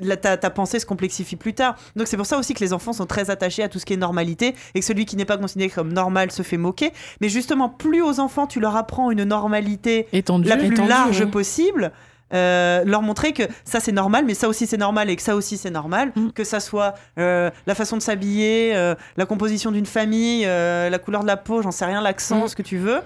Là, 0.03 0.17
ta, 0.17 0.37
ta 0.37 0.51
pensée 0.51 0.81
se 0.81 0.87
complexifie 0.87 1.37
plus 1.37 1.55
tard. 1.55 1.77
Donc 1.95 2.09
c'est 2.09 2.17
pour 2.17 2.27
ça 2.27 2.37
aussi 2.39 2.53
que 2.55 2.61
les 2.61 2.73
enfants 2.73 2.93
sont 2.93 3.07
très 3.07 3.31
attachés 3.31 3.63
à 3.63 3.69
tout 3.69 3.79
ce 3.79 3.85
qui 3.87 3.93
est 3.95 3.97
normalité 3.99 4.55
et 4.75 4.81
que 4.81 4.85
celui 4.87 5.05
qui 5.05 5.17
n'est 5.17 5.25
pas 5.25 5.37
considéré 5.39 5.71
comme 5.71 5.93
normal 5.93 6.31
se 6.33 6.43
fait 6.43 6.57
moquer. 6.57 6.93
Mais 7.21 7.29
justement, 7.29 7.69
plus 7.69 8.03
aux 8.03 8.19
enfants 8.19 8.47
tu 8.49 8.59
leur 8.61 8.75
apprends 8.77 9.11
une 9.13 9.25
normalité 9.25 10.09
la 10.13 10.57
plus 10.57 10.75
large 10.89 11.25
possible. 11.27 11.93
Euh, 12.35 12.83
leur 12.85 13.03
montrer 13.03 13.33
que 13.33 13.45
ça 13.65 13.81
c'est 13.81 13.93
normal, 13.93 14.25
mais 14.27 14.35
ça 14.35 14.49
aussi 14.49 14.67
c'est 14.67 14.77
normal 14.77 15.11
et 15.11 15.17
que 15.17 15.23
ça 15.23 15.37
aussi 15.37 15.57
c'est 15.57 15.71
normal, 15.71 16.13
Mm. 16.17 16.31
que 16.33 16.45
ça 16.45 16.61
soit 16.61 16.95
euh, 17.19 17.51
la 17.67 17.75
façon 17.75 17.97
de 17.97 18.03
s'habiller, 18.03 18.75
euh, 18.77 18.95
la 19.17 19.27
composition 19.27 19.71
d'une 19.71 19.87
famille, 19.87 20.45
la 20.45 20.99
couleur 20.99 21.23
de 21.23 21.27
la 21.27 21.37
peau, 21.37 21.63
j'en 21.63 21.71
sais 21.71 21.85
rien, 21.85 22.01
l'accent, 22.01 22.45
Mm. 22.45 22.49
ce 22.49 22.57
que 22.57 22.63
tu 22.63 22.79
veux, 22.79 22.99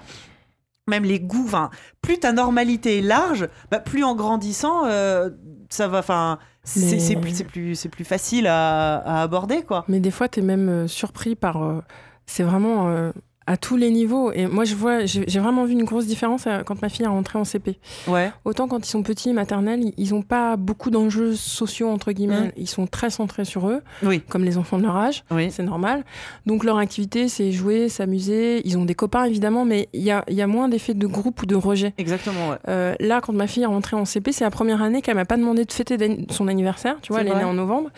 même 0.87 1.03
les 1.03 1.19
goûts. 1.19 1.43
Enfin, 1.45 1.69
plus 2.01 2.19
ta 2.19 2.31
normalité 2.33 2.97
est 2.97 3.01
large, 3.01 3.47
bah, 3.69 3.79
plus 3.79 4.03
en 4.03 4.15
grandissant, 4.15 4.83
ça 5.69 5.87
va. 5.87 5.99
Enfin, 5.99 6.39
c'est 6.63 6.97
Mais- 7.15 7.21
plus, 7.21 7.43
plus, 7.43 7.87
plus 7.87 8.03
facile 8.05 8.47
à, 8.47 8.97
à 8.97 9.21
aborder 9.23 9.61
quoi. 9.63 9.85
Mais 9.87 9.99
des 9.99 10.11
fois, 10.11 10.27
tu 10.27 10.39
es 10.39 10.43
même 10.43 10.87
surpris 10.87 11.35
par. 11.35 11.83
c'est 12.25 12.43
vraiment 12.43 13.11
à 13.51 13.57
tous 13.57 13.75
les 13.75 13.91
niveaux. 13.91 14.31
Et 14.31 14.47
moi, 14.47 14.63
je 14.63 14.75
vois, 14.75 15.05
j'ai 15.05 15.39
vraiment 15.39 15.65
vu 15.65 15.73
une 15.73 15.83
grosse 15.83 16.05
différence 16.05 16.45
euh, 16.47 16.63
quand 16.63 16.81
ma 16.81 16.87
fille 16.89 17.03
est 17.05 17.09
rentrée 17.09 17.37
en 17.37 17.43
CP. 17.43 17.77
Ouais. 18.07 18.31
Autant 18.45 18.67
quand 18.69 18.85
ils 18.85 18.89
sont 18.89 19.03
petits, 19.03 19.33
maternels, 19.33 19.91
ils- 19.97 20.11
n'ont 20.11 20.21
pas 20.21 20.55
beaucoup 20.55 20.89
d'enjeux 20.89 21.35
sociaux, 21.35 21.89
entre 21.89 22.11
guillemets. 22.13 22.47
Mm. 22.47 22.51
Ils 22.57 22.67
sont 22.69 22.87
très 22.87 23.09
centrés 23.09 23.43
sur 23.45 23.67
eux, 23.69 23.81
Oui. 24.03 24.21
comme 24.29 24.43
les 24.45 24.57
enfants 24.57 24.77
de 24.77 24.83
leur 24.83 24.95
âge. 24.95 25.23
Oui. 25.31 25.51
C'est 25.51 25.63
normal. 25.63 26.03
Donc, 26.45 26.63
leur 26.63 26.77
activité, 26.77 27.27
c'est 27.27 27.51
jouer, 27.51 27.89
s'amuser. 27.89 28.61
Ils 28.65 28.77
ont 28.77 28.85
des 28.85 28.95
copains, 28.95 29.25
évidemment, 29.25 29.65
mais 29.65 29.89
il 29.93 30.01
y 30.03 30.11
a, 30.11 30.23
y 30.29 30.41
a 30.41 30.47
moins 30.47 30.69
d'effet 30.69 30.93
de 30.93 31.07
groupe 31.07 31.41
ou 31.41 31.45
de 31.45 31.55
rejet. 31.55 31.93
Exactement. 31.97 32.49
Ouais. 32.51 32.57
Euh, 32.69 32.93
là, 32.99 33.19
quand 33.21 33.33
ma 33.33 33.47
fille 33.47 33.63
est 33.63 33.67
rentrée 33.67 33.95
en 33.97 34.05
CP, 34.05 34.31
c'est 34.31 34.43
la 34.45 34.51
première 34.51 34.81
année 34.81 35.01
qu'elle 35.01 35.15
m'a 35.15 35.25
pas 35.25 35.37
demandé 35.37 35.65
de 35.65 35.71
fêter 35.71 35.97
son 36.29 36.47
anniversaire. 36.47 36.97
Tu 37.01 37.11
vois, 37.11 37.21
elle 37.21 37.27
est 37.27 37.35
née 37.35 37.43
en 37.43 37.53
novembre. 37.53 37.89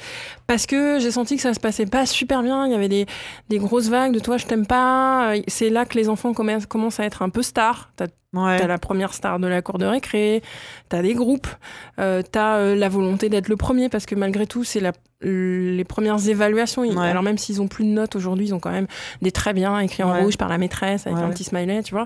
Parce 0.48 0.66
que 0.66 0.98
j'ai 1.00 1.12
senti 1.12 1.36
que 1.36 1.42
ça 1.42 1.54
se 1.54 1.60
passait 1.60 1.86
pas 1.86 2.06
super 2.06 2.42
bien. 2.44 2.66
Il 2.66 2.72
y 2.72 2.76
avait 2.76 2.90
des, 2.90 3.06
des 3.50 3.58
grosses 3.60 3.90
vagues 3.90 4.14
de 4.14 4.20
toi, 4.20 4.38
je 4.38 4.46
t'aime 4.46 4.66
pas. 4.66 5.34
C'est 5.48 5.70
là 5.70 5.86
que 5.86 5.98
les 5.98 6.10
enfants 6.10 6.34
commencent, 6.34 7.00
à 7.00 7.06
être 7.06 7.22
un 7.22 7.30
peu 7.30 7.42
stars. 7.42 7.92
Ouais. 8.34 8.58
T'as 8.58 8.68
la 8.68 8.78
première 8.80 9.14
star 9.14 9.40
de 9.40 9.48
la 9.48 9.62
cour 9.62 9.78
de 9.78 9.86
récré, 9.86 10.42
t'as 10.90 11.02
des 11.02 11.14
groupes, 11.14 11.48
euh, 12.00 12.22
t'as 12.30 12.58
euh, 12.58 12.76
la 12.76 12.90
volonté 12.90 13.30
d'être 13.30 13.48
le 13.48 13.58
premier 13.58 13.90
parce 13.90 14.06
que 14.08 14.16
malgré 14.16 14.48
tout, 14.48 14.64
c'est 14.64 14.80
la, 14.80 14.92
les 15.22 15.84
premières 15.88 16.28
évaluations. 16.28 16.84
Ils- 16.84 16.98
Ouais. 16.98 17.08
Alors 17.08 17.24
même 17.24 17.38
s'ils 17.38 17.62
ont 17.62 17.68
plus 17.68 17.84
de 17.86 17.90
notes 17.90 18.16
aujourd'hui, 18.16 18.48
ils 18.48 18.54
ont 18.54 18.60
quand 18.60 18.72
même 18.72 18.88
des 19.22 19.32
très 19.32 19.54
bien 19.54 19.80
écrits 19.80 20.04
en 20.04 20.12
Ouais. 20.12 20.22
rouge 20.22 20.38
par 20.38 20.50
la 20.50 20.58
maîtresse 20.58 21.08
avec 21.08 21.18
un 21.20 21.30
petit 21.30 21.44
smiley, 21.44 21.82
tu 21.84 21.94
vois. 21.94 22.06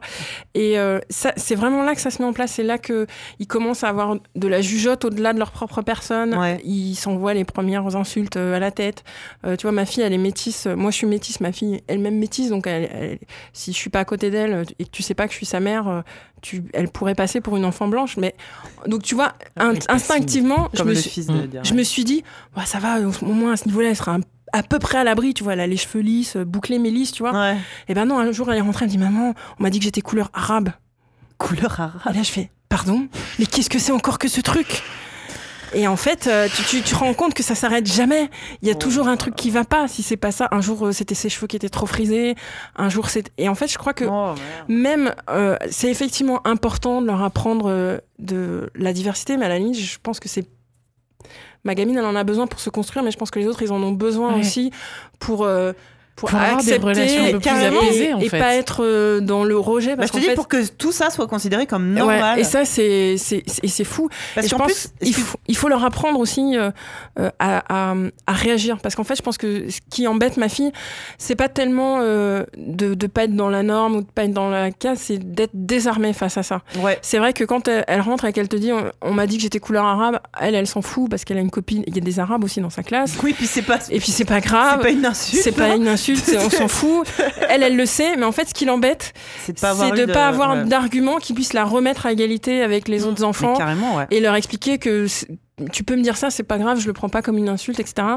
Et 0.53 0.77
euh, 0.77 0.99
ça, 1.09 1.33
c'est 1.35 1.55
vraiment 1.55 1.83
là 1.83 1.95
que 1.95 2.01
ça 2.01 2.09
se 2.11 2.21
met 2.21 2.27
en 2.27 2.33
place. 2.33 2.51
C'est 2.51 2.63
là 2.63 2.77
que 2.77 3.07
ils 3.39 3.47
commencent 3.47 3.83
à 3.83 3.89
avoir 3.89 4.17
de 4.35 4.47
la 4.47 4.61
jugeote 4.61 5.05
au-delà 5.05 5.33
de 5.33 5.39
leur 5.39 5.51
propre 5.51 5.81
personne. 5.81 6.35
Ouais. 6.37 6.59
Ils 6.63 6.95
s'envoient 6.95 7.33
les 7.33 7.43
premières 7.45 7.95
insultes 7.95 8.37
euh, 8.37 8.55
à 8.55 8.59
la 8.59 8.71
tête. 8.71 9.03
Euh, 9.45 9.55
tu 9.55 9.63
vois, 9.63 9.71
ma 9.71 9.85
fille, 9.85 10.03
elle 10.03 10.13
est 10.13 10.17
métisse. 10.17 10.67
Moi, 10.67 10.91
je 10.91 10.97
suis 10.97 11.07
métisse. 11.07 11.39
Ma 11.41 11.51
fille, 11.51 11.81
elle-même 11.87 12.17
métisse. 12.17 12.49
Donc, 12.49 12.67
elle, 12.67 12.89
elle- 12.93 13.19
si 13.53 13.71
je 13.73 13.77
suis 13.77 13.89
pas 13.89 13.99
à 14.01 14.05
côté 14.05 14.29
d'elle 14.29 14.63
et 14.77 14.85
que 14.85 14.89
tu 14.91 15.01
sais 15.03 15.13
pas 15.15 15.25
que 15.25 15.31
je 15.31 15.37
suis 15.37 15.45
sa 15.45 15.59
mère, 15.59 15.87
euh, 15.87 16.01
tu, 16.41 16.64
elle 16.73 16.89
pourrait 16.89 17.15
passer 17.15 17.41
pour 17.41 17.57
une 17.57 17.65
enfant 17.65 17.88
blanche. 17.88 18.18
Mais 18.18 18.35
donc, 18.85 19.03
tu 19.03 19.15
vois, 19.15 19.34
c'est 19.57 19.89
instinctivement, 19.89 20.69
je 20.73 20.84
me, 20.84 20.94
suis, 20.94 21.10
fils 21.10 21.27
de 21.27 21.45
dire. 21.45 21.64
je 21.64 21.73
me 21.73 21.84
suis 21.84 22.03
dit, 22.03 22.23
ça 22.65 22.80
va, 22.80 22.99
au 23.02 23.26
moins 23.34 23.53
à 23.53 23.57
ce 23.57 23.65
niveau-là, 23.68 23.89
elle 23.89 23.95
sera 23.95 24.15
un- 24.15 24.22
à 24.53 24.64
peu 24.64 24.80
près 24.80 24.98
à 24.98 25.03
l'abri, 25.03 25.34
tu 25.34 25.44
vois, 25.44 25.53
elle 25.53 25.60
a 25.60 25.68
les 25.68 25.77
cheveux 25.77 25.99
lisses, 26.02 26.35
euh, 26.38 26.45
bouclés 26.45 26.80
mais 26.80 26.89
lisses, 26.89 27.11
tu 27.11 27.23
vois. 27.23 27.34
Ouais. 27.34 27.57
Et 27.89 27.94
ben 27.94 28.06
non, 28.06 28.18
un 28.19 28.31
jour, 28.31 28.49
elle 28.52 28.57
est 28.57 28.61
rentrée, 28.61 28.85
elle 28.85 28.91
me 28.91 28.98
dit, 28.98 29.03
maman, 29.03 29.34
on 29.60 29.64
m'a 29.64 29.69
dit 29.69 29.80
que 29.80 29.85
j'étais 29.85 30.02
couleur 30.02 30.30
arabe. 30.34 30.69
Couleur 31.38 31.80
arabe. 31.80 32.14
Et 32.14 32.18
là, 32.18 32.23
je 32.23 32.31
fais, 32.31 32.49
pardon 32.69 33.07
Mais 33.39 33.45
qu'est-ce 33.45 33.69
que 33.69 33.80
c'est 33.80 33.91
encore 33.91 34.18
que 34.19 34.27
ce 34.27 34.41
truc? 34.41 34.84
Et 35.73 35.88
en 35.88 35.95
fait, 35.95 36.27
euh, 36.27 36.48
tu, 36.56 36.64
tu, 36.64 36.81
tu 36.81 36.89
te 36.94 36.95
rends 36.95 37.14
compte 37.14 37.34
que 37.34 37.44
ça 37.44 37.56
s'arrête 37.56 37.85
jamais. 37.85 38.30
Il 38.61 38.68
y 38.68 38.72
a 38.72 38.76
Oh. 38.76 38.80
toujours 38.80 39.07
un 39.07 39.18
truc 39.18 39.35
qui 39.35 39.49
va 39.49 39.64
pas. 39.65 39.88
Si 39.88 40.03
c'est 40.03 40.18
pas 40.18 40.31
ça, 40.31 40.48
un 40.52 40.61
jour 40.61 40.88
euh, 40.88 40.91
c'était 40.91 41.15
ses 41.15 41.30
cheveux 41.30 41.48
qui 41.48 41.56
étaient 41.56 41.69
trop 41.69 41.85
frisés, 41.85 42.35
un 42.76 42.89
jour 42.89 43.10
c'est. 43.10 43.31
Et 43.38 43.49
en 43.49 43.56
fait, 43.56 43.68
je 43.68 43.77
crois 43.77 43.94
que 43.94 44.06
Oh, 44.10 44.34
même 44.68 45.14
euh, 45.30 45.57
c'est 45.69 45.89
effectivement 45.89 46.45
important 46.48 47.02
de 47.02 47.07
leur 47.07 47.22
apprendre 47.22 47.69
euh, 47.69 47.98
de 48.19 48.69
la 48.76 48.94
diversité, 48.94 49.38
mais 49.38 49.45
à 49.45 49.49
la 49.49 49.60
limite, 49.60 49.77
je 49.80 49.98
pense 50.02 50.19
que 50.19 50.30
c'est 50.30 50.48
ma 51.64 51.76
gamine, 51.76 51.98
elle 51.98 52.06
en 52.06 52.15
a 52.15 52.23
besoin 52.23 52.48
pour 52.48 52.60
se 52.61 52.69
construire, 52.69 53.03
mais 53.03 53.11
je 53.11 53.18
pense 53.18 53.31
que 53.31 53.39
les 53.39 53.48
autres, 53.48 53.61
ils 53.61 53.72
en 53.73 53.81
ont 53.84 53.91
besoin 53.91 54.34
Ouais. 54.34 54.39
aussi 54.39 54.72
pour 55.19 55.44
euh, 55.44 55.73
pour, 56.18 56.30
Pour 56.30 56.39
avoir 56.39 56.57
des 56.64 56.73
accepter 56.73 56.85
relations 56.85 57.26
un 57.26 57.31
peu 57.31 57.39
plus 57.39 57.49
apaisées, 57.49 58.14
en 58.14 58.19
et 58.19 58.27
fait. 58.30 58.39
pas 58.39 58.56
être 58.56 58.84
euh, 58.84 59.22
dans 59.22 59.44
le 59.45 59.57
rejet. 59.57 59.91
Bah, 59.91 59.98
Parce 59.99 60.10
je 60.10 60.14
te 60.15 60.19
dis 60.19 60.26
fait, 60.26 60.35
pour 60.35 60.48
que 60.49 60.68
tout 60.68 60.91
ça 60.91 61.10
soit 61.10 61.27
considéré 61.27 61.68
comme 61.68 61.94
Ouais, 61.94 61.99
normal. 61.99 62.39
et 62.39 62.44
ça, 62.44 62.65
c'est 62.65 63.15
c'est 63.18 63.44
et 63.64 63.68
c'est 63.68 63.84
fou. 63.84 64.10
Parce 64.35 64.48
et 64.48 64.49
je 64.49 64.56
pense 64.56 64.65
plus, 64.73 64.88
il 65.07 65.14
faut, 65.14 65.38
il 65.48 65.56
faut 65.56 65.69
leur 65.69 65.85
apprendre 65.85 66.19
aussi 66.19 66.57
euh, 66.57 66.72
euh, 67.19 67.30
à, 67.39 67.91
à, 67.91 67.95
à 68.26 68.34
réagir. 68.34 68.77
Parce 68.81 68.95
qu'en 68.95 69.03
fait, 69.03 69.15
je 69.15 69.22
pense 69.22 69.38
que 69.38 69.69
ce 69.69 69.80
qui 69.89 70.07
embête 70.07 70.38
ma 70.38 70.49
fille, 70.49 70.72
c'est 71.19 71.35
pas 71.35 71.49
tellement 71.49 71.99
euh, 72.02 72.44
de 72.57 72.89
ne 72.99 73.07
pas 73.07 73.26
être 73.26 73.35
dans 73.35 73.49
la 73.49 73.61
norme 73.64 73.98
ou 73.98 74.02
de 74.02 74.07
pas 74.11 74.23
être 74.23 74.34
dans 74.34 74.49
la 74.49 74.72
case, 74.72 74.98
c'est 75.03 75.19
d'être 75.19 75.52
désarmée 75.53 76.14
face 76.14 76.38
à 76.38 76.44
ça. 76.44 76.61
ouais. 76.81 76.98
C'est 77.03 77.19
vrai 77.19 77.34
que 77.34 77.44
quand 77.44 77.68
elle, 77.68 77.85
elle 77.88 78.02
rentre 78.02 78.26
et 78.26 78.34
qu'elle 78.34 78.48
te 78.49 78.56
dit 78.56 78.72
on, 78.73 78.91
on 79.02 79.14
m'a 79.14 79.27
dit 79.27 79.38
que 79.38 79.44
j'étais 79.44 79.60
couleur 79.60 79.85
arabe, 79.85 80.19
elle, 80.41 80.56
elle 80.56 80.68
s'en 80.68 80.81
fout 80.81 81.10
parce 81.10 81.23
qu'elle 81.26 81.38
a 81.38 81.41
une 81.41 81.52
copine. 81.52 81.84
Il 81.85 81.94
y 81.95 81.99
a 81.99 82.02
des 82.02 82.19
arabes 82.19 82.44
aussi 82.44 82.60
dans 82.60 82.72
sa 82.72 82.81
classe. 82.81 83.14
Oui, 83.23 83.34
puis 83.38 83.45
c'est 83.45 83.61
pas, 83.61 83.77
Et 83.91 83.99
puis 83.99 84.11
c'est 84.11 84.26
pas 84.26 84.41
c'est 84.41 84.48
grave. 84.48 84.81
pas 84.81 84.89
une 84.89 85.06
insulte. 85.06 85.44
C'est 85.44 85.52
pas 85.52 85.69
non 85.69 85.76
une 85.76 85.88
insulte, 85.88 86.06
on 86.13 86.49
s'en 86.49 86.67
fout. 86.67 87.07
Elle, 87.49 87.63
elle 87.63 87.75
le 87.75 87.85
sait, 87.85 88.15
mais 88.17 88.25
en 88.25 88.31
fait, 88.31 88.49
ce 88.49 88.53
qui 88.53 88.65
l'embête, 88.65 89.13
C'est 89.45 89.53
de 89.53 89.59
pas 89.59 89.73
de 89.73 90.05
pas 90.05 90.27
avoir 90.27 90.55
ouais. 90.55 90.65
d'argument 90.65 91.17
qui 91.17 91.34
puisse 91.34 91.53
la 91.53 91.63
remettre 91.63 92.05
à 92.05 92.11
égalité 92.11 92.61
avec 92.61 92.88
les 92.88 93.05
autres 93.05 93.23
enfants 93.23 93.57
ouais. 93.57 94.07
et 94.11 94.19
leur 94.19 94.35
expliquer 94.35 94.77
que 94.77 95.07
tu 95.71 95.84
peux 95.84 95.95
me 95.95 96.03
dire 96.03 96.17
ça, 96.17 96.29
c'est 96.29 96.43
pas 96.43 96.59
grave, 96.59 96.79
je 96.79 96.85
le 96.85 96.93
prends 96.93 97.09
pas 97.09 97.23
comme 97.23 97.38
une 97.38 97.49
insulte, 97.49 97.79
etc. 97.79 98.07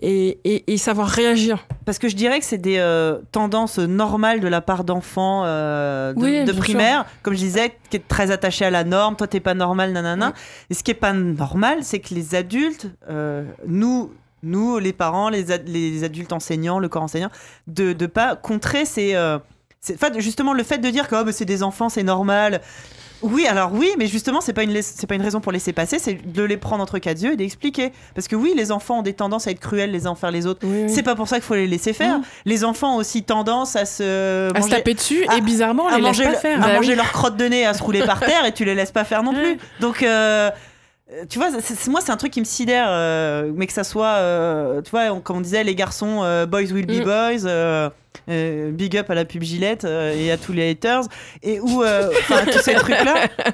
Et, 0.00 0.38
et, 0.44 0.72
et 0.72 0.76
savoir 0.76 1.08
réagir. 1.08 1.66
Parce 1.86 1.98
que 1.98 2.08
je 2.08 2.16
dirais 2.16 2.38
que 2.38 2.44
c'est 2.44 2.58
des 2.58 2.78
euh, 2.78 3.18
tendances 3.32 3.78
normales 3.78 4.40
de 4.40 4.48
la 4.48 4.60
part 4.60 4.84
d'enfants 4.84 5.42
euh, 5.46 6.12
de, 6.12 6.20
Oui, 6.20 6.44
de 6.44 6.52
bien 6.52 6.60
primaire, 6.60 7.06
comme 7.22 7.32
je 7.32 7.38
disais, 7.38 7.74
qui 7.88 7.96
est 7.96 8.06
très 8.06 8.30
attaché 8.30 8.66
à 8.66 8.70
la 8.70 8.84
norme. 8.84 9.16
Toi, 9.16 9.26
t'es 9.26 9.40
pas 9.40 9.54
normal, 9.54 9.92
nanana. 9.92 10.34
Et 10.68 10.74
ce 10.74 10.82
qui 10.82 10.90
est 10.90 10.94
pas 10.94 11.14
normal, 11.14 11.78
c'est 11.80 12.00
que 12.00 12.14
les 12.14 12.34
adultes, 12.34 12.88
euh, 13.08 13.44
nous, 13.66 14.12
nous, 14.42 14.78
les 14.78 14.92
parents, 14.92 15.28
les, 15.28 15.50
ad- 15.52 15.68
les 15.68 16.04
adultes 16.04 16.32
enseignants, 16.32 16.78
le 16.78 16.88
corps 16.88 17.02
enseignant, 17.02 17.30
de 17.66 17.92
de 17.92 18.06
pas 18.06 18.36
contrer 18.36 18.84
ces, 18.84 19.14
euh, 19.14 19.38
justement 20.18 20.52
le 20.52 20.62
fait 20.62 20.78
de 20.78 20.90
dire 20.90 21.08
que 21.08 21.14
oh, 21.16 21.30
c'est 21.32 21.44
des 21.44 21.62
enfants, 21.62 21.88
c'est 21.88 22.02
normal. 22.02 22.60
Oui, 23.24 23.46
alors 23.46 23.70
oui, 23.72 23.88
mais 23.98 24.08
justement, 24.08 24.40
c'est 24.40 24.52
pas 24.52 24.64
une 24.64 24.72
laiss- 24.72 24.94
c'est 24.96 25.06
pas 25.06 25.14
une 25.14 25.22
raison 25.22 25.40
pour 25.40 25.52
laisser 25.52 25.72
passer, 25.72 26.00
c'est 26.00 26.14
de 26.14 26.42
les 26.42 26.56
prendre 26.56 26.82
entre 26.82 26.98
quatre 26.98 27.22
yeux 27.22 27.34
et 27.34 27.36
d'expliquer. 27.36 27.92
Parce 28.16 28.26
que 28.26 28.34
oui, 28.34 28.52
les 28.56 28.72
enfants 28.72 28.98
ont 28.98 29.02
des 29.02 29.12
tendances 29.12 29.46
à 29.46 29.52
être 29.52 29.60
cruels 29.60 29.92
les 29.92 30.08
uns 30.08 30.10
envers 30.10 30.32
les 30.32 30.44
autres. 30.44 30.66
Oui, 30.66 30.82
oui. 30.86 30.90
C'est 30.92 31.04
pas 31.04 31.14
pour 31.14 31.28
ça 31.28 31.36
qu'il 31.36 31.44
faut 31.44 31.54
les 31.54 31.68
laisser 31.68 31.92
faire. 31.92 32.18
Les 32.44 32.64
enfants 32.64 32.94
ont 32.96 32.98
aussi 32.98 33.22
tendance 33.22 33.76
à 33.76 33.84
se 33.84 34.50
À 34.56 34.60
se 34.60 34.68
taper 34.68 34.94
dessus 34.94 35.24
à- 35.28 35.36
et 35.36 35.40
bizarrement, 35.40 35.86
à 35.86 35.98
les 35.98 36.02
manger, 36.02 36.24
pas 36.24 36.32
faire. 36.34 36.60
à 36.64 36.66
Bah 36.66 36.74
manger 36.74 36.90
oui. 36.90 36.96
leur 36.96 37.12
crotte 37.12 37.36
de 37.36 37.44
nez, 37.44 37.64
à 37.64 37.74
se 37.74 37.82
rouler 37.84 38.04
par 38.04 38.18
terre 38.26 38.44
et 38.44 38.50
tu 38.52 38.64
les 38.64 38.74
laisses 38.74 38.90
pas 38.90 39.04
faire 39.04 39.22
non 39.22 39.32
plus. 39.34 39.56
Donc 39.78 40.02
euh, 40.02 40.50
tu 41.28 41.38
vois, 41.38 41.50
moi 41.88 42.00
c'est 42.00 42.10
un 42.12 42.16
truc 42.16 42.32
qui 42.32 42.40
me 42.40 42.44
sidère, 42.44 42.86
euh, 42.88 43.52
mais 43.54 43.66
que 43.66 43.72
ça 43.72 43.84
soit, 43.84 44.06
euh, 44.18 44.80
tu 44.82 44.90
vois, 44.90 45.10
on- 45.12 45.20
comme 45.20 45.38
on 45.38 45.40
disait, 45.40 45.64
les 45.64 45.74
garçons, 45.74 46.22
euh, 46.22 46.46
boys 46.46 46.72
will 46.72 46.86
be 46.86 47.00
Mm. 47.00 47.04
boys. 47.04 47.90
Euh, 48.28 48.70
big 48.70 48.96
up 48.96 49.10
à 49.10 49.14
la 49.14 49.24
pub 49.24 49.42
Gillette 49.42 49.84
euh, 49.84 50.14
et 50.16 50.30
à 50.30 50.36
tous 50.36 50.52
les 50.52 50.70
haters 50.70 51.02
et 51.42 51.58
où 51.60 51.82
euh, 51.82 52.10
tous 52.52 52.58
ces 52.62 52.74
trucs 52.74 52.90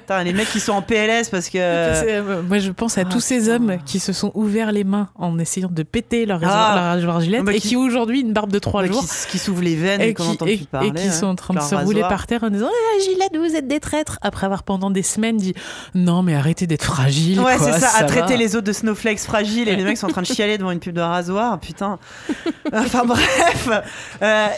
là 0.08 0.22
les 0.24 0.32
mecs 0.32 0.50
qui 0.50 0.60
sont 0.60 0.72
en 0.72 0.82
PLS 0.82 1.28
parce 1.30 1.48
que 1.48 2.40
moi 2.42 2.58
je 2.58 2.70
pense 2.70 2.98
à 2.98 3.02
Ah, 3.02 3.04
tous 3.10 3.20
ces 3.20 3.38
putain. 3.40 3.54
hommes 3.54 3.78
qui 3.86 3.98
se 4.00 4.12
sont 4.12 4.30
ouverts 4.34 4.72
les 4.72 4.84
mains 4.84 5.08
en 5.14 5.38
essayant 5.38 5.70
de 5.72 5.82
péter 5.82 6.26
leur, 6.26 6.40
Ah. 6.44 6.72
leur 6.74 6.84
rasoir 6.84 7.20
Gillette 7.20 7.44
Bah, 7.44 7.52
et 7.54 7.60
qui- 7.60 7.68
qui 7.68 7.76
ont 7.76 7.80
aujourd'hui 7.82 8.20
une 8.20 8.32
barbe 8.32 8.50
de 8.52 8.58
trois 8.58 8.82
ouais, 8.82 8.88
jours 8.88 9.02
qui, 9.02 9.30
qui 9.32 9.38
s'ouvrent 9.38 9.62
les 9.62 9.76
veines 9.76 10.00
et, 10.00 10.08
et 10.10 10.14
qui, 10.14 10.22
et- 10.46 10.58
parler 10.66 10.88
et 10.88 10.92
qui 10.92 11.08
hein, 11.08 11.12
sont 11.12 11.26
en 11.26 11.34
train 11.34 11.54
de 11.54 11.60
se 11.60 11.74
rouler 11.74 12.02
par 12.02 12.26
terre 12.26 12.44
en 12.44 12.50
disant 12.50 12.68
ah, 12.70 13.00
Gillette 13.04 13.36
vous 13.36 13.56
êtes 13.56 13.68
des 13.68 13.80
traîtres 13.80 14.18
après 14.22 14.44
avoir 14.46 14.62
pendant 14.64 14.90
des 14.90 15.02
semaines 15.02 15.36
dit 15.38 15.54
non 15.94 16.22
mais 16.22 16.34
arrêtez 16.34 16.66
d'être 16.66 16.84
fragile 16.84 17.40
Ouais, 17.40 17.56
c'est 17.58 17.78
ça, 17.78 17.90
à 17.98 18.04
traiter 18.04 18.34
va. 18.34 18.36
les 18.36 18.56
autres 18.56 18.66
de 18.66 18.72
snowflakes 18.72 19.20
fragiles 19.20 19.68
et 19.68 19.76
les 19.76 19.84
mecs 19.84 19.96
sont 19.98 20.06
en 20.06 20.10
train 20.10 20.22
de 20.22 20.26
chialer 20.26 20.58
devant 20.58 20.70
une 20.72 20.80
pub 20.80 20.94
de 20.94 21.00
rasoir, 21.00 21.58
putain. 21.60 21.98
Enfin 22.72 23.04
bref. 23.06 23.68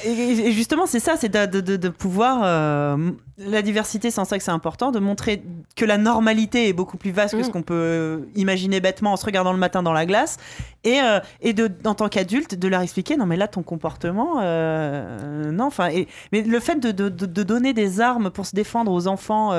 Euh, 0.06 0.08
et, 0.08 0.52
justement, 0.52 0.86
c'est 0.86 1.00
ça, 1.00 1.14
c'est 1.18 1.28
de, 1.28 1.60
de- 1.60 1.88
pouvoir. 1.88 2.40
euh, 2.44 3.10
la 3.38 3.62
diversité, 3.62 4.10
c'est 4.10 4.20
en 4.20 4.24
ça 4.26 4.36
que 4.36 4.44
c'est 4.44 4.50
important, 4.50 4.90
de 4.90 4.98
montrer 4.98 5.42
que 5.74 5.84
la 5.86 5.96
normalité 5.96 6.68
est 6.68 6.72
beaucoup 6.74 6.96
plus 6.98 7.10
vaste 7.10 7.34
que 7.34 7.40
Mm. 7.40 7.44
ce 7.44 7.50
qu'on 7.50 7.62
peut 7.62 8.28
imaginer 8.36 8.80
bêtement 8.80 9.12
en 9.14 9.16
se 9.16 9.24
regardant 9.24 9.52
le 9.52 9.58
matin 9.58 9.82
dans 9.82 9.94
la 9.94 10.04
glace. 10.04 10.36
Et, 10.84 11.00
euh, 11.00 11.20
et 11.40 11.52
de, 11.54 11.70
en 11.86 11.94
tant 11.94 12.08
qu'adulte, 12.08 12.54
de 12.54 12.68
leur 12.68 12.82
expliquer 12.82 13.16
non, 13.16 13.24
mais 13.26 13.36
là, 13.36 13.48
ton 13.48 13.62
comportement. 13.62 14.40
euh, 14.42 15.50
non, 15.52 15.64
enfin. 15.66 15.88
Mais 16.32 16.42
le 16.42 16.60
fait 16.60 16.76
de- 16.80 17.08
de 17.08 17.42
donner 17.42 17.72
des 17.72 18.00
armes 18.00 18.30
pour 18.30 18.44
se 18.46 18.54
défendre 18.54 18.92
aux 18.92 19.06
enfants. 19.06 19.52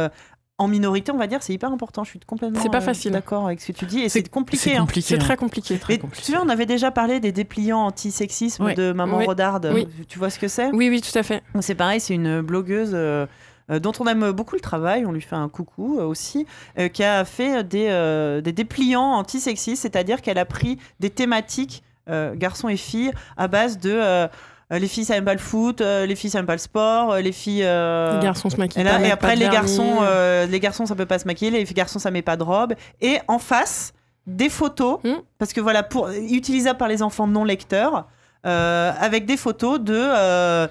En 0.62 0.68
minorité, 0.68 1.12
on 1.12 1.18
va 1.18 1.28
dire, 1.28 1.42
c'est 1.44 1.54
hyper 1.54 1.72
important. 1.72 2.04
Je 2.04 2.12
suis 2.12 2.20
complètement 2.20 2.60
C'est 2.62 2.70
pas 2.70 2.78
euh, 2.78 2.82
facile. 2.82 3.12
d'accord 3.12 3.46
avec 3.48 3.60
ce 3.62 3.68
que 3.72 3.78
tu 3.78 3.86
dis. 3.86 4.00
Et 4.02 4.10
c'est 4.10 4.20
C'est 4.20 4.30
compliqué. 4.30 4.72
c'est 4.72 4.78
hein. 4.78 4.86
C'est 5.02 5.16
hein. 5.16 5.18
très 5.18 5.38
compliqué. 5.38 5.78
Très 5.78 5.96
Et 5.96 5.98
compliqué. 6.00 6.26
tu 6.26 6.32
vois, 6.32 6.42
on 6.46 6.50
avait 6.50 6.66
déjà 6.66 6.92
parlé 6.92 7.20
des 7.20 7.32
dépliants 7.32 7.86
anti-sexisme 7.88 8.64
Ouais. 8.66 8.74
de 8.76 8.92
Maman 8.94 9.18
Oui. 9.18 9.26
Rodarde. 9.26 9.72
Oui. 9.74 9.88
Tu 10.08 10.20
vois 10.20 10.30
ce 10.30 10.40
que 10.40 10.48
c'est? 10.48 10.70
Oui, 10.72 10.90
oui, 10.90 11.02
tout 11.02 11.18
à 11.18 11.24
fait. 11.24 11.44
C'est 11.60 11.76
pareil, 11.76 12.00
c'est 12.00 12.14
une 12.14 12.42
blogueuse 12.42 12.92
euh, 12.94 13.26
dont 13.82 13.94
on 14.00 14.06
aime 14.08 14.32
beaucoup 14.32 14.56
le 14.56 14.62
travail, 14.62 15.06
on 15.06 15.12
lui 15.12 15.22
fait 15.22 15.36
un 15.36 15.48
coucou 15.48 15.98
euh, 16.00 16.04
aussi, 16.06 16.46
euh, 16.78 16.90
qui 16.90 17.04
a 17.04 17.24
fait 17.26 17.64
des, 17.64 17.88
euh, 17.90 18.42
des 18.42 18.52
dépliants 18.52 19.14
anti-sexistes, 19.14 19.82
c'est-à-dire 19.84 20.22
qu'elle 20.22 20.38
a 20.40 20.46
pris 20.46 20.78
des 21.00 21.10
thématiques, 21.10 21.82
euh, 22.10 22.36
garçons 22.36 22.68
et 22.68 22.76
filles, 22.78 23.12
à 23.38 23.48
base 23.48 23.78
de... 23.80 24.28
euh, 24.72 24.80
les 24.80 24.88
filles 24.88 25.06
ça 25.06 25.18
aime 25.18 25.26
pas 25.26 25.34
le 25.34 25.40
foot, 25.40 25.82
euh, 25.82 26.06
les 26.06 26.16
filles 26.16 26.30
ça 26.30 26.40
aime 26.40 26.46
pas 26.46 26.54
le 26.54 26.60
sport, 26.60 27.12
euh, 27.12 27.20
les 27.22 27.32
filles. 27.32 27.58
Les 27.60 28.20
garçons 28.22 28.50
se 28.50 28.58
maquillent 28.58 28.82
et, 28.82 28.86
là, 28.86 29.00
pas, 29.00 29.06
et 29.06 29.12
après, 29.12 29.36
les 29.36 29.50
garçons, 29.50 29.98
les 30.50 30.60
garçons, 30.60 30.86
ça 30.86 30.96
peut 30.96 31.06
pas 31.06 31.20
se 31.20 31.26
maquiller, 31.26 31.52
les 31.52 31.64
garçons, 31.66 32.00
ça 32.00 32.12
met 32.12 32.22
pas 32.22 32.38
de 32.38 32.44
robe. 32.44 32.74
Et 33.02 33.20
en 33.28 33.40
face, 33.40 33.94
des 34.28 34.50
photos, 34.50 35.00
Hmm. 35.04 35.16
parce 35.40 35.52
que 35.52 35.62
voilà, 35.62 35.84
pour, 35.84 36.10
utilisables 36.10 36.78
par 36.78 36.88
les 36.88 37.02
enfants 37.02 37.28
non 37.28 37.44
lecteurs, 37.44 38.08
avec 38.44 39.26
des 39.26 39.38
photos 39.38 39.80
de 39.80 40.68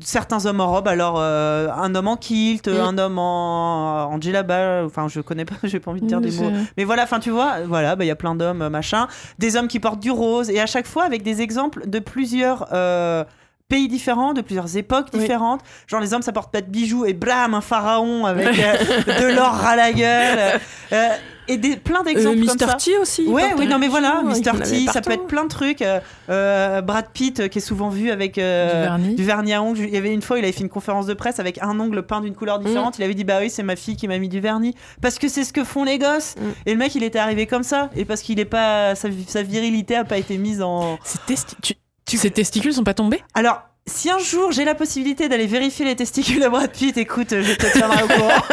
certains 0.00 0.46
hommes 0.46 0.60
en 0.60 0.70
robe. 0.70 0.88
Alors, 0.88 1.16
euh, 1.18 1.68
un 1.70 1.94
homme 1.94 2.08
en 2.08 2.16
kilt, 2.16 2.68
un 2.68 2.98
homme 2.98 3.18
en, 3.18 4.04
en 4.12 4.20
djellaba, 4.20 4.84
enfin, 4.84 5.08
je 5.08 5.20
connais 5.20 5.44
pas, 5.44 5.54
j'ai 5.64 5.80
pas 5.80 5.90
envie 5.90 6.00
de 6.00 6.06
dire 6.06 6.20
des 6.20 6.30
mots. 6.32 6.50
Mais 6.76 6.84
voilà, 6.84 7.02
enfin, 7.04 7.20
tu 7.20 7.30
vois, 7.30 7.60
voilà, 7.66 7.96
bah, 7.96 8.04
il 8.04 8.08
y 8.08 8.12
a 8.12 8.16
plein 8.16 8.34
d'hommes, 8.34 8.68
machin, 8.68 9.08
des 9.38 9.56
hommes 9.56 9.68
qui 9.68 9.80
portent 9.80 10.00
du 10.00 10.10
rose, 10.10 10.50
et 10.50 10.60
à 10.60 10.66
chaque 10.66 10.86
fois 10.86 11.04
avec 11.04 11.22
des 11.22 11.40
exemples 11.42 11.88
de 11.88 11.98
plusieurs. 11.98 12.66
euh, 12.72 13.24
pays 13.70 13.88
différents, 13.88 14.34
de 14.34 14.42
plusieurs 14.42 14.76
époques 14.76 15.06
Oui. 15.14 15.20
différentes. 15.20 15.62
Genre 15.86 16.00
les 16.00 16.12
hommes, 16.12 16.20
ça 16.22 16.32
porte 16.32 16.52
pas 16.52 16.60
de 16.60 16.66
bijoux 16.70 17.06
et 17.06 17.14
blam, 17.14 17.54
un 17.54 17.60
pharaon 17.62 18.26
avec 18.26 18.48
euh, 18.58 19.20
de 19.30 19.34
l'or 19.34 19.64
à 19.64 19.76
la 19.76 19.92
gueule. 19.92 20.60
Euh, 20.92 21.08
et 21.48 21.56
des, 21.56 21.76
plein 21.76 22.00
Euh, 22.00 22.04
d'exemples 22.04 22.44
comme 22.46 22.56
Mr. 22.56 22.66
ça. 22.68 22.74
T 22.74 22.96
aussi. 22.98 23.26
Ouais, 23.26 23.54
oui, 23.58 23.66
non, 23.66 23.78
mais 23.80 23.88
voilà, 23.88 24.22
Mr. 24.22 24.50
avait 24.50 24.64
T, 24.64 24.86
ça 24.86 25.00
peut 25.00 25.12
être 25.12 25.26
plein 25.26 25.42
de 25.44 25.48
trucs. 25.48 25.82
Euh, 25.82 25.98
euh, 26.28 26.80
Brad 26.80 27.06
Pitt, 27.12 27.40
euh, 27.40 27.48
qui 27.48 27.58
est 27.58 27.60
souvent 27.60 27.88
vu 27.88 28.10
avec 28.12 28.38
euh, 28.38 28.68
Du 28.68 28.82
vernis. 28.88 29.14
du 29.16 29.24
vernis 29.24 29.52
à 29.54 29.62
ongles. 29.62 29.80
Il 29.80 29.90
y 29.90 29.96
avait 29.96 30.12
une 30.12 30.22
fois, 30.22 30.38
il 30.38 30.44
avait 30.44 30.52
fait 30.52 30.60
une 30.60 30.68
conférence 30.68 31.06
de 31.06 31.14
presse 31.14 31.40
avec 31.40 31.60
un 31.62 31.78
ongle 31.80 32.02
peint 32.04 32.20
d'une 32.20 32.34
couleur 32.36 32.58
différente. 32.60 32.98
Il 32.98 33.04
avait 33.04 33.14
dit, 33.14 33.24
bah 33.24 33.38
oui, 33.40 33.50
c'est 33.50 33.62
ma 33.64 33.74
fille 33.76 33.96
qui 33.96 34.06
m'a 34.06 34.18
mis 34.18 34.28
du 34.28 34.38
vernis. 34.38 34.74
Parce 35.02 35.18
que 35.18 35.26
c'est 35.28 35.42
ce 35.42 35.52
que 35.52 35.64
font 35.64 35.82
les 35.82 35.98
gosses. 35.98 36.36
Mm. 36.38 36.42
Et 36.66 36.72
le 36.72 36.78
mec, 36.78 36.94
il 36.94 37.02
était 37.02 37.18
arrivé 37.18 37.46
comme 37.46 37.64
ça. 37.64 37.90
Et 37.96 38.04
parce 38.04 38.22
qu'il 38.22 38.38
est 38.38 38.44
pas, 38.44 38.94
sa, 38.94 39.08
sa 39.26 39.42
virilité 39.42 39.96
a 39.96 40.04
pas 40.04 40.18
été 40.18 40.36
mise 40.38 40.62
en. 40.62 40.98
Ces 41.02 41.18
testi- 41.34 41.74
tu- 42.10 42.16
Ces 42.18 42.30
testicules 42.30 42.72
sont 42.74 42.84
pas 42.84 42.94
tombés 42.94 43.22
Alors, 43.34 43.62
si 43.86 44.10
un 44.10 44.18
jour 44.18 44.52
j'ai 44.52 44.64
la 44.64 44.74
possibilité 44.74 45.28
d'aller 45.28 45.46
vérifier 45.46 45.84
les 45.84 45.96
testicules 45.96 46.40
de 46.42 46.48
Brad 46.48 46.70
Pitt, 46.70 46.96
écoute, 46.98 47.28
je 47.30 47.54
te 47.54 47.66
tiendrai 47.76 48.02
au 48.02 48.06
courant. 48.08 48.42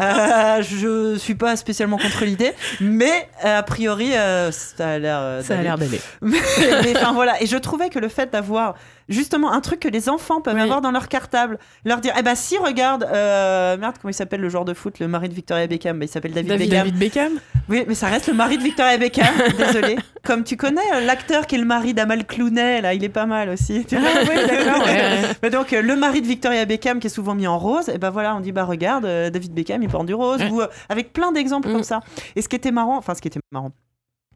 Euh, 0.00 0.62
je 0.62 1.16
suis 1.18 1.34
pas 1.34 1.56
spécialement 1.56 1.98
contre 1.98 2.24
l'idée, 2.24 2.52
mais 2.80 3.28
euh, 3.44 3.58
a 3.58 3.62
priori, 3.62 4.14
euh, 4.14 4.50
ça 4.52 4.90
a 4.90 4.98
l'air. 4.98 5.18
euh, 5.20 5.42
Ça 5.42 5.58
a 5.58 5.62
l'air 5.62 5.76
d'aller. 5.76 6.00
mais 6.22 6.38
mais, 6.82 6.96
enfin 6.96 7.12
voilà, 7.12 7.42
et 7.42 7.46
je 7.46 7.56
trouvais 7.56 7.88
que 7.90 7.98
le 7.98 8.08
fait 8.08 8.32
d'avoir 8.32 8.74
justement 9.10 9.52
un 9.52 9.60
truc 9.60 9.80
que 9.80 9.88
les 9.88 10.08
enfants 10.08 10.40
peuvent 10.40 10.54
Oui. 10.54 10.60
avoir 10.62 10.80
dans 10.80 10.90
leur 10.90 11.08
cartable, 11.08 11.58
leur 11.84 12.00
dire, 12.00 12.14
eh 12.18 12.22
ben 12.22 12.34
si 12.34 12.56
regarde, 12.56 13.04
euh, 13.12 13.76
merde, 13.76 13.96
comment 14.00 14.10
il 14.10 14.14
s'appelle 14.14 14.40
le 14.40 14.48
joueur 14.48 14.64
de 14.64 14.72
foot, 14.72 14.98
le 15.00 15.08
mari 15.08 15.28
de 15.28 15.34
Victoria 15.34 15.66
Beckham, 15.66 15.98
Bah, 15.98 16.04
il 16.06 16.08
s'appelle 16.08 16.32
David, 16.32 16.48
David- 16.48 16.68
Beckham. 16.70 16.84
David 16.84 16.98
Beckham 16.98 17.32
Oui, 17.68 17.84
mais 17.86 17.94
ça 17.94 18.06
reste 18.06 18.28
le 18.28 18.34
mari 18.34 18.56
de 18.56 18.62
Victoria 18.62 18.96
Beckham, 18.96 19.26
désolé. 19.58 19.96
Comme 20.24 20.44
tu 20.44 20.56
connais 20.56 20.80
euh, 20.94 21.00
l'acteur 21.00 21.46
qui 21.46 21.56
est 21.56 21.58
le 21.58 21.64
mari 21.64 21.92
d'Amal 21.94 22.24
Clooney, 22.26 22.80
là, 22.80 22.94
il 22.94 23.02
est 23.04 23.08
pas 23.08 23.26
mal 23.26 23.48
aussi. 23.50 23.84
Tu 23.84 23.96
vois? 23.96 24.08
Ah 24.14 24.18
oui, 24.22 24.28
d'accord, 24.48 24.86
ouais, 24.86 24.92
ouais. 24.94 25.22
mais 25.42 25.50
donc 25.50 25.72
euh, 25.72 25.82
le 25.82 25.96
mari 25.96 26.22
de 26.22 26.26
Victoria 26.26 26.64
Beckham 26.64 27.00
qui 27.00 27.08
est 27.08 27.10
souvent 27.10 27.34
mis 27.34 27.46
en 27.46 27.58
rose, 27.58 27.88
et 27.88 27.98
ben 27.98 28.10
voilà, 28.10 28.36
on 28.36 28.40
dit 28.40 28.52
bah 28.52 28.64
regarde, 28.64 29.04
David 29.04 29.52
Beckham 29.52 29.82
il 29.82 29.88
porte 29.88 30.06
du 30.06 30.14
rose, 30.14 30.40
Ouais. 30.40 30.50
ou 30.50 30.60
euh, 30.62 30.66
avec 30.88 31.12
plein 31.12 31.32
d'exemples 31.32 31.68
Mm. 31.68 31.72
comme 31.72 31.82
ça. 31.82 32.00
Et 32.36 32.42
ce 32.42 32.48
qui 32.48 32.56
était 32.56 32.70
marrant, 32.70 32.96
enfin 32.96 33.14
ce 33.14 33.20
qui 33.20 33.28
était 33.28 33.40
marrant. 33.52 33.72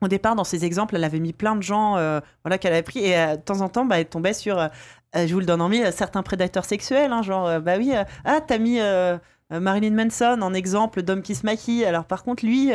Au 0.04 0.08
départ, 0.08 0.36
dans 0.36 0.44
ces 0.44 0.64
exemples, 0.64 0.96
elle 0.96 1.04
avait 1.04 1.18
mis 1.20 1.32
plein 1.32 1.56
de 1.56 1.62
gens 1.62 1.96
euh, 1.96 2.20
voilà, 2.44 2.58
qu'elle 2.58 2.72
avait 2.72 2.82
pris, 2.82 3.00
et 3.00 3.16
euh, 3.18 3.36
de 3.36 3.40
temps 3.42 3.60
en 3.62 3.68
temps, 3.68 3.84
bah, 3.84 3.98
elle 3.98 4.06
tombait 4.06 4.34
sur, 4.34 4.58
euh, 4.58 4.68
je 5.14 5.32
vous 5.32 5.40
le 5.40 5.46
donne 5.46 5.60
en 5.62 5.68
mille, 5.68 5.90
certains 5.92 6.22
prédateurs 6.22 6.64
sexuels, 6.64 7.10
hein, 7.12 7.22
genre, 7.22 7.60
bah 7.60 7.74
oui, 7.78 7.92
ah, 8.24 8.40
t'as 8.46 8.58
mis 8.58 8.78
Marilyn 9.50 9.90
Manson 9.94 10.38
en 10.42 10.54
exemple 10.54 11.02
d'homme 11.02 11.22
qui 11.22 11.34
se 11.34 11.44
maquille, 11.46 11.84
alors 11.84 12.04
par 12.04 12.22
contre, 12.24 12.44
lui, 12.44 12.70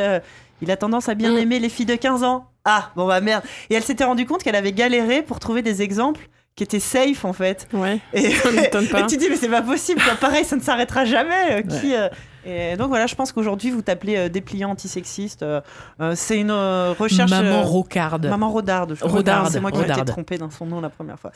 il 0.62 0.70
a 0.70 0.76
tendance 0.76 1.08
à 1.08 1.14
bien 1.14 1.32
Mm. 1.34 1.38
aimer 1.38 1.58
les 1.60 1.68
filles 1.68 1.86
de 1.86 1.96
15 1.96 2.22
ans. 2.24 2.46
Ah, 2.64 2.90
bon 2.96 3.06
bah 3.06 3.20
merde. 3.20 3.42
Et 3.70 3.74
elle 3.74 3.82
s'était 3.82 4.04
rendue 4.04 4.26
compte 4.26 4.42
qu'elle 4.42 4.56
avait 4.56 4.72
galéré 4.72 5.22
pour 5.22 5.38
trouver 5.40 5.62
des 5.62 5.80
exemples 5.82 6.28
qui 6.56 6.62
étaient 6.64 6.78
safe 6.80 7.24
en 7.24 7.32
fait. 7.32 7.66
Ouais, 7.72 8.00
Et, 8.12 8.30
ça 8.32 8.48
pas. 8.92 9.00
et 9.00 9.06
tu 9.06 9.16
dis, 9.16 9.28
mais 9.30 9.36
c'est 9.36 9.48
pas 9.48 9.62
possible, 9.62 10.00
quoi. 10.02 10.14
pareil, 10.16 10.44
ça 10.44 10.56
ne 10.56 10.60
s'arrêtera 10.60 11.04
jamais. 11.06 11.52
euh, 11.52 11.62
qui, 11.62 11.94
euh, 11.94 12.08
et 12.46 12.76
donc 12.76 12.88
voilà, 12.88 13.06
je 13.06 13.14
pense 13.14 13.32
qu'aujourd'hui, 13.32 13.70
vous 13.70 13.82
t'appelez 13.82 14.16
euh, 14.16 14.28
dépliant 14.28 14.70
antisexiste. 14.70 15.42
euh, 15.42 15.60
euh, 16.00 16.14
c'est 16.16 16.38
une 16.38 16.50
euh, 16.50 16.92
recherche. 16.98 17.30
Maman 17.30 17.60
euh, 17.60 17.62
rocarde. 17.62 18.26
Maman 18.26 18.50
Rodarde, 18.50 18.94
je 18.94 19.00
crois. 19.00 19.10
Rodarde, 19.10 19.50
C'est 19.50 19.60
moi 19.60 19.70
qui 19.72 19.78
m'étais 19.78 20.04
trompée 20.04 20.38
dans 20.38 20.50
son 20.50 20.66
nom 20.66 20.80
la 20.80 20.90
première 20.90 21.18
fois. 21.18 21.32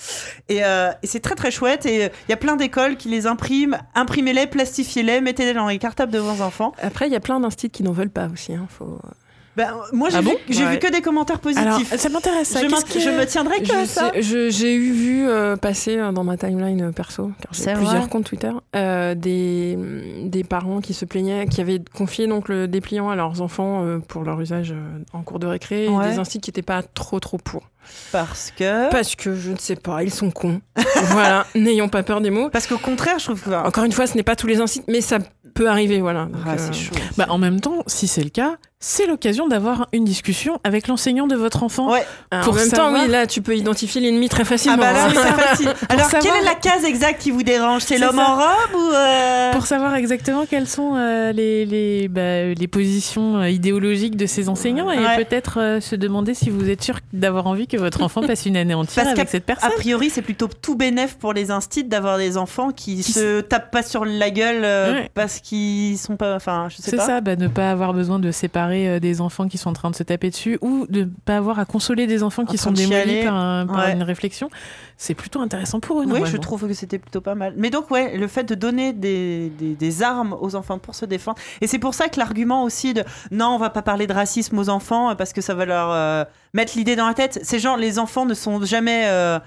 Et, 0.49 0.65
euh, 0.65 0.91
et 1.03 1.07
c'est 1.07 1.21
très 1.21 1.35
très 1.35 1.51
chouette. 1.51 1.87
Et 1.87 2.05
euh, 2.05 2.09
il 2.29 2.31
y 2.31 2.35
a 2.35 2.37
plein 2.39 2.57
d'écoles 2.57 2.97
qui 2.97 3.09
les 3.09 3.27
impriment. 3.27 3.79
Imprimez-les, 3.95 4.47
plastifiez-les, 4.47 5.21
mettez-les 5.21 5.55
dans 5.55 5.69
les 5.69 5.79
cartables 5.79 6.13
de 6.13 6.19
vos 6.19 6.43
enfants. 6.43 6.73
Après, 6.83 7.07
il 7.07 7.13
y 7.13 7.17
a 7.17 7.21
plein 7.21 7.41
d'instits 7.41 7.71
qui 7.71 7.83
n'en 7.83 7.93
veulent 7.93 8.11
pas 8.11 8.29
aussi. 8.33 8.55
hein, 8.55 8.67
faut... 8.69 8.99
Ben, 9.57 9.73
moi, 9.93 10.09
j'ai 10.11 10.17
Ah 10.17 10.21
vu, 10.21 10.27
bon 10.27 10.35
j'ai 10.49 10.65
Ouais. 10.65 10.73
vu 10.73 10.79
que 10.79 10.91
des 10.91 11.01
commentaires 11.01 11.39
positifs. 11.39 11.65
Alors, 11.67 11.81
ça 12.01 12.09
m'intéresse 12.09 12.49
ça. 12.49 12.61
je, 12.61 12.69
je 12.99 13.11
me 13.11 13.25
tiendrai 13.25 13.63
que 13.63 13.73
à 13.73 13.87
ça. 13.87 14.11
J'ai 14.19 14.75
eu 14.75 14.93
vu 14.93 15.29
euh, 15.29 15.57
passer 15.57 15.97
euh, 15.97 16.11
dans 16.13 16.25
ma 16.25 16.37
timeline 16.37 16.83
euh, 16.83 16.91
perso, 16.93 17.31
car 17.41 17.55
C'est 17.55 17.71
j'ai 17.71 17.77
plusieurs 17.77 18.09
comptes 18.09 18.25
Twitter, 18.25 18.51
euh, 18.75 19.15
des, 19.15 19.79
des 20.25 20.43
parents 20.45 20.81
qui 20.81 20.93
se 20.95 21.05
plaignaient, 21.05 21.47
qui 21.47 21.61
avaient 21.61 21.81
confié 21.95 22.27
donc 22.27 22.49
le 22.49 22.67
dépliant 22.67 23.11
à 23.11 23.17
leurs 23.17 23.41
enfants 23.43 23.85
euh, 23.85 23.99
pour 23.99 24.25
leur 24.25 24.41
usage 24.41 24.73
euh, 24.73 24.99
en 25.13 25.23
cours 25.23 25.39
de 25.39 25.47
récré, 25.47 25.89
Ouais. 25.89 26.07
et 26.09 26.11
des 26.13 26.19
instituts 26.19 26.41
qui 26.41 26.51
n'étaient 26.51 26.63
pas 26.63 26.83
trop 26.83 27.21
trop 27.21 27.39
pour. 27.39 27.69
Parce 28.13 28.51
que. 28.51 28.91
Parce 28.91 29.15
que 29.15 29.37
je 29.37 29.51
ne 29.53 29.59
sais 29.59 29.77
pas, 29.77 30.03
ils 30.03 30.11
sont 30.11 30.31
cons. 30.31 30.61
voilà, 31.11 31.47
n'ayons 31.55 31.89
pas 31.89 32.03
peur 32.03 32.21
des 32.23 32.31
mots. 32.31 32.49
Parce 32.51 32.67
qu'au 32.67 32.79
contraire, 32.79 33.19
je 33.19 33.25
trouve 33.27 33.43
que. 33.43 33.51
Encore 33.51 33.85
une 33.85 33.93
fois, 33.93 34.07
ce 34.07 34.17
n'est 34.17 34.23
pas 34.23 34.37
tous 34.37 34.47
les 34.47 34.61
instituts, 34.61 34.87
mais 34.91 35.01
ça 35.03 35.19
peut 35.55 35.69
arriver, 35.69 36.01
voilà. 36.01 36.25
Donc, 36.25 36.41
Ah, 36.47 36.53
euh, 36.53 36.57
c'est 36.59 36.73
chaud. 36.73 36.95
Bah, 37.17 37.27
en 37.29 37.39
même 37.39 37.61
temps, 37.61 37.83
si 37.87 38.09
c'est 38.09 38.25
le 38.25 38.31
cas, 38.31 38.57
c'est 38.81 39.07
l'occasion 39.07 39.49
d'avoir 39.49 39.89
une 39.95 40.05
discussion 40.05 40.61
avec 40.63 40.89
l'enseignant 40.89 41.27
de 41.27 41.35
votre 41.37 41.63
enfant. 41.63 41.91
Ouais. 41.91 42.05
alors, 42.31 42.45
Pour 42.45 42.53
en 42.53 42.57
même 42.57 42.71
temps, 42.71 42.93
oui, 42.93 43.09
là, 43.09 43.27
tu 43.27 43.41
peux 43.41 43.57
identifier 43.57 44.03
l'ennemi 44.03 44.29
très 44.29 44.45
facilement. 44.45 44.77
Ah 44.79 44.81
bah 44.81 44.93
là, 44.93 45.05
hein. 45.07 45.09
oui, 45.11 45.17
c'est 45.23 45.43
facile. 45.43 45.69
Alors, 45.89 46.11
savoir- 46.11 46.23
quelle 46.23 46.43
est 46.43 46.45
la 46.45 46.55
case 46.55 46.85
exacte 46.85 47.23
qui 47.23 47.31
vous 47.31 47.43
dérange? 47.43 47.81
C'est 47.83 47.97
C'est 47.97 48.05
l'homme 48.05 48.19
en 48.19 48.35
robe 48.37 48.75
ou 48.75 48.91
euh, 48.93 49.53
Pour 49.53 49.65
savoir 49.67 49.95
exactement 49.95 50.45
quelles 50.45 50.69
sont 50.69 50.97
euh, 50.97 51.33
les, 51.33 51.65
les, 51.65 52.09
bah, 52.09 52.45
les 52.53 52.69
positions 52.69 53.39
euh, 53.39 53.49
idéologiques 53.49 54.17
de 54.19 54.27
ces 54.27 54.51
enseignants 54.51 54.91
et 54.91 54.99
Ouais. 54.99 55.25
peut-être 55.25 55.61
euh, 55.61 55.81
se 55.81 55.97
demander 55.97 56.35
si 56.35 56.51
vous 56.51 56.69
êtes 56.69 56.83
sûr 56.83 56.99
d'avoir 57.15 57.47
envie 57.47 57.67
que 57.67 57.79
votre 57.79 58.03
enfant 58.03 58.21
passe 58.27 58.45
une 58.45 58.57
année 58.57 58.75
entière 58.75 59.05
Parce 59.07 59.17
avec 59.19 59.31
cette 59.31 59.45
A 59.45 59.55
personne. 59.55 59.71
priori, 59.79 60.11
c'est 60.11 60.21
plutôt 60.23 60.49
tout 60.61 60.75
bénef 60.77 61.15
pour 61.15 61.33
les 61.33 61.51
instits 61.51 61.85
d'avoir 61.85 62.19
des 62.19 62.37
enfants 62.37 62.71
qui, 62.71 62.97
Qui 63.01 63.13
se 63.13 63.41
tapent 63.41 63.71
pas 63.71 63.83
sur 63.83 64.05
la 64.05 64.29
gueule 64.29 64.63
euh, 64.63 64.93
Ouais. 64.93 65.11
parce 65.15 65.41
qu'ils 65.41 65.97
sont 65.97 66.17
pas. 66.17 66.35
Enfin, 66.37 66.67
je 66.69 66.77
sais 66.83 66.91
C'est 66.91 66.97
pas. 66.99 67.07
ça, 67.07 67.21
bah, 67.23 67.37
ne 67.37 67.49
pas 67.49 67.71
avoir 67.71 67.95
besoin 67.95 68.19
de 68.19 68.31
séparer 68.31 68.74
euh, 68.75 69.01
des 69.01 69.21
enfants 69.21 69.49
qui 69.49 69.59
sont 69.59 69.71
en 69.71 69.73
train 69.73 69.91
de 69.91 69.97
se 69.97 70.03
taper 70.03 70.31
dessus 70.31 70.59
ou 70.61 70.87
de 70.89 71.01
ne 71.05 71.11
pas 71.25 71.37
avoir 71.37 71.59
à 71.59 71.65
consoler 71.65 72.07
des 72.07 72.23
enfants 72.23 72.45
qui 72.45 72.57
En 72.57 72.63
sont 72.63 72.73
démolis 72.73 73.25
par, 73.25 73.35
un- 73.35 73.67
par 73.67 73.77
Ouais. 73.79 73.93
une 73.93 74.03
réflexion. 74.03 74.51
C'est 74.97 75.15
plutôt 75.15 75.41
intéressant 75.41 75.81
pour 75.81 76.01
eux. 76.03 76.07
Oui, 76.07 76.21
je 76.25 76.37
trouve 76.37 76.67
que 76.69 76.75
c'était 76.75 76.99
plutôt 76.99 77.21
pas 77.21 77.35
mal. 77.35 77.55
Mais 77.57 77.71
donc, 77.71 77.91
ouais, 77.91 78.17
le 78.17 78.29
fait 78.29 78.45
de 78.45 78.55
donner 78.55 78.93
des, 78.93 79.51
des- 79.51 79.75
des 79.75 80.03
armes 80.03 80.37
aux 80.41 80.55
enfants 80.55 80.79
pour 80.79 80.95
se 80.95 81.05
défendre. 81.05 81.39
Et 81.61 81.67
c'est 81.67 81.79
pour 81.79 81.95
ça 81.95 82.09
que 82.09 82.19
l'argument 82.19 82.63
aussi 82.65 82.95
de 82.95 83.03
non, 83.31 83.49
on 83.49 83.59
va 83.59 83.71
pas 83.71 83.83
parler 83.83 84.07
de 84.07 84.13
racisme 84.13 84.59
aux 84.59 84.69
enfants 84.69 85.11
euh, 85.11 85.15
parce 85.15 85.33
que 85.33 85.41
ça 85.41 85.55
va 85.55 85.65
leur 85.65 85.91
euh, 85.91 86.25
mettre 86.53 86.73
l'idée 86.77 86.97
dans 86.97 87.07
la 87.07 87.15
tête. 87.15 87.41
Ces 87.43 87.59
gens, 87.59 87.77
les 87.77 87.99
enfants 87.99 88.27
ne 88.27 88.35
sont 88.35 88.65
jamais. 88.65 89.05
euh, 89.07 89.39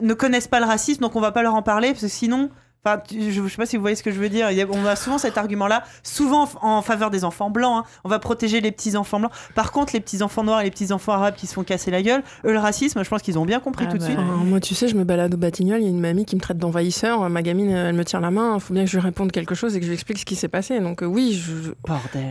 ne 0.00 0.14
connaissent 0.14 0.48
pas 0.48 0.58
le 0.60 0.64
racisme, 0.64 1.02
donc 1.02 1.16
on 1.16 1.20
va 1.20 1.32
pas 1.32 1.42
leur 1.42 1.54
en 1.54 1.60
parler, 1.60 1.88
parce 1.90 2.00
que 2.00 2.08
sinon, 2.08 2.48
Enfin, 2.86 3.02
je 3.10 3.40
ne 3.40 3.48
sais 3.48 3.56
pas 3.56 3.66
si 3.66 3.76
vous 3.76 3.80
voyez 3.80 3.96
ce 3.96 4.04
que 4.04 4.12
je 4.12 4.20
veux 4.20 4.28
dire. 4.28 4.48
on 4.70 4.86
a 4.86 4.94
souvent 4.94 5.18
cet 5.18 5.38
argument-là, 5.38 5.82
souvent 6.04 6.48
en 6.62 6.82
faveur 6.82 7.10
des 7.10 7.24
enfants 7.24 7.50
blancs. 7.50 7.84
Hein. 7.84 7.90
On 8.04 8.08
va 8.08 8.20
protéger 8.20 8.60
les 8.60 8.70
petits 8.70 8.96
enfants 8.96 9.18
blancs. 9.18 9.32
Par 9.56 9.72
contre, 9.72 9.92
les 9.92 10.00
petits 10.00 10.22
enfants 10.22 10.44
noirs 10.44 10.60
et 10.60 10.64
les 10.64 10.70
petits 10.70 10.92
enfants 10.92 11.12
arabes 11.12 11.34
qui 11.34 11.48
se 11.48 11.54
font 11.54 11.64
casser 11.64 11.90
la 11.90 12.02
gueule, 12.02 12.22
eux, 12.44 12.52
le 12.52 12.58
racisme, 12.58 13.02
je 13.02 13.08
pense 13.08 13.22
qu'ils 13.22 13.40
ont 13.40 13.44
bien 13.44 13.58
compris 13.58 13.86
ah 13.88 13.90
tout 13.90 13.98
de 13.98 14.02
bah, 14.02 14.08
suite. 14.08 14.18
moi, 14.44 14.60
tu 14.60 14.74
sais, 14.74 14.86
je 14.86 14.94
me 14.94 15.02
balade 15.02 15.34
au 15.34 15.36
Batignolles, 15.36 15.80
il 15.80 15.84
y 15.84 15.88
a 15.88 15.90
une 15.90 16.00
mamie 16.00 16.24
qui 16.26 16.36
me 16.36 16.40
traite 16.40 16.58
d'envahisseur. 16.58 17.28
Ma 17.28 17.42
gamine, 17.42 17.70
elle 17.70 17.96
me 17.96 18.04
tient 18.04 18.20
la 18.20 18.30
main. 18.30 18.54
Il 18.54 18.60
faut 18.60 18.72
bien 18.72 18.84
que 18.84 18.90
je 18.90 18.96
lui 18.96 19.02
réponde 19.02 19.32
quelque 19.32 19.56
chose 19.56 19.74
et 19.74 19.80
que 19.80 19.84
je 19.84 19.90
lui 19.90 19.94
explique 19.94 20.18
ce 20.18 20.24
qui 20.24 20.36
s'est 20.36 20.48
passé. 20.48 20.78
Donc, 20.78 21.02
euh, 21.02 21.06
oui, 21.06 21.32
je... 21.34 21.72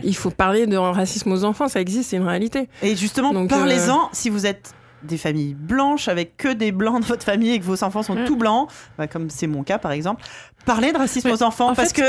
il 0.04 0.16
faut 0.16 0.30
parler 0.30 0.66
de 0.66 0.76
racisme 0.76 1.32
aux 1.32 1.44
enfants. 1.44 1.68
Ça 1.68 1.80
existe, 1.80 2.10
c'est 2.10 2.16
une 2.16 2.26
réalité. 2.26 2.68
Et 2.82 2.96
justement, 2.96 3.46
parlez-en 3.46 3.98
euh, 3.98 4.08
si 4.12 4.30
vous 4.30 4.46
êtes 4.46 4.74
des 5.02 5.18
familles 5.18 5.54
blanches 5.54 6.08
avec 6.08 6.36
que 6.36 6.52
des 6.52 6.72
blancs 6.72 7.00
dans 7.00 7.06
votre 7.06 7.24
famille 7.24 7.52
et 7.52 7.60
que 7.60 7.64
vos 7.64 7.84
enfants 7.84 8.02
sont 8.02 8.14
mm. 8.14 8.24
tout 8.24 8.36
blancs, 8.36 8.68
bah, 8.98 9.06
comme 9.06 9.30
c'est 9.30 9.46
mon 9.46 9.62
cas 9.62 9.78
par 9.78 9.92
exemple, 9.92 10.24
parler 10.64 10.92
de 10.92 10.98
racisme 10.98 11.30
aux 11.30 11.42
enfants 11.42 11.74
parce 11.74 11.92
que 11.92 12.02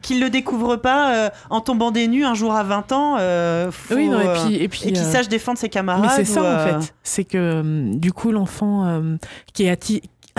qu'ils 0.00 0.20
le 0.20 0.30
découvrent 0.30 0.76
pas 0.76 1.14
euh, 1.14 1.30
en 1.50 1.60
tombant 1.60 1.90
des 1.90 2.08
nues 2.08 2.24
un 2.24 2.34
jour 2.34 2.54
à 2.54 2.62
20 2.62 2.92
ans 2.92 3.16
euh, 3.18 3.70
oui, 3.90 4.08
non, 4.08 4.20
et 4.20 4.32
puis 4.32 4.54
et, 4.56 4.68
puis, 4.68 4.82
et 4.84 4.92
qu'ils 4.92 5.04
sachent 5.04 5.28
défendre 5.28 5.58
ses 5.58 5.68
camarades. 5.68 6.10
Mais 6.16 6.24
c'est 6.24 6.32
ça 6.32 6.42
en 6.42 6.80
fait, 6.80 6.94
c'est 7.02 7.24
que 7.24 7.62
du 7.94 8.12
coup 8.12 8.32
l'enfant 8.32 9.02
qui 9.52 9.64
est 9.64 9.70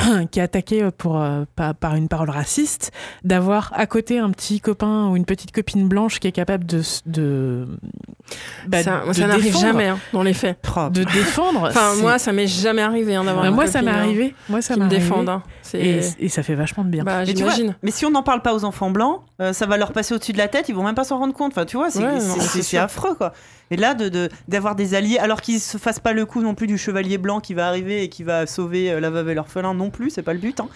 qui 0.31 0.39
est 0.39 0.43
attaqué 0.43 0.83
euh, 0.83 0.91
pour, 0.95 1.21
euh, 1.21 1.43
par, 1.55 1.95
une 1.95 2.07
parole 2.07 2.29
raciste, 2.29 2.91
d'avoir 3.23 3.71
à 3.75 3.85
côté 3.85 4.19
un 4.19 4.29
petit 4.31 4.59
copain 4.59 5.07
ou 5.07 5.15
une 5.15 5.25
petite 5.25 5.51
copine 5.51 5.87
blanche 5.87 6.19
qui 6.19 6.27
est 6.27 6.31
capable 6.31 6.65
de. 6.65 6.81
de 7.05 7.67
bah, 8.67 8.83
ça, 8.83 9.03
n'arrive 9.27 9.57
jamais 9.57 9.87
hein, 9.87 9.99
dans 10.13 10.23
les 10.23 10.33
faits. 10.33 10.57
De 10.91 11.03
défendre. 11.03 11.67
enfin, 11.69 11.95
moi, 11.95 12.17
ça 12.19 12.31
m'est 12.31 12.47
jamais 12.47 12.81
arrivé 12.81 13.15
hein, 13.15 13.23
d'avoir. 13.23 13.45
Bah, 13.45 13.51
moi, 13.51 13.67
ça 13.67 13.81
m'est 13.81 13.91
arrivé. 13.91 14.35
Moi, 14.49 14.61
ça 14.61 14.77
me 14.77 14.87
défende. 14.87 15.29
Hein. 15.29 15.43
Et, 15.73 16.01
et, 16.19 16.29
ça 16.29 16.43
fait 16.43 16.55
vachement 16.55 16.83
de 16.83 16.89
bien. 16.89 17.03
Bah. 17.03 17.23
Mais 17.81 17.91
si 17.91 18.05
on 18.05 18.11
n'en 18.11 18.23
parle 18.23 18.41
pas 18.41 18.53
aux 18.53 18.63
enfants 18.63 18.89
blancs, 18.89 19.21
euh, 19.41 19.53
ça 19.53 19.65
va 19.65 19.77
leur 19.77 19.91
passer 19.91 20.13
au-dessus 20.13 20.33
de 20.33 20.37
la 20.37 20.47
tête, 20.47 20.69
ils 20.69 20.75
vont 20.75 20.83
même 20.83 20.95
pas 20.95 21.03
s'en 21.03 21.17
rendre 21.17 21.33
compte. 21.33 21.51
Enfin, 21.51 21.65
tu 21.65 21.77
vois, 21.77 21.89
c'est 21.89 22.77
affreux, 22.77 23.15
quoi. 23.15 23.33
Et 23.71 23.77
là, 23.77 23.95
d'avoir 24.49 24.75
de, 24.75 24.83
des 24.83 24.95
alliés, 24.95 25.17
alors 25.17 25.41
qu'ils 25.41 25.61
se 25.61 25.77
fassent 25.77 26.01
pas 26.01 26.11
le 26.11 26.25
coup 26.25 26.41
non 26.41 26.55
plus 26.55 26.67
du 26.67 26.77
chevalier 26.77 27.17
blanc 27.17 27.39
qui 27.39 27.53
va 27.53 27.67
arriver 27.67 28.03
et 28.03 28.09
qui 28.09 28.23
va 28.23 28.45
sauver 28.45 28.91
euh, 28.91 28.99
la 28.99 29.09
veuve 29.09 29.29
et 29.29 29.33
l'orphelin 29.33 29.73
non 29.73 29.89
plus, 29.89 30.09
c'est 30.09 30.23
pas 30.23 30.33
le 30.33 30.39
but. 30.39 30.59
Hein. 30.59 30.67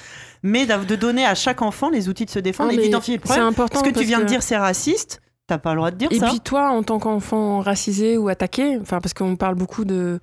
Mais 0.43 0.65
de 0.65 0.95
donner 0.95 1.25
à 1.25 1.35
chaque 1.35 1.61
enfant 1.61 1.89
les 1.89 2.07
outils 2.07 2.25
de 2.25 2.29
se 2.29 2.39
défendre 2.39 2.71
et 2.71 2.77
d'identifier 2.77 3.15
le 3.15 3.21
problème. 3.21 3.47
Important 3.47 3.79
ce 3.79 3.83
que 3.83 3.99
tu 3.99 4.05
viens 4.05 4.19
de 4.19 4.25
dire, 4.25 4.41
c'est 4.41 4.57
raciste. 4.57 5.21
T'as 5.47 5.59
pas 5.59 5.71
le 5.71 5.77
droit 5.77 5.91
de 5.91 5.97
dire 5.97 6.09
ça. 6.09 6.25
Et 6.25 6.29
puis 6.29 6.39
toi, 6.39 6.69
en 6.69 6.81
tant 6.81 6.97
qu'enfant 6.97 7.59
racisé 7.59 8.17
ou 8.17 8.29
attaqué, 8.29 8.79
enfin 8.81 8.99
parce 8.99 9.13
qu'on 9.13 9.35
parle 9.35 9.53
beaucoup 9.53 9.85
de 9.85 10.19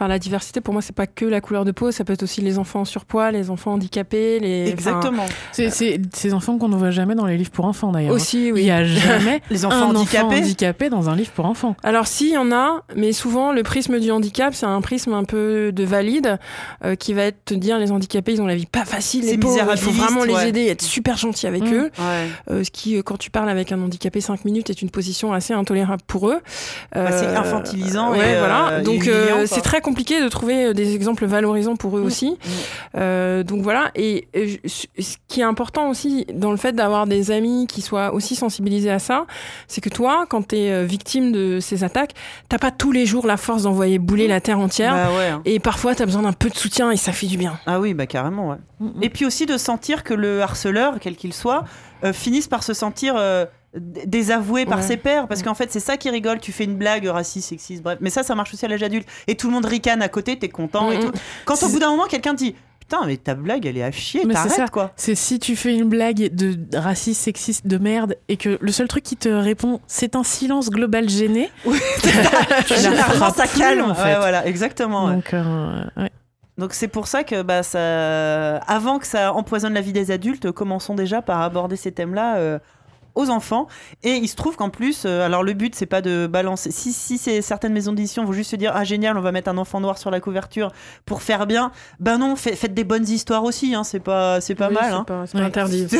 Enfin, 0.00 0.08
la 0.08 0.18
diversité, 0.18 0.62
pour 0.62 0.72
moi, 0.72 0.80
c'est 0.80 0.94
pas 0.94 1.06
que 1.06 1.26
la 1.26 1.42
couleur 1.42 1.66
de 1.66 1.72
peau, 1.72 1.90
ça 1.90 2.04
peut 2.04 2.14
être 2.14 2.22
aussi 2.22 2.40
les 2.40 2.58
enfants 2.58 2.80
en 2.80 2.84
surpoids, 2.86 3.30
les 3.32 3.50
enfants 3.50 3.74
handicapés, 3.74 4.40
les. 4.40 4.70
Exactement. 4.70 5.26
C'est 5.52 5.68
ces 5.68 6.32
enfants 6.32 6.56
qu'on 6.56 6.70
ne 6.70 6.76
voit 6.76 6.90
jamais 6.90 7.14
dans 7.14 7.26
les 7.26 7.36
livres 7.36 7.50
pour 7.50 7.66
enfants, 7.66 7.92
d'ailleurs. 7.92 8.14
Aussi, 8.14 8.50
oui. 8.50 8.62
Il 8.62 8.64
n'y 8.64 8.70
a 8.70 8.82
jamais 8.82 9.42
les 9.50 9.66
enfants 9.66 9.90
un 9.90 9.94
handicapés. 9.94 10.24
enfant 10.24 10.36
handicapé 10.38 10.88
dans 10.88 11.10
un 11.10 11.16
livre 11.16 11.32
pour 11.32 11.44
enfants. 11.44 11.76
Alors, 11.82 12.06
si, 12.06 12.28
il 12.28 12.32
y 12.32 12.38
en 12.38 12.50
a, 12.50 12.82
mais 12.96 13.12
souvent, 13.12 13.52
le 13.52 13.62
prisme 13.62 14.00
du 14.00 14.10
handicap, 14.10 14.54
c'est 14.54 14.64
un 14.64 14.80
prisme 14.80 15.12
un 15.12 15.24
peu 15.24 15.70
de 15.70 15.84
valide, 15.84 16.38
euh, 16.82 16.94
qui 16.94 17.12
va 17.12 17.24
être 17.24 17.44
te 17.44 17.52
dire 17.52 17.78
les 17.78 17.92
handicapés, 17.92 18.32
ils 18.32 18.40
ont 18.40 18.46
la 18.46 18.56
vie 18.56 18.64
pas 18.64 18.86
facile, 18.86 19.26
les 19.26 19.36
pauvres, 19.36 19.68
il 19.70 19.76
faut 19.76 19.90
vraiment 19.90 20.24
les 20.24 20.46
aider, 20.46 20.68
être 20.68 20.80
super 20.80 21.18
gentil 21.18 21.46
avec 21.46 21.64
mmh. 21.64 21.74
eux. 21.74 21.90
Euh, 22.50 22.64
ce 22.64 22.70
qui, 22.70 22.96
euh, 22.96 23.02
quand 23.02 23.18
tu 23.18 23.30
parles 23.30 23.50
avec 23.50 23.70
un 23.70 23.82
handicapé 23.82 24.22
5 24.22 24.46
minutes, 24.46 24.70
est 24.70 24.80
une 24.80 24.88
position 24.88 25.34
assez 25.34 25.52
intolérable 25.52 26.00
pour 26.06 26.30
eux. 26.30 26.40
Bah, 26.94 27.12
c'est 27.12 27.26
infantilisant. 27.26 28.12
Ouais, 28.12 28.38
voilà. 28.38 28.80
Donc, 28.80 29.06
c'est 29.44 29.60
très 29.60 29.82
compliqué 29.82 29.89
de 29.94 30.28
trouver 30.28 30.66
euh, 30.66 30.72
des 30.72 30.94
exemples 30.94 31.26
valorisants 31.26 31.76
pour 31.76 31.96
eux 31.96 32.02
mm. 32.02 32.06
aussi. 32.06 32.30
Mm. 32.30 32.36
Euh, 32.96 33.42
donc 33.42 33.62
voilà. 33.62 33.90
Et, 33.94 34.28
ce 34.66 35.16
qui 35.28 35.40
est 35.40 35.44
important 35.44 35.88
aussi 35.90 36.26
dans 36.32 36.50
le 36.50 36.56
fait 36.56 36.72
d'avoir 36.72 37.06
des 37.06 37.30
amis 37.30 37.66
qui 37.66 37.82
soient 37.82 38.12
aussi 38.12 38.34
sensibilisés 38.34 38.90
à 38.90 38.98
ça, 38.98 39.26
c'est 39.68 39.80
que 39.80 39.88
toi, 39.88 40.26
quand 40.28 40.48
tu 40.48 40.56
es 40.56 40.72
euh, 40.72 40.84
victime 40.84 41.32
de 41.32 41.60
ces 41.60 41.84
attaques, 41.84 42.14
t'as 42.48 42.58
pas 42.58 42.70
tous 42.70 42.92
les 42.92 43.06
jours 43.06 43.26
la 43.26 43.36
force 43.36 43.64
d'envoyer 43.64 43.98
bouler 43.98 44.28
la 44.28 44.40
terre 44.40 44.58
entière. 44.58 44.94
Bah 44.94 45.08
hein. 45.32 45.42
Et 45.44 45.60
parfois, 45.60 45.94
tu 45.94 46.02
as 46.02 46.06
besoin 46.06 46.22
d'un 46.22 46.32
peu 46.32 46.48
de 46.48 46.56
soutien 46.56 46.90
et 46.90 46.96
ça 46.96 47.12
fait 47.12 47.26
du 47.26 47.36
bien. 47.36 47.58
Ah 47.66 47.80
oui, 47.80 47.94
bah 47.94 48.06
carrément, 48.06 48.50
ouais. 48.50 48.56
Mm, 48.80 49.02
et 49.02 49.10
puis 49.10 49.24
aussi 49.24 49.46
de 49.46 49.56
sentir 49.56 50.04
que 50.04 50.14
le 50.14 50.42
harceleur, 50.42 50.94
quel 51.00 51.16
qu'il 51.16 51.34
soit, 51.34 51.64
finisse 52.14 52.48
par 52.48 52.62
se 52.62 52.72
sentir 52.72 53.14
désavoué 53.74 54.66
par 54.66 54.82
ses 54.82 54.96
pairs 54.96 55.28
parce 55.28 55.42
qu'en 55.42 55.54
fait 55.54 55.70
c'est 55.70 55.80
ça 55.80 55.96
qui 55.96 56.10
rigole 56.10 56.40
tu 56.40 56.50
fais 56.50 56.64
une 56.64 56.76
blague 56.76 57.06
raciste 57.06 57.50
sexiste 57.50 57.82
bref. 57.82 57.98
Mais 58.00 58.10
ça 58.10 58.22
ça 58.22 58.34
marche 58.34 58.52
aussi 58.52 58.64
à 58.64 58.68
l'âge 58.68 58.82
adulte. 58.82 59.06
Et 59.28 59.36
tout 59.36 59.46
le 59.46 59.52
monde 59.52 59.64
ricane 59.64 60.02
à 60.02 60.08
côté 60.08 60.38
t'es 60.38 60.48
content 60.48 60.90
et 60.90 60.98
tout. 60.98 61.12
Quand 61.44 61.62
au 61.62 61.68
bout 61.68 61.78
d'un 61.78 61.90
moment 61.90 62.06
quelqu'un 62.06 62.34
dit 62.34 62.56
putain 62.80 63.06
mais 63.06 63.16
ta 63.16 63.34
blague 63.36 63.66
elle 63.66 63.78
est 63.78 63.84
à 63.84 63.92
chier 63.92 64.26
t'arrêtes 64.26 64.70
quoi. 64.70 64.90
C'est 64.96 65.14
si 65.14 65.38
tu 65.38 65.54
fais 65.54 65.72
une 65.76 65.88
blague 65.88 66.34
de 66.34 66.56
raciste 66.76 67.22
sexiste 67.22 67.68
de 67.68 67.78
merde 67.78 68.16
et 68.28 68.36
que 68.36 68.58
le 68.60 68.72
seul 68.72 68.88
truc 68.88 69.04
qui 69.04 69.16
te 69.16 69.28
répond 69.28 69.80
c'est 69.86 70.16
un 70.16 70.24
silence 70.24 70.70
global 70.70 71.08
gêné 71.08 71.48
oui, 71.64 71.78
généralement 72.66 73.30
ça 73.32 73.46
calme. 73.46 73.88
en 73.90 73.94
fait. 73.94 74.16
voilà 74.16 74.46
exactement 74.46 75.12
donc 75.12 75.32
euh, 75.32 75.84
Donc 76.58 76.74
c'est 76.74 76.88
pour 76.88 77.06
ça 77.06 77.22
que 77.22 77.42
bah, 77.42 77.62
ça... 77.62 78.56
avant 78.66 78.98
que 78.98 79.06
ça 79.06 79.32
empoisonne 79.32 79.74
la 79.74 79.80
vie 79.80 79.92
des 79.92 80.10
adultes, 80.10 80.50
commençons 80.50 80.94
déjà 80.94 81.22
par 81.22 81.40
aborder 81.40 81.76
ces 81.76 81.92
thèmes-là 81.92 82.36
euh, 82.36 82.58
aux 83.14 83.30
enfants. 83.30 83.66
Et 84.02 84.14
il 84.16 84.28
se 84.28 84.36
trouve 84.36 84.56
qu'en 84.56 84.70
plus, 84.70 85.04
euh, 85.04 85.24
alors 85.24 85.42
le 85.42 85.52
but 85.52 85.74
c'est 85.74 85.86
pas 85.86 86.02
de 86.02 86.26
balancer. 86.26 86.70
Si, 86.70 86.92
si 86.92 87.18
c'est 87.18 87.42
certaines 87.42 87.72
maisons 87.72 87.92
d'édition 87.92 88.24
vont 88.24 88.32
juste 88.32 88.50
se 88.50 88.56
dire 88.56 88.72
ah 88.74 88.84
génial, 88.84 89.16
on 89.16 89.20
va 89.20 89.32
mettre 89.32 89.50
un 89.50 89.58
enfant 89.58 89.80
noir 89.80 89.98
sur 89.98 90.10
la 90.10 90.20
couverture 90.20 90.72
pour 91.06 91.22
faire 91.22 91.46
bien. 91.46 91.72
Ben 91.98 92.18
non, 92.18 92.36
faites 92.36 92.74
des 92.74 92.84
bonnes 92.84 93.08
histoires 93.08 93.44
aussi. 93.44 93.74
Hein, 93.74 93.84
c'est 93.84 94.00
pas 94.00 94.40
c'est 94.40 94.54
pas 94.54 94.70
mal. 94.70 95.04
C'est 95.06 95.12
hein. 95.12 95.26
pas, 95.32 95.38
interdit. 95.40 95.86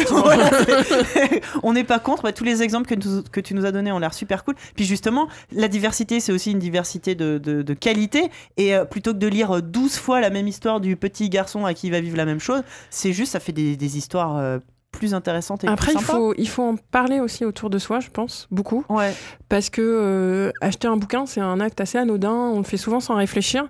on 1.62 1.73
n'est 1.73 1.85
pas 1.85 1.99
contre. 1.99 2.23
Bah, 2.23 2.32
tous 2.32 2.45
les 2.45 2.62
exemples 2.62 2.87
que 2.87 2.95
tu, 2.95 3.09
que 3.31 3.41
tu 3.41 3.55
nous 3.55 3.65
as 3.65 3.73
donnés 3.73 3.93
ont 3.93 3.99
l'air 3.99 4.15
super 4.15 4.45
cool. 4.45 4.55
Puis 4.74 4.85
justement, 4.85 5.28
la 5.53 5.69
diversité 5.69 6.20
c'est 6.20 6.32
aussi 6.32 6.51
une 6.53 6.59
diversité 6.59 7.15
de, 7.15 7.39
de, 7.39 7.74
qualité. 7.74 8.31
Et 8.57 8.74
euh, 8.74 8.85
plutôt 8.85 9.12
que 9.12 9.19
de 9.19 9.27
lire 9.27 9.62
12 9.62 9.97
fois 9.97 10.20
la 10.20 10.31
même 10.31 10.49
histoire 10.49 10.81
du 10.81 10.97
petit 10.97 11.28
garçon 11.28 11.65
à 11.65 11.74
qui 11.74 11.89
il 11.89 11.91
va 11.91 12.01
vivre 12.01 12.16
la 12.16 12.24
même 12.24 12.41
chose, 12.41 12.62
c'est 12.91 13.12
juste 13.12 13.32
ça 13.32 13.41
fait 13.41 13.53
des, 13.53 13.77
des 13.77 13.99
histoires 13.99 14.37
euh, 14.37 14.59
plus 14.91 15.15
intéressante 15.15 15.65
et 15.65 15.69
Après, 15.69 15.93
plus 15.93 16.01
il 16.01 16.05
faut, 16.05 16.35
il 16.37 16.49
faut 16.49 16.62
en 16.62 16.77
parler 16.77 17.21
aussi 17.21 17.45
autour 17.45 17.71
de 17.71 17.79
soi, 17.79 18.01
je 18.01 18.11
pense, 18.11 18.49
beaucoup. 18.51 18.85
Ouais. 18.89 19.15
Parce 19.49 19.71
que 19.71 19.81
euh, 19.83 20.51
acheter 20.61 20.89
un 20.89 20.97
bouquin, 20.97 21.27
c'est 21.27 21.41
un 21.41 21.61
acte 21.61 21.81
assez 21.81 21.97
anodin, 21.97 22.33
on 22.33 22.59
le 22.59 22.65
fait 22.65 22.77
souvent 22.77 23.01
sans 23.01 23.15
réfléchir. 23.15 23.69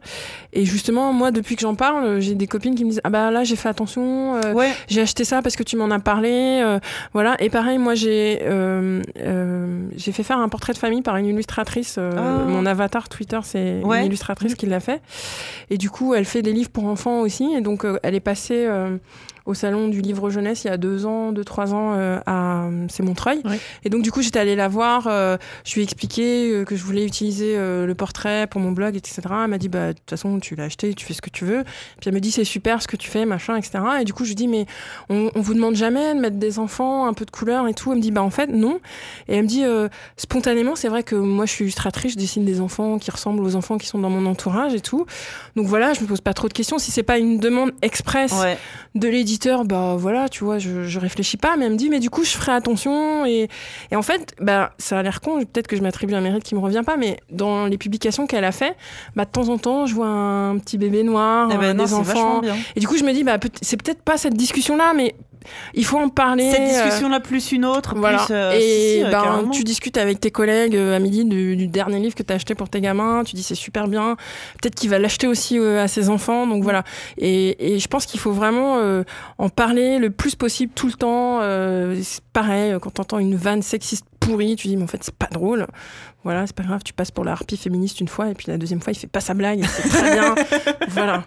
Et 0.52 0.64
justement, 0.64 1.12
moi, 1.12 1.30
depuis 1.30 1.56
que 1.56 1.62
j'en 1.62 1.74
parle, 1.74 2.20
j'ai 2.20 2.34
des 2.34 2.46
copines 2.46 2.74
qui 2.74 2.84
me 2.84 2.90
disent 2.90 3.00
Ah 3.04 3.10
bah 3.10 3.30
là, 3.30 3.44
j'ai 3.44 3.56
fait 3.56 3.68
attention, 3.68 4.36
euh, 4.36 4.52
ouais. 4.54 4.72
j'ai 4.88 5.02
acheté 5.02 5.24
ça 5.24 5.42
parce 5.42 5.56
que 5.56 5.62
tu 5.62 5.76
m'en 5.76 5.90
as 5.90 6.00
parlé. 6.00 6.62
Euh, 6.64 6.78
voilà. 7.12 7.36
Et 7.40 7.50
pareil, 7.50 7.78
moi, 7.78 7.94
j'ai 7.94 8.40
j'ai 9.96 10.12
fait 10.12 10.22
faire 10.22 10.38
un 10.38 10.48
portrait 10.48 10.72
de 10.72 10.78
famille 10.78 11.02
par 11.02 11.16
une 11.16 11.26
illustratrice. 11.26 11.98
Ah. 11.98 12.44
Mon 12.46 12.66
avatar 12.66 13.08
Twitter, 13.08 13.38
c'est 13.42 13.80
une 13.82 14.04
illustratrice 14.04 14.54
qui 14.54 14.66
l'a 14.66 14.80
fait. 14.80 15.02
Et 15.68 15.76
du 15.76 15.90
coup, 15.90 16.14
elle 16.14 16.24
fait 16.24 16.42
des 16.42 16.52
livres 16.52 16.70
pour 16.70 16.86
enfants 16.86 17.20
aussi. 17.20 17.52
Et 17.54 17.60
donc, 17.60 17.86
elle 18.02 18.14
est 18.14 18.20
passée 18.20 18.68
au 19.50 19.54
salon 19.54 19.88
du 19.88 20.00
livre 20.00 20.30
jeunesse 20.30 20.62
il 20.64 20.68
y 20.68 20.70
a 20.70 20.76
deux 20.76 21.06
ans, 21.06 21.32
deux, 21.32 21.44
trois 21.44 21.74
ans 21.74 21.94
euh, 21.96 22.20
à 22.26 22.68
c'est 22.88 23.02
Montreuil. 23.02 23.42
Et 23.84 23.90
donc 23.90 24.02
du 24.02 24.12
coup 24.12 24.22
j'étais 24.22 24.38
allée 24.38 24.54
la 24.54 24.68
voir, 24.68 25.08
euh, 25.08 25.36
je 25.64 25.74
lui 25.74 25.80
ai 25.80 25.84
expliqué 25.84 26.52
euh, 26.52 26.64
que 26.64 26.76
je 26.76 26.84
voulais 26.84 27.04
utiliser 27.04 27.56
le 27.56 27.94
portrait 27.94 28.46
pour 28.46 28.60
mon 28.60 28.70
blog, 28.70 28.96
etc. 28.96 29.22
Elle 29.42 29.48
m'a 29.48 29.58
dit 29.58 29.68
bah 29.68 29.88
de 29.88 29.98
toute 29.98 30.08
façon 30.08 30.38
tu 30.38 30.54
l'as 30.54 30.64
acheté, 30.64 30.94
tu 30.94 31.04
fais 31.04 31.14
ce 31.14 31.20
que 31.20 31.30
tu 31.30 31.44
veux. 31.44 31.64
Puis 32.00 32.08
elle 32.08 32.14
me 32.14 32.20
dit 32.20 32.30
c'est 32.30 32.44
super 32.44 32.80
ce 32.80 32.86
que 32.86 32.96
tu 32.96 33.10
fais, 33.10 33.26
machin, 33.26 33.56
etc. 33.56 33.78
Et 34.00 34.04
du 34.04 34.12
coup 34.12 34.24
je 34.24 34.30
lui 34.30 34.36
dis 34.36 34.48
mais 34.48 34.66
on, 35.08 35.30
on 35.34 35.40
vous 35.40 35.54
demande 35.54 35.74
jamais 35.74 36.14
de 36.14 36.20
mettre 36.20 36.36
des 36.36 36.58
enfants, 36.60 37.06
un 37.06 37.12
peu 37.12 37.24
de 37.24 37.30
couleur 37.30 37.66
et 37.66 37.74
tout. 37.74 37.90
Elle 37.90 37.98
me 37.98 38.02
dit 38.02 38.12
bah 38.12 38.22
en 38.22 38.30
fait 38.30 38.46
non. 38.46 38.80
Et 39.28 39.36
elle 39.36 39.42
me 39.42 39.48
dit 39.48 39.64
spontanément 40.16 40.76
c'est 40.76 40.88
vrai 40.88 41.02
que 41.02 41.16
moi 41.16 41.46
je 41.46 41.50
suis 41.50 41.64
illustratrice, 41.64 42.12
je 42.12 42.18
dessine 42.18 42.44
des 42.44 42.60
enfants 42.60 42.98
qui 42.98 43.10
ressemblent 43.10 43.42
aux 43.42 43.56
enfants 43.56 43.78
qui 43.78 43.88
sont 43.88 43.98
dans 43.98 44.10
mon 44.10 44.26
entourage 44.26 44.74
et 44.74 44.80
tout. 44.80 45.06
Donc 45.56 45.66
voilà, 45.66 45.92
je 45.92 46.02
me 46.02 46.06
pose 46.06 46.20
pas 46.20 46.34
trop 46.34 46.46
de 46.46 46.52
questions. 46.52 46.78
Si 46.78 46.92
c'est 46.92 47.02
pas 47.02 47.18
une 47.18 47.38
demande 47.40 47.72
express 47.82 48.32
de 48.94 49.08
l'éditeur 49.08 49.39
bah 49.64 49.96
voilà, 49.98 50.28
tu 50.28 50.44
vois, 50.44 50.58
je, 50.58 50.84
je, 50.84 50.98
réfléchis 50.98 51.36
pas, 51.36 51.56
mais 51.56 51.66
elle 51.66 51.72
me 51.72 51.76
dit, 51.76 51.88
mais 51.90 52.00
du 52.00 52.10
coup, 52.10 52.24
je 52.24 52.30
ferai 52.30 52.52
attention. 52.52 53.24
Et, 53.26 53.48
et 53.90 53.96
en 53.96 54.02
fait, 54.02 54.34
bah, 54.40 54.72
ça 54.78 54.98
a 54.98 55.02
l'air 55.02 55.20
con, 55.20 55.38
peut-être 55.38 55.66
que 55.66 55.76
je 55.76 55.82
m'attribue 55.82 56.14
un 56.14 56.20
mérite 56.20 56.42
qui 56.42 56.54
me 56.54 56.60
revient 56.60 56.82
pas, 56.84 56.96
mais 56.96 57.18
dans 57.30 57.66
les 57.66 57.78
publications 57.78 58.26
qu'elle 58.26 58.44
a 58.44 58.52
fait, 58.52 58.76
bah, 59.16 59.24
de 59.24 59.30
temps 59.30 59.48
en 59.48 59.58
temps, 59.58 59.86
je 59.86 59.94
vois 59.94 60.08
un 60.08 60.58
petit 60.58 60.78
bébé 60.78 61.02
noir, 61.02 61.48
eh 61.52 61.56
ben 61.56 61.76
des 61.76 61.94
enfants. 61.94 62.42
Et 62.76 62.80
du 62.80 62.86
coup, 62.86 62.96
je 62.96 63.04
me 63.04 63.12
dis, 63.12 63.24
bah, 63.24 63.38
c'est 63.62 63.82
peut-être 63.82 64.02
pas 64.02 64.16
cette 64.16 64.34
discussion-là, 64.34 64.92
mais 64.94 65.14
il 65.74 65.84
faut 65.84 65.98
en 65.98 66.08
parler. 66.08 66.50
Cette 66.50 66.60
euh, 66.60 66.84
discussion-là, 66.84 67.20
plus 67.20 67.52
une 67.52 67.64
autre. 67.64 67.94
Voilà. 67.96 68.26
Euh, 68.30 68.52
et 68.58 69.02
ben, 69.10 69.48
tu 69.52 69.64
discutes 69.64 69.96
avec 69.96 70.20
tes 70.20 70.30
collègues 70.30 70.76
euh, 70.76 70.96
à 70.96 70.98
midi 70.98 71.24
du, 71.24 71.66
dernier 71.66 71.98
livre 71.98 72.14
que 72.14 72.22
tu 72.22 72.32
as 72.32 72.36
acheté 72.36 72.54
pour 72.54 72.68
tes 72.68 72.80
gamins. 72.80 73.22
Tu 73.24 73.36
dis 73.36 73.42
c'est 73.42 73.54
super 73.54 73.88
bien. 73.88 74.16
Peut-être 74.60 74.74
qu'il 74.74 74.90
va 74.90 74.98
l'acheter 74.98 75.26
aussi 75.26 75.58
à 75.58 75.88
ses 75.88 76.08
enfants. 76.08 76.46
Donc 76.46 76.62
voilà. 76.62 76.84
Et, 77.18 77.74
et 77.74 77.78
je 77.78 77.88
pense 77.88 78.06
qu'il 78.06 78.20
faut 78.20 78.32
vraiment 78.32 78.80
en 79.38 79.48
parler 79.48 79.98
le 79.98 80.10
plus 80.10 80.34
possible 80.34 80.72
tout 80.74 80.86
le 80.86 80.94
temps. 80.94 81.40
pareil, 82.32 82.74
quand 82.80 82.94
tu 82.94 83.00
entends 83.00 83.18
une 83.18 83.36
vanne 83.36 83.62
sexiste 83.62 84.04
pourri. 84.30 84.56
Tu 84.56 84.68
dis, 84.68 84.76
mais 84.76 84.84
en 84.84 84.86
fait, 84.86 85.02
c'est 85.02 85.14
pas 85.14 85.28
drôle. 85.30 85.66
Voilà, 86.24 86.46
c'est 86.46 86.54
pas 86.56 86.62
grave, 86.62 86.82
tu 86.84 86.92
passes 86.92 87.10
pour 87.10 87.24
la 87.24 87.32
harpie 87.32 87.56
féministe 87.56 88.00
une 88.00 88.08
fois, 88.08 88.28
et 88.28 88.34
puis 88.34 88.46
la 88.48 88.58
deuxième 88.58 88.80
fois, 88.80 88.92
il 88.92 88.96
fait 88.96 89.06
pas 89.06 89.20
sa 89.20 89.34
blague. 89.34 89.64
C'est 89.64 89.88
très 89.88 90.12
bien. 90.12 90.34
voilà. 90.88 91.24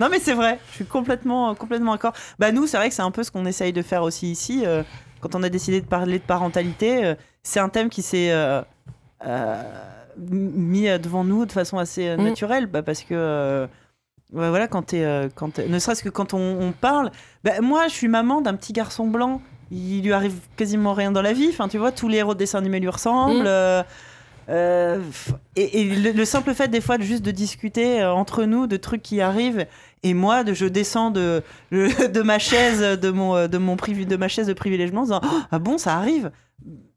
Non, 0.00 0.08
mais 0.10 0.18
c'est 0.18 0.34
vrai, 0.34 0.58
je 0.70 0.76
suis 0.76 0.84
complètement, 0.86 1.54
complètement 1.54 1.92
d'accord. 1.92 2.12
Bah, 2.38 2.50
nous, 2.52 2.66
c'est 2.66 2.76
vrai 2.78 2.88
que 2.88 2.94
c'est 2.94 3.02
un 3.02 3.10
peu 3.10 3.22
ce 3.22 3.30
qu'on 3.30 3.44
essaye 3.46 3.72
de 3.72 3.82
faire 3.82 4.02
aussi 4.02 4.30
ici. 4.30 4.62
euh, 4.66 4.82
quand 5.20 5.34
on 5.34 5.42
a 5.42 5.48
décidé 5.50 5.80
de 5.82 5.86
parler 5.86 6.18
de 6.18 6.24
parentalité, 6.24 7.04
euh, 7.04 7.14
c'est 7.42 7.60
un 7.60 7.68
thème 7.68 7.90
qui 7.90 8.00
s'est 8.00 8.30
euh, 8.32 8.62
mis 10.18 10.86
devant 10.98 11.24
nous 11.24 11.46
de 11.46 11.52
façon 11.52 11.78
assez 11.78 12.16
Mm. 12.16 12.22
naturelle. 12.22 12.66
Bah, 12.66 12.82
parce 12.82 13.02
que. 13.02 13.68
ouais, 14.32 14.48
voilà, 14.48 14.68
quand 14.68 14.94
euh, 14.94 15.28
quand 15.34 15.50
t'es- 15.54 15.68
ne 15.68 15.78
serait-ce 15.78 16.02
que 16.02 16.08
quand 16.08 16.34
on, 16.34 16.60
on 16.60 16.72
parle. 16.72 17.10
Bah, 17.44 17.60
moi, 17.60 17.88
je 17.88 17.92
suis 17.94 18.08
maman 18.08 18.40
d'un 18.40 18.54
petit 18.54 18.72
garçon 18.72 19.06
blanc. 19.06 19.40
Il 19.70 20.02
lui 20.02 20.12
arrive 20.12 20.34
quasiment 20.56 20.94
rien 20.94 21.12
dans 21.12 21.22
la 21.22 21.32
vie. 21.32 21.48
Enfin, 21.50 21.68
tu 21.68 21.78
vois, 21.78 21.92
tous 21.92 22.08
les 22.08 22.18
héros 22.18 22.34
de 22.34 22.38
dessin 22.40 22.58
animé 22.58 22.80
lui 22.80 22.88
ressemblent. 22.88 23.42
Mm. 23.42 23.46
euh, 23.46 23.82
euh, 24.48 24.98
et 25.54 25.82
et 25.82 25.84
le, 25.84 26.10
le 26.12 26.24
simple 26.24 26.54
fait 26.54 26.66
des 26.68 26.80
fois 26.80 26.98
de 26.98 27.04
juste 27.04 27.22
de 27.22 27.30
discuter 27.30 28.00
euh, 28.02 28.12
entre 28.12 28.44
nous 28.44 28.66
de 28.66 28.76
trucs 28.76 29.02
qui 29.02 29.20
arrivent 29.20 29.66
et 30.02 30.12
moi 30.12 30.42
de 30.42 30.54
je 30.54 30.64
descends 30.66 31.12
de 31.12 31.42
de 31.70 32.22
ma 32.22 32.40
chaise 32.40 32.80
de 32.98 33.10
mon 33.10 33.46
de 33.46 33.58
mon 33.58 33.76
privi- 33.76 34.06
de 34.06 34.16
ma 34.16 34.26
chaise 34.26 34.48
de 34.48 34.52
privilègement 34.52 35.02
en 35.02 35.04
disant 35.04 35.20
Oh, 35.22 35.36
ah 35.52 35.58
bon 35.60 35.78
ça 35.78 35.94
arrive 35.96 36.32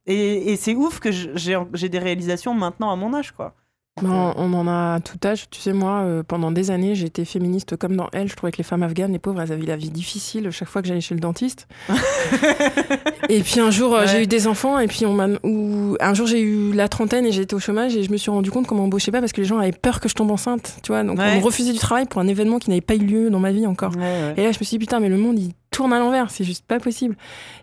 et, 0.08 0.52
et 0.52 0.56
c'est 0.56 0.74
ouf 0.74 1.00
que 1.00 1.12
j'ai 1.12 1.90
des 1.90 2.00
réalisations 2.00 2.56
maintenant 2.56 2.90
à 2.92 2.96
mon 2.96 3.14
âge 3.14 3.32
quoi 3.34 3.54
Ben, 4.02 4.34
on 4.38 4.52
en 4.54 4.68
a 4.68 4.96
à 4.96 5.00
tout 5.02 5.20
âge. 5.24 5.46
Tu 5.52 5.60
sais, 5.62 5.72
moi, 5.72 6.02
euh, 6.02 6.24
pendant 6.24 6.52
des 6.52 6.72
années, 6.72 6.96
j'ai 6.96 7.06
été 7.06 7.26
féministe 7.26 7.78
comme 7.78 7.96
dans 7.96 8.10
Elle. 8.12 8.28
Je 8.28 8.36
trouvais 8.36 8.52
que 8.52 8.58
les 8.58 8.64
femmes 8.64 8.82
afghanes, 8.82 9.12
les 9.12 9.20
pauvres, 9.20 9.40
elles 9.40 9.52
avaient 9.52 9.68
la 9.68 9.76
vie 9.76 9.92
difficile 9.92 10.50
chaque 10.50 10.68
fois 10.68 10.82
que 10.82 10.88
j'allais 10.88 11.00
chez 11.00 11.14
le 11.14 11.20
dentiste. 11.22 11.68
et 13.30 13.42
puis 13.42 13.60
un 13.60 13.70
jour, 13.70 13.94
euh, 13.96 14.02
Ouais. 14.02 14.08
j'ai 14.08 14.24
eu 14.24 14.28
des 14.28 14.48
enfants, 14.48 14.80
et 14.80 14.88
puis 14.88 15.06
on 15.06 15.14
m'a. 15.14 15.28
Ou 15.44 15.96
un 16.00 16.14
jour, 16.16 16.26
j'ai 16.26 16.42
eu 16.42 16.74
la 16.74 16.88
trentaine 16.88 17.26
et 17.28 17.38
été 17.40 17.56
au 17.56 17.60
chômage, 17.60 17.96
et 17.96 18.02
je 18.04 18.12
me 18.12 18.18
suis 18.18 18.32
rendu 18.32 18.50
compte 18.50 18.66
qu'on 18.66 18.76
m'embauchait 18.76 19.12
pas 19.12 19.20
parce 19.20 19.32
que 19.32 19.42
les 19.42 19.48
gens 19.48 19.60
avaient 19.60 19.72
peur 19.72 20.00
que 20.00 20.10
je 20.10 20.16
tombe 20.16 20.32
enceinte. 20.32 20.78
Tu 20.82 20.92
vois, 20.92 21.04
donc 21.04 21.20
Ouais. 21.20 21.32
on 21.34 21.40
me 21.40 21.44
refusait 21.46 21.72
du 21.74 21.80
travail 21.80 22.06
pour 22.08 22.20
un 22.20 22.28
événement 22.28 22.58
qui 22.58 22.72
n'avait 22.72 22.82
pas 22.82 22.96
eu 22.96 23.00
lieu 23.06 23.30
dans 23.30 23.40
ma 23.40 23.52
vie 23.52 23.68
encore. 23.68 23.96
Ouais. 23.96 24.34
Et 24.38 24.44
là, 24.44 24.52
je 24.52 24.58
me 24.60 24.64
suis 24.66 24.78
dit, 24.78 24.80
putain, 24.80 25.00
mais 25.02 25.10
le 25.10 25.18
monde, 25.18 25.38
il 25.38 25.52
tourne 25.74 25.92
à 25.92 26.00
l'envers, 26.00 26.30
c'est 26.32 26.44
juste 26.46 26.66
pas 26.66 26.80
possible. 26.80 27.18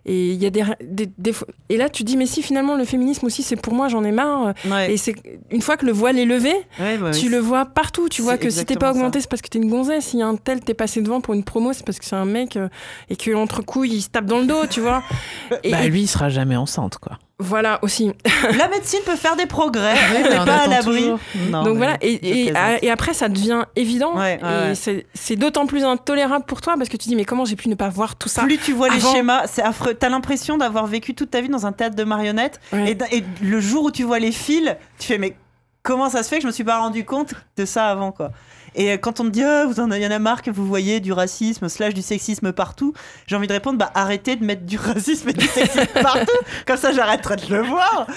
Et 0.04 0.32
il 0.32 0.42
y 0.42 0.46
a 0.46 0.50
des, 0.50 0.64
des, 0.82 1.08
des 1.18 1.32
fois- 1.32 1.46
Et 1.68 1.76
là, 1.76 1.88
tu 1.88 2.02
te 2.02 2.08
dis, 2.08 2.16
mais 2.16 2.26
si 2.26 2.42
finalement, 2.42 2.76
le 2.76 2.84
féminisme 2.84 3.24
aussi, 3.26 3.42
c'est 3.42 3.56
pour 3.56 3.72
moi, 3.74 3.88
j'en 3.88 4.04
ai 4.04 4.12
marre. 4.12 4.52
Ouais. 4.68 4.92
Et 4.92 4.96
c'est 4.96 5.14
une 5.50 5.62
fois 5.62 5.76
que 5.76 5.86
le 5.86 5.92
voile 5.92 6.18
est 6.18 6.24
levé, 6.24 6.52
Ouais, 6.78 6.98
ouais, 6.98 7.10
tu 7.12 7.28
le 7.30 7.38
vois 7.38 7.64
partout. 7.66 8.08
Tu 8.08 8.20
vois 8.22 8.36
que 8.38 8.50
si 8.50 8.64
t'es 8.66 8.74
pas 8.80 8.90
augmenté, 8.92 9.20
c'est 9.20 9.30
parce 9.30 9.40
que 9.42 9.48
t'es 9.48 9.58
une 9.58 9.70
gonzesse. 9.70 10.06
Si 10.06 10.20
un 10.20 10.36
tel 10.36 10.60
t'est 10.60 10.74
passé 10.74 11.00
devant 11.00 11.20
pour 11.20 11.34
une 11.34 11.44
promo, 11.44 11.72
c'est 11.72 11.84
parce 11.86 11.98
que 11.98 12.04
c'est 12.04 12.16
un 12.16 12.24
mec 12.24 12.56
euh, 12.56 12.68
et 13.08 13.16
que 13.16 13.32
entre 13.34 13.62
couilles, 13.62 13.92
il 13.94 14.02
se 14.02 14.08
tape 14.08 14.26
dans 14.26 14.38
le 14.38 14.46
dos, 14.46 14.66
tu 14.68 14.80
vois. 14.80 15.02
Et, 15.62 15.70
Bah, 15.70 15.84
et 15.84 15.88
lui, 15.88 16.02
il 16.02 16.06
sera 16.08 16.28
jamais 16.28 16.56
enceinte, 16.56 16.98
quoi. 16.98 17.18
Voilà 17.40 17.78
aussi. 17.82 18.12
la 18.56 18.68
médecine 18.68 19.00
peut 19.04 19.16
faire 19.16 19.34
des 19.34 19.46
progrès 19.46 19.94
on 19.94 20.22
mais 20.22 20.28
n'est 20.38 20.44
pas 20.44 20.58
à 20.58 20.66
l'abri 20.68 21.10
Donc 21.50 21.76
voilà. 21.76 21.96
Et, 22.00 22.48
et, 22.82 22.90
après, 22.90 23.14
ça 23.14 23.28
devient 23.28 23.64
évident. 23.76 24.14
Ouais, 24.16 24.38
ouais, 24.42 24.66
et 24.66 24.68
ouais. 24.70 25.04
c'est- 25.14 25.36
d'autant 25.36 25.66
plus 25.66 25.84
intolérable 25.84 26.44
pour 26.44 26.60
toi 26.60 26.74
parce 26.76 26.88
que 26.88 26.96
tu 26.96 27.08
dis, 27.08 27.16
mais 27.16 27.24
comment 27.24 27.44
j'ai 27.44 27.56
pu 27.56 27.68
ne 27.68 27.74
pas 27.74 27.88
voir 27.88 28.16
tout 28.16 28.28
ça 28.28 28.42
plus 28.42 28.58
tu 28.58 28.72
vois 28.72 28.88
les 28.90 29.00
schémas, 29.00 29.46
c'est 29.46 29.62
affreux. 29.62 29.94
T'as 29.94 30.08
l'impression 30.10 30.58
d'avoir 30.58 30.86
vécu 30.86 31.14
toute 31.14 31.30
ta 31.30 31.40
vie 31.40 31.48
dans 31.48 31.66
un 31.66 31.72
théâtre 31.72 31.96
de 31.96 32.04
marionnettes. 32.04 32.60
Ouais. 32.72 32.90
Et, 32.90 32.94
d- 32.94 33.04
et 33.10 33.24
le 33.42 33.60
jour 33.60 33.84
où 33.84 33.90
tu 33.90 34.02
vois 34.04 34.18
les 34.18 34.32
fils, 34.32 34.74
tu 34.98 35.06
fais 35.06 35.18
mais 35.18 35.34
comment 35.82 36.10
ça 36.10 36.22
se 36.22 36.28
fait 36.28 36.36
que 36.36 36.42
je 36.42 36.46
me 36.46 36.52
suis 36.52 36.64
pas 36.64 36.78
rendu 36.78 37.04
compte 37.04 37.32
de 37.56 37.64
ça 37.64 37.88
avant 37.88 38.12
quoi? 38.12 38.30
Et 38.74 38.92
euh, 38.92 38.96
quand 38.96 39.20
on 39.20 39.24
te 39.24 39.30
dit 39.30 39.42
Ah, 39.42 39.66
vous 39.66 39.80
en 39.80 39.90
avez 39.90 40.02
y 40.02 40.06
en 40.06 40.10
a 40.10 40.18
marre 40.18 40.42
que 40.42 40.50
vous 40.50 40.66
voyez 40.66 41.00
du 41.00 41.12
racisme 41.12 41.68
slash 41.68 41.94
du 41.94 42.02
sexisme 42.02 42.52
partout, 42.52 42.94
j'ai 43.26 43.36
envie 43.36 43.46
de 43.46 43.52
répondre 43.52 43.78
bah 43.78 43.90
arrêtez 43.94 44.36
de 44.36 44.44
mettre 44.44 44.62
du 44.62 44.76
racisme 44.78 45.28
et 45.28 45.32
du 45.32 45.46
sexisme 45.46 45.86
partout, 45.94 46.38
comme 46.66 46.76
ça 46.76 46.92
j'arrêterai 46.92 47.36
de 47.36 47.54
le 47.54 47.62
voir. 47.62 48.06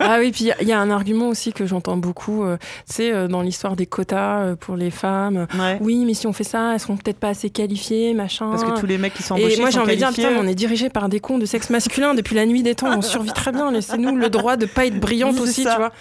Ah 0.00 0.18
oui, 0.18 0.32
puis 0.32 0.50
il 0.60 0.68
y 0.68 0.72
a 0.72 0.80
un 0.80 0.90
argument 0.90 1.28
aussi 1.28 1.52
que 1.52 1.66
j'entends 1.66 1.96
beaucoup, 1.96 2.44
euh, 2.44 2.58
c'est 2.84 3.12
euh, 3.12 3.28
dans 3.28 3.40
l'histoire 3.42 3.76
des 3.76 3.86
quotas 3.86 4.40
euh, 4.40 4.56
pour 4.56 4.76
les 4.76 4.90
femmes. 4.90 5.46
Ouais. 5.58 5.78
Oui, 5.80 6.04
mais 6.04 6.14
si 6.14 6.26
on 6.26 6.32
fait 6.32 6.44
ça, 6.44 6.74
elles 6.74 6.80
seront 6.80 6.96
peut-être 6.96 7.18
pas 7.18 7.28
assez 7.28 7.48
qualifiées, 7.48 8.12
machin. 8.12 8.50
Parce 8.50 8.64
que 8.64 8.78
tous 8.78 8.86
les 8.86 8.98
mecs 8.98 9.14
qui 9.14 9.22
sont 9.22 9.34
embauchés 9.34 9.56
Et 9.56 9.60
moi 9.60 9.70
j'ai 9.70 9.78
envie 9.78 9.92
de 9.92 9.98
dire, 9.98 10.10
putain, 10.10 10.30
mais 10.30 10.38
on 10.38 10.46
est 10.46 10.54
dirigé 10.54 10.90
par 10.90 11.08
des 11.08 11.20
cons 11.20 11.38
de 11.38 11.46
sexe 11.46 11.70
masculin 11.70 12.14
depuis 12.14 12.34
la 12.34 12.44
nuit 12.46 12.62
des 12.62 12.74
temps, 12.74 12.96
on 12.96 13.02
survit 13.02 13.32
très 13.32 13.52
bien, 13.52 13.70
laissez-nous 13.70 14.16
le 14.16 14.28
droit 14.28 14.56
de 14.56 14.66
pas 14.66 14.86
être 14.86 15.00
brillante 15.00 15.36
Oui, 15.36 15.42
aussi, 15.42 15.62
ça. 15.62 15.72
tu 15.72 15.76
vois. 15.78 15.92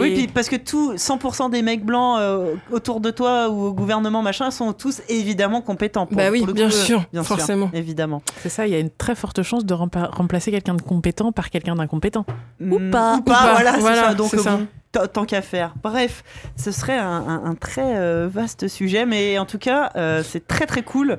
Oui, 0.00 0.14
puis 0.14 0.28
parce 0.28 0.48
que 0.48 0.56
tout, 0.56 0.94
100% 0.94 1.50
des 1.50 1.62
mecs 1.62 1.84
blancs 1.84 2.18
euh, 2.20 2.54
autour 2.70 3.00
de 3.00 3.09
toi 3.10 3.48
ou 3.50 3.64
au 3.66 3.72
gouvernement 3.72 4.22
machin 4.22 4.50
sont 4.50 4.72
tous 4.72 5.02
évidemment 5.08 5.60
compétents. 5.60 6.06
pour- 6.06 6.16
Bah 6.16 6.30
oui, 6.30 6.38
pour 6.38 6.48
le 6.48 6.52
bien 6.54 6.68
coup, 6.68 6.74
euh, 6.74 6.84
sûr, 6.84 7.04
bien 7.12 7.22
forcément. 7.22 7.70
évidemment. 7.72 8.22
C'est 8.42 8.48
ça, 8.48 8.66
il 8.66 8.72
y 8.72 8.76
a 8.76 8.78
une 8.78 8.90
très 8.90 9.14
forte 9.14 9.42
chance 9.42 9.64
de 9.64 9.74
remplacer 9.74 10.50
quelqu'un 10.50 10.74
de 10.74 10.82
compétent 10.82 11.32
par 11.32 11.50
quelqu'un 11.50 11.74
d'incompétent. 11.74 12.24
Ou 12.60 12.78
Mm, 12.78 12.90
pas. 12.90 13.14
Ou 13.14 13.18
Ou 13.18 13.22
pas, 13.22 13.52
voilà, 13.54 13.74
c'est 13.74 13.80
voilà, 13.80 14.02
ça. 14.08 14.14
Donc, 14.14 14.28
c'est 14.30 14.38
ça. 14.38 14.56
bon, 14.56 14.66
tant- 14.92 15.06
tant 15.06 15.24
qu'à 15.24 15.42
faire. 15.42 15.74
Bref, 15.82 16.22
ce 16.56 16.70
serait 16.72 16.98
un, 16.98 17.06
un- 17.10 17.44
un 17.44 17.54
très 17.54 17.96
euh, 17.96 18.28
vaste 18.32 18.68
sujet, 18.68 19.06
mais 19.06 19.38
en 19.38 19.46
tout 19.46 19.58
cas, 19.58 19.90
euh, 19.96 20.22
c'est 20.24 20.46
très 20.46 20.66
très 20.66 20.82
cool. 20.82 21.18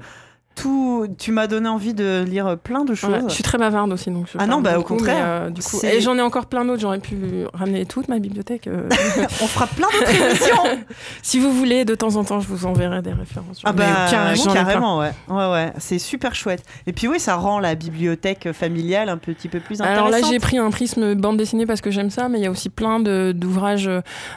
Tout, 0.61 1.07
tu 1.17 1.31
m'as 1.31 1.47
donné 1.47 1.67
envie 1.67 1.95
de 1.95 2.23
lire 2.27 2.55
plein 2.57 2.85
de 2.85 2.93
choses. 2.93 3.09
Ouais, 3.09 3.19
je 3.27 3.33
suis 3.33 3.43
très 3.43 3.57
bavarde 3.57 3.91
aussi, 3.91 4.11
donc 4.11 4.27
je 4.31 4.38
Ah 4.38 4.45
non, 4.45 4.61
bah, 4.61 4.77
au 4.77 4.83
contraire. 4.83 5.15
mais, 5.15 5.21
euh, 5.23 5.49
du 5.49 5.61
coup, 5.63 5.77
C'est- 5.81 5.95
et 5.97 6.01
j'en 6.01 6.15
ai 6.17 6.21
encore 6.21 6.45
plein 6.45 6.63
d'autres. 6.65 6.81
J'aurais 6.81 6.99
pu 6.99 7.17
ramener 7.53 7.85
toute 7.88 8.07
ma 8.09 8.19
bibliothèque. 8.19 8.67
euh. 8.67 8.88
On 9.41 9.47
fera 9.47 9.65
plein 9.65 9.88
d'autres 9.91 10.11
émissions. 10.13 10.63
si 11.23 11.39
vous 11.39 11.51
voulez, 11.51 11.83
de 11.83 11.95
temps 11.95 12.15
en 12.15 12.23
temps, 12.23 12.39
je 12.41 12.47
vous 12.47 12.67
enverrai 12.67 13.01
des 13.01 13.11
références. 13.11 13.61
Ah 13.63 13.71
bah 13.71 13.85
plein. 14.07 14.53
carrément, 14.53 14.99
ouais. 14.99 15.11
Ouais, 15.29 15.51
ouais. 15.51 15.73
C'est 15.79 15.97
super 15.97 16.35
chouette. 16.35 16.63
Et 16.85 16.93
puis 16.93 17.07
oui, 17.07 17.19
ça 17.19 17.35
rend 17.38 17.59
la 17.59 17.73
bibliothèque 17.73 18.51
familiale 18.53 19.09
un 19.09 19.17
petit 19.17 19.47
peu 19.47 19.59
plus 19.59 19.81
intéressante. 19.81 19.97
Alors 20.07 20.21
là, 20.21 20.27
j'ai 20.29 20.38
pris 20.38 20.59
un 20.59 20.69
prisme 20.69 21.15
bande 21.15 21.38
dessinée 21.38 21.65
parce 21.65 21.81
que 21.81 21.89
j'aime 21.89 22.11
ça, 22.11 22.29
mais 22.29 22.38
il 22.38 22.43
y 22.43 22.47
a 22.47 22.51
aussi 22.51 22.69
plein 22.69 22.99
d'ouvrages, 22.99 23.89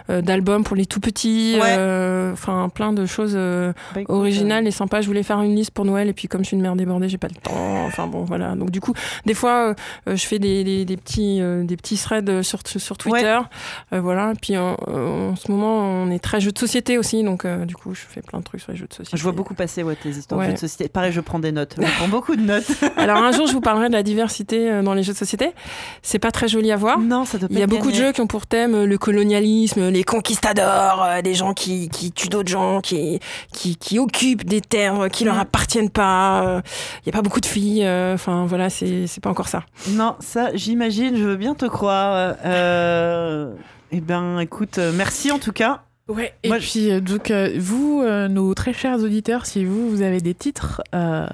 euh, 0.08 0.22
d'albums 0.22 0.64
pour 0.64 0.74
les 0.76 0.86
tout 0.86 1.00
petits, 1.00 1.56
enfin 2.32 2.70
plein 2.74 2.94
de 2.94 3.04
choses 3.04 3.34
Bah, 3.94 4.00
originales 4.08 4.66
et 4.66 4.70
sympas. 4.70 5.02
Je 5.02 5.06
voulais 5.06 5.22
faire 5.22 5.42
une 5.42 5.54
liste 5.54 5.72
pour 5.72 5.84
Noël 5.84 6.08
et 6.08 6.13
puis 6.14 6.28
comme 6.28 6.42
je 6.42 6.48
suis 6.48 6.56
une 6.56 6.62
mère 6.62 6.76
débordée, 6.76 7.08
j'ai 7.08 7.18
pas 7.18 7.28
le 7.28 7.34
temps. 7.34 7.52
Enfin 7.86 8.06
bon, 8.06 8.24
voilà. 8.24 8.54
Donc 8.54 8.70
du 8.70 8.80
coup, 8.80 8.94
des 9.26 9.34
fois, 9.34 9.70
euh, 9.70 9.74
euh, 10.08 10.16
je 10.16 10.26
fais 10.26 10.38
des, 10.38 10.64
des, 10.64 10.84
des 10.84 10.96
petits 10.96 11.40
euh, 11.40 11.64
des 11.64 11.76
petits 11.76 11.96
threads 11.96 12.42
sur 12.42 12.60
sur 12.66 12.96
Twitter, 12.96 13.38
Euh, 13.92 14.00
voilà. 14.00 14.32
Puis 14.40 14.56
en, 14.56 14.76
en 14.88 15.36
ce 15.36 15.50
moment, 15.50 15.78
on 15.80 16.10
est 16.10 16.18
très 16.18 16.40
jeux 16.40 16.52
de 16.52 16.58
société 16.58 16.98
aussi, 16.98 17.22
donc 17.22 17.46
du 17.46 17.74
coup, 17.76 17.94
je 17.94 18.00
fais 18.08 18.22
plein 18.22 18.38
de 18.38 18.44
trucs 18.44 18.60
sur 18.60 18.72
les 18.72 18.78
jeux 18.78 18.86
de 18.86 18.94
société. 18.94 19.16
Je 19.16 19.22
vois 19.22 19.32
beaucoup 19.32 19.54
passer 19.54 19.82
ouais, 19.82 19.96
tes 19.96 20.08
histoires 20.10 20.40
de 20.40 20.44
Ouais. 20.44 20.50
jeux 20.50 20.54
de 20.54 20.58
société. 20.60 20.88
Pareil, 20.88 21.12
je 21.12 21.20
prends 21.20 21.38
des 21.38 21.52
notes. 21.52 21.76
Je 21.78 21.86
prends 21.98 22.08
beaucoup 22.08 22.36
de 22.36 22.42
notes. 22.42 22.66
Alors 22.96 23.18
un 23.18 23.32
jour, 23.32 23.46
je 23.46 23.52
vous 23.52 23.60
parlerai 23.60 23.88
de 23.88 23.94
la 23.94 24.02
diversité 24.02 24.82
dans 24.82 24.94
les 24.94 25.02
jeux 25.02 25.12
de 25.12 25.18
société. 25.18 25.50
C'est 26.02 26.18
pas 26.18 26.30
très 26.30 26.48
joli 26.48 26.70
à 26.72 26.76
voir. 26.76 26.98
non, 26.98 27.24
ça 27.24 27.38
doit 27.38 27.48
pas 27.48 27.54
Il 27.54 27.60
y 27.60 27.62
a 27.62 27.66
beaucoup 27.66 27.90
de 27.90 27.96
jeux 27.96 28.12
qui 28.12 28.20
ont 28.20 28.26
pour 28.26 28.46
thème 28.46 28.84
le 28.84 28.98
colonialisme, 28.98 29.88
les 29.88 30.04
conquistadors, 30.04 31.06
des 31.22 31.34
gens 31.34 31.54
qui, 31.54 31.88
qui 31.88 32.12
tuent 32.12 32.28
d'autres 32.28 32.48
gens, 32.50 32.80
qui, 32.80 33.18
qui, 33.52 33.76
qui 33.76 33.98
occupent 33.98 34.44
des 34.44 34.60
terres 34.60 35.08
qui 35.12 35.24
leur 35.24 35.34
Mm. 35.36 35.40
appartiennent 35.40 35.90
pas. 35.94 36.42
euh, 36.46 36.60
Il 37.02 37.06
y 37.06 37.08
a 37.08 37.12
pas 37.12 37.22
beaucoup 37.22 37.40
de 37.40 37.46
filles. 37.46 37.84
euh, 37.84 38.12
Enfin 38.14 38.44
voilà, 38.46 38.68
c'est 38.68 39.06
pas 39.22 39.30
encore 39.30 39.48
ça. 39.48 39.62
Non, 39.90 40.16
ça, 40.20 40.54
j'imagine, 40.54 41.16
je 41.16 41.22
veux 41.24 41.36
bien 41.36 41.54
te 41.54 41.64
croire. 41.66 42.34
Euh... 42.44 43.54
Eh 43.92 44.00
ben, 44.00 44.38
écoute, 44.40 44.78
euh, 44.78 44.92
merci 44.94 45.30
en 45.32 45.38
tout 45.38 45.52
cas. 45.52 45.82
Ouais, 46.06 46.34
et 46.42 46.48
Moi, 46.48 46.58
puis 46.58 46.90
euh, 46.90 47.00
donc 47.00 47.30
euh, 47.30 47.54
vous, 47.58 48.02
euh, 48.04 48.28
nos 48.28 48.52
très 48.52 48.74
chers 48.74 48.98
auditeurs, 48.98 49.46
si 49.46 49.64
vous, 49.64 49.88
vous 49.88 50.02
avez 50.02 50.20
des 50.20 50.34
titres 50.34 50.82
euh, 50.94 51.26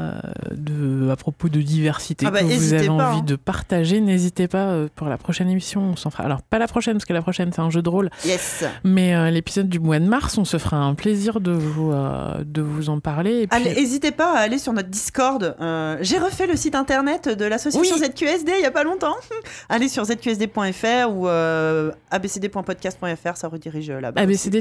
de, 0.52 1.10
à 1.10 1.16
propos 1.16 1.48
de 1.48 1.60
diversité 1.60 2.24
Ah 2.28 2.30
bah, 2.30 2.38
que 2.38 2.44
vous 2.44 2.72
avez 2.72 2.86
pas, 2.86 2.92
envie 2.92 3.18
hein. 3.18 3.24
de 3.26 3.34
partager, 3.34 4.00
n'hésitez 4.00 4.46
pas 4.46 4.68
euh, 4.68 4.86
pour 4.94 5.08
la 5.08 5.18
prochaine 5.18 5.48
émission. 5.50 5.80
On 5.82 5.96
s'en 5.96 6.10
fera. 6.10 6.22
Alors 6.22 6.42
pas 6.42 6.60
la 6.60 6.68
prochaine 6.68 6.94
parce 6.94 7.04
que 7.04 7.12
la 7.12 7.20
prochaine 7.22 7.50
c'est 7.52 7.60
un 7.60 7.70
jeu 7.70 7.82
de 7.82 7.88
rôle, 7.88 8.10
Yes. 8.24 8.64
mais 8.84 9.12
euh, 9.16 9.30
l'épisode 9.30 9.68
du 9.68 9.80
mois 9.80 9.98
de 9.98 10.04
mars, 10.06 10.38
on 10.38 10.44
se 10.44 10.56
fera 10.56 10.76
un 10.76 10.94
plaisir 10.94 11.40
de 11.40 11.50
vous 11.50 11.90
euh, 11.90 12.44
de 12.44 12.62
vous 12.62 12.90
en 12.90 13.00
parler. 13.00 13.48
N'hésitez 13.64 14.12
pas 14.12 14.34
à 14.36 14.38
aller 14.38 14.58
sur 14.58 14.72
notre 14.72 14.88
Discord. 14.88 15.56
Euh, 15.60 15.96
J'ai 16.00 16.18
refait 16.20 16.46
le 16.46 16.54
site 16.54 16.76
internet 16.76 17.28
de 17.28 17.44
l'association 17.44 17.96
Oui. 17.96 18.04
ZQSD 18.06 18.52
il 18.58 18.62
y 18.62 18.66
a 18.66 18.70
pas 18.70 18.84
longtemps. 18.84 19.16
allez 19.68 19.88
sur 19.88 20.04
zqsd.fr 20.04 21.10
ou 21.12 21.26
euh, 21.26 21.90
abcd.podcast.fr, 22.12 23.36
ça 23.36 23.48
redirige 23.48 23.90
là-bas. 23.90 24.20
abcd-podcast.fr. 24.20 24.59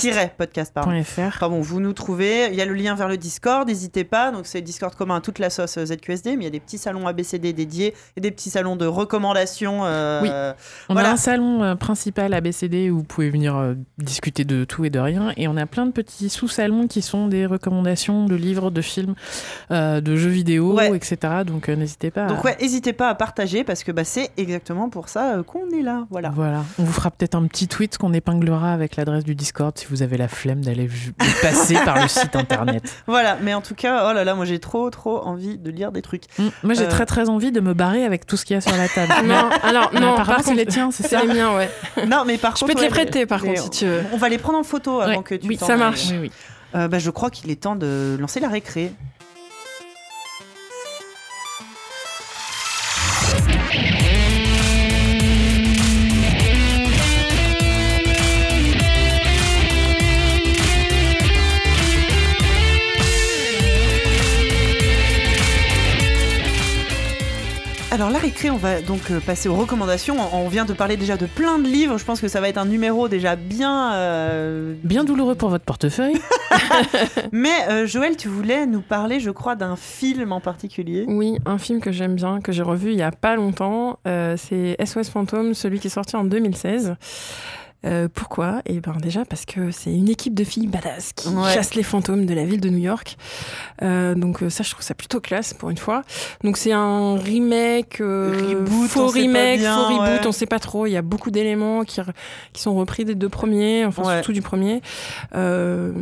Tiret 0.00 0.34
podcast, 0.36 0.72
pardon. 0.74 0.90
Pardon, 1.38 1.60
vous 1.60 1.80
nous 1.80 1.92
trouvez. 1.92 2.48
Il 2.50 2.54
y 2.54 2.62
a 2.62 2.64
le 2.66 2.74
lien 2.74 2.94
vers 2.94 3.08
le 3.08 3.16
Discord, 3.16 3.66
n'hésitez 3.68 4.04
pas. 4.04 4.30
Donc, 4.32 4.46
c'est 4.46 4.58
le 4.58 4.64
Discord 4.64 4.94
commun 4.94 5.16
à 5.16 5.20
toute 5.20 5.38
la 5.38 5.50
sauce 5.50 5.76
euh, 5.78 5.86
ZQSD, 5.86 6.36
mais 6.36 6.42
il 6.42 6.44
y 6.44 6.46
a 6.46 6.50
des 6.50 6.60
petits 6.60 6.78
salons 6.78 7.06
ABCD 7.06 7.52
dédiés 7.52 7.94
et 8.16 8.20
des 8.20 8.30
petits 8.30 8.50
salons 8.50 8.76
de 8.76 8.86
recommandations. 8.86 9.80
euh, 9.84 10.20
Oui. 10.22 10.28
On 10.88 10.94
Voilà. 10.94 11.10
a 11.10 11.12
un 11.12 11.16
salon 11.16 11.62
euh, 11.62 11.74
principal 11.74 12.32
ABCD 12.34 12.90
où 12.90 12.98
vous 12.98 13.02
pouvez 13.04 13.30
venir 13.30 13.56
euh, 13.56 13.74
discuter 13.98 14.44
de 14.44 14.64
tout 14.64 14.84
et 14.84 14.90
de 14.90 14.98
rien. 14.98 15.32
Et 15.36 15.48
on 15.48 15.56
a 15.56 15.66
plein 15.66 15.86
de 15.86 15.92
petits 15.92 16.28
sous-salons 16.28 16.86
qui 16.86 17.02
sont 17.02 17.26
des 17.28 17.46
recommandations 17.46 18.26
de 18.26 18.34
livres, 18.34 18.70
de 18.70 18.80
films, 18.80 19.14
euh, 19.70 20.00
de 20.00 20.16
jeux 20.16 20.30
vidéo, 20.30 20.74
Ouais. 20.76 20.94
etc. 20.96 21.16
Donc 21.46 21.68
n'hésitez 21.68 22.10
pas. 22.10 22.26
Donc, 22.26 22.38
à... 22.38 22.42
ouais, 22.44 22.56
n'hésitez 22.60 22.92
pas 22.92 23.08
à 23.08 23.14
partager 23.14 23.64
parce 23.64 23.84
que 23.84 23.92
bah, 23.92 24.04
c'est 24.04 24.30
exactement 24.36 24.88
pour 24.88 25.08
ça 25.08 25.36
qu'on 25.46 25.68
est 25.70 25.82
là. 25.82 26.06
Voilà. 26.10 26.30
Voilà. 26.34 26.64
On 26.78 26.84
vous 26.84 26.92
fera 26.92 27.10
peut-être 27.10 27.34
un 27.34 27.46
petit 27.46 27.68
tweet 27.68 27.98
qu'on 27.98 28.12
épinglera 28.12 28.72
avec 28.72 28.96
l'adresse 28.96 29.11
l'adresse 29.12 29.24
du 29.24 29.34
Discord 29.34 29.76
si 29.78 29.86
vous 29.88 30.02
avez 30.02 30.16
la 30.16 30.28
flemme 30.28 30.64
d'aller 30.64 30.88
passer 31.40 31.74
par 31.84 32.00
le 32.02 32.08
site 32.08 32.34
internet. 32.36 32.82
Voilà, 33.06 33.36
mais 33.42 33.54
en 33.54 33.60
tout 33.60 33.74
cas, 33.74 34.08
oh 34.10 34.12
là 34.12 34.24
là, 34.24 34.34
moi 34.34 34.44
j'ai 34.44 34.58
trop 34.58 34.88
trop 34.90 35.22
envie 35.24 35.58
de 35.58 35.70
lire 35.70 35.92
des 35.92 36.02
trucs. 36.02 36.24
Mm. 36.38 36.48
Moi, 36.62 36.74
j'ai 36.74 36.84
Euh. 36.84 36.88
très 36.88 37.06
très 37.06 37.28
envie 37.28 37.52
de 37.52 37.60
me 37.60 37.74
barrer 37.74 38.04
avec 38.04 38.26
tout 38.26 38.36
ce 38.36 38.44
qu'il 38.44 38.54
y 38.54 38.56
a 38.56 38.60
sur 38.60 38.76
la 38.76 38.88
table. 38.88 39.12
Non, 39.24 39.48
alors 39.62 39.90
Mais 39.92 40.00
non, 40.00 40.16
par 40.16 40.26
c'est 40.38 40.44
contre, 40.44 40.56
les 40.56 40.66
tiens, 40.66 40.90
c'est 40.90 41.02
c'est 41.04 41.16
ça 41.16 41.22
les 41.22 41.32
miens, 41.34 41.54
ouais. 41.56 41.70
Non, 42.08 42.24
mais 42.26 42.38
par 42.38 42.56
Je 42.56 42.60
contre, 42.60 42.72
peux 42.72 42.78
te 42.78 42.84
les 42.84 42.90
prêter, 42.90 43.26
par 43.26 43.40
contre, 43.42 43.62
si 43.62 43.70
tu 43.70 43.86
veux. 43.86 44.02
On 44.12 44.16
va 44.16 44.28
les 44.28 44.38
prendre 44.38 44.58
en 44.58 44.62
photo 44.64 45.00
avant 45.00 45.18
Ouais, 45.18 45.22
que 45.22 45.34
tu 45.34 45.46
oui, 45.48 45.58
t'en 45.58 45.66
ça 45.66 45.72
ailles. 45.74 45.78
marche. 45.78 46.08
Oui, 46.10 46.18
oui. 46.22 46.32
Euh, 46.74 46.88
bah, 46.88 46.98
je 46.98 47.10
crois 47.10 47.28
qu'il 47.30 47.50
est 47.50 47.60
temps 47.62 47.76
de 47.76 48.16
lancer 48.18 48.40
la 48.40 48.48
récré. 48.48 48.92
Alors 67.92 68.08
la 68.08 68.18
récré, 68.18 68.48
on 68.48 68.56
va 68.56 68.80
donc 68.80 69.10
euh, 69.10 69.20
passer 69.20 69.50
aux 69.50 69.54
recommandations. 69.54 70.16
On 70.34 70.48
vient 70.48 70.64
de 70.64 70.72
parler 70.72 70.96
déjà 70.96 71.18
de 71.18 71.26
plein 71.26 71.58
de 71.58 71.64
livres. 71.64 71.98
Je 71.98 72.04
pense 72.06 72.22
que 72.22 72.28
ça 72.28 72.40
va 72.40 72.48
être 72.48 72.56
un 72.56 72.64
numéro 72.64 73.06
déjà 73.06 73.36
bien 73.36 73.92
euh, 73.92 74.72
Bien 74.82 75.04
douloureux 75.04 75.34
pour 75.34 75.50
votre 75.50 75.66
portefeuille. 75.66 76.18
Mais 77.32 77.68
euh, 77.68 77.86
Joël, 77.86 78.16
tu 78.16 78.28
voulais 78.28 78.66
nous 78.66 78.80
parler, 78.80 79.20
je 79.20 79.30
crois, 79.30 79.56
d'un 79.56 79.76
film 79.76 80.32
en 80.32 80.40
particulier. 80.40 81.04
Oui, 81.06 81.36
un 81.46 81.58
film 81.58 81.80
que 81.80 81.92
j'aime 81.92 82.14
bien, 82.14 82.40
que 82.40 82.52
j'ai 82.52 82.62
revu 82.62 82.92
il 82.92 82.98
y 82.98 83.02
a 83.02 83.10
pas 83.10 83.36
longtemps, 83.36 83.98
euh, 84.06 84.36
c'est 84.36 84.76
SOS 84.84 85.10
Fantôme, 85.10 85.54
celui 85.54 85.78
qui 85.78 85.88
est 85.88 85.90
sorti 85.90 86.16
en 86.16 86.24
2016. 86.24 86.96
Euh, 87.84 88.06
pourquoi? 88.12 88.62
Eh 88.66 88.78
ben 88.80 88.94
déjà 89.02 89.24
parce 89.24 89.44
que 89.44 89.70
c'est 89.72 89.92
une 89.92 90.08
équipe 90.08 90.34
de 90.34 90.44
filles 90.44 90.68
badass 90.68 91.12
qui 91.14 91.28
Ouais. 91.28 91.52
chassent 91.52 91.74
les 91.74 91.82
fantômes 91.82 92.26
de 92.26 92.34
la 92.34 92.44
ville 92.44 92.60
de 92.60 92.68
New 92.68 92.78
York. 92.78 93.16
Euh, 93.82 94.14
donc 94.14 94.42
euh, 94.42 94.50
ça, 94.50 94.62
je 94.62 94.70
trouve 94.70 94.84
ça 94.84 94.94
plutôt 94.94 95.18
classe 95.20 95.52
pour 95.52 95.68
une 95.70 95.76
fois. 95.78 96.02
Donc 96.44 96.56
c'est 96.58 96.70
un 96.72 97.16
remake, 97.16 98.00
euh, 98.00 98.50
Reboot, 98.50 98.88
faux 98.88 99.08
remake, 99.08 99.58
bien, 99.60 99.74
faux 99.74 99.84
reboot, 99.94 100.20
ouais. 100.20 100.26
on 100.26 100.32
sait 100.32 100.46
pas 100.46 100.60
trop. 100.60 100.86
Il 100.86 100.92
y 100.92 100.96
a 100.96 101.02
beaucoup 101.02 101.32
d'éléments 101.32 101.82
qui, 101.82 102.00
qui 102.52 102.62
sont 102.62 102.74
repris 102.76 103.04
des 103.04 103.16
deux 103.16 103.28
premiers, 103.28 103.84
enfin 103.84 104.02
Ouais. 104.04 104.14
surtout 104.16 104.32
du 104.32 104.42
premier. 104.42 104.80
Euh, 105.34 105.92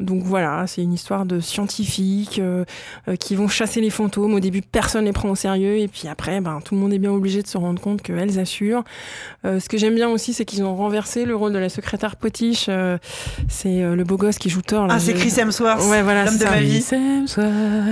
donc 0.00 0.22
voilà, 0.22 0.66
c'est 0.66 0.82
une 0.82 0.94
histoire 0.94 1.26
de 1.26 1.40
scientifiques 1.40 2.38
euh, 2.38 2.64
euh, 3.08 3.16
qui 3.16 3.34
vont 3.34 3.48
chasser 3.48 3.80
les 3.82 3.90
fantômes. 3.90 4.32
Au 4.34 4.40
début, 4.40 4.62
personne 4.62 5.04
les 5.04 5.12
prend 5.12 5.28
au 5.28 5.34
sérieux, 5.36 5.76
et 5.76 5.88
puis 5.88 6.08
après, 6.08 6.40
ben, 6.40 6.60
tout 6.64 6.74
le 6.74 6.80
monde 6.80 6.92
est 6.94 6.98
bien 6.98 7.12
obligé 7.12 7.42
de 7.42 7.46
se 7.48 7.58
rendre 7.58 7.80
compte 7.82 8.00
qu'elles 8.00 8.38
assurent. 8.38 8.82
Euh, 9.44 9.60
ce 9.60 9.68
que 9.68 9.76
j'aime 9.76 9.94
bien 9.94 10.08
aussi, 10.08 10.32
c'est 10.32 10.44
qu'ils 10.46 10.62
ont 10.64 10.74
renversé 10.74 11.01
le 11.24 11.34
rôle 11.34 11.52
de 11.52 11.58
la 11.58 11.68
secrétaire 11.68 12.16
potiche. 12.16 12.66
euh, 12.68 12.98
c'est 13.48 13.82
euh, 13.82 13.94
le 13.94 14.04
beau 14.04 14.16
gosse 14.16 14.38
qui 14.38 14.48
joue 14.50 14.62
Thor. 14.62 14.86
là. 14.86 14.94
Ah, 14.96 15.00
c'est 15.00 15.14
Chris 15.14 15.32
Hemsworth, 15.38 15.82
Ouais, 15.88 16.02
voilà, 16.02 16.24
l'homme 16.24 16.38
de 16.38 16.44
ma 16.44 16.60
vie. 16.60 16.82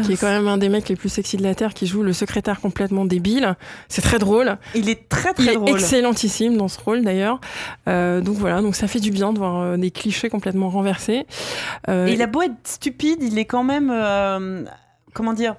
Qui 0.07 0.13
est 0.13 0.17
quand 0.17 0.29
même 0.29 0.49
un 0.49 0.59
des 0.59 0.69
mecs 0.69 0.89
les 0.89 0.97
plus 0.97 1.09
sexy 1.09 1.37
de 1.37 1.43
la 1.43 1.55
Terre, 1.55 1.75
qui 1.75 1.87
joue 1.87 2.03
le 2.03 2.13
secrétaire 2.13 2.61
complètement 2.61 3.05
débile. 3.05 3.57
C'est 3.89 4.03
très 4.03 4.19
drôle. 4.19 4.57
Il 4.75 4.89
est 4.89 5.09
très 5.09 5.31
Il 5.39 5.45
très 5.45 5.53
est 5.53 5.57
drôle. 5.57 5.71
excellentissime 5.71 6.57
dans 6.57 6.69
ce 6.69 6.79
rôle 6.81 7.03
d'ailleurs. 7.03 7.41
Euh, 7.89 8.21
donc 8.21 8.37
voilà, 8.37 8.61
donc 8.63 8.75
ça 8.75 8.87
fait 8.89 9.01
du 9.01 9.11
bien 9.11 9.33
de 9.33 9.39
voir 9.39 9.77
des 9.79 9.91
clichés 9.91 10.29
complètement 10.31 10.69
renversés. 10.69 11.27
Et 11.89 12.13
il 12.13 12.23
a 12.23 12.27
beau 12.27 12.43
être 12.43 12.53
stupide, 12.65 13.19
il 13.23 13.39
est 13.39 13.45
quand 13.45 13.65
même. 13.65 13.93
comment 15.13 15.33
dire 15.33 15.57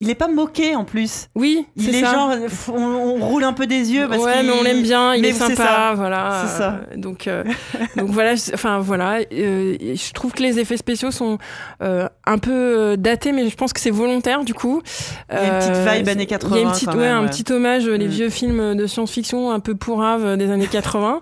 Il 0.00 0.10
est 0.10 0.14
pas 0.16 0.28
moqué 0.28 0.74
en 0.74 0.84
plus. 0.84 1.28
oui, 1.36 1.66
Il 1.76 1.84
c'est 1.84 1.98
est 1.98 2.00
ça. 2.02 2.12
genre. 2.12 2.30
On, 2.68 2.74
on 3.22 3.26
roule 3.26 3.44
un 3.44 3.52
peu 3.52 3.66
des 3.66 3.92
yeux 3.92 4.06
parce 4.08 4.22
ouais, 4.22 4.42
mais 4.42 4.50
on 4.52 4.62
l'aime 4.62 4.82
bien, 4.82 5.14
il 5.14 5.22
mais 5.22 5.28
est 5.28 5.32
sympa, 5.32 5.54
ça. 5.54 5.92
voilà. 5.94 6.44
C'est 6.46 6.58
ça. 6.58 6.80
Donc, 6.96 7.26
euh, 7.26 7.44
donc 7.96 8.10
voilà, 8.10 8.32
enfin 8.52 8.80
voilà, 8.80 9.20
euh, 9.32 9.76
et 9.80 9.94
je 9.96 10.12
trouve 10.12 10.32
que 10.32 10.42
les 10.42 10.58
effets 10.58 10.76
spéciaux 10.76 11.10
sont 11.12 11.38
euh, 11.82 12.08
un 12.26 12.38
peu 12.38 12.50
euh, 12.52 12.96
datés, 12.96 13.32
mais 13.32 13.48
je 13.48 13.54
pense 13.56 13.72
que 13.72 13.80
c'est 13.80 13.90
volontaire 13.92 14.44
du 14.44 14.52
coup. 14.52 14.82
Il 15.30 15.36
y 15.36 15.38
a 15.38 15.44
une 15.44 15.58
petite 15.60 15.70
Euh, 15.76 15.86
vibe 15.96 16.08
années 16.08 16.24
Il 16.24 16.30
y 16.30 16.34
a 16.34 16.38
80, 16.38 16.56
une 16.60 16.70
petite, 16.72 16.88
ouais, 16.88 16.96
même, 16.96 17.16
un 17.24 17.26
petit 17.28 17.50
hommage, 17.52 17.86
les 17.88 18.06
Mm. 18.06 18.10
vieux 18.10 18.30
films 18.30 18.74
de 18.74 18.86
science-fiction 18.86 19.52
un 19.52 19.60
peu 19.60 19.74
pourraves 19.76 20.36
des 20.36 20.50
années 20.50 20.66
80. 20.66 21.20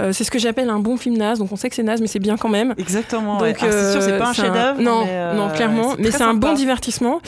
Euh, 0.00 0.12
c'est 0.12 0.24
ce 0.24 0.30
que 0.30 0.38
j'appelle 0.38 0.68
un 0.68 0.78
bon 0.78 0.96
film 0.98 1.16
naze. 1.16 1.38
Donc 1.38 1.50
on 1.52 1.56
sait 1.56 1.70
que 1.70 1.74
c'est 1.74 1.82
naze, 1.82 2.00
mais 2.02 2.06
c'est 2.06 2.18
bien 2.20 2.36
quand 2.36 2.50
même. 2.50 2.74
Exactement. 2.78 3.38
Donc 3.38 3.42
ouais. 3.42 3.54
Ah, 3.60 3.66
c'est 3.72 3.92
sûr, 3.92 4.02
c'est 4.02 4.18
pas 4.18 4.28
un 4.28 4.32
chef-d'œuvre. 4.34 4.80
Non, 4.80 5.04
non, 5.34 5.48
clairement. 5.48 5.94
Mais 5.98 6.10
c'est 6.12 6.22
un 6.22 6.34
bon 6.34 6.52
divertissement. 6.52 7.20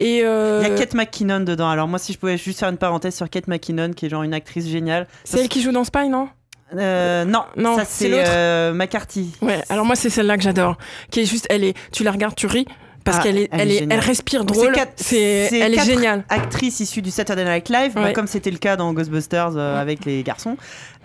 Ouais. 0.00 0.23
Euh, 0.24 0.62
Il 0.64 0.68
y 0.68 0.72
a 0.72 0.76
Kate 0.76 0.94
McKinnon 0.94 1.40
dedans. 1.40 1.68
Alors 1.68 1.88
moi, 1.88 1.98
si 1.98 2.12
je 2.12 2.18
pouvais 2.18 2.36
juste 2.38 2.60
faire 2.60 2.68
une 2.68 2.76
parenthèse 2.78 3.14
sur 3.14 3.28
Kate 3.30 3.48
McKinnon, 3.48 3.92
qui 3.92 4.06
est 4.06 4.08
genre 4.08 4.22
une 4.22 4.34
actrice 4.34 4.66
géniale. 4.66 5.06
c'est 5.24 5.40
elle 5.40 5.48
qui 5.48 5.62
joue 5.62 5.72
dans 5.72 5.84
Spy, 5.84 6.08
non? 6.08 6.28
Euh, 6.74 7.24
non, 7.24 7.44
Non, 7.56 7.76
ça 7.76 7.84
c'est 7.84 8.10
euh, 8.12 8.72
McCarthy. 8.72 9.32
Ouais. 9.42 9.60
Alors 9.68 9.84
moi 9.84 9.94
c'est 9.94 10.10
celle-là 10.10 10.36
que 10.36 10.42
j'adore, 10.42 10.76
qui 11.10 11.20
est 11.20 11.24
juste, 11.24 11.46
elle 11.50 11.62
est, 11.62 11.76
tu 11.92 12.02
la 12.02 12.10
regardes, 12.10 12.34
tu 12.34 12.46
ris 12.46 12.66
parce 13.04 13.18
Ah, 13.20 13.22
qu'elle 13.22 13.36
est, 13.38 13.48
elle 13.52 13.60
elle 13.60 13.70
est 13.70 13.86
elle 13.90 14.00
respire 14.00 14.44
drôle. 14.44 14.74
c'est 14.96 15.50
elle 15.52 15.74
est 15.74 15.84
géniale. 15.84 16.24
Actrices 16.30 16.80
issues 16.80 17.02
du 17.02 17.10
Saturday 17.10 17.44
Night 17.44 17.68
Live, 17.68 17.92
bah, 17.94 18.04
Ouais. 18.04 18.12
comme 18.14 18.26
c'était 18.26 18.50
le 18.50 18.56
cas 18.56 18.76
dans 18.76 18.92
Ghostbusters 18.94 19.52
euh, 19.56 19.74
Ouais. 19.74 19.80
avec 19.80 20.04
les 20.06 20.22
garçons. 20.22 20.56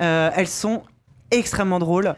Euh, 0.02 0.32
elles 0.36 0.48
sont 0.48 0.82
extrêmement 1.30 1.78
drôles. 1.78 2.16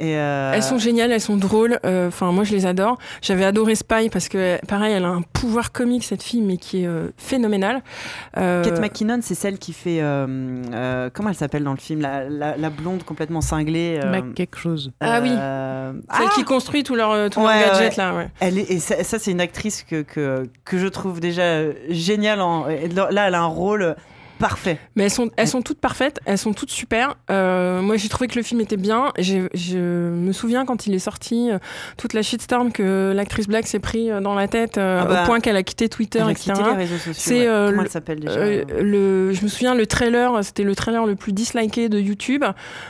Et 0.00 0.16
euh, 0.16 0.52
Elles 0.54 0.62
sont 0.62 0.78
géniales, 0.78 1.10
elles 1.10 1.20
sont 1.20 1.36
drôles. 1.36 1.80
euh, 1.84 2.06
Enfin, 2.06 2.30
moi, 2.30 2.44
je 2.44 2.52
les 2.54 2.66
adore. 2.66 2.98
J'avais 3.20 3.44
adoré 3.44 3.74
Spy 3.74 4.10
parce 4.12 4.28
que, 4.28 4.64
pareil, 4.66 4.92
elle 4.92 5.04
a 5.04 5.08
un 5.08 5.22
pouvoir 5.22 5.72
comique 5.72 6.04
cette 6.04 6.22
fille, 6.22 6.40
mais 6.40 6.56
qui 6.56 6.84
est 6.84 6.86
euh, 6.86 7.08
phénoménal. 7.16 7.82
Euh, 8.36 8.62
Kate 8.62 8.80
McKinnon, 8.80 9.18
c'est 9.22 9.34
celle 9.34 9.58
qui 9.58 9.72
fait. 9.72 9.98
euh, 10.00 10.62
euh, 10.72 11.10
comment 11.12 11.30
elle 11.30 11.34
s'appelle 11.34 11.64
dans 11.64 11.72
le 11.72 11.78
film? 11.78 12.00
La, 12.00 12.28
la- 12.28 12.56
la 12.56 12.70
blonde 12.70 13.02
complètement 13.02 13.40
cinglée. 13.40 13.98
euh, 14.04 14.10
Mac 14.10 14.34
quelque 14.34 14.58
chose. 14.58 14.92
Ah 15.00 15.18
oui. 15.20 15.30
celle 15.30 15.38
ah 16.08 16.30
qui 16.34 16.44
construit 16.44 16.84
tous 16.84 16.94
leurs 16.94 17.10
euh, 17.10 17.28
tous 17.28 17.40
Ouais, 17.40 17.46
leurs 17.60 17.72
ouais. 17.74 17.78
gadgets 17.80 17.96
là. 17.96 18.14
Ouais. 18.14 18.28
Elle 18.38 18.58
est, 18.58 18.70
et 18.70 18.78
ça, 18.78 19.02
ça, 19.02 19.18
c'est 19.18 19.32
une 19.32 19.40
actrice 19.40 19.82
que, 19.82 20.02
que, 20.02 20.48
que 20.64 20.78
je 20.78 20.86
trouve 20.86 21.18
déjà 21.18 21.62
géniale. 21.88 22.40
En, 22.40 22.66
là, 22.66 23.26
elle 23.26 23.34
a 23.34 23.40
un 23.42 23.46
rôle 23.46 23.96
parfait. 24.38 24.78
Mais 24.96 25.04
elles 25.04 25.10
sont, 25.10 25.30
elles 25.36 25.48
sont 25.48 25.62
toutes 25.62 25.80
parfaites, 25.80 26.20
elles 26.24 26.38
sont 26.38 26.52
toutes 26.52 26.70
super. 26.70 27.16
Euh, 27.30 27.80
moi, 27.82 27.96
j'ai 27.96 28.08
trouvé 28.08 28.28
que 28.28 28.36
le 28.36 28.42
film 28.42 28.60
était 28.60 28.76
bien. 28.76 29.12
Je 29.18 29.78
me 29.78 30.32
souviens 30.32 30.64
quand 30.64 30.86
il 30.86 30.94
est 30.94 30.98
sorti, 30.98 31.50
euh, 31.50 31.58
toute 31.96 32.12
la 32.12 32.22
shitstorm 32.22 32.72
que 32.72 33.12
l'actrice 33.14 33.46
Black 33.48 33.66
s'est 33.66 33.78
pris 33.78 34.10
euh, 34.10 34.20
dans 34.20 34.34
la 34.34 34.48
tête, 34.48 34.78
euh, 34.78 35.00
Ah 35.02 35.06
bah, 35.06 35.22
au 35.22 35.26
point 35.26 35.40
qu'elle 35.40 35.56
a 35.56 35.62
quitté 35.62 35.88
Twitter, 35.88 36.20
Elle 36.22 36.28
a 36.28 36.30
etc. 36.30 36.52
quitté 36.54 36.70
les 36.70 36.76
réseaux 36.76 36.96
sociaux. 36.96 37.12
C'est, 37.16 37.40
ouais. 37.40 37.46
euh, 37.48 37.66
Comment 37.70 37.80
le- 37.82 37.86
elle 37.86 37.92
s'appelle 37.92 38.20
déjà 38.20 38.38
Euh, 38.38 38.64
le, 38.80 39.32
je 39.32 39.42
me 39.42 39.48
souviens, 39.48 39.74
le 39.74 39.86
trailer, 39.86 40.42
c'était 40.44 40.62
le 40.64 40.74
trailer 40.74 41.06
le 41.06 41.14
plus 41.16 41.32
disliké 41.32 41.88
de 41.88 41.98
YouTube. 41.98 42.44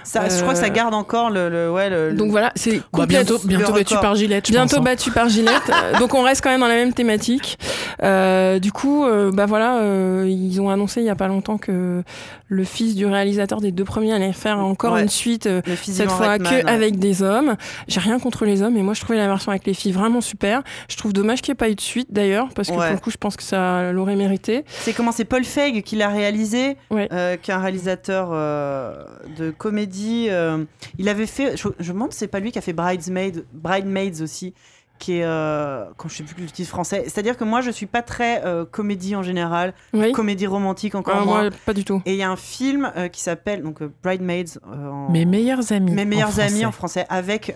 ça, 0.04 0.28
Je 0.28 0.40
crois 0.42 0.52
que 0.54 0.60
ça 0.60 0.70
garde 0.70 0.94
encore 0.94 1.30
le. 1.30 1.48
le- 1.48 1.70
ouais, 1.72 1.88
le- 1.90 2.12
Donc 2.12 2.30
voilà, 2.30 2.52
c'est 2.56 2.80
Bah, 2.92 3.06
bientôt 3.06 3.38
bientôt 3.44 3.72
battu 3.72 3.94
par 4.00 4.14
Gillette, 4.14 4.46
je 4.46 4.52
Bientôt 4.52 4.76
pense, 4.76 4.78
hein. 4.80 4.82
battu 4.82 5.10
par 5.10 5.28
Gillette. 5.28 5.70
Donc 5.98 6.14
on 6.14 6.22
reste 6.22 6.42
quand 6.42 6.50
même 6.50 6.60
dans 6.60 6.68
la 6.68 6.74
même 6.74 6.92
thématique. 6.92 7.58
Euh, 8.02 8.58
du 8.58 8.72
coup, 8.72 9.04
euh, 9.04 9.30
bah 9.32 9.46
voilà, 9.46 9.78
euh, 9.78 10.26
ils 10.28 10.60
ont 10.60 10.70
annoncé 10.70 11.00
il 11.00 11.06
y 11.06 11.10
a 11.10 11.14
pas 11.16 11.26
longtemps 11.28 11.37
que 11.42 12.02
le 12.48 12.64
fils 12.64 12.94
du 12.94 13.06
réalisateur 13.06 13.60
des 13.60 13.72
deux 13.72 13.84
premiers 13.84 14.12
allait 14.12 14.32
faire 14.32 14.58
encore 14.58 14.94
Ouais. 14.94 15.02
une 15.02 15.08
suite. 15.08 15.46
euh, 15.46 15.62
cette 15.82 16.10
fois 16.10 16.28
Reitman, 16.32 16.50
que 16.50 16.56
ouais. 16.66 16.70
avec 16.70 16.98
des 16.98 17.22
hommes. 17.22 17.56
J'ai 17.86 18.00
rien 18.00 18.18
contre 18.18 18.44
les 18.44 18.62
hommes, 18.62 18.74
mais 18.74 18.82
moi 18.82 18.94
je 18.94 19.00
trouvais 19.00 19.18
la 19.18 19.26
version 19.26 19.50
avec 19.50 19.66
les 19.66 19.74
filles 19.74 19.92
vraiment 19.92 20.20
super. 20.20 20.62
Je 20.88 20.96
trouve 20.96 21.12
dommage 21.12 21.42
qu'il 21.42 21.52
n'y 21.52 21.56
ait 21.56 21.58
pas 21.66 21.70
eu 21.70 21.74
de 21.74 21.80
suite 21.80 22.08
d'ailleurs, 22.12 22.48
parce 22.54 22.68
que 22.68 22.74
Ouais. 22.74 22.86
pour 22.86 22.94
le 22.94 23.00
coup, 23.00 23.10
je 23.10 23.16
pense 23.16 23.36
que 23.36 23.42
ça 23.42 23.92
l'aurait 23.92 24.16
mérité. 24.16 24.64
C'est 24.68 24.92
comment 24.92 25.12
c'est 25.12 25.24
Paul 25.24 25.44
Feig 25.44 25.82
qui 25.82 25.96
l'a 25.96 26.08
réalisé, 26.08 26.76
euh, 26.92 27.36
qui 27.36 27.50
est 27.50 27.54
un 27.54 27.60
réalisateur 27.60 28.28
euh, 28.32 29.04
de 29.38 29.50
comédie. 29.50 30.26
euh, 30.30 30.64
il 30.98 31.08
avait 31.08 31.26
fait, 31.26 31.56
je, 31.56 31.68
je 31.78 31.88
me 31.90 31.94
demande, 31.94 32.12
si 32.12 32.18
c'est 32.18 32.28
pas 32.28 32.40
lui 32.40 32.50
qui 32.52 32.58
a 32.58 32.62
fait 32.62 32.72
Bridesmaid, 32.72 33.44
Bridemaids 33.52 34.20
aussi, 34.22 34.54
qui 34.98 35.18
est, 35.18 35.24
euh, 35.24 35.84
quand 35.96 36.08
je 36.08 36.16
sais 36.16 36.22
plus 36.24 36.42
le 36.42 36.50
titre 36.50 36.68
français. 36.68 37.04
C'est-à-dire 37.04 37.36
que 37.36 37.44
moi, 37.44 37.60
je 37.60 37.70
suis 37.70 37.86
pas 37.86 38.02
très 38.02 38.44
euh, 38.44 38.64
comédie 38.64 39.14
en 39.16 39.22
général, 39.22 39.74
Oui. 39.92 40.12
comédie 40.12 40.46
romantique 40.46 40.94
encore 40.94 41.16
Ah, 41.20 41.24
moins. 41.24 41.42
moi, 41.42 41.50
pas 41.66 41.72
du 41.74 41.84
tout. 41.84 42.02
Et 42.06 42.12
il 42.12 42.18
y 42.18 42.22
a 42.22 42.30
un 42.30 42.36
film 42.36 42.90
euh, 42.96 43.08
qui 43.08 43.20
s'appelle 43.22 43.62
donc 43.62 43.80
euh, 43.82 43.92
Bridemaids. 44.02 44.44
euh, 44.66 44.88
en- 44.90 45.10
Mes 45.10 45.24
meilleurs 45.24 45.72
amis. 45.72 45.92
Mes 45.92 46.02
en 46.02 46.06
meilleurs 46.06 46.40
amis 46.40 46.48
français. 46.62 46.64
en 46.66 46.72
français 46.72 47.06
avec 47.08 47.54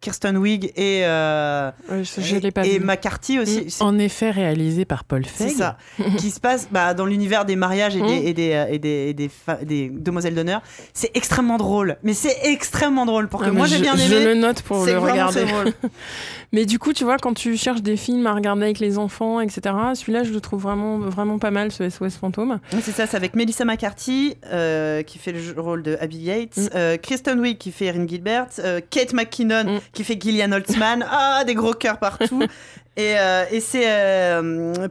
Kirsten 0.00 0.36
Wiig 0.36 0.72
et 0.76 1.02
je 1.04 2.02
je 2.20 2.36
et, 2.36 2.74
et. 2.74 2.78
McCarthy 2.80 3.38
aussi. 3.38 3.70
C'est- 3.70 3.82
En 3.82 3.98
effet, 3.98 4.30
réalisé 4.30 4.84
par 4.84 5.04
Paul 5.04 5.24
C'est 5.26 5.48
Feig. 5.48 5.56
ça, 5.56 5.76
qui 6.16 6.30
se 6.30 6.40
passe 6.40 6.68
bah, 6.70 6.94
dans 6.94 7.06
l'univers 7.06 7.44
des 7.44 7.56
mariages 7.56 7.96
et 7.96 8.00
des, 8.00 8.06
Mm. 8.20 8.26
et 8.26 8.32
des, 8.34 8.66
et 8.70 8.78
des, 8.78 8.88
et 9.08 9.14
des, 9.14 9.28
fa- 9.28 9.56
des 9.64 9.88
demoiselles 9.90 10.34
d'honneur. 10.34 10.62
C'est 10.94 11.10
extrêmement 11.14 11.56
drôle, 11.58 11.96
mais 12.02 12.14
c'est 12.14 12.36
extrêmement 12.44 13.06
drôle 13.06 13.28
pour 13.28 13.40
que 13.40 13.46
Ah, 13.48 13.52
moi 13.52 13.62
mais 13.64 13.68
j'ai 13.68 13.76
je, 13.78 13.82
bien 13.82 13.96
je 13.96 14.14
aimé. 14.14 14.24
le 14.24 14.34
note 14.34 14.62
pour 14.62 14.84
c'est 14.84 14.92
le 14.92 14.98
regarder. 14.98 15.44
Mais 16.52 16.64
du 16.64 16.78
coup, 16.78 16.92
tu 16.94 17.04
vois, 17.04 17.18
quand 17.18 17.34
tu 17.34 17.56
cherches 17.58 17.82
des 17.82 17.96
films 17.98 18.26
à 18.26 18.32
regarder 18.32 18.62
avec 18.62 18.78
les 18.78 18.96
enfants, 18.96 19.38
etc., 19.40 19.60
celui-là, 19.94 20.24
je 20.24 20.32
le 20.32 20.40
trouve 20.40 20.62
vraiment, 20.62 20.98
vraiment 20.98 21.38
pas 21.38 21.50
mal, 21.50 21.70
ce 21.70 21.88
SOS 21.90 22.16
Fantôme. 22.16 22.58
c'est 22.70 22.92
ça, 22.92 23.06
c'est 23.06 23.16
avec 23.18 23.34
Melissa 23.36 23.66
McCarthy 23.66 24.34
euh, 24.50 25.02
qui 25.02 25.18
fait 25.18 25.32
le 25.32 25.60
rôle 25.60 25.82
de 25.82 25.98
Abby 26.00 26.16
Yates, 26.18 26.56
Mm. 26.56 26.68
euh, 26.74 26.96
Kristen 26.96 27.38
Wiig 27.40 27.58
qui 27.58 27.70
fait 27.70 27.86
Erin 27.86 28.06
Gilbert, 28.06 28.46
euh, 28.60 28.80
Kate 28.88 29.12
McKinnon 29.12 29.64
Mm. 29.76 29.80
qui 29.92 30.04
fait 30.04 30.18
Gillian 30.20 30.50
Holtzman, 30.52 31.04
ah 31.10 31.44
des 31.46 31.54
gros 31.54 31.74
cœurs 31.74 31.98
partout, 31.98 32.42
Et, 32.98 33.14
euh, 33.16 33.44
et 33.52 33.60
c'est 33.60 33.84
euh, 33.86 34.88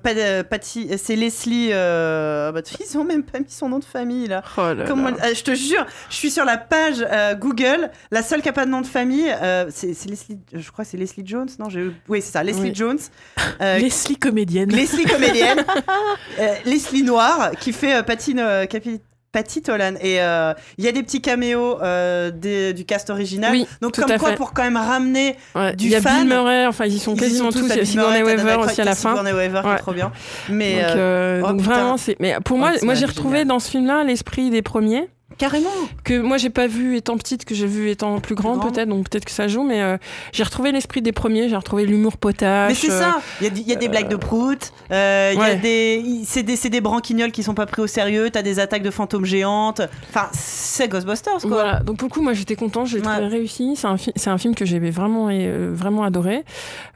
Patty- 0.50 0.90
c'est 0.98 1.16
Leslie. 1.18 1.70
Euh, 1.74 2.52
bah, 2.54 2.62
ils 2.80 2.98
ont 2.98 3.04
même 3.04 3.24
pas 3.24 3.40
mis 3.40 3.50
son 3.50 3.68
nom 3.68 3.80
de 3.80 3.84
famille 3.86 4.28
là. 4.28 4.42
Oh 4.58 4.74
là 4.74 4.86
Comment- 4.88 5.10
là. 5.10 5.18
euh, 5.26 5.34
je 5.36 5.44
te 5.44 5.54
jure, 5.54 5.86
je 6.10 6.16
suis 6.16 6.32
sur 6.32 6.46
la 6.46 6.58
page 6.58 7.06
euh, 7.12 7.36
Google. 7.36 7.92
La 8.12 8.24
seule 8.24 8.42
qui 8.42 8.48
a 8.50 8.54
pas 8.54 8.66
de 8.66 8.72
nom 8.72 8.80
de 8.82 8.88
famille, 8.88 9.30
euh, 9.30 9.66
c'est 9.70 9.94
c'est 9.94 10.10
Leslie. 10.10 10.40
Je 10.54 10.72
crois 10.72 10.86
que 10.86 10.92
c'est 10.92 10.98
Leslie 10.98 11.24
Jones. 11.26 11.50
Non, 11.60 11.70
j'ai- 11.70 11.92
oui, 12.08 12.22
c'est 12.22 12.32
ça, 12.32 12.44
Leslie 12.44 12.70
Oui. 12.70 12.76
Jones. 12.76 13.00
Euh, 13.62 13.78
Leslie 13.80 14.18
comédienne. 14.18 14.70
Leslie 14.70 15.06
comédienne, 15.06 15.64
Euh, 16.40 16.54
Leslie 16.66 17.04
Noir 17.04 17.52
qui 17.60 17.74
fait 17.74 17.96
euh, 17.96 18.66
Patty, 19.38 19.60
euh, 19.60 19.62
Tolan. 19.62 19.94
Et 20.02 20.22
euh, 20.22 20.54
il 20.78 20.86
y 20.86 20.88
a 20.88 20.92
des 20.92 21.04
petits 21.04 21.22
caméos 21.22 21.80
euh, 21.82 22.32
des- 22.32 22.74
du 22.74 22.86
cast 22.86 23.10
original. 23.10 23.52
Oui, 23.52 23.68
Donc 23.82 23.96
comme 23.96 24.18
quoi 24.18 24.30
fait. 24.32 24.36
pour 24.36 24.54
quand 24.54 24.64
même 24.64 24.78
ramener 24.78 25.36
Ouais, 25.56 25.76
du 25.76 25.86
Il 25.86 25.92
y 25.92 25.96
a 25.96 26.02
fan. 26.02 26.22
Bill 26.24 26.30
Murray, 26.36 26.66
enfin 26.66 26.86
ils 26.86 27.00
sont 27.00 27.16
quasiment 27.16 27.52
tous. 27.52 27.68
Il 27.70 27.76
y 27.76 27.80
a 27.80 27.86
Sigourney 27.86 28.24
Weaver 28.24 28.56
aussi 28.58 28.82
à 28.82 28.86
la 28.86 28.96
fin. 28.96 29.10
Sigourney 29.12 29.32
Weaver 29.34 29.62
qui 29.62 29.68
est 29.68 29.72
Ouais. 29.72 29.78
trop 29.78 29.94
bien. 29.94 30.12
Mais 30.50 30.76
donc, 30.76 30.84
euh, 30.84 30.96
euh, 30.98 31.42
oh, 31.44 31.48
donc 31.50 31.62
vraiment, 31.62 31.98
c'est. 31.98 32.16
Mais 32.20 32.36
pour 32.44 32.58
moi, 32.58 32.72
Oh, 32.74 32.78
c'est 32.80 32.86
moi 32.86 32.94
j'ai 32.96 33.02
génial. 33.02 33.16
retrouvé 33.16 33.46
dans 33.46 33.60
ce 33.60 33.70
film-là 33.70 34.04
l'esprit 34.04 34.50
des 34.50 34.62
premiers 34.62 35.08
carrément. 35.38 35.70
que 36.04 36.20
moi 36.20 36.38
j'ai 36.38 36.50
pas 36.50 36.68
vu 36.68 36.96
étant 36.98 37.18
petite, 37.18 37.46
que 37.46 37.56
j'ai 37.56 37.68
vu 37.68 37.90
étant 37.90 38.20
plus 38.20 38.36
grande 38.36 38.60
grande. 38.60 38.74
peut-être, 38.74 38.90
donc 38.90 39.10
peut-être 39.10 39.26
que 39.26 39.32
ça 39.32 39.48
joue, 39.48 39.64
mais 39.64 39.82
euh, 39.82 39.98
j'ai 40.34 40.44
retrouvé 40.44 40.72
l'esprit 40.72 41.02
des 41.02 41.12
premiers, 41.12 41.50
j'ai 41.50 41.56
retrouvé 41.56 41.86
l'humour 41.86 42.18
potache. 42.18 42.70
Mais 42.70 42.76
c'est 42.76 42.92
euh, 42.92 43.00
ça. 43.00 43.18
Il 43.42 43.44
y 43.46 43.48
a, 43.48 43.50
des- 43.52 43.62
il 43.62 43.68
y 43.68 43.74
a 43.74 43.76
des 43.76 43.90
blagues 43.90 44.10
de 44.10 44.16
prout. 44.16 44.72
euh, 44.92 45.32
il 45.34 45.40
y 45.40 45.42
a 45.42 45.46
Ouais. 45.48 45.56
des, 45.58 46.04
c'est 46.26 46.44
des, 46.44 46.56
c'est 46.56 46.70
des 46.70 46.82
branquignoles 46.82 47.32
qui 47.32 47.44
sont 47.44 47.54
pas 47.54 47.66
pris 47.66 47.82
au 47.82 47.88
sérieux. 47.88 48.30
T'as 48.32 48.42
des 48.42 48.60
attaques 48.60 48.84
de 48.84 48.92
fantômes 48.92 49.26
géantes. 49.26 49.82
Enfin, 50.10 50.28
c'est 50.34 50.88
Ghostbusters 50.88 51.40
quoi. 51.42 51.50
Voilà, 51.50 51.80
donc 51.80 51.98
pour 51.98 52.08
le 52.08 52.14
coup, 52.14 52.22
moi 52.22 52.34
j'étais 52.34 52.56
contente, 52.56 52.88
j'ai 52.88 53.00
Ouais. 53.00 53.28
réussi. 53.28 53.76
C'est 53.76 53.88
un, 53.88 53.96
c'est 54.16 54.30
un 54.30 54.38
film 54.38 54.56
que 54.56 54.66
j'ai 54.66 54.80
vraiment, 54.90 55.28
euh, 55.32 55.72
vraiment 55.74 56.04
adoré, 56.04 56.44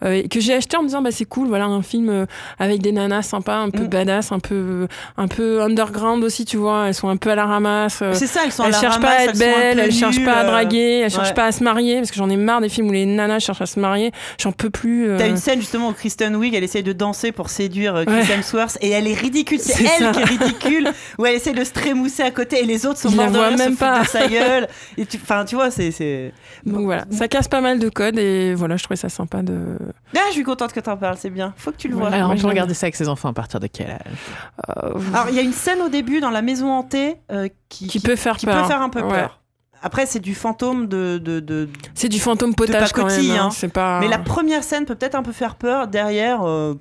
euh, 0.04 0.14
et 0.14 0.28
que 0.28 0.40
j'ai 0.40 0.54
acheté 0.54 0.78
en 0.78 0.82
me 0.82 0.88
disant 0.88 1.02
bah 1.02 1.12
c'est 1.12 1.26
cool, 1.26 1.48
voilà 1.48 1.66
un 1.66 1.82
film 1.82 2.10
euh, 2.10 2.26
avec 2.60 2.82
des 2.82 2.92
nanas 2.92 3.24
sympas, 3.24 3.58
un 3.58 3.70
peu 3.70 3.84
Mm. 3.84 3.88
badass, 3.88 4.32
un 4.32 4.40
peu, 4.40 4.88
un 5.18 5.28
peu 5.28 5.62
underground 5.62 6.24
aussi, 6.24 6.46
tu 6.46 6.58
vois. 6.58 6.88
Elles 6.88 6.94
sont 6.94 7.10
un 7.10 7.18
peu 7.18 7.30
à 7.32 7.36
la 7.36 7.46
ramasse. 7.46 8.00
euh, 8.02 8.14
C'est 8.14 8.28
ça. 8.32 8.42
Elles 8.46 8.52
sont 8.52 8.64
à 8.64 8.68
elles 8.68 8.72
la 8.72 8.80
cherchent 8.80 9.00
pas 9.00 9.10
à 9.12 9.24
être 9.26 9.38
belles, 9.38 9.80
elles 9.80 9.92
cherchent 9.92 10.24
pas 10.24 10.34
à 10.34 10.44
euh, 10.44 10.48
draguer, 10.48 11.02
elles 11.06 11.12
cherchent 11.12 11.34
pas 11.34 11.46
à 11.46 11.52
se 11.52 11.64
marier, 11.64 11.98
parce 11.98 12.10
que 12.12 12.18
j'en 12.18 12.30
ai 12.30 12.38
marre 12.38 12.62
des 12.62 12.70
films 12.70 12.88
où 12.90 12.92
les 12.92 13.06
nanas 13.06 13.40
cherchent 13.40 13.62
à 13.62 13.66
se 13.66 13.80
marier. 13.80 14.12
J'en 14.40 14.52
peux 14.52 14.70
plus. 14.70 15.10
euh, 15.10 15.18
T'as 15.18 15.28
une 15.28 15.38
scène 15.38 15.60
justement 15.60 15.90
où 15.90 15.94
Kristen 15.94 16.36
Wiig 16.36 16.54
elle 16.56 16.64
essaye 16.64 16.84
de 16.84 16.94
danser 16.94 17.32
pour 17.32 17.50
séduire 17.50 17.96
euh, 17.96 18.06
Chris 18.06 18.16
Ouais. 18.16 18.32
Hemsworth 18.34 18.78
et 18.82 18.90
elle 18.90 19.08
est 19.08 19.14
ridicule, 19.14 19.60
c'est 19.60 19.84
elle 19.84 20.04
ça. 20.06 20.12
qui 20.12 20.20
est 20.22 20.26
ridicule, 20.26 20.90
où 21.20 21.26
elle 21.26 21.36
essaye 21.36 21.54
de 21.54 21.64
se 21.64 21.72
trémousser 21.72 22.24
à 22.24 22.32
côté 22.32 22.62
et 22.62 22.66
les 22.66 22.86
autres 22.86 23.00
sont 23.00 23.12
morts 23.12 23.32
de 23.32 23.38
rire, 23.40 23.52
se 23.52 23.58
même 23.58 23.70
foutent 23.72 23.80
pas. 23.80 24.02
de 24.02 24.08
sa 24.08 24.28
gueule. 24.30 24.68
Et 24.98 25.06
tu, 25.06 25.18
enfin 25.22 25.46
tu 25.46 25.56
vois 25.56 25.70
c'est. 25.72 26.32
Donc 26.66 26.86
voilà, 26.86 27.06
ça 27.12 27.28
casse 27.28 27.48
pas 27.48 27.62
mal 27.62 27.80
de 27.80 27.90
codes 27.90 28.18
et 28.18 28.54
voilà, 28.54 28.78
je 28.78 28.84
trouvais 28.84 28.96
ça 28.98 29.10
sympa 29.10 29.42
de. 29.42 29.58
Ah 30.16 30.20
je 30.30 30.34
suis 30.34 30.44
contente 30.44 30.72
que 30.74 30.80
t'en 30.80 30.96
parles, 30.98 31.18
c'est 31.20 31.30
bien. 31.30 31.54
Faut 31.58 31.72
que 31.72 31.78
tu 31.78 31.88
le 31.88 31.96
vois. 31.96 32.10
Alors, 32.10 32.32
on 32.32 32.36
peut 32.38 32.48
regarder 32.48 32.74
ça 32.74 32.86
avec 32.86 32.96
ses 32.96 33.08
enfants 33.08 33.30
à 33.30 33.34
partir 33.34 33.60
de 33.60 33.68
quel 33.68 33.88
âge? 33.92 34.00
Euh, 34.70 34.92
Alors 35.14 35.28
il 35.30 35.36
y 35.36 35.40
a 35.40 35.42
une 35.42 35.54
scène 35.54 35.82
au 35.82 35.90
début 35.90 36.20
dans 36.20 36.30
la 36.30 36.42
maison 36.42 36.72
hantée 36.72 37.16
euh, 37.32 37.48
qui, 37.72 37.88
qui 37.88 38.00
peut 38.00 38.16
faire 38.16 38.38
qui 38.38 38.46
peur. 38.46 38.62
peut 38.62 38.68
faire 38.68 38.82
un 38.82 38.90
peu 38.90 39.02
Ouais. 39.02 39.10
peur. 39.10 39.40
Après 39.82 40.06
c'est 40.06 40.20
du 40.20 40.36
fantôme 40.36 40.86
de, 40.88 41.18
de, 41.18 41.40
de... 41.40 41.68
C'est 41.96 42.10
du 42.10 42.20
fantôme 42.20 42.54
potage 42.54 42.92
quand 42.92 43.08
même. 43.08 43.32
hein. 43.32 43.50
hein. 43.52 43.68
Pas. 43.70 44.00
Mais 44.00 44.08
la 44.08 44.20
première 44.20 44.64
scène 44.64 44.86
peut 44.86 44.94
peut-être 44.94 45.16
un 45.16 45.24
peu 45.24 45.32
faire 45.32 45.56
peur. 45.56 45.88
Derrière, 45.88 46.44
euh, 46.48 46.76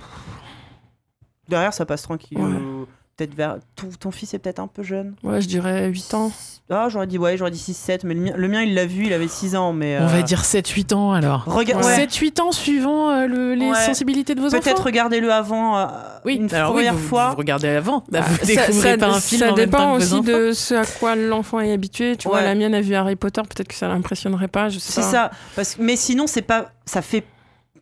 derrière 1.49 1.73
ça 1.73 1.87
passe 1.87 2.03
tranquille. 2.03 2.37
Ouais. 2.39 2.87
Euh, 3.21 3.27
Peut-être 3.27 3.35
vers 3.35 3.57
ton, 3.77 3.89
ton 3.99 4.11
fils 4.11 4.33
est 4.35 4.39
peut-être 4.39 4.61
un 4.61 4.67
peu 4.67 4.83
jeune. 4.83 5.15
Ouais, 5.23 5.41
je 5.43 5.47
dirais 5.49 5.89
8 5.89 6.15
ans. 6.15 6.33
Ah, 6.73 6.87
j'aurais 6.89 7.07
dit 7.09 7.19
ouais, 7.19 7.37
j'aurais 7.37 7.51
dit 7.51 7.59
6 7.59 7.75
7 7.75 8.05
mais 8.05 8.15
le 8.15 8.21
mien, 8.21 8.33
le 8.37 8.49
mien, 8.49 8.63
il 8.63 8.75
l'a 8.75 8.87
vu, 8.87 9.07
il 9.07 9.13
avait 9.13 9.27
6 9.29 9.57
ans 9.57 9.73
mais 9.73 9.99
On 9.99 10.05
euh, 10.05 10.07
va 10.07 10.23
dire 10.23 10.43
7-8 10.43 10.95
ans 10.95 11.13
alors. 11.13 11.43
Regarde 11.47 11.85
Ouais. 11.85 11.91
ouais. 11.97 12.07
7-8 12.07 12.41
ans 12.41 12.53
suivant 12.53 13.11
euh, 13.11 13.27
le- 13.27 13.55
les 13.55 13.69
Ouais. 13.71 13.75
sensibilités 13.87 14.35
de 14.37 14.41
vos 14.41 14.47
enfants 14.47 14.61
Peut-être 14.61 14.85
regardez-le 14.85 15.33
avant 15.33 15.77
euh, 15.79 15.87
Oui, 16.25 16.37
une 16.37 16.55
alors 16.55 16.71
oui, 16.71 16.77
première 16.85 16.95
vous, 16.95 17.09
fois. 17.09 17.31
vous 17.31 17.37
regardez 17.37 17.67
avant. 17.69 18.05
Bah, 18.09 18.21
vous 18.21 18.47
découvrez 18.47 18.97
pas 18.97 19.09
un 19.09 19.21
film 19.21 19.41
ça 19.41 19.47
en 19.53 19.57
même 19.57 19.67
dépend 19.67 19.79
temps 19.79 19.93
que 19.99 19.99
vos 19.99 20.05
aussi 20.05 20.15
enfants. 20.31 20.39
de 20.39 20.53
ce 20.53 20.75
à 20.75 20.85
quoi 20.87 21.17
l'enfant 21.17 21.59
est 21.61 21.73
habitué. 21.73 22.17
Tu 22.17 22.29
vois, 22.29 22.39
Ouais. 22.39 22.45
la 22.45 22.55
mienne 22.55 22.75
a 22.75 22.81
vu 22.81 22.95
Harry 22.95 23.17
Potter, 23.17 23.43
peut-être 23.43 23.69
que 23.69 23.75
ça 23.75 23.89
l'impressionnerait 23.89 24.47
pas. 24.49 24.69
Je 24.69 24.79
sais 24.79 24.93
C'est 24.93 25.01
pas. 25.01 25.11
ça 25.11 25.31
parce 25.57 25.75
que- 25.75 25.83
mais 25.83 25.97
sinon 25.97 26.27
c'est 26.29 26.43
pas 26.43 26.71
ça 26.87 27.03
fait 27.03 27.25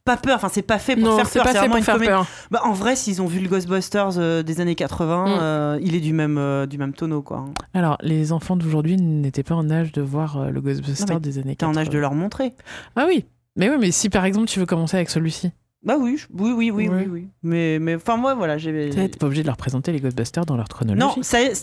pas 0.08 0.16
peur, 0.16 0.36
enfin 0.36 0.48
c'est 0.50 0.62
pas 0.62 0.78
fait 0.78 0.96
pour 0.96 1.04
Non, 1.04 1.16
faire 1.16 1.26
c'est 1.26 1.38
peur, 1.38 1.48
c'est 1.48 1.58
vraiment 1.58 1.68
pour 1.68 1.76
une 1.78 1.84
faire 1.84 1.98
peur. 1.98 2.26
Bah, 2.50 2.60
en 2.64 2.72
vrai, 2.72 2.96
s'ils 2.96 3.20
ont 3.20 3.26
vu 3.26 3.40
le 3.40 3.48
Ghostbusters 3.48 4.18
euh, 4.18 4.42
des 4.42 4.60
années 4.60 4.74
80, 4.74 5.24
Mm. 5.26 5.38
euh, 5.40 5.78
il 5.82 5.94
est 5.94 6.00
du 6.00 6.12
même 6.12 6.38
euh, 6.38 6.66
du 6.66 6.78
même 6.78 6.92
tonneau 6.94 7.22
quoi. 7.22 7.38
hein. 7.38 7.52
Alors, 7.74 7.98
les 8.00 8.32
enfants 8.32 8.56
d'aujourd'hui 8.56 8.96
n'étaient 8.96 9.42
pas 9.42 9.54
en 9.54 9.68
âge 9.70 9.92
de 9.92 10.00
voir 10.02 10.50
le 10.50 10.60
Ghostbuster 10.60 11.04
Non, 11.06 11.14
mais 11.14 11.20
des 11.20 11.38
années 11.38 11.56
T'es 11.56 11.66
80. 11.66 11.72
en 11.72 11.76
âge 11.82 11.90
de 11.90 11.98
leur 11.98 12.14
montrer. 12.14 12.52
Ah 12.96 13.04
oui. 13.06 13.24
Mais 13.56 13.68
oui, 13.68 13.76
mais 13.78 13.90
si 13.90 14.08
par 14.08 14.24
exemple 14.24 14.46
tu 14.46 14.58
veux 14.60 14.66
commencer 14.66 14.96
avec 14.96 15.10
celui-ci, 15.10 15.50
Bah 15.84 15.94
oui, 15.96 16.16
je- 16.16 16.26
oui, 16.36 16.50
oui, 16.50 16.70
oui, 16.72 16.88
oui, 16.90 17.06
oui. 17.08 17.28
Mais, 17.44 17.78
mais 17.78 17.94
enfin, 17.94 18.16
moi, 18.16 18.34
voilà, 18.34 18.58
j'ai. 18.58 18.90
t'es 18.92 19.06
pas 19.08 19.26
obligé 19.26 19.42
de 19.42 19.46
leur 19.46 19.56
présenter 19.56 19.92
les 19.92 20.00
Ghostbusters 20.00 20.44
dans 20.44 20.56
leur 20.56 20.66
chronologie. 20.68 20.98
Non, 20.98 21.14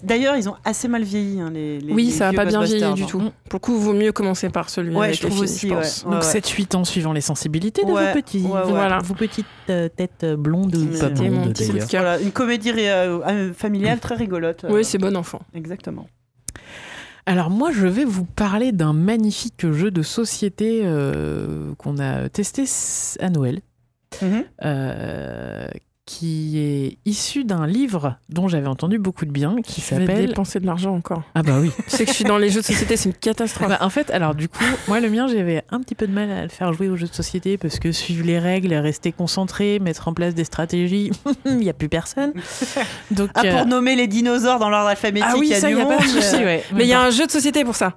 d'ailleurs, 0.04 0.38
ils 0.38 0.48
ont 0.48 0.56
assez 0.64 0.88
mal 0.88 1.04
vieilli, 1.04 1.42
hein, 1.42 1.50
les, 1.54 1.80
les- 1.82 1.94
Oui, 1.94 2.06
les 2.06 2.12
ça 2.12 2.28
a 2.28 2.32
vieux 2.32 2.38
pas 2.38 2.46
bien 2.46 2.64
vieilli 2.64 2.94
du 2.94 3.06
tout. 3.06 3.20
Pour 3.50 3.56
le 3.56 3.60
coup, 3.60 3.78
vaut 3.78 3.92
mieux 3.94 4.14
commencer 4.14 4.48
par 4.50 4.70
celui 4.70 4.96
Ouais, 4.96 5.08
avec 5.08 5.18
je 5.18 5.24
les 5.24 5.30
trouve 5.30 5.46
filles, 5.46 5.54
aussi, 5.54 5.68
je 5.68 5.74
ouais. 5.74 5.82
pense. 5.82 6.04
Ouais, 6.06 6.12
Donc 6.12 6.24
ouais. 6.24 6.30
7-8 6.40 6.76
ans 6.78 6.86
suivant 6.86 7.12
les 7.12 7.20
sensibilités 7.20 7.84
de 7.84 7.92
Ouais, 7.92 8.14
vos 8.14 8.22
petits. 8.22 8.40
ouais, 8.40 8.52
ouais. 8.52 8.64
Voilà. 8.70 9.00
Vos 9.00 9.16
petites 9.16 9.46
euh, 9.70 9.90
têtes 9.90 10.26
blondes 10.38 10.74
ou 10.76 10.86
pas 10.98 11.10
blondes 11.10 11.52
d'ailleurs. 11.52 11.88
Voilà, 11.92 12.20
une 12.22 12.32
comédie 12.32 12.72
ré- 12.72 12.90
euh, 12.90 13.20
euh, 13.28 13.54
familiale 13.54 14.00
très 14.00 14.16
rigolote. 14.16 14.64
euh, 14.64 14.70
Oui, 14.74 14.86
c'est 14.86 14.98
bon 14.98 15.18
enfant. 15.18 15.42
Exactement. 15.54 16.08
Alors 17.26 17.50
moi, 17.50 17.72
je 17.74 17.86
vais 17.88 18.06
vous 18.06 18.24
parler 18.26 18.72
d'un 18.72 18.94
magnifique 18.94 19.70
jeu 19.72 19.92
de 19.92 20.04
société 20.04 20.82
euh, 20.84 21.74
qu'on 21.78 21.98
a 21.98 22.30
testé 22.30 22.64
à 23.20 23.30
Noël, 23.30 23.60
Mhm. 24.22 24.44
euh, 24.64 25.68
qui 26.07 26.60
est 26.60 26.98
issu 27.10 27.45
d'un 27.45 27.65
livre 27.65 28.18
dont 28.30 28.48
j'avais 28.48 28.68
entendu 28.68 28.99
beaucoup 28.99 29.26
de 29.26 29.32
bien, 29.32 29.56
qui 29.64 29.82
s'appelle... 29.82 30.27
dépenser 30.27 30.60
de 30.60 30.68
l'argent 30.68 30.94
encore. 30.94 31.23
Ah 31.34 31.41
bah 31.41 31.53
oui. 31.60 31.72
Tu 31.90 31.95
sais 31.95 32.06
que 32.06 32.11
je 32.11 32.15
suis 32.15 32.23
dans 32.23 32.38
les 32.38 32.49
jeux 32.52 32.61
de 32.61 32.65
société, 32.65 32.95
c'est 32.95 33.10
une 33.10 33.15
catastrophe. 33.15 33.69
Bah, 33.69 33.80
en 33.82 33.90
fait, 33.90 34.11
alors 34.11 34.36
du 34.36 34.48
coup, 34.48 34.64
moi 34.88 34.99
le 34.99 35.10
mien, 35.10 35.26
j'avais 35.27 35.64
un 35.72 35.80
petit 35.82 35.95
peu 35.95 36.06
de 36.06 36.11
mal 36.14 36.30
à 36.30 36.44
le 36.44 36.49
faire 36.49 36.72
jouer 36.73 36.90
aux 36.90 36.95
jeux 36.95 37.07
de 37.07 37.14
société 37.15 37.57
parce 37.57 37.80
que 37.80 37.91
suivre 37.91 38.23
les 38.23 38.38
règles, 38.38 38.72
rester 38.76 39.11
concentré, 39.14 39.80
mettre 39.80 40.07
en 40.07 40.14
place 40.14 40.36
des 40.36 40.44
stratégies, 40.44 41.10
il 41.45 41.57
n'y 41.57 41.69
a 41.69 41.73
plus 41.73 41.90
personne. 41.90 42.34
Donc, 43.10 43.32
Ah, 43.34 43.41
euh, 43.44 43.52
pour 43.57 43.65
nommer 43.65 43.95
les 43.95 44.06
dinosaures 44.07 44.60
dans 44.60 44.69
l'ordre 44.69 44.90
alphabétique, 44.90 45.27
ah 45.34 45.38
oui, 45.40 45.48
il 45.48 45.52
y 45.53 45.56
a 45.56 45.60
ça, 45.60 45.69
du 45.69 45.73
n'y 45.73 45.82
a 45.82 45.86
monde. 45.86 45.98
pas 45.98 46.03
de 46.03 46.07
souci, 46.07 46.36
euh, 46.36 46.45
ouais. 46.45 46.64
Mais 46.76 46.84
il 46.84 46.90
y 46.90 46.94
a 46.94 47.02
un 47.02 47.10
jeu 47.10 47.26
de 47.26 47.32
société 47.32 47.64
pour 47.65 47.76
ça. 47.76 47.95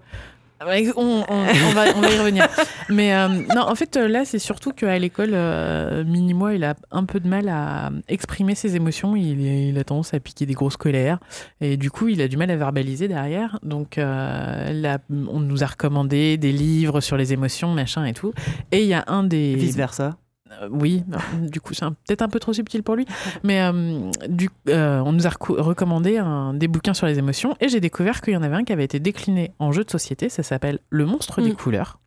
Ouais, 0.66 0.90
On, 0.96 1.24
on- 1.28 1.72
va, 1.72 1.88
y 1.88 2.18
revenir. 2.18 2.48
Mais 2.88 3.14
euh, 3.14 3.28
non, 3.54 3.62
en 3.62 3.74
fait, 3.74 3.96
là, 3.96 4.24
c'est 4.24 4.38
surtout 4.38 4.72
qu'à 4.72 4.98
l'école, 4.98 5.30
euh, 5.32 6.02
Mini-moi, 6.04 6.54
il 6.54 6.64
a 6.64 6.74
un 6.90 7.04
peu 7.04 7.20
de 7.20 7.28
mal 7.28 7.48
à 7.48 7.90
exprimer 8.08 8.54
ses 8.54 8.74
émotions. 8.74 9.14
Il, 9.14 9.78
a 9.78 9.84
tendance 9.84 10.14
à 10.14 10.20
piquer 10.20 10.46
des 10.46 10.54
grosses 10.54 10.76
colères. 10.76 11.18
Et 11.60 11.76
du 11.76 11.90
coup, 11.90 12.08
il 12.08 12.20
a 12.20 12.28
du 12.28 12.36
mal 12.36 12.50
à 12.50 12.56
verbaliser 12.56 13.06
derrière. 13.06 13.58
Donc, 13.62 13.98
euh, 13.98 14.98
on 15.10 15.40
nous 15.40 15.62
a 15.62 15.66
recommandé 15.66 16.36
des 16.36 16.52
livres 16.52 17.00
sur 17.00 17.16
les 17.16 17.32
émotions, 17.32 17.72
machin 17.72 18.04
et 18.04 18.12
tout. 18.12 18.32
Et 18.72 18.82
il 18.82 18.88
y 18.88 18.94
a 18.94 19.04
un 19.06 19.22
des. 19.22 19.54
Vice 19.54 19.76
versa. 19.76 20.04
Euh, 20.06 20.27
oui, 20.70 21.04
non, 21.08 21.18
du 21.48 21.60
coup, 21.60 21.74
c'est 21.74 21.86
peut-être 22.06 22.22
un 22.22 22.28
peu 22.28 22.38
trop 22.40 22.52
subtil 22.52 22.82
pour 22.82 22.96
lui. 22.96 23.06
Mais 23.44 23.62
euh, 23.62 24.10
du, 24.28 24.50
euh, 24.68 25.00
on 25.00 25.12
nous 25.12 25.26
a 25.26 25.30
reco- 25.30 25.60
recommandé 25.60 26.18
un, 26.18 26.54
des 26.54 26.68
bouquins 26.68 26.94
sur 26.94 27.06
les 27.06 27.18
émotions 27.18 27.56
et 27.60 27.68
j'ai 27.68 27.80
découvert 27.80 28.20
qu'il 28.20 28.34
y 28.34 28.36
en 28.36 28.42
avait 28.42 28.56
un 28.56 28.64
qui 28.64 28.72
avait 28.72 28.84
été 28.84 29.00
décliné 29.00 29.52
en 29.58 29.72
jeu 29.72 29.84
de 29.84 29.90
société. 29.90 30.28
Ça 30.28 30.42
s'appelle 30.42 30.78
Le 30.90 31.06
monstre 31.06 31.40
des 31.42 31.52
Mm. 31.52 31.56
couleurs. 31.56 31.98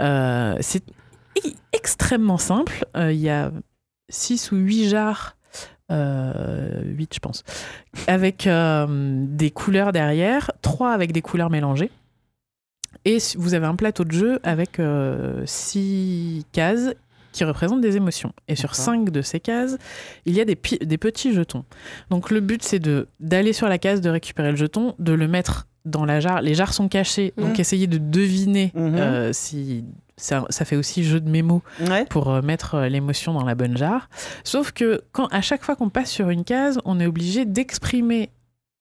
Euh, 0.00 0.56
c'est 0.60 0.84
extrêmement 1.72 2.38
simple. 2.38 2.84
Euh, 2.96 3.12
Il 3.12 3.20
y 3.20 3.28
a 3.30 3.50
6 4.08 4.52
ou 4.52 4.56
8 4.56 4.88
jarres. 4.88 5.36
8 5.90 5.94
je 7.14 7.18
pense 7.20 7.44
avec 8.06 8.46
euh, 8.46 8.86
des 9.28 9.50
couleurs 9.50 9.92
derrière 9.92 10.50
3 10.62 10.92
avec 10.92 11.12
des 11.12 11.20
couleurs 11.20 11.50
mélangées 11.50 11.90
et 13.04 13.18
vous 13.36 13.52
avez 13.52 13.66
un 13.66 13.76
plateau 13.76 14.04
de 14.04 14.10
jeu 14.12 14.40
avec 14.44 14.80
6 15.44 16.46
cases 16.52 16.94
qui 17.34 17.44
représentent 17.44 17.80
des 17.82 17.96
émotions. 17.96 18.32
Et 18.48 18.56
sur. 18.56 18.74
5 18.74 19.10
de 19.10 19.20
ces 19.22 19.40
cases, 19.40 19.76
il 20.24 20.34
y 20.34 20.40
a 20.40 20.44
des, 20.44 20.54
petits 20.56 21.32
jetons. 21.34 21.64
Donc 22.10 22.30
le 22.30 22.40
but, 22.40 22.62
c'est 22.62 22.78
de 22.78 23.08
d'aller 23.20 23.52
sur 23.52 23.68
la 23.68 23.78
case, 23.78 24.00
de 24.00 24.08
récupérer 24.08 24.50
le 24.50 24.56
jeton, 24.56 24.94
de 24.98 25.12
le 25.12 25.28
mettre 25.28 25.66
dans 25.84 26.04
la 26.06 26.18
jarre. 26.20 26.40
Les 26.40 26.54
jarres 26.54 26.72
sont 26.72 26.88
cachées, 26.88 27.34
donc 27.36 27.54
Mhm. 27.54 27.60
essayez 27.60 27.86
de 27.86 27.98
deviner 27.98 28.72
Mhm. 28.74 28.94
euh, 28.96 29.32
si... 29.32 29.84
Ça, 30.16 30.44
ça 30.48 30.64
fait 30.64 30.76
aussi 30.76 31.02
jeu 31.02 31.18
de 31.20 31.28
mémo 31.28 31.60
Ouais. 31.88 32.04
pour 32.08 32.30
euh, 32.30 32.40
mettre 32.40 32.76
euh, 32.76 32.88
l'émotion 32.88 33.32
dans 33.32 33.44
la 33.44 33.56
bonne 33.56 33.76
jarre. 33.76 34.08
Sauf 34.44 34.70
que 34.70 35.02
quand, 35.10 35.26
à 35.32 35.40
chaque 35.40 35.64
fois 35.64 35.74
qu'on 35.74 35.88
passe 35.90 36.08
sur 36.08 36.30
une 36.30 36.44
case, 36.44 36.78
on 36.84 37.00
est 37.00 37.06
obligé 37.06 37.44
d'exprimer 37.44 38.30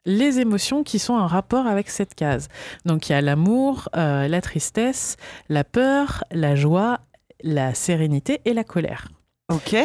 les 0.05 0.39
émotions 0.39 0.83
qui 0.83 0.99
sont 0.99 1.13
en 1.15 1.25
rapport 1.25 1.65
avec 1.65 1.89
cette 1.89 2.13
case. 2.13 2.49
Donc 2.85 3.09
il 3.09 3.13
y 3.13 3.15
a 3.15 3.21
l'amour, 3.21 3.89
euh, 3.95 4.27
la 4.27 4.41
tristesse, 4.41 5.17
la 5.49 5.63
peur, 5.63 6.23
la 6.31 6.55
joie, 6.55 6.99
la 7.43 7.73
sérénité 7.73 8.41
et 8.45 8.53
la 8.53 8.63
colère. 8.63 9.09
Ok. 9.51 9.75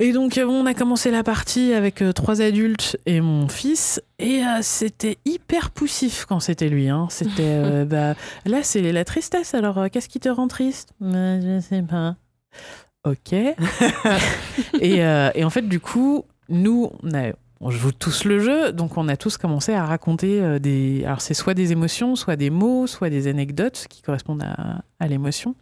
Et 0.00 0.12
donc 0.12 0.38
euh, 0.38 0.44
on 0.44 0.66
a 0.66 0.74
commencé 0.74 1.12
la 1.12 1.22
partie 1.22 1.72
avec 1.72 2.02
euh, 2.02 2.12
trois 2.12 2.42
adultes 2.42 2.98
et 3.06 3.20
mon 3.20 3.46
fils 3.46 4.02
et 4.18 4.42
euh, 4.42 4.58
c'était 4.60 5.18
hyper 5.24 5.70
poussif 5.70 6.24
quand 6.28 6.40
c'était 6.40 6.68
lui. 6.68 6.88
Hein. 6.88 7.06
C'était 7.10 7.32
euh, 7.42 7.84
bah 7.84 8.14
là 8.44 8.64
c'est 8.64 8.82
la 8.90 9.04
tristesse 9.04 9.54
alors 9.54 9.78
euh, 9.78 9.86
qu'est-ce 9.92 10.08
qui 10.08 10.18
te 10.18 10.28
rend 10.28 10.48
triste? 10.48 10.94
Euh, 11.02 11.40
Je 11.60 11.64
sais 11.64 11.82
pas. 11.82 12.16
ok. 13.04 13.32
et, 14.80 14.96
et 14.98 15.44
en 15.44 15.50
fait, 15.50 15.68
du 15.68 15.78
coup, 15.78 16.24
nous, 16.48 16.90
on 17.02 17.14
a 17.14 17.32
on 17.60 17.70
joue 17.70 17.92
tous 17.92 18.24
le 18.24 18.40
jeu, 18.40 18.72
donc 18.72 18.98
on 18.98 19.08
a 19.08 19.16
tous 19.16 19.38
commencé 19.38 19.72
à 19.72 19.84
raconter 19.86 20.58
des. 20.60 21.04
Alors, 21.06 21.20
c'est 21.20 21.32
soit 21.34 21.54
des 21.54 21.72
émotions, 21.72 22.14
soit 22.16 22.36
des 22.36 22.50
mots, 22.50 22.86
soit 22.86 23.08
des 23.10 23.26
anecdotes 23.26 23.86
qui 23.88 24.02
correspondent 24.02 24.42
à, 24.42 24.82
à 24.98 25.06
l'émotion. 25.06 25.54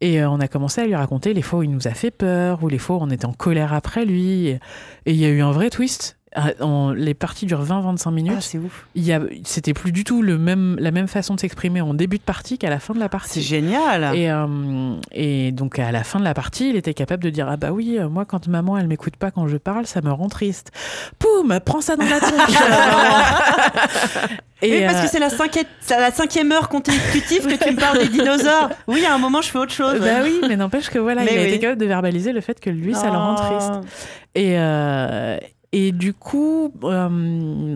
Et 0.00 0.20
euh, 0.20 0.30
on 0.30 0.40
a 0.40 0.48
commencé 0.48 0.80
à 0.80 0.86
lui 0.86 0.94
raconter 0.94 1.34
les 1.34 1.42
fois 1.42 1.60
où 1.60 1.62
il 1.62 1.70
nous 1.70 1.86
a 1.86 1.92
fait 1.92 2.10
peur, 2.10 2.62
ou 2.62 2.68
les 2.68 2.78
fois 2.78 2.96
où 2.96 3.00
on 3.02 3.10
était 3.10 3.26
en 3.26 3.32
colère 3.32 3.74
après 3.74 4.04
lui. 4.04 4.48
Et 4.48 4.60
et 5.06 5.12
il 5.12 5.16
y 5.16 5.24
a 5.24 5.28
eu 5.28 5.40
un 5.42 5.52
vrai 5.52 5.70
twist. 5.70 6.19
Ah, 6.36 6.50
en- 6.60 6.92
les 6.92 7.14
parties 7.14 7.44
durent 7.46 7.64
20-25 7.64 8.10
minutes. 8.12 8.34
Ah, 8.36 8.40
c'est 8.40 9.12
a- 9.12 9.20
C'était 9.42 9.74
plus 9.74 9.90
du 9.90 10.04
tout 10.04 10.22
le 10.22 10.38
même, 10.38 10.76
la 10.78 10.92
même 10.92 11.08
façon 11.08 11.34
de 11.34 11.40
s'exprimer 11.40 11.80
en 11.80 11.92
début 11.92 12.18
de 12.18 12.22
partie 12.22 12.56
qu'à 12.56 12.70
la 12.70 12.78
fin 12.78 12.94
de 12.94 13.00
la 13.00 13.06
C'est 13.06 13.10
partie. 13.10 13.42
génial. 13.42 14.16
Et, 14.16 14.30
euh, 14.30 14.94
et 15.10 15.50
donc 15.50 15.80
à 15.80 15.90
la 15.90 16.04
fin 16.04 16.20
de 16.20 16.24
la 16.24 16.32
partie, 16.34 16.70
il 16.70 16.76
était 16.76 16.94
capable 16.94 17.24
de 17.24 17.30
dire 17.30 17.48
ah 17.50 17.56
bah 17.56 17.72
oui, 17.72 17.96
euh, 17.98 18.08
moi 18.08 18.24
quand 18.26 18.46
maman 18.46 18.78
elle 18.78 18.86
m'écoute 18.86 19.16
pas 19.16 19.32
quand 19.32 19.48
je 19.48 19.56
parle, 19.56 19.86
ça 19.86 20.02
me 20.02 20.12
rend 20.12 20.28
triste. 20.28 20.70
Poum, 21.18 21.58
prends 21.64 21.80
ça 21.80 21.96
dans 21.96 22.04
la 22.08 22.20
tronche. 22.20 22.56
Oui, 24.62 24.68
et 24.68 24.84
parce 24.84 24.98
euh, 24.98 25.02
que 25.04 25.08
c'est 25.08 25.18
la, 25.18 25.30
cinquième- 25.30 25.64
c'est 25.80 25.94
à 25.94 26.00
la 26.00 26.10
cinquième 26.10 26.52
heure 26.52 26.68
consécutive 26.68 27.46
que 27.46 27.64
tu 27.64 27.70
me 27.74 27.80
parles 27.80 27.98
des 27.98 28.08
dinosaures. 28.08 28.68
Oui, 28.88 29.04
à 29.06 29.14
un 29.14 29.18
moment, 29.18 29.40
je 29.40 29.48
fais 29.48 29.58
autre 29.58 29.72
chose. 29.72 29.98
bah 30.00 30.20
oui, 30.22 30.38
mais 30.46 30.54
n'empêche 30.56 30.90
que 30.90 30.98
voilà, 30.98 31.24
Mais 31.24 31.30
il 31.32 31.38
a 31.38 31.42
oui. 31.42 31.48
été 31.48 31.58
capable 31.60 31.80
de 31.80 31.86
verbaliser 31.86 32.32
le 32.32 32.42
fait 32.42 32.60
que 32.60 32.68
lui, 32.68 32.94
ça 32.94 33.06
le 33.06 33.16
rend 33.16 33.36
triste. 33.36 33.70
Oh. 33.76 33.86
Et, 34.34 34.58
euh, 34.58 35.38
et 35.72 35.92
du 35.92 36.12
coup, 36.14 36.72
euh, 36.84 37.08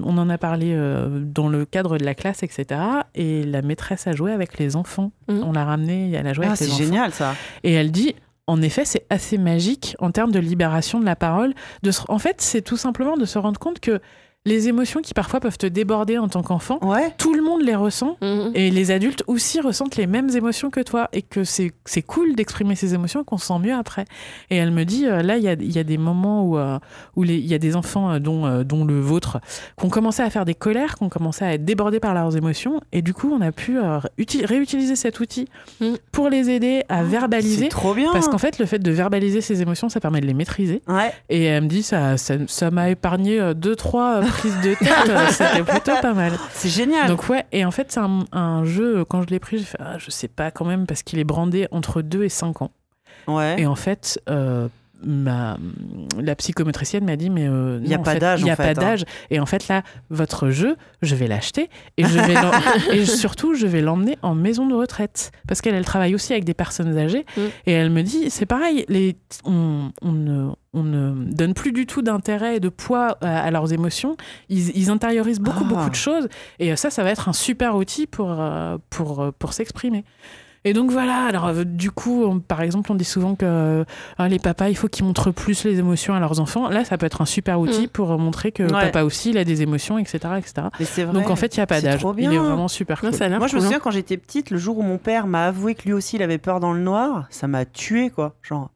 on 0.04 0.18
en 0.18 0.28
a 0.28 0.38
parlé 0.38 0.72
euh, 0.74 1.20
dans 1.24 1.48
le 1.48 1.64
cadre 1.64 1.96
de 1.98 2.04
la 2.04 2.14
classe, 2.14 2.42
etc. 2.42 2.80
Et 3.14 3.44
la 3.44 3.62
maîtresse 3.62 4.06
a 4.06 4.12
joué 4.12 4.32
avec 4.32 4.58
les 4.58 4.74
enfants. 4.76 5.12
Mhm. 5.28 5.42
On 5.44 5.52
l'a 5.52 5.64
ramenée, 5.64 6.12
elle 6.12 6.26
a 6.26 6.32
joué 6.32 6.44
Ah, 6.46 6.48
avec 6.50 6.60
les 6.60 6.66
c'est 6.66 6.72
enfants. 6.72 6.82
génial 6.82 7.12
ça. 7.12 7.34
Et 7.62 7.72
elle 7.72 7.92
dit, 7.92 8.14
en 8.46 8.60
effet, 8.62 8.84
c'est 8.84 9.06
assez 9.10 9.38
magique 9.38 9.96
en 10.00 10.10
termes 10.10 10.32
de 10.32 10.38
libération 10.40 10.98
de 11.00 11.04
la 11.04 11.16
parole. 11.16 11.54
De 11.82 11.90
se- 11.92 12.02
En 12.08 12.18
fait, 12.18 12.40
c'est 12.40 12.62
tout 12.62 12.76
simplement 12.76 13.16
de 13.16 13.24
se 13.24 13.38
rendre 13.38 13.58
compte 13.60 13.80
que 13.80 14.00
les 14.46 14.68
émotions 14.68 15.00
qui 15.00 15.14
parfois 15.14 15.40
peuvent 15.40 15.56
te 15.56 15.66
déborder 15.66 16.18
en 16.18 16.28
tant 16.28 16.42
qu'enfant, 16.42 16.78
Ouais. 16.82 17.14
tout 17.16 17.32
le 17.34 17.42
monde 17.42 17.62
les 17.62 17.74
ressent. 17.74 18.18
Mhm. 18.20 18.50
Et 18.54 18.70
les 18.70 18.90
adultes 18.90 19.24
aussi 19.26 19.58
ressentent 19.60 19.96
les 19.96 20.06
mêmes 20.06 20.28
émotions 20.36 20.68
que 20.68 20.80
toi 20.80 21.08
et 21.14 21.22
que 21.22 21.44
c'est 21.44 21.72
c'est 21.86 22.02
cool 22.02 22.34
d'exprimer 22.34 22.74
ces 22.76 22.92
émotions 22.92 23.22
et 23.22 23.24
qu'on 23.24 23.38
se 23.38 23.46
sent 23.46 23.58
mieux 23.62 23.72
après. 23.74 24.04
Et 24.50 24.56
elle 24.56 24.70
me 24.70 24.84
dit, 24.84 25.06
euh, 25.06 25.22
là, 25.22 25.38
il 25.38 25.42
y 25.44 25.48
a, 25.48 25.54
il 25.54 25.72
y 25.72 25.78
a 25.78 25.84
des 25.84 25.96
moments 25.96 26.44
où, 26.44 26.58
euh, 26.58 26.78
où 27.16 27.24
il 27.24 27.46
y 27.46 27.54
a 27.54 27.58
des 27.58 27.74
enfants, 27.74 28.10
euh, 28.12 28.18
dont, 28.18 28.44
euh, 28.44 28.64
dont 28.64 28.84
le 28.84 29.00
vôtre, 29.00 29.38
qui 29.78 29.86
ont 29.86 29.90
commencé 29.90 30.22
à 30.22 30.28
faire 30.28 30.44
des 30.44 30.54
colères, 30.54 30.96
qui 30.96 31.04
ont 31.04 31.08
commencé 31.08 31.42
à 31.44 31.54
être 31.54 31.64
débordés 31.64 32.00
par 32.00 32.12
leurs 32.12 32.36
émotions. 32.36 32.80
Et 32.92 33.00
du 33.00 33.14
coup, 33.14 33.30
on 33.32 33.40
a 33.40 33.50
pu 33.52 33.78
euh, 33.78 33.98
uti- 34.18 34.44
réutiliser 34.44 34.94
cet 34.96 35.20
outil 35.20 35.46
Mm. 35.80 35.94
pour 36.12 36.28
les 36.28 36.50
aider 36.50 36.82
à 36.90 37.02
verbaliser. 37.02 37.64
C'est 37.64 37.68
trop 37.70 37.94
bien. 37.94 38.10
Parce 38.12 38.28
qu'en 38.28 38.38
fait, 38.38 38.58
le 38.58 38.66
fait 38.66 38.78
de 38.78 38.90
verbaliser 38.90 39.40
ses 39.40 39.62
émotions, 39.62 39.88
ça 39.88 40.00
permet 40.00 40.20
de 40.20 40.26
les 40.26 40.34
maîtriser. 40.34 40.82
Ouais. 40.86 41.12
Et 41.30 41.44
elle 41.44 41.64
me 41.64 41.68
dit, 41.68 41.82
ça 41.82 42.18
ça 42.18 42.34
ça 42.46 42.70
m'a 42.70 42.90
épargné 42.90 43.40
euh, 43.40 43.54
deux, 43.54 43.74
trois 43.76 44.20
prises 44.36 44.60
de 44.60 44.74
tête. 44.74 45.08
euh, 45.08 45.26
C'était 45.30 45.62
plutôt 45.62 45.96
pas 46.00 46.12
mal. 46.14 46.32
C'est 46.52 46.68
génial. 46.68 47.08
Donc 47.08 47.28
ouais, 47.28 47.44
et 47.52 47.64
en 47.64 47.70
fait, 47.70 47.90
c'est 47.92 48.00
un, 48.00 48.24
un 48.32 48.64
jeu, 48.64 48.98
euh, 48.98 49.04
quand 49.04 49.22
je 49.22 49.28
l'ai 49.28 49.38
pris, 49.40 49.58
j'ai 49.58 49.64
fait, 49.64 49.78
ah, 49.80 49.96
je 49.98 50.10
sais 50.10 50.28
pas 50.28 50.50
quand 50.50 50.64
même, 50.64 50.86
parce 50.86 51.02
qu'il 51.02 51.18
est 51.18 51.24
brandé 51.24 51.68
entre 51.70 52.02
2 52.02 52.24
et 52.24 52.28
5 52.28 52.62
ans. 52.62 52.70
ouais. 53.28 53.60
Et 53.60 53.66
en 53.66 53.74
fait, 53.76 54.20
euh, 54.28 54.68
ma, 55.04 55.56
la 56.20 56.34
psychométricienne 56.36 57.04
m'a 57.04 57.16
dit, 57.16 57.30
mais 57.30 57.46
euh, 57.48 57.80
Il 57.82 57.88
y 57.88 57.94
a 57.94 57.98
pas 57.98 58.16
d'âge, 58.16 58.40
Il 58.40 58.46
y 58.46 58.50
a 58.50 58.56
pas 58.56 58.68
hein. 58.68 58.72
d'âge. 58.72 59.04
Et 59.30 59.40
en 59.40 59.46
fait, 59.46 59.68
là, 59.68 59.82
votre 60.10 60.50
jeu, 60.50 60.76
je 61.02 61.14
vais 61.14 61.26
l'acheter 61.26 61.68
et, 61.96 62.04
je 62.04 62.18
vais 62.18 62.34
et 62.96 63.04
surtout, 63.06 63.54
je 63.54 63.66
vais 63.66 63.80
l'emmener 63.80 64.18
en 64.22 64.34
maison 64.34 64.66
de 64.66 64.74
retraite. 64.74 65.32
Parce 65.46 65.60
qu'elle, 65.60 65.74
elle 65.74 65.84
travaille 65.84 66.14
aussi 66.14 66.32
avec 66.32 66.44
des 66.44 66.54
personnes 66.54 66.96
âgées. 66.96 67.26
Mm. 67.36 67.40
Et 67.66 67.72
elle 67.72 67.90
me 67.90 68.02
dit, 68.02 68.30
c'est 68.30 68.46
pareil, 68.46 68.84
les, 68.88 69.16
on, 69.44 69.90
on 70.02 70.12
ne, 70.12 70.50
on 70.72 70.82
ne 70.82 71.32
donne 71.32 71.54
plus 71.54 71.72
du 71.72 71.86
tout 71.86 72.02
d'intérêt 72.02 72.56
et 72.56 72.60
de 72.60 72.68
poids 72.68 73.16
à, 73.20 73.40
à 73.42 73.50
leurs 73.50 73.72
émotions. 73.72 74.16
Ils, 74.48 74.76
ils 74.76 74.90
intériorisent 74.90 75.40
beaucoup, 75.40 75.64
Ah. 75.64 75.68
beaucoup 75.68 75.90
de 75.90 75.94
choses. 75.94 76.28
Et 76.58 76.74
ça, 76.76 76.90
ça 76.90 77.02
va 77.02 77.10
être 77.10 77.28
un 77.28 77.32
super 77.32 77.76
outil 77.76 78.06
pour, 78.06 78.30
euh, 78.30 78.78
pour, 78.90 79.20
euh, 79.20 79.30
pour 79.38 79.52
s'exprimer. 79.52 80.04
Et 80.66 80.72
donc 80.72 80.90
voilà, 80.90 81.26
alors 81.26 81.46
euh, 81.48 81.64
du 81.64 81.90
coup, 81.90 82.24
on- 82.24 82.40
par 82.40 82.62
exemple, 82.62 82.90
on 82.90 82.94
dit 82.94 83.04
souvent 83.04 83.34
que 83.34 83.44
euh, 83.44 83.84
ah, 84.16 84.28
les 84.28 84.38
papas, 84.38 84.70
il 84.70 84.76
faut 84.76 84.88
qu'ils 84.88 85.04
montrent 85.04 85.30
plus 85.30 85.64
les 85.64 85.78
émotions 85.78 86.14
à 86.14 86.20
leurs 86.20 86.40
enfants. 86.40 86.68
Là, 86.70 86.84
ça 86.86 86.96
peut 86.96 87.04
être 87.04 87.20
un 87.20 87.26
super 87.26 87.60
outil 87.60 87.84
Mm. 87.84 87.88
pour 87.88 88.18
montrer 88.18 88.50
que 88.50 88.62
Ouais. 88.62 88.70
papa 88.86 89.02
aussi, 89.02 89.30
il 89.30 89.38
a 89.38 89.44
des 89.44 89.60
émotions, 89.60 89.98
etc. 89.98 90.18
etc. 90.38 90.68
Mais 90.80 90.86
c'est 90.86 91.04
vrai. 91.04 91.12
Donc 91.12 91.28
en 91.30 91.36
fait, 91.36 91.54
il 91.54 91.60
n'y 91.60 91.62
a 91.64 91.66
pas 91.66 91.80
C'est 91.80 91.86
d'âge. 91.88 92.00
Il 92.16 92.32
est 92.32 92.38
vraiment 92.38 92.68
super 92.68 93.02
Ouais, 93.04 93.10
cool. 93.10 93.18
ça 93.18 93.28
Moi, 93.28 93.46
je 93.46 93.56
me 93.56 93.60
hein. 93.60 93.64
souviens 93.64 93.78
quand 93.78 93.90
j'étais 93.90 94.16
petite, 94.16 94.50
le 94.50 94.56
jour 94.56 94.78
où 94.78 94.82
mon 94.82 94.96
père 94.98 95.26
m'a 95.26 95.46
avoué 95.46 95.74
que 95.74 95.82
lui 95.84 95.92
aussi 95.92 96.16
il 96.16 96.22
avait 96.22 96.38
peur 96.38 96.60
dans 96.60 96.72
le 96.72 96.80
noir, 96.80 97.26
ça 97.28 97.46
m'a 97.46 97.66
tué 97.66 98.08
quoi. 98.08 98.34
Genre, 98.42 98.70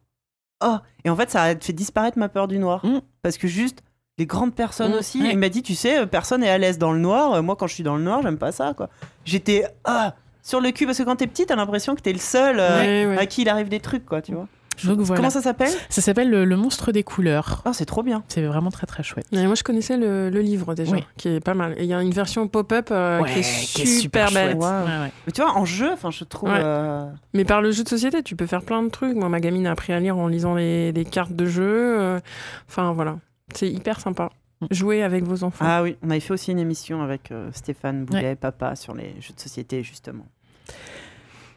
oh 0.65 0.77
Et 1.05 1.11
en 1.11 1.17
fait, 1.17 1.31
ça 1.31 1.43
a 1.45 1.55
fait 1.57 1.73
disparaître 1.73 2.19
ma 2.19 2.29
peur 2.29 2.49
du 2.49 2.59
noir. 2.59 2.85
Mm. 2.85 3.01
Parce 3.23 3.39
que 3.39 3.49
juste, 3.49 3.83
les 4.19 4.27
grandes 4.27 4.55
personnes 4.55 4.93
Mm, 4.93 4.99
aussi, 4.99 5.23
ouais. 5.23 5.31
il 5.33 5.39
m'a 5.39 5.49
dit, 5.49 5.63
tu 5.63 5.75
sais, 5.75 6.07
personne 6.07 6.43
est 6.43 6.51
à 6.51 6.59
l'aise 6.59 6.77
dans 6.77 6.93
le 6.93 6.99
noir. 6.99 7.43
Moi, 7.43 7.57
quand 7.57 7.67
je 7.67 7.73
suis 7.75 7.85
dans 7.85 7.97
le 7.97 8.03
noir, 8.03 8.21
j'aime 8.23 8.37
pas 8.37 8.53
ça 8.53 8.75
quoi. 8.77 8.91
J'étais 9.25 9.65
ah, 9.85 10.15
sur 10.49 10.61
le 10.61 10.71
cul 10.71 10.87
parce 10.87 10.99
que 10.99 11.03
quand 11.03 11.17
t'es 11.17 11.27
petite, 11.27 11.49
t'as 11.49 11.57
l'impression 11.57 11.95
que 11.95 12.01
t'es 12.01 12.13
le 12.13 12.19
seul 12.19 12.57
euh, 12.59 12.81
Ouais, 12.81 13.07
ouais. 13.15 13.19
à 13.19 13.27
qui 13.27 13.43
il 13.43 13.49
arrive 13.49 13.69
des 13.69 13.81
trucs 13.81 14.07
quoi, 14.07 14.23
tu 14.23 14.33
vois. 14.33 14.49
Donc 14.85 15.01
voilà. 15.01 15.17
Comment 15.19 15.31
ça 15.31 15.41
s'appelle? 15.43 15.73
Ça 15.89 16.01
s'appelle 16.01 16.31
le, 16.31 16.45
le 16.45 16.57
monstre 16.57 16.93
des 16.93 17.03
couleurs. 17.03 17.63
Oh, 17.67 17.73
c'est 17.73 17.85
trop 17.85 18.05
bien. 18.05 18.23
C'est 18.29 18.43
vraiment 18.47 18.71
très 18.71 18.87
très 18.87 19.03
chouette. 19.03 19.27
Mais 19.33 19.45
moi, 19.47 19.57
je 19.57 19.65
connaissais 19.65 19.97
le, 19.97 20.31
le 20.31 20.41
livre 20.41 20.77
déjà, 20.77 20.93
Oui. 20.93 21.05
qui 21.17 21.31
est 21.31 21.41
pas 21.41 21.55
mal. 21.55 21.75
Et 21.79 21.83
il 21.83 21.89
y 21.89 21.93
a 21.95 22.01
une 22.01 22.13
version 22.13 22.47
pop-up 22.47 22.91
euh, 22.93 23.21
Ouais, 23.21 23.33
qui 23.33 23.39
est 23.41 23.43
qui 23.43 23.83
est 23.83 23.87
super, 23.87 24.29
super 24.29 24.47
belle. 24.47 24.57
Ouais, 24.57 24.67
ouais. 24.67 25.11
Mais 25.27 25.33
tu 25.33 25.43
vois, 25.43 25.51
en 25.57 25.65
jeu, 25.65 25.91
enfin, 25.93 26.13
je 26.13 26.23
trouve. 26.23 26.51
Ouais. 26.51 26.61
euh, 26.63 27.11
Mais 27.35 27.45
par 27.45 27.61
le 27.61 27.73
jeu 27.73 27.83
de 27.83 27.89
société, 27.89 28.23
tu 28.23 28.37
peux 28.37 28.47
faire 28.47 28.63
plein 28.63 28.85
de 28.85 28.89
trucs. 28.89 29.17
Moi, 29.17 29.29
ma 29.29 29.41
gamine 29.41 29.67
a 29.67 29.73
appris 29.73 29.93
à 29.93 29.99
lire 29.99 30.17
en 30.17 30.29
lisant 30.29 30.55
les, 30.55 30.93
les 30.93 31.05
cartes 31.05 31.33
de 31.35 31.45
jeu. 31.47 31.99
euh, 32.01 32.21
Enfin, 32.69 32.93
voilà. 32.93 33.17
C'est 33.55 33.69
hyper 33.69 33.99
sympa. 33.99 34.31
Mm. 34.61 34.67
Jouer 34.71 35.03
avec 35.03 35.25
vos 35.25 35.43
enfants. 35.43 35.65
Ah 35.67 35.83
oui, 35.83 35.97
on 36.05 36.11
avait 36.11 36.21
fait 36.21 36.35
aussi 36.35 36.53
une 36.53 36.61
émission 36.61 37.03
avec 37.03 37.33
euh, 37.33 37.51
Stéphane 37.53 38.05
Boulet, 38.05 38.37
papa, 38.37 38.77
sur 38.77 38.95
les 38.95 39.17
jeux 39.21 39.35
de 39.35 39.41
société 39.41 39.83
justement. 39.83 40.25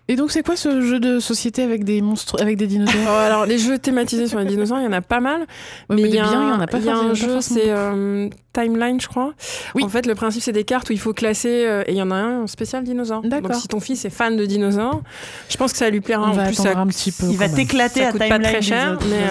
Et 0.08 0.16
donc, 0.16 0.32
c'est 0.32 0.44
quoi 0.44 0.58
ce 0.58 0.82
jeu 0.82 1.00
de 1.00 1.20
société 1.20 1.64
avec 1.64 1.86
des 1.86 2.02
monstres, 2.02 2.42
avec 2.42 2.58
des 2.58 2.68
dinosaures 2.68 3.00
Oh, 3.06 3.10
alors, 3.10 3.46
les 3.46 3.58
jeux 3.58 3.78
thématisés 3.78 4.28
sur 4.28 4.40
les 4.40 4.46
dinosaures, 4.46 4.80
il 4.80 4.84
y 4.84 4.88
en 4.88 4.92
a 4.92 5.02
pas 5.02 5.22
mal. 5.22 5.42
Ouais, 5.90 5.96
mais 5.96 6.02
il 6.02 6.08
y 6.08 6.10
il 6.10 6.16
y 6.16 6.22
en 6.22 6.60
a 6.60 6.68
pas 6.68 6.80
il 6.80 6.86
y 6.86 6.90
a 6.90 6.98
un 6.98 7.14
jeu, 7.14 7.40
c'est 7.40 7.70
euh, 7.70 8.28
Timeline, 8.54 9.00
je 9.00 9.08
crois. 9.08 9.34
Oui. 9.76 9.84
En 9.84 9.88
fait, 9.88 10.06
le 10.06 10.14
principe, 10.14 10.42
c'est 10.44 10.52
des 10.52 10.66
cartes 10.66 10.90
où 10.90 10.94
il 10.94 11.00
faut 11.00 11.14
classer. 11.14 11.64
euh, 11.66 11.84
et 11.88 11.92
il 11.94 11.98
y 11.98 12.02
en 12.02 12.12
a 12.12 12.16
un 12.16 12.48
spécial 12.48 12.84
dinosaure. 12.84 13.22
D'accord. 13.24 13.52
Donc, 13.52 13.60
si 13.62 13.68
ton 13.70 13.80
fils 13.80 14.04
est 14.04 14.10
fan 14.10 14.36
de 14.36 14.46
dinosaures, 14.46 15.02
je 15.50 15.56
pense 15.56 15.72
que 15.72 15.78
ça 15.78 15.90
lui 15.90 16.02
plaira. 16.02 16.24
On 16.24 16.28
en 16.28 16.32
va 16.34 16.46
plus, 16.46 16.56
ça- 16.56 16.78
un 16.78 16.88
petit 16.88 17.12
peu. 17.14 17.28
Il 17.30 17.38
va 17.38 17.48
t'éclater 17.48 18.02
Ça 18.02 18.08
à 18.08 18.12
coûte 18.12 18.20
pas 18.20 18.26
timeline 18.26 18.52
très 18.52 18.62
cher, 18.62 18.98
mais, 19.10 19.24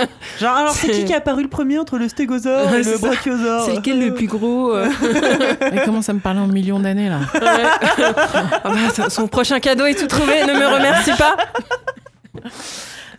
euh. 0.00 0.04
Genre, 0.40 0.54
alors 0.56 0.72
c'est 0.74 0.90
qui 0.90 1.04
qui 1.06 1.12
est 1.12 1.16
apparu 1.16 1.42
le 1.42 1.48
premier 1.48 1.78
entre 1.78 1.96
le 1.98 2.08
stégosaure 2.08 2.70
Ouais, 2.70 2.80
et 2.80 2.84
le 2.84 2.98
brachiosaure 2.98 3.64
C'est 3.64 3.74
lequel 3.76 4.00
le 4.00 4.12
plus 4.12 4.26
gros 4.26 4.72
euh, 4.74 4.86
Elle 5.60 5.82
commence 5.84 6.08
à 6.10 6.12
me 6.12 6.20
parler 6.20 6.40
en 6.40 6.46
millions 6.46 6.78
d'années 6.80 7.08
là. 7.08 7.20
ouais. 7.34 7.40
Ah 8.64 8.70
bah, 8.98 9.08
Son 9.08 9.28
prochain 9.28 9.60
cadeau 9.60 9.86
est 9.86 9.94
tout 9.94 10.06
trouvé, 10.06 10.44
ne 10.46 10.52
me 10.52 10.66
remercie 10.74 11.12
pas. 11.16 11.36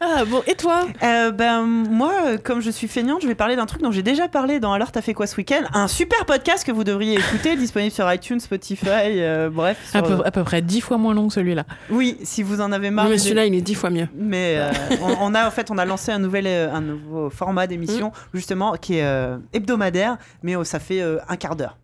Ah 0.02 0.24
bon, 0.26 0.42
et 0.48 0.56
toi? 0.56 0.88
Euh, 1.04 1.32
ben, 1.32 1.64
moi, 1.64 2.14
euh, 2.26 2.38
comme 2.42 2.62
je 2.62 2.70
suis 2.70 2.88
feignante, 2.88 3.22
je 3.22 3.28
vais 3.28 3.36
parler 3.36 3.56
d'un 3.56 3.66
truc 3.66 3.82
dont 3.82 3.92
j'ai 3.92 4.04
déjà 4.04 4.28
parlé 4.28 4.60
dans 4.60 4.72
Alors 4.72 4.92
t'as 4.92 5.02
fait 5.02 5.14
quoi 5.14 5.28
ce 5.28 5.36
week-end? 5.36 5.62
Un 5.74 5.88
super 5.88 6.26
podcast 6.26 6.66
que 6.66 6.72
vous 6.72 6.84
devriez 6.84 7.16
écouter, 7.16 7.56
disponible 7.58 7.92
sur 7.92 8.12
iTunes, 8.12 8.40
Spotify, 8.40 8.88
euh, 8.90 9.50
bref. 9.50 9.78
à 9.94 10.02
peu, 10.02 10.18
à 10.26 10.32
peu 10.32 10.44
près 10.44 10.62
dix 10.62 10.82
fois 10.82 10.98
moins 10.98 11.14
long 11.14 11.28
que 11.28 11.34
celui-là. 11.34 11.66
Oui, 11.90 12.18
si 12.24 12.44
vous 12.44 12.62
en 12.62 12.72
avez 12.72 12.92
marre. 12.92 13.06
Non, 13.06 13.12
mais 13.12 13.18
celui-là, 13.18 13.46
il 13.46 13.54
est 13.56 13.62
dix 13.62 13.76
fois 13.76 13.90
mieux. 13.90 14.08
Mais 14.16 14.56
euh, 14.58 14.72
on, 15.02 15.32
on 15.32 15.36
a 15.36 15.48
en 15.48 15.52
fait 15.52 15.70
on 15.72 15.78
a 15.78 15.86
lancé 15.86 16.12
un 16.12 16.20
nouvel 16.20 16.48
un 16.48 16.82
nouveau 16.82 17.30
format 17.30 17.68
d'émission 17.68 18.12
justement 18.34 18.74
qui 18.74 18.98
est 18.98 19.04
euh, 19.04 19.38
hebdomadaire, 19.54 20.18
mais 20.44 20.56
euh, 20.56 20.64
ça 20.64 20.80
fait 20.80 21.02
euh, 21.02 21.18
un 21.28 21.36
quart 21.36 21.56
d'heure. 21.56 21.78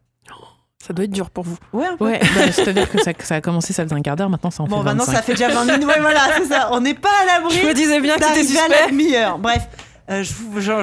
Ça 0.86 0.94
doit 0.94 1.06
être 1.06 1.12
dur 1.12 1.32
pour 1.32 1.44
vous. 1.44 1.58
Ouais. 1.74 1.88
Ouais, 2.00 2.20
bah, 2.20 2.52
c'est-à-dire 2.52 2.88
que 2.90 3.02
ça, 3.02 3.36
a 3.36 3.42
commencé, 3.42 3.74
ça 3.74 3.84
faisait 3.84 3.96
un 3.96 4.02
quart 4.02 4.16
d'heure, 4.16 4.30
maintenant 4.30 4.52
ça 4.52 4.62
en 4.64 4.68
Bon, 4.68 4.78
fait 4.78 4.84
maintenant 4.84 5.06
25. 5.06 5.16
ça 5.16 5.22
fait 5.24 5.32
déjà 5.34 5.50
20 5.50 5.66
minutes. 5.66 5.86
Ouais, 5.88 6.00
voilà, 6.00 6.22
c'est 6.38 6.46
ça. 6.46 6.70
On 6.74 6.80
n'est 6.82 6.94
pas 6.94 7.10
à 7.24 7.26
l'abri. 7.26 7.58
Je 7.60 7.66
me 7.66 7.74
disais 7.74 8.00
bien 8.00 8.18
que 8.18 8.24
c'était 8.24 8.60
à 8.60 8.68
la 8.68 8.88
demi-heure. 8.92 9.40
Bref, 9.40 9.68
euh, 10.12 10.24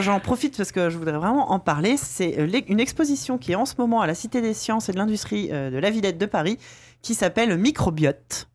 j'en 0.01 0.19
profite 0.19 0.57
parce 0.57 0.73
que 0.73 0.91
je 0.91 0.99
voudrais 0.99 1.17
vraiment 1.19 1.53
en 1.53 1.61
parler. 1.61 1.97
C'est 1.97 2.39
euh, 2.41 2.61
une 2.67 2.81
exposition 2.81 3.39
qui 3.39 3.53
est 3.53 3.55
en 3.55 3.67
ce 3.67 3.75
moment 3.79 4.01
à 4.01 4.07
la 4.09 4.15
Cité 4.15 4.41
des 4.41 4.55
Sciences 4.55 4.89
et 4.89 4.93
de 4.93 4.99
l'Industrie 4.99 5.51
euh, 5.53 5.71
de 5.71 5.79
la 5.79 5.91
Villette 5.91 6.19
de 6.19 6.27
Paris 6.27 6.59
qui 7.03 7.15
s'appelle 7.15 7.57
Microbiote. 7.57 8.49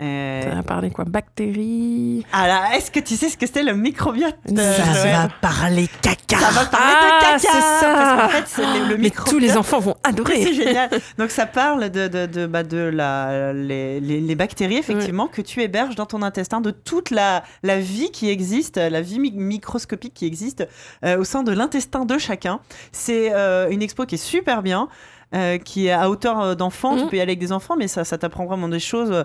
Euh, 0.00 0.42
Ça 0.42 0.54
va 0.54 0.62
parler 0.62 0.90
quoi? 0.90 1.04
Bactéries? 1.04 2.24
Alors, 2.32 2.72
est-ce 2.74 2.90
que 2.90 3.00
tu 3.00 3.16
sais 3.16 3.28
ce 3.28 3.36
que 3.36 3.46
c'est 3.46 3.62
le 3.62 3.74
microbiote 3.74 4.36
Ça 4.46 4.52
Ouais. 4.52 5.12
va 5.12 5.28
parler 5.40 5.88
caca. 6.02 6.38
Ça 6.38 6.50
va 6.50 6.64
parler 6.66 6.94
Ah, 6.96 7.04
de 7.16 7.20
caca. 7.24 7.38
c'est 7.38 7.60
ça. 7.60 7.92
Parce 7.94 8.22
qu'en 8.22 8.28
fait, 8.38 8.44
c'est 8.46 8.78
le, 8.80 8.88
le 8.88 8.96
Mais 8.96 9.10
tous 9.10 9.38
les 9.38 9.56
enfants 9.56 9.78
vont 9.78 9.96
adorer. 10.04 10.42
C'est 10.44 10.54
génial. 10.54 10.88
Donc 11.18 11.30
ça 11.30 11.46
parle 11.46 11.90
de, 11.90 12.08
de, 12.08 12.26
de, 12.26 12.46
bah, 12.46 12.62
de 12.62 12.78
la, 12.78 13.52
les, 13.52 14.00
les, 14.00 14.20
les 14.20 14.34
bactéries 14.34 14.76
effectivement 14.78 15.26
que 15.26 15.42
tu 15.42 15.60
héberges 15.62 15.96
dans 15.96 16.06
ton 16.06 16.22
intestin, 16.22 16.60
de 16.60 16.70
toute 16.70 17.10
la, 17.10 17.42
la 17.62 17.78
vie 17.78 18.10
qui 18.10 18.30
existe, 18.30 18.76
la 18.78 19.00
vie 19.02 19.18
mi- 19.18 19.32
microscopique 19.32 20.14
qui 20.14 20.26
existe 20.26 20.66
euh, 21.04 21.18
au 21.18 21.24
sein 21.24 21.42
de 21.42 21.52
l'intestin 21.52 22.04
de 22.04 22.16
chacun. 22.18 22.60
C'est 22.92 23.32
euh, 23.32 23.68
une 23.70 23.82
expo 23.82 24.06
qui 24.06 24.14
est 24.14 24.18
super 24.18 24.62
bien. 24.62 24.88
Euh, 25.34 25.58
qui 25.58 25.86
est 25.86 25.92
à 25.92 26.08
hauteur 26.10 26.56
d'enfant. 26.56 26.96
Tu 26.96 27.02
Mhm. 27.04 27.08
peux 27.10 27.16
y 27.16 27.20
aller 27.20 27.30
avec 27.32 27.38
des 27.38 27.52
enfants, 27.52 27.76
mais 27.76 27.88
ça, 27.88 28.04
ça 28.04 28.18
t'apprend 28.18 28.46
vraiment 28.46 28.68
des 28.68 28.80
choses 28.80 29.10
euh, 29.12 29.24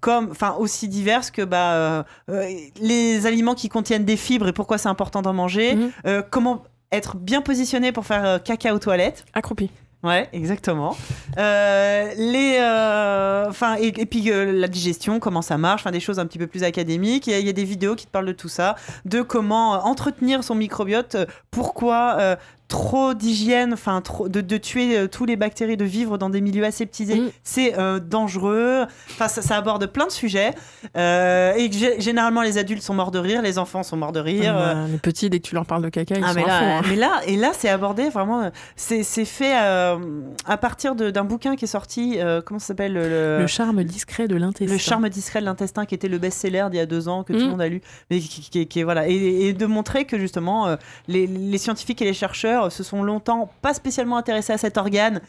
comme, 0.00 0.28
enfin, 0.30 0.54
aussi 0.58 0.88
diverses 0.88 1.30
que 1.30 1.42
bah, 1.42 1.72
euh, 1.74 2.02
euh, 2.30 2.48
les 2.80 3.26
aliments 3.26 3.54
qui 3.54 3.68
contiennent 3.68 4.04
des 4.04 4.16
fibres 4.16 4.48
et 4.48 4.52
pourquoi 4.52 4.78
c'est 4.78 4.88
important 4.88 5.22
d'en 5.22 5.32
manger. 5.32 5.76
Euh, 6.06 6.22
comment 6.28 6.64
être 6.92 7.16
bien 7.16 7.40
positionné 7.40 7.90
pour 7.92 8.06
faire 8.06 8.24
euh, 8.24 8.38
caca 8.38 8.74
aux 8.74 8.78
toilettes. 8.78 9.24
Accroupi. 9.32 9.70
Ouais, 10.04 10.28
exactement. 10.34 10.94
Euh, 11.38 12.10
les, 12.18 12.58
euh, 12.60 13.46
enfin, 13.48 13.76
et, 13.80 13.86
et 13.86 14.04
puis 14.06 14.30
euh, 14.30 14.52
la 14.52 14.68
digestion, 14.68 15.18
comment 15.18 15.40
ça 15.40 15.56
marche, 15.56 15.80
enfin 15.80 15.92
des 15.92 15.98
choses 16.00 16.18
un 16.18 16.26
petit 16.26 16.36
peu 16.38 16.46
plus 16.46 16.62
académiques. 16.62 17.26
Il 17.26 17.30
y, 17.30 17.34
a- 17.34 17.38
il 17.38 17.46
y 17.46 17.48
a 17.48 17.54
des 17.54 17.64
vidéos 17.64 17.94
qui 17.94 18.04
te 18.04 18.10
parlent 18.10 18.26
de 18.26 18.32
tout 18.32 18.50
ça, 18.50 18.76
de 19.06 19.22
comment 19.22 19.74
euh, 19.74 19.78
entretenir 19.78 20.44
son 20.44 20.54
microbiote, 20.56 21.14
euh, 21.14 21.26
pourquoi 21.50 22.16
euh, 22.20 22.36
trop 22.68 23.14
d'hygiène, 23.14 23.72
enfin 23.74 24.02
de, 24.26 24.40
de 24.40 24.56
tuer 24.56 24.96
euh, 24.98 25.06
tous 25.06 25.26
les 25.26 25.36
bactéries, 25.36 25.76
de 25.76 25.84
vivre 25.84 26.16
dans 26.18 26.30
des 26.30 26.40
milieux 26.40 26.64
aseptisés, 26.64 27.20
Mm. 27.20 27.30
c'est 27.42 27.78
euh, 27.78 28.00
dangereux. 28.00 28.86
Enfin, 29.10 29.28
ça, 29.28 29.42
ça 29.42 29.56
aborde 29.56 29.86
plein 29.86 30.06
de 30.06 30.10
sujets. 30.12 30.52
Euh, 30.96 31.52
et 31.56 31.68
gé- 31.68 32.00
généralement, 32.00 32.42
les 32.42 32.56
adultes 32.58 32.82
sont 32.82 32.94
morts 32.94 33.10
de 33.10 33.18
rire, 33.18 33.42
les 33.42 33.58
enfants 33.58 33.82
sont 33.82 33.96
morts 33.96 34.12
de 34.12 34.20
rire. 34.20 34.54
Ah, 34.56 34.86
les 34.90 34.98
petits, 34.98 35.28
dès 35.30 35.40
que 35.40 35.46
tu 35.48 35.54
leur 35.54 35.66
parles 35.66 35.82
de 35.82 35.88
caca, 35.90 36.16
ils 36.16 36.24
ah, 36.24 36.28
sont 36.28 36.34
mais 36.34 36.46
là, 36.46 36.58
fond, 36.58 36.66
hein. 36.78 36.82
mais 36.88 36.96
là, 36.96 37.20
et 37.26 37.36
là, 37.36 37.52
c'est 37.56 37.68
abordé 37.68 38.08
vraiment. 38.08 38.50
C'est 38.76 39.04
fait 39.24 39.54
à 39.54 40.56
partir 40.60 40.94
d'un 40.94 41.24
bouquin 41.24 41.56
qui 41.56 41.64
est 41.64 41.68
sorti. 41.68 42.18
comment 42.46 42.58
ça 42.60 42.68
s'appelle 42.68 42.94
le, 42.94 43.38
Le 43.40 43.46
charme 43.46 43.84
discret 43.84 44.26
de 44.28 44.36
l'intestin. 44.36 44.72
le 44.72 44.78
charme 44.78 45.08
discret 45.08 45.40
de 45.40 45.44
l'intestin, 45.44 45.84
qui 45.86 45.94
était 45.94 46.08
le 46.08 46.18
best-seller 46.18 46.66
d'il 46.70 46.78
y 46.78 46.80
a 46.80 46.86
deux 46.86 47.08
ans, 47.08 47.24
que 47.24 47.32
tout 47.32 47.38
le 47.38 47.44
Mm. 47.46 47.50
monde 47.50 47.60
a 47.60 47.68
lu, 47.68 47.80
mais 48.10 48.20
qui, 48.20 48.66
qui- 48.66 48.82
voilà, 48.82 49.06
et, 49.08 49.14
et 49.48 49.52
de 49.52 49.66
montrer 49.66 50.04
que 50.06 50.18
justement 50.18 50.76
les, 51.08 51.26
les 51.26 51.58
scientifiques 51.58 52.00
et 52.02 52.04
les 52.04 52.14
chercheurs 52.14 52.53
se 52.70 52.82
sont 52.82 53.02
longtemps 53.02 53.50
pas 53.62 53.74
spécialement 53.74 54.16
intéressés 54.16 54.52
à 54.52 54.58
cet 54.58 54.76
organe. 54.76 55.20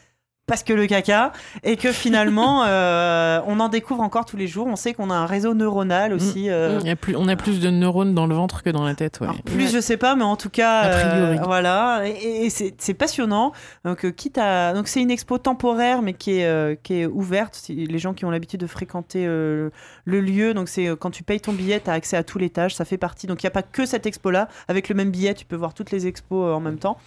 Parce 0.46 0.62
que 0.62 0.72
le 0.72 0.86
caca, 0.86 1.32
et 1.64 1.76
que 1.76 1.90
finalement, 1.90 2.62
euh, 2.68 3.40
on 3.48 3.58
en 3.58 3.68
découvre 3.68 4.00
encore 4.02 4.24
tous 4.26 4.36
les 4.36 4.46
jours. 4.46 4.68
On 4.68 4.76
sait 4.76 4.94
qu'on 4.94 5.10
a 5.10 5.14
un 5.14 5.26
réseau 5.26 5.54
neuronal 5.54 6.12
aussi. 6.12 6.48
euh, 6.50 6.78
Il 6.82 6.86
y 6.86 6.90
a 6.90 6.94
plus, 6.94 7.16
on 7.16 7.26
a 7.26 7.34
plus 7.34 7.58
de 7.58 7.68
neurones 7.68 8.14
dans 8.14 8.28
le 8.28 8.34
ventre 8.36 8.62
que 8.62 8.70
dans 8.70 8.84
la 8.84 8.94
tête. 8.94 9.18
Ouais. 9.20 9.26
alors, 9.26 9.42
plus, 9.42 9.72
je 9.72 9.80
sais 9.80 9.96
pas, 9.96 10.14
mais 10.14 10.22
en 10.22 10.36
tout 10.36 10.48
cas, 10.48 10.84
euh, 10.86 11.36
voilà. 11.42 12.02
Et, 12.06 12.46
et 12.46 12.50
c'est 12.50 12.94
passionnant. 12.94 13.52
Donc, 13.84 14.04
euh, 14.04 14.12
quitte 14.12 14.38
à, 14.38 14.72
donc 14.72 14.86
c'est 14.86 15.00
une 15.02 15.10
expo 15.10 15.38
temporaire, 15.38 16.00
mais 16.00 16.12
qui 16.12 16.38
est, 16.38 16.80
qui 16.84 17.00
est 17.00 17.06
ouverte. 17.06 17.60
Les 17.68 17.98
gens 17.98 18.14
qui 18.14 18.24
ont 18.24 18.30
l'habitude 18.30 18.60
de 18.60 18.68
fréquenter 18.68 19.26
le 19.26 19.70
lieu, 20.04 20.54
donc 20.54 20.68
c'est 20.68 20.88
quand 20.98 21.10
tu 21.10 21.24
payes 21.24 21.40
ton 21.40 21.54
billet, 21.54 21.80
tu 21.80 21.90
as 21.90 21.94
accès 21.94 22.16
à 22.16 22.22
tout 22.22 22.38
l'étage. 22.38 22.76
Ça 22.76 22.84
fait 22.84 22.98
partie. 22.98 23.26
Donc, 23.26 23.42
il 23.42 23.46
n'y 23.46 23.48
a 23.48 23.52
pas 23.52 23.62
que 23.62 23.84
cette 23.84 24.06
expo-là. 24.06 24.46
Avec 24.68 24.88
le 24.88 24.94
même 24.94 25.10
billet, 25.10 25.34
tu 25.34 25.44
peux 25.44 25.56
voir 25.56 25.74
toutes 25.74 25.90
les 25.90 26.06
expos 26.06 26.54
en 26.54 26.60
même 26.60 26.78
temps. 26.78 26.98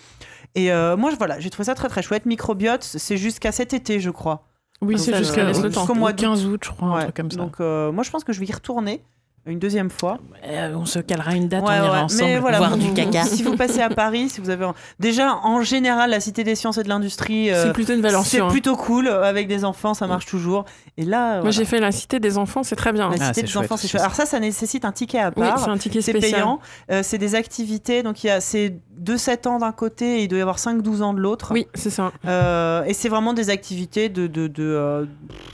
Et 0.55 0.71
euh, 0.71 0.97
moi, 0.97 1.11
voilà, 1.17 1.39
j'ai 1.39 1.49
trouvé 1.49 1.65
ça 1.65 1.75
très 1.75 1.87
très 1.89 2.01
chouette. 2.01 2.25
Microbiote, 2.25 2.83
c'est 2.83 3.17
jusqu'à 3.17 3.51
cet 3.51 3.73
été, 3.73 3.99
je 3.99 4.09
crois. 4.09 4.45
Oui, 4.81 4.97
c'est 4.97 5.15
jusqu'à 5.17 5.43
le 5.43 5.53
jusqu'au 5.53 5.93
mois 5.93 6.13
de 6.13 6.21
15 6.21 6.45
août, 6.45 6.61
je 6.65 6.69
crois, 6.71 6.99
un 6.99 7.03
truc 7.03 7.15
comme 7.15 7.31
ça. 7.31 7.37
Donc, 7.37 7.55
euh, 7.59 7.91
moi, 7.91 8.03
je 8.03 8.09
pense 8.09 8.23
que 8.23 8.31
je 8.33 8.39
vais 8.39 8.45
y 8.45 8.53
retourner 8.53 9.03
une 9.45 9.57
deuxième 9.57 9.89
fois. 9.89 10.19
Euh, 10.45 10.73
on 10.75 10.85
se 10.85 10.99
calera 10.99 11.33
une 11.33 11.47
date, 11.47 11.63
Ouais, 11.63 11.71
on 11.71 11.83
ira 11.85 11.91
ouais. 11.93 11.99
ensemble 12.01 12.23
Mais 12.23 12.39
voilà, 12.39 12.59
voir 12.59 12.77
vous- 12.77 12.87
du 12.87 12.93
caca. 12.93 13.23
Si 13.23 13.41
vous 13.41 13.55
passez 13.55 13.81
à 13.81 13.89
Paris, 13.89 14.29
si 14.29 14.41
vous 14.41 14.49
avez 14.51 14.67
déjà 14.99 15.37
en 15.37 15.61
général 15.63 16.11
la 16.11 16.19
Cité 16.19 16.43
des 16.43 16.53
sciences 16.55 16.77
et 16.77 16.83
de 16.83 16.89
l'industrie, 16.89 17.49
euh, 17.51 17.63
C'est 17.65 17.73
plutôt 17.73 17.93
une 17.93 18.01
valeur 18.01 18.23
c'est 18.25 18.41
hein. 18.41 18.47
plutôt 18.49 18.75
cool 18.75 19.07
euh, 19.07 19.23
avec 19.23 19.47
des 19.47 19.65
enfants, 19.65 19.93
ça 19.93 20.05
marche 20.07 20.27
toujours. 20.27 20.65
Et 20.97 21.05
là, 21.05 21.31
Moi, 21.31 21.39
voilà, 21.39 21.51
j'ai 21.51 21.65
fait 21.65 21.79
la 21.79 21.91
cité 21.91 22.19
des 22.19 22.37
enfants, 22.37 22.61
c'est 22.63 22.75
très 22.75 22.91
bien. 22.93 23.09
la 23.09 23.15
Ah, 23.19 23.25
Cité 23.33 23.41
des 23.41 23.47
chouette 23.47 23.63
enfants, 23.65 23.77
c'est 23.77 23.87
chouette. 23.87 24.01
Alors 24.03 24.13
ça, 24.13 24.25
ça 24.27 24.39
nécessite 24.39 24.85
un 24.85 24.91
ticket 24.91 25.19
à 25.19 25.29
Oui, 25.29 25.33
part. 25.35 25.59
c'est 25.59 25.69
un 25.69 25.77
ticket 25.77 26.01
c'est 26.01 26.13
payant. 26.13 26.59
Euh, 26.91 27.01
c'est 27.01 27.17
des 27.17 27.33
activités, 27.33 28.03
donc 28.03 28.23
il 28.23 28.27
y 28.27 28.29
a 28.29 28.41
c'est 28.41 28.75
de 28.99 29.15
7 29.17 29.47
ans 29.47 29.59
d'un 29.59 29.71
côté 29.71 30.19
et 30.19 30.23
il 30.23 30.27
doit 30.27 30.37
y 30.37 30.41
avoir 30.41 30.57
5-12 30.57 31.01
ans 31.01 31.13
de 31.13 31.19
l'autre. 31.19 31.51
Oui, 31.53 31.67
c'est 31.73 31.89
ça. 31.89 32.11
Euh, 32.27 32.83
et 32.83 32.93
c'est 32.93 33.09
vraiment 33.09 33.33
des 33.33 33.49
activités 33.49 34.09
de, 34.09 34.27
de, 34.27 34.47
de 34.47 34.63
euh, 34.63 35.05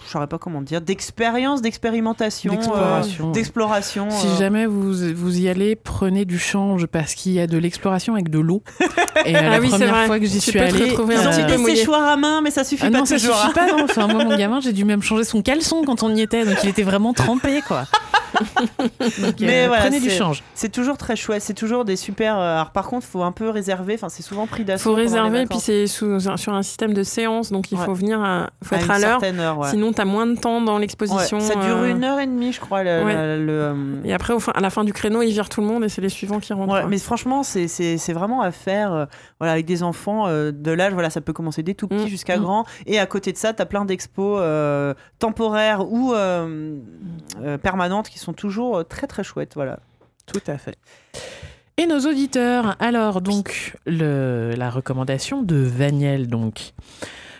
je 0.06 0.11
saurais 0.11 0.27
pas 0.27 0.38
comment 0.40 0.61
dire, 0.61 0.82
d'expérience, 0.82 1.61
d'expérimentation, 1.61 2.53
euh, 2.75 3.32
D'exploration. 3.33 4.09
Si 4.09 4.27
euh. 4.27 4.38
jamais 4.38 4.65
vous, 4.65 4.93
vous 5.15 5.40
y 5.40 5.48
allez, 5.48 5.75
prenez 5.75 6.25
du 6.25 6.40
change 6.40 6.88
parce 6.88 7.14
qu'il 7.15 7.33
y 7.33 7.40
a 7.40 7.48
de 7.48 7.57
l'exploration 7.57 8.14
avec 8.15 8.30
de 8.30 8.40
l'eau. 8.40 8.64
Et 9.25 9.35
Ah 9.35 9.49
la 9.49 9.59
oui, 9.59 9.67
c'est 9.69 9.77
première 9.77 9.93
vrai. 9.95 10.06
fois 10.07 10.19
que 10.19 10.25
j'y 10.25 10.41
suis 10.41 10.59
allée, 10.59 10.90
retrouver 10.90 11.15
Ils 11.15 11.27
un 11.27 11.43
ont 11.43 11.64
des 11.65 11.75
séchoirs 11.75 12.03
à 12.03 12.17
main, 12.17 12.41
mais 12.41 12.51
ça 12.51 12.64
suffit 12.64 12.83
Ah 12.85 12.91
pas 12.91 12.98
non, 12.99 13.06
ça 13.06 13.15
toujours. 13.15 13.35
suffit 13.35 13.53
pas, 13.53 13.67
non. 13.67 13.83
Enfin, 13.83 14.07
moi, 14.07 14.24
mon 14.25 14.35
gamin, 14.38 14.59
j'ai 14.59 14.74
dû 14.74 14.85
même 14.85 15.01
changer 15.01 15.24
son 15.24 15.41
caleçon 15.41 15.83
quand 15.85 16.03
on 16.03 16.14
y 16.14 16.22
était, 16.22 16.45
donc 16.45 16.57
il 16.64 16.69
était 16.69 16.83
vraiment 16.83 17.14
trempé, 17.14 17.61
quoi. 17.67 17.85
Donc, 19.19 19.35
Mais 19.39 19.64
euh, 19.65 19.67
voilà, 19.67 19.83
prenez 19.83 19.99
du 19.99 20.09
change. 20.09 20.43
C'est 20.53 20.69
toujours 20.72 20.97
très 20.97 21.15
chouette, 21.15 21.41
c'est 21.41 21.53
toujours 21.53 21.85
des 21.85 21.95
super. 21.95 22.38
euh, 22.38 22.55
Alors 22.55 22.72
par 22.72 22.88
contre, 22.88 23.05
faut 23.05 23.23
un 23.23 23.31
peu 23.31 23.49
réserver. 23.49 23.95
Enfin, 23.95 24.09
c'est 24.09 24.23
souvent 24.23 24.47
pris 24.47 24.64
d'assaut. 24.65 24.89
faut 24.91 24.95
réserver, 24.95 25.45
puis 25.45 25.59
c'est 25.59 25.88
sur 25.88 26.09
un 26.53 26.64
système 26.64 26.93
de 26.93 27.03
séance, 27.03 27.51
donc 27.51 27.72
il 27.72 27.77
Ouais. 27.77 27.85
faut 27.85 27.93
venir, 27.93 28.22
à, 28.22 28.49
faut 28.64 28.75
À 28.75 28.80
être 28.80 28.91
à 28.91 28.99
l'heure. 28.99 29.57
ouais. 29.59 29.69
Sinon, 29.69 29.91
tu 29.93 30.01
as 30.01 30.05
moins 30.05 30.25
de 30.27 30.35
temps 30.35 30.61
dans 30.61 30.75
Ouais, 30.75 30.81
l'exposition. 30.81 31.39
ça 31.39 31.55
dure 31.55 31.77
euh, 31.77 31.89
une 31.89 32.03
heure 32.03 32.19
et 32.19 32.25
demie, 32.27 32.51
je 32.53 32.59
crois. 32.59 32.83
Le, 32.83 33.03
Ouais. 33.03 33.14
le- 33.38 33.45
le, 33.45 33.51
euh, 33.53 33.73
Et 34.05 34.14
après, 34.14 34.33
au 34.33 34.39
fin- 34.39 34.51
à 34.55 34.61
la 34.61 34.69
fin 34.69 34.83
du 34.83 34.93
créneau, 34.93 35.22
ils 35.22 35.31
virent 35.31 35.49
tout 35.49 35.61
le 35.61 35.67
monde 35.67 35.83
et 35.83 35.89
c'est 35.89 36.01
les 36.01 36.09
suivants 36.09 36.39
qui 36.39 36.53
rentrent. 36.53 36.88
mais 36.88 36.97
franchement, 36.97 37.43
c'est- 37.43 38.14
vraiment 38.14 38.41
à 38.41 38.51
faire 38.51 38.93
euh, 38.93 39.05
voilà, 39.39 39.53
avec 39.53 39.65
des 39.65 39.83
enfants 39.83 40.25
euh, 40.27 40.51
de 40.53 40.72
l'âge. 40.72 40.93
Voilà, 40.93 41.09
ça 41.09 41.19
peut 41.22 41.33
commencer 41.33 41.64
dès 41.64 41.73
tout 41.73 41.88
petit 41.88 42.05
Mm. 42.05 42.07
jusqu'à 42.07 42.38
Mm. 42.38 42.41
grand. 42.41 42.65
Et 42.85 42.99
à 42.99 43.05
côté 43.05 43.31
de 43.33 43.38
ça, 43.38 43.53
tu 43.53 43.61
as 43.61 43.65
plein 43.65 43.83
d'expos 43.85 44.41
temporaires 45.19 45.85
ou 45.91 46.14
permanentes 47.61 48.09
qui 48.09 48.19
sont 48.19 48.24
toujours 48.33 48.77
euh, 48.77 48.83
très 48.83 49.07
très 49.07 49.23
chouettes. 49.23 49.53
Voilà. 49.55 49.79
Tout 50.25 50.41
à 50.47 50.57
fait. 50.57 50.75
Et 51.77 51.87
nos 51.87 51.99
auditeurs, 51.99 52.75
alors 52.79 53.21
donc 53.21 53.75
le, 53.85 54.53
la 54.57 54.69
recommandation 54.69 55.41
de 55.41 55.55
Vaniel 55.57 56.27
donc. 56.27 56.73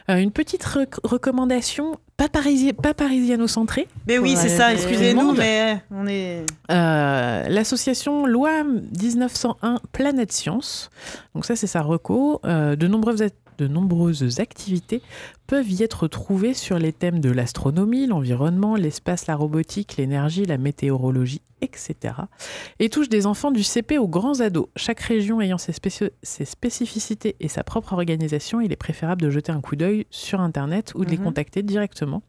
Euh, 0.08 0.18
une 0.18 0.30
petite 0.32 0.64
rec- 0.66 1.00
recommandation, 1.04 1.98
pas, 2.16 2.30
parisi 2.30 2.74
pas 2.74 2.94
parisiano-centrée. 2.94 3.88
Mais 4.08 4.20
oui, 4.20 4.36
c'est 4.38 4.50
ça. 4.50 4.72
Excusez-nous, 4.72 5.32
mais 5.34 5.82
on 5.90 6.06
est. 6.06 6.46
Euh, 6.70 7.48
L'association 7.50 8.28
Loi 8.28 8.64
1901 8.64 9.80
Planète 9.94 10.32
Science, 10.32 10.92
donc 11.34 11.46
ça 11.46 11.56
c'est 11.56 11.66
sa 11.66 11.82
reco, 11.82 12.40
euh, 12.46 12.76
de, 12.76 12.88
nombreuses 12.88 13.24
de 13.58 13.68
nombreuses 13.68 14.40
activités 14.40 15.02
peuvent 15.48 15.70
y 15.72 15.84
être 15.84 16.08
trouvées 16.08 16.54
sur 16.54 16.80
les 16.80 16.94
thèmes 16.94 17.20
de 17.20 17.30
l'astronomie, 17.32 18.08
l'environnement, 18.08 18.76
l'espace, 18.76 19.28
la 19.28 19.36
robotique, 19.36 19.98
l'énergie, 19.98 20.46
la 20.46 20.58
météorologie, 20.58 21.42
etc. 21.62 22.16
Et 22.80 22.90
touchent 22.90 23.10
des 23.10 23.26
enfants 23.26 23.52
du 23.52 23.64
CP 23.64 23.98
aux 23.98 24.08
grands 24.08 24.40
ados. 24.42 24.68
Chaque 24.76 25.00
région 25.00 25.40
ayant 25.42 25.58
ses, 25.58 25.72
spéci- 25.72 26.10
ses 26.24 26.46
spécificités 26.46 27.36
et 27.40 27.48
sa 27.48 27.64
propre 27.64 27.94
organisation, 27.94 28.60
il 28.62 28.72
est 28.72 28.76
préférable 28.78 29.22
de 29.22 29.30
jeter 29.30 29.52
un 29.52 29.62
coup 29.62 29.76
d'œil 29.76 30.06
sur 30.10 30.42
Internet 30.42 30.94
ou 30.96 31.06
de 31.06 31.10
les 31.12 31.18
Mhm. 31.18 31.24
contacter 31.24 31.64
directement. 31.64 32.24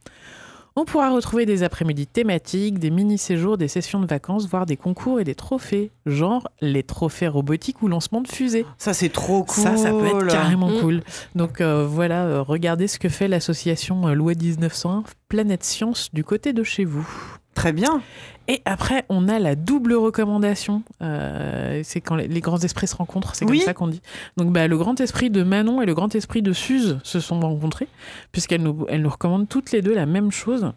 On 0.79 0.85
pourra 0.85 1.11
retrouver 1.11 1.47
des 1.47 1.63
après-midi 1.63 2.07
thématiques, 2.07 2.79
des 2.79 2.91
mini-séjours, 2.91 3.57
des 3.57 3.67
sessions 3.67 3.99
de 3.99 4.07
vacances, 4.07 4.47
voire 4.47 4.67
des 4.67 4.77
concours 4.77 5.21
et 5.21 5.25
des 5.25 5.35
trophées, 5.35 5.91
genre 6.05 6.47
les 6.61 6.83
trophées 6.83 7.29
robotiques 7.29 7.81
ou 7.83 7.89
lancement 7.89 8.21
de 8.21 8.29
fusées. 8.29 8.67
Ça, 8.77 8.93
c'est 8.93 9.09
trop 9.09 9.43
cool. 9.43 9.65
Ça, 9.65 9.77
ça 9.79 9.91
peut 9.91 10.05
être 10.07 10.27
carrément 10.27 10.69
Mm. 10.69 10.81
cool. 10.81 11.03
Donc 11.35 11.61
euh, 11.63 11.87
voilà, 11.87 12.25
euh, 12.27 12.43
regardez 12.43 12.89
ce 12.89 12.99
que 12.99 13.09
fait 13.09 13.27
l'association 13.27 14.07
euh, 14.09 14.13
Loi 14.15 14.35
1901 14.35 15.05
Planète 15.29 15.65
Science 15.65 16.11
du 16.13 16.25
côté 16.25 16.53
de 16.53 16.63
chez 16.63 16.85
vous. 16.85 17.09
Très 17.55 17.73
bien. 17.73 18.03
Et 18.49 18.63
après, 18.65 19.05
on 19.09 19.29
a 19.29 19.39
la 19.39 19.55
double 19.57 19.95
recommandation. 19.95 20.83
Euh, 21.03 21.81
c'est 21.85 22.01
quand 22.01 22.15
les, 22.15 22.29
les 22.29 22.41
grands 22.41 22.59
esprits 22.59 22.87
se 22.87 22.95
rencontrent, 22.97 23.35
c'est 23.35 23.45
Oui. 23.45 23.59
comme 23.59 23.67
ça 23.67 23.75
qu'on 23.75 23.89
dit. 23.89 24.03
Donc, 24.37 24.53
bah, 24.53 24.69
le 24.69 24.77
grand 24.79 25.01
esprit 25.01 25.31
de 25.31 25.43
Manon 25.43 25.83
et 25.83 25.87
le 25.87 25.95
grand 25.95 26.15
esprit 26.15 26.43
de 26.43 26.53
Suze 26.53 26.99
se 27.03 27.19
sont 27.21 27.41
rencontrés, 27.41 27.89
puisqu'elles 28.33 28.63
nous, 28.63 28.87
elles 28.89 29.03
nous 29.03 29.11
recommandent 29.11 29.49
toutes 29.49 29.73
les 29.73 29.83
deux 29.83 29.95
la 29.95 30.07
même 30.07 30.31
chose. 30.31 30.71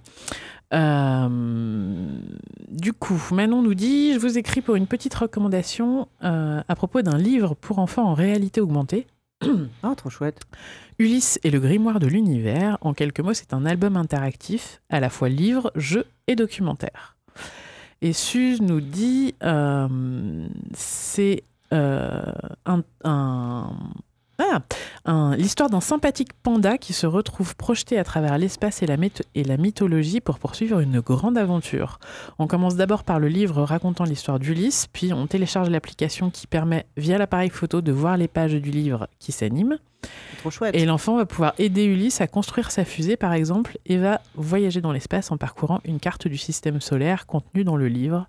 Euh, 0.72 1.28
du 2.70 2.94
coup, 2.94 3.20
Manon 3.32 3.62
nous 3.62 3.74
dit 3.74 4.14
Je 4.14 4.20
vous 4.20 4.38
écris 4.38 4.62
pour 4.62 4.76
une 4.76 4.88
petite 4.88 5.14
recommandation 5.16 6.08
euh, 6.24 6.62
à 6.68 6.76
propos 6.76 7.02
d'un 7.02 7.18
livre 7.18 7.56
pour 7.56 7.80
enfants 7.80 8.06
en 8.08 8.14
réalité 8.14 8.62
augmentée. 8.62 9.08
Ah, 9.84 9.94
trop 9.96 10.10
chouette. 10.10 10.42
Ulysse 11.00 11.40
et 11.44 11.50
le 11.50 11.60
grimoire 11.60 12.00
de 12.00 12.08
l'univers, 12.08 12.78
en 12.82 12.94
quelques 12.94 13.22
mots, 13.22 13.34
c'est 13.34 13.54
un 13.54 13.66
album 13.66 13.96
interactif, 13.96 14.82
à 14.90 15.00
la 15.00 15.10
fois 15.10 15.30
livre, 15.30 15.72
jeu 15.76 16.06
et 16.28 16.36
documentaire. 16.36 17.16
Et 18.02 18.14
Suze 18.14 18.62
nous 18.62 18.82
dit, 18.82 19.36
euh, 19.44 20.48
c'est 20.74 21.44
euh, 21.74 22.22
ah, 22.66 23.70
l'histoire 25.38 25.70
d'un 25.70 25.82
sympathique 25.82 26.34
panda 26.42 26.78
qui 26.78 26.94
se 26.94 27.06
retrouve 27.06 27.56
projeté 27.56 28.00
à 28.00 28.04
travers 28.04 28.38
l'espace 28.38 28.82
et 28.82 28.88
et 29.36 29.44
la 29.44 29.58
mythologie 29.58 30.22
pour 30.22 30.40
poursuivre 30.40 30.80
une 30.80 31.02
grande 31.02 31.38
aventure. 31.38 32.00
On 32.38 32.48
commence 32.48 32.76
d'abord 32.76 33.04
par 33.04 33.20
le 33.20 33.28
livre 33.28 33.64
racontant 33.64 34.06
l'histoire 34.06 34.40
d'Ulysse, 34.40 34.88
puis 34.92 35.14
on 35.14 35.28
télécharge 35.28 35.70
l'application 35.70 36.30
qui 36.30 36.48
permet, 36.48 36.86
via 36.96 37.18
l'appareil 37.18 37.50
photo, 37.50 37.82
de 37.82 37.92
voir 37.92 38.18
les 38.18 38.28
pages 38.28 38.54
du 38.54 38.72
livre 38.72 39.08
qui 39.20 39.32
s'animent. 39.32 39.78
Trop 40.40 40.52
chouette. 40.52 40.74
Et 40.76 40.86
l'enfant 40.86 41.18
va 41.18 41.26
pouvoir 41.26 41.54
aider 41.58 41.84
Ulysse 41.84 42.22
à 42.22 42.28
construire 42.28 42.72
sa 42.72 42.86
fusée, 42.86 43.18
par 43.18 43.34
exemple, 43.34 43.78
et 43.86 43.98
va 43.98 44.22
voyager 44.36 44.80
dans 44.80 44.92
l'espace 44.94 45.32
en 45.32 45.38
parcourant 45.38 45.82
une 45.84 46.00
carte 46.00 46.28
du 46.28 46.38
système 46.38 46.80
solaire 46.80 47.26
contenue 47.26 47.64
dans 47.66 47.76
le 47.76 47.88
livre. 47.90 48.28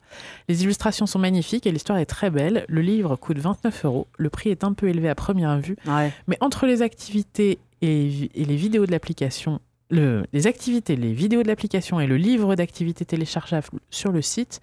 Les 0.48 0.64
illustrations 0.64 1.06
sont 1.06 1.20
magnifiques 1.20 1.66
et 1.66 1.72
l'histoire 1.72 1.98
est 1.98 2.06
très 2.06 2.30
belle. 2.30 2.64
Le 2.68 2.80
livre 2.80 3.14
coûte 3.16 3.38
29 3.38 3.84
euros. 3.84 4.08
Le 4.18 4.28
prix 4.30 4.50
est 4.50 4.64
un 4.64 4.72
peu 4.72 4.88
élevé 4.88 5.08
à 5.08 5.14
première 5.14 5.56
vue, 5.60 5.76
Ouais. 5.86 6.12
mais 6.26 6.36
entre 6.40 6.66
les 6.66 6.82
activités 6.82 7.58
et, 7.82 8.30
et 8.34 8.44
les 8.44 8.56
vidéos 8.56 8.86
de 8.86 8.90
l'application, 8.90 9.60
le- 9.88 10.24
les 10.32 10.46
activités, 10.48 10.96
les 10.96 11.12
vidéos 11.12 11.42
de 11.44 11.48
l'application 11.48 12.00
et 12.00 12.06
le 12.08 12.16
livre 12.16 12.56
d'activités 12.56 13.04
téléchargeables 13.04 13.66
sur 13.90 14.10
le 14.10 14.20
site, 14.22 14.60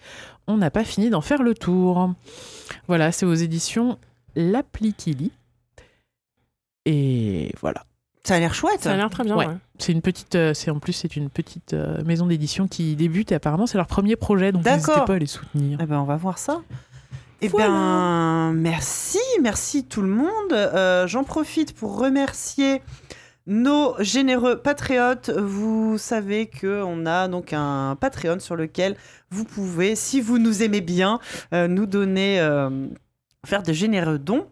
on 0.48 0.58
n'a 0.58 0.70
pas 0.70 0.84
fini 0.84 1.10
d'en 1.10 1.22
faire 1.22 1.42
le 1.44 1.54
tour. 1.54 2.12
Voilà, 2.88 3.12
c'est 3.14 3.26
aux 3.26 3.34
éditions 3.34 3.98
L'Appli 4.36 4.94
Et 6.88 7.52
voilà. 7.62 7.84
Ça 8.24 8.36
a 8.36 8.40
l'air 8.40 8.54
chouette. 8.54 8.82
Ça 8.82 8.94
a 8.94 8.96
l'air 8.96 9.10
très 9.10 9.24
bien. 9.24 9.36
Ouais. 9.36 9.48
ouais. 9.48 9.54
C'est 9.78 9.92
une 9.92 10.02
petite, 10.02 10.36
euh, 10.36 10.54
c'est 10.54 10.72
en 10.72 10.80
plus 10.80 10.94
c'est 10.94 11.16
une 11.16 11.30
petite 11.30 11.74
euh, 11.74 12.04
maison 12.04 12.26
d'édition 12.28 12.68
qui 12.68 12.96
débute 12.96 13.32
et 13.32 13.36
apparemment 13.36 13.68
c'est 13.68 13.78
leur 13.78 13.88
premier 13.88 14.16
projet 14.16 14.52
donc 14.52 14.66
n'hésitez 14.66 15.02
pas 15.06 15.14
à 15.14 15.20
les 15.20 15.28
soutenir. 15.28 15.78
Eh 15.82 15.86
ben, 15.86 16.00
on 16.00 16.06
va 16.06 16.16
voir 16.18 16.38
ça. 16.38 16.62
Eh 17.42 17.48
Voilà. 17.50 17.68
ben, 17.68 18.54
merci, 18.54 19.20
merci 19.42 19.86
tout 19.86 20.02
le 20.02 20.08
monde. 20.08 20.54
Euh, 20.54 21.06
J'en 21.08 21.24
profite 21.24 21.74
pour 21.74 22.00
remercier 22.00 22.82
nos 23.46 23.96
généreux 24.00 24.58
patriotes. 24.58 25.30
Vous 25.30 25.98
savez 25.98 26.48
que 26.48 26.84
on 26.84 27.06
a 27.06 27.28
donc 27.28 27.54
un 27.54 27.96
Patreon 28.00 28.40
sur 28.40 28.56
lequel 28.56 28.96
vous 29.30 29.46
pouvez, 29.46 29.96
si 29.96 30.20
vous 30.20 30.38
nous 30.38 30.64
aimez 30.64 30.82
bien, 30.82 31.20
euh, 31.54 31.68
nous 31.68 31.86
donner, 31.86 32.40
euh, 32.42 32.88
faire 33.46 33.64
de 33.64 33.72
généreux 33.72 34.20
dons. 34.20 34.48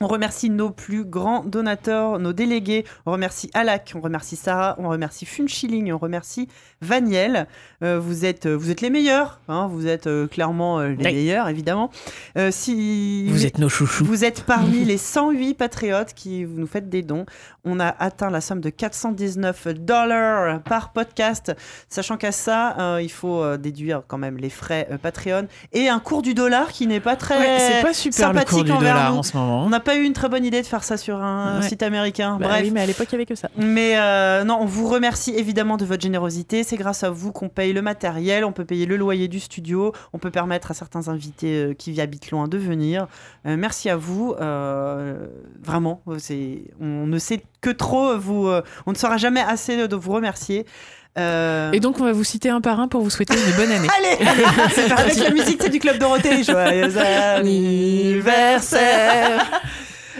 On 0.00 0.06
remercie 0.06 0.48
nos 0.48 0.70
plus 0.70 1.04
grands 1.04 1.42
donateurs, 1.42 2.20
nos 2.20 2.32
délégués. 2.32 2.84
On 3.04 3.10
remercie 3.12 3.50
Alak, 3.52 3.92
on 3.96 4.00
remercie 4.00 4.36
Sarah, 4.36 4.76
on 4.78 4.88
remercie 4.88 5.26
Funchilling, 5.26 5.92
on 5.92 5.98
remercie 5.98 6.46
Vaniel. 6.80 7.48
Euh, 7.82 7.98
vous, 7.98 8.24
êtes, 8.24 8.46
vous 8.46 8.70
êtes 8.70 8.80
les 8.80 8.90
meilleurs, 8.90 9.40
hein, 9.48 9.66
vous 9.68 9.88
êtes 9.88 10.06
euh, 10.06 10.28
clairement 10.28 10.78
euh, 10.78 10.88
les 10.90 10.96
Oui. 11.04 11.14
meilleurs, 11.14 11.48
évidemment. 11.48 11.90
Euh, 12.36 12.50
si 12.52 13.26
Vous 13.28 13.44
êtes 13.44 13.58
nos 13.58 13.68
chouchous. 13.68 14.04
vous 14.04 14.24
êtes 14.24 14.44
parmi 14.44 14.84
les 14.84 14.98
108 14.98 15.54
patriotes 15.54 16.14
qui 16.14 16.46
nous 16.46 16.68
faites 16.68 16.88
des 16.88 17.02
dons. 17.02 17.26
On 17.64 17.80
a 17.80 17.88
atteint 17.98 18.30
la 18.30 18.40
somme 18.40 18.60
de 18.60 18.70
419 18.70 19.68
dollars 19.74 20.60
par 20.62 20.92
podcast, 20.92 21.52
sachant 21.88 22.16
qu'à 22.16 22.30
ça, 22.32 22.76
euh, 22.78 23.02
il 23.02 23.10
faut 23.10 23.42
euh, 23.42 23.56
déduire 23.56 24.02
quand 24.06 24.18
même 24.18 24.36
les 24.36 24.50
frais 24.50 24.86
euh, 24.92 24.96
Patreon 24.98 25.48
et 25.72 25.88
un 25.88 25.98
cours 25.98 26.22
du 26.22 26.34
dollar 26.34 26.68
qui 26.72 26.86
n'est 26.86 27.00
pas 27.00 27.16
très 27.16 27.36
Ouais, 27.38 27.82
pas 27.82 27.92
super 27.92 28.28
le 28.32 28.38
sympathique 28.38 28.48
cours 28.54 28.64
du 28.64 28.72
envers 28.72 28.94
dollar 28.94 29.12
nous. 29.12 29.18
en 29.18 29.22
ce 29.22 29.36
moment. 29.36 29.64
On 29.64 29.72
pas 29.88 29.96
eu 29.96 30.02
une 30.04 30.12
très 30.12 30.28
bonne 30.28 30.44
idée 30.44 30.60
de 30.60 30.66
faire 30.66 30.84
ça 30.84 30.98
sur 30.98 31.16
un 31.22 31.60
Ouais. 31.60 31.68
site 31.68 31.82
américain. 31.82 32.36
Bah 32.38 32.48
Bref. 32.48 32.62
oui, 32.64 32.70
mais 32.70 32.82
à 32.82 32.86
l'époque 32.86 33.06
il 33.10 33.12
y 33.12 33.14
avait 33.14 33.24
que 33.26 33.34
ça. 33.34 33.48
Mais 33.56 33.94
euh, 33.98 34.44
non, 34.44 34.58
on 34.60 34.66
vous 34.66 34.86
remercie 34.86 35.32
évidemment 35.34 35.78
de 35.78 35.86
votre 35.86 36.02
générosité. 36.02 36.62
C'est 36.62 36.76
grâce 36.76 37.04
à 37.04 37.10
vous 37.10 37.32
qu'on 37.32 37.48
paye 37.48 37.72
le 37.72 37.80
matériel, 37.80 38.44
on 38.44 38.52
peut 38.52 38.66
payer 38.66 38.84
le 38.84 38.96
loyer 38.98 39.28
du 39.28 39.40
studio, 39.40 39.92
on 40.12 40.18
peut 40.18 40.30
permettre 40.30 40.70
à 40.70 40.74
certains 40.74 41.08
invités 41.08 41.54
euh, 41.64 41.72
qui 41.74 41.98
habitent 42.00 42.30
loin 42.30 42.48
de 42.48 42.58
venir. 42.58 43.06
Euh, 43.46 43.56
merci 43.56 43.88
à 43.88 43.96
vous. 43.96 44.34
euh, 44.40 45.26
vraiment, 45.62 46.02
on 46.06 47.06
ne 47.06 47.18
sait 47.18 47.42
que 47.62 47.70
trop 47.70 48.16
vous. 48.18 48.48
on 48.86 48.92
ne 48.92 48.96
saura 48.96 49.16
jamais 49.16 49.40
assez 49.40 49.88
de 49.88 49.96
vous 49.96 50.12
remercier. 50.12 50.66
Euh, 51.16 51.72
Et 51.72 51.80
donc 51.80 51.98
on 52.00 52.04
va 52.04 52.12
vous 52.12 52.22
citer 52.24 52.50
un 52.50 52.60
par 52.60 52.78
un 52.80 52.88
pour 52.88 53.00
vous 53.02 53.08
souhaiter 53.10 53.34
une 53.34 53.56
bonne 53.56 53.70
année. 53.72 53.88
Allez, 53.98 54.18
allez 54.40 54.44
avec 54.92 55.16
la 55.16 55.30
musique 55.30 55.58
c'est 55.62 55.70
du 55.70 55.78
club 55.80 55.96
Dorothée. 55.98 56.44
Joyeux 56.44 56.96
anniversaire. 57.36 59.46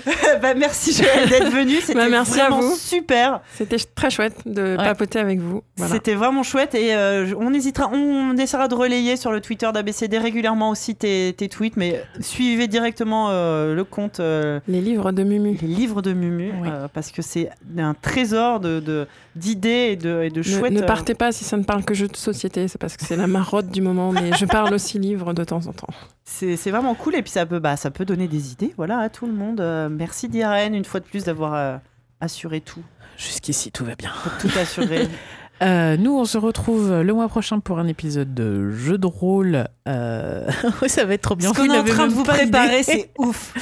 bah, 0.43 0.55
merci 0.55 0.93
Joël 0.93 1.29
d'être 1.29 1.51
venu. 1.51 1.77
C'était 1.81 1.95
Bah, 1.95 2.09
merci 2.09 2.41
à 2.41 2.49
vraiment 2.49 2.61
vous. 2.69 2.77
super. 2.77 3.41
C'était 3.55 3.77
très 3.95 4.11
chouette 4.11 4.37
de 4.47 4.63
Ouais. 4.69 4.77
papoter 4.77 5.19
avec 5.19 5.41
vous. 5.41 5.63
Voilà. 5.77 5.95
C'était 5.95 6.15
vraiment 6.15 6.43
chouette 6.43 6.75
et 6.75 6.95
euh, 6.95 7.33
on 7.39 7.53
hésitera, 7.55 7.89
on 7.93 8.37
essaiera 8.37 8.69
de 8.69 8.75
relayer 8.75 9.17
sur 9.17 9.33
le 9.33 9.41
Twitter 9.41 9.69
d'ABCD 9.73 10.19
régulièrement 10.19 10.71
aussi 10.71 10.95
tes, 10.95 11.33
tes 11.37 11.49
tweets, 11.49 11.77
mais 11.77 12.03
suivez 12.21 12.67
directement 12.69 13.29
euh, 13.31 13.75
le 13.75 13.85
compte 13.85 14.21
euh, 14.21 14.61
Les 14.69 14.81
livres 14.81 15.13
de 15.13 15.23
Mumu. 15.23 15.59
Les 15.63 15.69
Livres 15.69 16.03
de 16.03 16.13
Mumu 16.13 16.53
Oui. 16.63 16.69
parce 16.93 17.11
que 17.11 17.23
c'est 17.23 17.51
un 17.79 17.95
trésor 17.95 18.61
de, 18.61 19.07
d'idées 19.37 19.89
et 19.93 19.97
de, 19.97 20.23
et 20.25 20.31
de 20.31 20.43
chouettes. 20.43 20.73
ne 20.73 20.83
partez 20.83 21.15
pas 21.15 21.33
si 21.33 21.45
ça 21.45 21.57
ne 21.57 21.65
parle 21.65 21.85
que 21.85 21.95
jeux 21.95 22.09
de 22.09 22.17
société, 22.17 22.69
c'est 22.69 22.79
parce 22.79 22.97
que 22.97 23.05
c'est 23.05 23.17
la 23.17 23.27
marotte 23.27 23.69
du 23.69 23.81
moment, 23.83 24.13
mais 24.13 24.33
je 24.39 24.45
parle 24.47 24.75
aussi 24.75 24.99
livres 24.99 25.33
de 25.33 25.45
temps 25.45 25.67
en 25.67 25.73
temps. 25.73 25.89
c'est, 26.25 26.57
c'est 26.57 26.71
vraiment 26.71 26.95
cool 26.95 27.15
et 27.15 27.23
puis 27.23 27.31
ça 27.31 27.47
peut, 27.47 27.59
bah, 27.59 27.77
ça 27.77 27.91
peut 27.91 28.05
donner 28.05 28.29
des 28.29 28.53
idées 28.53 28.73
voilà, 28.77 28.99
à 28.99 29.09
tout 29.09 29.27
le 29.27 29.33
monde. 29.33 29.61
Merci 29.99 30.29
Diren 30.29 30.75
une 30.77 30.85
fois 30.85 31.01
de 31.01 31.05
plus 31.05 31.25
d'avoir 31.25 31.55
euh, 31.55 31.77
assuré 32.21 32.61
tout, 32.61 32.85
Jusqu'ici 33.17 33.73
tout 33.73 33.85
va 33.85 33.97
bien. 33.97 34.13
tout 34.41 34.49
assuré. 34.57 35.09
Euh, 35.63 35.97
nous, 35.97 36.17
on 36.17 36.25
se 36.25 36.39
retrouve 36.39 37.01
le 37.03 37.13
mois 37.13 37.29
prochain 37.29 37.59
pour 37.61 37.79
un 37.79 37.87
épisode 37.89 38.33
de 38.35 38.71
jeu 38.71 38.97
de 38.99 39.07
rôle. 39.07 39.67
Euh... 39.89 40.47
ça 40.87 41.05
va 41.05 41.15
être 41.15 41.23
trop 41.23 41.35
bien. 41.37 41.49
Ce 41.53 41.55
qu'on 41.59 41.73
est 41.73 41.79
en 41.79 41.85
train 41.85 42.07
de 42.07 42.13
vous 42.13 42.23
préparer, 42.25 42.83
c'est 42.83 43.11
ouf. 43.19 43.53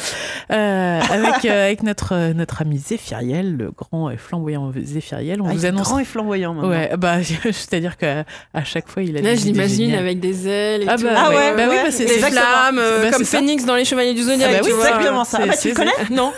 Euh, 0.51 1.01
avec, 1.01 1.45
euh, 1.45 1.65
avec 1.67 1.83
notre, 1.83 2.33
notre 2.33 2.63
ami 2.63 2.79
Zéphiriel, 2.79 3.57
le 3.57 3.71
grand 3.71 4.11
et 4.11 4.17
flamboyant 4.17 4.71
Zéphiriel. 4.83 5.41
On 5.41 5.47
Ah, 5.47 5.53
il 5.53 5.59
vous 5.59 5.65
est 5.67 5.69
annonce. 5.69 5.83
grand 5.89 5.99
et 5.99 6.05
flamboyant 6.05 6.55
maintenant. 6.55 6.69
Ouais, 6.71 6.91
bah, 6.99 7.23
c'est-à-dire 7.23 7.97
qu'à 7.97 8.25
à 8.53 8.65
chaque 8.65 8.89
fois, 8.89 9.03
il 9.03 9.17
a 9.17 9.21
Là, 9.23 9.31
des 9.33 9.37
je 9.39 9.45
l'imagine 9.47 9.95
avec 9.95 10.21
des 10.21 10.47
ailes 10.49 10.83
et 10.83 10.87
Ah 10.89 10.97
tout. 10.97 11.05
bah, 11.05 11.11
Ah 11.17 11.29
ouais, 11.31 11.37
ouais, 11.37 11.57
bah 11.57 11.69
ouais. 11.69 11.83
bah, 11.85 11.91
c'est 11.91 12.05
des 12.05 12.19
flammes, 12.19 12.79
euh, 12.79 13.03
Bah, 13.11 13.17
comme. 13.17 13.25
Phoenix 13.25 13.65
dans 13.65 13.75
les 13.75 13.85
Chevaliers 13.85 14.15
du 14.15 14.23
Zodiac. 14.23 14.51
Ah 14.51 14.53
bah 14.55 14.61
oui, 14.65 14.71
tu 14.71 14.77
vois. 14.77 14.89
exactement 14.89 15.25
ça. 15.25 15.39
Ah 15.51 15.57
tu 15.57 15.69
le 15.69 15.75
connais 15.75 15.91
Non. 16.11 16.33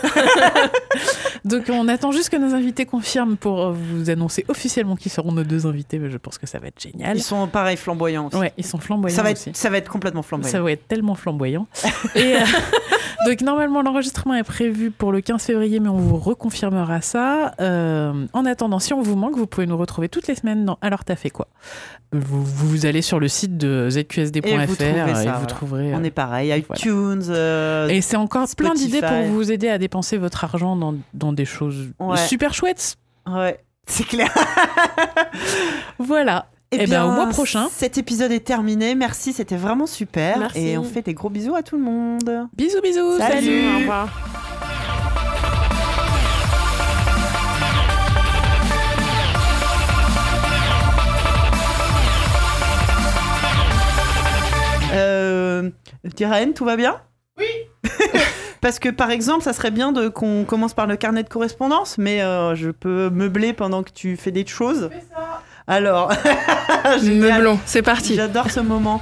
Donc, 1.45 1.63
on 1.69 1.87
attend 1.87 2.11
juste 2.11 2.29
que 2.29 2.37
nos 2.37 2.53
invités 2.53 2.85
confirment 2.85 3.37
pour 3.37 3.71
vous 3.71 4.09
annoncer 4.09 4.45
officiellement 4.49 4.95
qui 4.95 5.09
seront 5.09 5.31
nos 5.31 5.43
deux 5.49 5.67
invités. 5.67 5.99
Mais 5.99 6.09
je 6.09 6.17
pense 6.17 6.37
que 6.37 6.47
ça 6.47 6.59
va 6.59 6.67
être 6.67 6.81
génial. 6.81 7.17
Ils 7.17 7.23
sont 7.23 7.47
pareil 7.47 7.75
flamboyants 7.75 8.27
aussi. 8.27 8.37
Ouais, 8.37 8.53
ils 8.57 8.65
sont 8.65 8.77
flamboyants 8.77 9.15
ça, 9.15 9.23
va 9.23 9.31
aussi. 9.31 9.49
être, 9.49 9.57
ça 9.57 9.69
va 9.69 9.77
être 9.77 9.89
complètement 9.89 10.21
flamboyant. 10.21 10.51
Ça 10.51 10.61
va 10.61 10.71
être 10.71 10.87
tellement 10.87 11.15
flamboyant. 11.15 11.67
Et 12.15 12.35
euh, 12.35 12.39
donc 13.27 13.41
normalement 13.41 13.81
l'enregistrement 13.81 14.35
est 14.35 14.43
prévu 14.43 14.91
pour 14.91 15.11
le 15.11 15.19
15 15.21 15.43
février, 15.43 15.79
mais 15.79 15.89
on 15.89 15.97
vous 15.97 16.17
reconfirmera 16.17 17.01
ça. 17.01 17.53
Euh, 17.59 18.25
en 18.31 18.45
attendant, 18.45 18.79
si 18.79 18.93
on 18.93 19.01
vous 19.01 19.15
manque, 19.15 19.35
vous 19.35 19.47
pouvez 19.47 19.67
nous 19.67 19.77
retrouver 19.77 20.07
toutes 20.07 20.27
les 20.27 20.35
semaines 20.35 20.63
dans 20.65 20.77
Alors 20.81 21.03
t'as 21.03 21.15
fait 21.15 21.29
quoi 21.29 21.47
vous, 22.11 22.43
vous 22.43 22.85
allez 22.85 23.01
sur 23.01 23.19
le 23.19 23.27
site 23.27 23.57
de 23.57 23.87
zqsd.fr 23.89 24.47
Et 24.47 24.65
vous 24.65 24.75
trouvez 24.75 25.13
ça, 25.15 25.23
et 25.23 25.39
vous 25.39 25.45
trouverez. 25.45 25.93
On 25.93 25.99
euh, 25.99 26.03
est 26.03 26.11
pareil, 26.11 26.51
iTunes. 26.57 27.21
euh, 27.29 27.87
Et 27.87 28.01
c'est 28.01 28.17
encore 28.17 28.47
plein 28.57 28.73
d'idées 28.73 29.01
pour 29.01 29.23
vous 29.31 29.51
aider 29.51 29.69
à 29.69 29.77
dépenser 29.77 30.17
votre 30.17 30.43
argent 30.43 30.75
dans, 30.75 30.95
dans 31.13 31.33
des 31.33 31.45
choses 31.45 31.89
Ouais. 31.99 32.17
super 32.17 32.53
chouettes. 32.53 32.95
Ouais, 33.27 33.59
c'est 33.89 34.05
clair. 34.05 34.33
Voilà. 35.99 36.47
Eh 36.71 36.85
ben, 36.85 37.03
au 37.05 37.11
mois 37.11 37.27
prochain. 37.27 37.67
Cet 37.71 37.97
épisode 37.97 38.31
est 38.31 38.45
terminé. 38.45 38.95
Merci, 38.95 39.33
c'était 39.33 39.57
vraiment 39.57 39.87
super. 39.87 40.37
Merci. 40.37 40.59
Et 40.59 40.77
on 40.77 40.83
fait 40.83 41.01
des 41.01 41.13
gros 41.13 41.29
bisous 41.29 41.55
à 41.55 41.63
tout 41.63 41.77
le 41.77 41.83
monde. 41.83 42.47
Bisous, 42.55 42.81
bisous. 42.81 43.17
Salut. 43.17 43.45
salut. 43.45 43.75
Au 43.75 43.79
revoir. 43.79 44.09
Euh, 54.93 55.69
Tyrène, 56.15 56.53
tout 56.53 56.65
va 56.65 56.75
bien? 56.75 57.01
Oui. 57.37 57.45
Parce 58.61 58.79
que 58.79 58.89
par 58.89 59.11
exemple, 59.11 59.43
ça 59.43 59.53
serait 59.53 59.71
bien 59.71 59.91
de 59.91 60.09
qu'on 60.09 60.43
commence 60.43 60.73
par 60.73 60.87
le 60.87 60.97
carnet 60.97 61.23
de 61.23 61.29
correspondance, 61.29 61.97
mais 61.97 62.21
euh, 62.21 62.55
je 62.55 62.71
peux 62.71 63.09
meubler 63.09 63.53
pendant 63.53 63.83
que 63.83 63.91
tu 63.91 64.17
fais 64.17 64.31
des 64.31 64.45
choses. 64.45 64.89
Alors, 65.67 66.11
génial. 67.01 67.35
Meublon, 67.35 67.59
c'est 67.65 67.81
parti. 67.81 68.15
J'adore 68.15 68.49
ce 68.51 68.59
moment. 68.59 69.01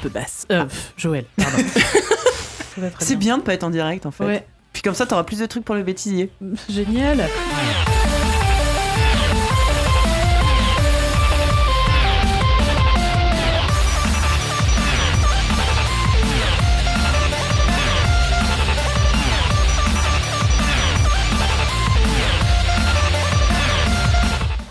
Peu 0.00 0.08
basse. 0.08 0.46
Euh, 0.50 0.64
pff, 0.64 0.92
Joël, 0.96 1.24
pardon. 1.36 1.58
C'est 2.98 3.16
bien 3.16 3.38
de 3.38 3.42
pas 3.42 3.54
être 3.54 3.64
en 3.64 3.70
direct 3.70 4.06
en 4.06 4.10
fait. 4.10 4.24
Ouais, 4.24 4.46
Puis 4.72 4.82
comme 4.82 4.94
ça, 4.94 5.06
t'auras 5.06 5.24
plus 5.24 5.38
de 5.38 5.46
trucs 5.46 5.64
pour 5.64 5.74
le 5.74 5.82
bêtisier. 5.82 6.30
génial. 6.68 7.28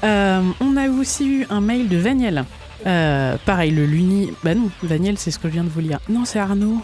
Euh, 0.03 0.41
on 0.61 0.77
a 0.77 0.87
aussi 0.89 1.27
eu 1.27 1.45
un 1.49 1.61
mail 1.61 1.89
de 1.89 1.97
Vaniel. 1.97 2.45
Euh, 2.87 3.35
pareil, 3.45 3.71
le 3.71 3.85
Luni. 3.85 4.31
Bah 4.43 4.55
non, 4.55 4.69
Vaniel, 4.83 5.17
c'est 5.17 5.31
ce 5.31 5.39
que 5.39 5.47
je 5.47 5.53
viens 5.53 5.63
de 5.63 5.69
vous 5.69 5.79
lire. 5.81 5.99
Non, 6.09 6.25
c'est 6.25 6.39
Arnaud. 6.39 6.81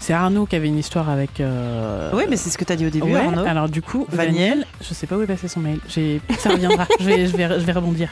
C'est 0.00 0.12
Arnaud 0.12 0.46
qui 0.46 0.56
avait 0.56 0.68
une 0.68 0.78
histoire 0.78 1.08
avec. 1.10 1.40
euh, 1.40 2.10
Oui, 2.14 2.24
mais 2.30 2.36
c'est 2.36 2.50
ce 2.50 2.56
que 2.58 2.64
tu 2.64 2.72
as 2.72 2.76
dit 2.76 2.86
au 2.86 2.90
début, 2.90 3.12
ouais, 3.12 3.18
Arnaud. 3.20 3.44
alors 3.46 3.68
du 3.68 3.82
coup, 3.82 4.06
Vaniel. 4.10 4.32
Vaniel, 4.34 4.66
je 4.80 4.94
sais 4.94 5.06
pas 5.06 5.16
où 5.16 5.22
est 5.22 5.26
passé 5.26 5.48
son 5.48 5.60
mail. 5.60 5.80
J'ai- 5.88 6.20
Ça 6.38 6.50
reviendra, 6.50 6.86
je, 7.00 7.04
vais, 7.04 7.26
je, 7.26 7.36
vais, 7.36 7.48
je 7.60 7.64
vais 7.64 7.72
rebondir. 7.72 8.08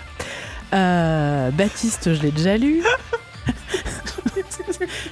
Euh, 0.74 1.50
Baptiste, 1.52 2.12
je 2.12 2.22
l'ai 2.22 2.32
déjà 2.32 2.56
lu. 2.56 2.82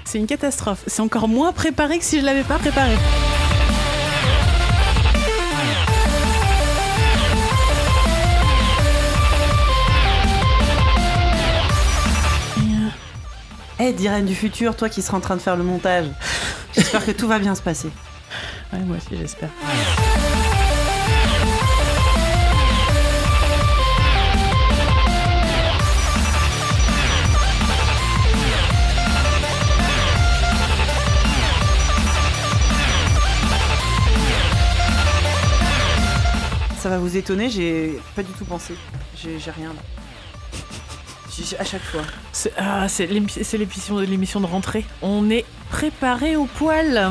c'est 0.04 0.18
une 0.18 0.26
catastrophe. 0.26 0.82
C'est 0.86 1.02
encore 1.02 1.28
moins 1.28 1.52
préparé 1.52 1.98
que 1.98 2.04
si 2.04 2.20
je 2.20 2.24
l'avais 2.24 2.42
pas 2.42 2.58
préparé. 2.58 2.92
Eh, 13.80 13.92
Dirène 13.92 14.24
du 14.24 14.34
futur, 14.34 14.76
toi 14.76 14.88
qui 14.88 15.02
seras 15.02 15.18
en 15.18 15.20
train 15.20 15.36
de 15.36 15.40
faire 15.40 15.56
le 15.56 15.64
montage, 15.64 16.06
j'espère 16.74 17.04
que 17.04 17.10
tout 17.10 17.26
va 17.26 17.38
bien 17.38 17.54
se 17.54 17.62
passer. 17.62 17.90
Ouais, 18.72 18.78
moi 18.80 18.96
aussi, 18.96 19.16
j'espère. 19.16 19.50
Ça 36.78 36.90
va 36.90 36.98
vous 36.98 37.16
étonner, 37.16 37.48
j'ai 37.48 37.98
pas 38.14 38.22
du 38.22 38.30
tout 38.32 38.44
pensé. 38.44 38.74
J'ai 39.16 39.38
j'ai 39.38 39.50
rien 39.50 39.68
là 39.68 39.93
à 41.58 41.64
chaque 41.64 41.82
fois. 41.82 42.02
C'est 42.32 42.52
ah, 42.56 42.86
l'émission 44.06 44.40
de, 44.40 44.46
rentrée. 44.46 44.84
On 45.02 45.30
est 45.30 45.44
préparé 45.70 46.36
au 46.36 46.46
poil. 46.46 47.10